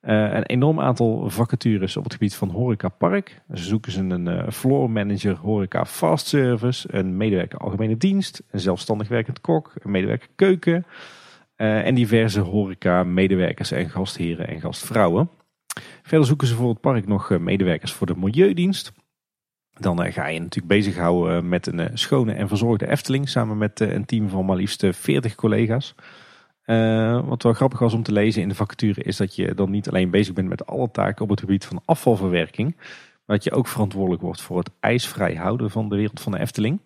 een 0.00 0.42
enorm 0.42 0.80
aantal 0.80 1.30
vacatures 1.30 1.96
op 1.96 2.04
het 2.04 2.12
gebied 2.12 2.34
van 2.34 2.50
horeca 2.50 2.88
park. 2.88 3.40
Ze 3.54 3.62
zoeken 3.62 3.92
ze 3.92 4.00
een 4.00 4.52
floor 4.52 4.90
manager 4.90 5.36
horeca 5.36 5.84
fast 5.84 6.26
service, 6.26 6.88
een 6.90 7.16
medewerker 7.16 7.58
algemene 7.58 7.96
dienst, 7.96 8.42
een 8.50 8.60
zelfstandig 8.60 9.08
werkend 9.08 9.40
kok, 9.40 9.72
een 9.78 9.90
medewerker 9.90 10.28
keuken 10.34 10.86
en 11.56 11.94
diverse 11.94 12.40
horeca 12.40 13.04
medewerkers 13.04 13.70
en 13.70 13.90
gastheren 13.90 14.48
en 14.48 14.60
gastvrouwen. 14.60 15.30
Verder 16.02 16.26
zoeken 16.26 16.46
ze 16.46 16.54
voor 16.54 16.68
het 16.68 16.80
park 16.80 17.06
nog 17.06 17.30
eh, 17.30 17.38
medewerkers 17.38 17.92
voor 17.92 18.06
de 18.06 18.16
Milieudienst. 18.16 18.92
Dan 19.78 20.02
eh, 20.02 20.12
ga 20.12 20.26
je 20.26 20.38
natuurlijk 20.38 20.66
bezighouden 20.66 21.36
eh, 21.36 21.42
met 21.42 21.66
een 21.66 21.90
schone 21.94 22.32
en 22.32 22.48
verzorgde 22.48 22.88
Efteling. 22.88 23.28
Samen 23.28 23.58
met 23.58 23.80
een 23.80 24.04
team 24.04 24.28
van 24.28 24.44
maar 24.44 24.56
liefst 24.56 24.86
40 24.90 25.34
collega's. 25.34 25.94
wat 27.24 27.42
wel 27.42 27.52
grappig 27.52 27.78
was 27.78 27.94
om 27.94 28.02
te 28.02 28.12
lezen 28.12 28.42
in 28.42 28.48
de 28.48 28.54
vacature 28.54 29.02
is 29.02 29.16
dat 29.16 29.36
je 29.36 29.54
dan 29.54 29.70
niet 29.70 29.88
alleen 29.88 30.10
bezig 30.10 30.34
bent 30.34 30.48
met 30.48 30.66
alle 30.66 30.90
taken 30.90 31.22
op 31.22 31.30
het 31.30 31.40
gebied 31.40 31.64
van 31.64 31.82
afvalverwerking. 31.84 32.76
Maar 33.26 33.36
dat 33.36 33.44
je 33.44 33.52
ook 33.52 33.66
verantwoordelijk 33.66 34.22
wordt 34.22 34.40
voor 34.40 34.58
het 34.58 34.70
ijsvrij 34.80 35.34
houden 35.34 35.70
van 35.70 35.88
de 35.88 35.96
wereld 35.96 36.20
van 36.20 36.32
de 36.32 36.38
Efteling. 36.38 36.80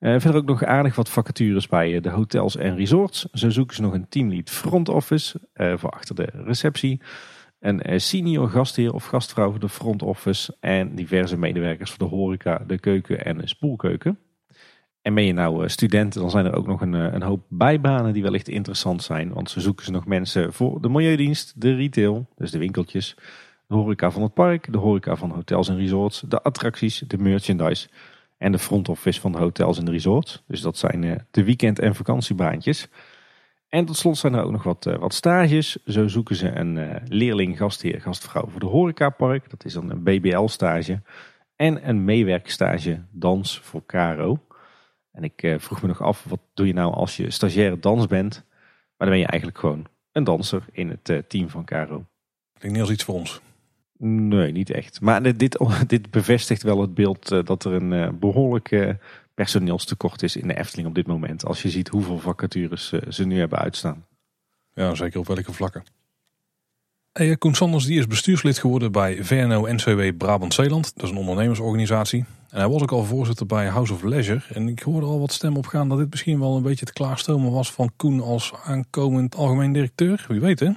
verder 0.00 0.34
ook 0.34 0.46
nog 0.46 0.64
aardig 0.64 0.96
wat 0.96 1.08
vacatures 1.08 1.66
bij 1.68 2.00
de 2.00 2.10
hotels 2.10 2.56
en 2.56 2.76
resorts. 2.76 3.28
Zo 3.32 3.50
zoeken 3.50 3.76
ze 3.76 3.82
nog 3.82 3.92
een 3.92 4.08
teamlead 4.08 4.50
front 4.50 4.88
office 4.88 5.40
voor 5.54 5.90
achter 5.90 6.14
de 6.14 6.28
receptie 6.32 7.00
een 7.60 7.82
eh, 7.82 7.98
senior 7.98 8.48
gastheer 8.48 8.94
of 8.94 9.04
gastvrouw 9.04 9.50
voor 9.50 9.60
de 9.60 9.68
front 9.68 10.02
office 10.02 10.56
en 10.60 10.94
diverse 10.94 11.38
medewerkers 11.38 11.90
voor 11.90 12.08
de 12.08 12.14
horeca, 12.14 12.64
de 12.66 12.78
keuken 12.78 13.24
en 13.24 13.38
de 13.38 13.48
spoelkeuken. 13.48 14.18
En 15.02 15.14
ben 15.14 15.24
je 15.24 15.32
nou 15.32 15.62
eh, 15.62 15.68
student, 15.68 16.14
dan 16.14 16.30
zijn 16.30 16.46
er 16.46 16.54
ook 16.54 16.66
nog 16.66 16.80
een, 16.80 16.94
eh, 16.94 17.12
een 17.12 17.22
hoop 17.22 17.44
bijbanen 17.48 18.12
die 18.12 18.22
wellicht 18.22 18.48
interessant 18.48 19.02
zijn. 19.02 19.32
Want 19.32 19.50
ze 19.50 19.60
zoeken 19.60 19.84
ze 19.84 19.90
nog 19.90 20.06
mensen 20.06 20.52
voor 20.52 20.80
de 20.80 20.88
milieudienst, 20.88 21.60
de 21.60 21.74
retail, 21.74 22.26
dus 22.36 22.50
de 22.50 22.58
winkeltjes, 22.58 23.16
de 23.66 23.74
horeca 23.74 24.10
van 24.10 24.22
het 24.22 24.34
park, 24.34 24.72
de 24.72 24.78
horeca 24.78 25.16
van 25.16 25.30
hotels 25.30 25.68
en 25.68 25.76
resorts, 25.76 26.20
de 26.20 26.42
attracties, 26.42 26.98
de 27.06 27.18
merchandise 27.18 27.88
En 28.38 28.52
de 28.52 28.58
front 28.58 28.88
office 28.88 29.20
van 29.20 29.32
de 29.32 29.38
hotels 29.38 29.78
en 29.78 29.90
resorts. 29.90 30.42
Dus 30.46 30.60
dat 30.60 30.78
zijn 30.78 31.26
de 31.30 31.44
weekend- 31.44 31.78
en 31.78 31.94
vakantiebaantjes. 31.94 32.88
En 33.76 33.84
tot 33.84 33.96
slot 33.96 34.16
zijn 34.16 34.34
er 34.34 34.42
ook 34.42 34.50
nog 34.50 34.62
wat, 34.62 34.84
wat 34.84 35.14
stages. 35.14 35.78
Zo 35.84 36.08
zoeken 36.08 36.36
ze 36.36 36.48
een 36.48 37.00
leerling, 37.08 37.56
gastheer, 37.56 38.00
gastvrouw 38.00 38.48
voor 38.48 38.60
de 38.60 38.66
horecapark. 38.66 39.50
Dat 39.50 39.64
is 39.64 39.72
dan 39.72 39.90
een 39.90 40.02
BBL-stage. 40.02 41.00
En 41.56 41.88
een 41.88 42.04
meewerkstage 42.04 43.02
dans 43.10 43.60
voor 43.60 43.86
Caro. 43.86 44.38
En 45.12 45.22
ik 45.22 45.54
vroeg 45.58 45.82
me 45.82 45.88
nog 45.88 46.02
af, 46.02 46.24
wat 46.28 46.40
doe 46.54 46.66
je 46.66 46.72
nou 46.72 46.92
als 46.92 47.16
je 47.16 47.30
stagiaire 47.30 47.78
dans 47.78 48.06
bent? 48.06 48.44
Maar 48.96 49.08
dan 49.08 49.08
ben 49.08 49.18
je 49.18 49.26
eigenlijk 49.26 49.60
gewoon 49.60 49.86
een 50.12 50.24
danser 50.24 50.64
in 50.72 50.88
het 50.88 51.28
team 51.28 51.48
van 51.48 51.64
Caro. 51.64 52.06
Klinkt 52.58 52.78
niet 52.78 52.86
als 52.86 52.90
iets 52.90 53.04
voor 53.04 53.14
ons. 53.14 53.40
Nee, 53.98 54.52
niet 54.52 54.70
echt. 54.70 55.00
Maar 55.00 55.22
dit, 55.22 55.58
dit 55.86 56.10
bevestigt 56.10 56.62
wel 56.62 56.80
het 56.80 56.94
beeld 56.94 57.30
eh, 57.30 57.44
dat 57.44 57.64
er 57.64 57.72
een 57.72 57.92
eh, 57.92 58.08
behoorlijk 58.12 58.70
eh, 58.70 58.94
personeelstekort 59.36 60.22
is 60.22 60.36
in 60.36 60.48
de 60.48 60.58
Efteling 60.58 60.88
op 60.88 60.94
dit 60.94 61.06
moment. 61.06 61.44
Als 61.44 61.62
je 61.62 61.70
ziet 61.70 61.88
hoeveel 61.88 62.18
vacatures 62.18 62.92
ze 63.08 63.26
nu 63.26 63.38
hebben 63.38 63.58
uitstaan. 63.58 64.06
Ja, 64.74 64.94
zeker 64.94 65.20
op 65.20 65.26
welke 65.26 65.52
vlakken. 65.52 65.84
Hey, 67.12 67.36
Koen 67.36 67.54
Sanders 67.54 67.84
die 67.84 67.98
is 67.98 68.06
bestuurslid 68.06 68.58
geworden 68.58 68.92
bij 68.92 69.24
VNO-NCW 69.24 70.16
Brabant-Zeeland. 70.16 70.94
Dat 70.94 71.04
is 71.04 71.10
een 71.10 71.16
ondernemersorganisatie. 71.16 72.24
En 72.50 72.58
hij 72.58 72.68
was 72.68 72.82
ook 72.82 72.92
al 72.92 73.04
voorzitter 73.04 73.46
bij 73.46 73.66
House 73.66 73.92
of 73.92 74.02
Leisure. 74.02 74.42
En 74.54 74.68
ik 74.68 74.80
hoorde 74.80 75.06
al 75.06 75.20
wat 75.20 75.32
stemmen 75.32 75.58
opgaan 75.58 75.88
dat 75.88 75.98
dit 75.98 76.10
misschien 76.10 76.40
wel 76.40 76.56
een 76.56 76.62
beetje 76.62 76.84
het 76.84 76.94
klaarstomen 76.94 77.52
was 77.52 77.72
van 77.72 77.92
Koen 77.96 78.20
als 78.20 78.52
aankomend 78.64 79.34
algemeen 79.34 79.72
directeur. 79.72 80.24
Wie 80.28 80.40
weet 80.40 80.60
hè? 80.60 80.70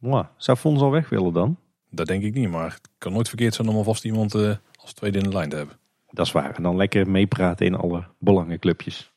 Wow, 0.00 0.24
zou 0.36 0.58
Fons 0.58 0.80
al 0.80 0.90
weg 0.90 1.08
willen 1.08 1.32
dan? 1.32 1.56
Dat 1.90 2.06
denk 2.06 2.22
ik 2.22 2.34
niet, 2.34 2.50
maar 2.50 2.70
het 2.70 2.88
kan 2.98 3.12
nooit 3.12 3.28
verkeerd 3.28 3.54
zijn 3.54 3.68
om 3.68 3.76
alvast 3.76 4.04
iemand 4.04 4.34
uh, 4.34 4.54
als 4.76 4.92
tweede 4.92 5.18
in 5.18 5.24
de 5.24 5.32
lijn 5.32 5.48
te 5.48 5.56
hebben. 5.56 5.76
Dat 6.14 6.26
is 6.26 6.32
waar. 6.32 6.54
En 6.54 6.62
dan 6.62 6.76
lekker 6.76 7.10
meepraten 7.10 7.66
in 7.66 7.74
alle 7.74 8.04
belangenclubjes. 8.18 9.12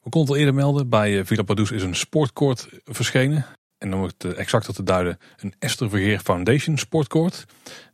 We 0.00 0.10
konden 0.10 0.34
al 0.34 0.36
eerder 0.36 0.54
melden, 0.54 0.88
bij 0.88 1.12
uh, 1.12 1.24
Villa 1.24 1.42
Padus 1.42 1.70
is 1.70 1.82
een 1.82 1.94
sportcourt 1.94 2.68
verschenen. 2.84 3.46
En 3.78 3.94
om 3.94 4.02
het 4.02 4.24
exacter 4.24 4.74
te 4.74 4.82
duiden, 4.82 5.18
een 5.36 5.54
Esther 5.58 5.90
Vergeer 5.90 6.18
Foundation 6.18 6.78
sportcourt. 6.78 7.44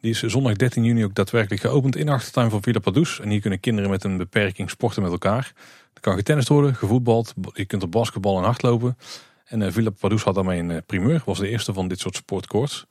Die 0.01 0.11
is 0.11 0.23
zondag 0.23 0.57
13 0.57 0.85
juni 0.85 1.05
ook 1.05 1.15
daadwerkelijk 1.15 1.61
geopend 1.61 1.97
in 1.97 2.07
de 2.07 2.13
achtertuin 2.13 2.51
van 2.51 2.63
Villa 2.63 2.79
Padus. 2.79 3.21
En 3.21 3.29
hier 3.29 3.41
kunnen 3.41 3.61
kinderen 3.61 3.91
met 3.91 4.05
een 4.05 4.17
beperking 4.17 4.71
sporten 4.71 5.03
met 5.03 5.11
elkaar. 5.11 5.53
Er 5.95 6.01
kan 6.01 6.17
getennist 6.17 6.49
worden, 6.49 6.75
gevoetbald, 6.75 7.35
je 7.53 7.65
kunt 7.65 7.83
op 7.83 7.91
basketbal 7.91 8.39
en 8.39 8.45
hardlopen. 8.45 8.99
En 9.45 9.61
uh, 9.61 9.71
Villa 9.71 9.91
Padus 9.91 10.23
had 10.23 10.35
daarmee 10.35 10.63
een 10.63 10.85
primeur, 10.85 11.23
was 11.25 11.39
de 11.39 11.49
eerste 11.49 11.73
van 11.73 11.89
dit 11.89 12.01
soort 12.01 12.17
sportcourts. 12.17 12.87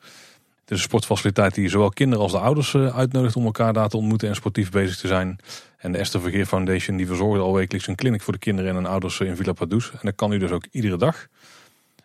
Het 0.68 0.76
is 0.76 0.82
een 0.84 0.90
sportfaciliteit 0.90 1.56
die 1.56 1.70
zowel 1.70 1.90
kinderen 1.90 2.24
als 2.24 2.32
de 2.32 2.40
ouders 2.40 2.74
eh, 2.74 2.98
uitnodigt 2.98 3.36
om 3.36 3.46
elkaar 3.46 3.74
daar 3.74 3.90
te 3.90 3.98
ontmoeten 3.98 4.30
en 4.30 4.36
sportief 4.36 4.72
bezig 4.72 4.98
te 4.98 5.08
zijn. 5.08 5.40
En 5.78 5.92
de 5.92 5.98
Esther 5.98 6.22
Vergeer 6.22 6.46
Foundation 6.46 6.98
die 6.98 7.08
verzorgt 7.08 7.42
al 7.42 7.54
wekelijks 7.54 7.88
een 7.88 7.96
clinic 7.96 8.22
voor 8.22 8.34
de 8.34 8.40
kinderen 8.40 8.70
en 8.70 8.76
hun 8.76 8.86
ouders 8.86 9.20
in 9.20 9.36
Villa 9.36 9.54
Padus. 9.54 9.92
En 9.92 10.00
dat 10.02 10.16
kan 10.16 10.30
nu 10.30 10.38
dus 10.38 10.52
ook 10.52 10.66
iedere 10.72 10.98
dag. 10.98 11.28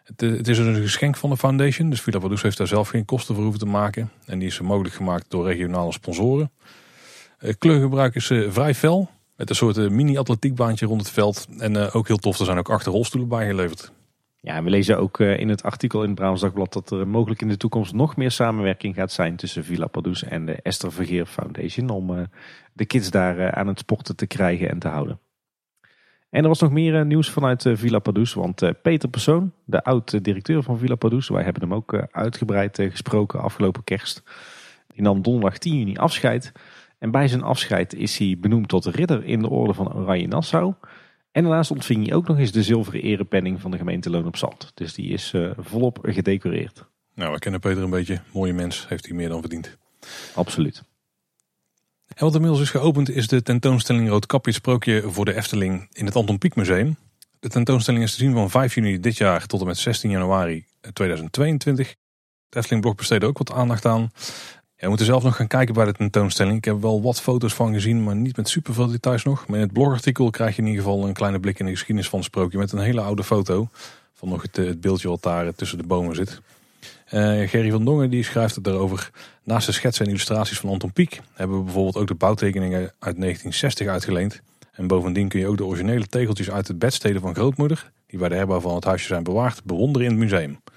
Het, 0.04 0.22
eh, 0.22 0.44
is 0.44 0.58
een 0.58 0.74
geschenk 0.74 1.16
van 1.16 1.30
de 1.30 1.36
foundation, 1.36 1.90
dus 1.90 2.00
Villa 2.00 2.18
Padus 2.18 2.42
heeft 2.42 2.56
daar 2.56 2.66
zelf 2.66 2.88
geen 2.88 3.04
kosten 3.04 3.34
voor 3.34 3.44
hoeven 3.44 3.60
te 3.60 3.66
maken. 3.66 4.10
En 4.26 4.38
die 4.38 4.48
is 4.48 4.60
mogelijk 4.60 4.94
gemaakt 4.94 5.24
door 5.28 5.46
regionale 5.46 5.92
sponsoren. 5.92 6.50
Kleurgebruik 7.58 8.14
is 8.14 8.30
eh, 8.30 8.50
vrij 8.50 8.74
fel, 8.74 9.10
met 9.36 9.50
een 9.50 9.56
soort 9.56 9.90
mini-atletiekbaantje 9.90 10.86
rond 10.86 11.00
het 11.00 11.10
veld. 11.10 11.46
En 11.58 11.92
ook 11.92 12.06
heel 12.06 12.16
tof, 12.16 12.38
er 12.38 12.44
zijn 12.44 12.58
ook 12.58 12.70
achter 12.70 12.92
rolstoelen 12.92 13.28
bijgeleverd. 13.28 13.92
Ja, 14.44 14.62
we 14.62 14.70
lezen 14.70 14.98
ook 14.98 15.20
eh, 15.20 15.38
in 15.38 15.48
het 15.48 15.62
artikel 15.62 16.02
in 16.02 16.08
het 16.08 16.18
Brabants 16.18 16.42
Dagblad 16.42 16.72
dat 16.72 16.90
er 16.90 17.08
mogelijk 17.08 17.42
in 17.42 17.48
de 17.48 17.56
toekomst 17.56 17.92
nog 17.92 18.16
meer 18.16 18.30
samenwerking 18.30 18.94
gaat 18.94 19.12
zijn 19.12 19.36
tussen 19.36 19.64
Villa 19.64 19.86
Padus 19.86 20.24
en 20.24 20.46
de 20.46 20.62
Esther 20.62 20.92
Vergeer 20.92 21.26
Foundation 21.26 21.88
om 21.88 22.18
eh, 22.18 22.22
de 22.72 22.84
kids 22.84 23.10
daar 23.10 23.38
eh, 23.38 23.48
aan 23.48 23.66
het 23.66 23.78
sporten 23.78 24.16
te 24.16 24.26
krijgen 24.26 24.68
en 24.70 24.78
te 24.78 24.88
houden. 24.88 25.20
En 26.30 26.42
er 26.42 26.48
was 26.48 26.60
nog 26.60 26.70
meer 26.70 27.06
nieuws 27.06 27.30
vanuit 27.30 27.70
Villa 27.72 27.98
Padus, 27.98 28.34
want 28.34 28.82
Peter 28.82 29.08
Persoon, 29.08 29.52
de 29.64 29.84
oud-directeur 29.84 30.62
van 30.62 30.78
Villa 30.78 30.94
Padus, 30.94 31.28
wij 31.28 31.42
hebben 31.42 31.62
hem 31.62 31.74
ook 31.74 32.06
uitgebreid 32.10 32.78
gesproken 32.90 33.40
afgelopen 33.40 33.84
kerst, 33.84 34.22
die 34.86 35.02
nam 35.02 35.22
donderdag 35.22 35.58
10 35.58 35.78
juni 35.78 35.96
afscheid. 35.96 36.52
En 36.98 37.10
bij 37.10 37.28
zijn 37.28 37.42
afscheid 37.42 37.94
is 37.94 38.18
hij 38.18 38.36
benoemd 38.40 38.68
tot 38.68 38.86
ridder 38.86 39.24
in 39.24 39.40
de 39.40 39.48
orde 39.48 39.74
van 39.74 39.94
Oranje 39.94 40.28
Nassau. 40.28 40.74
En 41.32 41.42
daarnaast 41.42 41.70
ontving 41.70 42.06
hij 42.06 42.16
ook 42.16 42.28
nog 42.28 42.38
eens 42.38 42.52
de 42.52 42.62
zilveren 42.62 43.02
erepenning 43.02 43.60
van 43.60 43.70
de 43.70 43.76
gemeente 43.76 44.10
Loon 44.10 44.26
op 44.26 44.36
Zand. 44.36 44.70
Dus 44.74 44.94
die 44.94 45.12
is 45.12 45.32
uh, 45.32 45.50
volop 45.56 45.98
gedecoreerd. 46.02 46.84
Nou, 47.14 47.32
we 47.32 47.38
kennen 47.38 47.60
Peter 47.60 47.82
een 47.82 47.90
beetje. 47.90 48.20
Mooie 48.32 48.52
mens, 48.52 48.88
heeft 48.88 49.06
hij 49.06 49.16
meer 49.16 49.28
dan 49.28 49.40
verdiend. 49.40 49.78
Absoluut. 50.34 50.82
En 52.14 52.24
wat 52.24 52.34
inmiddels 52.34 52.60
is 52.60 52.70
geopend 52.70 53.10
is 53.10 53.28
de 53.28 53.42
tentoonstelling 53.42 54.08
Roodkapje 54.08 54.52
Sprookje 54.52 55.02
voor 55.06 55.24
de 55.24 55.34
Efteling 55.34 55.88
in 55.92 56.06
het 56.06 56.16
Anton 56.16 56.38
Pieck 56.38 56.54
Museum. 56.54 56.96
De 57.40 57.48
tentoonstelling 57.48 58.02
is 58.02 58.12
te 58.12 58.18
zien 58.18 58.32
van 58.32 58.50
5 58.50 58.74
juni 58.74 59.00
dit 59.00 59.16
jaar 59.16 59.46
tot 59.46 59.60
en 59.60 59.66
met 59.66 59.78
16 59.78 60.10
januari 60.10 60.66
2022. 60.92 61.94
De 62.48 62.58
Efteling 62.58 62.82
Blog 62.82 62.94
besteedde 62.94 63.26
ook 63.26 63.38
wat 63.38 63.52
aandacht 63.52 63.84
aan 63.84 64.10
we 64.82 64.88
moeten 64.88 65.06
zelf 65.06 65.22
nog 65.22 65.36
gaan 65.36 65.46
kijken 65.46 65.74
bij 65.74 65.84
de 65.84 65.92
tentoonstelling. 65.92 66.56
Ik 66.56 66.64
heb 66.64 66.80
wel 66.80 67.02
wat 67.02 67.20
foto's 67.20 67.54
van 67.54 67.72
gezien, 67.72 68.02
maar 68.02 68.16
niet 68.16 68.36
met 68.36 68.48
superveel 68.48 68.86
details 68.86 69.24
nog. 69.24 69.46
Maar 69.46 69.56
in 69.56 69.62
het 69.62 69.72
blogartikel 69.72 70.30
krijg 70.30 70.56
je 70.56 70.62
in 70.62 70.68
ieder 70.68 70.82
geval 70.82 71.06
een 71.06 71.12
kleine 71.12 71.40
blik 71.40 71.58
in 71.58 71.64
de 71.64 71.70
geschiedenis 71.70 72.08
van 72.08 72.18
het 72.18 72.28
sprookje. 72.28 72.58
Met 72.58 72.72
een 72.72 72.78
hele 72.78 73.00
oude 73.00 73.24
foto 73.24 73.68
van 74.12 74.28
nog 74.28 74.42
het, 74.42 74.56
het 74.56 74.80
beeldje 74.80 75.08
wat 75.08 75.22
daar 75.22 75.54
tussen 75.54 75.78
de 75.78 75.86
bomen 75.86 76.14
zit. 76.14 76.40
Uh, 77.12 77.48
Gerry 77.48 77.70
van 77.70 77.84
Dongen 77.84 78.10
die 78.10 78.24
schrijft 78.24 78.54
het 78.54 78.66
erover. 78.66 79.10
Naast 79.44 79.66
de 79.66 79.72
schetsen 79.72 80.04
en 80.04 80.10
illustraties 80.10 80.58
van 80.58 80.70
Anton 80.70 80.92
Pieck 80.92 81.20
hebben 81.32 81.56
we 81.56 81.64
bijvoorbeeld 81.64 81.96
ook 81.96 82.08
de 82.08 82.14
bouwtekeningen 82.14 82.80
uit 82.80 83.20
1960 83.20 83.86
uitgeleend. 83.86 84.40
En 84.72 84.86
bovendien 84.86 85.28
kun 85.28 85.40
je 85.40 85.46
ook 85.46 85.56
de 85.56 85.64
originele 85.64 86.06
tegeltjes 86.06 86.50
uit 86.50 86.68
het 86.68 86.78
bedsteden 86.78 87.20
van 87.20 87.34
grootmoeder, 87.34 87.92
die 88.06 88.18
bij 88.18 88.28
de 88.28 88.34
herbouw 88.34 88.60
van 88.60 88.74
het 88.74 88.84
huisje 88.84 89.06
zijn 89.06 89.22
bewaard, 89.22 89.64
bewonderen 89.64 90.06
in 90.06 90.12
het 90.12 90.22
museum. 90.22 90.60
Dat 90.64 90.74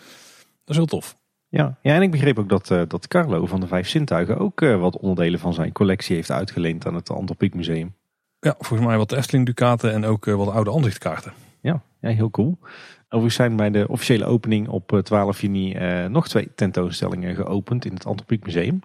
is 0.65 0.75
heel 0.75 0.85
tof. 0.85 1.15
Ja, 1.49 1.77
ja 1.81 1.95
en 1.95 2.01
ik 2.01 2.11
begreep 2.11 2.39
ook 2.39 2.49
dat, 2.49 2.69
uh, 2.69 2.81
dat 2.87 3.07
Carlo 3.07 3.45
van 3.45 3.59
de 3.59 3.67
Vijf 3.67 3.87
Zintuigen 3.87 4.37
ook 4.37 4.61
uh, 4.61 4.79
wat 4.79 4.97
onderdelen 4.97 5.39
van 5.39 5.53
zijn 5.53 5.71
collectie 5.71 6.15
heeft 6.15 6.31
uitgeleend 6.31 6.87
aan 6.87 6.95
het 6.95 7.09
Antropiek 7.09 7.53
Museum. 7.53 7.93
Ja, 8.39 8.55
volgens 8.59 8.87
mij 8.87 8.97
wat 8.97 9.11
Efteling 9.11 9.45
Ducaten 9.45 9.93
en 9.93 10.05
ook 10.05 10.25
uh, 10.25 10.35
wat 10.35 10.49
oude 10.49 10.73
aanzichtkaarten. 10.73 11.33
Ja, 11.61 11.81
ja, 11.99 12.09
heel 12.09 12.29
cool. 12.29 12.57
Overigens 13.03 13.35
zijn 13.35 13.55
bij 13.55 13.71
de 13.71 13.87
officiële 13.87 14.25
opening 14.25 14.67
op 14.67 14.99
12 15.03 15.41
juni 15.41 15.73
nog 16.07 16.27
twee 16.27 16.51
tentoonstellingen 16.55 17.35
geopend 17.35 17.85
in 17.85 17.93
het 17.93 18.05
Antropiek 18.05 18.45
Museum. 18.45 18.79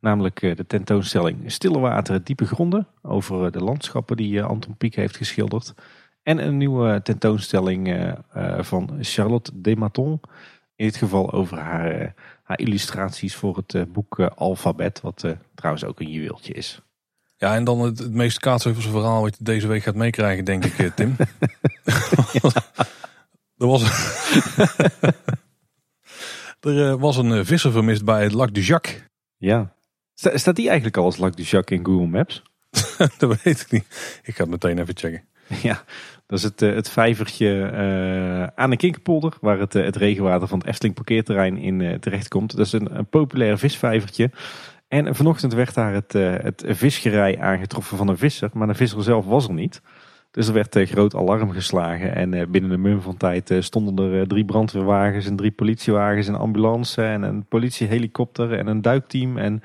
Namelijk 0.00 0.40
de 0.40 0.66
tentoonstelling 0.66 1.52
Stille 1.52 1.78
Water, 1.78 2.24
Diepe 2.24 2.46
Gronden 2.46 2.86
over 3.02 3.52
de 3.52 3.62
landschappen 3.62 4.16
die 4.16 4.42
Anton 4.42 4.76
Pieck 4.76 4.94
heeft 4.94 5.16
geschilderd. 5.16 5.74
En 6.22 6.46
een 6.46 6.56
nieuwe 6.56 7.02
tentoonstelling 7.02 8.14
van 8.60 8.90
Charlotte 9.00 9.50
Dematon 9.54 10.20
in 10.80 10.86
dit 10.86 10.96
geval 10.96 11.32
over 11.32 11.58
haar, 11.58 12.00
eh, 12.00 12.08
haar 12.42 12.58
illustraties 12.58 13.34
voor 13.34 13.56
het 13.56 13.74
eh, 13.74 13.82
boek 13.88 14.18
eh, 14.18 14.26
Alfabet, 14.34 15.00
wat 15.00 15.24
trouwens 15.54 15.84
ook 15.84 16.00
een 16.00 16.10
juweeltje 16.10 16.52
is. 16.52 16.80
Ja, 17.36 17.54
en 17.54 17.64
dan 17.64 17.80
het, 17.80 17.98
het 17.98 18.12
meest 18.12 18.38
kaatsheuvelste 18.38 18.90
verhaal 18.90 19.22
wat 19.22 19.36
je 19.38 19.44
deze 19.44 19.66
week 19.66 19.82
gaat 19.82 19.94
meekrijgen, 19.94 20.44
denk 20.44 20.64
ik, 20.64 20.94
Tim. 20.94 21.16
er 23.56 23.66
was, 23.66 23.82
er 26.60 26.98
was 26.98 27.16
een 27.16 27.46
visser 27.46 27.72
vermist 27.72 28.04
bij 28.04 28.22
het 28.22 28.32
Lac 28.32 28.54
du 28.54 28.60
Jacques. 28.60 29.02
Ja. 29.36 29.74
Staat 30.14 30.56
die 30.56 30.66
eigenlijk 30.66 30.96
al 30.96 31.04
als 31.04 31.16
Lac 31.16 31.36
du 31.36 31.42
Jacques 31.42 31.78
in 31.78 31.84
Google 31.84 32.06
Maps? 32.06 32.42
dat 33.18 33.42
weet 33.42 33.60
ik 33.60 33.70
niet. 33.70 34.20
Ik 34.22 34.34
ga 34.34 34.42
het 34.42 34.50
meteen 34.50 34.78
even 34.78 34.96
checken. 34.96 35.24
Ja, 35.62 35.84
dat 36.30 36.38
is 36.38 36.44
het, 36.44 36.62
eh, 36.62 36.74
het 36.74 36.90
vijvertje 36.90 37.70
uh, 37.72 38.46
aan 38.54 38.70
de 38.70 38.76
Kinkerpolder, 38.76 39.32
waar 39.40 39.58
het, 39.58 39.74
eh, 39.74 39.84
het 39.84 39.96
regenwater 39.96 40.48
van 40.48 40.58
het 40.58 40.66
Efteling 40.66 40.94
parkeerterrein 40.94 41.56
in 41.56 41.80
uh, 41.80 41.94
terecht 41.94 42.28
komt. 42.28 42.56
Dat 42.56 42.66
is 42.66 42.72
een, 42.72 42.96
een 42.98 43.06
populair 43.06 43.58
visvijvertje. 43.58 44.30
En 44.88 45.14
vanochtend 45.14 45.54
werd 45.54 45.74
daar 45.74 45.92
het, 45.92 46.12
het 46.42 46.64
visgerij 46.66 47.40
aangetroffen 47.40 47.96
van 47.96 48.08
een 48.08 48.18
visser, 48.18 48.50
maar 48.52 48.66
de 48.66 48.74
visser 48.74 49.02
zelf 49.02 49.26
was 49.26 49.48
er 49.48 49.54
niet. 49.54 49.82
Dus 50.30 50.46
er 50.46 50.52
werd 50.52 50.78
groot 50.78 51.14
alarm 51.14 51.50
geslagen 51.50 52.14
en 52.14 52.50
binnen 52.50 52.70
een 52.70 52.80
mum 52.80 53.00
van 53.00 53.16
tijd 53.16 53.54
stonden 53.58 54.12
er 54.12 54.28
drie 54.28 54.44
brandweerwagens 54.44 55.26
en 55.26 55.36
drie 55.36 55.50
politiewagens, 55.50 56.26
een 56.26 56.34
ambulance 56.34 57.02
en 57.02 57.22
een 57.22 57.44
politiehelikopter 57.44 58.52
en 58.52 58.66
een 58.66 58.82
duikteam. 58.82 59.38
En 59.38 59.62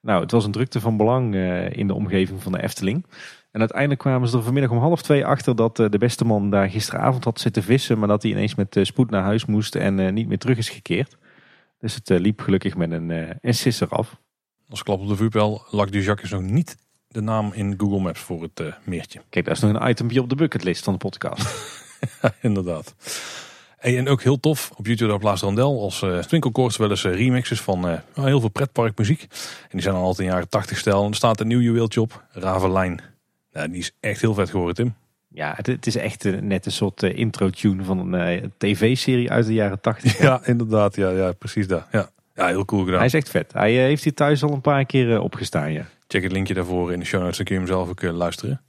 nou, 0.00 0.22
het 0.22 0.30
was 0.30 0.44
een 0.44 0.52
drukte 0.52 0.80
van 0.80 0.96
belang 0.96 1.34
in 1.74 1.86
de 1.86 1.94
omgeving 1.94 2.42
van 2.42 2.52
de 2.52 2.62
Efteling. 2.62 3.04
En 3.50 3.60
uiteindelijk 3.60 4.00
kwamen 4.00 4.28
ze 4.28 4.36
er 4.36 4.42
vanmiddag 4.42 4.70
om 4.70 4.78
half 4.78 5.02
twee 5.02 5.26
achter 5.26 5.56
dat 5.56 5.78
eh, 5.78 5.90
de 5.90 5.98
beste 5.98 6.24
man 6.24 6.50
daar 6.50 6.70
gisteravond 6.70 7.24
had 7.24 7.40
zitten 7.40 7.62
vissen. 7.62 7.98
Maar 7.98 8.08
dat 8.08 8.22
hij 8.22 8.30
ineens 8.30 8.54
met 8.54 8.76
eh, 8.76 8.84
spoed 8.84 9.10
naar 9.10 9.22
huis 9.22 9.44
moest 9.44 9.74
en 9.74 9.98
eh, 9.98 10.12
niet 10.12 10.28
meer 10.28 10.38
terug 10.38 10.58
is 10.58 10.68
gekeerd. 10.68 11.16
Dus 11.78 11.94
het 11.94 12.08
liep 12.08 12.40
gelukkig 12.40 12.76
met 12.76 12.90
een, 12.90 13.10
een 13.40 13.54
sisser 13.54 13.88
af. 13.88 14.16
Als 14.68 14.82
klap 14.82 15.00
op 15.00 15.08
de 15.08 15.16
vuurpijl, 15.16 15.66
Lac 15.70 15.92
du 15.92 16.02
Jacques 16.02 16.30
is 16.32 16.38
nog 16.38 16.50
niet 16.50 16.76
de 17.08 17.20
naam 17.20 17.52
in 17.52 17.74
Google 17.76 18.00
Maps 18.00 18.20
voor 18.20 18.42
het 18.42 18.62
meertje. 18.84 19.20
Kijk, 19.28 19.44
daar 19.44 19.54
is 19.54 19.60
nog 19.60 19.74
een 19.74 19.88
itempje 19.88 20.20
op 20.20 20.28
de 20.28 20.34
bucketlist 20.34 20.84
van 20.84 20.92
de 20.92 20.98
podcast. 20.98 21.54
ja, 22.22 22.34
inderdaad. 22.48 22.94
en 23.78 24.08
ook 24.08 24.22
heel 24.22 24.40
tof, 24.40 24.70
op 24.76 24.86
YouTube 24.86 25.12
op 25.12 25.22
Laas 25.22 25.40
Randel 25.40 25.80
als 25.80 26.02
uh, 26.02 26.18
Twinkelkoorts 26.18 26.76
wel 26.76 26.90
eens 26.90 27.04
remixes 27.04 27.60
van 27.60 28.00
heel 28.14 28.40
veel 28.40 28.48
pretparkmuziek. 28.48 29.22
En 29.62 29.68
die 29.70 29.82
zijn 29.82 29.94
al 29.94 30.02
altijd 30.02 30.28
in 30.28 30.34
jaren 30.34 30.48
80 30.48 30.78
stijl. 30.78 31.02
En 31.04 31.10
er 31.10 31.16
staat 31.16 31.40
een 31.40 31.46
nieuw 31.46 31.60
juweeltje 31.60 32.00
op, 32.00 32.24
Ravelijn. 32.30 33.09
Nou, 33.52 33.68
die 33.68 33.78
is 33.78 33.92
echt 34.00 34.20
heel 34.20 34.34
vet 34.34 34.50
geworden, 34.50 34.74
Tim. 34.74 34.94
Ja, 35.32 35.52
het, 35.56 35.66
het 35.66 35.86
is 35.86 35.96
echt 35.96 36.24
eh, 36.24 36.40
net 36.40 36.66
een 36.66 36.72
soort 36.72 37.02
eh, 37.02 37.18
intro-tune 37.18 37.84
van 37.84 37.98
een 37.98 38.14
eh, 38.14 38.44
tv-serie 38.58 39.30
uit 39.30 39.46
de 39.46 39.52
jaren 39.52 39.80
80. 39.80 40.18
Ja, 40.18 40.40
inderdaad. 40.44 40.96
Ja, 40.96 41.10
ja 41.10 41.32
precies 41.32 41.66
dat. 41.66 41.86
Ja. 41.92 42.10
ja, 42.34 42.46
heel 42.46 42.64
cool 42.64 42.84
gedaan. 42.84 42.98
Hij 42.98 43.06
is 43.06 43.14
echt 43.14 43.30
vet. 43.30 43.52
Hij 43.52 43.72
heeft 43.72 44.04
hier 44.04 44.14
thuis 44.14 44.42
al 44.42 44.52
een 44.52 44.60
paar 44.60 44.84
keer 44.84 45.20
opgestaan, 45.20 45.72
ja. 45.72 45.84
Check 46.06 46.22
het 46.22 46.32
linkje 46.32 46.54
daarvoor 46.54 46.92
in 46.92 46.98
de 46.98 47.04
show 47.04 47.20
notes, 47.20 47.36
dan 47.36 47.46
kun 47.46 47.54
je 47.54 47.60
hem 47.60 47.70
zelf 47.70 47.88
ook 47.88 48.02
luisteren. 48.02 48.60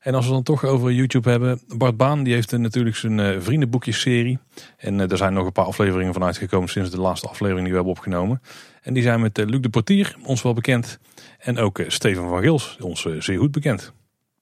En 0.00 0.14
als 0.14 0.26
we 0.26 0.32
dan 0.32 0.42
toch 0.42 0.64
over 0.64 0.92
YouTube 0.92 1.30
hebben, 1.30 1.60
Bart 1.76 1.96
Baan 1.96 2.22
die 2.22 2.34
heeft 2.34 2.52
natuurlijk 2.52 2.96
zijn 2.96 3.42
vriendenboekjes-serie. 3.42 4.38
En 4.76 5.10
er 5.10 5.16
zijn 5.16 5.32
nog 5.32 5.46
een 5.46 5.52
paar 5.52 5.64
afleveringen 5.64 6.12
van 6.12 6.24
uitgekomen 6.24 6.68
sinds 6.68 6.90
de 6.90 7.00
laatste 7.00 7.28
aflevering 7.28 7.62
die 7.62 7.70
we 7.70 7.76
hebben 7.76 7.94
opgenomen. 7.94 8.42
En 8.82 8.94
die 8.94 9.02
zijn 9.02 9.20
met 9.20 9.36
Luc 9.36 9.60
de 9.60 9.68
Portier, 9.68 10.16
ons 10.22 10.42
wel 10.42 10.54
bekend. 10.54 10.98
En 11.38 11.58
ook 11.58 11.84
Steven 11.86 12.28
van 12.28 12.40
Gils, 12.40 12.76
ons 12.80 13.06
zeer 13.18 13.38
goed 13.38 13.52
bekend. 13.52 13.92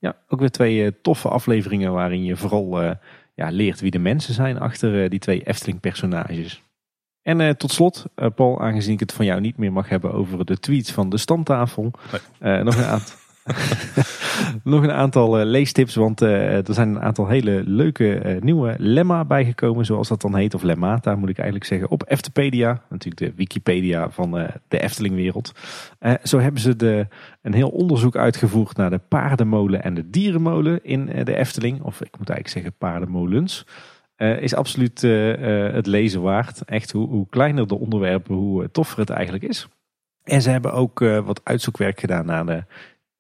Ja, 0.04 0.16
ook 0.28 0.40
weer 0.40 0.50
twee 0.50 0.84
eh, 0.84 0.92
toffe 1.02 1.28
afleveringen 1.28 1.92
waarin 1.92 2.24
je 2.24 2.36
vooral 2.36 2.82
eh, 2.82 2.90
ja, 3.34 3.48
leert 3.48 3.80
wie 3.80 3.90
de 3.90 3.98
mensen 3.98 4.34
zijn 4.34 4.58
achter 4.58 5.02
eh, 5.02 5.10
die 5.10 5.18
twee 5.18 5.42
Efteling-personages. 5.42 6.62
En 7.22 7.56
tot 7.56 7.72
slot, 7.72 8.04
Paul, 8.34 8.60
aangezien 8.60 8.92
ik 8.92 9.00
het 9.00 9.12
van 9.12 9.24
jou 9.24 9.40
niet 9.40 9.56
meer 9.56 9.72
mag 9.72 9.88
hebben 9.88 10.12
over 10.12 10.44
de 10.44 10.58
tweets 10.58 10.92
van 10.92 11.10
de 11.10 11.16
stamtafel, 11.16 11.90
eh, 12.38 12.60
nog 12.62 12.76
een 12.76 12.84
aantal. 12.84 13.16
nog 14.64 14.82
een 14.82 14.92
aantal 14.92 15.38
eh, 15.38 15.46
leestips, 15.46 15.94
want 15.94 16.22
eh, 16.22 16.68
er 16.68 16.74
zijn 16.74 16.88
een 16.88 17.00
aantal 17.00 17.28
hele 17.28 17.62
leuke 17.66 18.18
eh, 18.18 18.42
nieuwe 18.42 18.74
lemma 18.78 19.24
bijgekomen, 19.24 19.84
zoals 19.84 20.08
dat 20.08 20.20
dan 20.20 20.36
heet, 20.36 20.54
of 20.54 20.62
lemmata 20.62 21.16
moet 21.16 21.28
ik 21.28 21.36
eigenlijk 21.36 21.68
zeggen, 21.68 21.90
op 21.90 22.04
Eftepedia, 22.06 22.82
natuurlijk 22.88 23.22
de 23.22 23.36
Wikipedia 23.36 24.10
van 24.10 24.30
de 24.68 24.78
Eftelingwereld. 24.78 25.52
Zo 26.22 26.38
hebben 26.38 26.60
ze 26.60 26.76
de, 26.76 27.06
een 27.42 27.54
heel 27.54 27.68
onderzoek 27.68 28.16
uitgevoerd 28.16 28.76
naar 28.76 28.90
de 28.90 29.00
paardenmolen 29.08 29.82
en 29.82 29.94
de 29.94 30.10
dierenmolen 30.10 30.84
in 30.84 31.06
de 31.24 31.36
Efteling, 31.36 31.82
of 31.82 32.00
ik 32.00 32.18
moet 32.18 32.28
eigenlijk 32.28 32.48
zeggen 32.48 32.72
paardenmolens. 32.78 33.66
Is 34.16 34.54
absoluut 34.54 35.00
het 35.72 35.86
lezen 35.86 36.22
waard. 36.22 36.64
Echt, 36.64 36.92
hoe, 36.92 37.08
hoe 37.08 37.26
kleiner 37.28 37.66
de 37.66 37.78
onderwerpen, 37.78 38.34
hoe 38.34 38.70
toffer 38.70 38.98
het 38.98 39.10
eigenlijk 39.10 39.44
is. 39.44 39.68
En 40.22 40.42
ze 40.42 40.50
hebben 40.50 40.72
ook 40.72 40.98
wat 40.98 41.40
uitzoekwerk 41.44 42.00
gedaan 42.00 42.26
naar 42.26 42.46
de 42.46 42.64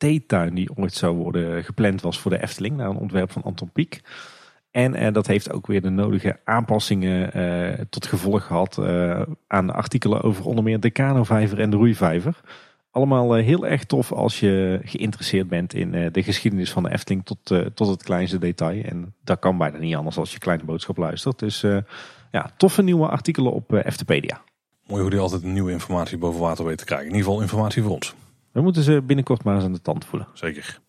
theetuin 0.04 0.54
die 0.54 0.76
ooit 0.76 0.94
zou 0.94 1.16
worden 1.16 1.64
gepland 1.64 2.00
was 2.00 2.20
voor 2.20 2.30
de 2.30 2.42
Efteling. 2.42 2.76
Naar 2.76 2.88
een 2.88 2.96
ontwerp 2.96 3.30
van 3.30 3.42
Anton 3.42 3.70
Pieck. 3.72 4.00
En 4.70 4.94
eh, 4.94 5.12
dat 5.12 5.26
heeft 5.26 5.52
ook 5.52 5.66
weer 5.66 5.82
de 5.82 5.90
nodige 5.90 6.40
aanpassingen 6.44 7.32
eh, 7.32 7.84
tot 7.90 8.06
gevolg 8.06 8.44
gehad 8.44 8.78
eh, 8.78 9.22
aan 9.46 9.70
artikelen 9.70 10.22
over 10.22 10.44
onder 10.44 10.64
meer 10.64 10.80
de 10.80 10.90
kanovijver 10.90 11.60
en 11.60 11.70
de 11.70 11.76
roeivijver. 11.76 12.40
Allemaal 12.94 13.36
eh, 13.36 13.44
heel 13.44 13.66
erg 13.66 13.84
tof 13.84 14.12
als 14.12 14.40
je 14.40 14.80
geïnteresseerd 14.84 15.48
bent 15.48 15.74
in 15.74 15.94
eh, 15.94 16.12
de 16.12 16.22
geschiedenis 16.22 16.72
van 16.72 16.82
de 16.82 16.92
Efteling 16.92 17.24
tot, 17.24 17.50
eh, 17.50 17.58
tot 17.58 17.88
het 17.88 18.02
kleinste 18.02 18.38
detail. 18.38 18.84
En 18.84 19.14
dat 19.24 19.38
kan 19.38 19.58
bijna 19.58 19.78
niet 19.78 19.94
anders 19.94 20.16
als 20.16 20.32
je 20.32 20.38
kleine 20.38 20.64
boodschap 20.64 20.96
luistert. 20.96 21.38
Dus 21.38 21.60
ja, 22.30 22.50
toffe 22.56 22.82
nieuwe 22.82 23.08
artikelen 23.08 23.52
op 23.52 23.72
Eftepedia. 23.72 24.42
Mooi 24.86 25.00
hoe 25.00 25.10
die 25.10 25.20
altijd 25.20 25.42
nieuwe 25.42 25.72
informatie 25.72 26.18
boven 26.18 26.40
water 26.40 26.64
weet 26.64 26.78
te 26.78 26.84
krijgen. 26.84 27.06
In 27.06 27.12
ieder 27.12 27.26
geval 27.26 27.42
informatie 27.42 27.82
voor 27.82 27.92
ons. 27.92 28.14
We 28.54 28.60
moeten 28.62 28.82
ze 28.82 29.02
binnenkort 29.02 29.44
maar 29.44 29.54
eens 29.54 29.64
aan 29.64 29.72
de 29.72 29.80
tand 29.80 30.04
voelen. 30.04 30.28
Zeker. 30.32 30.80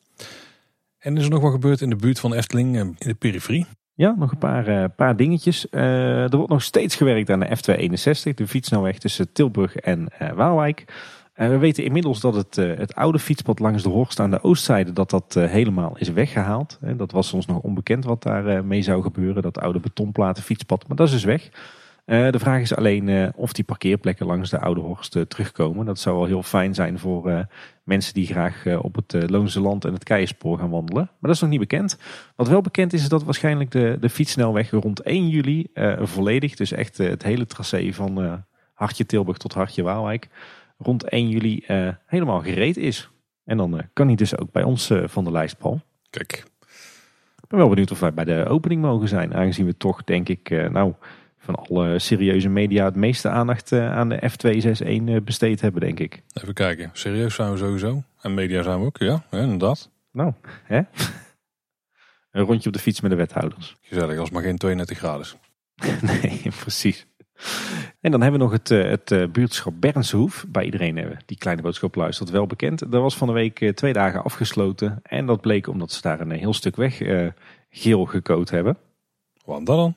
En 0.98 1.18
is 1.18 1.24
er 1.24 1.30
nog 1.30 1.42
wat 1.42 1.52
gebeurd 1.52 1.82
in 1.82 1.90
de 1.90 1.96
buurt 1.96 2.20
van 2.20 2.34
Efteling, 2.34 2.76
eh, 2.76 2.82
in 2.82 2.96
de 2.98 3.14
periferie? 3.14 3.66
Ja, 3.94 4.16
nog 4.18 4.32
een 4.32 4.38
paar, 4.38 4.68
eh, 4.68 4.86
paar 4.96 5.16
dingetjes. 5.16 5.70
Eh, 5.70 6.24
er 6.24 6.36
wordt 6.36 6.52
nog 6.52 6.64
steeds 6.64 6.96
gewerkt 6.96 7.30
aan 7.30 7.40
de 7.40 7.56
F261, 7.56 8.34
de 8.34 8.48
fietsnelweg 8.48 8.98
tussen 8.98 9.32
Tilburg 9.32 9.76
en 9.76 10.08
eh, 10.18 10.32
Waalwijk. 10.32 10.86
We 11.34 11.58
weten 11.58 11.84
inmiddels 11.84 12.20
dat 12.20 12.36
het, 12.36 12.56
het 12.56 12.96
oude 12.96 13.20
fietspad 13.20 13.60
langs 13.60 13.84
de 13.84 13.90
Horst 13.90 14.20
aan 14.20 14.32
de 14.32 14.44
oostzijde 14.44 14.94
dat 14.94 15.10
dat 15.10 15.34
helemaal 15.34 15.98
is 15.98 16.10
weggehaald. 16.10 16.78
Eh, 16.82 16.98
dat 16.98 17.12
was 17.12 17.34
ons 17.34 17.46
nog 17.46 17.62
onbekend 17.62 18.06
wat 18.06 18.24
daar 18.24 18.66
mee 18.66 18.82
zou 18.82 19.02
gebeuren, 19.02 19.42
dat 19.42 19.60
oude 19.60 19.80
betonplaten 19.80 20.44
fietspad. 20.44 20.88
Maar 20.88 20.98
dat 20.98 21.08
is 21.08 21.14
dus 21.14 21.24
weg. 21.24 21.50
Eh, 22.06 22.30
de 22.30 22.40
vraag 22.40 22.62
is 22.62 22.76
alleen 22.76 23.10
eh, 23.10 23.28
of 23.36 23.54
die 23.54 23.64
parkeerplekken 23.64 24.26
langs 24.26 24.50
de 24.50 24.60
oude 24.60 24.82
Horst 24.82 25.16
eh, 25.16 25.22
terugkomen. 25.22 25.86
Dat 25.86 26.00
zou 26.00 26.16
wel 26.18 26.26
heel 26.26 26.44
fijn 26.44 26.74
zijn 26.74 27.00
voor 27.00 27.48
mensen 27.84 28.14
die 28.14 28.28
graag 28.28 28.78
op 28.78 28.96
het 28.96 29.30
Loonse 29.30 29.60
Land 29.60 29.86
en 29.86 29.94
het 29.94 30.04
Keienspoor 30.04 30.58
gaan 30.58 30.70
wandelen. 30.70 31.04
Maar 31.04 31.16
dat 31.20 31.36
is 31.36 31.42
nog 31.42 31.50
niet 31.50 31.60
bekend. 31.60 31.98
Wat 32.36 32.48
wel 32.48 32.62
bekend 32.62 32.94
is, 32.94 33.02
is 33.02 33.10
dat 33.10 33.24
waarschijnlijk 33.24 33.72
de, 33.72 33.98
de 34.00 34.10
fietssnelweg 34.10 34.70
rond 34.70 35.02
1 35.02 35.28
juli 35.28 35.68
volledig, 36.00 36.56
dus 36.56 36.72
echt 36.72 36.98
het 36.98 37.24
hele 37.24 37.46
tracé 37.46 37.94
van 37.94 38.44
Hartje 38.74 39.06
Tilburg 39.06 39.38
tot 39.38 39.54
Hartje 39.54 39.84
Waalwijk, 39.84 40.30
rond 40.78 41.10
1 41.10 41.30
juli 41.30 41.64
helemaal 42.06 42.42
gereed 42.42 42.78
is. 42.78 43.10
En 43.44 43.58
dan 43.58 43.82
kan 43.94 44.08
hij 44.08 44.16
dus 44.16 44.38
ook 44.38 44.52
bij 44.52 44.64
ons 44.64 44.92
van 45.06 45.24
de 45.24 45.32
lijst, 45.32 45.58
Paul. 45.58 45.82
Kijk, 46.10 46.44
Ik 47.42 47.48
ben 47.48 47.60
wel 47.60 47.70
benieuwd 47.70 47.92
of 47.92 48.00
wij 48.00 48.14
bij 48.14 48.26
de 48.26 48.46
opening 48.48 48.82
mogen 48.82 49.08
zijn. 49.08 49.36
Aangezien 49.36 49.66
we 49.66 49.78
toch, 49.78 50.04
denk 50.04 50.30
ik, 50.30 50.70
nou, 50.72 50.94
van 51.46 51.56
alle 51.56 52.00
serieuze 52.00 52.50
media 52.50 52.86
het 52.86 52.96
meeste 52.96 53.30
aandacht 53.30 53.72
eh, 53.72 53.96
aan 53.96 54.10
de 54.10 54.32
F261 54.32 54.86
eh, 54.86 55.22
besteed 55.22 55.62
hebben, 55.62 55.82
denk 55.82 56.00
ik. 56.00 56.22
even 56.34 56.54
kijken. 56.54 56.90
Serieus 56.94 57.36
zijn 57.36 57.52
we 57.52 57.58
sowieso. 57.58 58.04
En 58.22 58.34
media 58.34 58.64
zijn 58.64 58.80
we 58.80 58.86
ook, 58.86 58.98
ja, 58.98 59.24
inderdaad. 59.32 59.90
Nou, 60.12 60.34
hè? 60.64 60.78
Een 62.32 62.44
rondje 62.44 62.68
op 62.68 62.76
de 62.76 62.82
fiets 62.82 63.02
met 63.02 63.12
de 63.12 63.18
wethouders. 63.18 63.76
Gezellig, 63.82 64.20
als 64.20 64.30
maar 64.30 64.42
geen 64.42 64.58
32 64.58 64.98
graden 64.98 65.22
is. 65.22 65.36
nee, 66.22 66.42
precies. 66.60 67.06
En 68.02 68.12
dan 68.12 68.22
hebben 68.22 68.40
we 68.40 68.46
nog 68.46 68.56
het, 68.56 68.72
eh, 68.72 68.84
het 68.84 69.32
buurtschap 69.32 69.74
Bernshoef. 69.80 70.46
Bij 70.48 70.66
iedereen 70.66 70.98
eh, 70.98 71.18
die 71.26 71.38
kleine 71.38 71.62
boodschap 71.62 71.96
luistert 71.96 72.30
wel 72.30 72.48
bekend. 72.48 72.80
Dat 72.80 73.02
was 73.02 73.18
van 73.18 73.28
de 73.28 73.34
week 73.34 73.72
twee 73.76 73.94
dagen 73.94 74.24
afgesloten. 74.24 75.00
En 75.04 75.26
dat 75.26 75.42
bleek 75.42 75.68
omdat 75.68 75.92
ze 75.92 76.02
daar 76.02 76.20
een 76.20 76.32
heel 76.32 76.54
stuk 76.54 76.76
weg 76.76 77.02
geel 77.70 78.06
gecoat 78.06 78.50
hebben. 78.50 78.78
Wat 79.46 79.66
dan? 79.66 79.96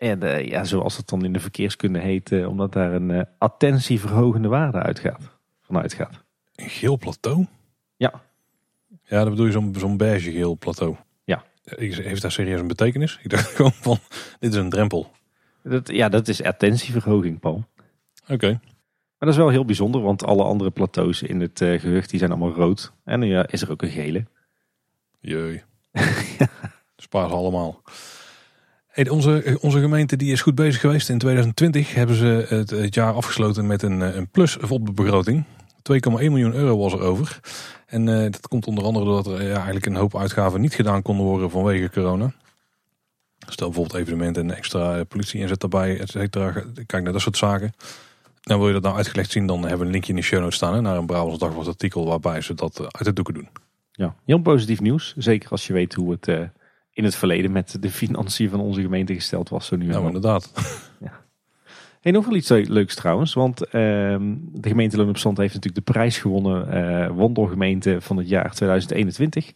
En 0.00 0.22
eh, 0.22 0.48
ja, 0.48 0.64
zoals 0.64 0.96
het 0.96 1.08
dan 1.08 1.24
in 1.24 1.32
de 1.32 1.40
verkeerskunde 1.40 1.98
heet, 1.98 2.32
eh, 2.32 2.48
omdat 2.48 2.72
daar 2.72 2.92
een 2.92 3.10
eh, 3.10 3.22
attentieverhogende 3.38 4.48
waarde 4.48 4.78
uitgaat, 4.78 5.20
vanuit 5.60 5.92
gaat. 5.92 6.24
Een 6.54 6.68
geel 6.68 6.98
plateau? 6.98 7.46
Ja. 7.96 8.22
Ja, 9.04 9.20
dat 9.20 9.30
bedoel 9.30 9.46
je 9.46 9.52
zo'n 9.52 9.74
zo'n 9.78 9.96
beige 9.96 10.30
geel 10.30 10.56
plateau. 10.58 10.96
Ja. 11.24 11.44
Heeft 11.64 12.22
dat 12.22 12.32
serieus 12.32 12.60
een 12.60 12.66
betekenis? 12.66 13.18
Ik 13.22 13.30
dacht 13.30 13.48
gewoon 13.56 13.72
van, 13.72 13.98
dit 14.38 14.52
is 14.52 14.58
een 14.58 14.70
drempel. 14.70 15.10
Dat, 15.62 15.88
ja, 15.88 16.08
dat 16.08 16.28
is 16.28 16.42
attentieverhoging, 16.42 17.40
Paul. 17.40 17.64
Oké. 18.28 18.48
Maar 19.20 19.28
dat 19.28 19.38
is 19.38 19.44
wel 19.44 19.48
heel 19.48 19.64
bijzonder, 19.64 20.00
want 20.00 20.24
alle 20.24 20.42
andere 20.42 20.70
plateaus 20.70 21.22
in 21.22 21.40
het 21.40 21.60
eh, 21.60 21.80
gehucht 21.80 22.10
die 22.10 22.18
zijn 22.18 22.30
allemaal 22.30 22.52
rood. 22.52 22.92
En 23.04 23.22
ja, 23.22 23.46
is 23.46 23.62
er 23.62 23.70
ook 23.70 23.82
een 23.82 23.90
gele. 23.90 24.26
Jee. 25.20 25.62
Spaar 26.96 27.28
ze 27.28 27.34
allemaal. 27.34 27.82
Onze, 29.08 29.58
onze 29.60 29.80
gemeente 29.80 30.16
die 30.16 30.32
is 30.32 30.42
goed 30.42 30.54
bezig 30.54 30.80
geweest. 30.80 31.08
In 31.08 31.18
2020 31.18 31.94
hebben 31.94 32.16
ze 32.16 32.44
het, 32.48 32.70
het 32.70 32.94
jaar 32.94 33.12
afgesloten 33.12 33.66
met 33.66 33.82
een, 33.82 34.02
eh, 34.02 34.14
een 34.14 34.28
plus 34.28 34.58
op 34.58 34.86
de 34.86 34.92
begroting. 34.92 35.44
2,1 35.82 36.32
miljoen 36.32 36.54
euro 36.54 36.78
was 36.78 36.92
er 36.92 37.00
over. 37.00 37.40
En 37.86 38.08
eh, 38.08 38.22
dat 38.22 38.48
komt 38.48 38.66
onder 38.66 38.84
andere 38.84 39.04
doordat 39.04 39.26
er 39.26 39.42
ja, 39.42 39.54
eigenlijk 39.54 39.86
een 39.86 39.94
hoop 39.94 40.16
uitgaven 40.16 40.60
niet 40.60 40.74
gedaan 40.74 41.02
konden 41.02 41.26
worden 41.26 41.50
vanwege 41.50 41.90
corona. 41.90 42.32
Stel 43.48 43.66
bijvoorbeeld 43.66 44.00
evenementen 44.00 44.50
en 44.50 44.56
extra 44.56 44.96
eh, 44.96 45.00
politie 45.08 45.40
inzet 45.40 45.60
daarbij, 45.60 46.00
et 46.00 46.08
cetera. 46.10 46.52
Kijk 46.86 47.02
naar 47.02 47.12
dat 47.12 47.20
soort 47.20 47.36
zaken. 47.36 47.72
Nou, 48.42 48.58
wil 48.58 48.68
je 48.68 48.74
dat 48.74 48.82
nou 48.82 48.96
uitgelegd 48.96 49.30
zien, 49.30 49.46
dan 49.46 49.60
hebben 49.60 49.78
we 49.78 49.84
een 49.84 49.90
linkje 49.90 50.12
in 50.12 50.18
de 50.18 50.24
show 50.24 50.40
notes 50.40 50.56
staan 50.56 50.82
naar 50.82 50.96
een 50.96 51.06
Brabants 51.06 51.38
Dagblad 51.38 51.66
artikel 51.66 52.06
waarbij 52.06 52.40
ze 52.40 52.54
dat 52.54 52.78
eh, 52.78 52.86
uit 52.90 53.04
de 53.04 53.12
doeken 53.12 53.34
doen. 53.34 53.48
Ja, 53.92 54.14
heel 54.24 54.38
positief 54.38 54.80
nieuws. 54.80 55.14
Zeker 55.16 55.50
als 55.50 55.66
je 55.66 55.72
weet 55.72 55.94
hoe 55.94 56.10
het 56.10 56.28
eh, 56.28 56.40
in 57.00 57.06
het 57.06 57.16
verleden 57.16 57.52
met 57.52 57.76
de 57.80 57.90
financiën 57.90 58.50
van 58.50 58.60
onze 58.60 58.80
gemeente 58.80 59.14
gesteld 59.14 59.48
was. 59.48 59.66
Zo 59.66 59.76
nu 59.76 59.84
en 59.84 59.90
Nou, 59.90 60.06
inderdaad. 60.06 60.52
Hey, 62.00 62.12
nog 62.12 62.26
wel 62.26 62.36
iets 62.36 62.48
leuks 62.48 62.94
trouwens. 62.94 63.34
Want 63.34 63.66
ehm, 63.66 64.34
de 64.52 64.68
gemeente 64.68 64.96
Loon 64.96 65.08
op 65.08 65.18
Zand 65.18 65.38
heeft 65.38 65.54
natuurlijk 65.54 65.86
de 65.86 65.92
prijs 65.92 66.18
gewonnen. 66.18 66.72
eh 66.72 67.16
wandelgemeente 67.16 68.00
van 68.00 68.16
het 68.16 68.28
jaar 68.28 68.54
2021. 68.54 69.52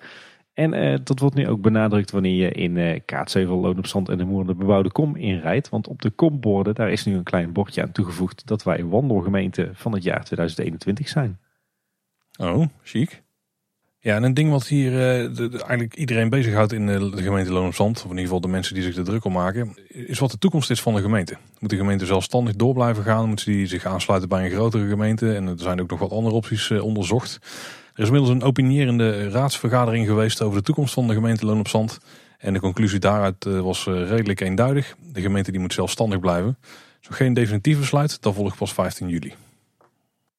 En 0.53 0.73
eh, 0.73 0.99
dat 1.05 1.19
wordt 1.19 1.35
nu 1.35 1.49
ook 1.49 1.61
benadrukt 1.61 2.11
wanneer 2.11 2.35
je 2.35 2.51
in 2.51 2.77
eh 2.77 3.01
Kaatsheuvel, 3.05 3.61
Loon 3.61 3.79
op 3.79 3.87
Zand 3.87 4.09
en 4.09 4.19
de 4.19 4.25
Moer 4.25 4.47
de 4.47 4.55
bebouwde 4.55 4.93
kom 4.93 5.17
inrijdt. 5.17 5.69
Want 5.69 5.89
op 5.89 6.03
de 6.03 6.11
komborden, 6.11 6.75
daar 6.75 6.91
is 6.91 7.05
nu 7.05 7.15
een 7.15 7.23
klein 7.23 7.53
bordje 7.53 7.83
aan 7.83 7.93
toegevoegd 7.93 8.47
dat 8.47 8.63
wij 8.63 8.85
wandelgemeente 8.85 9.71
van 9.73 9.93
het 9.93 10.03
jaar 10.03 10.25
2021 10.25 11.09
zijn. 11.09 11.39
Oh, 12.37 12.67
chic. 12.83 13.24
Ja, 14.05 14.15
en 14.17 14.23
een 14.23 14.35
ding 14.35 14.51
wat 14.51 14.67
hier 14.67 14.91
eh, 14.93 15.35
de- 15.37 15.51
eigenlijk 15.51 15.97
iedereen 15.97 16.29
bezighoudt 16.29 16.73
in 16.73 16.89
eh, 16.89 17.01
de 17.01 17.23
gemeente 17.23 17.53
Loon 17.53 17.67
op 17.67 17.75
Zand, 17.75 17.97
of 17.97 18.03
in 18.05 18.09
ieder 18.11 18.25
geval 18.25 18.41
de 18.41 18.49
mensen 18.49 18.75
die 18.75 18.83
zich 18.83 18.97
er 18.97 19.05
druk 19.05 19.25
om 19.25 19.33
maken, 19.33 19.77
is 19.89 20.19
wat 20.19 20.31
de 20.31 20.39
toekomst 20.39 20.71
is 20.71 20.83
van 20.83 20.95
de 20.95 21.01
gemeente. 21.01 21.37
Moet 21.59 21.71
de 21.71 21.77
gemeente 21.77 22.07
zelfstandig 22.07 22.57
door 22.57 22.75
blijven 22.75 23.03
gaan? 23.05 23.29
Moet 23.29 23.45
die 23.45 23.67
zich 23.67 23.85
aansluiten 23.85 24.29
bij 24.29 24.45
een 24.45 24.51
grotere 24.51 24.89
gemeente? 24.89 25.35
En 25.35 25.47
er 25.47 25.55
zijn 25.59 25.81
ook 25.81 25.91
nog 25.91 25.99
wat 25.99 26.11
andere 26.11 26.35
opties 26.35 26.71
eh, 26.71 26.85
onderzocht. 26.85 27.39
Er 27.95 28.01
is 28.03 28.07
inmiddels 28.07 28.33
een 28.35 28.43
opinierende 28.43 29.29
raadsvergadering 29.31 30.07
geweest 30.07 30.43
over 30.43 30.59
de 30.59 30.65
toekomst 30.65 30.95
van 30.95 31.07
de 31.09 31.15
gemeente 31.15 31.47
Loon 31.47 31.59
op 31.59 31.69
Zand. 31.69 31.99
En 32.39 32.53
de 32.53 32.61
conclusie 32.61 32.99
daaruit 32.99 33.45
was 33.45 33.85
redelijk 33.85 34.41
eenduidig. 34.41 34.95
De 35.13 35.21
gemeente 35.21 35.51
die 35.51 35.61
moet 35.61 35.73
zelfstandig 35.73 36.21
blijven. 36.21 36.57
Nog 37.09 37.17
geen 37.17 37.35
definitief 37.35 37.79
besluit, 37.79 38.23
dat 38.23 38.35
volgt 38.35 38.57
pas 38.57 38.73
15 38.73 39.09
juli. 39.09 39.35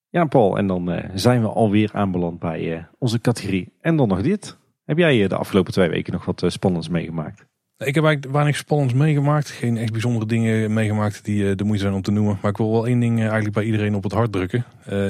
Ja, 0.10 0.26
Paul, 0.26 0.58
en 0.58 0.68
dan 0.68 0.92
eh, 0.92 1.10
zijn 1.14 1.42
we 1.42 1.48
alweer 1.48 1.90
aanbeland 1.94 2.40
bij 2.40 2.74
eh, 2.74 2.84
onze 3.00 3.22
categorie. 3.22 3.72
En 3.82 3.96
dan 3.96 4.08
nog 4.08 4.22
dit. 4.22 4.58
Heb 4.86 4.98
jij 4.98 5.28
de 5.28 5.36
afgelopen 5.36 5.74
twee 5.74 5.90
weken 5.90 6.14
nog 6.14 6.26
wat 6.26 6.44
spannends 6.48 6.90
meegemaakt? 6.90 7.46
Ik 7.78 7.96
heb 7.96 8.04
eigenlijk 8.04 8.34
weinig 8.34 8.56
spannends 8.56 8.94
meegemaakt. 8.94 9.50
Geen 9.50 9.78
echt 9.78 9.92
bijzondere 9.92 10.26
dingen 10.26 10.74
meegemaakt 10.74 11.26
die 11.26 11.56
de 11.56 11.64
moeite 11.64 11.84
zijn 11.84 11.96
om 11.96 12.02
te 12.02 12.12
noemen. 12.12 12.38
Maar 12.42 12.52
ik 12.52 12.58
wil 12.58 12.72
wel 12.72 12.88
één 12.88 13.00
ding 13.00 13.20
eigenlijk 13.20 13.54
bij 13.54 13.64
iedereen 13.64 13.96
op 13.96 14.04
het 14.04 14.12
hart 14.12 14.32
drukken. 14.32 14.66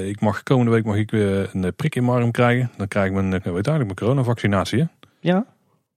ik 0.07 0.19
mag 0.19 0.43
komende 0.43 0.71
week 0.71 0.85
mag 0.85 0.95
ik 0.95 1.11
weer 1.11 1.49
een 1.53 1.75
prik 1.75 1.95
in 1.95 2.05
mijn 2.05 2.17
arm 2.17 2.31
krijgen. 2.31 2.71
Dan 2.77 2.87
krijg 2.87 3.07
ik 3.07 3.13
mijn, 3.13 3.31
uiteindelijk 3.31 3.85
mijn 3.85 3.95
coronavaccinatie. 3.95 4.79
Hè? 4.79 4.85
Ja? 5.19 5.45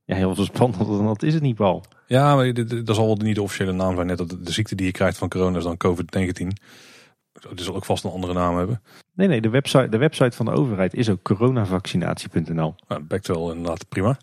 Ja, 0.08 0.14
heel 0.14 0.34
veel 0.34 0.44
spannender 0.44 0.86
dan 0.86 1.06
dat 1.06 1.22
is 1.22 1.34
het 1.34 1.42
niet, 1.42 1.56
Paul. 1.56 1.84
Ja, 2.06 2.34
maar 2.34 2.54
dat 2.84 2.96
zal 2.96 3.06
wel 3.06 3.16
niet 3.16 3.34
de 3.34 3.42
officiële 3.42 3.72
naam 3.72 3.94
zijn. 3.94 4.06
Net 4.06 4.18
dat 4.18 4.30
de 4.30 4.52
ziekte 4.52 4.74
die 4.74 4.86
je 4.86 4.92
krijgt 4.92 5.18
van 5.18 5.28
corona 5.28 5.58
is 5.58 5.64
dan 5.64 5.76
COVID-19. 5.86 6.46
Die 7.54 7.64
zal 7.64 7.74
ook 7.74 7.84
vast 7.84 8.04
een 8.04 8.10
andere 8.10 8.32
naam 8.32 8.56
hebben. 8.56 8.82
Nee, 9.14 9.28
nee, 9.28 9.40
de 9.40 9.48
website, 9.48 9.88
de 9.88 9.98
website 9.98 10.36
van 10.36 10.46
de 10.46 10.52
overheid 10.52 10.94
is 10.94 11.10
ook 11.10 11.22
coronavaccinatie.nl. 11.22 12.74
Nou, 12.88 13.02
bekt 13.02 13.26
wel 13.26 13.50
inderdaad 13.52 13.88
prima. 13.88 14.18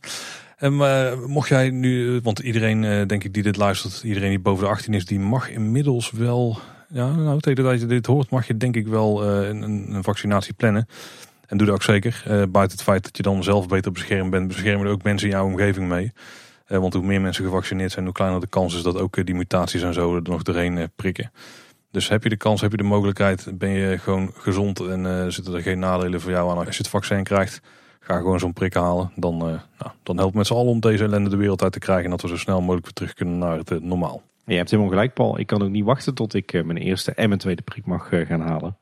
En 0.57 0.73
uh, 0.73 1.25
mocht 1.25 1.47
jij 1.47 1.69
nu, 1.69 2.19
want 2.23 2.39
iedereen 2.39 2.83
uh, 2.83 3.05
denk 3.07 3.23
ik 3.23 3.33
die 3.33 3.43
dit 3.43 3.57
luistert, 3.57 4.03
iedereen 4.03 4.29
die 4.29 4.39
boven 4.39 4.63
de 4.63 4.69
18 4.69 4.93
is, 4.93 5.05
die 5.05 5.19
mag 5.19 5.49
inmiddels 5.49 6.11
wel, 6.11 6.57
ja, 6.89 7.11
nou 7.11 7.39
tegen 7.39 7.63
dat 7.63 7.79
je 7.79 7.85
dit 7.85 8.05
hoort, 8.05 8.29
mag 8.29 8.47
je 8.47 8.57
denk 8.57 8.75
ik 8.75 8.87
wel 8.87 9.23
uh, 9.23 9.47
een, 9.47 9.61
een, 9.61 10.03
vaccinatie 10.03 10.53
plannen. 10.53 10.87
En 11.47 11.57
doe 11.57 11.67
dat 11.67 11.75
ook 11.75 11.83
zeker. 11.83 12.23
buiten 12.25 12.77
het 12.77 12.81
feit 12.81 13.03
dat 13.03 13.17
je 13.17 13.23
dan 13.23 13.43
zelf 13.43 13.67
beter 13.67 13.91
beschermd 13.91 14.31
bent, 14.31 14.47
beschermen 14.47 14.85
er 14.85 14.91
ook 14.91 15.03
mensen 15.03 15.27
in 15.27 15.33
jouw 15.33 15.45
omgeving 15.45 15.87
mee. 15.87 16.11
want 16.67 16.93
hoe 16.93 17.03
meer 17.03 17.21
mensen 17.21 17.45
gevaccineerd 17.45 17.91
zijn, 17.91 18.05
hoe 18.05 18.13
kleiner 18.13 18.39
de 18.39 18.47
kans 18.47 18.75
is 18.75 18.83
dat 18.83 18.99
ook 18.99 19.25
die 19.25 19.35
mutaties 19.35 19.81
en 19.81 19.93
zo 19.93 20.15
er 20.15 20.21
nog 20.23 20.43
doorheen 20.43 20.89
prikken. 20.95 21.31
Dus 21.95 22.09
heb 22.09 22.23
je 22.23 22.29
de 22.29 22.37
kans, 22.37 22.61
heb 22.61 22.71
je 22.71 22.77
de 22.77 22.83
mogelijkheid, 22.83 23.47
ben 23.53 23.69
je 23.69 23.97
gewoon 23.97 24.31
gezond 24.33 24.79
en 24.79 25.05
uh, 25.05 25.27
zitten 25.27 25.53
er 25.53 25.61
geen 25.61 25.79
nadelen 25.79 26.21
voor 26.21 26.31
jou 26.31 26.49
aan 26.51 26.57
als 26.57 26.77
je 26.77 26.83
het 26.83 26.87
vaccin 26.87 27.23
krijgt. 27.23 27.61
Ga 27.99 28.17
gewoon 28.17 28.39
zo'n 28.39 28.53
prik 28.53 28.73
halen. 28.73 29.11
Dan, 29.15 29.35
uh, 29.35 29.41
nou, 29.79 29.91
dan 30.03 30.17
helpt 30.17 30.35
met 30.35 30.47
z'n 30.47 30.53
allen 30.53 30.71
om 30.71 30.79
deze 30.79 31.03
ellende 31.03 31.29
de 31.29 31.35
wereld 31.35 31.63
uit 31.63 31.71
te 31.71 31.79
krijgen. 31.79 32.05
En 32.05 32.09
dat 32.09 32.21
we 32.21 32.27
zo 32.27 32.37
snel 32.37 32.61
mogelijk 32.61 32.83
weer 32.83 32.93
terug 32.93 33.13
kunnen 33.13 33.37
naar 33.37 33.57
het 33.57 33.71
uh, 33.71 33.81
normaal. 33.81 34.21
Je 34.45 34.55
hebt 34.55 34.69
helemaal 34.69 34.91
gelijk 34.91 35.13
Paul. 35.13 35.39
Ik 35.39 35.47
kan 35.47 35.61
ook 35.61 35.69
niet 35.69 35.83
wachten 35.83 36.13
tot 36.13 36.33
ik 36.33 36.63
mijn 36.65 36.77
eerste 36.77 37.11
en 37.11 37.27
mijn 37.27 37.39
tweede 37.39 37.61
prik 37.61 37.85
mag 37.85 38.09
gaan 38.09 38.41
halen. 38.41 38.77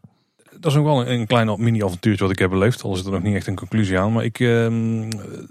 Dat 0.59 0.71
is 0.71 0.77
ook 0.77 0.85
wel 0.85 1.01
een, 1.01 1.11
een 1.11 1.27
klein 1.27 1.55
mini-avontuurtje 1.63 2.23
wat 2.23 2.33
ik 2.33 2.39
heb 2.39 2.49
beleefd. 2.49 2.83
Al 2.83 2.95
is 2.95 3.05
er 3.05 3.11
nog 3.11 3.23
niet 3.23 3.35
echt 3.35 3.47
een 3.47 3.55
conclusie 3.55 3.99
aan. 3.99 4.13
Maar 4.13 4.23
ik, 4.23 4.39
ehm, 4.39 5.03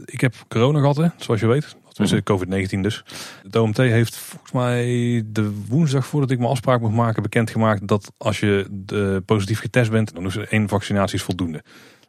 ik 0.05 0.21
heb 0.21 0.35
corona 0.49 0.79
gehad, 0.79 0.97
hè, 0.97 1.07
zoals 1.17 1.41
je 1.41 1.47
weet. 1.47 1.77
Dus 1.93 2.15
COVID-19 2.15 2.81
dus. 2.81 3.05
De 3.43 3.61
OMT 3.61 3.77
heeft 3.77 4.17
volgens 4.17 4.53
mij 4.53 4.85
de 5.27 5.65
woensdag 5.69 6.07
voordat 6.07 6.31
ik 6.31 6.39
mijn 6.39 6.51
afspraak 6.51 6.81
moet 6.81 6.95
maken 6.95 7.23
bekendgemaakt 7.23 7.89
dat 7.89 8.13
als 8.17 8.41
je 8.41 8.67
de 8.71 9.23
positief 9.27 9.61
getest 9.61 9.91
bent, 9.91 10.15
dan 10.15 10.27
is 10.27 10.37
er 10.37 10.49
één 10.49 10.69
vaccinatie 10.69 11.19
is 11.19 11.25
voldoende. 11.25 11.63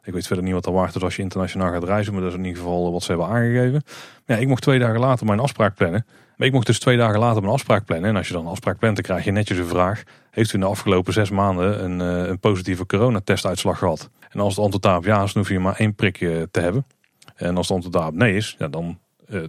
Ik 0.04 0.12
weet 0.12 0.26
verder 0.26 0.44
niet 0.44 0.54
wat 0.54 0.64
dat 0.64 0.74
waard 0.74 0.94
is 0.94 1.02
als 1.02 1.16
je 1.16 1.22
internationaal 1.22 1.72
gaat 1.72 1.84
reizen, 1.84 2.12
maar 2.12 2.22
dat 2.22 2.30
is 2.30 2.38
in 2.38 2.44
ieder 2.44 2.62
geval 2.62 2.92
wat 2.92 3.02
ze 3.02 3.08
hebben 3.08 3.28
aangegeven. 3.28 3.82
Ja, 4.26 4.36
ik 4.36 4.48
mocht 4.48 4.62
twee 4.62 4.78
dagen 4.78 5.00
later 5.00 5.26
mijn 5.26 5.40
afspraak 5.40 5.74
plannen. 5.74 6.06
Maar 6.36 6.46
ik 6.46 6.52
mocht 6.52 6.66
dus 6.66 6.78
twee 6.78 6.96
dagen 6.96 7.18
later 7.18 7.40
mijn 7.40 7.54
afspraak 7.54 7.84
plannen. 7.84 8.10
En 8.10 8.16
als 8.16 8.26
je 8.26 8.32
dan 8.32 8.44
een 8.44 8.50
afspraak 8.50 8.78
plant, 8.78 8.94
dan 8.94 9.04
krijg 9.04 9.24
je 9.24 9.30
netjes 9.30 9.58
een 9.58 9.66
vraag. 9.66 10.02
Heeft 10.30 10.50
u 10.50 10.54
in 10.54 10.60
de 10.60 10.66
afgelopen 10.66 11.12
zes 11.12 11.30
maanden 11.30 11.84
een, 11.84 12.00
eh, 12.00 12.28
een 12.28 12.38
positieve 12.38 12.86
coronatestuitslag 12.86 13.78
gehad? 13.78 14.10
En 14.30 14.40
als 14.40 14.54
het 14.54 14.62
antwoord 14.64 14.82
daarop 14.82 15.04
ja 15.04 15.22
is, 15.22 15.32
dan 15.32 15.42
hoef 15.42 15.52
je 15.52 15.58
maar 15.58 15.76
één 15.76 15.94
prik 15.94 16.16
te 16.50 16.60
hebben. 16.60 16.86
En 17.34 17.56
als 17.56 17.66
het 17.66 17.74
antwoord 17.74 17.94
daarop 17.94 18.14
nee 18.14 18.36
is, 18.36 18.54
ja, 18.58 18.68
dan 18.68 18.98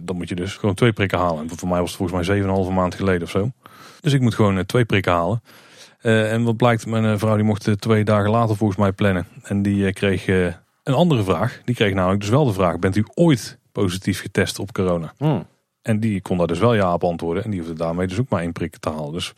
dan 0.02 0.16
moet 0.16 0.28
je 0.28 0.34
dus 0.34 0.54
gewoon 0.54 0.74
twee 0.74 0.92
prikken 0.92 1.18
halen. 1.18 1.48
En 1.48 1.58
voor 1.58 1.68
mij 1.68 1.80
was 1.80 1.88
het 1.88 1.98
volgens 1.98 2.28
mij 2.28 2.42
7,5 2.42 2.72
maand 2.72 2.94
geleden 2.94 3.22
of 3.22 3.30
zo. 3.30 3.50
Dus 4.00 4.12
ik 4.12 4.20
moet 4.20 4.34
gewoon 4.34 4.56
uh, 4.56 4.62
twee 4.62 4.84
prikken 4.84 5.12
halen. 5.12 5.42
Uh, 6.02 6.32
en 6.32 6.42
wat 6.42 6.56
blijkt, 6.56 6.86
mijn 6.86 7.18
vrouw 7.18 7.34
die 7.34 7.44
mocht 7.44 7.80
twee 7.80 8.04
dagen 8.04 8.30
later 8.30 8.56
volgens 8.56 8.78
mij 8.78 8.92
plannen. 8.92 9.26
En 9.42 9.62
die 9.62 9.92
kreeg 9.92 10.26
een 10.26 10.94
andere 10.94 11.22
vraag. 11.22 11.60
Die 11.64 11.74
kreeg 11.74 11.94
namelijk 11.94 12.20
dus 12.20 12.30
wel 12.30 12.44
de 12.44 12.52
vraag, 12.52 12.78
bent 12.78 12.96
u 12.96 13.04
ooit 13.14 13.58
positief 13.72 14.20
getest 14.20 14.58
op 14.58 14.72
corona? 14.72 15.12
Hmm. 15.18 15.46
En 15.82 16.00
die 16.00 16.22
kon 16.22 16.38
daar 16.38 16.46
dus 16.46 16.58
wel 16.58 16.74
ja 16.74 16.92
op 16.92 17.04
antwoorden. 17.04 17.44
En 17.44 17.50
die 17.50 17.60
hoefde 17.60 17.74
daarmee 17.74 18.06
dus 18.06 18.20
ook 18.20 18.28
maar 18.28 18.40
één 18.40 18.52
prik 18.52 18.76
te 18.76 18.90
halen. 18.90 19.12
Dus 19.12 19.32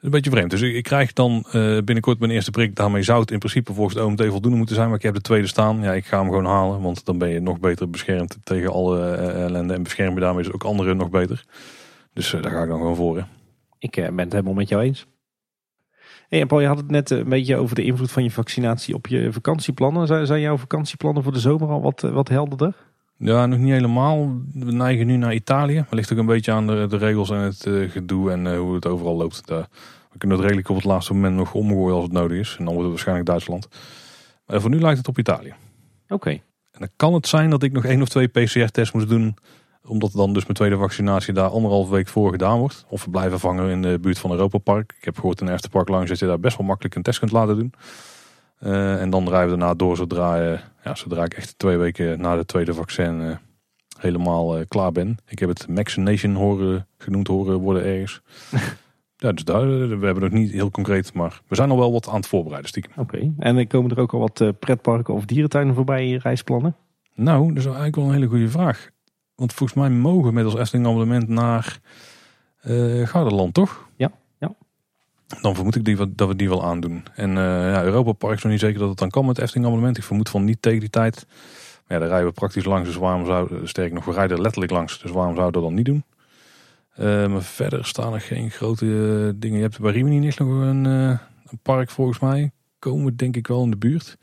een 0.00 0.10
beetje 0.10 0.30
vreemd. 0.30 0.50
Dus 0.50 0.60
ik, 0.60 0.82
krijg 0.82 1.12
dan 1.12 1.44
uh, 1.46 1.52
binnenkort 1.52 2.18
mijn 2.18 2.30
eerste 2.30 2.50
prik. 2.50 2.76
Daarmee 2.76 3.02
zou 3.02 3.20
het 3.20 3.30
in 3.30 3.38
principe 3.38 3.74
volgens 3.74 3.96
de 3.96 4.04
OMT 4.04 4.26
voldoende 4.26 4.56
moeten 4.56 4.74
zijn. 4.74 4.88
Maar 4.88 4.96
ik 4.96 5.02
heb 5.02 5.14
de 5.14 5.20
tweede 5.20 5.46
staan. 5.46 5.82
Ja, 5.82 5.92
ik 5.92 6.06
ga 6.06 6.18
hem 6.18 6.28
gewoon 6.28 6.44
halen. 6.44 6.80
Want 6.80 7.04
dan 7.04 7.18
ben 7.18 7.28
je 7.28 7.40
nog 7.40 7.60
beter 7.60 7.90
beschermd 7.90 8.38
tegen 8.42 8.72
alle 8.72 8.98
uh, 8.98 9.44
ellende. 9.44 9.74
En 9.74 9.82
bescherm 9.82 10.14
je 10.14 10.20
daarmee 10.20 10.44
dus 10.44 10.52
ook 10.52 10.64
anderen 10.64 10.96
nog 10.96 11.10
beter. 11.10 11.44
Dus 12.12 12.32
uh, 12.32 12.42
daar 12.42 12.52
ga 12.52 12.62
ik 12.62 12.68
dan 12.68 12.78
gewoon 12.78 12.96
voor. 12.96 13.26
Ik 13.78 13.94
ben 13.94 14.18
het 14.18 14.32
helemaal 14.32 14.54
met 14.54 14.68
jou 14.68 14.82
eens. 14.82 15.06
Hey, 16.28 16.46
Paul, 16.46 16.60
je 16.60 16.66
had 16.66 16.76
het 16.76 16.90
net 16.90 17.10
een 17.10 17.28
beetje 17.28 17.56
over 17.56 17.74
de 17.74 17.84
invloed 17.84 18.10
van 18.10 18.22
je 18.22 18.30
vaccinatie 18.30 18.94
op 18.94 19.06
je 19.06 19.32
vakantieplannen. 19.32 20.06
Zijn, 20.06 20.26
zijn 20.26 20.40
jouw 20.40 20.56
vakantieplannen 20.56 21.22
voor 21.22 21.32
de 21.32 21.38
zomer 21.38 21.68
al 21.68 21.82
wat, 21.82 22.00
wat 22.00 22.28
helderder? 22.28 22.74
Ja, 23.22 23.46
nog 23.46 23.58
niet 23.58 23.72
helemaal. 23.72 24.32
We 24.52 24.72
neigen 24.72 25.06
nu 25.06 25.16
naar 25.16 25.34
Italië. 25.34 25.74
Maar 25.74 25.86
ligt 25.90 26.12
ook 26.12 26.18
een 26.18 26.26
beetje 26.26 26.52
aan 26.52 26.66
de, 26.66 26.86
de 26.88 26.96
regels 26.96 27.30
en 27.30 27.38
het 27.38 27.66
uh, 27.66 27.90
gedoe 27.90 28.30
en 28.30 28.46
uh, 28.46 28.58
hoe 28.58 28.74
het 28.74 28.86
overal 28.86 29.16
loopt. 29.16 29.46
Daar, 29.46 29.68
we 30.12 30.18
kunnen 30.18 30.36
het 30.36 30.46
redelijk 30.46 30.68
op 30.68 30.76
het 30.76 30.84
laatste 30.84 31.12
moment 31.12 31.36
nog 31.36 31.54
omgooien 31.54 31.94
als 31.94 32.04
het 32.04 32.12
nodig 32.12 32.38
is. 32.38 32.48
En 32.50 32.56
dan 32.56 32.74
wordt 32.74 32.80
het 32.80 32.88
waarschijnlijk 32.88 33.26
Duitsland. 33.26 33.68
Maar 34.46 34.60
voor 34.60 34.70
nu 34.70 34.80
lijkt 34.80 34.98
het 34.98 35.08
op 35.08 35.18
Italië. 35.18 35.54
Oké. 36.08 36.30
En 36.30 36.78
dan 36.78 36.88
kan 36.96 37.14
het 37.14 37.26
zijn 37.26 37.50
dat 37.50 37.62
ik 37.62 37.72
nog 37.72 37.84
één 37.84 38.02
of 38.02 38.08
twee 38.08 38.26
PCR-tests 38.26 38.92
moet 38.92 39.08
doen. 39.08 39.36
Omdat 39.86 40.12
dan 40.12 40.32
dus 40.32 40.42
mijn 40.42 40.54
tweede 40.54 40.76
vaccinatie 40.76 41.34
daar 41.34 41.48
anderhalf 41.48 41.88
week 41.88 42.08
voor 42.08 42.30
gedaan 42.30 42.58
wordt. 42.58 42.84
Of 42.88 43.04
we 43.04 43.10
blijven 43.10 43.40
vangen 43.40 43.70
in 43.70 43.82
de 43.82 43.98
buurt 44.00 44.18
van 44.18 44.30
Europa 44.30 44.58
Park. 44.58 44.94
Ik 44.98 45.04
heb 45.04 45.14
gehoord 45.14 45.40
in 45.40 45.46
de 45.46 45.52
Efterpark 45.52 45.88
Lounge 45.88 46.08
dat 46.08 46.18
je 46.18 46.26
daar 46.26 46.40
best 46.40 46.56
wel 46.56 46.66
makkelijk 46.66 46.94
een 46.94 47.02
test 47.02 47.18
kunt 47.18 47.32
laten 47.32 47.56
doen. 47.56 47.72
Uh, 48.60 49.00
en 49.00 49.10
dan 49.10 49.28
rijden 49.28 49.50
we 49.50 49.56
daarna 49.56 49.74
door 49.74 49.96
zodra, 49.96 50.52
uh, 50.52 50.58
ja, 50.84 50.94
zodra 50.94 51.24
ik 51.24 51.34
echt 51.34 51.58
twee 51.58 51.76
weken 51.76 52.20
na 52.20 52.36
de 52.36 52.44
tweede 52.44 52.74
vaccin 52.74 53.20
uh, 53.20 53.36
helemaal 53.98 54.66
klaar 54.66 54.92
ben. 54.92 55.16
Ik 55.28 55.38
heb 55.38 55.48
het 55.48 55.66
Vaccination 55.74 56.34
horen, 56.34 56.86
genoemd 56.98 57.26
horen 57.26 57.58
worden 57.58 57.84
ergens. 57.84 58.20
ja, 59.16 59.32
dus 59.32 59.44
daar, 59.44 59.68
we 59.98 60.06
hebben 60.06 60.22
nog 60.22 60.32
niet 60.32 60.50
heel 60.50 60.70
concreet, 60.70 61.14
maar 61.14 61.40
we 61.48 61.54
zijn 61.54 61.70
al 61.70 61.78
wel 61.78 61.92
wat 61.92 62.08
aan 62.08 62.16
het 62.16 62.26
voorbereiden 62.26 62.68
stiekem. 62.68 62.92
Oké, 62.96 63.32
en 63.38 63.66
komen 63.66 63.90
er 63.90 64.00
ook 64.00 64.12
al 64.12 64.20
wat 64.20 64.58
pretparken 64.58 65.14
of 65.14 65.24
dierentuinen 65.24 65.74
voorbij 65.74 66.02
in 66.02 66.08
je 66.08 66.18
reisplannen? 66.18 66.76
Nou, 67.14 67.48
dat 67.48 67.56
is 67.56 67.64
eigenlijk 67.64 67.96
wel 67.96 68.04
een 68.04 68.12
hele 68.12 68.26
goede 68.26 68.48
vraag. 68.48 68.90
Want 69.34 69.52
volgens 69.52 69.78
mij 69.78 69.90
mogen 69.90 70.34
met 70.34 70.44
ons 70.44 70.54
Efteling 70.54 70.86
abonnement 70.86 71.28
naar 71.28 71.80
Garderland, 73.04 73.54
toch? 73.54 73.88
Ja 73.96 74.10
dan 75.40 75.54
vermoed 75.54 75.76
ik 75.76 75.84
die, 75.84 76.14
dat 76.14 76.28
we 76.28 76.36
die 76.36 76.48
wel 76.48 76.64
aandoen. 76.64 77.04
En 77.14 77.30
uh, 77.30 77.36
ja, 77.36 77.82
Europa 77.82 78.12
Park 78.12 78.36
is 78.36 78.42
nog 78.42 78.52
niet 78.52 78.60
zeker 78.60 78.78
dat 78.78 78.88
het 78.88 78.98
dan 78.98 79.10
kan 79.10 79.26
met 79.26 79.38
Efteling 79.38 79.66
abonnement. 79.66 79.96
Ik 79.96 80.04
vermoed 80.04 80.28
van 80.28 80.44
niet 80.44 80.62
tegen 80.62 80.80
die 80.80 80.90
tijd. 80.90 81.26
Maar 81.86 81.98
ja, 81.98 81.98
daar 81.98 82.08
rijden 82.08 82.28
we 82.28 82.32
praktisch 82.34 82.64
langs. 82.64 82.88
Dus 82.88 82.96
waarom 82.96 83.26
zou, 83.26 83.66
sterk 83.66 83.92
nog, 83.92 84.04
we 84.04 84.12
rijden 84.12 84.40
letterlijk 84.40 84.72
langs. 84.72 85.00
Dus 85.00 85.10
waarom 85.10 85.34
zouden 85.34 85.60
we 85.60 85.66
dat 85.66 85.68
dan 85.68 85.74
niet 85.74 85.84
doen? 85.84 86.04
Uh, 86.98 87.32
maar 87.32 87.42
verder 87.42 87.84
staan 87.84 88.14
er 88.14 88.20
geen 88.20 88.50
grote 88.50 88.84
uh, 88.84 89.30
dingen. 89.36 89.56
Je 89.56 89.62
hebt 89.62 89.80
bij 89.80 89.92
Rimini 89.92 90.18
niet 90.18 90.38
nog 90.38 90.48
een, 90.48 90.84
een, 90.84 91.18
park 91.62 91.90
volgens 91.90 92.18
mij. 92.18 92.50
Komen 92.78 93.16
denk 93.16 93.36
ik 93.36 93.46
wel 93.46 93.62
in 93.62 93.70
de 93.70 93.76
buurt. 93.76 94.16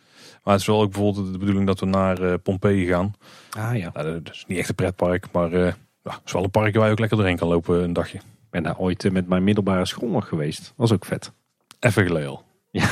Maar 0.44 0.54
het 0.54 0.62
is 0.62 0.68
wel 0.68 0.82
ook 0.82 0.92
bijvoorbeeld 0.92 1.32
de 1.32 1.38
bedoeling 1.38 1.68
dat 1.68 1.80
we 1.80 1.86
naar 1.86 2.40
Pompeii 2.40 2.88
gaan. 2.88 3.14
Ah 3.50 3.78
ja. 3.78 3.90
Nou, 3.94 4.22
dat 4.22 4.34
is 4.34 4.46
niet 4.48 4.58
echt 4.58 4.70
een 4.70 4.76
pretpark. 4.76 5.28
Maar 5.32 5.52
ja, 5.52 5.76
het 6.04 6.22
is 6.26 6.32
wel 6.32 6.44
een 6.44 6.52
park 6.52 6.76
waar 6.76 6.86
je 6.86 6.92
ook 6.92 7.00
lekker 7.00 7.18
doorheen 7.18 7.38
kan 7.38 7.48
lopen 7.48 7.84
een 7.84 7.94
dagje 7.94 8.20
ben 8.50 8.64
daar 8.64 8.78
ooit 8.78 9.06
eh, 9.06 9.12
met 9.12 9.28
mijn 9.28 9.44
middelbare 9.44 9.86
school 9.86 10.10
nog 10.10 10.28
geweest. 10.28 10.74
Was 10.76 10.92
ook 10.92 11.06
vet. 11.06 11.32
Even 11.80 12.06
geleden 12.06 12.40
Ja. 12.72 12.90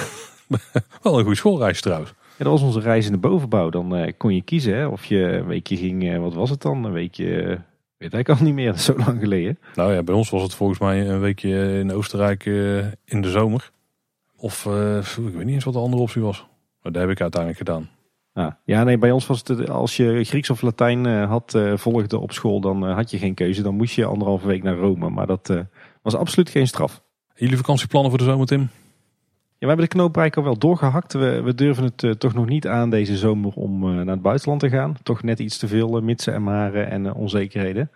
Wel 1.01 1.17
een 1.17 1.21
goede 1.21 1.35
schoolreis 1.35 1.81
trouwens. 1.81 2.13
Ja, 2.37 2.43
dat 2.43 2.53
was 2.53 2.61
onze 2.61 2.79
reis 2.79 3.05
in 3.05 3.11
de 3.11 3.17
bovenbouw. 3.17 3.69
Dan 3.69 3.97
uh, 3.97 4.11
kon 4.17 4.35
je 4.35 4.41
kiezen 4.41 4.75
hè, 4.75 4.87
of 4.87 5.05
je 5.05 5.19
een 5.19 5.45
weekje 5.45 5.77
ging, 5.77 6.03
uh, 6.03 6.19
wat 6.19 6.33
was 6.33 6.49
het 6.49 6.61
dan? 6.61 6.83
Een 6.83 6.91
weekje, 6.91 7.43
uh, 7.43 7.57
weet 7.97 8.13
ik 8.13 8.29
al 8.29 8.35
niet 8.39 8.53
meer, 8.53 8.77
zo 8.89 8.97
lang 8.97 9.19
geleden. 9.19 9.59
Nou 9.75 9.93
ja, 9.93 10.03
bij 10.03 10.15
ons 10.15 10.29
was 10.29 10.41
het 10.41 10.53
volgens 10.53 10.79
mij 10.79 11.09
een 11.09 11.19
weekje 11.19 11.79
in 11.79 11.91
Oostenrijk 11.91 12.45
in 13.05 13.21
de 13.21 13.29
zomer. 13.29 13.71
Of 14.37 14.65
ik 14.65 15.33
weet 15.33 15.45
niet 15.45 15.53
eens 15.53 15.63
wat 15.63 15.73
de 15.73 15.79
andere 15.79 16.01
optie 16.01 16.21
was. 16.21 16.45
Maar 16.81 16.91
dat 16.91 17.01
heb 17.01 17.11
ik 17.11 17.21
uiteindelijk 17.21 17.61
gedaan. 17.67 17.89
Ah, 18.35 18.51
ja, 18.65 18.83
nee, 18.83 18.97
bij 18.97 19.11
ons 19.11 19.27
was 19.27 19.41
het, 19.45 19.69
als 19.69 19.97
je 19.97 20.23
Grieks 20.23 20.49
of 20.49 20.61
Latijn 20.61 21.07
uh, 21.07 21.27
had 21.29 21.53
uh, 21.55 21.77
volgde 21.77 22.19
op 22.19 22.31
school, 22.31 22.59
dan 22.59 22.89
uh, 22.89 22.95
had 22.95 23.11
je 23.11 23.17
geen 23.17 23.33
keuze. 23.33 23.61
Dan 23.61 23.75
moest 23.75 23.95
je 23.95 24.05
anderhalve 24.05 24.47
week 24.47 24.63
naar 24.63 24.75
Rome. 24.75 25.09
Maar 25.09 25.27
dat 25.27 25.53
was 26.01 26.15
absoluut 26.15 26.49
geen 26.49 26.67
straf. 26.67 27.03
Jullie 27.35 27.57
vakantieplannen 27.57 28.09
voor 28.11 28.19
de 28.19 28.25
zomer, 28.25 28.47
Tim? 28.47 28.59
Ja, 28.59 28.67
we 29.59 29.67
hebben 29.67 29.85
de 29.85 29.95
knoopbereik 29.95 30.37
al 30.37 30.43
wel 30.43 30.57
doorgehakt. 30.57 31.13
We, 31.13 31.41
we 31.41 31.55
durven 31.55 31.83
het 31.83 32.19
toch 32.19 32.33
nog 32.33 32.45
niet 32.45 32.67
aan 32.67 32.89
deze 32.89 33.17
zomer 33.17 33.53
om 33.53 33.79
naar 33.79 34.05
het 34.05 34.21
buitenland 34.21 34.59
te 34.59 34.69
gaan. 34.69 34.95
Toch 35.03 35.23
net 35.23 35.39
iets 35.39 35.57
te 35.57 35.67
veel 35.67 36.01
mitsen 36.01 36.33
en 36.33 36.43
maren 36.43 36.89
en 36.89 37.13
onzekerheden. 37.13 37.91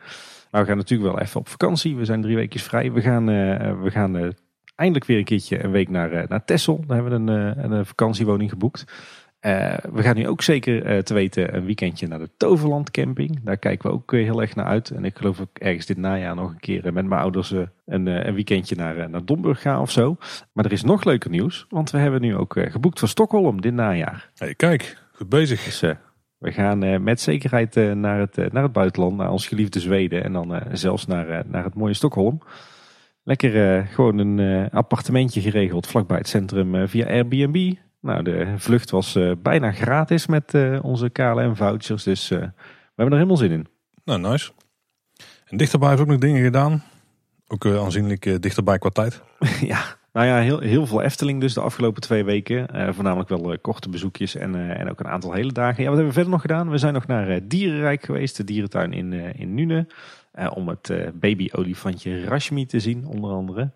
Maar 0.52 0.61
we 0.61 0.68
gaan 0.68 0.78
natuurlijk 0.78 1.11
wel 1.11 1.22
even 1.22 1.40
op 1.40 1.48
vakantie. 1.48 1.95
We 1.95 2.06
zijn 2.06 2.22
drie 2.22 2.36
weken 2.36 2.60
vrij. 2.60 2.91
We 2.91 3.02
gaan, 3.02 3.26
we 3.84 3.91
gaan 3.91 4.34
eindelijk 4.76 5.06
weer 5.06 5.18
een 5.18 5.24
keertje 5.24 5.64
een 5.64 5.72
week 5.72 5.90
naar, 5.90 6.26
naar 6.28 6.45
Texel. 6.45 6.84
Daar 6.88 6.98
hebben 7.02 7.26
we 7.26 7.32
een, 7.32 7.72
een 7.72 7.86
vakantiewoning 7.86 8.49
geboekt. 8.49 8.86
Uh, 9.45 9.74
we 9.91 10.02
gaan 10.02 10.16
nu 10.16 10.28
ook 10.28 10.41
zeker 10.41 10.95
uh, 10.95 10.98
te 10.98 11.14
weten 11.14 11.56
een 11.56 11.66
weekendje 11.66 12.07
naar 12.07 12.20
de 12.20 12.30
Toverland 12.38 12.91
camping. 12.91 13.40
Daar 13.44 13.57
kijken 13.57 13.90
we 13.90 13.95
ook 13.95 14.11
uh, 14.11 14.24
heel 14.24 14.41
erg 14.41 14.56
naar 14.56 14.66
uit. 14.66 14.90
En 14.90 15.06
ik 15.06 15.18
geloof 15.18 15.40
ook 15.40 15.57
ergens 15.57 15.86
dit 15.86 15.98
najaar 15.98 16.36
nog 16.36 16.49
een 16.49 16.60
keer 16.60 16.94
met 16.94 17.06
mijn 17.06 17.22
ouders 17.22 17.52
een, 17.52 18.07
een 18.07 18.34
weekendje 18.34 18.76
naar, 18.76 19.10
naar 19.10 19.26
Domburg 19.26 19.61
gaan 19.61 19.82
of 19.82 19.91
zo. 19.91 20.18
Maar 20.53 20.66
er 20.66 20.72
is 20.72 20.84
nog 20.84 21.03
leuker 21.03 21.30
nieuws, 21.30 21.66
want 21.70 21.91
we 21.91 21.98
hebben 21.98 22.22
nu 22.22 22.36
ook 22.36 22.56
geboekt 22.60 22.99
voor 22.99 23.07
Stockholm 23.07 23.61
dit 23.61 23.74
najaar. 23.74 24.30
Hey, 24.36 24.56
kijk, 24.56 24.98
goed 25.14 25.30
bezig. 25.30 25.64
Dus 25.64 25.80
We 26.38 26.52
gaan 26.52 27.03
met 27.03 27.22
zekerheid 27.22 27.76
naar, 27.76 28.20
het, 28.20 28.53
naar 28.53 28.64
het 28.64 28.74
buitenland, 28.74 29.18
naar 29.18 29.32
ons 29.32 29.48
geliefde 29.48 29.80
Zweden 29.80 30.24
en 30.24 30.34
dan 30.34 30.61
zelfs 30.72 31.06
naar, 31.06 31.44
naar 31.48 31.64
het 31.64 31.76
mooie 31.76 31.94
Stockholm. 31.94 32.41
Lekker 33.24 33.86
gewoon 33.86 34.18
een 34.18 34.70
appartementje 34.70 35.41
geregeld 35.41 35.88
vlakbij 35.88 36.18
het 36.18 36.28
centrum 36.28 36.88
via 36.88 37.07
Airbnb. 37.07 37.74
Nou, 38.02 38.24
de 38.24 38.54
vlucht 38.58 38.90
was 38.90 39.18
bijna 39.42 39.72
gratis 39.72 40.28
met 40.28 40.54
onze 40.82 41.10
KLM 41.10 41.56
vouchers, 41.56 42.04
dus 42.04 42.28
we 42.30 42.36
hebben 42.96 43.20
er 43.20 43.24
helemaal 43.24 43.38
zin 43.38 43.52
in. 43.52 43.68
Nou, 44.04 44.20
nice. 44.20 44.52
En 45.46 45.58
dichterbij 45.58 45.90
heeft 45.90 46.02
ook 46.02 46.08
nog 46.08 46.18
dingen 46.18 46.44
gedaan. 46.44 46.84
Ook 47.48 47.66
aanzienlijk 47.66 48.42
dichterbij 48.42 48.78
qua 48.78 48.90
tijd. 48.90 49.22
ja, 49.62 49.82
nou 50.14 50.28
ja, 50.28 50.40
heel, 50.40 50.60
heel 50.60 50.88
veel 50.88 51.02
Efteling 51.02 51.42
dus 51.42 51.54
de 51.54 51.62
afgelopen 51.62 52.02
twee 52.02 52.24
weken. 52.24 52.94
Voornamelijk 52.94 53.30
wel 53.30 53.58
korte 53.62 53.90
bezoekjes 53.90 54.36
en, 54.36 54.76
en 54.78 54.90
ook 54.90 55.00
een 55.00 55.08
aantal 55.08 55.34
hele 55.34 55.52
dagen. 55.52 55.84
Ja, 55.84 55.90
wat 55.90 55.98
hebben 55.98 56.06
we 56.08 56.14
verder 56.14 56.32
nog 56.32 56.42
gedaan? 56.42 56.70
We 56.70 56.78
zijn 56.78 56.94
nog 56.94 57.08
naar 57.08 57.48
Dierenrijk 57.48 58.06
geweest, 58.06 58.38
de 58.38 58.44
dierentuin 58.44 58.94
in, 58.94 59.14
in 59.14 59.54
Nune. 59.54 59.88
om 60.54 60.68
het 60.68 60.94
baby-olifantje 61.14 62.26
Rashmi 62.26 62.66
te 62.66 62.80
zien, 62.80 63.06
onder 63.06 63.32
andere. 63.32 63.72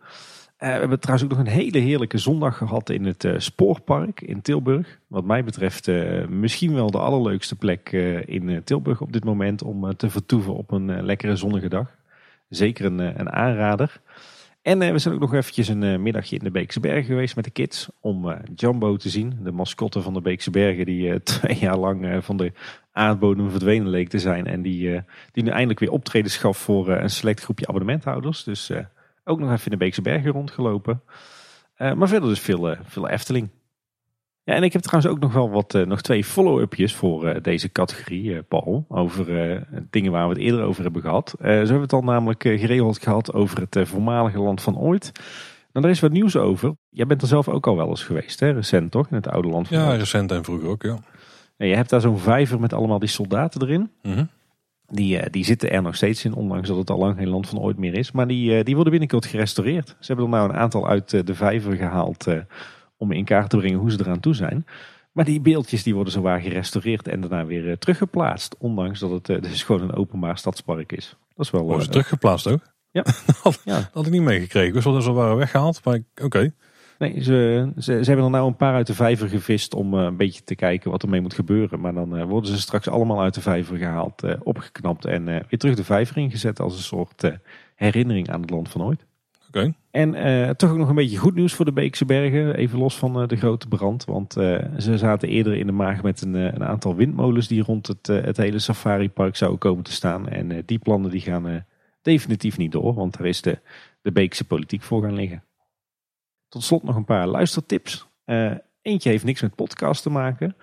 We 0.64 0.69
hebben 0.69 0.99
trouwens 0.99 1.31
ook 1.31 1.38
nog 1.38 1.48
een 1.48 1.53
hele 1.53 1.77
heerlijke 1.77 2.18
zondag 2.18 2.57
gehad 2.57 2.90
in 2.90 3.06
het 3.06 3.27
Spoorpark 3.38 4.22
in 4.22 4.41
Tilburg. 4.41 4.99
Wat 5.07 5.23
mij 5.23 5.44
betreft 5.44 5.88
misschien 6.30 6.73
wel 6.73 6.91
de 6.91 6.98
allerleukste 6.98 7.56
plek 7.56 7.91
in 8.26 8.61
Tilburg 8.64 9.02
op 9.02 9.14
dit 9.14 9.23
moment 9.23 9.64
om 9.64 9.95
te 9.95 10.10
vertoeven 10.10 10.56
op 10.56 10.72
een 10.72 11.06
lekkere 11.06 11.35
zonnige 11.35 11.69
dag. 11.69 11.95
Zeker 12.49 12.85
een, 12.85 12.99
een 12.99 13.31
aanrader. 13.31 14.02
En 14.61 14.80
we 14.80 14.98
zijn 14.98 15.14
ook 15.14 15.19
nog 15.19 15.34
eventjes 15.34 15.68
een 15.68 16.02
middagje 16.02 16.38
in 16.38 16.44
de 16.44 16.52
Beekse 16.52 16.80
Bergen 16.80 17.03
geweest 17.03 17.35
met 17.35 17.45
de 17.45 17.52
kids. 17.52 17.90
Om 17.99 18.35
Jumbo 18.56 18.98
te 18.98 19.10
zien. 19.10 19.40
De 19.44 19.52
mascotte 19.52 20.02
van 20.02 20.14
de 20.14 20.22
Beekse 20.22 20.52
Bergen 20.52 20.85
die 20.85 21.23
twee 21.23 21.57
jaar 21.57 21.77
lang 21.77 22.23
van 22.26 22.38
de 22.38 22.52
aardbodem 22.91 23.49
verdwenen 23.49 23.90
leek 23.90 24.10
te 24.10 24.19
zijn. 24.19 24.48
En 24.48 24.61
die, 24.61 25.02
die 25.31 25.44
nu 25.44 25.49
eindelijk 25.49 25.80
weer 25.80 25.91
optredens 25.91 26.38
gaf 26.38 26.57
voor 26.57 26.90
een 26.90 27.10
select 27.10 27.44
groepje 27.44 27.68
abonnementhouders. 27.68 28.44
Dus 28.44 28.72
ook 29.24 29.40
nog 29.40 29.52
even 29.52 29.66
in 29.66 29.72
de 29.72 29.78
Beekse 29.78 30.02
Bergen 30.02 30.32
rondgelopen. 30.32 31.02
maar 31.78 32.08
verder 32.08 32.30
dus 32.30 32.40
veel, 32.40 32.76
veel 32.84 33.10
Efteling. 33.10 33.50
Ja, 34.44 34.54
en 34.54 34.64
ik 34.64 34.74
heb 34.74 34.82
trouwens 34.82 35.14
ook 35.14 35.20
nog 35.20 35.34
wel 35.34 35.50
wat, 35.50 35.74
uh, 35.74 35.86
nog 35.86 36.02
twee 36.02 36.24
follow-upjes 36.24 36.95
voor 36.95 37.41
deze 37.41 37.72
categorie, 37.72 38.41
Paul. 38.41 38.86
Over 38.90 39.26
dingen 39.90 40.12
waar 40.12 40.28
we 40.28 40.34
het 40.34 40.44
eerder 40.44 40.62
over 40.62 40.84
hebben 40.84 41.02
gehad. 41.02 41.36
zo 41.40 41.45
hebben 41.48 41.76
we 41.76 41.82
het 41.82 41.94
al 41.94 42.04
namelijk 42.04 42.41
geregeld 42.41 42.98
gehad 43.00 43.34
over 43.34 43.60
het 43.70 43.88
voormalige 43.88 44.40
land 44.40 44.62
van 44.62 44.78
ooit. 44.78 45.12
Nou, 45.74 45.86
er 45.86 45.91
is 45.91 46.00
wat 46.00 46.12
nieuws 46.12 46.36
over. 46.36 46.76
Jij 46.90 47.06
bent 47.06 47.22
er 47.22 47.28
zelf 47.28 47.48
ook 47.48 47.68
al 47.68 47.76
wel 47.76 47.90
eens 47.90 48.04
geweest, 48.04 48.40
hè? 48.40 48.52
recent 48.52 48.91
toch? 48.91 49.10
In 49.10 49.16
het 49.16 49.28
oude 49.28 49.48
land 49.48 49.68
van 49.68 49.78
Ja, 49.78 49.90
ooit. 49.90 50.00
recent 50.00 50.32
en 50.32 50.44
vroeger 50.44 50.70
ook, 50.70 50.82
ja. 50.82 50.98
En 51.58 51.68
je 51.68 51.76
hebt 51.76 51.90
daar 51.90 52.02
zo'n 52.02 52.20
vijver 52.20 52.60
met 52.60 52.74
allemaal 52.74 53.00
die 53.00 53.10
soldaten 53.10 53.62
erin. 53.62 53.91
Mm 54.02 54.30
Die, 54.95 55.30
die 55.30 55.45
zitten 55.45 55.72
er 55.72 55.82
nog 55.82 55.95
steeds 55.95 56.26
in, 56.26 56.34
ondanks 56.34 56.68
dat 56.68 56.78
het 56.78 56.90
al 56.90 56.98
lang 56.98 57.18
geen 57.18 57.30
land 57.30 57.49
van 57.49 57.60
ooit 57.60 57.78
meer 57.78 57.94
is. 57.94 58.11
Maar 58.11 58.28
die, 58.28 58.64
die 58.64 58.74
worden 58.74 58.91
binnenkort 58.91 59.26
gerestaureerd. 59.26 59.88
Ze 59.88 60.07
hebben 60.07 60.26
er 60.26 60.32
nou 60.32 60.49
een 60.49 60.56
aantal 60.56 60.88
uit 60.88 61.28
de 61.28 61.36
vijver 61.36 61.76
gehaald 61.76 62.28
om 62.98 63.11
in 63.11 63.26
kaart 63.26 63.49
te 63.49 63.57
brengen 63.57 63.80
hoe 63.80 63.91
ze 63.91 63.99
eraan 63.99 64.20
toe 64.20 64.36
zijn. 64.36 64.65
Maar 65.11 65.26
die 65.26 65.41
beeldjes 65.41 65.84
die 65.84 65.95
worden 65.95 66.14
zowaar 66.14 66.41
gerestaureerd 66.41 67.07
en 67.07 67.22
daarna 67.22 67.45
weer 67.45 67.78
teruggeplaatst. 67.78 68.56
Ondanks 68.57 68.99
dat 68.99 69.11
het 69.11 69.44
dus 69.44 69.64
gewoon 69.64 69.82
een 69.82 69.95
openbaar 69.95 70.38
stadspark 70.38 70.91
is. 70.91 71.18
Dat 71.36 71.45
is 71.45 71.52
wel... 71.52 71.61
Worden 71.61 71.84
ze 71.84 71.90
teruggeplaatst 71.90 72.48
ook? 72.48 72.61
Ja. 72.91 73.03
dat, 73.44 73.61
ja. 73.65 73.76
dat 73.76 73.90
had 73.94 74.06
ik 74.06 74.11
niet 74.11 74.22
meegekregen. 74.22 74.84
Wel 74.84 74.94
dat 74.94 75.03
ze 75.03 75.11
waren 75.11 75.36
weggehaald, 75.36 75.86
maar 75.86 75.99
oké. 76.22 76.53
Nee, 76.99 77.24
ze, 77.24 77.72
ze, 77.78 77.82
ze, 77.82 78.07
hebben 78.07 78.26
er 78.26 78.32
nou 78.32 78.48
een 78.48 78.56
paar 78.56 78.74
uit 78.74 78.88
de 78.88 78.94
vijver 78.94 79.30
gevist 79.30 79.74
om 79.74 79.94
een 79.94 80.18
beetje 80.18 80.44
te 80.44 80.56
kijken 80.56 80.91
wat 80.91 81.03
er 81.03 81.10
mee 81.10 81.22
moet 81.22 81.34
gebeuren. 81.34 81.80
Maar 81.80 81.94
dan 81.94 82.26
worden 82.26 82.52
ze 82.52 82.61
straks 82.61 82.90
allemaal 82.90 83.22
uit 83.22 83.34
de 83.34 83.41
vijver 83.41 83.78
gehaald, 83.78 84.24
opgeknapt 84.44 85.06
en 85.06 85.26
weer 85.26 85.57
terug 85.57 85.76
de 85.76 85.84
vijver 85.84 86.18
ingezet 86.18 86.60
als 86.60 86.76
een 86.76 86.84
soort 86.84 87.32
herinnering 87.76 88.30
aan 88.30 88.41
het 88.41 88.49
land 88.49 88.70
van 88.70 88.84
ooit. 88.84 89.06
En 89.91 90.15
uh, 90.15 90.49
toch 90.49 90.72
ook 90.72 90.78
nog 90.78 90.90
een 90.90 90.95
beetje 90.95 91.18
goed 91.18 91.36
nieuws 91.36 91.53
voor 91.53 91.65
de 91.65 91.74
Beekse 91.74 92.06
Bergen. 92.06 92.56
Even 92.56 92.80
los 92.80 92.98
van 92.98 93.22
uh, 93.22 93.28
de 93.28 93.36
grote 93.36 93.68
brand. 93.68 94.06
Want 94.06 94.38
uh, 94.38 94.60
ze 94.78 94.98
zaten 94.98 95.30
eerder 95.30 95.53
in 95.53 95.65
de 95.65 95.72
maag 95.72 96.03
met 96.03 96.22
een, 96.22 96.34
een 96.34 96.64
aantal 96.64 96.95
windmolens 96.95 97.48
die 97.48 97.64
rond 97.64 97.88
het, 97.88 98.07
het 98.07 98.38
hele 98.38 98.60
safaripark 98.60 99.36
zouden 99.36 99.60
komen 99.60 99.84
te 99.84 99.91
staan. 99.91 100.30
En 100.30 100.64
die 100.65 100.80
plannen 100.80 101.11
die 101.11 101.22
gaan 101.22 101.65
definitief 102.02 102.57
niet 102.57 102.72
door. 102.72 102.94
Want 102.94 103.18
daar 103.18 103.28
is 103.28 103.41
de, 103.41 103.60
de 104.02 104.11
Beekse 104.11 104.48
politiek 104.48 104.82
voor 104.82 105.02
gaan 105.02 105.15
liggen. 105.15 105.44
Tot 106.54 106.64
slot 106.64 106.84
nog 106.84 106.96
een 106.96 107.06
paar 107.06 107.28
luistertips. 107.28 108.08
eentje 108.82 109.10
heeft 109.10 109.24
niks 109.24 109.42
met 109.42 109.56
podcast 109.56 110.04
te 110.04 110.10
maken. 110.10 110.56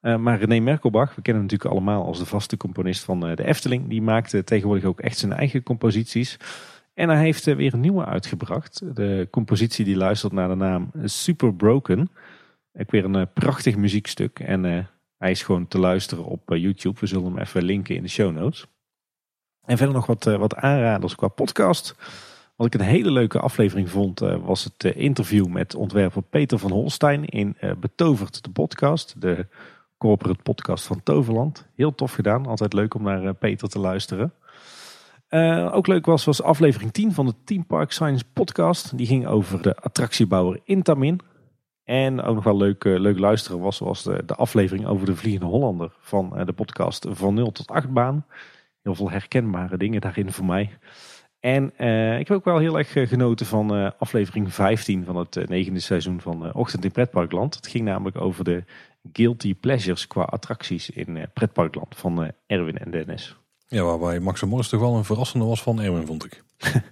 maar 0.00 0.38
René 0.38 0.60
Merkelbach, 0.60 1.14
we 1.14 1.22
kennen 1.22 1.42
hem 1.42 1.52
natuurlijk 1.52 1.70
allemaal 1.70 2.04
als 2.04 2.18
de 2.18 2.26
vaste 2.26 2.56
componist 2.56 3.04
van 3.04 3.20
de 3.20 3.44
Efteling. 3.44 3.88
Die 3.88 4.02
maakte 4.02 4.44
tegenwoordig 4.44 4.84
ook 4.84 5.00
echt 5.00 5.18
zijn 5.18 5.32
eigen 5.32 5.62
composities. 5.62 6.36
En 6.94 7.08
hij 7.08 7.18
heeft 7.18 7.46
eh, 7.46 7.56
weer 7.56 7.74
een 7.74 7.80
nieuwe 7.80 8.04
uitgebracht. 8.04 8.96
De 8.96 9.28
compositie 9.30 9.84
die 9.84 9.96
luistert 9.96 10.32
naar 10.32 10.48
de 10.48 10.54
naam 10.54 10.90
Super 11.04 11.54
Broken. 11.54 12.10
Ik 12.72 12.90
weer 12.90 13.04
een 13.04 13.14
eh, 13.14 13.26
prachtig 13.34 13.76
muziekstuk. 13.76 14.38
En 14.38 14.88
hij 15.18 15.30
is 15.30 15.42
gewoon 15.42 15.68
te 15.68 15.78
luisteren 15.78 16.24
op 16.24 16.42
YouTube. 16.54 17.00
We 17.00 17.06
zullen 17.06 17.24
hem 17.24 17.38
even 17.38 17.62
linken 17.62 17.96
in 17.96 18.02
de 18.02 18.08
show 18.08 18.32
notes. 18.32 18.66
En 19.64 19.76
verder 19.76 19.94
nog 19.94 20.06
wat, 20.06 20.24
wat 20.24 20.54
aanraders 20.54 21.14
qua 21.14 21.28
podcast. 21.28 21.94
Wat 22.56 22.66
ik 22.66 22.74
een 22.74 22.86
hele 22.86 23.10
leuke 23.10 23.38
aflevering 23.38 23.90
vond, 23.90 24.20
was 24.20 24.64
het 24.64 24.84
interview 24.84 25.46
met 25.46 25.74
ontwerper 25.74 26.22
Peter 26.22 26.58
van 26.58 26.70
Holstein 26.70 27.24
in 27.24 27.56
Betoverd 27.80 28.44
de 28.44 28.50
podcast. 28.50 29.20
De 29.20 29.46
corporate 29.98 30.42
podcast 30.42 30.86
van 30.86 31.02
Toverland. 31.02 31.66
Heel 31.74 31.94
tof 31.94 32.12
gedaan. 32.12 32.46
Altijd 32.46 32.72
leuk 32.72 32.94
om 32.94 33.02
naar 33.02 33.34
Peter 33.34 33.68
te 33.68 33.78
luisteren. 33.78 34.32
Ook 35.72 35.86
leuk 35.86 36.06
was, 36.06 36.24
was 36.24 36.42
aflevering 36.42 36.92
10 36.92 37.12
van 37.12 37.26
de 37.26 37.34
Team 37.44 37.66
Park 37.66 37.92
Science 37.92 38.24
podcast. 38.32 38.96
Die 38.96 39.06
ging 39.06 39.26
over 39.26 39.62
de 39.62 39.76
attractiebouwer 39.76 40.60
Intamin. 40.64 41.20
En 41.84 42.22
ook 42.22 42.34
nog 42.34 42.44
wel 42.44 42.56
leuk, 42.56 42.84
leuk 42.84 43.18
luisteren 43.18 43.60
was, 43.60 43.78
was 43.78 44.02
de, 44.02 44.22
de, 44.26 44.34
aflevering 44.34 44.86
over 44.86 45.06
de 45.06 45.16
Vliegende 45.16 45.46
Hollander 45.46 45.92
van 46.00 46.42
de 46.44 46.52
podcast 46.52 47.06
Van 47.10 47.34
0 47.34 47.52
tot 47.52 47.68
8 47.68 47.92
baan. 47.92 48.26
Heel 48.82 48.94
veel 48.94 49.10
herkenbare 49.10 49.76
dingen 49.76 50.00
daarin 50.00 50.32
voor 50.32 50.44
mij. 50.44 50.70
En 51.44 51.64
ik 52.18 52.28
heb 52.28 52.36
ook 52.36 52.44
wel 52.44 52.58
heel 52.58 52.78
erg 52.78 52.92
genoten 52.92 53.46
van 53.46 53.98
aflevering 53.98 54.54
15 54.54 55.04
van 55.04 55.16
het 55.16 55.48
negende 55.48 55.80
seizoen 55.80 56.20
van 56.20 56.54
Ochtend 56.54 56.84
in 56.84 56.90
Pretparkland. 56.90 57.54
Het 57.54 57.66
ging 57.66 57.84
namelijk 57.84 58.20
over 58.20 58.44
de 58.44 58.64
guilty 59.12 59.54
pleasures 59.54 60.06
qua 60.06 60.22
attracties 60.22 60.90
in 60.90 61.28
Pretparkland 61.32 61.96
van 61.96 62.32
Erwin 62.46 62.78
en 62.78 62.90
Dennis. 62.90 63.36
Ja, 63.66 63.82
waarbij 63.82 64.20
Max 64.20 64.42
Morris 64.42 64.68
toch 64.68 64.80
wel 64.80 64.96
een 64.96 65.04
verrassende 65.04 65.44
was 65.44 65.62
van 65.62 65.80
Erwin, 65.80 66.06
vond 66.06 66.24
ik. 66.24 66.42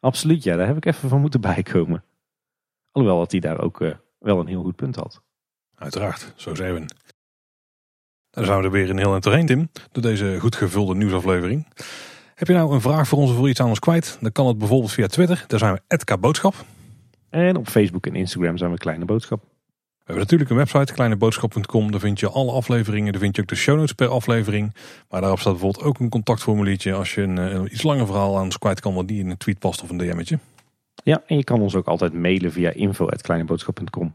Absoluut, 0.00 0.42
ja. 0.42 0.56
Daar 0.56 0.66
heb 0.66 0.76
ik 0.76 0.86
even 0.86 1.08
van 1.08 1.20
moeten 1.20 1.40
bijkomen. 1.40 2.04
Alhoewel 2.90 3.18
dat 3.18 3.30
hij 3.30 3.40
daar 3.40 3.60
ook 3.60 3.78
wel 4.18 4.40
een 4.40 4.46
heel 4.46 4.62
goed 4.62 4.76
punt 4.76 4.96
had. 4.96 5.22
Uiteraard, 5.74 6.32
zo 6.36 6.50
is 6.50 6.60
Erwin. 6.60 6.90
Dan 8.30 8.44
zijn 8.44 8.58
we 8.58 8.64
er 8.64 8.70
weer 8.70 8.90
een 8.90 8.98
heel 8.98 9.18
eind 9.22 9.46
Tim. 9.46 9.70
Door 9.92 10.02
deze 10.02 10.36
goed 10.40 10.56
gevulde 10.56 10.94
nieuwsaflevering. 10.94 11.66
Heb 12.40 12.48
je 12.48 12.54
nou 12.54 12.74
een 12.74 12.80
vraag 12.80 13.08
voor 13.08 13.18
ons 13.18 13.30
of 13.30 13.36
wil 13.36 13.48
iets 13.48 13.60
aan 13.60 13.68
ons 13.68 13.78
kwijt? 13.78 14.18
Dan 14.20 14.32
kan 14.32 14.46
het 14.46 14.58
bijvoorbeeld 14.58 14.92
via 14.92 15.06
Twitter. 15.06 15.44
Daar 15.46 15.58
zijn 15.58 15.72
we 15.72 15.80
Edka 15.88 16.18
Boodschap. 16.18 16.54
En 17.30 17.56
op 17.56 17.68
Facebook 17.68 18.06
en 18.06 18.14
Instagram 18.14 18.58
zijn 18.58 18.70
we 18.70 18.78
Kleine 18.78 19.04
Boodschap. 19.04 19.40
We 19.40 20.02
hebben 20.04 20.22
natuurlijk 20.22 20.50
een 20.50 20.56
website, 20.56 20.92
kleineboodschap.com. 20.92 21.90
Daar 21.90 22.00
vind 22.00 22.20
je 22.20 22.28
alle 22.28 22.52
afleveringen. 22.52 23.12
Daar 23.12 23.20
vind 23.20 23.36
je 23.36 23.42
ook 23.42 23.48
de 23.48 23.54
show 23.54 23.76
notes 23.76 23.92
per 23.92 24.08
aflevering. 24.08 24.74
Maar 25.08 25.20
daarop 25.20 25.40
staat 25.40 25.52
bijvoorbeeld 25.52 25.84
ook 25.84 25.98
een 25.98 26.08
contactformuliertje 26.08 26.92
als 26.92 27.14
je 27.14 27.22
een, 27.22 27.36
een 27.36 27.72
iets 27.72 27.82
langer 27.82 28.06
verhaal 28.06 28.36
aan 28.36 28.44
ons 28.44 28.58
kwijt 28.58 28.80
kan, 28.80 28.94
wat 28.94 29.08
die 29.08 29.20
in 29.20 29.30
een 29.30 29.36
tweet 29.36 29.58
past 29.58 29.82
of 29.82 29.90
een 29.90 29.98
DM'tje. 29.98 30.38
Ja, 31.04 31.22
en 31.26 31.36
je 31.36 31.44
kan 31.44 31.60
ons 31.60 31.74
ook 31.74 31.86
altijd 31.86 32.12
mailen 32.12 32.52
via 32.52 32.70
info.kleineboodschap.com. 32.70 34.14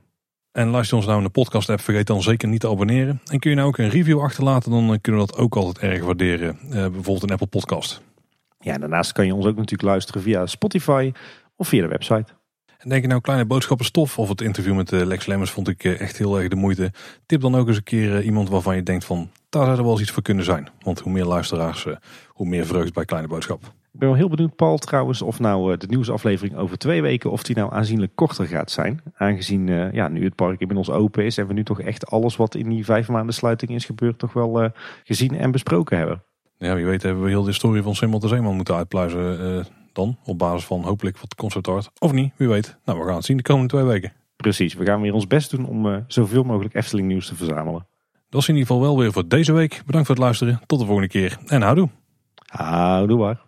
En 0.52 0.68
luister 0.68 0.98
ons 0.98 1.06
nou 1.06 1.18
in 1.18 1.24
de 1.24 1.30
podcast 1.30 1.70
app, 1.70 1.82
vergeet 1.82 2.08
dan 2.08 2.22
zeker 2.22 2.48
niet 2.48 2.60
te 2.60 2.70
abonneren. 2.70 3.22
En 3.26 3.40
kun 3.40 3.50
je 3.50 3.56
nou 3.56 3.68
ook 3.68 3.78
een 3.78 3.90
review 3.90 4.22
achterlaten, 4.22 4.72
dan 4.72 5.02
kunnen 5.02 5.22
we 5.22 5.28
dat 5.28 5.38
ook 5.38 5.56
altijd 5.56 5.92
erg 5.92 6.04
waarderen. 6.04 6.58
Uh, 6.64 6.72
bijvoorbeeld 6.72 7.24
een 7.24 7.32
Apple 7.32 7.48
podcast. 7.48 8.02
Ja, 8.66 8.78
daarnaast 8.78 9.12
kan 9.12 9.26
je 9.26 9.36
ons 9.36 9.46
ook 9.46 9.56
natuurlijk 9.56 9.90
luisteren 9.90 10.22
via 10.22 10.46
Spotify 10.46 11.12
of 11.56 11.68
via 11.68 11.82
de 11.82 11.88
website. 11.88 12.26
En 12.78 12.90
denk 12.90 13.02
je 13.02 13.08
nou 13.08 13.22
kleine 13.22 13.46
boodschappen 13.46 13.86
stof 13.86 14.20
of 14.20 14.30
het 14.30 14.42
interview 14.42 14.76
met 14.76 14.92
eh, 14.92 15.06
Lex 15.06 15.26
Lemmers 15.26 15.52
vond 15.52 15.68
ik 15.68 15.84
eh, 15.84 16.00
echt 16.00 16.18
heel 16.18 16.40
erg 16.40 16.48
de 16.48 16.56
moeite. 16.56 16.92
Tip 17.26 17.42
dan 17.42 17.56
ook 17.56 17.68
eens 17.68 17.78
een 17.78 17.84
keer 17.84 18.16
eh, 18.16 18.26
iemand 18.26 18.50
waarvan 18.50 18.76
je 18.76 18.84
denkt 18.84 19.06
van 19.06 19.30
daar 19.50 19.66
zou 19.66 19.78
er 19.78 19.84
wel 19.84 19.92
eens 19.92 20.02
iets 20.02 20.12
voor 20.12 20.24
kunnen 20.24 20.46
zijn. 20.46 20.68
Want 20.80 21.00
hoe 21.00 21.12
meer 21.12 21.26
luisteraars, 21.26 21.88
hoe 22.28 22.48
meer 22.48 22.66
vreugd 22.66 22.94
bij 22.94 23.06
kleine 23.06 23.28
boodschap. 23.28 23.64
Ik 23.64 24.00
ben 24.00 24.10
wel 24.10 24.18
heel 24.18 24.30
benieuwd 24.30 24.56
Paul 24.56 24.78
trouwens 24.78 25.22
of 25.22 25.40
nou 25.40 25.78
de 25.78 25.88
nieuwsaflevering 25.88 26.56
over 26.58 26.78
twee 26.78 27.02
weken 27.02 27.32
of 27.32 27.44
die 27.44 27.56
nou 27.56 27.74
aanzienlijk 27.74 28.16
korter 28.16 28.46
gaat 28.46 28.72
zijn. 28.72 29.02
Aangezien 29.14 29.68
ja, 29.94 30.08
nu 30.08 30.24
het 30.24 30.36
park 30.36 30.60
inmiddels 30.60 30.90
open 30.90 31.26
is 31.26 31.38
en 31.38 31.48
we 31.48 31.54
nu 31.54 31.64
toch 31.64 31.82
echt 31.82 32.08
alles 32.08 32.36
wat 32.36 32.56
in 32.56 32.70
die 32.70 32.86
vijf 32.86 33.08
maanden 33.08 33.36
sluiting 33.36 33.72
is 33.72 33.86
gebeurd 33.86 34.20
toch 34.20 34.34
wel 34.34 34.72
gezien 35.04 35.38
en 35.38 35.52
besproken 35.52 35.98
hebben. 35.98 36.24
Ja, 36.58 36.76
wie 36.76 36.86
weet 36.86 37.04
hebben 37.04 37.24
we 37.24 37.30
heel 37.30 37.42
de 37.42 37.50
historie 37.50 37.82
van 37.82 37.96
Simmel 37.96 38.20
de 38.20 38.28
Zeeman 38.28 38.56
moeten 38.56 38.76
uitpluizen 38.76 39.66
dan. 39.94 40.18
Op 40.24 40.38
basis 40.38 40.66
van 40.66 40.84
hopelijk 40.84 41.18
wat 41.18 41.36
concept 41.36 41.68
art. 41.68 41.90
Of 42.00 42.12
niet, 42.12 42.34
wie 42.36 42.48
weet. 42.48 42.78
Nou, 42.86 43.00
we 43.00 43.06
gaan 43.06 43.16
het 43.16 43.26
zien 43.26 43.38
de 43.38 43.44
komende 43.44 43.70
twee 43.70 43.84
weken. 43.84 44.14
Precies, 44.36 44.74
we 44.74 44.86
gaan 44.86 45.02
weer 45.02 45.14
ons 45.14 45.28
best 45.28 45.52
doen 45.52 45.66
om 45.66 45.86
uh, 45.86 45.98
zoveel 46.08 46.44
mogelijk 46.44 46.76
Efteling 46.76 47.08
nieuws 47.08 47.28
te 47.28 47.36
verzamelen. 47.36 47.88
Dat 48.30 48.42
is 48.42 48.48
in 48.48 48.56
ieder 48.56 48.68
geval 48.68 48.84
wel 48.84 48.98
weer 48.98 49.12
voor 49.12 49.28
deze 49.28 49.54
week. 49.54 49.82
Bedankt 49.86 50.08
voor 50.08 50.16
het 50.16 50.24
luisteren. 50.24 50.62
Tot 50.66 50.80
de 50.80 50.86
volgende 50.86 51.10
keer. 51.10 51.38
En 51.46 51.62
houdoe. 51.62 51.90
Houdoe 52.46 53.18
waar. 53.18 53.45